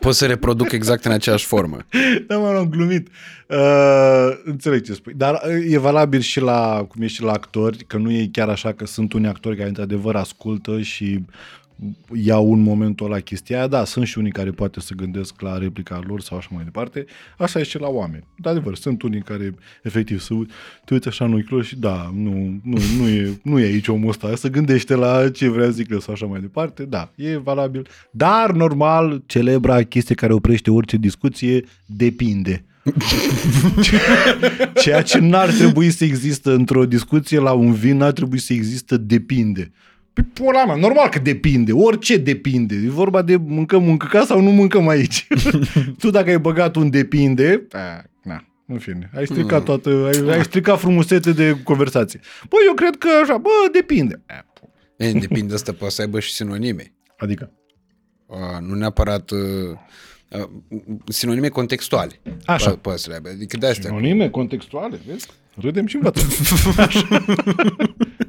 Pot 0.06 0.16
să 0.16 0.26
reproduc 0.26 0.72
exact 0.72 1.06
în 1.06 1.12
aceeași 1.12 1.46
formă. 1.46 1.78
da, 2.28 2.38
mă, 2.38 2.48
am 2.48 2.70
glumit. 2.70 3.08
Uh, 3.48 4.38
înțeleg 4.44 4.84
ce 4.84 4.94
spui. 4.94 5.14
Dar 5.14 5.42
uh, 5.48 5.74
e 5.74 5.78
valabil 5.78 6.20
și 6.20 6.40
la, 6.40 6.86
cum 6.88 7.02
e 7.02 7.08
și 7.08 7.22
la 7.22 7.32
actori, 7.32 7.84
că 7.84 7.98
nu 7.98 8.12
e 8.12 8.30
chiar 8.32 8.50
așa 8.50 8.74
că 8.74 8.86
sunt 8.86 9.14
unii 9.14 9.28
actori 9.28 9.56
care 9.56 9.68
într-adevăr 9.68 10.16
ascultă 10.16 10.82
și 10.82 11.26
iau 12.14 12.52
un 12.52 12.62
momentul 12.62 13.10
la 13.10 13.20
chestia 13.20 13.58
aia. 13.58 13.68
Da, 13.68 13.84
sunt 13.84 14.08
și 14.08 14.18
unii 14.18 14.32
care 14.32 14.50
poate 14.52 14.80
să 14.80 14.94
gândesc 14.94 15.42
la 15.42 15.58
replica 15.58 16.02
lor 16.08 16.22
sau 16.22 16.38
așa 16.38 16.50
mai 16.52 16.64
departe. 16.64 17.06
Așa 17.38 17.60
e 17.60 17.64
și 17.64 17.80
la 17.80 17.88
oameni. 17.88 18.24
De 18.38 18.50
adevăr, 18.50 18.76
sunt 18.76 19.02
unii 19.02 19.22
care 19.22 19.56
efectiv 19.84 20.20
să 20.20 20.34
uit- 20.34 20.52
te 20.86 20.94
uiți 20.94 21.08
așa 21.08 21.26
în 21.26 21.34
ochi 21.34 21.50
lor 21.50 21.64
și 21.64 21.76
da, 21.80 22.12
nu, 22.16 22.60
nu, 22.64 22.78
nu, 23.00 23.08
e, 23.08 23.40
nu 23.44 23.60
e 23.60 23.64
aici 23.64 23.88
omul 23.88 24.10
ăsta, 24.10 24.36
să 24.36 24.50
gândește 24.50 24.96
la 24.96 25.30
ce 25.30 25.50
vrea 25.50 25.66
să 25.66 25.72
zică 25.72 26.00
sau 26.00 26.14
așa 26.14 26.26
mai 26.26 26.40
departe. 26.40 26.84
Da, 26.84 27.12
e 27.16 27.38
valabil. 27.38 27.88
Dar, 28.12 28.52
normal, 28.52 29.24
celebra 29.26 29.82
chestie 29.84 30.16
care 30.16 30.34
oprește 30.34 30.72
orice 30.72 30.98
discuție, 30.98 31.64
depinde. 31.86 32.66
Ceea 34.82 35.02
ce 35.02 35.18
n-ar 35.20 35.50
trebui 35.50 35.92
să 35.92 36.04
există 36.04 36.54
într-o 36.54 36.86
discuție 36.86 37.40
la 37.40 37.52
un 37.52 37.74
vin, 37.74 37.98
n-ar 37.98 38.12
trebui 38.12 38.40
să 38.40 38.54
există 38.54 38.98
depinde. 38.98 39.72
Păi, 40.16 40.24
pula 40.34 40.66
mea, 40.66 40.76
normal 40.76 41.10
că 41.10 41.20
depinde, 41.20 41.72
orice 41.72 42.18
depinde. 42.18 42.76
E 42.76 42.90
vorba 42.90 43.22
de 43.22 43.36
mâncăm, 43.36 43.84
mâncăca 43.84 44.26
sau 44.26 44.42
nu 44.42 44.52
mâncăm 44.52 44.88
aici. 44.88 45.28
tu 46.00 46.10
dacă 46.10 46.30
ai 46.30 46.40
băgat 46.40 46.76
un 46.76 46.90
depinde, 46.90 47.68
a, 47.72 48.04
na, 48.24 48.46
în 48.68 48.78
fine, 48.78 49.10
ai 49.16 49.26
stricat 49.26 49.64
toată, 49.64 49.90
ai, 49.90 50.36
ai 50.38 50.44
stricat 50.44 50.80
frumusețe 50.80 51.32
de 51.32 51.58
conversație. 51.64 52.20
Bă, 52.50 52.56
eu 52.68 52.74
cred 52.74 52.96
că 52.96 53.08
așa, 53.24 53.38
bă, 53.38 53.50
depinde. 53.72 54.22
A, 54.28 54.46
pu- 54.54 54.70
E, 54.98 55.12
depinde, 55.12 55.54
asta 55.54 55.74
poate 55.74 55.94
să 55.94 56.02
aibă 56.02 56.20
și 56.20 56.34
sinonime. 56.34 56.94
Adică, 57.18 57.52
Uh, 58.28 58.38
nu 58.60 58.76
neapărat 58.76 59.32
uh, 59.32 59.40
uh, 60.30 60.44
sinonime 61.08 61.48
contextuale. 61.48 62.12
Așa. 62.46 62.78
Po- 62.78 62.82
Poate 62.82 63.00
să 63.00 63.06
le 63.10 63.14
aibă. 63.14 63.30
Adică 63.30 63.58
de 63.58 63.68
astea. 63.68 63.90
sinonime 63.90 64.30
contextuale, 64.30 65.00
vezi? 65.08 65.28
Râdem 65.56 65.86
și 65.86 65.96
învățăm. 65.96 66.28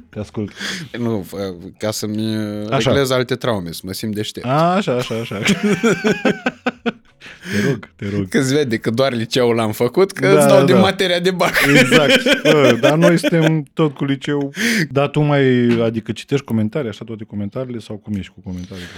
Așa. 0.09 0.19
Te 0.19 0.19
ascult. 0.19 0.51
Nu, 0.97 1.17
uh, 1.19 1.71
ca 1.77 1.91
să-mi 1.91 2.35
uh, 2.37 2.71
Așa. 2.71 2.89
reglez 2.89 3.09
alte 3.09 3.35
traume, 3.35 3.71
să 3.71 3.81
mă 3.83 3.91
simt 3.91 4.15
deștept. 4.15 4.45
A, 4.45 4.75
așa, 4.75 4.93
așa, 4.93 5.15
așa. 5.15 5.39
Te 7.51 7.69
rog, 7.69 7.89
te 7.95 8.09
rog. 8.15 8.27
Că 8.29 8.37
îți 8.37 8.53
vede 8.53 8.77
că 8.77 8.89
doar 8.89 9.13
liceul 9.13 9.55
l-am 9.55 9.71
făcut, 9.71 10.11
că 10.11 10.27
Da, 10.27 10.37
îți 10.37 10.47
dau 10.47 10.59
da, 10.59 10.65
din 10.65 10.75
da. 10.75 10.81
materia 10.81 11.19
de 11.19 11.31
bac. 11.31 11.53
Exact. 11.79 12.23
Bă, 12.51 12.77
dar 12.81 12.97
noi 12.97 13.17
suntem 13.17 13.63
tot 13.73 13.95
cu 13.95 14.05
liceu. 14.05 14.53
Dar 14.89 15.07
tu 15.09 15.19
mai, 15.19 15.67
adică 15.81 16.11
citești 16.11 16.45
comentarii, 16.45 16.89
așa 16.89 17.05
toate 17.05 17.23
comentariile 17.23 17.79
sau 17.79 17.97
cum 17.97 18.13
ești 18.13 18.31
cu 18.33 18.39
comentariile? 18.39 18.89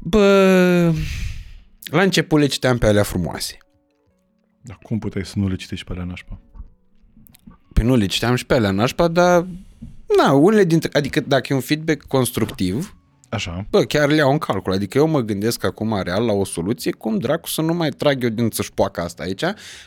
Bă, 0.00 0.92
la 1.84 2.02
început 2.02 2.40
le 2.40 2.46
citeam 2.46 2.78
pe 2.78 2.86
alea 2.86 3.02
frumoase. 3.02 3.58
Dar 4.62 4.78
cum 4.82 4.98
puteai 4.98 5.24
să 5.24 5.34
nu 5.36 5.48
le 5.48 5.54
citești 5.54 5.84
pe 5.84 5.92
alea 5.92 6.04
nașpa? 6.04 6.40
Păi 7.72 7.84
nu 7.84 7.96
le 7.96 8.06
citeam 8.06 8.34
și 8.34 8.46
pe 8.46 8.54
alea 8.54 8.70
nașpa, 8.70 9.08
dar 9.08 9.46
na, 10.16 10.32
unele 10.32 10.64
dintre, 10.64 10.90
adică 10.92 11.20
dacă 11.20 11.46
e 11.50 11.54
un 11.54 11.60
feedback 11.60 12.02
constructiv, 12.06 12.96
Așa. 13.28 13.66
bă, 13.70 13.82
chiar 13.82 14.08
le 14.08 14.14
iau 14.14 14.30
în 14.30 14.38
calcul. 14.38 14.72
Adică 14.72 14.98
eu 14.98 15.06
mă 15.06 15.20
gândesc 15.20 15.64
acum 15.64 16.00
real 16.02 16.24
la 16.24 16.32
o 16.32 16.44
soluție, 16.44 16.92
cum 16.92 17.18
dracu 17.18 17.48
să 17.48 17.62
nu 17.62 17.74
mai 17.74 17.88
trag 17.88 18.22
eu 18.22 18.28
din 18.28 18.50
țășpoaca 18.50 19.02
asta 19.02 19.22
aici, 19.22 19.44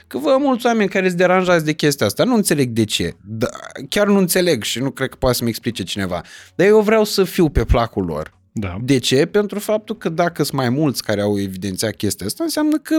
că 0.07 0.17
vă 0.17 0.35
mulți 0.39 0.65
oameni 0.65 0.89
care 0.89 1.09
se 1.09 1.15
deranjați 1.15 1.65
de 1.65 1.73
chestia 1.73 2.05
asta, 2.05 2.23
nu 2.23 2.35
înțeleg 2.35 2.69
de 2.69 2.83
ce. 2.83 3.15
Da, 3.25 3.47
chiar 3.89 4.07
nu 4.07 4.17
înțeleg 4.17 4.63
și 4.63 4.79
nu 4.79 4.91
cred 4.91 5.09
că 5.09 5.15
poate 5.19 5.35
să-mi 5.35 5.49
explice 5.49 5.83
cineva. 5.83 6.21
Dar 6.55 6.67
eu 6.67 6.81
vreau 6.81 7.03
să 7.03 7.23
fiu 7.23 7.49
pe 7.49 7.63
placul 7.63 8.05
lor. 8.05 8.39
Da. 8.51 8.77
De 8.81 8.97
ce? 8.97 9.25
Pentru 9.25 9.59
faptul 9.59 9.97
că 9.97 10.09
dacă 10.09 10.43
sunt 10.43 10.57
mai 10.59 10.69
mulți 10.69 11.03
care 11.03 11.21
au 11.21 11.39
evidențiat 11.39 11.95
chestia 11.95 12.25
asta, 12.25 12.43
înseamnă 12.43 12.77
că 12.77 12.97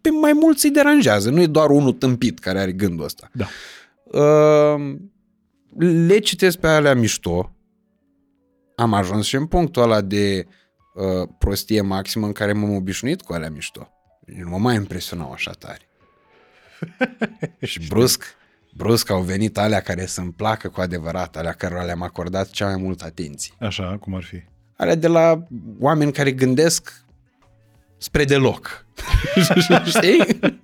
pe 0.00 0.10
mai 0.10 0.32
mulți 0.32 0.66
îi 0.66 0.72
deranjează. 0.72 1.30
Nu 1.30 1.40
e 1.40 1.46
doar 1.46 1.70
unul 1.70 1.92
tâmpit 1.92 2.38
care 2.38 2.60
are 2.60 2.72
gândul 2.72 3.04
ăsta. 3.04 3.30
Da. 3.32 3.46
Uh, 4.04 4.96
le 5.78 6.18
citesc 6.18 6.58
pe 6.58 6.66
alea 6.66 6.94
mișto. 6.94 7.54
Am 8.76 8.94
ajuns 8.94 9.26
și 9.26 9.36
în 9.36 9.46
punctul 9.46 9.82
ăla 9.82 10.00
de 10.00 10.46
uh, 10.94 11.28
prostie 11.38 11.80
maximă 11.80 12.26
în 12.26 12.32
care 12.32 12.52
m-am 12.52 12.74
obișnuit 12.74 13.22
cu 13.22 13.32
alea 13.32 13.50
mișto. 13.50 13.88
Nu 14.26 14.48
mă 14.48 14.58
mai 14.58 14.74
impresionau 14.74 15.32
așa 15.32 15.50
tare. 15.50 15.88
și 17.60 17.86
brusc, 17.88 18.24
brusc 18.76 19.10
au 19.10 19.22
venit 19.22 19.58
alea 19.58 19.80
care 19.80 20.06
să-mi 20.06 20.32
placă 20.32 20.68
cu 20.68 20.80
adevărat, 20.80 21.36
alea 21.36 21.52
care 21.52 21.84
le-am 21.84 22.02
acordat 22.02 22.50
cea 22.50 22.66
mai 22.66 22.76
multă 22.76 23.04
atenție. 23.04 23.54
Așa, 23.58 23.96
cum 24.00 24.14
ar 24.14 24.22
fi. 24.22 24.42
Alea 24.76 24.94
de 24.94 25.06
la 25.06 25.46
oameni 25.78 26.12
care 26.12 26.32
gândesc 26.32 27.04
spre 27.98 28.24
deloc. 28.24 28.86
Știi? 29.84 30.38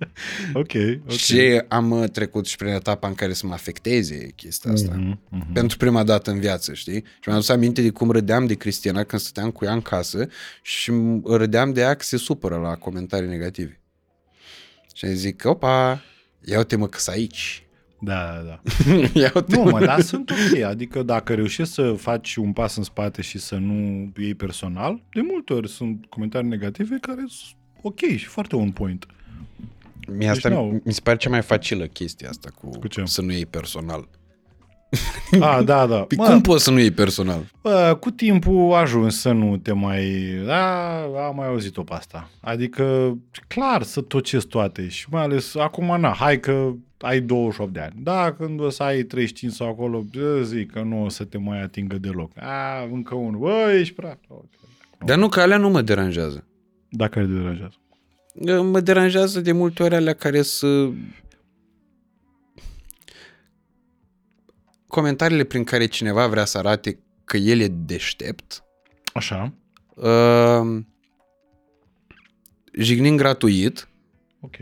Ok, 0.53 0.71
ok. 1.05 1.11
Și 1.11 1.61
am 1.67 1.91
uh, 1.91 2.09
trecut 2.09 2.45
și 2.45 2.55
prin 2.55 2.73
etapa 2.73 3.07
în 3.07 3.13
care 3.15 3.33
să 3.33 3.47
mă 3.47 3.53
afecteze 3.53 4.31
chestia 4.35 4.71
asta. 4.71 4.93
Mhm, 4.95 5.19
mhm. 5.29 5.53
Pentru 5.53 5.77
prima 5.77 6.03
dată 6.03 6.31
în 6.31 6.39
viață, 6.39 6.73
știi? 6.73 6.93
Și 7.03 7.19
mi-am 7.25 7.37
adus 7.37 7.49
aminte 7.49 7.81
de 7.81 7.89
cum 7.89 8.11
râdeam 8.11 8.45
de 8.45 8.53
Cristina 8.53 9.03
când 9.03 9.21
stăteam 9.21 9.51
cu 9.51 9.65
ea 9.65 9.73
în 9.73 9.81
casă 9.81 10.27
și 10.61 10.91
m- 10.91 11.21
râdeam 11.23 11.73
de 11.73 11.81
ea 11.81 11.93
că 11.93 12.03
se 12.03 12.17
supără 12.17 12.55
la 12.55 12.75
comentarii 12.75 13.29
negative. 13.29 13.79
Și 14.95 15.05
îi 15.05 15.15
zic, 15.15 15.41
opa, 15.45 16.01
ia 16.45 16.57
uite 16.57 16.75
mă 16.75 16.87
că 16.87 16.97
aici. 17.05 17.61
Da, 17.99 18.13
da, 18.13 18.41
da. 18.47 18.61
ia 19.21 19.31
uite 19.35 19.55
Nu, 19.55 19.63
mă, 19.63 19.85
dar 19.85 20.01
sunt 20.01 20.29
ok. 20.29 20.61
Adică 20.61 21.03
dacă 21.03 21.33
reușești 21.33 21.73
să 21.73 21.91
faci 21.97 22.35
un 22.35 22.53
pas 22.53 22.75
în 22.75 22.83
spate 22.83 23.21
și 23.21 23.37
să 23.39 23.55
nu 23.55 24.11
iei 24.17 24.35
personal, 24.35 25.03
de 25.13 25.21
multe 25.21 25.53
ori 25.53 25.69
sunt 25.69 26.05
comentarii 26.09 26.49
negative 26.49 26.97
care 27.01 27.23
sunt 27.27 27.56
ok 27.81 27.99
și 27.99 28.25
foarte 28.25 28.55
on 28.55 28.71
point. 28.71 29.05
Mie 30.17 30.29
asta 30.29 30.49
Deci, 30.49 30.57
nu. 30.57 30.81
mi 30.85 30.93
se 30.93 31.01
pare 31.03 31.17
cea 31.17 31.29
mai 31.29 31.41
facilă 31.41 31.85
chestia 31.85 32.29
asta 32.29 32.49
cu, 32.61 32.69
Cu 32.79 32.87
ce? 32.87 33.01
să 33.05 33.21
nu 33.21 33.31
iei 33.31 33.45
personal. 33.45 34.07
Ah, 35.39 35.59
da, 35.65 35.85
da. 35.85 35.99
Păi 36.01 36.17
Mă, 36.17 36.25
cum 36.25 36.41
poți 36.41 36.63
să 36.63 36.71
nu 36.71 36.79
iei 36.79 36.91
personal? 36.91 37.43
Bă, 37.61 37.97
cu 37.99 38.11
timpul 38.11 38.73
ajungi 38.73 39.15
să 39.15 39.31
nu 39.31 39.57
te 39.57 39.71
mai... 39.71 40.05
Da, 40.45 40.99
am 41.01 41.35
mai 41.35 41.47
auzit-o 41.47 41.83
pe 41.83 41.93
asta. 41.93 42.29
Adică, 42.41 43.17
clar, 43.47 43.83
să 43.83 44.01
tocesc 44.01 44.47
toate 44.47 44.87
și 44.87 45.05
mai 45.09 45.21
ales 45.23 45.55
acum, 45.55 45.99
na, 45.99 46.09
hai 46.13 46.39
că 46.39 46.71
ai 46.99 47.21
28 47.21 47.73
de 47.73 47.79
ani. 47.79 47.93
Da, 47.97 48.33
când 48.33 48.59
o 48.59 48.69
să 48.69 48.83
ai 48.83 49.01
35 49.03 49.53
sau 49.53 49.67
acolo, 49.69 50.01
bă, 50.01 50.41
zic 50.43 50.71
că 50.71 50.81
nu 50.81 51.03
o 51.03 51.09
să 51.09 51.23
te 51.23 51.37
mai 51.37 51.61
atingă 51.61 51.97
deloc. 51.97 52.31
A, 52.35 52.83
încă 52.91 53.15
unul. 53.15 53.39
Bă, 53.39 53.71
ești 53.79 53.93
prea... 53.93 54.19
Ok. 54.27 54.45
Dar 55.05 55.17
nu 55.17 55.29
că 55.29 55.39
alea 55.41 55.57
nu 55.57 55.69
mă 55.69 55.81
deranjează. 55.81 56.46
Dacă 56.89 57.19
îl 57.19 57.27
deranjează. 57.27 57.75
Mă 58.61 58.79
deranjează 58.79 59.39
de 59.41 59.51
multe 59.51 59.83
ori 59.83 59.95
alea 59.95 60.13
care 60.13 60.41
să... 60.41 60.89
Comentariile 64.87 65.43
prin 65.43 65.63
care 65.63 65.85
cineva 65.85 66.27
vrea 66.27 66.45
să 66.45 66.57
arate 66.57 66.99
că 67.25 67.37
el 67.37 67.59
e 67.59 67.67
deștept, 67.67 68.63
Așa. 69.13 69.53
uh, 69.95 70.83
jignind 72.73 73.17
gratuit 73.17 73.87
Ok. 74.39 74.55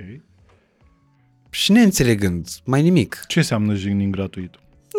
și 1.50 1.72
neînțelegând 1.72 2.48
mai 2.64 2.82
nimic. 2.82 3.24
Ce 3.28 3.40
înseamnă 3.40 3.76
jignind 3.76 4.12
gratuit? 4.12 4.54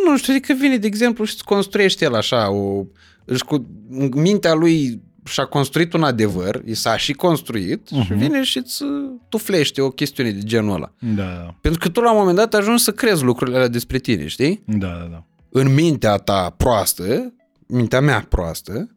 Nu 0.07 0.17
știu, 0.17 0.33
adică 0.33 0.53
vine, 0.53 0.77
de 0.77 0.87
exemplu, 0.87 1.25
și 1.25 1.35
îți 1.35 1.45
construiește 1.45 2.05
el 2.05 2.15
așa, 2.15 2.51
o, 2.51 2.85
își 3.25 3.45
cu, 3.45 3.67
în 3.91 4.11
mintea 4.15 4.55
lui 4.55 5.03
și-a 5.27 5.45
construit 5.45 5.93
un 5.93 6.03
adevăr, 6.03 6.63
i 6.65 6.75
s-a 6.75 6.97
și 6.97 7.13
construit 7.13 7.81
uh-huh. 7.87 8.05
și 8.05 8.13
Mhm. 8.13 8.17
vine 8.19 8.43
și 8.43 8.59
îți 8.59 8.83
tuflește 9.29 9.81
o 9.81 9.91
chestiune 9.91 10.31
de 10.31 10.41
genul 10.43 10.75
ăla. 10.75 10.93
Da, 10.99 11.23
da, 11.25 11.57
Pentru 11.61 11.81
că 11.81 11.89
tu 11.89 12.01
la 12.01 12.13
un 12.13 12.19
moment 12.19 12.37
dat 12.37 12.55
ajungi 12.55 12.83
să 12.83 12.93
crezi 12.93 13.23
lucrurile 13.25 13.57
alea 13.57 13.69
despre 13.69 13.99
tine, 13.99 14.27
știi? 14.27 14.63
da, 14.67 14.87
da, 14.89 15.09
da. 15.11 15.25
În 15.49 15.75
mintea 15.75 16.17
ta 16.17 16.51
proastă, 16.57 17.35
mintea 17.67 18.01
mea 18.01 18.27
proastă, 18.29 18.97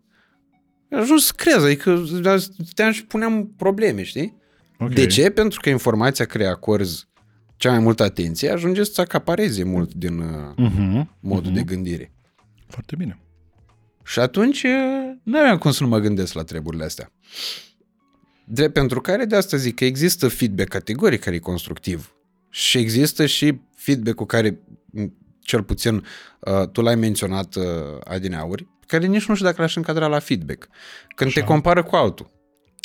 ajungi 0.91 1.23
să 1.23 1.34
crezi, 1.35 1.65
adică 1.65 2.03
stăteam 2.38 2.91
și 2.91 3.06
puneam 3.06 3.53
probleme, 3.57 4.03
știi? 4.03 4.38
Ok. 4.80 4.93
De 4.93 5.06
ce? 5.06 5.30
Pentru 5.30 5.60
că 5.60 5.69
informația 5.69 6.26
care 6.26 6.45
acorzi 6.45 7.07
cea 7.56 7.69
mai 7.69 7.80
multă 7.80 8.03
atenție 8.03 8.49
ajunge 8.51 8.84
să 8.84 9.01
acapareze 9.01 9.64
mult 9.64 9.93
din 9.93 10.19
uh, 10.19 10.69
Uh-huh. 10.69 11.06
modul 11.19 11.53
de 11.53 11.61
gândire. 11.64 12.14
Foarte 12.68 12.95
bine. 12.95 13.19
Și 14.10 14.19
atunci 14.19 14.65
nu 15.23 15.38
aveam 15.38 15.57
cum 15.57 15.72
să 15.72 15.84
nu 15.84 15.90
mă 15.90 15.99
gândesc 15.99 16.34
la 16.34 16.44
treburile 16.44 16.84
astea. 16.84 17.11
Drept 18.45 18.73
pentru 18.73 19.02
care 19.02 19.26
de 19.26 19.36
asta 19.36 19.57
zic 19.57 19.76
că 19.76 19.86
există 19.86 20.27
feedback 20.27 20.69
categoric 20.69 21.19
care 21.19 21.36
e 21.36 21.40
constructiv 21.40 22.14
și 22.49 22.77
există 22.77 23.26
și 23.26 23.60
feedback-ul 23.76 24.26
care, 24.26 24.60
m, 24.86 25.06
cel 25.41 25.64
puțin 25.64 26.06
uh, 26.40 26.68
tu 26.68 26.81
l-ai 26.81 26.95
menționat 26.95 27.56
uh, 27.56 27.64
adineauri, 28.03 28.68
care 28.88 29.06
nici 29.06 29.26
nu 29.26 29.34
știu 29.34 29.45
dacă 29.45 29.61
l-aș 29.61 29.76
încadra 29.76 30.07
la 30.07 30.19
feedback. 30.19 30.68
Când 31.15 31.34
te 31.34 31.44
compară 31.44 31.84
cu 31.84 31.95
altul 31.95 32.31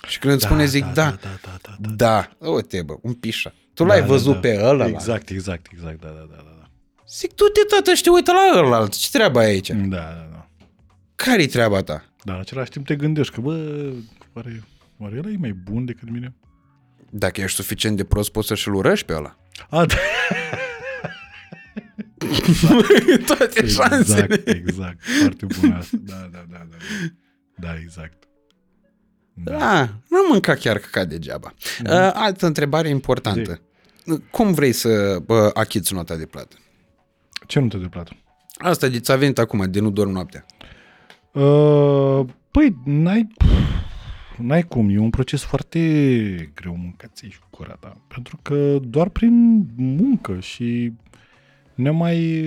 și 0.06 0.18
când 0.18 0.32
îți 0.34 0.44
spune 0.44 0.64
zic 0.64 0.84
da, 0.84 0.90
da, 0.92 1.18
da, 1.22 1.38
da, 1.42 1.58
da, 1.62 1.76
da. 1.78 2.28
da, 2.38 2.50
uite 2.50 2.82
bă, 2.82 2.96
un 3.02 3.12
pișa. 3.12 3.54
Tu 3.74 3.84
l-ai 3.84 4.02
văzut 4.02 4.40
pe 4.40 4.60
ăla. 4.62 4.86
Exact, 4.86 5.28
exact, 5.28 5.66
exact, 5.72 6.00
da, 6.00 6.08
da, 6.08 6.26
da, 6.30 6.36
da. 6.36 6.56
da. 6.58 6.68
Zic, 7.08 7.32
tu 7.32 7.44
te 7.44 7.60
tată 7.74 7.94
și 7.94 8.02
te 8.02 8.10
uită 8.10 8.32
la 8.32 8.58
ăla, 8.58 8.88
ce 8.88 9.08
treaba 9.12 9.42
e 9.42 9.46
aici? 9.46 9.70
Da, 9.70 9.76
da, 9.76 10.28
da. 10.30 10.33
Care-i 11.14 11.46
treaba 11.46 11.82
ta? 11.82 12.04
Dar 12.22 12.34
în 12.34 12.40
același 12.40 12.70
timp 12.70 12.86
te 12.86 12.96
gândești 12.96 13.34
că, 13.34 13.40
bă, 13.40 13.52
oare, 14.32 14.62
oare 14.98 15.18
ăla 15.18 15.28
e 15.28 15.36
mai 15.38 15.52
bun 15.52 15.84
decât 15.84 16.10
mine? 16.10 16.34
Dacă 17.10 17.40
ești 17.40 17.56
suficient 17.56 17.96
de 17.96 18.04
prost, 18.04 18.30
poți 18.32 18.46
să-și-l 18.46 18.74
urăști 18.74 19.06
pe 19.06 19.14
ăla. 19.14 19.36
A, 19.70 19.86
da. 19.86 19.94
Toate 23.26 23.50
Exact, 23.60 23.90
șansele. 23.90 24.42
exact. 24.44 24.98
Foarte 25.20 25.46
bun 25.60 25.72
asta. 25.72 25.96
Da, 26.00 26.28
da, 26.32 26.44
da, 26.50 26.66
da. 26.70 26.76
Da, 27.56 27.76
exact. 27.82 28.22
Da. 29.34 29.58
Da, 29.58 29.80
nu 30.08 30.16
am 30.18 30.26
mâncat 30.30 30.58
chiar 30.58 30.78
căcat 30.78 31.08
degeaba. 31.08 31.54
Uh, 31.84 31.90
altă 32.12 32.46
întrebare 32.46 32.88
importantă. 32.88 33.60
Cum 34.30 34.52
vrei 34.52 34.72
să 34.72 35.18
bă, 35.26 35.50
achiți 35.54 35.94
nota 35.94 36.16
de 36.16 36.26
plată? 36.26 36.56
Ce 37.46 37.58
nu 37.60 37.68
te 37.68 37.76
de 37.76 37.86
plată? 37.86 38.16
Asta 38.58 38.88
de 38.88 39.00
ți-a 39.00 39.16
venit 39.16 39.38
acum, 39.38 39.70
de 39.70 39.80
nu 39.80 39.90
dorm 39.90 40.10
noaptea. 40.10 40.46
Uh, 41.34 42.24
păi, 42.50 42.76
n-ai, 42.84 43.26
n-ai 44.38 44.62
cum. 44.62 44.88
E 44.88 44.98
un 44.98 45.10
proces 45.10 45.42
foarte 45.42 45.80
greu 46.54 46.76
mâncați 46.76 47.26
și 47.26 47.38
cu 47.38 47.46
gura 47.50 47.74
ta. 47.74 47.96
Pentru 48.08 48.38
că 48.42 48.78
doar 48.78 49.08
prin 49.08 49.66
muncă 49.76 50.40
și 50.40 50.92
ne 51.74 51.90
mai... 51.90 52.44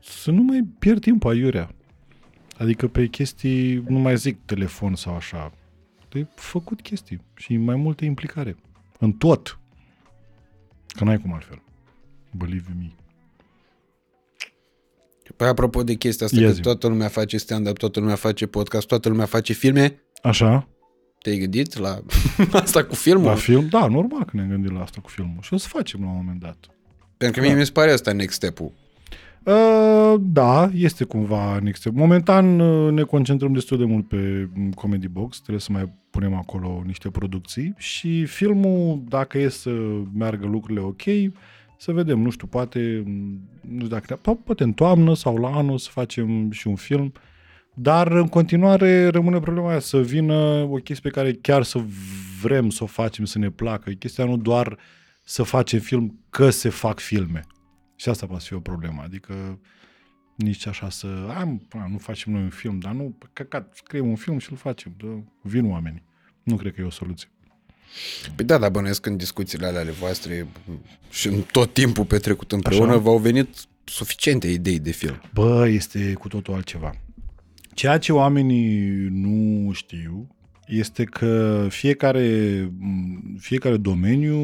Să 0.00 0.30
nu 0.30 0.42
mai 0.42 0.68
pierd 0.78 1.00
timp 1.00 1.24
aiurea. 1.24 1.70
Adică 2.58 2.88
pe 2.88 3.06
chestii, 3.06 3.74
nu 3.88 3.98
mai 3.98 4.16
zic 4.16 4.38
telefon 4.44 4.94
sau 4.94 5.14
așa. 5.14 5.52
De 6.08 6.26
făcut 6.34 6.80
chestii 6.80 7.20
și 7.36 7.56
mai 7.56 7.76
multă 7.76 8.04
implicare. 8.04 8.56
În 8.98 9.12
tot. 9.12 9.58
Că 10.88 11.04
n-ai 11.04 11.18
cum 11.18 11.32
altfel. 11.32 11.62
Believe 12.30 12.70
me. 12.78 12.90
Păi 15.36 15.46
apropo 15.48 15.82
de 15.82 15.94
chestia 15.94 16.26
asta, 16.26 16.40
Ia 16.40 16.46
că 16.46 16.52
zi. 16.52 16.60
toată 16.60 16.86
lumea 16.88 17.08
face 17.08 17.36
stand-up, 17.36 17.76
toată 17.78 18.00
lumea 18.00 18.14
face 18.14 18.46
podcast, 18.46 18.86
toată 18.86 19.08
lumea 19.08 19.26
face 19.26 19.52
filme, 19.52 20.02
Așa? 20.22 20.68
te-ai 21.22 21.38
gândit 21.38 21.78
la 21.78 21.98
asta 22.62 22.84
cu 22.84 22.94
filmul? 22.94 23.24
La 23.26 23.34
film? 23.34 23.68
Da, 23.68 23.86
normal 23.86 24.24
că 24.24 24.30
ne-am 24.32 24.48
gândit 24.48 24.72
la 24.72 24.82
asta 24.82 25.00
cu 25.00 25.08
filmul. 25.08 25.38
Și 25.40 25.54
o 25.54 25.56
să 25.56 25.68
facem 25.68 26.00
la 26.00 26.06
un 26.08 26.16
moment 26.16 26.40
dat. 26.40 26.56
Pentru 27.16 27.40
că 27.40 27.46
mie 27.46 27.56
mi 27.56 27.64
se 27.64 27.72
pare 27.72 27.90
asta 27.90 28.12
next 28.12 28.34
step-ul. 28.34 28.72
Uh, 29.44 30.14
da, 30.20 30.70
este 30.74 31.04
cumva 31.04 31.56
în 31.56 31.66
extrem. 31.66 31.92
Momentan 31.96 32.60
uh, 32.60 32.92
ne 32.92 33.02
concentrăm 33.02 33.52
destul 33.52 33.78
de 33.78 33.84
mult 33.84 34.08
pe 34.08 34.48
mm, 34.54 34.70
Comedy 34.72 35.08
Box, 35.08 35.36
trebuie 35.36 35.60
să 35.60 35.72
mai 35.72 35.92
punem 36.10 36.34
acolo 36.34 36.82
niște 36.86 37.10
producții 37.10 37.74
și 37.76 38.24
filmul, 38.24 39.02
dacă 39.08 39.38
e 39.38 39.48
să 39.48 39.70
meargă 40.14 40.46
lucrurile 40.46 40.80
ok, 40.80 41.02
să 41.82 41.92
vedem, 41.92 42.18
nu 42.18 42.30
știu, 42.30 42.46
poate, 42.46 43.02
mm, 43.06 43.48
nu 43.60 43.76
știu 43.76 43.88
dacă, 43.88 44.16
po- 44.16 44.44
poate 44.44 44.62
în 44.62 44.72
toamnă 44.72 45.14
sau 45.14 45.36
la 45.36 45.48
anul 45.48 45.78
să 45.78 45.88
facem 45.92 46.50
și 46.50 46.66
un 46.66 46.76
film, 46.76 47.12
dar 47.74 48.12
în 48.12 48.28
continuare 48.28 49.06
rămâne 49.08 49.40
problema 49.40 49.70
aia, 49.70 49.78
să 49.78 50.00
vină 50.00 50.34
o 50.70 50.74
chestie 50.74 51.10
pe 51.10 51.20
care 51.20 51.32
chiar 51.32 51.62
să 51.62 51.84
vrem 52.42 52.70
să 52.70 52.82
o 52.82 52.86
facem, 52.86 53.24
să 53.24 53.38
ne 53.38 53.50
placă. 53.50 53.90
E 53.90 53.94
chestia 53.94 54.24
nu 54.24 54.36
doar 54.36 54.78
să 55.24 55.42
facem 55.42 55.80
film 55.80 56.24
că 56.30 56.50
se 56.50 56.68
fac 56.68 56.98
filme. 56.98 57.40
Și 57.96 58.08
asta 58.08 58.26
poate 58.26 58.44
fi 58.46 58.54
o 58.54 58.60
problemă. 58.60 59.02
Adică 59.04 59.60
nici 60.36 60.66
așa 60.66 60.88
să... 60.88 61.06
Am, 61.38 61.68
nu 61.90 61.98
facem 61.98 62.32
noi 62.32 62.42
un 62.42 62.50
film, 62.50 62.78
dar 62.78 62.92
nu, 62.92 63.18
căcat, 63.32 63.72
scriem 63.74 64.08
un 64.08 64.16
film 64.16 64.38
și 64.38 64.50
îl 64.50 64.56
facem. 64.56 64.94
Dă, 64.96 65.06
vin 65.42 65.70
oamenii. 65.70 66.04
Nu 66.42 66.56
cred 66.56 66.74
că 66.74 66.80
e 66.80 66.84
o 66.84 66.90
soluție. 66.90 67.31
Păi 68.34 68.44
da, 68.44 68.58
dar 68.58 68.70
bănuiesc 68.70 69.06
în 69.06 69.16
discuțiile 69.16 69.66
alea 69.66 69.80
ale 69.80 69.90
voastre 69.90 70.46
și 71.10 71.26
în 71.26 71.42
tot 71.50 71.72
timpul 71.72 72.04
petrecut 72.04 72.52
împreună 72.52 72.90
Așa. 72.90 73.00
v-au 73.00 73.18
venit 73.18 73.48
suficiente 73.84 74.48
idei 74.48 74.78
de 74.78 74.90
film. 74.90 75.20
Bă, 75.34 75.68
este 75.68 76.12
cu 76.12 76.28
totul 76.28 76.54
altceva. 76.54 76.94
Ceea 77.74 77.98
ce 77.98 78.12
oamenii 78.12 79.08
nu 79.10 79.70
știu 79.72 80.36
este 80.66 81.04
că 81.04 81.66
fiecare, 81.70 82.70
fiecare 83.38 83.76
domeniu, 83.76 84.36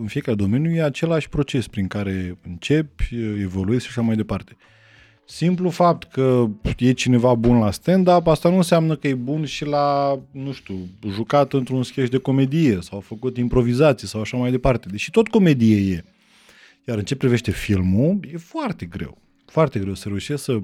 în 0.00 0.06
fiecare 0.06 0.36
domeniu 0.36 0.70
e 0.70 0.82
același 0.82 1.28
proces 1.28 1.66
prin 1.66 1.86
care 1.86 2.38
începi, 2.48 3.08
evoluezi 3.40 3.84
și 3.84 3.90
așa 3.90 4.00
mai 4.00 4.16
departe. 4.16 4.56
Simplu 5.30 5.70
fapt 5.70 6.04
că 6.12 6.48
e 6.78 6.92
cineva 6.92 7.34
bun 7.34 7.58
la 7.58 7.70
stand-up, 7.70 8.26
asta 8.26 8.48
nu 8.48 8.56
înseamnă 8.56 8.96
că 8.96 9.08
e 9.08 9.14
bun 9.14 9.44
și 9.44 9.64
la, 9.64 10.18
nu 10.30 10.52
știu, 10.52 10.74
jucat 11.10 11.52
într-un 11.52 11.82
sketch 11.82 12.10
de 12.10 12.18
comedie 12.18 12.78
sau 12.80 13.00
făcut 13.00 13.36
improvizații 13.36 14.08
sau 14.08 14.20
așa 14.20 14.36
mai 14.36 14.50
departe. 14.50 14.88
Deși 14.90 15.10
tot 15.10 15.28
comedie 15.28 15.94
e. 15.94 16.04
Iar 16.84 16.98
în 16.98 17.04
ce 17.04 17.16
privește 17.16 17.50
filmul, 17.50 18.18
e 18.32 18.36
foarte 18.36 18.86
greu. 18.86 19.18
Foarte 19.46 19.78
greu 19.78 19.94
să 19.94 20.08
reușești 20.08 20.44
să 20.44 20.58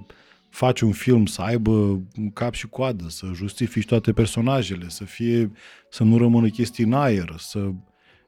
faci 0.49 0.81
un 0.81 0.93
film, 0.93 1.27
să 1.27 1.43
aibă 1.43 1.71
un 2.17 2.31
cap 2.33 2.55
și 2.55 2.67
coadă, 2.67 3.05
să 3.09 3.27
justifici 3.35 3.87
toate 3.87 4.13
personajele, 4.13 4.89
să 4.89 5.05
fie, 5.05 5.51
să 5.91 6.05
nu 6.05 6.19
rămână 6.19 6.49
chestii 6.49 6.85
în 6.85 6.93
aer, 6.93 7.35
să... 7.39 7.71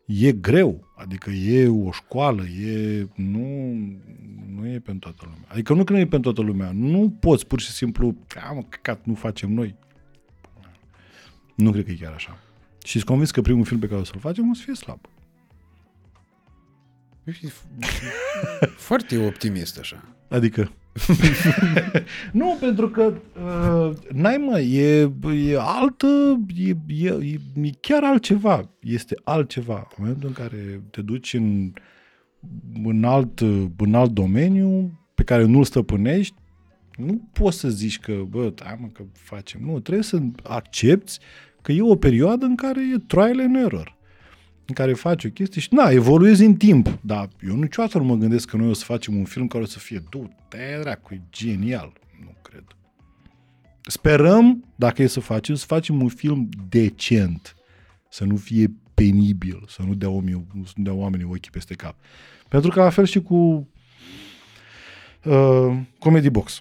E 0.07 0.33
greu, 0.33 0.93
adică 0.97 1.31
e 1.31 1.69
o 1.69 1.91
școală, 1.93 2.43
e... 2.43 3.07
Nu, 3.15 3.75
nu 4.55 4.67
e 4.67 4.79
pentru 4.79 5.11
toată 5.11 5.33
lumea. 5.33 5.49
Adică 5.49 5.75
nu 5.75 5.85
că 5.85 5.93
nu 5.93 5.99
e 5.99 6.07
pentru 6.07 6.33
toată 6.33 6.51
lumea, 6.51 6.71
nu 6.73 7.17
poți 7.21 7.47
pur 7.47 7.61
și 7.61 7.71
simplu, 7.71 8.17
a, 8.49 8.53
mă, 8.53 8.63
căcat, 8.69 9.05
nu 9.05 9.15
facem 9.15 9.53
noi. 9.53 9.75
Nu 11.55 11.71
cred 11.71 11.85
că 11.85 11.91
e 11.91 11.95
chiar 11.95 12.13
așa. 12.13 12.39
Și 12.85 12.93
sunt 12.93 13.05
convins 13.05 13.31
că 13.31 13.41
primul 13.41 13.65
film 13.65 13.81
pe 13.81 13.87
care 13.87 14.01
o 14.01 14.05
să-l 14.05 14.21
facem 14.21 14.51
o 14.51 14.55
să 14.55 14.63
fie 14.65 14.75
slab. 14.75 15.01
Foarte 18.89 19.27
optimist 19.27 19.79
așa. 19.79 20.17
Adică? 20.29 20.73
nu, 22.33 22.57
pentru 22.61 22.89
că 22.89 23.13
uh, 23.45 23.97
n-ai 24.13 24.37
mă, 24.37 24.59
e, 24.61 25.01
e 25.49 25.59
altă, 25.59 26.41
e, 26.57 26.77
e, 26.87 27.09
e, 27.09 27.41
e 27.63 27.71
chiar 27.81 28.05
altceva. 28.05 28.71
Este 28.81 29.21
altceva. 29.25 29.75
În 29.75 29.97
momentul 29.99 30.29
în 30.29 30.35
care 30.35 30.83
te 30.91 31.03
duci 31.03 31.35
în, 31.35 31.73
în, 32.85 33.05
alt, 33.05 33.41
în 33.77 33.95
alt 33.95 34.11
domeniu 34.11 35.01
pe 35.15 35.23
care 35.23 35.45
nu-l 35.45 35.65
stăpânești, 35.65 36.35
nu 36.97 37.29
poți 37.33 37.59
să 37.59 37.69
zici 37.69 37.99
că, 37.99 38.23
bă, 38.29 38.53
hai 38.63 38.77
mă, 38.81 38.87
că 38.93 39.03
facem. 39.13 39.61
Nu, 39.65 39.81
trebuie 39.81 40.05
să 40.05 40.19
accepti 40.43 41.19
că 41.63 41.73
e 41.73 41.83
o 41.83 41.97
perioadă 41.97 42.45
în 42.45 42.55
care 42.55 42.81
e 42.95 42.99
trial 43.07 43.41
and 43.41 43.57
error 43.57 43.96
în 44.67 44.75
care 44.75 44.93
faci 44.93 45.25
o 45.25 45.29
chestie 45.29 45.61
și, 45.61 45.69
na, 45.75 45.91
evoluezi 45.91 46.45
în 46.45 46.55
timp. 46.55 46.99
Dar 47.01 47.29
eu 47.49 47.55
niciodată 47.57 47.99
nu 47.99 48.05
mă 48.05 48.15
gândesc 48.15 48.49
că 48.49 48.57
noi 48.57 48.69
o 48.69 48.73
să 48.73 48.85
facem 48.85 49.17
un 49.17 49.25
film 49.25 49.47
care 49.47 49.63
o 49.63 49.67
să 49.67 49.79
fie, 49.79 50.03
du, 50.11 50.31
te 50.49 50.79
dracu, 50.81 51.15
e 51.15 51.21
genial. 51.31 51.93
Nu 52.21 52.35
cred. 52.43 52.65
Sperăm, 53.87 54.65
dacă 54.77 55.03
e 55.03 55.07
să 55.07 55.21
facem, 55.21 55.55
să 55.55 55.67
facem 55.67 56.03
un 56.03 56.09
film 56.09 56.49
decent. 56.69 57.55
Să 58.09 58.25
nu 58.25 58.37
fie 58.37 58.75
penibil, 58.95 59.65
să 59.69 59.83
nu 59.83 59.95
dea, 59.95 60.11
oamenii, 60.11 60.47
să 60.65 60.73
nu 60.77 60.83
dea 60.83 60.93
oamenii 60.93 61.27
ochii 61.27 61.51
peste 61.51 61.75
cap. 61.75 61.97
Pentru 62.49 62.71
că 62.71 62.81
la 62.81 62.91
fel 62.91 63.05
și 63.05 63.23
cu 63.23 63.69
uh, 65.25 65.79
Comedy 65.99 66.31
Box. 66.31 66.61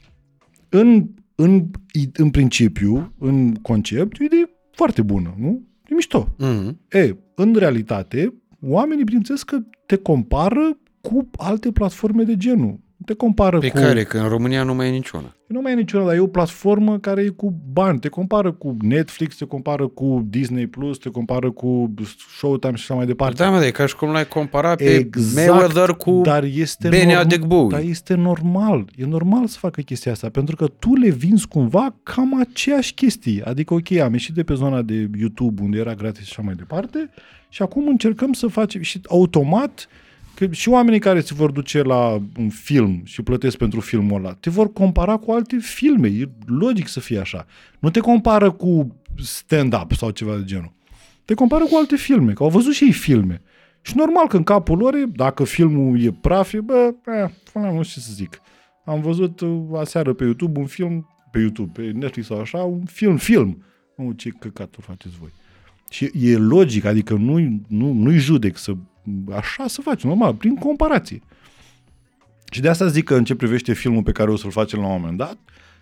În, 0.70 1.10
în, 1.36 1.72
în 2.14 2.30
principiu, 2.30 3.14
în 3.20 3.56
concept, 3.56 4.20
e 4.20 4.24
o 4.24 4.26
idee 4.26 4.50
foarte 4.72 5.02
bună, 5.02 5.36
nu? 5.38 5.68
E 5.96 5.98
mișto. 5.98 6.28
Mm-hmm. 6.40 6.76
E, 6.92 7.16
în 7.36 7.56
realitate, 7.56 8.34
oamenii, 8.62 9.04
bineînțeles 9.04 9.44
că 9.44 9.58
te 9.86 9.96
compară 9.96 10.78
cu 11.02 11.30
alte 11.38 11.72
platforme 11.72 12.24
de 12.24 12.38
genul. 12.38 12.80
Te 13.06 13.14
compară 13.14 13.58
Pe 13.60 13.70
cu... 13.70 13.78
care? 13.78 14.04
Că 14.04 14.18
în 14.18 14.28
România 14.28 14.64
nu 14.64 14.74
mai 14.74 14.88
e 14.88 14.92
niciuna. 14.92 15.36
Nu 15.48 15.62
mai 15.62 15.72
e 15.72 15.76
niciuna, 15.76 16.06
dar 16.06 16.16
e 16.16 16.20
o 16.20 16.28
platformă 16.28 17.00
care 17.00 17.22
e 17.22 17.28
cu 17.28 17.54
bani. 17.74 18.00
Te 18.00 18.08
compară 18.08 18.52
cu 18.52 18.78
Netflix, 18.82 19.36
te 19.38 19.46
compară 19.46 19.88
cu 19.88 20.26
Disney+, 20.30 20.68
Plus, 20.68 20.98
te 20.98 21.10
compară 21.10 21.52
cu 21.52 21.94
Showtime 22.38 22.76
și 22.76 22.82
așa 22.84 22.94
mai 22.94 23.06
departe. 23.06 23.44
Da, 23.44 23.50
mă, 23.50 23.60
de 23.60 23.72
ca 23.72 23.86
și 23.86 23.96
cum 23.96 24.10
l-ai 24.10 24.28
comparat 24.28 24.78
pe 24.78 24.96
Exact, 24.96 25.48
Mayweather 25.48 25.90
cu 25.90 26.22
dar 26.24 26.44
este 26.44 26.88
Benny 26.90 27.14
norm- 27.14 27.20
Adegbowi. 27.20 27.70
Dar 27.72 27.82
este 27.82 28.14
normal. 28.14 28.90
E 28.96 29.06
normal 29.06 29.48
să 29.48 29.58
facă 29.60 29.82
chestia 29.82 30.12
asta, 30.12 30.30
pentru 30.30 30.56
că 30.56 30.68
tu 30.80 30.94
le 30.96 31.10
vinzi 31.10 31.48
cumva 31.48 31.96
cam 32.04 32.40
aceeași 32.40 32.94
chestii. 32.94 33.42
Adică, 33.44 33.74
ok, 33.74 33.92
am 33.92 34.12
ieșit 34.14 34.34
de 34.34 34.44
pe 34.44 34.54
zona 34.54 34.82
de 34.82 35.10
YouTube, 35.20 35.62
unde 35.64 35.78
era 35.78 35.94
gratis 35.94 36.26
și 36.26 36.32
așa 36.32 36.42
mai 36.46 36.54
departe, 36.56 37.10
și 37.50 37.62
acum 37.62 37.88
încercăm 37.88 38.34
să 38.34 38.48
facem 38.48 38.82
și 38.82 39.02
automat 39.10 39.88
că 40.36 40.48
și 40.52 40.70
oamenii 40.70 41.00
care 41.00 41.20
se 41.20 41.34
vor 41.34 41.52
duce 41.52 41.82
la 41.82 42.22
un 42.40 42.50
film 42.50 43.02
și 43.04 43.22
plătesc 43.22 43.58
pentru 43.58 43.80
filmul 43.80 44.20
ăla, 44.20 44.34
te 44.34 44.50
vor 44.50 44.74
compara 44.74 45.18
cu 45.18 45.32
alte 45.32 45.58
filme. 45.60 46.08
E 46.08 46.30
logic 46.46 46.88
să 46.88 47.00
fie 47.00 47.20
așa. 47.20 47.46
Nu 47.80 47.90
te 47.90 48.00
compară 48.00 48.52
cu 48.52 48.96
stand-up 49.18 49.92
sau 49.92 50.10
ceva 50.10 50.36
de 50.36 50.44
genul. 50.44 50.74
Te 51.26 51.34
compară 51.34 51.64
cu 51.64 51.76
alte 51.76 51.96
filme, 51.96 52.34
că 52.34 52.44
au 52.44 52.50
văzut 52.50 52.74
și 52.74 52.84
ei 52.84 52.92
filme. 52.92 53.42
Și 53.82 53.98
normal 53.98 54.28
că 54.28 54.38
în 54.38 54.44
capul 54.44 54.78
lor, 54.78 54.96
e, 54.96 55.04
dacă 55.16 55.44
filmul 55.44 56.02
e 56.02 56.12
praf, 56.12 56.54
e, 56.54 56.62
bă, 56.62 56.94
eh, 57.06 57.30
nu 57.54 57.84
știu 57.84 58.02
ce 58.02 58.08
să 58.08 58.14
zic. 58.14 58.42
Am 58.86 59.02
văzut 59.02 59.40
uh, 59.40 59.62
aseară 59.76 60.14
pe 60.14 60.24
YouTube 60.24 60.60
un 60.60 60.66
film, 60.66 61.08
pe 61.32 61.40
YouTube, 61.40 61.82
pe 61.82 61.92
Netflix 61.92 62.28
sau 62.28 62.40
așa, 62.40 62.58
un 62.58 62.86
film, 62.86 63.18
film. 63.18 63.64
Nu, 63.96 64.12
ce 64.12 64.30
căcaturi 64.30 64.86
faceți 64.86 65.16
voi. 65.20 65.30
Și 65.90 66.12
e 66.14 66.38
logic, 66.38 66.86
adică 66.86 67.14
nu-i, 67.14 67.62
nu, 67.68 67.92
nu-i 67.92 68.18
judec 68.18 68.58
să 68.58 68.74
așa 69.32 69.68
să 69.68 69.82
faci, 69.82 70.04
normal, 70.04 70.36
prin 70.36 70.56
comparație. 70.56 71.22
Și 72.52 72.62
de 72.62 72.70
asta 72.70 72.88
zic 72.88 73.04
că 73.04 73.16
în 73.16 73.24
ce 73.24 73.36
privește 73.36 73.74
filmul 73.74 74.04
pe 74.04 74.12
care 74.12 74.32
o 74.32 74.36
să-l 74.36 74.52
facem 74.52 74.80
la 74.80 74.86
un 74.86 75.00
moment 75.00 75.18
dat, 75.18 75.38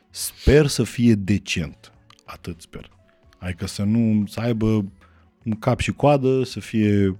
sper 0.09 0.67
să 0.67 0.83
fie 0.83 1.13
decent. 1.13 1.91
Atât 2.25 2.61
sper. 2.61 2.89
Adică 3.37 3.67
să 3.67 3.83
nu, 3.83 4.23
să 4.27 4.39
aibă 4.39 4.85
un 5.43 5.53
cap 5.59 5.79
și 5.79 5.91
coadă, 5.91 6.43
să 6.43 6.59
fie 6.59 7.17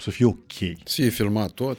să 0.00 0.10
fie 0.10 0.24
ok. 0.24 0.52
Să 0.84 0.94
fie 0.94 1.08
filmat 1.08 1.50
tot. 1.50 1.78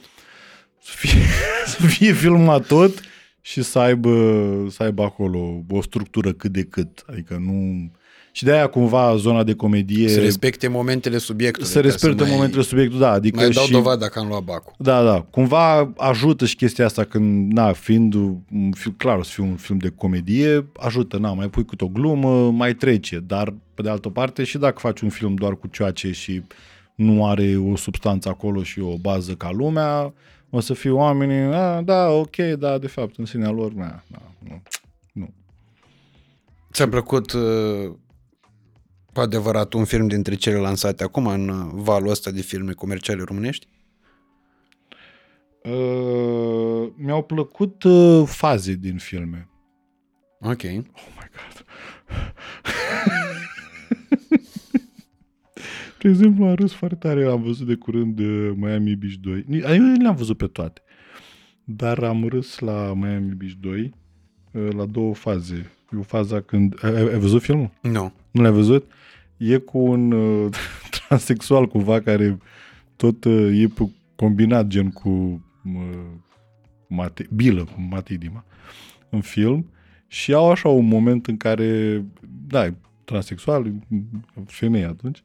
Să 0.82 0.92
fie, 0.96 1.20
să 1.76 1.86
fie 1.86 2.12
filmat 2.12 2.66
tot 2.66 3.00
și 3.40 3.62
să 3.62 3.78
aibă, 3.78 4.66
să 4.70 4.82
aibă 4.82 5.02
acolo 5.02 5.64
o 5.68 5.82
structură 5.82 6.32
cât 6.32 6.52
de 6.52 6.62
cât. 6.62 7.04
Adică 7.06 7.36
nu... 7.36 7.90
Și 8.32 8.44
de 8.44 8.52
aia 8.52 8.66
cumva 8.66 9.16
zona 9.16 9.42
de 9.44 9.54
comedie... 9.54 10.08
Să 10.08 10.20
respecte 10.20 10.68
momentele 10.68 11.18
subiectului. 11.18 11.68
să 11.68 11.80
ca 11.80 11.86
respecte 11.86 12.22
mai- 12.22 12.32
momentele 12.32 12.62
subiectului, 12.62 13.00
da. 13.00 13.10
Adică 13.10 13.36
Mai 13.36 13.50
dau 13.50 13.64
și, 13.64 13.70
dovadă 13.72 13.98
dacă 13.98 14.18
am 14.18 14.28
luat 14.28 14.42
bacul. 14.42 14.72
Da, 14.78 15.02
da. 15.02 15.20
Cumva 15.30 15.92
ajută 15.96 16.46
și 16.46 16.56
chestia 16.56 16.84
asta 16.84 17.04
când, 17.04 17.52
na, 17.52 17.72
fiind 17.72 18.14
un 18.14 18.72
film, 18.72 18.94
clar, 18.98 19.18
o 19.18 19.22
să 19.22 19.30
fie 19.34 19.44
un 19.44 19.56
film 19.56 19.78
de 19.78 19.92
comedie, 19.96 20.66
ajută, 20.76 21.18
na, 21.18 21.32
mai 21.32 21.48
pui 21.48 21.64
câte 21.64 21.84
o 21.84 21.88
glumă, 21.88 22.50
mai 22.50 22.74
trece. 22.74 23.22
Dar, 23.26 23.54
pe 23.74 23.82
de 23.82 23.88
altă 23.88 24.08
parte, 24.08 24.44
și 24.44 24.58
dacă 24.58 24.78
faci 24.78 25.00
un 25.00 25.08
film 25.08 25.34
doar 25.34 25.56
cu 25.56 25.66
cioace 25.66 26.12
și 26.12 26.42
nu 26.94 27.26
are 27.26 27.56
o 27.72 27.76
substanță 27.76 28.28
acolo 28.28 28.62
și 28.62 28.80
o 28.80 28.96
bază 28.96 29.32
ca 29.32 29.50
lumea, 29.52 30.12
o 30.50 30.60
să 30.60 30.74
fie 30.74 30.90
oamenii, 30.90 31.54
a, 31.54 31.80
da, 31.82 32.08
ok, 32.08 32.36
da, 32.36 32.78
de 32.78 32.86
fapt, 32.86 33.18
în 33.18 33.24
sinea 33.24 33.50
lor, 33.50 33.72
na, 33.72 34.02
na, 34.06 34.22
nu, 34.48 34.62
nu. 35.12 35.32
Ți-a 36.72 36.88
plăcut 36.88 37.32
uh, 37.32 37.90
cu 39.20 39.26
adevărat 39.26 39.72
un 39.72 39.84
film 39.84 40.06
dintre 40.06 40.34
cele 40.34 40.56
lansate 40.56 41.02
acum 41.04 41.26
în 41.26 41.48
uh, 41.48 41.70
valul 41.72 42.08
ăsta 42.08 42.30
de 42.30 42.40
filme 42.40 42.72
comerciale 42.72 43.22
românești? 43.22 43.66
Uh, 45.64 46.88
mi-au 46.96 47.22
plăcut 47.22 47.82
uh, 47.82 48.22
faze 48.26 48.72
din 48.74 48.96
filme. 48.96 49.48
Ok. 50.40 50.62
Oh 50.64 51.08
my 51.16 51.28
god. 51.36 51.64
De 56.02 56.08
exemplu, 56.08 56.44
am 56.44 56.54
râs 56.54 56.72
foarte 56.72 56.96
tare, 56.96 57.24
am 57.24 57.42
văzut 57.42 57.66
de 57.66 57.74
curând 57.74 58.18
uh, 58.18 58.52
Miami 58.56 58.94
Beach 58.96 59.14
2. 59.20 59.44
Ni- 59.46 59.58
Eu 59.60 59.78
nu 59.82 60.02
le-am 60.02 60.14
văzut 60.16 60.36
pe 60.36 60.46
toate. 60.46 60.82
Dar 61.64 61.98
am 62.02 62.28
râs 62.28 62.58
la 62.58 62.92
Miami 62.94 63.34
Beach 63.34 63.52
2 63.60 63.94
uh, 64.52 64.68
la 64.76 64.86
două 64.86 65.14
faze. 65.14 65.70
E 65.94 65.96
o 65.98 66.02
faza 66.02 66.40
când... 66.40 66.74
Ai, 66.84 66.94
ai 66.94 67.18
văzut 67.18 67.42
filmul? 67.42 67.70
Nu. 67.82 68.12
Nu 68.30 68.42
l-ai 68.42 68.52
văzut? 68.52 68.90
E 69.40 69.56
cu 69.56 69.78
un 69.78 70.12
uh, 70.12 70.54
transexual 71.08 71.66
cumva 71.66 72.00
care 72.00 72.38
tot 72.96 73.24
uh, 73.24 73.60
e 73.62 73.66
pe- 73.66 73.90
combinat 74.16 74.66
gen 74.66 74.90
cu 74.90 75.08
uh, 75.64 76.06
Mate, 76.88 77.26
Bilă, 77.34 77.64
cu 77.64 77.80
Matei 77.90 78.16
Dima 78.16 78.44
în 79.08 79.20
film 79.20 79.70
și 80.06 80.32
au 80.32 80.50
așa 80.50 80.68
un 80.68 80.86
moment 80.86 81.26
în 81.26 81.36
care, 81.36 82.04
da, 82.46 82.66
e 82.66 82.74
transexual, 83.04 83.66
e 83.66 83.72
femeie 84.46 84.84
atunci 84.84 85.22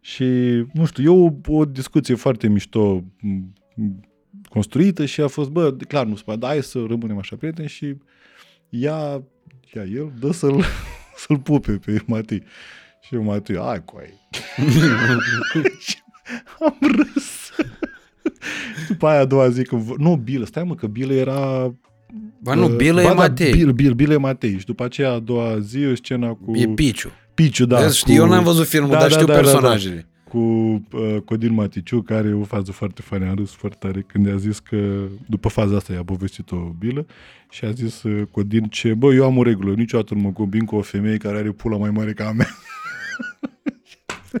și, 0.00 0.24
nu 0.72 0.84
știu, 0.84 1.04
e 1.04 1.30
o, 1.46 1.56
o 1.58 1.64
discuție 1.64 2.14
foarte 2.14 2.48
mișto 2.48 3.04
m, 3.20 3.54
construită 4.48 5.04
și 5.04 5.20
a 5.20 5.28
fost, 5.28 5.50
bă, 5.50 5.72
clar, 5.88 6.06
nu 6.06 6.16
se 6.16 6.22
poate, 6.24 6.40
dar 6.40 6.50
hai 6.50 6.62
să 6.62 6.84
rămânem 6.88 7.18
așa 7.18 7.36
prieteni 7.36 7.68
și 7.68 7.96
ia, 8.68 9.22
ia 9.74 9.84
el, 9.84 10.12
dă 10.20 10.32
să-l, 10.32 10.64
să-l 11.26 11.38
pupe 11.38 11.72
pe 11.72 12.02
Matei. 12.06 12.42
Și 13.12 13.18
eu 13.18 13.24
Matei, 13.24 13.56
hai 13.58 13.84
cu 13.84 13.96
ai. 14.00 14.20
Și 15.80 15.96
am 16.66 16.76
râs. 16.96 17.50
După 18.88 19.06
aia 19.06 19.20
a 19.20 19.24
doua 19.24 19.48
zi, 19.48 19.64
că, 19.64 19.76
v- 19.76 19.94
nu, 19.98 20.16
Bilă, 20.16 20.44
stai 20.44 20.62
mă, 20.64 20.74
că 20.74 20.86
Bilă 20.86 21.12
era... 21.12 21.72
Ba 22.42 22.54
nu, 22.54 22.64
uh, 22.64 22.74
Bilă 22.76 23.00
e 23.00 23.04
ba 23.04 23.08
da, 23.08 23.14
Matei. 23.14 23.52
Bil, 23.52 23.70
Bil, 23.72 23.92
Bilă 23.92 24.12
e 24.12 24.16
Matei. 24.16 24.58
Și 24.58 24.64
după 24.66 24.84
aceea 24.84 25.10
a 25.12 25.18
doua 25.18 25.58
zi, 25.58 25.86
o 25.86 25.94
scena 25.94 26.28
cu 26.28 26.56
E 26.56 26.66
Piciu. 26.68 27.10
Piciu, 27.34 27.66
da. 27.66 27.78
Da, 27.80 27.86
cu, 27.86 27.92
știu, 27.92 28.14
eu 28.14 28.26
n-am 28.28 28.44
văzut 28.44 28.66
filmul, 28.66 28.90
Da, 28.90 28.98
dar 28.98 29.08
da, 29.08 29.14
știu 29.14 29.26
da, 29.26 29.32
da, 29.32 29.38
da. 29.40 29.44
personajele. 29.44 30.06
cu 30.28 30.38
uh, 30.38 31.16
Codin 31.24 31.52
Maticiu, 31.52 32.02
care 32.02 32.28
e 32.28 32.32
o 32.32 32.42
fază 32.44 32.72
foarte 32.72 33.02
faină, 33.02 33.28
am 33.28 33.34
râs 33.34 33.50
foarte 33.50 33.76
tare 33.80 34.04
când 34.06 34.26
i-a 34.26 34.36
zis 34.36 34.58
că, 34.58 34.76
după 35.28 35.48
faza 35.48 35.76
asta 35.76 35.92
i-a 35.92 36.02
povestit-o 36.04 36.56
Bilă 36.56 37.06
și 37.50 37.64
a 37.64 37.70
zis 37.70 38.02
uh, 38.02 38.22
Codin 38.30 38.62
ce, 38.64 38.94
bă, 38.94 39.14
eu 39.14 39.24
am 39.24 39.38
o 39.38 39.42
regulă, 39.42 39.74
niciodată 39.74 40.14
nu 40.14 40.20
mă 40.20 40.30
combin 40.30 40.64
cu 40.64 40.76
o 40.76 40.80
femeie 40.82 41.16
care 41.16 41.36
are 41.38 41.50
pula 41.50 41.76
mai 41.76 41.90
mare 41.90 42.12
ca 42.12 42.26
a 42.26 42.32
mea. 42.32 42.48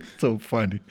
so 0.20 0.36
funny. 0.36 0.82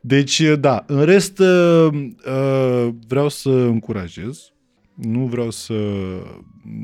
Deci, 0.00 0.38
uh, 0.38 0.58
da, 0.60 0.84
în 0.86 1.04
rest 1.04 1.38
uh, 1.38 1.88
uh, 1.92 2.88
vreau 3.08 3.28
să 3.28 3.50
încurajez, 3.50 4.52
nu 4.94 5.24
vreau 5.26 5.50
să, 5.50 5.74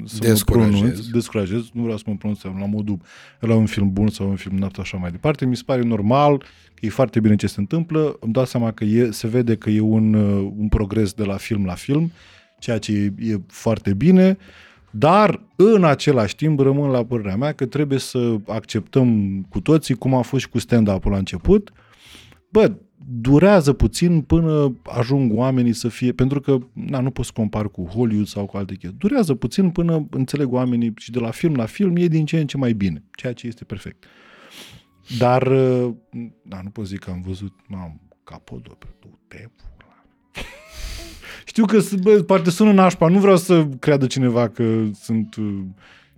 să 0.05 0.18
mă 0.20 0.28
Descurajez. 0.28 0.73
pronunț, 0.73 1.07
descurajez, 1.07 1.70
nu 1.73 1.82
vreau 1.82 1.97
să 1.97 2.05
mă 2.07 2.15
pronunț 2.15 2.42
la 2.42 2.50
modul 2.50 2.99
la 3.40 3.55
un 3.55 3.66
film 3.66 3.92
bun 3.92 4.08
sau 4.08 4.28
un 4.28 4.36
film 4.36 4.57
napt 4.57 4.78
așa 4.78 4.97
mai 4.97 5.10
departe. 5.10 5.47
Mi 5.47 5.57
se 5.57 5.62
pare 5.66 5.82
normal, 5.82 6.39
că 6.74 6.86
e 6.86 6.89
foarte 6.89 7.20
bine 7.20 7.36
ce 7.36 7.47
se 7.47 7.60
întâmplă. 7.60 8.16
Îmi 8.20 8.32
dau 8.32 8.44
seama 8.44 8.73
că 8.73 8.84
e, 8.84 9.10
se 9.10 9.26
vede 9.26 9.57
că 9.57 9.70
e 9.70 9.81
un, 9.81 10.15
uh, 10.15 10.52
un 10.57 10.68
progres 10.68 11.12
de 11.12 11.24
la 11.24 11.36
film 11.36 11.65
la 11.65 11.74
film, 11.74 12.12
ceea 12.58 12.78
ce 12.78 12.92
e, 12.92 13.12
e 13.18 13.40
foarte 13.47 13.94
bine, 13.94 14.39
dar 14.91 15.43
în 15.57 15.85
același 15.85 16.36
timp 16.36 16.60
rămân 16.60 16.91
la 16.91 17.05
părerea 17.05 17.36
mea 17.36 17.52
că 17.52 17.67
trebuie 17.67 17.99
să 17.99 18.36
acceptăm 18.47 19.41
cu 19.49 19.60
toții, 19.60 19.94
cum 19.94 20.15
a 20.15 20.20
fost 20.20 20.43
și 20.43 20.49
cu 20.49 20.59
stand-up-ul 20.59 21.10
la 21.10 21.17
început, 21.17 21.73
bă, 22.49 22.73
durează 23.07 23.73
puțin 23.73 24.20
până 24.20 24.77
ajung 24.83 25.39
oamenii 25.39 25.73
să 25.73 25.89
fie, 25.89 26.12
pentru 26.12 26.41
că 26.41 26.59
na, 26.73 27.01
nu 27.01 27.10
pot 27.10 27.25
să 27.25 27.31
compar 27.35 27.69
cu 27.69 27.85
Hollywood 27.85 28.27
sau 28.27 28.47
cu 28.47 28.57
alte 28.57 28.75
chestii. 28.75 28.99
Durează 28.99 29.35
puțin 29.35 29.70
până 29.70 30.07
înțeleg 30.10 30.52
oamenii 30.52 30.93
și 30.97 31.10
de 31.10 31.19
la 31.19 31.31
film 31.31 31.55
la 31.55 31.67
film 31.67 31.97
e 31.97 32.07
din 32.07 32.25
ce 32.25 32.41
în 32.41 32.47
ce 32.47 32.57
mai 32.57 32.73
bine, 32.73 33.05
ceea 33.10 33.33
ce 33.33 33.47
este 33.47 33.65
perfect. 33.65 34.05
Dar, 35.19 35.47
uh, 35.47 35.94
da, 36.43 36.60
nu 36.62 36.70
pot 36.70 36.86
zic 36.86 36.99
că 36.99 37.10
am 37.10 37.20
văzut, 37.27 37.52
am 37.70 38.01
capodopere, 38.25 38.97
du-te, 39.01 39.51
pula. 39.57 40.05
Știu 41.51 41.65
că 41.65 41.79
bă, 42.03 42.11
poate 42.23 42.51
sună 42.51 42.73
nașpa, 42.73 43.09
nu 43.09 43.19
vreau 43.19 43.37
să 43.37 43.67
creadă 43.79 44.07
cineva 44.07 44.49
că 44.49 44.65
sunt 45.03 45.35
uh, 45.35 45.59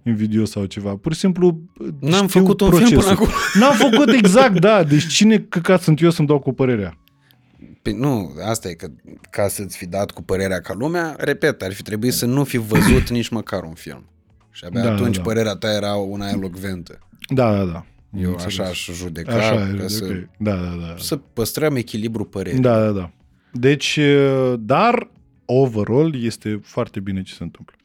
invidios 0.02 0.50
sau 0.50 0.64
ceva. 0.64 0.96
Pur 0.96 1.12
și 1.12 1.18
simplu 1.18 1.60
uh, 1.78 1.88
N-am 2.00 2.26
știu 2.28 2.40
făcut 2.40 2.60
un 2.60 2.70
film 2.70 2.88
procesul. 2.88 3.02
până 3.02 3.10
acum. 3.12 3.28
N-am 3.60 3.90
făcut 3.90 4.08
exact, 4.22 4.60
da. 4.60 4.82
Deci 4.82 5.06
cine 5.06 5.38
căcat 5.38 5.82
sunt 5.82 6.00
eu 6.00 6.10
să-mi 6.10 6.28
dau 6.28 6.38
cu 6.38 6.52
părerea? 6.52 6.98
Păi 7.82 7.92
nu, 7.92 8.32
asta 8.48 8.68
e 8.68 8.72
că 8.72 8.88
ca 9.30 9.48
să-ți 9.48 9.76
fi 9.76 9.86
dat 9.86 10.10
cu 10.10 10.22
părerea 10.22 10.60
ca 10.60 10.74
lumea, 10.78 11.14
repet, 11.18 11.62
ar 11.62 11.72
fi 11.72 11.82
trebuit 11.82 12.12
să 12.12 12.26
nu 12.26 12.44
fi 12.44 12.56
văzut 12.56 13.08
nici 13.10 13.28
măcar 13.28 13.62
un 13.62 13.74
film. 13.74 14.04
Și 14.50 14.64
abia 14.64 14.82
Da, 14.82 14.92
atunci 14.92 15.16
da. 15.16 15.22
părerea 15.22 15.54
ta 15.54 15.72
era 15.72 15.94
una 15.94 16.28
elocventă. 16.28 16.98
Da, 17.28 17.56
da, 17.56 17.64
da. 17.64 17.84
Eu 18.18 18.30
Înțeles. 18.30 18.58
așa 18.58 18.68
aș 18.68 18.90
judeca, 18.92 19.34
Așa 19.34 19.54
ca 19.76 19.84
e, 19.84 19.88
să, 19.88 20.04
ok. 20.04 20.28
Da, 20.38 20.54
da, 20.54 20.76
da. 20.86 20.94
să 20.98 21.16
păstrăm 21.16 21.76
echilibru 21.76 22.24
părerii. 22.24 22.60
Da, 22.60 22.84
da, 22.84 22.90
da. 22.90 23.10
Deci, 23.52 23.96
uh, 23.96 24.54
dar, 24.58 25.10
overall, 25.60 26.24
este 26.24 26.60
foarte 26.62 27.00
bine 27.00 27.22
ce 27.22 27.34
se 27.34 27.42
întâmplă. 27.42 27.76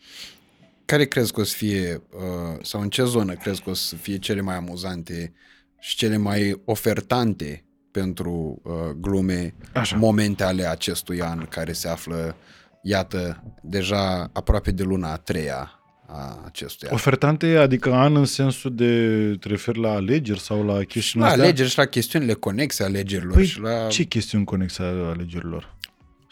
Care 0.85 1.05
crezi 1.05 1.33
că 1.33 1.39
o 1.39 1.43
să 1.43 1.55
fie, 1.55 2.01
uh, 2.13 2.59
sau 2.61 2.81
în 2.81 2.89
ce 2.89 3.03
zonă 3.03 3.33
crezi 3.33 3.61
că 3.61 3.69
o 3.69 3.73
să 3.73 3.95
fie 3.95 4.17
cele 4.17 4.41
mai 4.41 4.55
amuzante 4.55 5.33
și 5.79 5.95
cele 5.95 6.17
mai 6.17 6.61
ofertante 6.65 7.63
pentru 7.91 8.61
uh, 8.63 8.73
glume 8.99 9.53
Așa. 9.73 9.95
momente 9.95 10.43
ale 10.43 10.65
acestui 10.67 11.21
an 11.21 11.45
care 11.45 11.71
se 11.71 11.87
află, 11.87 12.35
iată, 12.83 13.43
deja 13.63 14.29
aproape 14.33 14.71
de 14.71 14.83
luna 14.83 15.11
a 15.11 15.17
treia 15.17 15.71
a 16.07 16.41
acestui 16.45 16.87
an. 16.87 16.93
Ofertante, 16.93 17.57
adică 17.57 17.93
an 17.93 18.15
în 18.15 18.25
sensul 18.25 18.75
de 18.75 19.35
te 19.39 19.47
referi 19.47 19.79
la 19.79 19.91
alegeri 19.91 20.39
sau 20.39 20.65
la 20.65 20.83
chestiuni 20.83 21.25
La 21.25 21.31
astea? 21.31 21.43
alegeri 21.45 21.69
și 21.69 21.77
la 21.77 21.85
chestiunile 21.85 22.33
conexe 22.33 22.83
alegerilor 22.83 23.33
Păi, 23.33 23.45
și 23.45 23.59
la 23.59 23.87
ce 23.87 24.03
chestiuni 24.03 24.45
conexe 24.45 24.81
ale 24.81 25.01
alegerilor? 25.01 25.75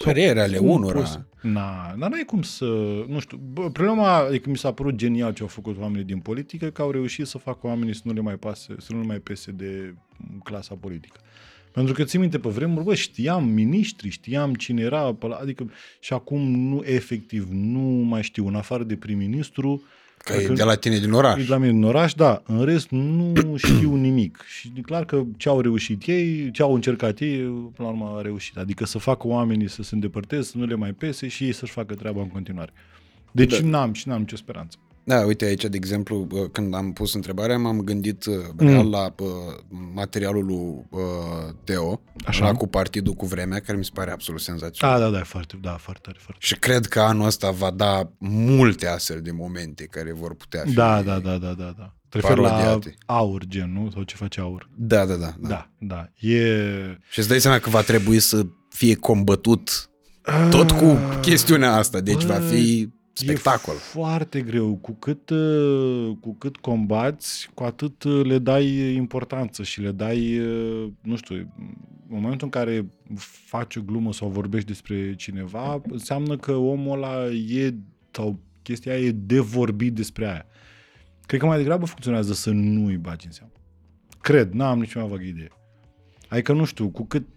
Părere 0.03 0.41
ale 0.41 0.57
Cum 0.57 0.69
unora. 0.69 0.99
poți- 0.99 1.19
Na, 1.41 1.95
dar 1.98 2.09
n-ai 2.09 2.24
cum 2.25 2.41
să... 2.41 2.65
Nu 3.07 3.19
știu, 3.19 3.38
bă, 3.53 3.69
problema 3.69 4.27
e 4.32 4.38
că 4.38 4.49
mi 4.49 4.57
s-a 4.57 4.72
părut 4.72 4.95
genial 4.95 5.33
ce 5.33 5.41
au 5.41 5.48
făcut 5.48 5.77
oamenii 5.80 6.03
din 6.06 6.19
politică, 6.19 6.69
că 6.69 6.82
au 6.82 6.91
reușit 6.91 7.25
să 7.27 7.38
facă 7.38 7.67
oamenii 7.67 7.95
să 7.95 8.01
nu 8.03 8.14
le 8.14 8.22
mai 8.22 8.35
pase, 8.35 8.75
să 8.80 8.93
nu 8.93 8.99
le 8.99 9.06
mai 9.06 9.19
pese 9.19 9.51
de 9.51 9.93
clasa 10.43 10.75
politică. 10.80 11.19
Pentru 11.72 11.93
că 11.93 12.03
ții 12.03 12.19
minte 12.19 12.40
pe 12.40 12.49
vremuri, 12.49 12.85
bă, 12.85 12.95
știam 12.95 13.48
miniștri, 13.48 14.09
știam 14.09 14.53
cine 14.53 14.82
era, 14.82 15.14
pe 15.14 15.27
la, 15.27 15.35
adică 15.35 15.72
și 15.99 16.14
acum 16.14 16.41
nu, 16.51 16.82
efectiv, 16.85 17.48
nu 17.51 17.80
mai 17.80 18.24
știu, 18.24 18.48
în 18.48 18.56
afară 18.56 18.83
de 18.83 18.95
prim-ministru, 18.95 19.83
Că 20.25 20.33
e 20.33 20.41
Dacă- 20.41 20.53
de 20.53 20.63
la 20.63 20.75
tine 20.75 20.97
din 20.99 21.11
oraș. 21.11 21.39
E 21.39 21.43
de 21.43 21.49
la 21.49 21.57
mine 21.57 21.71
în 21.71 21.83
oraș, 21.83 22.13
da. 22.13 22.41
În 22.45 22.63
rest, 22.63 22.89
nu 22.89 23.33
știu 23.65 23.95
nimic. 23.95 24.43
Și 24.47 24.71
e 24.77 24.81
clar 24.81 25.05
că 25.05 25.23
ce 25.37 25.49
au 25.49 25.61
reușit 25.61 26.03
ei, 26.07 26.51
ce 26.51 26.61
au 26.61 26.73
încercat 26.73 27.19
ei, 27.19 27.37
până 27.39 27.71
la 27.77 27.87
urmă 27.87 28.15
a 28.17 28.21
reușit. 28.21 28.57
Adică 28.57 28.85
să 28.85 28.97
facă 28.97 29.27
oamenii 29.27 29.69
să 29.69 29.83
se 29.83 29.93
îndepărteze, 29.95 30.41
să 30.41 30.57
nu 30.57 30.65
le 30.65 30.75
mai 30.75 30.91
pese 30.91 31.27
și 31.27 31.43
ei 31.43 31.51
să-și 31.51 31.71
facă 31.71 31.93
treaba 31.93 32.21
în 32.21 32.27
continuare. 32.27 32.73
Deci 33.31 33.59
da. 33.59 33.67
n-am 33.67 33.93
și 33.93 34.07
n-am 34.07 34.19
nicio 34.19 34.35
speranță. 34.35 34.77
Da, 35.06 35.25
uite 35.25 35.45
aici, 35.45 35.66
de 35.66 35.77
exemplu, 35.77 36.17
bă, 36.17 36.48
când 36.48 36.75
am 36.75 36.93
pus 36.93 37.14
întrebarea, 37.14 37.58
m-am 37.58 37.80
gândit 37.82 38.25
uh, 38.25 38.35
real 38.58 38.90
la 38.90 39.14
bă, 39.16 39.25
materialul 39.93 40.45
lui 40.45 40.85
bă, 40.90 41.01
Teo, 41.64 42.01
Așa. 42.25 42.43
Așa. 42.43 42.53
cu 42.53 42.67
partidul 42.67 43.14
cu 43.14 43.25
vremea, 43.25 43.59
care 43.59 43.77
mi 43.77 43.85
se 43.85 43.92
pare 43.93 44.11
absolut 44.11 44.42
senzațional. 44.42 45.00
Da, 45.00 45.06
da, 45.06 45.17
da, 45.17 45.24
foarte, 45.24 45.58
da, 45.61 45.77
foarte 45.80 46.01
tare, 46.03 46.17
foarte. 46.22 46.45
Și 46.45 46.56
cred 46.59 46.85
că 46.85 47.00
anul 47.00 47.25
ăsta 47.25 47.51
va 47.51 47.72
da 47.72 48.11
multe 48.19 48.88
astfel 48.88 49.22
de 49.22 49.32
momente 49.32 49.84
care 49.84 50.14
vor 50.14 50.35
putea 50.35 50.61
fi... 50.66 50.74
Da, 50.74 51.01
da, 51.01 51.19
da, 51.19 51.38
da, 51.38 51.53
da, 51.53 51.74
da. 51.77 51.93
Te 52.09 52.17
referi 52.19 52.42
la 52.42 52.50
Parodiate. 52.50 52.95
aur, 53.06 53.43
gen, 53.48 53.74
nu? 53.74 53.90
Sau 53.93 54.03
ce 54.03 54.16
face 54.16 54.40
aur? 54.40 54.69
Da, 54.77 55.06
da, 55.06 55.16
da. 55.16 55.34
da. 55.40 55.48
Da, 55.48 55.69
da. 55.80 56.09
E... 56.27 56.40
Și 57.09 57.19
îți 57.19 57.27
dai 57.27 57.40
seama 57.40 57.59
că 57.59 57.69
va 57.69 57.82
trebui 57.82 58.19
să 58.19 58.45
fie 58.69 58.95
combătut 58.95 59.90
tot 60.50 60.72
cu 60.72 60.98
chestiunea 61.22 61.74
asta, 61.75 62.00
deci 62.00 62.25
Bă, 62.25 62.34
va 62.34 62.40
fi 62.40 62.90
spectacol. 63.18 63.76
E 63.76 63.77
foarte 63.77 64.42
greu. 64.42 64.76
Cu 64.76 64.92
cât, 64.92 65.30
uh, 65.30 66.11
cu 66.19 66.34
cât 66.34 66.58
combați, 66.58 67.50
cu 67.53 67.64
atât 67.64 68.03
uh, 68.03 68.26
le 68.26 68.38
dai 68.38 68.94
importanță 68.95 69.64
și 69.64 69.82
le 69.82 69.92
dai, 69.92 70.40
uh, 70.40 70.92
nu 71.02 71.16
știu, 71.16 71.35
în 72.10 72.22
momentul 72.22 72.50
în 72.53 72.61
care 72.61 72.85
faci 73.48 73.76
o 73.76 73.82
glumă 73.82 74.14
sau 74.14 74.27
vorbești 74.27 74.68
despre 74.68 75.16
cineva, 75.16 75.82
înseamnă 75.90 76.38
că 76.38 76.52
omul 76.52 76.94
ăla 76.94 77.27
e, 77.27 77.74
sau 78.11 78.40
chestia 78.61 78.94
aia 78.94 79.02
e 79.02 79.11
de 79.11 79.40
vorbit 79.40 79.94
despre 79.94 80.26
aia. 80.26 80.45
Cred 81.26 81.40
că 81.40 81.45
mai 81.45 81.58
degrabă 81.58 81.85
funcționează 81.85 82.34
să 82.34 82.50
nu 82.50 82.85
îi 82.85 82.98
bagi 82.98 83.26
în 83.26 83.32
seamă. 83.32 83.52
Cred, 84.22 84.52
n-am 84.52 84.80
nici 84.80 84.95
mai 84.95 85.08
vagă 85.08 85.24
idee. 85.24 85.52
Adică, 86.27 86.53
nu 86.53 86.66
știu, 86.66 86.90
cu 86.90 87.06
cât 87.06 87.27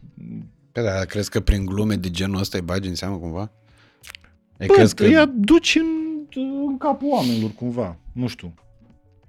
Pe 0.73 0.83
da, 0.83 1.05
crezi 1.05 1.31
că 1.31 1.41
prin 1.41 1.65
glume 1.65 1.95
de 1.97 2.11
genul 2.11 2.41
ăsta 2.41 2.59
îi 2.59 2.65
bagi 2.65 2.89
în 2.89 2.95
seamă 2.95 3.17
cumva? 3.17 3.53
Ai 4.59 4.67
Bă, 4.67 4.75
crezi 4.75 4.95
că... 4.95 5.05
îi 5.05 5.17
aduci 5.17 5.75
în, 5.75 5.87
în 6.67 6.79
capul 6.79 7.09
oamenilor, 7.11 7.51
cumva. 7.51 7.97
Nu 8.13 8.27
știu. 8.27 8.55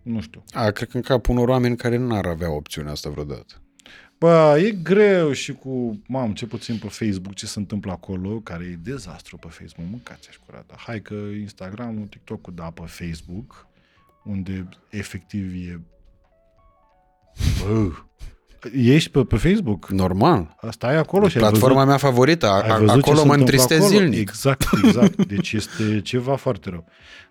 Nu 0.02 0.22
știu. 0.22 0.44
A, 0.52 0.72
cred 0.72 0.90
că 0.90 0.98
în 0.98 1.04
capul 1.04 1.36
unor 1.36 1.48
oameni 1.48 1.78
care 1.78 1.98
n-ar 1.98 2.26
avea 2.26 2.52
opțiunea 2.52 2.92
asta 2.92 3.10
vreodată. 3.10 3.62
Bă, 4.18 4.60
e 4.66 4.72
greu 4.72 5.32
și 5.32 5.54
cu, 5.54 6.02
mam, 6.08 6.34
ce 6.34 6.46
puțin 6.46 6.78
pe 6.78 6.88
Facebook, 6.88 7.34
ce 7.34 7.46
se 7.46 7.60
întâmplă 7.60 7.92
acolo, 7.92 8.40
care 8.40 8.64
e 8.64 8.80
dezastru 8.84 9.38
pe 9.38 9.48
Facebook, 9.48 9.90
mâncați-aș 9.90 10.36
curată. 10.46 10.76
Hai 10.78 11.02
că 11.02 11.14
Instagram-ul, 11.40 12.08
TikTok-ul, 12.08 12.54
da, 12.56 12.70
pe 12.70 12.82
Facebook, 12.86 13.68
unde 14.24 14.70
efectiv 14.90 15.70
e, 15.70 15.82
bă, 17.64 17.92
Ești 18.74 19.10
pe, 19.10 19.24
pe 19.24 19.36
Facebook? 19.38 19.90
Normal. 19.90 20.56
Asta 20.62 20.94
e 20.94 20.98
acolo 20.98 21.28
și 21.28 21.38
ai 21.38 21.42
Platforma 21.44 21.74
văzut, 21.74 21.88
mea 21.88 21.98
favorită. 21.98 22.48
A- 22.48 22.62
ai 22.62 22.70
a- 22.70 22.78
văzut 22.78 23.04
ce 23.04 23.10
Acolo 23.10 23.18
se 23.18 23.26
mă 23.26 23.34
întâmplă 23.34 23.36
întristez 23.36 23.78
acolo? 23.78 23.98
zilnic. 24.00 24.20
Exact, 24.20 24.66
exact. 24.84 25.26
Deci 25.26 25.52
este 25.52 26.02
ceva 26.02 26.36
foarte 26.36 26.70
rău. 26.70 26.86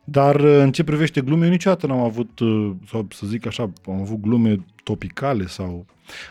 Dar 0.05 0.41
uh, 0.41 0.59
în 0.61 0.73
ce 0.73 0.85
privește 0.85 1.21
glume, 1.21 1.45
eu 1.45 1.51
niciodată 1.51 1.87
n-am 1.87 1.99
avut, 2.01 2.39
uh, 2.39 2.71
sau 2.91 3.07
să 3.15 3.27
zic 3.27 3.47
așa, 3.47 3.63
am 3.87 4.01
avut 4.01 4.21
glume 4.21 4.65
topicale 4.85 5.47
sau... 5.47 5.87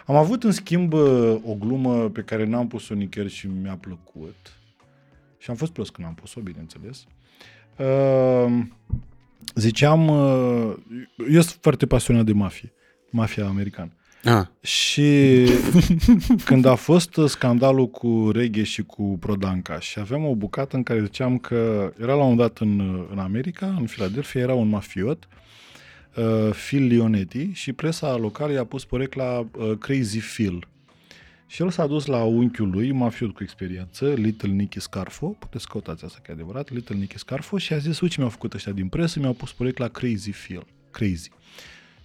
Am 0.06 0.16
avut, 0.16 0.44
în 0.44 0.52
schimb, 0.52 0.94
uh, 0.94 1.36
o 1.46 1.54
glumă 1.54 2.10
pe 2.10 2.22
care 2.22 2.46
n-am 2.46 2.68
pus-o 2.68 2.94
nicăieri 2.94 3.32
și 3.34 3.48
mi-a 3.62 3.78
plăcut. 3.82 4.36
Și 5.38 5.50
am 5.50 5.56
fost 5.56 5.72
plus 5.72 5.90
când 5.90 6.08
am 6.08 6.14
pus-o, 6.14 6.40
bineînțeles. 6.42 7.06
Uh, 7.78 8.60
ziceam, 9.56 10.08
uh, 10.08 10.74
eu 11.32 11.42
sunt 11.42 11.58
foarte 11.62 11.86
pasionat 11.86 12.26
de 12.26 12.34
mafie, 12.34 12.74
mafia 13.10 13.46
americană. 13.46 13.92
Ah, 14.24 14.46
Și 14.62 15.46
când 16.46 16.66
a 16.66 16.76
fost 16.76 17.20
scandalul 17.26 17.88
cu 17.90 18.30
Reghe 18.34 18.64
și 18.64 18.84
cu 18.84 19.18
Prodanca 19.20 19.80
și 19.80 20.00
aveam 20.00 20.26
o 20.26 20.36
bucată 20.36 20.76
în 20.76 20.84
care 20.84 21.04
ziceam 21.04 21.38
că 21.38 21.92
era 22.00 22.14
la 22.14 22.24
un 22.24 22.30
moment 22.30 22.38
dat 22.38 22.58
în, 22.58 23.06
în 23.12 23.20
America, 23.20 23.76
în 23.80 23.86
Philadelphia, 23.86 24.42
era 24.42 24.54
un 24.54 24.68
mafiot, 24.68 25.28
uh, 26.16 26.50
Phil 26.68 26.88
Leonetti, 26.88 27.52
și 27.54 27.74
presa 27.74 28.16
locală 28.16 28.52
i-a 28.52 28.64
pus 28.64 28.86
porecla 28.86 29.40
uh, 29.40 29.72
Crazy 29.80 30.20
Phil. 30.20 30.68
Și 31.50 31.62
el 31.62 31.70
s-a 31.70 31.88
dus 31.88 32.06
la 32.06 32.24
unchiul 32.24 32.70
lui, 32.70 32.92
mafiot 32.92 33.34
cu 33.34 33.44
experiență, 33.44 34.14
Little 34.14 34.50
Nicky 34.50 34.80
Scarfo, 34.80 35.28
puteți 35.28 35.68
căutați 35.68 36.06
asta 36.06 36.20
că 36.22 36.32
e 36.32 36.34
adevărat, 36.34 36.72
Little 36.72 36.96
Nicky 36.96 37.18
Scarfo, 37.18 37.58
și 37.58 37.74
a 37.74 37.78
zis, 37.78 38.00
uite 38.00 38.14
ce 38.14 38.20
mi-au 38.20 38.32
făcut 38.32 38.54
ăștia 38.54 38.72
din 38.72 38.88
presă, 38.88 39.20
mi-au 39.20 39.34
pus 39.34 39.54
porecla 39.54 39.88
Crazy 39.88 40.32
Phil. 40.32 40.66
Crazy. 40.92 41.30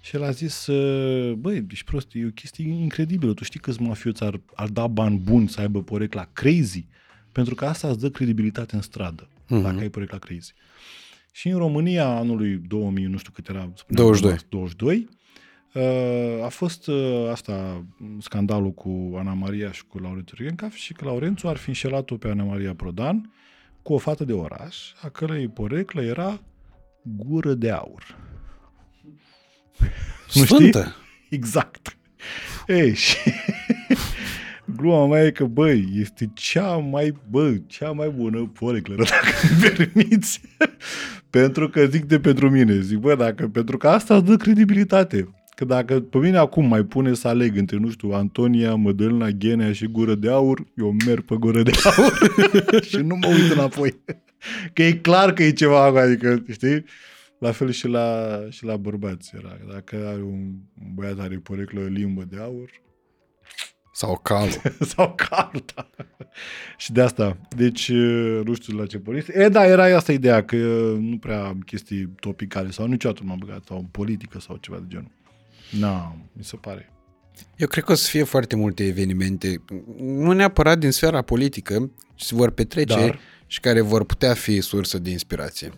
Și 0.04 0.16
el 0.16 0.22
a 0.22 0.30
zis, 0.30 0.66
uh, 0.66 1.32
băi, 1.34 1.66
ești 1.70 1.84
prost, 1.84 2.08
e 2.14 2.26
o 2.26 2.30
chestie 2.30 2.68
incredibilă. 2.68 3.32
Tu 3.34 3.44
știi 3.44 3.60
câți 3.60 3.82
mafioți 3.82 4.22
ar, 4.22 4.40
ar 4.54 4.68
da 4.68 4.86
bani 4.86 5.18
buni 5.18 5.48
să 5.48 5.60
aibă 5.60 5.82
porecla 5.82 6.28
crazy? 6.32 6.86
Pentru 7.32 7.54
că 7.54 7.64
asta 7.64 7.88
îți 7.88 7.98
dă 7.98 8.10
credibilitate 8.10 8.74
în 8.74 8.82
stradă, 8.82 9.28
Mhm. 9.48 9.62
dacă 9.62 9.78
ai 9.78 9.88
porecla 9.88 10.18
crazy. 10.18 10.54
Și 11.32 11.48
în 11.48 11.58
România, 11.58 12.06
anului 12.08 12.60
2000, 12.68 13.04
nu 13.04 13.16
știu 13.16 13.32
cât 13.34 13.48
era, 13.48 13.70
spuneam, 13.74 14.06
22. 14.06 14.36
22 14.48 15.08
uh, 15.74 16.44
a 16.44 16.48
fost 16.48 16.86
uh, 16.86 17.28
asta, 17.30 17.84
scandalul 18.20 18.70
cu 18.72 19.14
Ana 19.18 19.32
Maria 19.32 19.72
și 19.72 19.84
cu 19.86 19.98
Laurențiu 19.98 20.36
Riencav 20.38 20.72
și 20.72 20.92
că 20.92 21.04
Laurențiu 21.04 21.48
ar 21.48 21.56
fi 21.56 21.68
înșelat-o 21.68 22.16
pe 22.16 22.28
Ana 22.28 22.44
Maria 22.44 22.74
Prodan 22.74 23.32
cu 23.82 23.92
o 23.92 23.98
fată 23.98 24.24
de 24.24 24.32
oraș, 24.32 24.92
a 25.02 25.08
cărei 25.08 25.48
poreclă 25.48 26.02
era 26.02 26.40
gură 27.02 27.54
de 27.54 27.70
aur. 27.70 28.16
Nu 30.34 30.44
știi? 30.44 30.56
Sfântă. 30.56 30.96
Exact. 31.28 31.96
Ei, 32.66 32.94
și 33.04 33.16
gluma 34.76 35.06
mea 35.06 35.24
e 35.24 35.30
că, 35.30 35.44
băi, 35.44 35.88
este 36.00 36.30
cea 36.34 36.76
mai, 36.76 37.14
bă, 37.30 37.54
cea 37.66 37.90
mai 37.90 38.08
bună 38.08 38.50
poreclă, 38.58 38.94
dacă 38.94 39.28
îmi 39.50 39.76
permiți. 39.76 40.40
pentru 41.30 41.68
că 41.68 41.84
zic 41.84 42.04
de 42.04 42.18
pentru 42.18 42.50
mine, 42.50 42.80
zic, 42.80 42.98
bă, 42.98 43.14
dacă, 43.14 43.48
pentru 43.48 43.76
că 43.76 43.88
asta 43.88 44.16
îți 44.16 44.24
dă 44.24 44.36
credibilitate. 44.36 45.28
Că 45.54 45.64
dacă 45.64 46.00
pe 46.00 46.18
mine 46.18 46.36
acum 46.36 46.66
mai 46.66 46.82
pune 46.82 47.14
să 47.14 47.28
aleg 47.28 47.56
între, 47.56 47.76
nu 47.76 47.90
știu, 47.90 48.10
Antonia, 48.10 48.74
Mădălina, 48.74 49.28
Ghenea 49.28 49.72
și 49.72 49.86
Gură 49.86 50.14
de 50.14 50.30
Aur, 50.30 50.66
eu 50.76 50.94
merg 51.06 51.24
pe 51.24 51.34
Gură 51.34 51.62
de 51.62 51.70
Aur 51.84 52.18
și 52.88 52.96
nu 52.96 53.16
mă 53.16 53.26
uit 53.26 53.52
înapoi. 53.52 54.00
Că 54.72 54.82
e 54.82 54.92
clar 54.92 55.32
că 55.32 55.42
e 55.42 55.50
ceva, 55.50 55.84
adică, 55.84 56.44
știi? 56.50 56.84
La 57.42 57.52
fel 57.52 57.70
și 57.70 57.86
la, 57.86 58.38
și 58.50 58.64
la 58.64 58.76
bărbați 58.76 59.32
era. 59.36 59.58
Dacă 59.72 59.96
ai 60.08 60.20
un 60.20 60.54
un 60.82 60.94
băiat 60.94 61.18
are 61.18 61.36
poreclă 61.36 61.80
limbă 61.80 62.24
de 62.24 62.36
aur 62.38 62.70
Sau 63.92 64.18
calul. 64.22 64.60
sau 64.94 65.14
carta. 65.14 65.90
și 66.76 66.92
de 66.92 67.00
asta. 67.00 67.36
Deci, 67.56 67.90
nu 68.44 68.54
știu 68.54 68.76
la 68.76 68.86
ce 68.86 68.98
pornit. 68.98 69.28
E, 69.28 69.48
da, 69.48 69.66
era 69.66 69.96
asta 69.96 70.12
ideea, 70.12 70.44
că 70.44 70.56
nu 70.98 71.18
prea 71.18 71.44
am 71.44 71.60
chestii 71.60 72.06
topicale 72.20 72.70
sau 72.70 72.86
niciodată 72.86 73.20
nu 73.22 73.28
m-am 73.28 73.38
băgat 73.38 73.64
sau 73.64 73.78
în 73.78 73.84
politică 73.84 74.40
sau 74.40 74.56
ceva 74.56 74.76
de 74.76 74.86
genul. 74.88 75.10
Nu, 75.70 76.28
mi 76.32 76.44
se 76.44 76.56
pare. 76.56 76.92
Eu 77.56 77.66
cred 77.66 77.84
că 77.84 77.92
o 77.92 77.94
să 77.94 78.08
fie 78.08 78.22
foarte 78.22 78.56
multe 78.56 78.86
evenimente, 78.86 79.62
nu 79.98 80.32
neapărat 80.32 80.78
din 80.78 80.90
sfera 80.90 81.22
politică, 81.22 81.90
ci 82.14 82.22
se 82.22 82.34
vor 82.34 82.50
petrece 82.50 82.94
Dar? 82.94 83.18
și 83.46 83.60
care 83.60 83.80
vor 83.80 84.04
putea 84.04 84.34
fi 84.34 84.60
sursă 84.60 84.98
de 84.98 85.10
inspirație. 85.10 85.72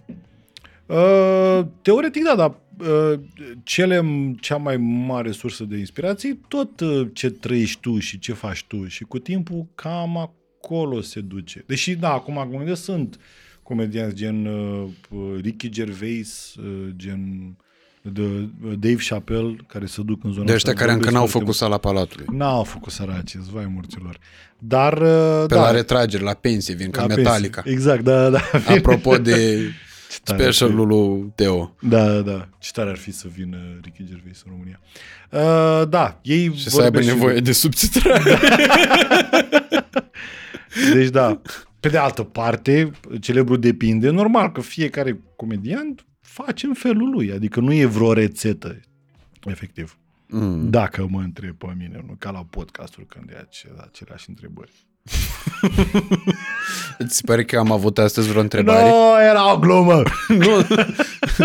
Uh, 0.86 1.60
teoretic, 1.82 2.22
da, 2.24 2.34
dar 2.36 2.54
uh, 2.80 3.20
cele, 3.62 4.04
cea 4.40 4.56
mai 4.56 4.76
mare 4.76 5.30
sursă 5.30 5.64
de 5.64 5.76
inspirație, 5.76 6.38
tot 6.48 6.80
uh, 6.80 7.06
ce 7.12 7.30
trăiești 7.30 7.80
tu 7.80 7.98
și 7.98 8.18
ce 8.18 8.32
faci 8.32 8.64
tu 8.68 8.86
și 8.86 9.04
cu 9.04 9.18
timpul 9.18 9.66
cam 9.74 10.16
acolo 10.18 11.00
se 11.00 11.20
duce. 11.20 11.64
Deși, 11.66 11.94
da, 11.94 12.12
acum 12.12 12.34
mă 12.34 12.46
gândesc, 12.56 12.82
sunt 12.82 13.18
comedianți 13.62 14.14
gen 14.14 14.46
uh, 14.46 14.84
Ricky 15.40 15.68
Gervais, 15.68 16.54
uh, 16.58 16.88
gen 16.96 17.54
de, 18.02 18.20
uh, 18.22 18.72
Dave 18.78 18.96
Chappelle, 19.08 19.56
care 19.66 19.86
se 19.86 20.02
duc 20.02 20.24
în 20.24 20.32
zona 20.32 20.44
De 20.46 20.52
ăștia 20.52 20.72
asta, 20.72 20.84
care 20.84 20.92
încă 20.96 21.04
vorbesc 21.04 21.12
n-au 21.12 21.26
foarte 21.26 21.38
făcut 21.38 21.54
sala 21.54 21.78
palatului. 21.78 22.24
mult. 22.28 22.38
N-au 22.40 22.62
făcut 22.64 22.92
săraci, 22.92 23.36
vai 23.36 23.66
morților. 23.74 24.18
Dar, 24.58 24.92
uh, 24.92 25.44
Pe 25.48 25.54
da, 25.54 25.60
la 25.60 25.70
retrageri, 25.70 26.22
la 26.22 26.34
pensie, 26.34 26.74
vin 26.74 26.90
ca 26.90 27.00
la 27.06 27.14
Metallica. 27.14 27.60
pensie. 27.60 27.72
Exact, 27.72 28.02
da, 28.04 28.30
da. 28.30 28.40
Apropo 28.66 29.16
de 29.18 29.58
Ce 30.14 30.20
tare 30.24 30.42
ar 30.44 30.50
fi. 30.50 30.56
specialul 30.56 30.86
lui 30.86 31.32
Teo. 31.34 31.74
Da, 31.80 32.12
da, 32.12 32.20
da. 32.20 32.48
Ce 32.58 32.70
tare 32.72 32.90
ar 32.90 32.96
fi 32.96 33.10
să 33.12 33.28
vină 33.28 33.56
Ricky 33.82 34.04
Gervais 34.04 34.42
în 34.46 34.50
România. 34.52 34.80
Uh, 35.30 35.88
da, 35.88 36.20
ei 36.22 36.54
Și 36.54 36.68
să 36.70 36.82
aibă 36.82 36.98
vorbesc 36.98 37.06
nevoie 37.14 37.40
de 37.40 37.52
subțitrare. 37.52 38.38
Deci 40.94 41.08
da. 41.08 41.40
Pe 41.80 41.88
de 41.88 41.98
altă 41.98 42.22
parte, 42.22 42.90
celebrul 43.20 43.58
depinde. 43.60 44.10
Normal 44.10 44.52
că 44.52 44.60
fiecare 44.60 45.20
comedian 45.36 45.94
face 46.20 46.66
în 46.66 46.74
felul 46.74 47.10
lui. 47.10 47.32
Adică 47.32 47.60
nu 47.60 47.72
e 47.72 47.84
vreo 47.84 48.12
rețetă. 48.12 48.80
Efectiv. 49.44 49.98
Mm. 50.28 50.70
Dacă 50.70 51.06
mă 51.10 51.20
întreb 51.20 51.56
pe 51.56 51.66
mine, 51.78 52.04
nu 52.06 52.14
ca 52.18 52.30
la 52.30 52.44
podcasturi 52.50 53.06
când 53.06 53.30
e 53.30 53.36
ace- 53.40 53.72
aceleași 53.86 54.28
întrebări. 54.28 54.72
Îți 56.98 57.24
pare 57.24 57.44
că 57.44 57.58
am 57.58 57.72
avut 57.72 57.98
astăzi 57.98 58.28
vreo 58.28 58.40
întrebare? 58.40 58.88
Nu, 58.88 59.22
era 59.30 59.54
o 59.54 59.58
glumă! 59.58 60.02
Nu, 60.38 60.66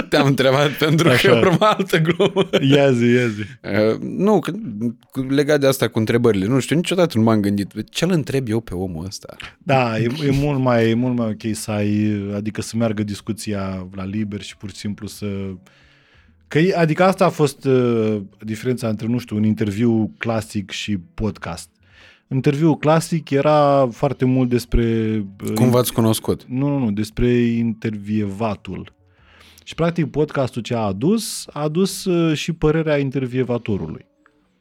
te-am 0.10 0.26
întrebat 0.26 0.70
pentru 0.72 1.10
Așa. 1.10 1.30
că 1.30 1.36
urma 1.38 1.70
altă 1.70 1.98
glumă. 2.00 2.50
Ia 2.62 2.92
zi, 2.92 3.06
ia 3.06 3.28
zi. 3.28 3.42
Uh, 3.92 3.98
nu, 4.02 4.40
că- 4.40 4.52
cu- 5.12 5.20
legat 5.30 5.60
de 5.60 5.68
asta 5.68 5.88
cu 5.88 6.00
întrebările, 6.00 6.46
nu 6.46 6.60
știu, 6.60 6.76
niciodată 6.76 7.18
nu 7.18 7.24
m-am 7.24 7.40
gândit 7.40 7.72
ce-l 7.90 8.12
întreb 8.12 8.48
eu 8.50 8.60
pe 8.60 8.74
omul 8.74 9.06
ăsta. 9.06 9.36
Da, 9.58 9.98
e, 10.00 10.08
e, 10.26 10.30
mult 10.32 10.60
mai, 10.60 10.90
e 10.90 10.94
mult 10.94 11.18
mai 11.18 11.28
ok 11.28 11.56
să 11.56 11.72
ai, 11.72 12.22
adică 12.36 12.62
să 12.62 12.78
meargă 12.78 13.04
discuția 13.04 13.88
la 13.96 14.06
liber 14.06 14.42
și 14.42 14.58
pur 14.58 14.70
și 14.70 14.76
simplu 14.76 15.08
să... 15.08 15.26
Că, 16.48 16.60
e- 16.60 16.76
adică 16.78 17.04
asta 17.04 17.26
a 17.26 17.30
fost 17.30 17.66
uh, 17.66 18.22
diferența 18.40 18.88
între, 18.88 19.08
nu 19.08 19.18
știu, 19.18 19.36
un 19.36 19.44
interviu 19.44 20.12
clasic 20.18 20.72
și 20.72 20.98
podcast. 21.14 21.70
Interviul 22.32 22.78
clasic 22.78 23.30
era 23.30 23.88
foarte 23.92 24.26
mult 24.26 24.50
despre... 24.50 24.84
uh, 25.44 25.54
Cum 25.54 25.70
v-ați 25.70 25.94
cunoscut? 25.94 26.46
Nu, 26.48 26.68
nu, 26.68 26.78
nu, 26.78 26.92
despre 26.92 27.32
intervievatul. 27.38 28.94
Și 29.64 29.76
practic 29.76 30.06
podcastul 30.06 30.62
ce 30.62 30.76
a 30.76 30.80
adus, 30.80 31.48
a 31.52 31.62
adus 31.62 32.06
uh, 32.06 32.38
și 32.38 32.54
părerea 32.54 32.98
intervievatorului. 32.98 34.06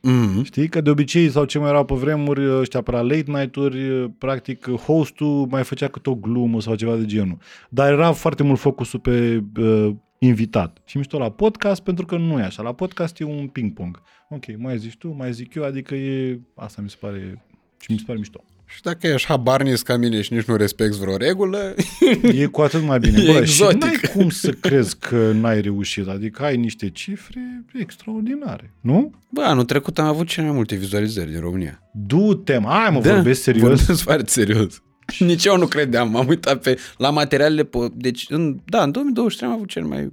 Mm. 0.03 0.43
Știi? 0.43 0.69
Că 0.69 0.81
de 0.81 0.91
obicei, 0.91 1.31
sau 1.31 1.45
ce 1.45 1.59
mai 1.59 1.69
erau 1.69 1.85
pe 1.85 1.95
vremuri, 1.95 2.59
ăștia 2.59 2.83
pe 2.83 2.91
la 2.91 3.01
late 3.01 3.25
night-uri, 3.27 4.11
practic, 4.11 4.71
hostul 4.71 5.47
mai 5.51 5.65
făcea 5.65 5.89
câte 5.89 6.11
o 6.11 6.15
glumă 6.15 6.61
sau 6.61 6.75
ceva 6.75 6.97
de 6.97 7.05
genul. 7.05 7.39
Dar 7.69 7.93
era 7.93 8.13
foarte 8.13 8.43
mult 8.43 8.59
focusul 8.59 9.01
pe 9.01 9.45
uh, 9.61 9.91
invitat. 10.19 10.79
Și 10.85 10.97
mișto 10.97 11.19
la 11.19 11.31
podcast, 11.31 11.83
pentru 11.83 12.07
că 12.07 12.17
nu 12.17 12.39
e 12.39 12.43
așa. 12.43 12.63
La 12.63 12.73
podcast 12.73 13.21
e 13.21 13.25
un 13.25 13.47
ping-pong. 13.47 14.03
Ok, 14.29 14.45
mai 14.59 14.79
zici 14.79 14.97
tu, 14.97 15.15
mai 15.17 15.33
zic 15.33 15.55
eu, 15.55 15.65
adică 15.65 15.95
e... 15.95 16.41
Asta 16.55 16.83
mi 16.83 16.91
se 16.91 16.97
pare... 17.01 17.43
Și 17.81 17.93
mi 17.93 17.99
se 17.99 18.05
pare 18.07 18.19
mișto. 18.19 18.45
Și 18.67 18.83
dacă 18.83 19.07
ești 19.07 19.27
habarnis 19.27 19.83
ca 19.83 19.97
mine 19.97 20.21
și 20.21 20.33
nici 20.33 20.45
nu 20.45 20.57
respecti 20.57 20.99
vreo 20.99 21.17
regulă, 21.17 21.75
E 22.23 22.47
cu 22.47 22.61
atât 22.61 22.83
mai 22.83 22.99
bine. 22.99 23.23
E 23.23 23.33
Bă, 23.33 23.39
exotic. 23.39 23.83
Și 23.83 23.87
n-ai 23.87 24.11
cum 24.13 24.29
să 24.31 24.51
crezi 24.51 24.99
că 24.99 25.31
n-ai 25.35 25.61
reușit. 25.61 26.07
Adică 26.09 26.43
ai 26.43 26.57
niște 26.57 26.91
cifre 26.91 27.65
extraordinare. 27.73 28.75
Nu? 28.81 29.15
bă, 29.31 29.43
anul 29.43 29.65
trecut 29.65 29.99
am 29.99 30.07
avut 30.07 30.27
cele 30.27 30.47
mai 30.47 30.55
multe 30.55 30.75
vizualizări 30.75 31.31
din 31.31 31.41
România. 31.41 31.83
Du-te, 31.93 32.59
mă. 32.59 32.69
Hai 32.69 32.91
mă, 32.91 33.01
vorbesc 33.01 33.43
serios. 33.43 33.63
Vorbesc 33.69 34.03
foarte 34.03 34.31
serios. 34.31 34.83
Nici 35.19 35.45
eu 35.45 35.57
nu 35.57 35.67
credeam, 35.67 36.11
m-am 36.11 36.29
uitat 36.29 36.61
pe, 36.61 36.79
la 36.97 37.11
materialele, 37.11 37.65
pe, 37.65 37.79
deci, 37.95 38.27
în, 38.29 38.61
da, 38.65 38.83
în 38.83 38.91
2023 38.91 39.49
am 39.51 39.57
avut 39.57 39.69
cele 39.69 39.85
mai, 39.85 39.99
cele 39.99 40.13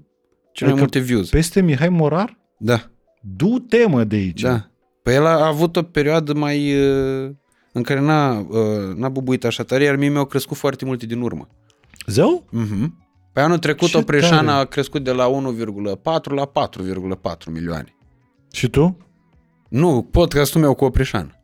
mai 0.71 0.79
Adică 0.79 0.79
multe 0.79 0.99
views. 0.99 1.29
Peste 1.29 1.61
Mihai 1.61 1.89
Morar? 1.89 2.37
Da, 2.57 2.89
Du-te, 3.21 3.85
mă, 3.87 4.03
de 4.03 4.15
aici. 4.15 4.41
da. 4.41 4.69
Păi 5.03 5.13
el 5.13 5.25
a 5.25 5.45
avut 5.45 5.75
o 5.75 5.83
perioadă 5.83 6.33
mai, 6.33 6.73
uh, 6.87 7.29
în 7.75 7.83
care 7.83 7.99
n-a, 7.99 8.39
uh, 8.39 8.95
n-a 8.95 9.09
bubuit 9.09 9.43
așa 9.45 9.63
tare, 9.63 9.83
iar 9.83 9.95
mie 9.95 10.09
mi-au 10.09 10.25
crescut 10.25 10.57
foarte 10.57 10.85
multe 10.85 11.05
din 11.05 11.21
urmă. 11.21 11.47
Zău? 12.07 12.45
Mhm. 12.51 13.03
Pe 13.33 13.41
anul 13.41 13.57
trecut 13.57 13.87
Ce 13.89 13.97
Opreșan 13.97 14.45
tare. 14.45 14.57
a 14.59 14.63
crescut 14.65 15.03
de 15.03 15.11
la 15.11 15.25
1,4 15.27 16.33
la 16.33 16.45
4,4 16.45 17.51
milioane. 17.51 17.95
Și 18.51 18.69
tu? 18.69 18.97
Nu, 19.69 20.07
podcastul 20.11 20.61
meu 20.61 20.73
cu 20.73 20.85
Oprișan. 20.85 21.39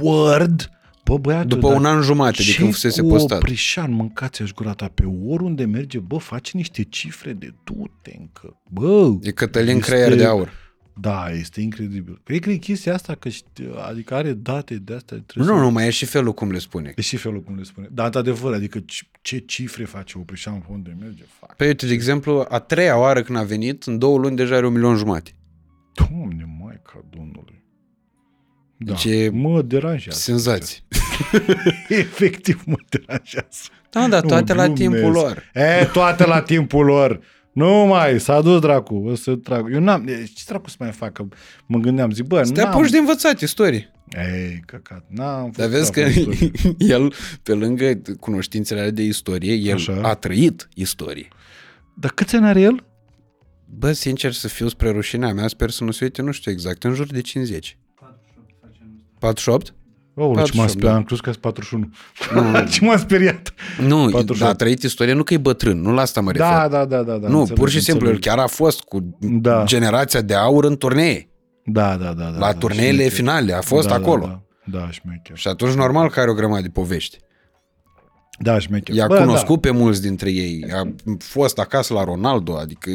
Word? 0.00 0.70
Bă, 1.04 1.18
băiatul, 1.18 1.48
După 1.48 1.68
dar 1.68 1.76
un 1.76 1.84
an 1.84 2.00
jumate 2.02 2.36
de 2.36 2.42
ce 2.42 2.56
când 2.58 2.72
fusese 2.72 3.00
cu 3.02 3.08
postat. 3.08 3.38
Oprișan, 3.38 3.92
mâncați 3.92 4.42
aș 4.42 4.52
gura 4.52 4.72
ta 4.72 4.90
pe 4.94 5.04
oriunde 5.26 5.64
merge, 5.64 5.98
bă, 5.98 6.16
face 6.18 6.56
niște 6.56 6.82
cifre 6.82 7.32
de 7.32 7.54
du-te 7.64 8.16
încă. 8.18 8.60
Bă, 8.70 9.12
E 9.22 9.30
Cătălin 9.30 9.76
Este- 9.76 9.90
Creier 9.90 10.14
de 10.14 10.24
Aur. 10.24 10.52
Da, 11.00 11.30
este 11.30 11.60
incredibil. 11.60 12.20
Cred 12.24 12.40
că 12.40 12.50
e 12.50 12.56
chestia 12.56 12.94
asta, 12.94 13.14
că 13.14 13.28
știi, 13.28 13.68
adică 13.88 14.14
are 14.14 14.32
date 14.32 14.74
de 14.74 14.94
astea. 14.94 15.16
trebuie 15.26 15.48
Nu, 15.48 15.56
să- 15.58 15.64
nu, 15.64 15.70
mai 15.70 15.86
e 15.86 15.90
și 15.90 16.04
felul 16.04 16.32
cum 16.34 16.50
le 16.50 16.58
spune. 16.58 16.92
E 16.96 17.00
și 17.02 17.16
felul 17.16 17.42
cum 17.42 17.56
le 17.56 17.62
spune. 17.62 17.88
Dar, 17.90 18.04
într-adevăr, 18.06 18.54
adică 18.54 18.78
ce, 18.86 19.02
ce 19.22 19.38
cifre 19.38 19.84
face 19.84 20.18
Oprișan 20.18 20.58
pe 20.58 20.66
unde 20.68 20.96
merge? 21.00 21.22
Fac. 21.40 21.56
Pe 21.56 21.66
uite, 21.66 21.86
de 21.86 21.92
exemplu, 21.92 22.46
a 22.48 22.58
treia 22.58 22.98
oară 22.98 23.22
când 23.22 23.38
a 23.38 23.42
venit, 23.42 23.82
în 23.82 23.98
două 23.98 24.18
luni 24.18 24.36
deja 24.36 24.56
are 24.56 24.66
un 24.66 24.72
milion 24.72 24.96
jumate. 24.96 25.30
Doamne, 25.94 26.56
Maica 26.60 27.04
Domnului. 27.10 27.64
Da, 28.76 28.92
Deci 28.92 29.04
e 29.04 29.28
mă 29.30 29.62
deranjează. 29.62 30.18
Senzații. 30.18 30.82
Efectiv 31.88 32.62
mă 32.66 32.76
deranjează. 32.88 33.58
Da, 33.90 34.08
dar 34.08 34.22
Nu, 34.22 34.28
toate 34.28 34.54
la 34.54 34.66
glumesc. 34.66 34.82
timpul 34.90 35.12
lor. 35.12 35.50
E, 35.54 35.84
toate 35.92 36.26
la 36.26 36.42
timpul 36.42 36.84
lor. 36.84 37.20
Nu 37.56 37.86
mai, 37.86 38.20
s-a 38.20 38.40
dus 38.40 38.60
dracu, 38.60 38.94
o 38.94 39.14
să 39.14 39.36
trag. 39.36 39.72
Eu 39.72 39.80
n-am, 39.80 40.06
e, 40.08 40.24
ce 40.34 40.42
dracu 40.46 40.68
să 40.68 40.76
mai 40.78 40.92
facă? 40.92 41.28
Mă 41.66 41.78
gândeam, 41.78 42.10
zic, 42.10 42.24
bă, 42.24 42.42
Să 42.42 42.52
te 42.52 42.62
n-am. 42.62 42.70
apuci 42.70 42.90
de 42.90 42.98
învățat 42.98 43.40
istorie. 43.40 43.90
Ei, 44.16 44.62
căcat, 44.66 45.04
n-am 45.08 45.44
fost 45.44 45.56
Dar 45.56 45.68
vezi 45.68 45.92
că 45.92 46.00
la 46.00 46.06
istorie. 46.06 46.50
el, 46.94 47.12
pe 47.42 47.52
lângă 47.52 48.00
cunoștințele 48.20 48.78
alea 48.80 48.92
de 48.92 49.02
istorie, 49.02 49.54
el 49.54 49.74
Așa. 49.74 50.00
a 50.02 50.14
trăit 50.14 50.68
istorie. 50.74 51.28
Dar 51.94 52.10
câți 52.10 52.36
ani 52.36 52.46
are 52.46 52.60
el? 52.60 52.84
Bă, 53.78 53.92
sincer 53.92 54.32
să 54.32 54.48
fiu 54.48 54.68
spre 54.68 54.90
rușinea 54.90 55.32
mea, 55.32 55.48
sper 55.48 55.70
să 55.70 55.84
nu 55.84 55.90
se 55.90 56.04
uite, 56.04 56.22
nu 56.22 56.30
știu 56.30 56.50
exact, 56.50 56.84
în 56.84 56.94
jur 56.94 57.06
de 57.06 57.20
50. 57.20 57.78
48? 59.18 59.74
Oh, 60.18 60.24
ce 60.44 60.52
m-a 60.56 60.64
48, 60.64 60.70
speriat, 60.70 60.90
da. 60.92 60.96
am 60.96 61.04
crezut 61.04 61.24
că 61.24 61.30
sunt 61.30 61.42
41. 61.42 61.90
ce 62.72 62.84
m-a 62.84 62.96
speriat. 62.96 63.54
Nu, 63.80 63.96
48. 63.96 64.38
dar 64.40 64.48
a 64.48 64.54
trăit 64.54 64.82
istorie, 64.82 65.12
nu 65.12 65.22
că 65.22 65.34
e 65.34 65.38
bătrân, 65.38 65.80
nu 65.80 65.92
la 65.92 66.00
asta 66.00 66.20
mă 66.20 66.32
refer. 66.32 66.46
Da, 66.46 66.68
da, 66.68 66.84
da, 66.84 67.02
da. 67.02 67.16
da 67.16 67.28
nu, 67.28 67.38
înțeleg, 67.38 67.58
pur 67.58 67.68
și 67.68 67.80
simplu, 67.80 68.06
el 68.06 68.14
înțeleg. 68.14 68.36
chiar 68.36 68.44
a 68.44 68.48
fost 68.48 68.80
cu 68.82 69.18
Da. 69.20 69.62
generația 69.66 70.20
de 70.20 70.34
aur 70.34 70.64
în 70.64 70.76
turnee. 70.76 71.28
Da, 71.64 71.96
da, 71.96 72.04
da. 72.04 72.12
da 72.12 72.28
la 72.38 72.38
da, 72.38 72.52
turneele 72.52 72.92
șmecher. 72.92 73.12
finale, 73.12 73.52
a 73.52 73.60
fost 73.60 73.88
da, 73.88 73.94
acolo. 73.94 74.26
Da, 74.26 74.40
da, 74.64 74.78
da 74.78 74.90
șmecher. 74.90 75.36
Și 75.36 75.48
atunci 75.48 75.74
normal 75.74 76.10
că 76.10 76.20
are 76.20 76.30
o 76.30 76.34
grămadă 76.34 76.62
de 76.62 76.68
povești. 76.68 77.18
Da, 78.38 78.58
șmecher. 78.58 78.94
I-a 78.94 79.06
Bă, 79.06 79.18
cunoscut 79.18 79.60
pe 79.60 79.70
mulți 79.70 80.02
dintre 80.02 80.30
ei. 80.30 80.64
A 80.74 80.94
fost 81.18 81.58
acasă 81.58 81.94
la 81.94 82.04
Ronaldo, 82.04 82.56
adică... 82.56 82.90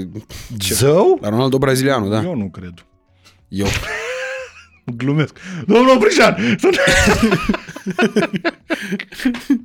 Da. 0.50 0.56
Zău? 0.70 1.18
La 1.22 1.30
Ronaldo 1.30 1.58
brazilianu, 1.58 2.10
da. 2.10 2.22
Eu 2.24 2.36
nu 2.36 2.50
cred. 2.50 2.74
Eu. 3.48 3.68
Glumesc. 4.86 5.38
Domnul 5.68 5.96
Oprișan! 5.96 6.36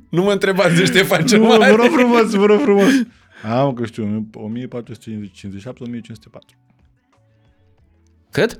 Nu 0.09 0.23
mă 0.23 0.31
întrebați 0.31 0.75
de 0.75 0.85
Ștefan 0.85 1.25
cel 1.25 1.39
Nu, 1.39 1.47
vă 1.47 1.57
Mare. 1.57 1.71
rog 1.71 1.85
frumos, 1.85 2.33
vă 2.33 2.45
rog 2.45 2.59
frumos. 2.59 2.89
Am 3.43 3.73
că 3.73 3.85
știu, 3.85 4.29
1457-1504. 4.35 4.79
Cât? 8.31 8.59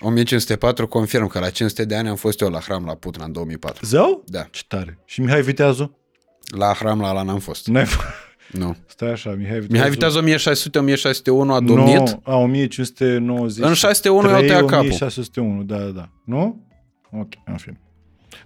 1504 0.00 0.86
confirm 0.86 1.26
că 1.26 1.38
la 1.38 1.50
500 1.50 1.84
de 1.84 1.94
ani 1.96 2.08
am 2.08 2.16
fost 2.16 2.40
eu 2.40 2.48
la 2.50 2.58
hram 2.60 2.84
la 2.84 2.94
Putna 2.94 3.24
în 3.24 3.32
2004. 3.32 3.86
Zău? 3.86 4.24
Da. 4.26 4.42
Ce 4.50 4.62
tare. 4.68 4.98
Și 5.04 5.20
Mihai 5.20 5.42
Viteazu? 5.42 5.98
La 6.58 6.72
hram 6.74 7.00
la 7.00 7.08
Alan 7.08 7.28
am 7.28 7.38
fost. 7.38 7.66
N-ai 7.66 7.86
Nu. 8.52 8.76
Stai 8.86 9.10
așa, 9.10 9.30
Mihai 9.30 9.60
Viteazu. 9.60 9.72
Mihai 9.72 9.90
Viteazu 9.90 10.22
1600-1601 10.22 11.54
a 11.56 11.60
domnit. 11.60 11.96
No, 11.96 12.04
a, 12.22 12.36
1590. 12.36 13.64
În 13.66 13.74
601 13.74 14.28
i-au 14.28 14.40
tăiat 14.40 14.60
capul. 14.60 14.76
1601, 14.76 15.62
da, 15.62 15.76
da, 15.76 15.84
da. 15.84 16.08
Nu? 16.24 16.66
Ok, 17.10 17.32
în 17.44 17.56
fine. 17.56 17.80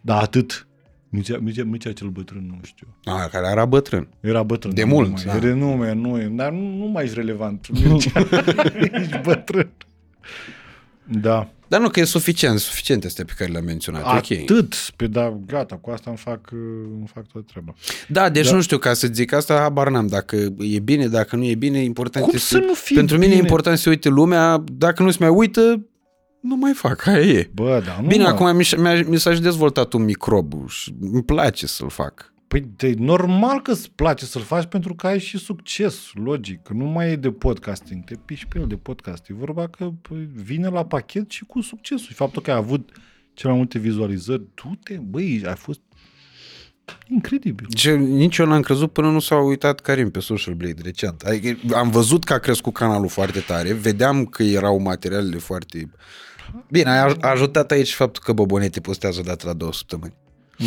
Da, 0.01 0.19
atât. 0.21 0.67
Mircea, 1.09 1.39
Mircea, 1.39 1.65
Mircea 1.65 1.93
cel 1.93 2.09
bătrân, 2.09 2.47
nu 2.47 2.59
știu. 2.63 2.87
A, 3.05 3.29
care 3.29 3.47
era 3.51 3.65
bătrân. 3.65 4.09
Era 4.21 4.43
bătrân. 4.43 4.75
De 4.75 4.85
nu 4.85 4.89
mult, 4.89 5.11
Mai, 5.13 5.23
da. 5.25 5.35
E 5.35 5.39
renume, 5.39 5.93
nu 5.93 6.21
e. 6.21 6.25
Dar 6.33 6.51
nu, 6.51 6.77
nu 6.77 6.87
mai 6.87 7.05
ești 7.05 7.15
relevant. 7.17 7.69
Mircea, 7.85 8.27
ești 8.93 9.21
bătrân. 9.27 9.71
Da. 11.05 11.49
Dar 11.69 11.81
nu, 11.81 11.89
că 11.89 12.01
e 12.01 12.05
suficient, 12.05 12.59
suficient 12.59 13.05
este 13.05 13.25
pe 13.25 13.33
care 13.37 13.51
le-am 13.51 13.65
menționat. 13.65 14.03
e 14.31 14.35
Ok. 14.35 14.41
Atât. 14.41 14.75
Pe 14.97 15.07
da, 15.07 15.39
gata, 15.47 15.77
cu 15.77 15.91
asta 15.91 16.05
îmi 16.11 16.19
fac, 16.19 16.41
uh, 16.53 16.59
îmi 16.99 17.11
fac 17.15 17.27
toată 17.27 17.47
treaba. 17.51 17.75
Da, 18.09 18.29
deci 18.29 18.49
Da. 18.49 18.55
nu 18.55 18.61
știu, 18.61 18.79
ca 18.79 18.93
să 18.95 19.07
zic 19.13 19.33
asta, 19.33 19.55
habar 19.59 19.89
n-am. 19.91 20.07
Dacă 20.07 20.37
e 20.59 20.79
bine, 20.79 21.07
dacă 21.07 21.37
nu 21.37 21.45
e 21.45 21.55
bine, 21.55 21.79
important 21.83 22.25
Cum 22.25 22.35
este... 22.35 22.55
să 22.55 22.59
nu 22.67 22.75
fie 22.75 22.97
Pentru 22.97 23.17
mine 23.17 23.27
e 23.27 23.35
bine? 23.35 23.43
important 23.47 23.77
să 23.77 23.83
se 23.83 23.89
uite 23.89 24.09
lumea, 24.09 24.65
dacă 24.73 25.03
nu 25.03 25.11
se 25.11 25.17
mai 25.21 25.29
uită, 25.29 25.87
nu 26.41 26.57
mai 26.57 26.73
fac, 26.75 27.07
aia 27.07 27.21
e. 27.21 27.51
Bă, 27.55 27.83
da, 27.87 27.99
nu 28.01 28.07
Bine, 28.07 28.23
mă. 28.23 28.29
acum 28.29 28.57
mi, 28.57 28.69
mi, 28.77 29.05
mi 29.09 29.19
s-a 29.19 29.35
și 29.35 29.41
dezvoltat 29.41 29.93
un 29.93 30.05
microb 30.05 30.69
și 30.69 30.95
îmi 31.13 31.23
place 31.23 31.67
să-l 31.67 31.91
fac. 31.91 32.35
Păi 32.49 32.61
de 32.77 32.95
normal 32.99 33.63
că 33.63 33.71
îți 33.71 33.91
place 33.91 34.25
să-l 34.25 34.43
faci 34.43 34.65
pentru 34.65 34.95
că 34.95 35.07
ai 35.07 35.19
și 35.19 35.39
succes, 35.39 36.11
logic. 36.15 36.63
Că 36.63 36.73
nu 36.73 36.85
mai 36.85 37.11
e 37.11 37.17
de 37.17 37.31
podcasting, 37.31 38.05
te 38.05 38.15
piși 38.25 38.47
pe 38.47 38.59
el 38.59 38.67
de 38.67 38.77
podcast. 38.77 39.29
E 39.29 39.35
vorba 39.35 39.69
că 39.69 39.91
păi, 40.03 40.29
vine 40.35 40.69
la 40.69 40.85
pachet 40.85 41.31
și 41.31 41.45
cu 41.45 41.61
succesul. 41.61 42.07
Și 42.07 42.15
faptul 42.15 42.43
că 42.43 42.51
ai 42.51 42.57
avut 42.57 42.91
cele 43.35 43.49
mai 43.49 43.59
multe 43.59 43.79
vizualizări, 43.79 44.43
du-te, 44.55 44.99
băi, 45.03 45.43
ai 45.47 45.57
fost 45.57 45.81
incredibil. 47.09 47.67
Ce, 47.69 47.95
nici 47.95 48.37
eu 48.37 48.47
n-am 48.47 48.61
crezut 48.61 48.93
până 48.93 49.11
nu 49.11 49.19
s-a 49.19 49.37
uitat 49.37 49.81
Karim 49.81 50.11
pe 50.11 50.21
Social 50.21 50.55
Blade 50.55 50.81
recent. 50.83 51.23
Adică 51.23 51.77
am 51.77 51.91
văzut 51.91 52.25
că 52.25 52.33
a 52.33 52.39
crescut 52.39 52.73
canalul 52.73 53.09
foarte 53.09 53.41
tare, 53.41 53.73
vedeam 53.73 54.27
că 54.27 54.43
erau 54.43 54.79
materialele 54.79 55.39
foarte... 55.39 55.91
Bine, 56.71 56.91
a 56.91 57.15
a 57.21 57.31
ajutat 57.31 57.71
aici 57.71 57.95
faptul 57.95 58.23
că 58.25 58.33
Bobonete 58.33 58.81
postează 58.81 59.21
o 59.21 59.23
dată 59.23 59.47
la 59.47 59.53
două 59.53 59.73
săptămâni. 59.73 60.15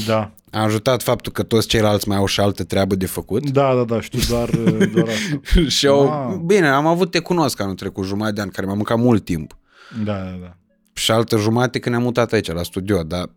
Da. 0.05 0.31
A 0.51 0.61
ajutat 0.63 1.03
faptul 1.03 1.31
că 1.31 1.43
toți 1.43 1.67
ceilalți 1.67 2.07
mai 2.07 2.17
au 2.17 2.25
și 2.25 2.39
altă 2.39 2.63
treabă 2.63 2.95
de 2.95 3.05
făcut. 3.05 3.49
Da, 3.49 3.75
da, 3.75 3.83
da, 3.83 4.01
știu 4.01 4.19
doar, 4.29 4.49
doar 4.95 5.07
asta. 5.07 5.61
și 5.67 5.87
au... 5.87 6.03
Wow. 6.03 6.37
Bine, 6.45 6.67
am 6.67 6.85
avut 6.85 7.11
Te 7.11 7.19
Cunosc 7.19 7.61
anul 7.61 7.75
trecut, 7.75 8.05
jumătate 8.05 8.33
de 8.33 8.41
an, 8.41 8.49
care 8.49 8.67
m-a 8.67 8.73
mâncat 8.73 8.97
mult 8.97 9.25
timp. 9.25 9.57
Da, 10.03 10.13
da, 10.13 10.37
da. 10.41 10.55
Și 10.93 11.11
altă 11.11 11.37
jumătate 11.37 11.79
când 11.79 11.95
ne-am 11.95 12.07
mutat 12.07 12.31
aici, 12.31 12.51
la 12.51 12.63
studio, 12.63 13.03
dar 13.03 13.29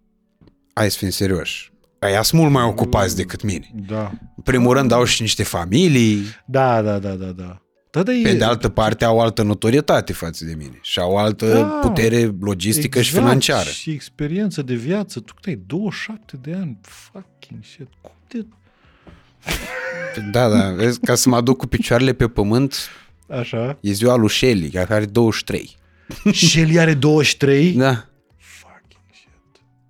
hai 0.75 0.91
să 0.91 0.97
fim 0.99 1.11
serioși. 1.11 1.73
Aia 1.99 2.23
sunt 2.23 2.41
mult 2.41 2.53
mai 2.53 2.65
ocupați 2.65 3.17
decât 3.17 3.43
mine. 3.43 3.71
Da. 3.89 4.11
În 4.37 4.43
primul 4.43 4.75
rând 4.77 4.93
au 4.93 5.05
și 5.05 5.21
niște 5.23 5.43
familii, 5.43 6.23
Da, 6.47 6.83
da, 6.83 6.99
da, 6.99 7.11
da, 7.11 7.27
da. 7.27 7.63
Da, 7.93 8.03
da, 8.03 8.13
pe 8.23 8.29
e, 8.29 8.35
de 8.35 8.45
altă 8.45 8.69
parte 8.69 9.05
au 9.05 9.21
altă 9.21 9.43
notorietate 9.43 10.13
față 10.13 10.45
de 10.45 10.55
mine 10.55 10.79
și 10.83 10.99
au 10.99 11.17
altă 11.17 11.53
Da. 11.53 11.63
putere 11.63 12.31
logistică 12.41 13.01
și 13.01 13.09
exact, 13.09 13.25
financiară. 13.27 13.69
Și 13.69 13.91
experiență 13.91 14.63
de 14.63 14.75
viață. 14.75 15.21
Tu 15.21 15.35
cât 15.35 15.45
ai 15.47 15.61
27 15.67 16.37
de 16.43 16.55
ani. 16.55 16.79
Fucking 16.83 17.65
shit. 17.65 17.89
Cum 18.01 18.11
te... 18.29 18.39
Da, 20.31 20.49
da, 20.49 20.71
vezi, 20.71 21.01
ca 21.01 21.15
să 21.15 21.29
mă 21.29 21.37
aduc 21.37 21.57
cu 21.59 21.67
picioarele 21.67 22.13
pe 22.13 22.29
pământ, 22.29 22.75
Așa. 23.29 23.79
e 23.81 23.93
ziua 23.93 24.15
lui 24.17 24.31
Shelly, 24.31 24.69
care 24.71 24.95
are 24.95 25.05
23. 25.05 25.77
și 26.33 26.61
el 26.61 26.79
are 26.79 26.95
23? 26.95 27.73
Da. 27.73 28.09
Fucking 28.37 29.03
shit. 29.15 29.29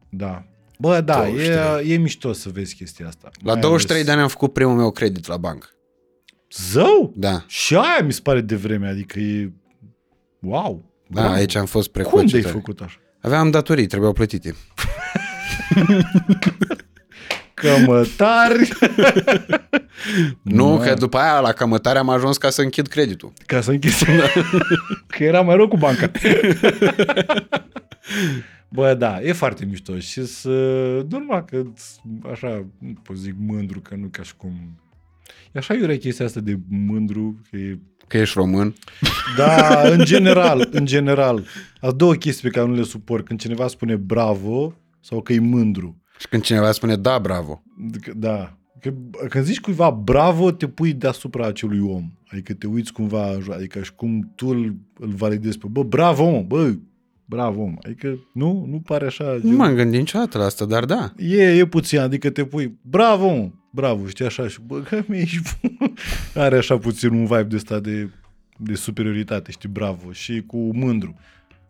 Da. 0.09 0.45
Bă, 0.79 1.01
da, 1.01 1.15
23. 1.17 1.91
e, 1.91 1.95
e 1.95 1.97
mișto 1.97 2.33
să 2.33 2.49
vezi 2.49 2.75
chestia 2.75 3.07
asta. 3.07 3.31
La 3.43 3.53
Mai 3.53 3.61
23 3.61 3.97
ales- 3.97 4.07
de 4.07 4.13
ani 4.13 4.23
am 4.23 4.29
făcut 4.29 4.53
primul 4.53 4.75
meu 4.77 4.91
credit 4.91 5.27
la 5.27 5.37
bancă. 5.37 5.67
Zău? 6.53 7.13
Da. 7.17 7.45
Și 7.47 7.75
aia 7.75 8.01
mi 8.05 8.13
se 8.13 8.21
pare 8.23 8.41
de 8.41 8.57
vreme, 8.57 8.89
adică 8.89 9.19
e... 9.19 9.53
Wow. 10.41 10.85
Da, 11.09 11.21
Bravo. 11.21 11.35
aici 11.35 11.55
am 11.55 11.67
fost 11.67 11.89
precoce. 11.91 12.17
Cum 12.17 12.27
de-ai 12.27 12.43
tare. 12.43 12.55
făcut 12.55 12.81
așa? 12.81 12.97
Aveam 13.21 13.51
datorii, 13.51 13.87
trebuiau 13.87 14.13
plătite. 14.13 14.55
Cămătari! 17.55 18.69
Nu, 20.43 20.77
Da. 20.79 20.85
că 20.85 20.95
după 20.95 21.19
aia 21.19 21.41
la 21.41 21.53
cămătare 21.53 21.99
am 21.99 22.09
ajuns 22.09 22.37
ca 22.37 22.51
să 22.51 22.63
închid 22.63 22.87
creditul. 22.87 23.33
Ca 23.47 23.61
să 23.61 23.71
închis. 23.71 24.03
că 25.17 25.25
era 25.25 25.41
mai 25.41 25.57
rău 25.57 25.69
cu 25.69 25.77
banca. 25.77 26.11
Bă, 28.69 28.95
da, 28.95 29.21
e 29.23 29.33
foarte 29.33 29.65
mișto 29.65 29.99
și 29.99 30.27
să... 30.27 30.49
Normal 31.09 31.45
că 31.45 31.63
așa, 32.33 32.67
nu 32.79 32.93
pot 33.03 33.17
zic 33.17 33.35
mândru, 33.39 33.81
că 33.81 33.95
nu 33.95 34.07
ca 34.11 34.23
și 34.23 34.37
cum... 34.37 34.82
E 35.52 35.59
așa 35.59 35.75
iurea 35.75 35.97
chestia 35.99 36.25
asta 36.25 36.41
de 36.41 36.59
mândru, 36.69 37.41
că 37.51 37.57
e... 37.57 37.78
Că 38.07 38.19
ești 38.19 38.39
român. 38.39 38.75
Da, 39.36 39.81
în 39.91 40.05
general, 40.05 40.69
în 40.70 40.85
general. 40.86 41.44
Sunt 41.81 41.94
două 41.97 42.15
chestii 42.15 42.49
pe 42.51 42.55
care 42.59 42.69
nu 42.70 42.75
le 42.75 42.83
suport. 42.83 43.25
Când 43.27 43.41
cineva 43.41 43.67
spune 43.67 43.97
bravo 43.97 44.75
sau 45.01 45.23
că 45.23 45.33
e 45.33 45.39
mândru. 45.39 46.02
Și 46.19 46.28
când 46.28 46.43
cineva 46.43 46.73
spune 46.73 46.97
da, 46.97 47.19
bravo. 47.19 47.62
Că- 48.01 48.12
Da. 48.17 48.57
Că, 48.81 48.93
când 49.28 49.44
zici 49.44 49.61
cuiva 49.61 49.91
bravo, 49.91 50.51
te 50.51 50.69
pui 50.69 50.93
deasupra 50.93 51.47
acelui 51.47 51.81
om. 51.81 52.11
Adică 52.28 52.55
te 52.55 52.67
uiți 52.67 52.93
cumva, 52.93 53.31
în 53.33 53.41
jur, 53.41 53.55
adică 53.55 53.83
și 53.83 53.94
cum 53.94 54.33
tu 54.35 54.47
îl, 54.49 54.75
îl 54.99 55.09
validezi 55.09 55.59
pe, 55.59 55.67
bă, 55.70 55.83
bravo, 55.83 56.23
om, 56.25 56.47
bă, 56.47 56.75
bravo, 57.25 57.61
om. 57.62 57.75
Adică 57.85 58.19
nu, 58.33 58.67
nu 58.70 58.81
pare 58.81 59.07
așa. 59.07 59.39
Nu 59.43 59.57
m-am 59.57 59.75
gândit 59.75 59.99
niciodată 59.99 60.39
la 60.39 60.44
asta, 60.44 60.65
dar 60.65 60.85
da. 60.85 61.12
E, 61.17 61.43
e 61.57 61.67
puțin, 61.67 61.99
adică 61.99 62.31
te 62.31 62.44
pui, 62.44 62.78
bravo, 62.83 63.27
om, 63.27 63.52
bravo, 63.75 64.07
știi 64.07 64.25
așa, 64.25 64.49
și 64.49 64.59
bă, 64.67 64.81
că 64.81 65.02
mi 65.07 65.18
ești 65.18 65.60
Are 66.34 66.57
așa 66.57 66.78
puțin 66.78 67.10
un 67.10 67.26
vibe 67.26 67.42
de 67.42 67.57
ăsta 67.57 67.81
de, 67.81 68.10
de 68.57 68.75
superioritate, 68.75 69.51
știi, 69.51 69.68
bravo, 69.68 70.12
și 70.12 70.42
cu 70.47 70.57
mândru. 70.76 71.15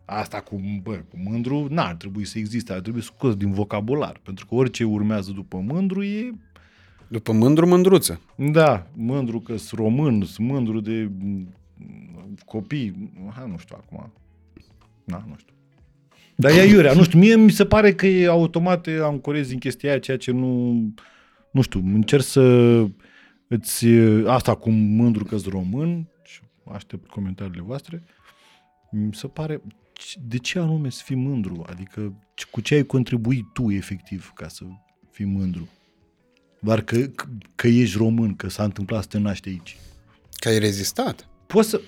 Asta 0.05 0.41
cu, 0.41 0.61
bă, 0.83 0.93
cu 0.93 1.17
mândru 1.29 1.67
n-ar 1.69 1.95
trebui 1.95 2.25
să 2.25 2.37
existe, 2.37 2.73
ar 2.73 2.79
trebui 2.79 3.01
scos 3.01 3.35
din 3.35 3.51
vocabular, 3.51 4.19
pentru 4.23 4.45
că 4.45 4.55
orice 4.55 4.83
urmează 4.83 5.31
după 5.31 5.57
mândru 5.57 6.03
e 6.03 6.33
După 7.07 7.31
mândru, 7.31 7.67
mândruță. 7.67 8.21
da, 8.35 8.87
mândru 8.93 9.39
că 9.39 9.57
sunt 9.57 9.79
român, 9.79 10.23
sunt 10.23 10.47
mândru 10.47 10.79
de 10.79 11.09
m, 11.19 11.47
copii, 12.45 13.11
ha, 13.35 13.45
nu 13.45 13.57
știu 13.57 13.75
acum. 13.79 14.11
Na, 15.03 15.25
nu 15.27 15.35
știu. 15.37 15.53
Dar 16.35 16.51
e 16.51 16.63
iurea, 16.63 16.93
nu 16.93 17.03
știu, 17.03 17.19
mie 17.19 17.35
mi 17.35 17.51
se 17.51 17.65
pare 17.65 17.93
că 17.93 18.07
e 18.07 18.27
automat 18.27 18.87
ancorezi 19.01 19.53
în 19.53 19.59
chestia 19.59 19.89
aia, 19.89 19.99
ceea 19.99 20.17
ce 20.17 20.31
nu, 20.31 20.73
nu 21.53 21.61
știu, 21.61 21.79
încerc 21.79 22.23
să 22.23 22.41
îți, 23.47 23.85
asta 24.27 24.55
cu 24.55 24.69
mândru 24.69 25.23
că 25.23 25.37
român 25.49 26.07
și 26.23 26.41
aștept 26.73 27.09
comentariile 27.09 27.61
voastre, 27.61 28.03
mi 28.91 29.13
se 29.13 29.27
pare, 29.27 29.61
de 30.27 30.37
ce 30.37 30.59
anume 30.59 30.89
să 30.89 31.01
fii 31.05 31.15
mândru? 31.15 31.63
Adică 31.69 32.13
cu 32.51 32.61
ce 32.61 32.75
ai 32.75 32.83
contribuit 32.83 33.45
tu 33.53 33.71
efectiv 33.71 34.31
ca 34.35 34.47
să 34.47 34.63
fii 35.11 35.25
mândru? 35.25 35.67
Doar 36.59 36.81
că, 36.81 37.09
că 37.55 37.67
ești 37.67 37.97
român, 37.97 38.35
că 38.35 38.49
s-a 38.49 38.63
întâmplat 38.63 39.01
să 39.01 39.07
te 39.07 39.17
naști 39.17 39.49
aici. 39.49 39.77
Că 40.39 40.47
ai 40.47 40.59
rezistat. 40.59 41.27
Poți 41.47 41.69
să, 41.69 41.81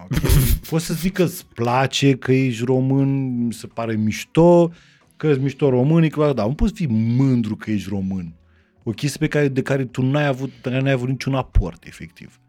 poți 0.70 0.84
să 0.84 0.94
zic 0.94 1.12
că 1.12 1.22
îți 1.22 1.46
place 1.46 2.16
că 2.16 2.32
ești 2.32 2.64
român, 2.64 3.36
mi 3.46 3.52
se 3.52 3.66
pare 3.66 3.94
mișto, 3.94 4.72
că 5.16 5.26
ești 5.26 5.42
mișto 5.42 5.68
român, 5.68 6.08
că, 6.08 6.32
da, 6.32 6.46
nu 6.46 6.54
poți 6.54 6.72
fi 6.72 6.86
mândru 6.86 7.56
că 7.56 7.70
ești 7.70 7.88
român. 7.88 8.34
O 8.82 8.90
chestie 8.90 9.18
pe 9.18 9.28
care, 9.28 9.48
de 9.48 9.62
care 9.62 9.84
tu 9.84 10.02
n-ai 10.02 10.26
avut, 10.26 10.50
de 10.62 10.70
care 10.70 10.80
n-ai 10.80 10.92
avut 10.92 11.08
niciun 11.08 11.34
aport, 11.34 11.84
efectiv. 11.84 12.40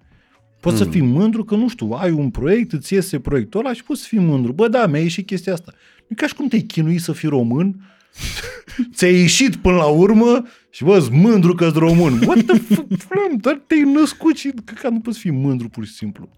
Poți 0.59 0.75
mm. 0.75 0.83
să 0.83 0.89
fii 0.89 1.01
mândru 1.01 1.43
că, 1.43 1.55
nu 1.55 1.69
știu, 1.69 1.89
ai 1.91 2.11
un 2.11 2.29
proiect, 2.29 2.73
îți 2.73 2.93
iese 2.93 3.19
proiectul 3.19 3.59
ăla 3.59 3.73
și 3.73 3.83
poți 3.83 4.01
să 4.01 4.07
fii 4.07 4.19
mândru. 4.19 4.51
Bă, 4.51 4.67
da, 4.67 4.87
mi-a 4.87 5.01
ieșit 5.01 5.25
chestia 5.25 5.53
asta. 5.53 5.71
Nu 5.99 6.07
e 6.09 6.15
ca 6.15 6.27
și 6.27 6.35
cum 6.35 6.47
te-ai 6.47 6.61
chinuit 6.61 7.01
să 7.01 7.11
fii 7.11 7.29
român, 7.29 7.89
ți-a 8.95 9.09
ieșit 9.09 9.55
până 9.55 9.75
la 9.75 9.85
urmă 9.85 10.45
și 10.69 10.83
bă, 10.83 11.07
mândru 11.11 11.53
că-s 11.53 11.73
român. 11.73 12.21
What 12.25 12.43
the 12.45 12.57
fuck, 12.67 13.41
dar 13.41 13.61
te-ai 13.67 13.81
născut 13.81 14.35
și 14.35 14.53
că 14.81 14.89
nu 14.89 14.99
poți 14.99 15.19
fi 15.19 15.29
mândru 15.29 15.69
pur 15.69 15.85
și 15.85 15.93
simplu. 15.93 16.29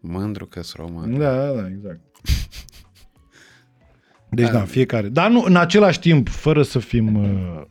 Mândru 0.00 0.46
că 0.46 0.60
român. 0.74 1.18
Da, 1.18 1.36
da, 1.36 1.60
da, 1.60 1.68
exact. 1.68 2.00
Deci, 4.30 4.50
da, 4.50 4.60
fiecare. 4.60 5.08
Dar 5.08 5.30
nu, 5.30 5.42
în 5.46 5.56
același 5.56 5.98
timp, 5.98 6.28
fără 6.28 6.62
să 6.62 6.78
fim, 6.78 7.14
uh, 7.22 7.62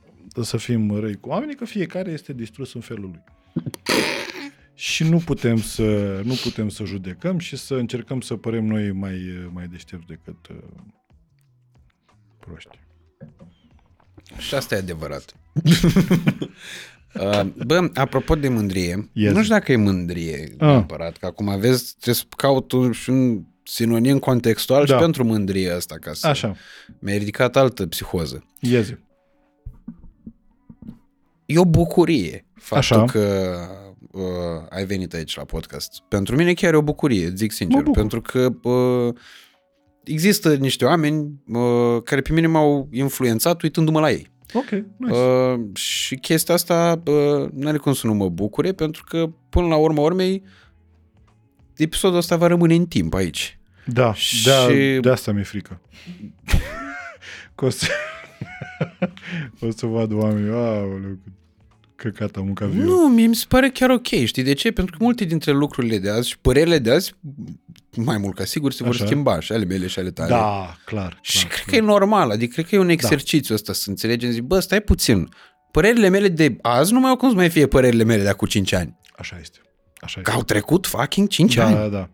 să 0.43 0.57
fim 0.57 0.99
răi 0.99 1.15
cu 1.19 1.29
oamenii, 1.29 1.55
că 1.55 1.65
fiecare 1.65 2.11
este 2.11 2.33
distrus 2.33 2.73
în 2.73 2.81
felul 2.81 3.09
lui. 3.09 3.23
și 4.73 5.03
nu 5.03 5.17
putem 5.17 5.61
să, 5.61 6.21
nu 6.23 6.33
putem 6.43 6.69
să 6.69 6.83
judecăm 6.83 7.37
și 7.37 7.55
să 7.57 7.73
încercăm 7.75 8.21
să 8.21 8.35
părem 8.35 8.65
noi 8.65 8.91
mai, 8.91 9.49
mai 9.53 9.67
deștepți 9.67 10.07
decât 10.07 10.47
uh, 10.49 10.57
proști. 12.39 12.79
Și 14.37 14.55
asta 14.55 14.75
e 14.75 14.77
adevărat. 14.77 15.33
Uh, 17.21 17.41
Bă, 17.65 17.89
apropo 17.93 18.35
de 18.35 18.49
mândrie, 18.49 19.09
Yes. 19.13 19.33
nu 19.33 19.41
știu 19.43 19.53
dacă 19.55 19.71
e 19.71 19.75
mândrie 19.75 20.43
Ah. 20.51 20.67
neapărat, 20.67 21.17
că 21.17 21.25
acum 21.25 21.49
aveți, 21.49 21.91
trebuie 21.93 22.15
să 22.15 22.23
caut 22.37 22.71
un, 22.71 22.91
și 22.91 23.09
un 23.09 23.43
sinonim 23.63 24.19
contextual 24.19 24.85
Da. 24.85 24.93
și 24.93 24.99
pentru 24.99 25.23
mândrie 25.23 25.69
asta, 25.71 25.95
ca 25.99 26.13
să... 26.13 26.27
Așa, 26.27 26.55
Mi-a 26.99 27.17
ridicat 27.17 27.55
altă 27.55 27.87
psihoză. 27.87 28.45
iezi. 28.59 28.97
E 31.45 31.59
o 31.59 31.65
bucurie 31.65 32.45
faptul 32.53 32.77
Așa. 32.99 33.05
că 33.11 33.55
uh, 34.11 34.21
ai 34.69 34.85
venit 34.85 35.13
aici 35.13 35.35
la 35.35 35.43
podcast. 35.43 35.99
Pentru 36.07 36.35
mine 36.35 36.53
chiar 36.53 36.73
e 36.73 36.77
o 36.77 36.81
bucurie, 36.81 37.29
zic 37.35 37.49
Mă 37.49 37.55
sincer, 37.55 37.81
bucur. 37.81 37.99
pentru 37.99 38.21
că 38.21 38.69
uh, 38.69 39.13
există 40.03 40.55
niște 40.55 40.85
oameni 40.85 41.41
uh, 41.47 42.01
care 42.03 42.21
pe 42.21 42.33
mine 42.33 42.47
m-au 42.47 42.87
influențat 42.91 43.61
uitându-mă 43.61 43.99
la 43.99 44.11
ei. 44.11 44.33
Ok, 44.53 44.69
nice. 44.97 45.13
Uh, 45.19 45.59
și 45.75 46.15
chestia 46.15 46.53
asta 46.53 47.01
uh, 47.05 47.49
nu 47.53 47.67
are 47.67 47.77
cum 47.77 47.93
să 47.93 48.07
nu 48.07 48.13
mă 48.13 48.29
bucure, 48.29 48.71
pentru 48.71 49.03
că 49.07 49.29
până 49.49 49.67
la 49.67 49.75
urma 49.75 50.01
urmei 50.01 50.43
episodul 51.75 52.17
ăsta 52.17 52.35
va 52.35 52.47
rămâne 52.47 52.75
în 52.75 52.85
timp 52.85 53.13
aici. 53.13 53.59
Da, 53.85 54.13
și- 54.13 54.43
de, 54.67 54.99
de 54.99 55.09
asta 55.09 55.31
mi-e 55.31 55.43
frică. 55.43 55.81
că 57.55 57.65
o 57.65 57.69
să, 57.69 57.87
o 59.61 59.71
să 59.71 59.85
vad 59.85 60.11
oamenii, 60.13 60.49
aoleu, 60.51 61.17
căcat 61.95 62.35
am 62.35 62.45
mâncat 62.45 62.67
viu. 62.67 62.83
Nu, 62.83 63.09
mie 63.09 63.27
mi 63.27 63.35
se 63.35 63.45
pare 63.47 63.69
chiar 63.69 63.89
ok, 63.89 64.07
știi 64.07 64.43
de 64.43 64.53
ce? 64.53 64.71
Pentru 64.71 64.97
că 64.97 65.03
multe 65.03 65.23
dintre 65.23 65.51
lucrurile 65.51 65.97
de 65.97 66.09
azi 66.09 66.29
și 66.29 66.39
părerile 66.39 66.79
de 66.79 66.91
azi, 66.91 67.13
mai 67.95 68.17
mult 68.17 68.35
ca 68.35 68.45
sigur, 68.45 68.71
se 68.71 68.83
vor 68.83 68.93
Așa. 68.93 69.05
schimba 69.05 69.39
și 69.39 69.51
ale 69.51 69.65
mele 69.65 69.87
și 69.87 69.99
ale 69.99 70.11
tale. 70.11 70.29
Da, 70.29 70.75
clar. 70.85 71.19
Și 71.21 71.37
clar, 71.37 71.51
cred 71.51 71.63
clar. 71.65 71.69
că 71.69 71.75
e 71.75 71.87
normal, 71.87 72.29
adică 72.31 72.53
cred 72.53 72.65
că 72.65 72.75
e 72.75 72.79
un 72.79 72.89
exercițiu 72.89 73.53
ăsta 73.55 73.73
să 73.73 73.89
înțelegem, 73.89 74.31
zic, 74.31 74.41
bă, 74.43 74.59
stai 74.59 74.81
puțin, 74.81 75.29
părerile 75.71 76.09
mele 76.09 76.27
de 76.27 76.57
azi 76.61 76.93
nu 76.93 76.99
mai 76.99 77.09
au 77.09 77.15
cum 77.15 77.29
să 77.29 77.35
mai 77.35 77.49
fie 77.49 77.67
părerile 77.67 78.03
mele 78.03 78.23
de 78.23 78.29
acum 78.29 78.47
5 78.47 78.73
ani. 78.73 78.97
Așa 79.17 79.37
este. 79.41 79.57
Așa 80.01 80.13
Că 80.13 80.19
este. 80.25 80.31
au 80.31 80.43
trecut 80.43 80.87
fucking 80.87 81.27
5 81.27 81.55
Da, 81.55 81.65
ani. 81.65 81.75
da, 81.75 81.87
da. 81.87 82.09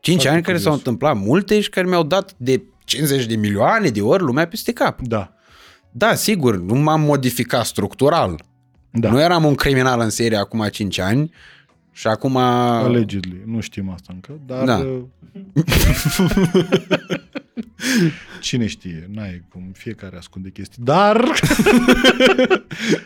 5 0.00 0.14
foarte 0.16 0.34
ani 0.36 0.42
care 0.46 0.56
s-au 0.58 0.72
curios. 0.72 0.86
întâmplat 0.86 1.16
multe 1.26 1.60
și 1.60 1.68
care 1.70 1.86
mi-au 1.86 2.02
dat 2.02 2.34
de 2.36 2.62
50 2.84 3.26
de 3.26 3.36
milioane 3.36 3.88
de 3.88 4.00
ori 4.00 4.22
lumea 4.22 4.46
peste 4.46 4.72
cap. 4.72 5.00
Da. 5.00 5.34
Da, 5.92 6.14
sigur, 6.14 6.56
nu 6.56 6.74
m-am 6.74 7.00
modificat 7.00 7.64
structural. 7.64 8.44
Da. 8.90 9.10
Nu 9.10 9.20
eram 9.20 9.44
un 9.44 9.54
criminal 9.54 10.00
în 10.00 10.10
serie 10.10 10.36
acum 10.36 10.68
5 10.70 10.98
ani 10.98 11.32
și 11.92 12.06
acum... 12.06 12.36
Allegedly. 12.36 13.42
Nu 13.46 13.60
știm 13.60 13.90
asta 13.90 14.12
încă, 14.14 14.40
dar... 14.46 14.64
Da. 14.64 14.76
uh, 14.76 15.02
Cine 18.40 18.66
știe? 18.66 19.08
N-ai 19.12 19.44
cum. 19.48 19.70
Fiecare 19.72 20.16
ascunde 20.16 20.50
chestii. 20.50 20.82
Dar... 20.84 21.24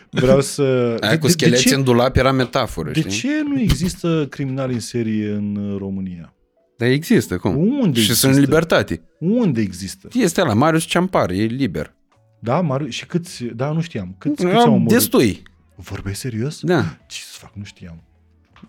Vreau 0.09 0.41
să... 0.41 0.97
Aia 0.99 1.17
cu 1.17 1.25
de, 1.25 1.27
de, 1.27 1.27
scheleți 1.27 1.67
ce, 1.67 1.75
în 1.75 1.83
dulap 1.83 2.15
era 2.15 2.31
metaforă, 2.31 2.91
de 2.91 2.99
știi? 2.99 3.11
ce 3.11 3.43
nu 3.43 3.59
există 3.59 4.27
criminali 4.29 4.73
în 4.73 4.79
serie 4.79 5.31
în 5.31 5.55
uh, 5.55 5.77
România? 5.77 6.33
Dar 6.77 6.89
există, 6.89 7.37
cum? 7.37 7.55
Unde 7.55 7.99
și 7.99 8.05
există? 8.05 8.13
sunt 8.13 8.33
în 8.33 8.39
libertate. 8.39 9.01
Unde 9.19 9.61
există? 9.61 10.07
Este 10.13 10.41
la 10.41 10.53
Marius 10.53 10.83
Ceampar, 10.83 11.29
e 11.29 11.43
liber. 11.43 11.95
Da, 12.39 12.61
Maru... 12.61 12.87
și 12.87 13.05
câți... 13.05 13.43
Da, 13.43 13.71
nu 13.71 13.81
știam. 13.81 14.15
Câți, 14.17 14.43
câți 14.43 14.55
au 14.55 14.73
omorât? 14.73 14.93
Destui. 14.93 15.43
Vorbeai 15.75 16.15
serios? 16.15 16.61
Da. 16.61 16.97
Ce 17.07 17.19
să 17.21 17.37
fac? 17.39 17.51
Nu 17.53 17.63
știam. 17.63 18.03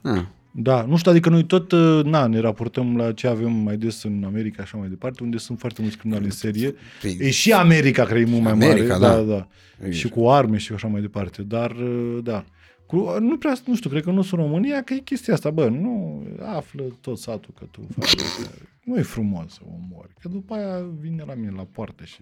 da. 0.02 0.28
Da, 0.60 0.82
nu 0.82 0.96
știu, 0.96 1.10
adică 1.10 1.28
noi 1.28 1.44
tot, 1.44 1.72
uh, 1.72 2.04
na, 2.04 2.26
ne 2.26 2.38
raportăm 2.38 2.96
la 2.96 3.12
ce 3.12 3.26
avem 3.26 3.52
mai 3.52 3.76
des 3.76 4.02
în 4.02 4.22
America, 4.26 4.62
așa 4.62 4.76
mai 4.76 4.88
departe, 4.88 5.22
unde 5.22 5.36
sunt 5.36 5.58
foarte 5.58 5.82
mulți 5.82 5.96
criminali 5.96 6.24
în 6.24 6.30
serie. 6.30 6.74
Păi, 7.02 7.16
E 7.20 7.30
și 7.30 7.52
America, 7.52 8.04
cred, 8.04 8.26
e 8.26 8.30
mult 8.30 8.42
mai 8.42 8.52
America, 8.52 8.96
mare. 8.96 9.14
da. 9.14 9.22
da, 9.22 9.46
da. 9.82 9.90
Și 9.90 10.08
cu 10.08 10.28
arme 10.28 10.56
și 10.56 10.72
așa 10.72 10.86
mai 10.88 11.00
departe. 11.00 11.42
Dar, 11.42 11.70
uh, 11.70 12.18
da. 12.22 12.44
Cu, 12.86 13.16
nu 13.20 13.38
prea, 13.38 13.56
nu 13.66 13.76
știu, 13.76 13.90
cred 13.90 14.02
că 14.02 14.10
nu 14.10 14.22
sunt 14.22 14.40
România, 14.40 14.82
că 14.82 14.94
e 14.94 14.98
chestia 14.98 15.34
asta, 15.34 15.50
bă, 15.50 15.68
nu 15.68 16.22
află 16.54 16.82
tot 17.00 17.18
satul 17.18 17.54
că 17.58 17.64
tu 17.70 17.86
faci 17.98 18.20
asta. 18.20 18.50
Nu 18.84 18.98
e 18.98 19.02
frumos 19.02 19.52
să 19.52 19.60
omori, 19.66 20.14
că 20.20 20.28
după 20.28 20.54
aia 20.54 20.84
vine 21.00 21.24
la 21.26 21.34
mine 21.34 21.52
la 21.56 21.66
poartă 21.72 22.04
și... 22.04 22.18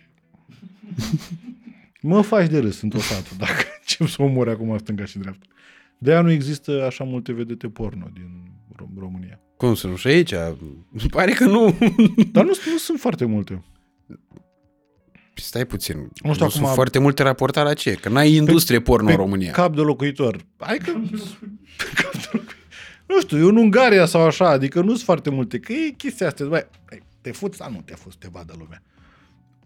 mă 2.01 2.21
faci 2.21 2.49
de 2.49 2.59
râs 2.59 2.81
în 2.81 2.89
tot 2.89 3.01
satul 3.01 3.37
dacă 3.39 3.65
încep 3.81 4.07
să 4.07 4.23
omori 4.23 4.51
acum 4.51 4.79
stânga 4.79 5.05
și 5.05 5.19
dreapta. 5.19 5.47
De 5.99 6.11
aia 6.11 6.21
nu 6.21 6.31
există 6.31 6.85
așa 6.85 7.05
multe 7.05 7.33
vedete 7.33 7.69
porno 7.69 8.07
din 8.13 8.51
Rom- 8.73 8.99
România. 8.99 9.41
Cum 9.57 9.75
să 9.75 9.87
nu? 9.87 9.97
Și 9.97 10.07
aici? 10.07 10.35
Pare 11.11 11.33
că 11.33 11.45
nu. 11.45 11.79
Dar 12.33 12.45
nu, 12.45 12.53
nu 12.73 12.79
sunt 12.79 13.01
foarte 13.01 13.25
multe. 13.25 13.63
Stai 15.35 15.67
puțin. 15.67 15.97
Nu, 15.97 16.09
știu 16.09 16.27
nu 16.27 16.33
acum- 16.33 16.51
sunt 16.51 16.67
foarte 16.67 16.99
multe 16.99 17.23
raportare 17.23 17.69
la 17.69 17.75
ce? 17.75 17.93
Că 17.93 18.09
n-ai 18.09 18.33
industrie 18.33 18.81
porno 18.81 19.11
în 19.11 19.17
România. 19.17 19.51
Cap 19.51 19.75
de 19.75 19.81
locuitor. 19.81 20.37
Hai 20.59 20.79
că... 20.79 20.93
cap 21.95 22.13
de 22.13 22.29
locuitor. 22.33 22.57
Nu 23.07 23.21
știu, 23.21 23.39
eu 23.39 23.49
în 23.49 23.57
Ungaria 23.57 24.07
sau 24.07 24.23
așa, 24.23 24.49
adică 24.49 24.81
nu 24.81 24.89
sunt 24.89 25.01
foarte 25.03 25.31
multe. 25.31 25.59
Că 25.59 25.73
e 25.73 25.91
chestia 25.91 26.27
asta. 26.27 26.45
Băi, 26.45 26.67
băi, 26.89 27.03
te 27.21 27.33
fuți 27.33 27.57
sau 27.57 27.71
nu 27.71 27.83
te 27.85 27.95
fuți, 27.95 28.19
te 28.19 28.29
vadă 28.33 28.55
lumea. 28.59 28.83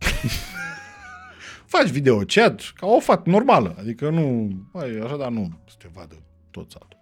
Faci 1.66 1.88
video 1.88 2.18
chat, 2.26 2.72
ca 2.74 2.86
o 2.86 3.00
fac 3.00 3.26
normală. 3.26 3.76
Adică 3.78 4.10
nu... 4.10 4.50
Băi, 4.72 5.00
așa, 5.04 5.16
dar 5.16 5.30
nu 5.30 5.58
să 5.68 5.74
te 5.78 5.88
vadă 5.92 6.14
tot 6.50 6.70
satul. 6.70 6.98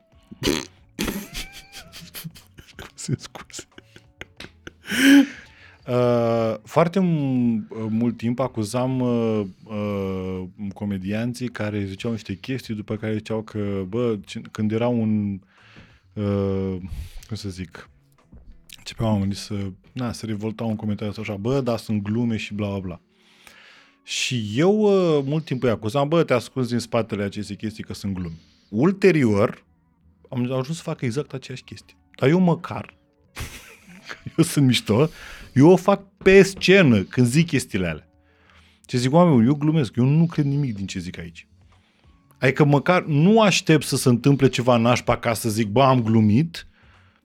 scuze, 2.67 3.15
scuze. 3.19 3.63
Uh, 5.89 6.55
foarte 6.65 6.99
m- 7.01 7.67
mult 7.89 8.17
timp 8.17 8.39
acuzam 8.39 9.01
uh, 9.01 9.47
uh, 9.65 10.43
comedianții 10.75 11.49
care 11.49 11.85
ziceau 11.85 12.11
niște 12.11 12.35
chestii 12.35 12.75
după 12.75 12.97
care 12.97 13.13
ziceau 13.13 13.43
că, 13.43 13.85
bă, 13.89 14.19
ce- 14.27 14.41
când 14.51 14.73
era 14.73 14.89
un, 14.89 15.41
uh, 16.13 16.77
cum 17.27 17.37
să 17.37 17.49
zic, 17.49 17.91
începeau 18.79 19.09
oamenii 19.09 19.35
să, 19.35 19.55
na, 19.99 20.13
să 20.13 20.27
revoltau 20.27 20.69
un 20.69 20.77
comentariu 20.77 21.15
așa, 21.19 21.35
bă, 21.37 21.61
dar 21.61 21.79
sunt 21.79 22.03
glume 22.03 22.37
și 22.37 22.55
bla, 22.55 22.69
bla, 22.69 22.79
bla. 22.79 23.01
Și 24.03 24.53
eu 24.55 24.79
uh, 24.79 25.25
mult 25.25 25.45
timp 25.45 25.63
îi 25.63 25.71
acuzam, 25.71 26.09
bă, 26.09 26.23
te 26.23 26.33
ascunzi 26.33 26.69
din 26.69 26.79
spatele 26.79 27.23
acestei 27.23 27.57
chestii 27.57 27.85
că 27.85 27.95
sunt 27.95 28.15
glume. 28.15 28.39
Ulterior, 28.69 29.65
am 30.29 30.53
ajuns 30.53 30.77
să 30.77 30.83
fac 30.83 31.01
exact 31.01 31.33
aceeași 31.33 31.63
chestie. 31.63 31.97
Dar 32.17 32.29
eu 32.29 32.39
măcar 32.39 32.99
eu 34.37 34.45
sunt 34.45 34.67
mișto, 34.67 35.09
eu 35.55 35.69
o 35.69 35.77
fac 35.77 36.03
pe 36.17 36.43
scenă 36.43 37.03
când 37.03 37.27
zic 37.27 37.47
chestiile 37.47 37.87
alea. 37.87 38.09
Ce 38.85 38.99
zic 38.99 39.13
oamenii, 39.13 39.47
eu 39.47 39.55
glumesc, 39.55 39.97
eu 39.97 40.05
nu 40.05 40.27
cred 40.27 40.45
nimic 40.45 40.75
din 40.75 40.87
ce 40.87 40.99
zic 40.99 41.19
aici. 41.19 41.49
Adică 42.39 42.65
măcar 42.65 43.05
nu 43.05 43.41
aștept 43.41 43.85
să 43.85 43.97
se 43.97 44.09
întâmple 44.09 44.49
ceva 44.49 44.77
nașpa 44.77 45.17
ca 45.17 45.35
să 45.35 45.49
zic, 45.49 45.69
bă, 45.69 45.83
am 45.83 46.03
glumit. 46.03 46.67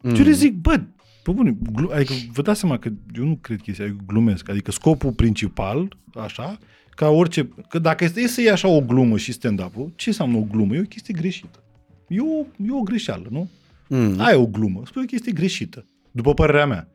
Mm. 0.02 0.16
Eu 0.16 0.24
le 0.24 0.32
zic, 0.32 0.54
bă, 0.54 0.82
pe 1.24 1.32
bune, 1.32 1.58
glu- 1.72 1.92
adică 1.94 2.14
vă 2.32 2.42
dați 2.42 2.60
seama 2.60 2.78
că 2.78 2.90
eu 3.16 3.26
nu 3.26 3.38
cred 3.42 3.62
chestia, 3.62 3.86
eu 3.86 3.96
glumesc. 4.08 4.50
Adică 4.50 4.72
scopul 4.72 5.12
principal, 5.12 5.98
așa, 6.16 6.58
ca 6.90 7.10
orice, 7.10 7.50
că 7.70 7.80
dacă 7.80 8.04
este 8.04 8.28
să 8.28 8.42
iei 8.42 8.52
așa 8.52 8.68
o 8.68 8.82
glumă 8.82 9.18
și 9.18 9.32
stand-up-ul, 9.32 9.92
ce 9.96 10.10
înseamnă 10.10 10.38
o 10.38 10.46
glumă? 10.52 10.76
E 10.76 10.80
o 10.80 10.84
chestie 10.84 11.14
greșită. 11.14 11.64
E 12.08 12.20
o, 12.20 12.46
e 12.66 12.72
o 12.72 12.82
greșeală, 12.82 13.28
nu? 13.30 13.50
Mm. 13.88 14.20
Ai 14.20 14.36
o 14.36 14.46
glumă, 14.46 14.82
spui 14.86 15.02
o 15.02 15.06
chestie 15.06 15.32
greșită, 15.32 15.86
după 16.12 16.34
părerea 16.34 16.66
mea. 16.66 16.88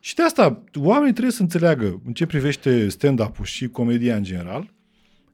Și 0.00 0.14
de 0.14 0.22
asta, 0.22 0.62
oamenii 0.74 1.12
trebuie 1.12 1.32
să 1.32 1.42
înțeleagă 1.42 2.00
în 2.06 2.12
ce 2.12 2.26
privește 2.26 2.88
stand-up-ul 2.88 3.44
și 3.44 3.68
comedia 3.68 4.16
în 4.16 4.22
general, 4.22 4.72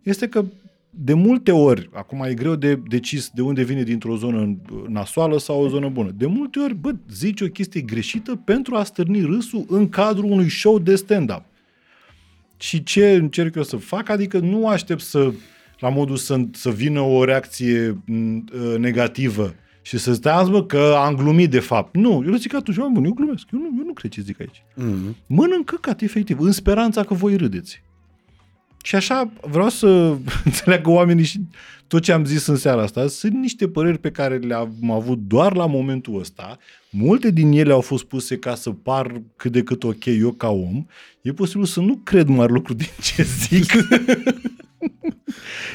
este 0.02 0.28
că 0.28 0.44
de 0.98 1.14
multe 1.14 1.52
ori, 1.52 1.90
acum 1.92 2.22
e 2.22 2.34
greu 2.34 2.54
de 2.54 2.80
decis 2.88 3.30
de 3.34 3.42
unde 3.42 3.62
vine 3.62 3.82
dintr-o 3.82 4.16
zonă 4.16 4.56
nasoală 4.88 5.38
sau 5.38 5.62
o 5.62 5.68
zonă 5.68 5.88
bună. 5.88 6.10
De 6.16 6.26
multe 6.26 6.58
ori, 6.58 6.74
bă, 6.74 6.94
zici 7.10 7.40
o 7.40 7.46
chestie 7.46 7.80
greșită 7.80 8.34
pentru 8.44 8.74
a 8.74 8.84
stârni 8.84 9.20
râsul 9.20 9.64
în 9.68 9.88
cadrul 9.88 10.30
unui 10.30 10.50
show 10.50 10.78
de 10.78 10.94
stand-up. 10.94 11.42
Și 12.56 12.82
ce 12.82 13.10
încerc 13.10 13.54
eu 13.54 13.62
să 13.62 13.76
fac? 13.76 14.08
Adică 14.08 14.38
nu 14.38 14.68
aștept 14.68 15.00
să, 15.00 15.32
la 15.78 15.88
modul 15.88 16.16
să, 16.16 16.40
să 16.52 16.70
vină 16.70 17.00
o 17.00 17.24
reacție 17.24 18.02
m, 18.04 18.36
uh, 18.36 18.78
negativă 18.78 19.54
și 19.82 19.98
să 19.98 20.14
stați 20.14 20.50
mă, 20.50 20.64
că 20.64 20.94
am 20.98 21.14
glumit 21.14 21.50
de 21.50 21.60
fapt. 21.60 21.96
Nu, 21.96 22.22
eu 22.24 22.30
le 22.30 22.36
zic 22.36 22.54
atunci, 22.54 22.76
oameni 22.76 22.94
buni, 22.94 23.06
eu 23.06 23.12
glumesc. 23.12 23.46
Eu 23.52 23.58
nu, 23.58 23.74
eu 23.78 23.84
nu 23.84 23.92
cred 23.92 24.10
ce 24.10 24.20
zic 24.20 24.40
aici. 24.40 24.62
Mm. 24.74 25.16
Mănânc 25.26 25.64
căcat, 25.64 26.00
efectiv, 26.00 26.40
în 26.40 26.52
speranța 26.52 27.04
că 27.04 27.14
voi 27.14 27.36
râdeți. 27.36 27.82
Și 28.86 28.94
așa 28.94 29.32
vreau 29.40 29.68
să 29.68 29.86
înțeleagă 30.44 30.90
oamenii 30.90 31.24
și 31.24 31.40
tot 31.86 32.02
ce 32.02 32.12
am 32.12 32.24
zis 32.24 32.46
în 32.46 32.56
seara 32.56 32.82
asta 32.82 33.06
sunt 33.06 33.32
niște 33.32 33.68
păreri 33.68 33.98
pe 33.98 34.10
care 34.10 34.36
le-am 34.36 34.90
avut 34.90 35.18
doar 35.18 35.56
la 35.56 35.66
momentul 35.66 36.18
ăsta. 36.18 36.58
Multe 36.90 37.30
din 37.30 37.52
ele 37.52 37.72
au 37.72 37.80
fost 37.80 38.04
puse 38.04 38.36
ca 38.36 38.54
să 38.54 38.70
par 38.70 39.22
cât 39.36 39.52
de 39.52 39.62
cât 39.62 39.84
ok 39.84 40.04
eu 40.04 40.30
ca 40.30 40.48
om. 40.48 40.86
E 41.20 41.32
posibil 41.32 41.64
să 41.64 41.80
nu 41.80 42.00
cred 42.04 42.28
mari 42.28 42.52
lucruri 42.52 42.78
din 42.78 42.88
ce 43.02 43.22
zic. 43.22 43.72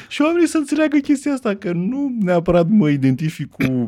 și 0.08 0.22
oamenii 0.22 0.48
să 0.48 0.56
înțeleagă 0.56 0.98
chestia 0.98 1.32
asta, 1.32 1.54
că 1.54 1.72
nu 1.72 2.16
neapărat 2.20 2.68
mă 2.68 2.88
identific 2.88 3.48
cu, 3.48 3.84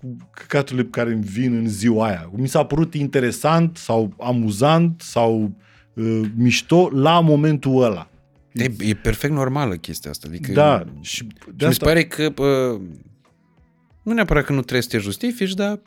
cu 0.00 0.16
căcaturile 0.30 0.84
pe 0.84 0.90
care 0.90 1.12
îmi 1.12 1.24
vin 1.24 1.54
în 1.54 1.68
ziua 1.68 2.06
aia. 2.06 2.30
Mi 2.36 2.48
s-a 2.48 2.64
părut 2.64 2.94
interesant 2.94 3.76
sau 3.76 4.14
amuzant 4.20 5.00
sau 5.00 5.56
uh, 5.94 6.20
mișto 6.36 6.88
la 6.92 7.20
momentul 7.20 7.82
ăla. 7.82 8.09
E, 8.64 8.74
e 8.78 8.94
perfect 8.94 9.32
normală 9.32 9.76
chestia 9.76 10.10
asta. 10.10 10.26
Adică 10.28 10.52
Da, 10.52 10.84
și 11.00 11.14
Și 11.14 11.24
de 11.24 11.50
mi 11.50 11.58
se 11.58 11.66
asta, 11.66 11.84
pare 11.84 12.04
că 12.04 12.32
uh, 12.42 12.80
nu 14.02 14.12
neapărat 14.12 14.44
că 14.44 14.52
nu 14.52 14.60
trebuie 14.60 14.82
să 14.82 14.88
te 14.88 14.98
justifici, 14.98 15.54
dar 15.54 15.80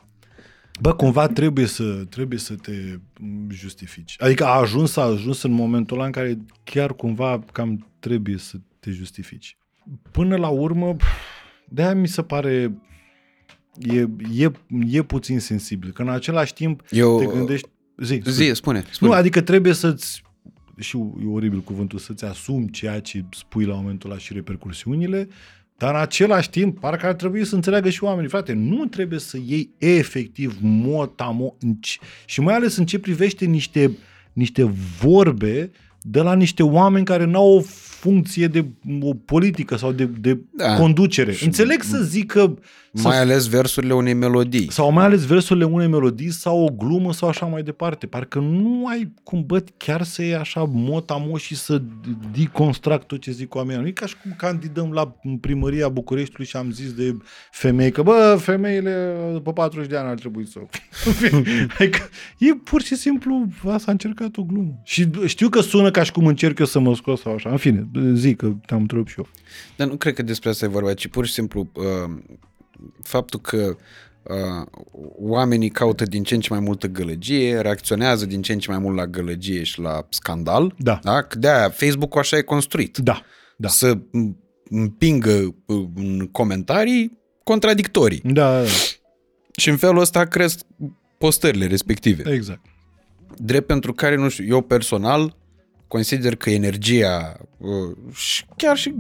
bă, 0.82 0.94
cumva 0.94 1.28
trebuie 1.28 1.66
să, 1.66 1.84
trebuie 2.10 2.40
să 2.40 2.56
te 2.56 3.00
m, 3.20 3.50
justifici. 3.50 4.16
Adică 4.20 4.46
a 4.46 4.60
ajuns, 4.60 4.96
a 4.96 5.02
ajuns 5.02 5.42
în 5.42 5.52
momentul 5.52 5.98
ăla 5.98 6.06
în 6.06 6.12
care 6.12 6.38
chiar 6.64 6.94
cumva 6.94 7.44
cam 7.52 7.88
trebuie 8.00 8.38
să 8.38 8.58
te 8.80 8.92
justifici. 8.92 9.58
Până 10.12 10.36
la 10.36 10.48
urmă, 10.48 10.96
de-aia 11.66 11.94
mi 11.94 12.08
se 12.08 12.22
pare 12.22 12.78
e, 13.80 14.08
e, 14.34 14.52
e 14.90 15.04
puțin 15.04 15.40
sensibil, 15.40 15.92
că 15.92 16.02
în 16.02 16.10
același 16.10 16.54
timp 16.54 16.82
eu... 16.90 17.20
te 17.20 17.26
gândești... 17.26 17.70
Zi, 17.98 18.22
Zi, 18.26 18.32
spune. 18.32 18.54
spune, 18.54 18.84
spune. 18.92 19.12
Nu, 19.12 19.18
adică 19.18 19.42
trebuie 19.42 19.74
să-ți 19.74 20.24
și 20.80 20.98
e 20.98 21.28
oribil 21.28 21.60
cuvântul, 21.60 22.00
să-ți 22.00 22.26
asumi 22.26 22.70
ceea 22.70 23.00
ce 23.00 23.24
spui 23.30 23.66
la 23.66 23.74
momentul 23.74 24.10
ăla 24.10 24.20
și 24.20 24.34
repercursiunile, 24.34 25.28
dar 25.78 25.94
în 25.94 26.02
același 26.02 26.50
timp, 26.50 26.80
parcă 26.80 27.06
ar 27.06 27.14
trebui 27.14 27.46
să 27.46 27.56
înțeleagă 27.56 27.90
și 27.90 28.04
oamenii, 28.04 28.30
frate, 28.30 28.54
nu 28.54 28.86
trebuie 28.86 29.20
să 29.20 29.38
iei 29.46 29.70
efectiv 29.78 30.58
motamo 30.62 31.56
și 32.26 32.42
mai 32.42 32.56
ales 32.56 32.76
în 32.76 32.86
ce 32.86 33.00
privește 33.00 33.46
niște, 33.46 33.98
niște 34.34 34.64
vorbe 35.00 35.72
de 36.02 36.22
la 36.22 36.36
niște 36.36 36.64
oameni 36.64 37.06
care 37.06 37.26
n-au 37.26 37.58
o 37.58 37.62
funcție 38.00 38.48
de 38.48 38.66
o 39.02 39.14
politică 39.14 39.76
sau 39.76 39.92
de, 39.92 40.06
de 40.06 40.40
Da. 40.52 40.76
conducere. 40.76 41.36
Înțeleg 41.42 41.82
să 41.82 41.98
zică 42.04 42.40
să 42.40 42.62
Mai 43.02 43.20
ales 43.20 43.48
versurile 43.48 43.94
unei 43.94 44.14
melodii. 44.14 44.72
sau 44.72 44.92
mai 44.92 45.06
ales 45.06 45.26
versurile 45.26 45.66
unei 45.66 45.88
melodii 45.88 46.32
sau 46.32 46.64
o 46.64 46.70
glumă 46.70 47.14
sau 47.14 47.30
așa 47.30 47.46
mai 47.46 47.64
departe. 47.64 48.08
Parcă 48.08 48.40
nu 48.40 48.88
ai 48.88 49.14
cum, 49.24 49.44
bă, 49.46 49.64
chiar 49.78 50.04
să 50.04 50.22
iei 50.22 50.36
așa 50.36 50.64
motamo 50.64 51.38
și 51.38 51.56
să 51.56 51.82
deconstruct 52.32 53.08
tot 53.08 53.22
ce 53.22 53.32
zic 53.32 53.56
oamenii. 53.56 53.82
Nu 53.82 53.88
e 53.88 53.92
ca 53.92 54.06
și 54.06 54.16
cum 54.22 54.34
candidăm 54.38 54.92
la 54.92 55.16
primăria 55.42 55.90
Bucureștiului 55.90 56.46
și 56.46 56.56
am 56.56 56.72
zis 56.72 56.94
de 56.94 57.18
femei 57.52 57.92
că, 57.92 58.02
bă, 58.02 58.38
femeile 58.40 59.16
după 59.34 59.54
40 59.54 59.90
de 59.90 59.98
ani 59.98 60.10
ar 60.10 60.16
trebui 60.16 60.48
să... 60.48 60.60
adică, 61.80 62.10
e 62.38 62.54
pur 62.54 62.82
și 62.82 62.96
simplu, 62.96 63.48
asta 63.68 63.86
a 63.88 63.92
încercat 63.92 64.38
o 64.38 64.44
glumă. 64.44 64.82
Și 64.84 65.10
știu 65.26 65.50
că 65.50 65.62
sună 65.62 65.92
ca 65.92 66.04
și 66.04 66.12
cum 66.12 66.28
încerc 66.28 66.60
eu 66.60 66.66
să 66.66 66.80
mă 66.80 66.96
scos 66.96 67.22
sau 67.22 67.34
așa. 67.34 67.50
În 67.50 67.58
fine, 67.58 67.88
zic 68.14 68.38
că 68.38 68.54
te-am 68.66 68.82
întrebat 68.82 69.08
și 69.08 69.16
eu. 69.18 69.28
Dar 69.76 69.88
nu 69.88 69.96
cred 69.96 70.14
că 70.14 70.22
despre 70.22 70.50
asta 70.50 70.66
e 70.66 70.68
vorba, 70.68 70.94
ci 70.94 71.08
pur 71.08 71.26
și 71.26 71.34
simplu 71.34 71.70
uh, 71.74 71.84
faptul 73.04 73.40
că 73.40 73.76
uh, 74.24 74.66
oamenii 75.18 75.70
caută 75.70 76.04
din 76.04 76.24
ce 76.24 76.36
în 76.36 76.42
ce 76.42 76.48
mai 76.52 76.60
multă 76.60 76.88
gălăgie, 76.88 77.60
reacționează 77.60 78.26
din 78.26 78.42
ce 78.42 78.54
în 78.54 78.60
ce 78.60 78.72
mai 78.72 78.80
mult 78.80 78.96
la 78.96 79.08
gălăgie 79.08 79.64
și 79.64 79.80
la 79.80 80.06
scandal. 80.10 80.74
Da. 80.78 81.00
da? 81.04 81.22
Că 81.22 81.38
De-aia 81.40 81.70
Facebook-ul 81.70 82.20
așa 82.20 82.38
e 82.38 82.42
construit. 82.42 82.98
Da, 82.98 83.22
da. 83.58 83.68
Să 83.68 83.98
m- 83.98 84.36
împingă 84.70 85.56
uh, 85.66 85.88
în 85.96 86.28
comentarii 86.32 87.18
contradictorii. 87.44 88.22
Da, 88.24 88.52
da, 88.52 88.62
da. 88.62 88.68
Și 89.58 89.70
în 89.70 89.78
felul 89.78 90.00
ăsta 90.00 90.26
cresc 90.26 90.60
postările 91.18 91.66
respective. 91.68 92.32
exact. 92.34 92.62
Drept 93.38 93.68
pentru 93.68 93.94
care, 93.94 94.16
nu 94.16 94.30
știu, 94.30 94.46
eu 94.46 94.62
personal 94.62 95.38
consider 95.88 96.36
că 96.36 96.50
energia 96.50 97.38
uh, 97.58 98.16
și 98.16 98.46
chiar 98.56 98.78
și 98.78 98.94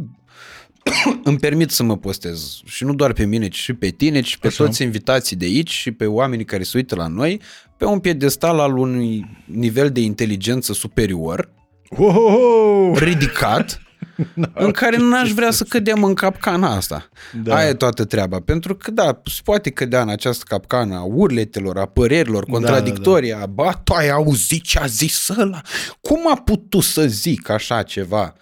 îmi 1.23 1.37
permit 1.37 1.69
să 1.69 1.83
mă 1.83 1.97
postez 1.97 2.61
și 2.65 2.83
nu 2.83 2.93
doar 2.93 3.13
pe 3.13 3.25
mine, 3.25 3.47
ci 3.47 3.55
și 3.55 3.73
pe 3.73 3.89
tine, 3.89 4.21
ci 4.21 4.37
pe 4.37 4.47
Așa. 4.47 4.63
toți 4.63 4.83
invitații 4.83 5.35
de 5.35 5.45
aici 5.45 5.71
și 5.71 5.91
pe 5.91 6.05
oamenii 6.05 6.45
care 6.45 6.63
se 6.63 6.77
uită 6.77 6.95
la 6.95 7.07
noi 7.07 7.41
pe 7.77 7.85
un 7.85 7.99
piedestal 7.99 8.59
al 8.59 8.77
unui 8.77 9.25
nivel 9.45 9.89
de 9.91 9.99
inteligență 9.99 10.73
superior, 10.73 11.49
Wow! 11.97 12.95
ridicat, 12.97 13.81
în 14.65 14.71
care 14.71 14.97
n-aș 14.97 15.31
vrea 15.31 15.51
să 15.51 15.63
cădem 15.63 16.03
în 16.03 16.13
capcana 16.13 16.75
asta. 16.75 17.09
Da. 17.33 17.41
Da. 17.41 17.55
Aia 17.55 17.69
e 17.69 17.73
toată 17.73 18.05
treaba. 18.05 18.39
Pentru 18.39 18.75
că, 18.75 18.91
da, 18.91 19.21
se 19.25 19.41
poate 19.43 19.69
cădea 19.69 20.01
în 20.01 20.09
această 20.09 20.43
capcană 20.47 20.95
a 20.95 21.03
urletelor, 21.03 21.77
a 21.77 21.85
părerilor 21.85 22.45
contradictorii, 22.45 23.33
a 23.33 23.45
ba, 23.45 23.73
tu 23.83 23.93
ai 23.93 24.09
auzit 24.09 24.63
ce 24.63 24.79
a 24.79 24.85
zis 24.85 25.29
ăla? 25.37 25.61
Cum 26.01 26.31
a 26.31 26.35
putut 26.35 26.83
să 26.83 27.07
zic 27.07 27.49
așa 27.49 27.83
ceva? 27.83 28.33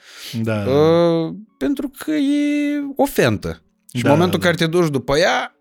Da. 0.41 0.63
Uh, 0.65 1.33
pentru 1.57 1.91
că 1.97 2.11
e 2.11 2.79
ofentă. 2.95 3.61
Și 3.93 4.01
Da, 4.03 4.09
în 4.09 4.15
momentul 4.15 4.39
da. 4.39 4.47
în 4.47 4.53
care 4.53 4.65
te 4.65 4.77
duci 4.77 4.89
după 4.89 5.17
ea, 5.17 5.55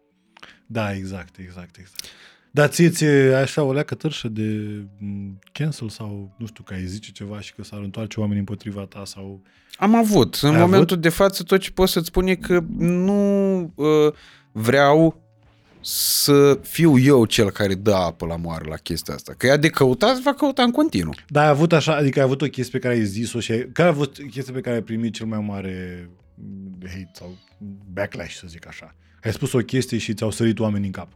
Da, 0.66 0.92
exact, 0.94 1.36
exact, 1.38 1.76
exact. 1.78 2.04
Dar 2.50 2.68
ție 2.68 2.90
ți 2.90 3.04
așa 3.04 3.62
o 3.62 3.72
leacă 3.72 3.94
târșă 3.94 4.28
de 4.28 4.82
m, 4.98 5.38
cancel 5.52 5.88
sau, 5.88 6.34
nu 6.38 6.46
știu, 6.46 6.64
că 6.64 6.74
ai 6.74 6.84
zice 6.84 7.10
ceva 7.10 7.40
și 7.40 7.54
că 7.54 7.62
s-ar 7.62 7.80
întoarce 7.80 8.20
oamenii 8.20 8.38
împotriva 8.38 8.80
ta 8.80 9.02
sau... 9.04 9.42
am 9.76 9.94
avut. 9.94 10.34
În 10.34 10.54
Ai 10.54 10.60
momentul 10.60 11.00
de 11.00 11.08
față, 11.08 11.42
tot 11.42 11.60
ce 11.60 11.70
pot 11.70 11.88
să-ți 11.88 12.06
spun 12.06 12.26
e 12.26 12.34
că 12.34 12.64
nu 12.78 13.60
uh, 13.74 14.12
vreau 14.52 15.22
să 15.80 16.58
fiu 16.62 16.98
eu 16.98 17.24
cel 17.24 17.50
care 17.50 17.74
dă 17.74 17.94
apă 17.94 18.26
la 18.26 18.36
moară 18.36 18.64
la 18.68 18.76
chestia 18.76 19.14
asta. 19.14 19.34
Că 19.36 19.46
ea 19.46 19.56
de 19.56 19.68
căutat, 19.68 20.18
va 20.18 20.34
căuta 20.34 20.62
în 20.62 20.70
continuu. 20.70 21.14
Dar 21.28 21.44
ai 21.44 21.50
avut 21.50 21.72
așa, 21.72 21.96
adică 21.96 22.18
ai 22.18 22.24
avut 22.24 22.42
o 22.42 22.46
chestie 22.46 22.78
pe 22.78 22.86
care 22.86 22.98
ai 22.98 23.04
zis-o 23.04 23.40
și 23.40 23.52
ai, 23.52 23.68
care 23.72 23.88
a 23.88 23.92
fost 23.92 24.10
chestia 24.30 24.54
pe 24.54 24.60
care 24.60 24.76
ai 24.76 24.82
primit 24.82 25.14
cel 25.14 25.26
mai 25.26 25.38
mare 25.40 26.08
m, 26.34 26.86
hate 26.86 27.10
sau 27.12 27.38
backlash, 27.92 28.34
să 28.34 28.44
zic 28.48 28.66
așa? 28.66 28.94
Ai 29.22 29.32
spus 29.32 29.52
o 29.52 29.58
chestie 29.58 29.98
și 29.98 30.14
ți-au 30.14 30.30
sărit 30.30 30.58
oamenii 30.58 30.86
în 30.86 30.92
cap. 30.92 31.08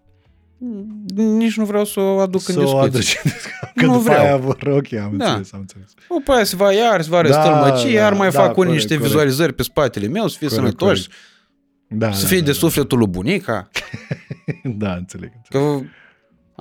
Nici 1.14 1.56
nu 1.56 1.64
vreau 1.64 1.84
să 1.84 2.00
o 2.00 2.18
aduc 2.18 2.48
în 2.48 2.54
Să 2.54 2.60
o 2.60 2.62
discuție. 2.88 3.18
aduci. 3.20 3.20
Că 3.76 3.84
Nu 3.86 3.92
după 3.92 4.02
vreau. 4.02 4.24
aia 4.24 4.36
vor, 4.36 4.58
ok, 4.66 4.92
am 4.92 5.16
Da. 5.16 5.24
înțeles, 5.26 5.52
am 5.52 5.60
înțeles. 5.60 5.88
După 6.08 6.32
aia 6.32 6.44
se 6.44 6.56
va 6.56 6.72
iar, 6.72 7.02
se 7.02 7.08
va 7.10 7.22
Da, 7.22 7.28
răstălmăci, 7.28 7.82
da, 7.82 7.88
iar 7.88 8.12
mai 8.14 8.30
da, 8.30 8.38
fac 8.38 8.44
unii 8.44 8.54
corect, 8.54 8.72
niște 8.74 8.88
corect. 8.94 9.04
vizualizări 9.10 9.52
pe 9.52 9.62
spatele 9.62 10.06
meu, 10.06 10.28
să 10.28 10.36
fie 10.38 10.48
Corect, 10.48 10.64
sănătoși, 10.78 11.08
Da, 11.88 12.12
să 12.12 12.22
da, 12.22 12.26
fie 12.28 12.38
da, 12.38 12.44
de 12.44 12.50
da. 12.50 12.56
sufletul 12.58 12.98
lui 12.98 13.06
bunica. 13.06 13.68
Da, 14.64 14.92
înțeleg. 14.94 15.32
înțeleg. 15.36 15.42
Că 15.50 15.80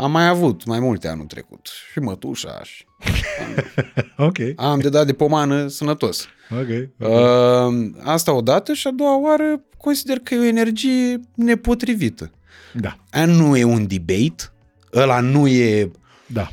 am 0.02 0.12
mai 0.12 0.28
avut 0.28 0.66
mai 0.66 0.80
multe 0.80 1.08
anul 1.08 1.26
trecut. 1.26 1.70
Și 1.92 2.00
mătușa 2.00 2.60
și 2.64 2.86
Ok, 4.18 4.38
am 4.56 4.80
de 4.80 4.90
dat 4.90 5.06
de 5.06 5.14
pomană 5.14 5.68
sănătos. 5.68 6.28
ok. 6.52 6.90
Uh, 7.10 7.90
asta 8.04 8.34
odată 8.34 8.74
și 8.74 8.88
a 8.88 8.92
doua 8.92 9.20
oară 9.20 9.64
consider 9.78 10.18
că 10.20 10.34
e 10.34 10.40
o 10.40 10.44
energie 10.44 11.20
nepotrivită. 11.36 12.32
Da. 12.74 12.98
Aia 13.12 13.26
nu 13.26 13.58
e 13.58 13.64
un 13.64 13.88
debate, 13.88 14.52
ăla 14.94 15.20
nu 15.20 15.48
e 15.48 15.92
Da. 16.28 16.52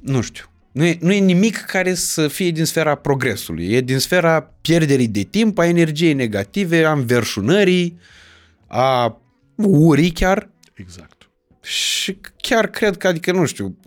Nu 0.00 0.20
știu. 0.20 0.44
Nu 0.72 0.84
e, 0.84 0.98
nu 1.00 1.12
e 1.12 1.18
nimic 1.18 1.56
care 1.56 1.94
să 1.94 2.28
fie 2.28 2.50
din 2.50 2.64
sfera 2.64 2.94
progresului. 2.94 3.72
E 3.72 3.80
din 3.80 3.98
sfera 3.98 4.42
pierderii 4.60 5.08
de 5.08 5.22
timp, 5.22 5.58
a 5.58 5.66
energiei 5.66 6.12
negative, 6.12 6.84
a 6.84 6.92
înverșunării, 6.92 7.98
a 8.66 9.20
urii 9.56 10.10
chiar. 10.10 10.50
Exact. 10.74 11.28
Și 11.62 12.18
chiar 12.36 12.66
cred 12.66 12.96
că, 12.96 13.06
adică, 13.06 13.32
nu 13.32 13.44
știu, 13.44 13.78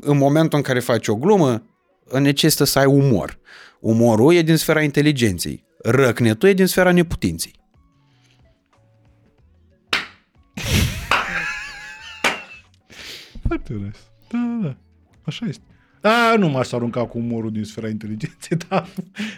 în 0.00 0.16
momentul 0.16 0.58
în 0.58 0.64
care 0.64 0.80
faci 0.80 1.08
o 1.08 1.16
glumă, 1.16 1.62
necesită 2.20 2.64
să 2.64 2.78
ai 2.78 2.86
umor. 2.86 3.38
Umorul 3.80 4.34
e 4.34 4.42
din 4.42 4.56
sfera 4.56 4.82
inteligenței. 4.82 5.64
Răcnetul 5.82 6.48
e 6.48 6.52
din 6.52 6.66
sfera 6.66 6.92
neputinței. 6.92 7.57
Foarte 13.48 13.74
onest. 13.74 14.00
Da, 14.30 14.38
da, 14.60 14.66
da. 14.68 14.76
Așa 15.22 15.46
este. 15.48 15.62
Da, 16.00 16.34
nu 16.38 16.48
m-aș 16.48 16.72
arunca 16.72 17.06
cu 17.06 17.18
umorul 17.18 17.52
din 17.52 17.64
sfera 17.64 17.88
inteligenței, 17.88 18.56
da. 18.68 18.84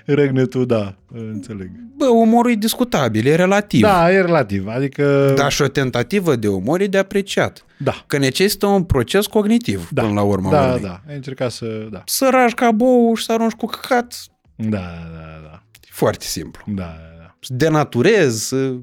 Regnetul, 0.04 0.66
da, 0.66 0.94
înțeleg. 1.12 1.70
Bă, 1.96 2.06
umorul 2.06 2.50
e 2.50 2.54
discutabil, 2.54 3.26
e 3.26 3.34
relativ. 3.34 3.80
Da, 3.80 4.12
e 4.12 4.20
relativ, 4.20 4.66
adică... 4.66 5.32
Dar 5.36 5.52
și 5.52 5.62
o 5.62 5.68
tentativă 5.68 6.36
de 6.36 6.48
umor 6.48 6.80
e 6.80 6.86
de 6.86 6.98
apreciat. 6.98 7.64
Da. 7.78 8.04
Că 8.06 8.18
necesită 8.18 8.66
un 8.66 8.84
proces 8.84 9.26
cognitiv 9.26 9.88
Da. 9.90 10.02
până 10.02 10.14
la 10.14 10.22
urmă. 10.22 10.50
Da, 10.50 10.78
da. 10.78 11.00
Ai 11.08 11.14
încercat 11.14 11.50
să... 11.50 11.88
Da. 11.90 12.02
Să 12.06 12.28
ragi 12.32 12.54
ca 12.54 12.70
bou 12.70 13.14
și 13.14 13.24
să 13.24 13.32
arunci 13.32 13.52
cu 13.52 13.66
căcat, 13.66 14.14
Da, 14.56 14.68
da, 15.12 15.40
da. 15.42 15.62
e 15.82 15.88
foarte 15.90 16.24
simplu. 16.24 16.62
Da, 16.66 16.82
da, 16.82 17.18
da. 17.18 17.36
Să 17.40 17.54
denaturezi, 17.54 18.46
să 18.46 18.74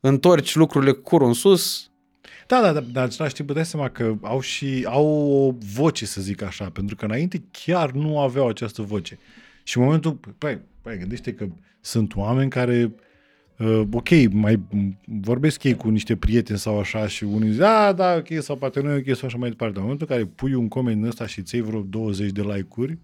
întorci 0.00 0.54
lucrurile 0.54 0.92
cu 0.92 1.00
curul 1.00 1.26
în 1.26 1.32
sus. 1.34 1.85
Da, 2.46 2.60
da, 2.60 2.72
da, 2.72 2.80
dar 2.80 3.02
în 3.02 3.10
același 3.10 3.34
timp 3.34 3.48
îți 3.48 3.58
dați 3.58 3.70
seama 3.70 3.88
că 3.88 4.14
au 4.20 4.40
și 4.40 4.86
au 4.88 5.06
o 5.06 5.54
voce, 5.74 6.06
să 6.06 6.20
zic 6.20 6.42
așa, 6.42 6.70
pentru 6.70 6.96
că 6.96 7.04
înainte 7.04 7.42
chiar 7.50 7.90
nu 7.90 8.20
aveau 8.20 8.48
această 8.48 8.82
voce. 8.82 9.18
Și 9.62 9.78
în 9.78 9.84
momentul, 9.84 10.18
păi, 10.38 10.60
păi 10.82 10.98
gândește 10.98 11.32
că 11.32 11.46
sunt 11.80 12.16
oameni 12.16 12.50
care, 12.50 12.92
uh, 13.58 13.82
ok, 13.92 14.08
mai 14.30 14.60
vorbesc 15.04 15.62
ei 15.64 15.74
cu 15.74 15.88
niște 15.88 16.16
prieteni 16.16 16.58
sau 16.58 16.78
așa 16.78 17.06
și 17.06 17.24
unii 17.24 17.50
zic, 17.50 17.58
da, 17.60 17.92
da, 17.92 18.14
ok, 18.14 18.42
sau 18.42 18.56
poate 18.56 18.80
nu 18.80 18.90
e 18.90 19.04
ok, 19.06 19.16
sau 19.16 19.26
așa 19.28 19.36
mai 19.38 19.48
departe. 19.48 19.74
Dar 19.74 19.82
în 19.82 19.88
momentul 19.88 20.06
în 20.10 20.16
care 20.16 20.30
pui 20.34 20.54
un 20.54 20.68
coment 20.68 21.02
în 21.02 21.08
ăsta 21.08 21.26
și 21.26 21.42
ți 21.42 21.60
vreo 21.60 21.80
20 21.80 22.30
de 22.30 22.42
like-uri, 22.42 22.98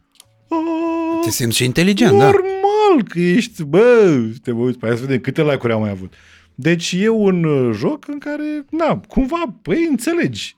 Te 1.22 1.30
simți 1.30 1.56
și 1.56 1.64
inteligent, 1.64 2.18
da. 2.18 2.24
Normal 2.24 3.08
că 3.08 3.20
ești, 3.20 3.64
bă, 3.64 4.20
te 4.42 4.52
mă 4.52 4.62
uiți 4.62 4.78
pe 4.78 4.86
aia 4.86 4.94
să 4.94 5.00
vedem 5.00 5.20
câte 5.20 5.42
like-uri 5.42 5.72
am 5.72 5.80
mai 5.80 5.90
avut. 5.90 6.12
Deci 6.54 6.94
e 6.98 7.08
un 7.08 7.44
uh, 7.44 7.74
joc 7.74 8.08
în 8.08 8.18
care, 8.18 8.64
na, 8.70 9.00
cumva, 9.08 9.56
păi 9.62 9.86
înțelegi. 9.90 10.56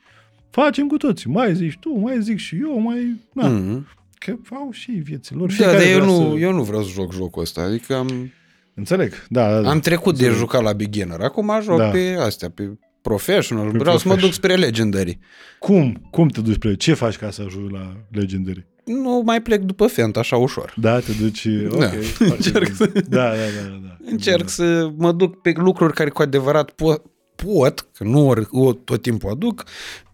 Facem 0.51 0.87
cu 0.87 0.97
toții. 0.97 1.31
Mai 1.31 1.55
zici 1.55 1.77
tu, 1.81 1.99
mai 1.99 2.23
zic 2.23 2.39
și 2.39 2.57
eu, 2.63 2.81
mai... 2.81 3.21
Na, 3.33 3.49
mm. 3.49 3.63
Mm. 3.69 3.87
Că 4.19 4.37
au 4.55 4.69
și 4.73 4.91
ei 4.91 5.01
vieții 5.01 5.37
lor. 5.37 5.49
Da, 5.49 5.55
Fiecare 5.55 5.77
dar 5.79 5.87
eu 5.87 5.93
vrea 6.01 6.07
nu, 6.07 6.31
Să... 6.33 6.39
eu 6.39 6.53
nu 6.53 6.63
vreau 6.63 6.83
să 6.83 6.91
joc 6.93 7.13
jocul 7.13 7.43
ăsta. 7.43 7.61
Adică 7.61 7.95
am, 7.95 8.33
Înțeleg, 8.75 9.27
da, 9.29 9.51
da, 9.51 9.61
da. 9.61 9.71
am 9.71 9.81
trecut 9.81 10.19
de 10.19 10.29
jucat 10.29 10.63
la 10.63 10.73
beginner. 10.73 11.21
Acum 11.21 11.53
joc 11.63 11.79
Da. 11.79 11.89
pe 11.89 12.17
astea, 12.21 12.51
pe 12.51 12.79
professional. 13.03 13.71
Pe 13.71 13.79
vreau 13.79 13.97
să 13.97 14.09
mă 14.09 14.15
professional. 14.15 14.21
duc 14.21 14.33
spre 14.33 14.55
legendary. 14.55 15.19
Cum? 15.59 16.09
Cum 16.11 16.29
te 16.29 16.41
duci 16.41 16.59
pe 16.59 16.75
Ce 16.77 16.95
faci 16.95 17.17
ca 17.17 17.31
să 17.31 17.43
ajungi 17.47 17.73
la 17.73 17.97
Legendary? 18.11 18.67
Nu 18.85 19.23
mai 19.25 19.43
plec 19.43 19.61
după 19.61 19.87
Fent 19.87 20.17
așa 20.17 20.37
ușor. 20.37 20.75
Da, 20.77 20.99
te 20.99 21.13
duci... 21.21 21.47
Ok, 21.69 21.79
Da. 21.79 21.87
foarte 22.17 22.35
Încerc 22.35 22.65
bine. 22.65 22.75
să- 22.77 22.87
Da, 23.09 23.29
da, 23.29 23.35
da, 23.35 23.69
da, 23.69 23.81
da. 23.83 23.97
Încerc 24.11 24.41
da. 24.43 24.47
să 24.49 24.91
mă 24.97 25.13
duc 25.13 25.41
pe 25.41 25.53
lucruri 25.57 25.93
care 25.93 26.11
cu 26.11 26.23
adevărat 26.23 26.71
pot, 26.71 27.03
pot 27.35 27.87
că 27.95 28.05
nu 28.05 28.29
ori, 28.29 28.47
o, 28.51 28.73
tot 28.73 29.03
timpul 29.03 29.31
aduc, 29.31 29.65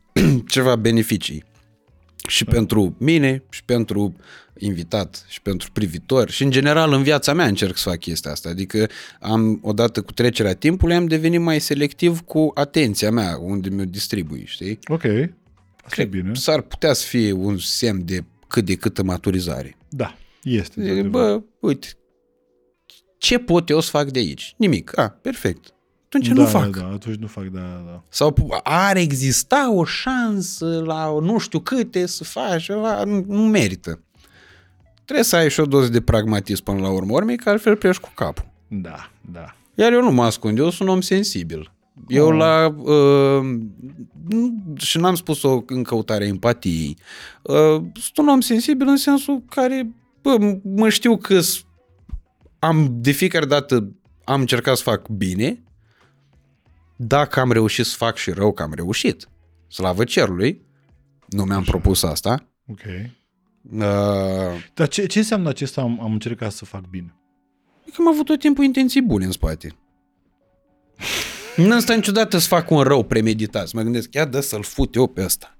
ceva 0.49 0.77
beneficii. 0.77 1.45
Și 2.29 2.45
Da. 2.45 2.51
pentru 2.53 2.95
mine, 2.99 3.43
și 3.51 3.65
pentru 3.65 4.17
invitat, 4.59 5.25
și 5.29 5.43
pentru 5.43 5.71
privitor, 5.73 6.31
și 6.31 6.43
în 6.43 6.51
general 6.51 6.93
în 6.93 7.03
viața 7.03 7.33
mea 7.33 7.47
încerc 7.47 7.77
să 7.77 7.89
fac 7.89 7.99
chestia 7.99 8.31
asta. 8.31 8.49
Adică 8.49 8.89
am, 9.21 9.61
odată 9.63 10.03
cu 10.03 10.13
trecerea 10.13 10.55
timpului, 10.55 10.95
am 10.95 11.07
devenit 11.07 11.41
mai 11.41 11.61
selectiv 11.61 12.21
cu 12.21 12.51
atenția 12.55 13.11
mea, 13.11 13.37
unde 13.41 13.69
mi-o 13.69 13.85
distribui, 13.85 14.43
știi? 14.47 14.79
Ok, 14.89 15.05
asta 15.05 15.09
e 15.11 15.35
Cred 15.89 16.09
bine. 16.09 16.35
S-ar 16.35 16.61
putea 16.61 16.93
să 16.93 17.07
fie 17.07 17.33
un 17.33 17.59
semn 17.59 18.03
de 18.05 18.25
cât 18.51 18.65
de 18.65 18.75
câtă 18.75 19.03
maturizare. 19.03 19.77
Da, 19.89 20.17
este. 20.43 20.83
Zic, 20.83 20.91
într-adevăr. 20.91 21.39
bă, 21.39 21.43
uite, 21.61 21.89
ce 23.19 23.39
pot 23.39 23.69
eu 23.69 23.81
să 23.81 23.91
fac 23.91 24.11
de 24.11 24.19
aici? 24.19 24.55
Nimic. 24.57 24.99
A, 24.99 25.09
perfect. 25.09 25.75
Atunci 26.05 26.29
da, 26.29 26.35
nu 26.35 26.47
fac. 26.47 26.77
Da, 26.77 26.87
atunci 26.87 27.17
nu 27.17 27.27
fac, 27.27 27.45
da, 27.45 27.83
da. 27.87 28.03
Sau 28.09 28.61
ar 28.63 28.97
exista 28.97 29.73
o 29.73 29.85
șansă 29.85 30.83
la 30.85 31.19
nu 31.21 31.39
știu 31.39 31.61
câte 31.61 32.07
să 32.07 32.25
faci 32.25 32.63
ceva, 32.63 33.05
nu, 33.05 33.25
nu 33.29 33.43
merită. 33.43 34.03
Trebuie 35.05 35.25
să 35.25 35.37
ai 35.37 35.51
și 35.51 35.61
o 35.61 35.65
doză 35.67 35.89
de 35.89 36.01
pragmatism 36.01 36.63
până 36.63 36.81
la 36.81 36.91
urmă, 36.91 37.13
urmei, 37.13 37.37
că 37.37 37.51
altfel 37.51 37.77
pleci 37.77 37.99
cu 37.99 38.11
capul. 38.15 38.47
Da, 38.69 39.11
da. 39.33 39.57
Iar 39.75 39.93
eu 39.93 40.03
nu 40.03 40.11
mă 40.11 40.25
ascund, 40.25 40.59
eu 40.59 40.71
sunt 40.71 40.89
un 40.89 40.95
om 40.95 41.01
sensibil. 41.01 41.73
Eu 42.09 42.27
Oh. 42.27 42.35
la... 42.37 42.67
Uh, 42.77 43.59
nu- 44.29 44.63
și 44.77 44.99
n-am 44.99 45.15
spus-o 45.15 45.63
în 45.67 45.83
căutarea 45.83 46.27
empatiei. 46.27 46.97
Uh, 47.43 47.83
sunt 47.95 48.17
un 48.17 48.29
om 48.29 48.41
sensibil 48.41 48.87
în 48.89 48.97
sensul 48.97 49.43
care 49.49 49.91
bă, 50.23 50.37
m- 50.41 50.61
mă 50.63 50.89
știu 50.89 51.17
că 51.17 51.41
s- 51.41 51.65
am 52.59 52.89
de 52.91 53.11
fiecare 53.11 53.47
dată 53.47 53.93
am 54.25 54.41
încercat 54.41 54.77
să 54.77 54.83
fac 54.83 55.09
bine. 55.09 55.63
Dacă 56.97 57.41
am 57.41 57.53
reușit 57.53 57.85
să 57.85 57.97
fac 57.97 58.17
și 58.17 58.31
rău, 58.31 58.53
că 58.53 58.63
am 58.63 58.73
reușit. 58.75 59.29
Slavă 59.69 60.05
cerului. 60.05 60.63
Nu 61.27 61.45
mi-am 61.45 61.63
propus 61.65 62.03
asta. 62.03 62.49
Ok. 62.67 62.81
Uh, 63.73 63.83
Dar 64.75 64.89
ce, 64.89 65.07
ce 65.07 65.19
înseamnă 65.19 65.49
acesta 65.49 65.81
am, 65.81 66.01
am 66.03 66.13
încercat 66.13 66.53
să 66.53 66.65
fac 66.65 66.85
bine? 66.91 67.15
că 67.87 67.97
am 67.99 68.09
avut 68.09 68.25
tot 68.25 68.39
timpul 68.39 68.65
intenții 68.65 69.03
bune 69.03 69.25
în 69.25 69.31
spate. 69.33 69.69
Nu 71.67 71.81
stă 71.81 71.95
niciodată 71.95 72.39
să 72.39 72.47
fac 72.47 72.71
un 72.71 72.81
rău 72.83 73.05
premeditat. 73.05 73.69
Să 73.69 73.77
mă 73.77 73.83
gândesc, 73.83 74.15
ia 74.15 74.25
dă 74.25 74.41
să-l 74.41 74.63
fut 74.63 74.95
eu 74.95 75.07
pe 75.07 75.25
ăsta. 75.25 75.57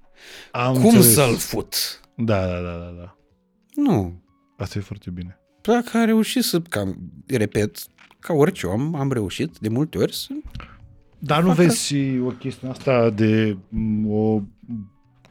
Am 0.51 0.73
Cum 0.73 0.83
înțeles. 0.83 1.13
să-l 1.13 1.35
fut? 1.35 2.01
Da, 2.15 2.45
da, 2.45 2.53
da, 2.53 2.77
da, 2.77 2.93
da. 2.97 3.17
Nu. 3.75 4.21
Asta 4.57 4.77
e 4.77 4.81
foarte 4.81 5.09
bine. 5.09 5.39
Dacă 5.61 5.97
a 5.97 6.05
reușit 6.05 6.43
să, 6.43 6.59
cam, 6.59 6.97
repet, 7.27 7.77
ca 8.19 8.33
orice 8.33 8.67
om, 8.67 8.95
am 8.95 9.11
reușit 9.11 9.57
de 9.57 9.69
multe 9.69 9.97
ori 9.97 10.15
să... 10.15 10.27
Dar 11.19 11.43
nu 11.43 11.51
vezi 11.51 11.85
și 11.85 12.19
o 12.25 12.29
chestie 12.29 12.67
asta 12.67 13.09
de 13.09 13.57
m, 13.69 14.11
o 14.11 14.41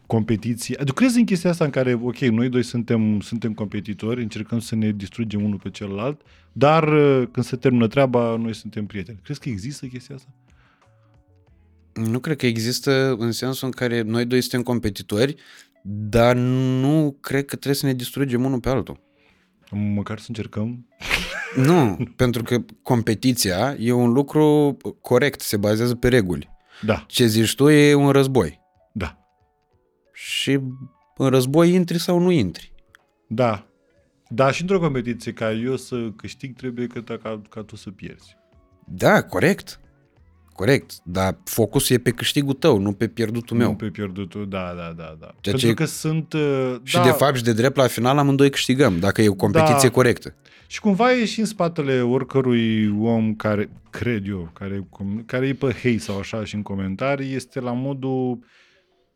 competiție. 0.07 0.77
Adică 0.81 0.93
crezi 0.93 1.19
în 1.19 1.25
chestia 1.25 1.51
asta 1.51 1.65
în 1.65 1.71
care, 1.71 1.99
ok, 2.03 2.19
noi 2.19 2.49
doi 2.49 2.63
suntem, 2.63 3.21
suntem 3.21 3.55
competitori, 3.55 4.23
încercăm 4.23 4.59
să 4.59 4.75
ne 4.75 4.91
distrugem 4.91 5.45
unul 5.45 5.59
pe 5.63 5.71
celălalt, 5.71 6.21
dar 6.53 6.89
uh, 6.93 7.29
când 7.33 7.47
se 7.47 7.57
termină 7.57 7.87
treaba, 7.87 8.37
noi 8.37 8.55
suntem 8.55 8.87
prieteni. 8.87 9.19
Crezi 9.23 9.41
că 9.41 9.49
există 9.49 9.87
chestia 9.87 10.15
asta? 10.15 10.29
Nu 12.07 12.19
cred 12.19 12.37
că 12.37 12.47
există 12.47 13.15
în 13.19 13.33
sensul 13.33 13.67
în 13.67 13.73
care 13.73 14.01
noi 14.03 14.25
doi 14.25 14.41
suntem 14.41 14.63
competitori, 14.63 15.35
dar 15.83 16.37
nu 16.37 17.17
cred 17.21 17.41
că 17.45 17.55
trebuie 17.57 17.75
să 17.75 17.87
ne 17.87 17.95
distrugem 17.95 18.45
unul 18.45 18.61
pe 18.61 18.69
altul. 18.69 19.01
Măcar 19.71 20.19
să 20.19 20.25
încercăm. 20.29 20.87
Nu, 21.57 21.97
pentru 22.17 22.43
că 22.43 22.59
competiția 22.83 23.77
e 23.79 23.93
un 23.93 24.13
lucru 24.13 24.77
corect, 25.01 25.41
se 25.41 25.57
bazează 25.57 25.95
pe 25.95 26.09
reguli. 26.09 26.51
Da, 26.83 27.05
Ce 27.09 27.27
zici 27.27 27.55
tu 27.55 27.69
e 27.69 27.95
un 27.95 28.11
război. 28.11 28.61
da, 28.93 29.19
Și 30.13 30.61
în 31.17 31.29
război 31.29 31.73
intri 31.75 31.99
sau 31.99 32.19
nu 32.19 32.31
intri. 32.31 32.73
da. 33.29 33.65
Da, 34.33 34.51
și 34.51 34.61
într-o 34.61 34.79
competiție, 34.79 35.33
ca 35.33 35.53
eu 35.53 35.77
să 35.77 36.11
câștig, 36.17 36.57
trebuie 36.57 36.87
că 36.87 37.01
ta, 37.01 37.19
ca, 37.23 37.43
ca 37.49 37.63
tu 37.63 37.77
să 37.77 37.91
pierzi. 37.91 38.37
Da, 38.87 39.23
corect. 39.23 39.81
Corect, 40.61 40.93
dar 41.03 41.39
focusul 41.45 41.97
e 41.97 41.99
pe 41.99 42.11
câștigul 42.11 42.55
tău, 42.55 42.79
nu 42.79 42.93
pe 42.93 43.09
pierdutul 43.09 43.57
meu. 43.57 43.69
Nu 43.69 43.75
pe 43.75 43.87
pierdutul, 43.87 44.49
da, 44.49 44.73
da, 44.77 44.95
da. 44.97 45.17
da. 45.21 45.27
Ceea 45.27 45.35
Pentru 45.41 45.67
ce- 45.67 45.75
că 45.75 45.85
sunt... 45.85 46.33
uh, 46.33 46.75
Și 46.83 46.95
da, 46.97 47.03
de 47.03 47.11
fapt 47.11 47.37
și 47.37 47.43
de 47.43 47.53
drept 47.53 47.77
la 47.77 47.87
final 47.87 48.19
amândoi 48.19 48.51
câștigăm, 48.51 48.99
dacă 48.99 49.23
e 49.23 49.29
o 49.29 49.35
competiție 49.35 49.89
Da. 49.89 49.95
corectă. 49.95 50.35
Și 50.67 50.81
cumva 50.81 51.13
e 51.13 51.25
și 51.25 51.41
în 51.41 51.47
spatele 51.47 52.01
oricărui 52.01 52.89
om 53.01 53.35
care, 53.35 53.71
cred 53.91 54.27
eu, 54.29 54.51
care, 54.53 54.89
care 55.27 55.47
e 55.47 55.55
pe 55.55 55.67
hate 55.83 55.99
sau 55.99 56.19
așa 56.19 56.45
și 56.45 56.55
în 56.55 56.63
comentarii, 56.63 57.35
este 57.35 57.61
la 57.61 57.73
modul 57.73 58.39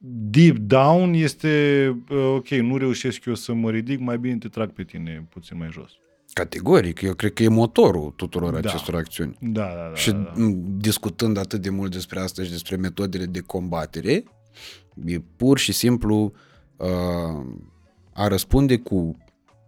deep 0.07 0.57
down, 0.57 1.13
este 1.15 1.87
uh, 2.11 2.19
ok, 2.37 2.49
nu 2.49 2.77
reușesc 2.77 3.25
eu 3.25 3.35
să 3.35 3.53
mă 3.53 3.71
ridic, 3.71 4.01
mai 4.01 4.19
bine 4.19 4.37
te 4.37 4.49
trag 4.49 4.71
pe 4.71 4.83
tine 4.83 5.27
puțin 5.31 5.57
mai 5.59 5.69
jos. 5.73 5.91
Categoric, 6.35 7.01
eu 7.01 7.15
cred 7.15 7.33
că 7.33 7.43
e 7.43 7.49
motorul 7.49 8.13
tuturor 8.17 8.53
Da. 8.53 8.59
acestor 8.69 8.95
acțiuni. 8.95 9.37
Da, 9.41 9.63
da, 9.63 9.89
da. 9.89 9.95
și 9.95 10.11
da, 10.11 10.17
da. 10.17 10.33
m, 10.43 10.65
discutând 10.79 11.37
atât 11.37 11.61
de 11.63 11.71
mult 11.71 11.93
despre 11.93 12.21
asta 12.21 12.43
și 12.43 12.51
despre 12.51 12.77
metodele 12.77 13.25
de 13.25 13.41
combatere, 13.41 14.25
e 15.05 15.19
pur 15.37 15.59
și 15.59 15.73
simplu 15.73 16.33
uh, 16.77 16.89
a 18.13 18.29
răspunde 18.29 18.79
cu 18.79 19.17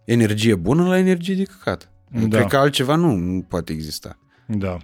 energie 0.05 0.55
bună 0.55 0.87
la 0.89 0.99
energie 0.99 1.35
de 1.35 1.43
căcat. 1.43 1.91
Da. 2.11 2.37
Cred 2.37 2.47
că 2.47 2.57
altceva 2.57 2.95
nu, 2.95 3.15
nu 3.15 3.41
poate 3.43 3.73
exista. 3.73 4.19
da. 4.47 4.79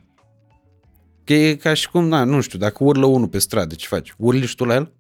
Că 1.25 1.33
e 1.35 1.55
ca 1.55 1.75
și 1.75 1.91
cum, 1.91 2.05
na, 2.09 2.25
nu 2.25 2.41
știu, 2.41 2.59
dacă 2.59 2.85
urlă 2.85 3.07
unul 3.07 3.29
pe 3.29 3.39
stradă, 3.39 3.75
ce 3.75 3.87
faci? 3.87 4.15
Urli 4.19 4.47
și 4.47 4.55
tu 4.57 4.65
la 4.65 4.75
el? 4.75 4.93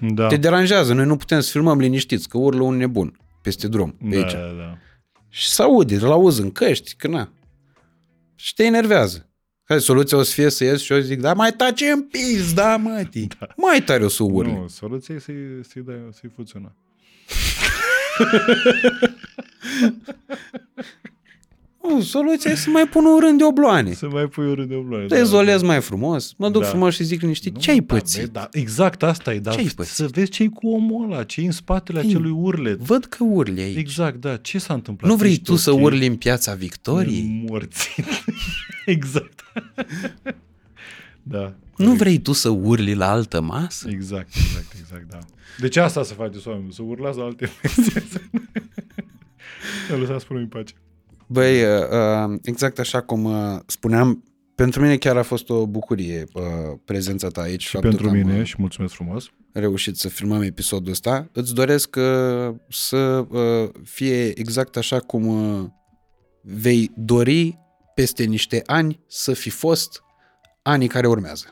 Da. 0.00 0.26
Te 0.26 0.36
deranjează, 0.36 0.92
noi 0.94 1.04
nu 1.06 1.16
putem 1.16 1.40
să 1.40 1.50
filmăm 1.50 1.78
liniștiți, 1.78 2.28
că 2.28 2.38
urlă 2.38 2.62
un 2.62 2.76
nebun 2.76 3.18
peste 3.42 3.68
drum, 3.68 3.90
pe 3.90 4.16
da, 4.16 4.16
aici. 4.16 4.32
da, 4.32 4.38
da. 4.38 4.78
Și 5.36 5.48
să 5.48 5.62
aude, 5.62 5.94
îl 5.94 6.10
auzi 6.10 6.40
în 6.40 6.52
căști, 6.52 6.94
că 6.94 7.08
na. 7.08 7.32
Și 8.34 8.54
te 8.54 8.64
enervează. 8.64 9.30
Hai, 9.64 9.80
soluția 9.80 10.18
o 10.18 10.22
să 10.22 10.32
fie 10.32 10.48
să 10.48 10.64
ies 10.64 10.82
și 10.82 10.92
eu 10.92 10.98
zic, 10.98 11.20
da, 11.20 11.34
mai 11.34 11.52
tace 11.52 11.90
în 11.90 12.02
pis, 12.02 12.52
da, 12.54 12.76
măti. 12.76 13.26
Da. 13.26 13.46
Mai 13.56 13.82
tare 13.82 14.04
o 14.04 14.08
să 14.08 14.22
urli. 14.22 14.52
Nu, 14.52 14.68
soluția 14.68 15.14
e 15.14 15.18
să-i, 15.18 15.60
să-i, 15.68 15.82
dai, 15.82 16.08
să-i 16.12 16.30
fuți 16.34 16.56
una. 16.56 16.74
Nu, 21.88 22.00
soluția 22.02 22.50
e 22.50 22.54
să 22.54 22.70
mai 22.70 22.88
pun 22.88 23.04
un 23.04 23.18
rând 23.20 23.38
de 23.38 23.44
obloane. 23.44 23.92
Să 23.92 24.08
mai 24.08 24.26
pui 24.26 24.46
o 24.46 24.54
rând 24.54 24.68
de 24.68 24.74
obloane. 24.74 25.06
Te 25.06 25.18
izolez 25.18 25.62
mai 25.62 25.80
frumos, 25.80 26.34
mă 26.36 26.48
duc 26.50 26.62
Da. 26.62 26.68
frumos 26.68 26.94
și 26.94 27.04
zic 27.04 27.20
liniștit, 27.20 27.54
Nu, 27.54 27.60
ce-ai 27.60 27.78
da, 27.78 27.94
pățit? 27.94 28.20
băi, 28.20 28.30
Da, 28.32 28.48
exact 28.52 29.02
asta 29.02 29.34
e, 29.34 29.38
dar 29.38 29.54
Ce-ai 29.54 29.66
pățit? 29.76 29.92
să 29.94 30.06
vezi 30.10 30.30
ce-i 30.30 30.48
cu 30.48 30.68
omul 30.68 31.12
ăla, 31.12 31.24
ce 31.24 31.40
în 31.40 31.50
spatele 31.50 32.00
Ei, 32.00 32.08
acelui 32.08 32.30
urlet. 32.30 32.78
Văd 32.78 33.04
că 33.04 33.24
urli 33.24 33.60
aici. 33.60 33.76
Exact, 33.76 34.20
da, 34.20 34.36
ce 34.36 34.58
s-a 34.58 34.74
întâmplat? 34.74 35.10
Nu 35.10 35.16
vrei 35.16 35.30
Ești 35.30 35.42
tu 35.42 35.56
să 35.56 35.70
ok? 35.70 35.80
urli 35.82 36.06
în 36.06 36.16
piața 36.16 36.54
Victoriei? 36.54 37.44
Morți. 37.48 37.94
exact. 38.86 39.44
da. 41.22 41.54
Nu 41.76 41.92
vrei 41.92 42.18
tu 42.18 42.32
să 42.32 42.48
urli 42.48 42.94
la 42.94 43.10
altă 43.10 43.40
masă? 43.40 43.88
Exact, 43.90 44.28
exact, 44.34 44.72
exact, 44.80 45.08
da. 45.10 45.18
Deci 45.60 45.76
asta 45.76 46.02
să 46.02 46.14
faceți 46.14 46.48
oameni, 46.48 46.72
să 46.72 46.82
urlați 46.82 47.18
la 47.18 47.24
alte 47.24 47.50
mesele. 47.62 48.30
Nu 49.90 49.98
lăsați 49.98 50.26
până 50.26 50.38
în 50.40 50.46
pace. 50.46 50.74
Băi, 51.26 51.62
uh, 51.62 51.68
uh, 52.28 52.38
exact 52.42 52.78
așa 52.78 53.00
cum 53.00 53.24
uh, 53.24 53.58
spuneam, 53.66 54.24
pentru 54.54 54.80
mine 54.80 54.96
chiar 54.96 55.16
a 55.16 55.22
fost 55.22 55.50
o 55.50 55.66
bucurie 55.66 56.24
uh, 56.34 56.42
prezența 56.84 57.28
ta 57.28 57.40
aici. 57.40 57.62
Și 57.62 57.70
faptul 57.70 57.90
pentru 57.90 58.08
că 58.08 58.14
am, 58.14 58.20
mine 58.20 58.38
uh, 58.38 58.46
și 58.46 58.54
mulțumesc 58.58 58.94
frumos. 58.94 59.30
reușit 59.52 59.96
să 59.96 60.08
filmăm 60.08 60.42
episodul 60.42 60.92
ăsta. 60.92 61.28
Îți 61.32 61.54
doresc 61.54 61.96
uh, 61.96 62.54
să 62.68 63.26
uh, 63.28 63.70
fie 63.84 64.38
exact 64.38 64.76
așa 64.76 65.00
cum 65.00 65.26
uh, 65.26 65.68
vei 66.42 66.90
dori 66.96 67.58
peste 67.94 68.24
niște 68.24 68.62
ani 68.66 69.00
să 69.06 69.32
fi 69.32 69.50
fost 69.50 70.02
anii 70.62 70.88
care 70.88 71.06
urmează. 71.06 71.50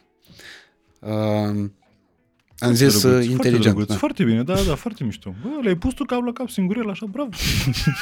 Uh, 2.65 2.71
am 2.71 2.75
zis 2.75 3.01
Foarte 3.01 3.07
uh, 3.07 3.13
drăguț, 3.13 3.31
inteligent. 3.31 3.63
Foarte, 3.63 3.69
drăguț, 3.69 3.89
da. 3.89 3.95
foarte 3.95 4.25
bine, 4.25 4.43
da, 4.43 4.55
da, 4.69 4.75
foarte 4.75 5.05
mișto. 5.05 5.35
Bă, 5.43 5.49
le-ai 5.63 5.75
pus 5.77 5.95
tu 5.95 6.05
cap 6.05 6.25
la 6.25 6.33
cap 6.33 6.49
singurel, 6.49 6.91
așa, 6.91 7.07
bravo. 7.11 7.29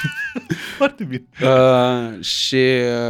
foarte 0.78 1.04
bine. 1.04 1.24
Uh, 1.42 2.24
și 2.24 2.56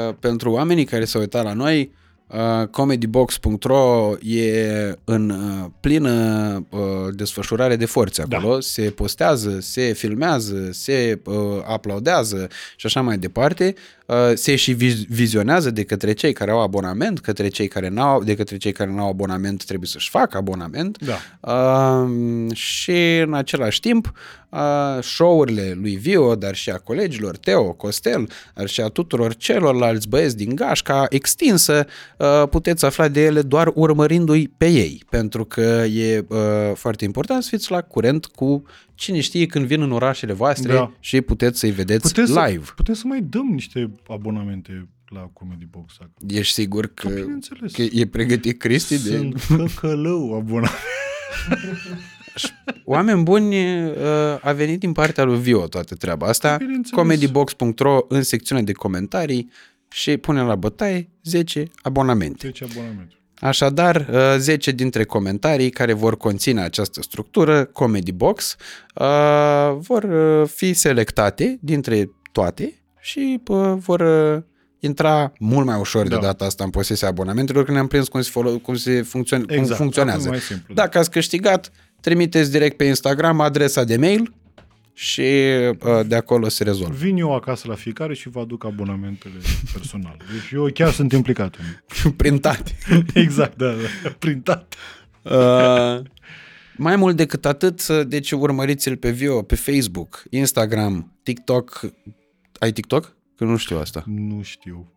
uh, 0.09 0.15
pentru 0.21 0.51
oamenii 0.51 0.85
care 0.85 1.05
se 1.05 1.19
uitat 1.19 1.45
la 1.45 1.53
noi, 1.53 1.93
uh, 2.27 2.67
comedybox.ro 2.67 4.13
e 4.23 4.95
în 5.05 5.31
uh, 5.31 5.71
plină 5.81 6.67
uh, 6.71 6.81
desfășurare 7.15 7.77
de 7.77 7.85
forțe 7.87 8.25
Da. 8.29 8.37
acolo. 8.37 8.61
Se 8.61 8.83
postează, 8.83 9.59
se 9.61 9.93
filmează, 9.93 10.69
se 10.71 11.21
uh, 11.25 11.35
aplaudează 11.67 12.49
și 12.77 12.87
așa 12.87 13.01
mai 13.01 13.19
departe. 13.19 13.75
Uh, 14.07 14.17
se 14.35 14.57
și 14.57 14.75
viz- 14.75 15.07
vizionează 15.09 15.71
de 15.71 15.85
către 15.85 16.13
cei 16.13 16.33
care 16.33 16.51
au 16.51 16.61
abonament, 16.61 17.21
către 17.21 17.49
cei 17.49 17.69
care 17.69 17.89
n-au, 17.89 18.23
de 18.23 18.35
către 18.35 18.57
cei 18.57 18.73
care 18.73 18.91
nu 18.91 19.01
au 19.01 19.09
abonament 19.09 19.65
trebuie 19.65 19.89
să-și 19.89 20.11
facă 20.11 20.37
abonament. 20.37 20.99
Da. 20.99 21.51
Uh, 21.53 22.55
și 22.55 23.19
în 23.19 23.35
același 23.35 23.81
timp 23.81 24.13
uh, 24.49 25.03
show-urile 25.03 25.77
lui 25.81 25.97
Vio, 25.97 26.35
dar 26.35 26.55
și 26.55 26.71
a 26.71 26.79
colegilor 26.79 27.37
Teo, 27.37 27.73
Costel, 27.73 28.29
dar 28.55 28.67
și 28.67 28.81
a 28.81 28.89
tuturor 28.89 29.35
celorlalți 29.35 30.09
băieți 30.09 30.37
din 30.37 30.55
gașca 30.55 31.07
extinsă, 31.09 31.87
uh, 32.17 32.43
puteți 32.51 32.85
afla 32.85 33.09
de 33.09 33.25
ele 33.25 33.43
doar 33.43 33.71
urmărindu-i 33.75 34.53
pe 34.57 34.67
ei, 34.67 35.05
pentru 35.11 35.45
că 35.45 35.85
e 35.85 36.25
uh, 36.29 36.39
foarte 36.75 37.05
important 37.05 37.43
să 37.43 37.49
fiți 37.49 37.71
la 37.71 37.81
curent 37.81 38.27
cu 38.27 38.63
cine 38.95 39.21
știe 39.21 39.47
când 39.47 39.67
vin 39.67 39.81
în 39.83 39.93
orașele 39.93 40.33
voastre 40.33 40.73
Da. 40.73 40.93
și 41.01 41.21
puteți 41.21 41.59
să-i 41.59 41.71
vedeți 41.71 42.09
Putem 42.09 42.27
să, 42.27 42.45
live. 42.47 42.65
putem 42.77 42.95
să 42.95 43.03
mai 43.07 43.21
dăm 43.21 43.47
niște 43.47 43.93
abonamente 44.09 44.89
la 45.07 45.21
Comedy 45.33 45.65
Box. 45.71 45.95
Dacă... 45.99 46.13
Ești 46.29 46.53
sigur 46.55 46.87
că, 46.95 47.09
Da, 47.09 47.15
bineînțeles. 47.21 47.73
că 47.73 47.83
e 47.83 48.07
pregătit 48.07 48.59
Cristi 48.59 49.03
de... 49.03 49.17
Sunt 49.17 49.71
căcălău 49.75 50.35
abonament. 50.37 50.79
Oameni 52.85 53.23
buni, 53.23 53.57
uh, 53.91 53.95
a 54.43 54.53
venit 54.53 54.79
din 54.81 54.93
partea 54.93 55.25
lui 55.25 55.39
Vio 55.41 55.67
toată 55.67 55.95
treaba 55.95 56.27
asta. 56.27 56.57
Bineînțeles. 56.57 56.91
Comedybox.ro 57.01 57.99
în 58.09 58.23
secțiunea 58.23 58.65
de 58.65 58.73
comentarii 58.73 59.51
și 59.91 60.17
pune 60.17 60.43
la 60.43 60.55
bătaie 60.55 61.09
10 61.23 61.65
abonamente. 61.83 62.47
10 62.47 62.65
abonamente. 62.71 63.15
Așadar, 63.43 64.07
uh, 64.13 64.35
10 64.39 64.71
dintre 64.71 65.05
comentarii 65.05 65.71
care 65.71 65.93
vor 65.93 66.17
conține 66.17 66.63
această 66.63 67.03
structură, 67.03 67.65
Comedy 67.65 68.13
Box, 68.13 68.57
uh, 68.95 69.77
vor 69.79 70.03
uh, 70.03 70.49
fi 70.55 70.73
selectate 70.73 71.59
dintre 71.61 72.11
toate 72.33 72.83
și 73.01 73.41
uh, 73.49 73.73
vor 73.77 74.01
uh, 74.01 74.43
intra 74.81 75.33
mult 75.39 75.67
mai 75.67 75.79
ușor 75.79 76.03
de 76.09 76.15
Da. 76.15 76.21
data 76.21 76.45
asta 76.45 76.65
în 76.65 76.71
posesia 76.71 77.09
abonamentelor, 77.09 77.65
că 77.65 77.73
ne-am 77.73 77.87
prins 77.87 78.09
cum 78.09 78.21
se, 78.23 78.31
folo- 78.31 78.63
cum 78.63 78.75
se 78.75 79.03
funcțion- 79.03 79.43
cum 79.47 79.57
Exact, 79.57 79.79
funcționează. 79.79 80.19
acum 80.21 80.33
e 80.33 80.37
mai 80.37 80.41
simplu, 80.41 80.75
da. 80.75 80.83
Dacă 80.83 80.99
ați 80.99 81.11
câștigat, 81.11 81.71
trimiteți 82.01 82.51
direct 82.51 82.77
pe 82.77 82.85
Instagram 82.85 83.41
adresa 83.41 83.85
de 83.85 83.97
mail 83.97 84.35
și 84.95 85.21
uh, 85.21 86.07
de 86.07 86.15
acolo 86.17 86.49
se 86.49 86.65
rezolvă. 86.65 86.95
Vin 86.95 87.17
eu 87.17 87.35
acasă 87.35 87.69
la 87.69 87.75
fiecare 87.75 88.15
și 88.15 88.29
vă 88.29 88.41
aduc 88.41 88.65
abonamentele 88.65 89.35
personale. 89.73 90.17
Deci 90.33 90.51
eu 90.53 90.71
chiar 90.75 90.93
sunt 90.93 91.13
implicat 91.13 91.57
în 92.05 92.11
Printate. 92.23 92.77
Exact, 93.15 93.57
da, 93.57 93.67
da. 93.71 94.11
Printat. 94.19 94.75
Uh, 95.23 96.01
mai 96.77 96.97
mult 96.97 97.17
decât 97.17 97.45
atât, 97.47 97.89
deci 97.89 98.31
urmăriți-l 98.33 98.97
pe 98.97 99.11
Vio, 99.11 99.43
pe 99.43 99.55
Facebook, 99.55 100.23
Instagram, 100.31 101.13
TikTok. 101.23 101.81
Ai 102.59 102.73
TikTok? 102.73 103.17
Că 103.37 103.45
nu 103.45 103.57
știu 103.57 103.79
asta. 103.79 104.03
Nu 104.07 104.43
știu. 104.43 104.93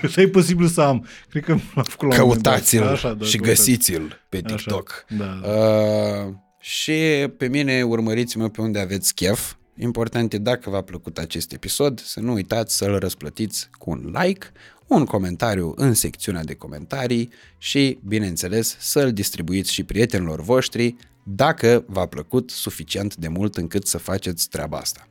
Că 0.00 0.06
să 0.08 0.20
e 0.20 0.28
posibil 0.28 0.66
să 0.66 0.80
am. 0.80 1.06
Cred 1.28 1.44
că 1.44 1.50
l-am 1.74 1.84
făcut 1.84 2.08
la 2.08 2.14
un 2.14 2.20
moment 2.20 2.42
dat. 2.42 2.52
Căutați-l 2.52 2.82
Așa, 2.82 3.14
da, 3.14 3.24
și 3.24 3.36
căutați. 3.36 3.56
găsiți-l 3.56 4.20
pe 4.28 4.40
Așa, 4.44 4.54
TikTok. 4.56 5.04
Da, 5.08 5.24
da. 5.42 5.48
Uh, 5.48 6.32
și 6.66 7.28
pe 7.36 7.48
mine 7.48 7.82
urmăriți-mă 7.82 8.48
pe 8.48 8.60
unde 8.60 8.78
aveți 8.78 9.14
chef. 9.14 9.54
Important 9.78 10.32
e 10.32 10.38
dacă 10.38 10.70
v-a 10.70 10.82
plăcut 10.82 11.18
acest 11.18 11.52
episod, 11.52 12.00
să 12.00 12.20
nu 12.20 12.32
uitați 12.32 12.76
să-l 12.76 12.98
răsplătiți 12.98 13.68
cu 13.78 13.90
un 13.90 14.14
like, 14.22 14.46
un 14.86 15.04
comentariu 15.04 15.72
în 15.76 15.94
secțiunea 15.94 16.44
de 16.44 16.54
comentarii 16.54 17.32
și, 17.58 17.98
bineînțeles, 18.04 18.76
să-l 18.78 19.12
distribuiți 19.12 19.72
și 19.72 19.84
prietenilor 19.84 20.40
voștri 20.40 20.96
dacă 21.24 21.84
v-a 21.86 22.06
plăcut 22.06 22.50
suficient 22.50 23.16
de 23.16 23.28
mult 23.28 23.56
încât 23.56 23.86
să 23.86 23.98
faceți 23.98 24.48
treaba 24.48 24.76
asta. 24.76 25.08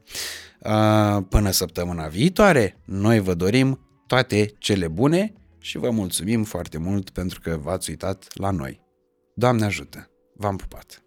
Uh, 0.59 1.25
Până 1.29 1.51
săptămâna 1.51 2.07
viitoare, 2.07 2.77
noi 2.85 3.19
vă 3.19 3.33
dorim 3.33 3.79
toate 4.07 4.53
cele 4.57 4.87
bune 4.87 5.33
și 5.59 5.77
vă 5.77 5.89
mulțumim 5.89 6.43
foarte 6.43 6.77
mult 6.77 7.09
pentru 7.09 7.39
că 7.39 7.59
v-ați 7.63 7.89
uitat 7.89 8.27
la 8.33 8.49
noi. 8.49 8.81
Doamne 9.35 9.65
ajută! 9.65 10.09
V-am 10.37 10.55
pupat! 10.55 11.04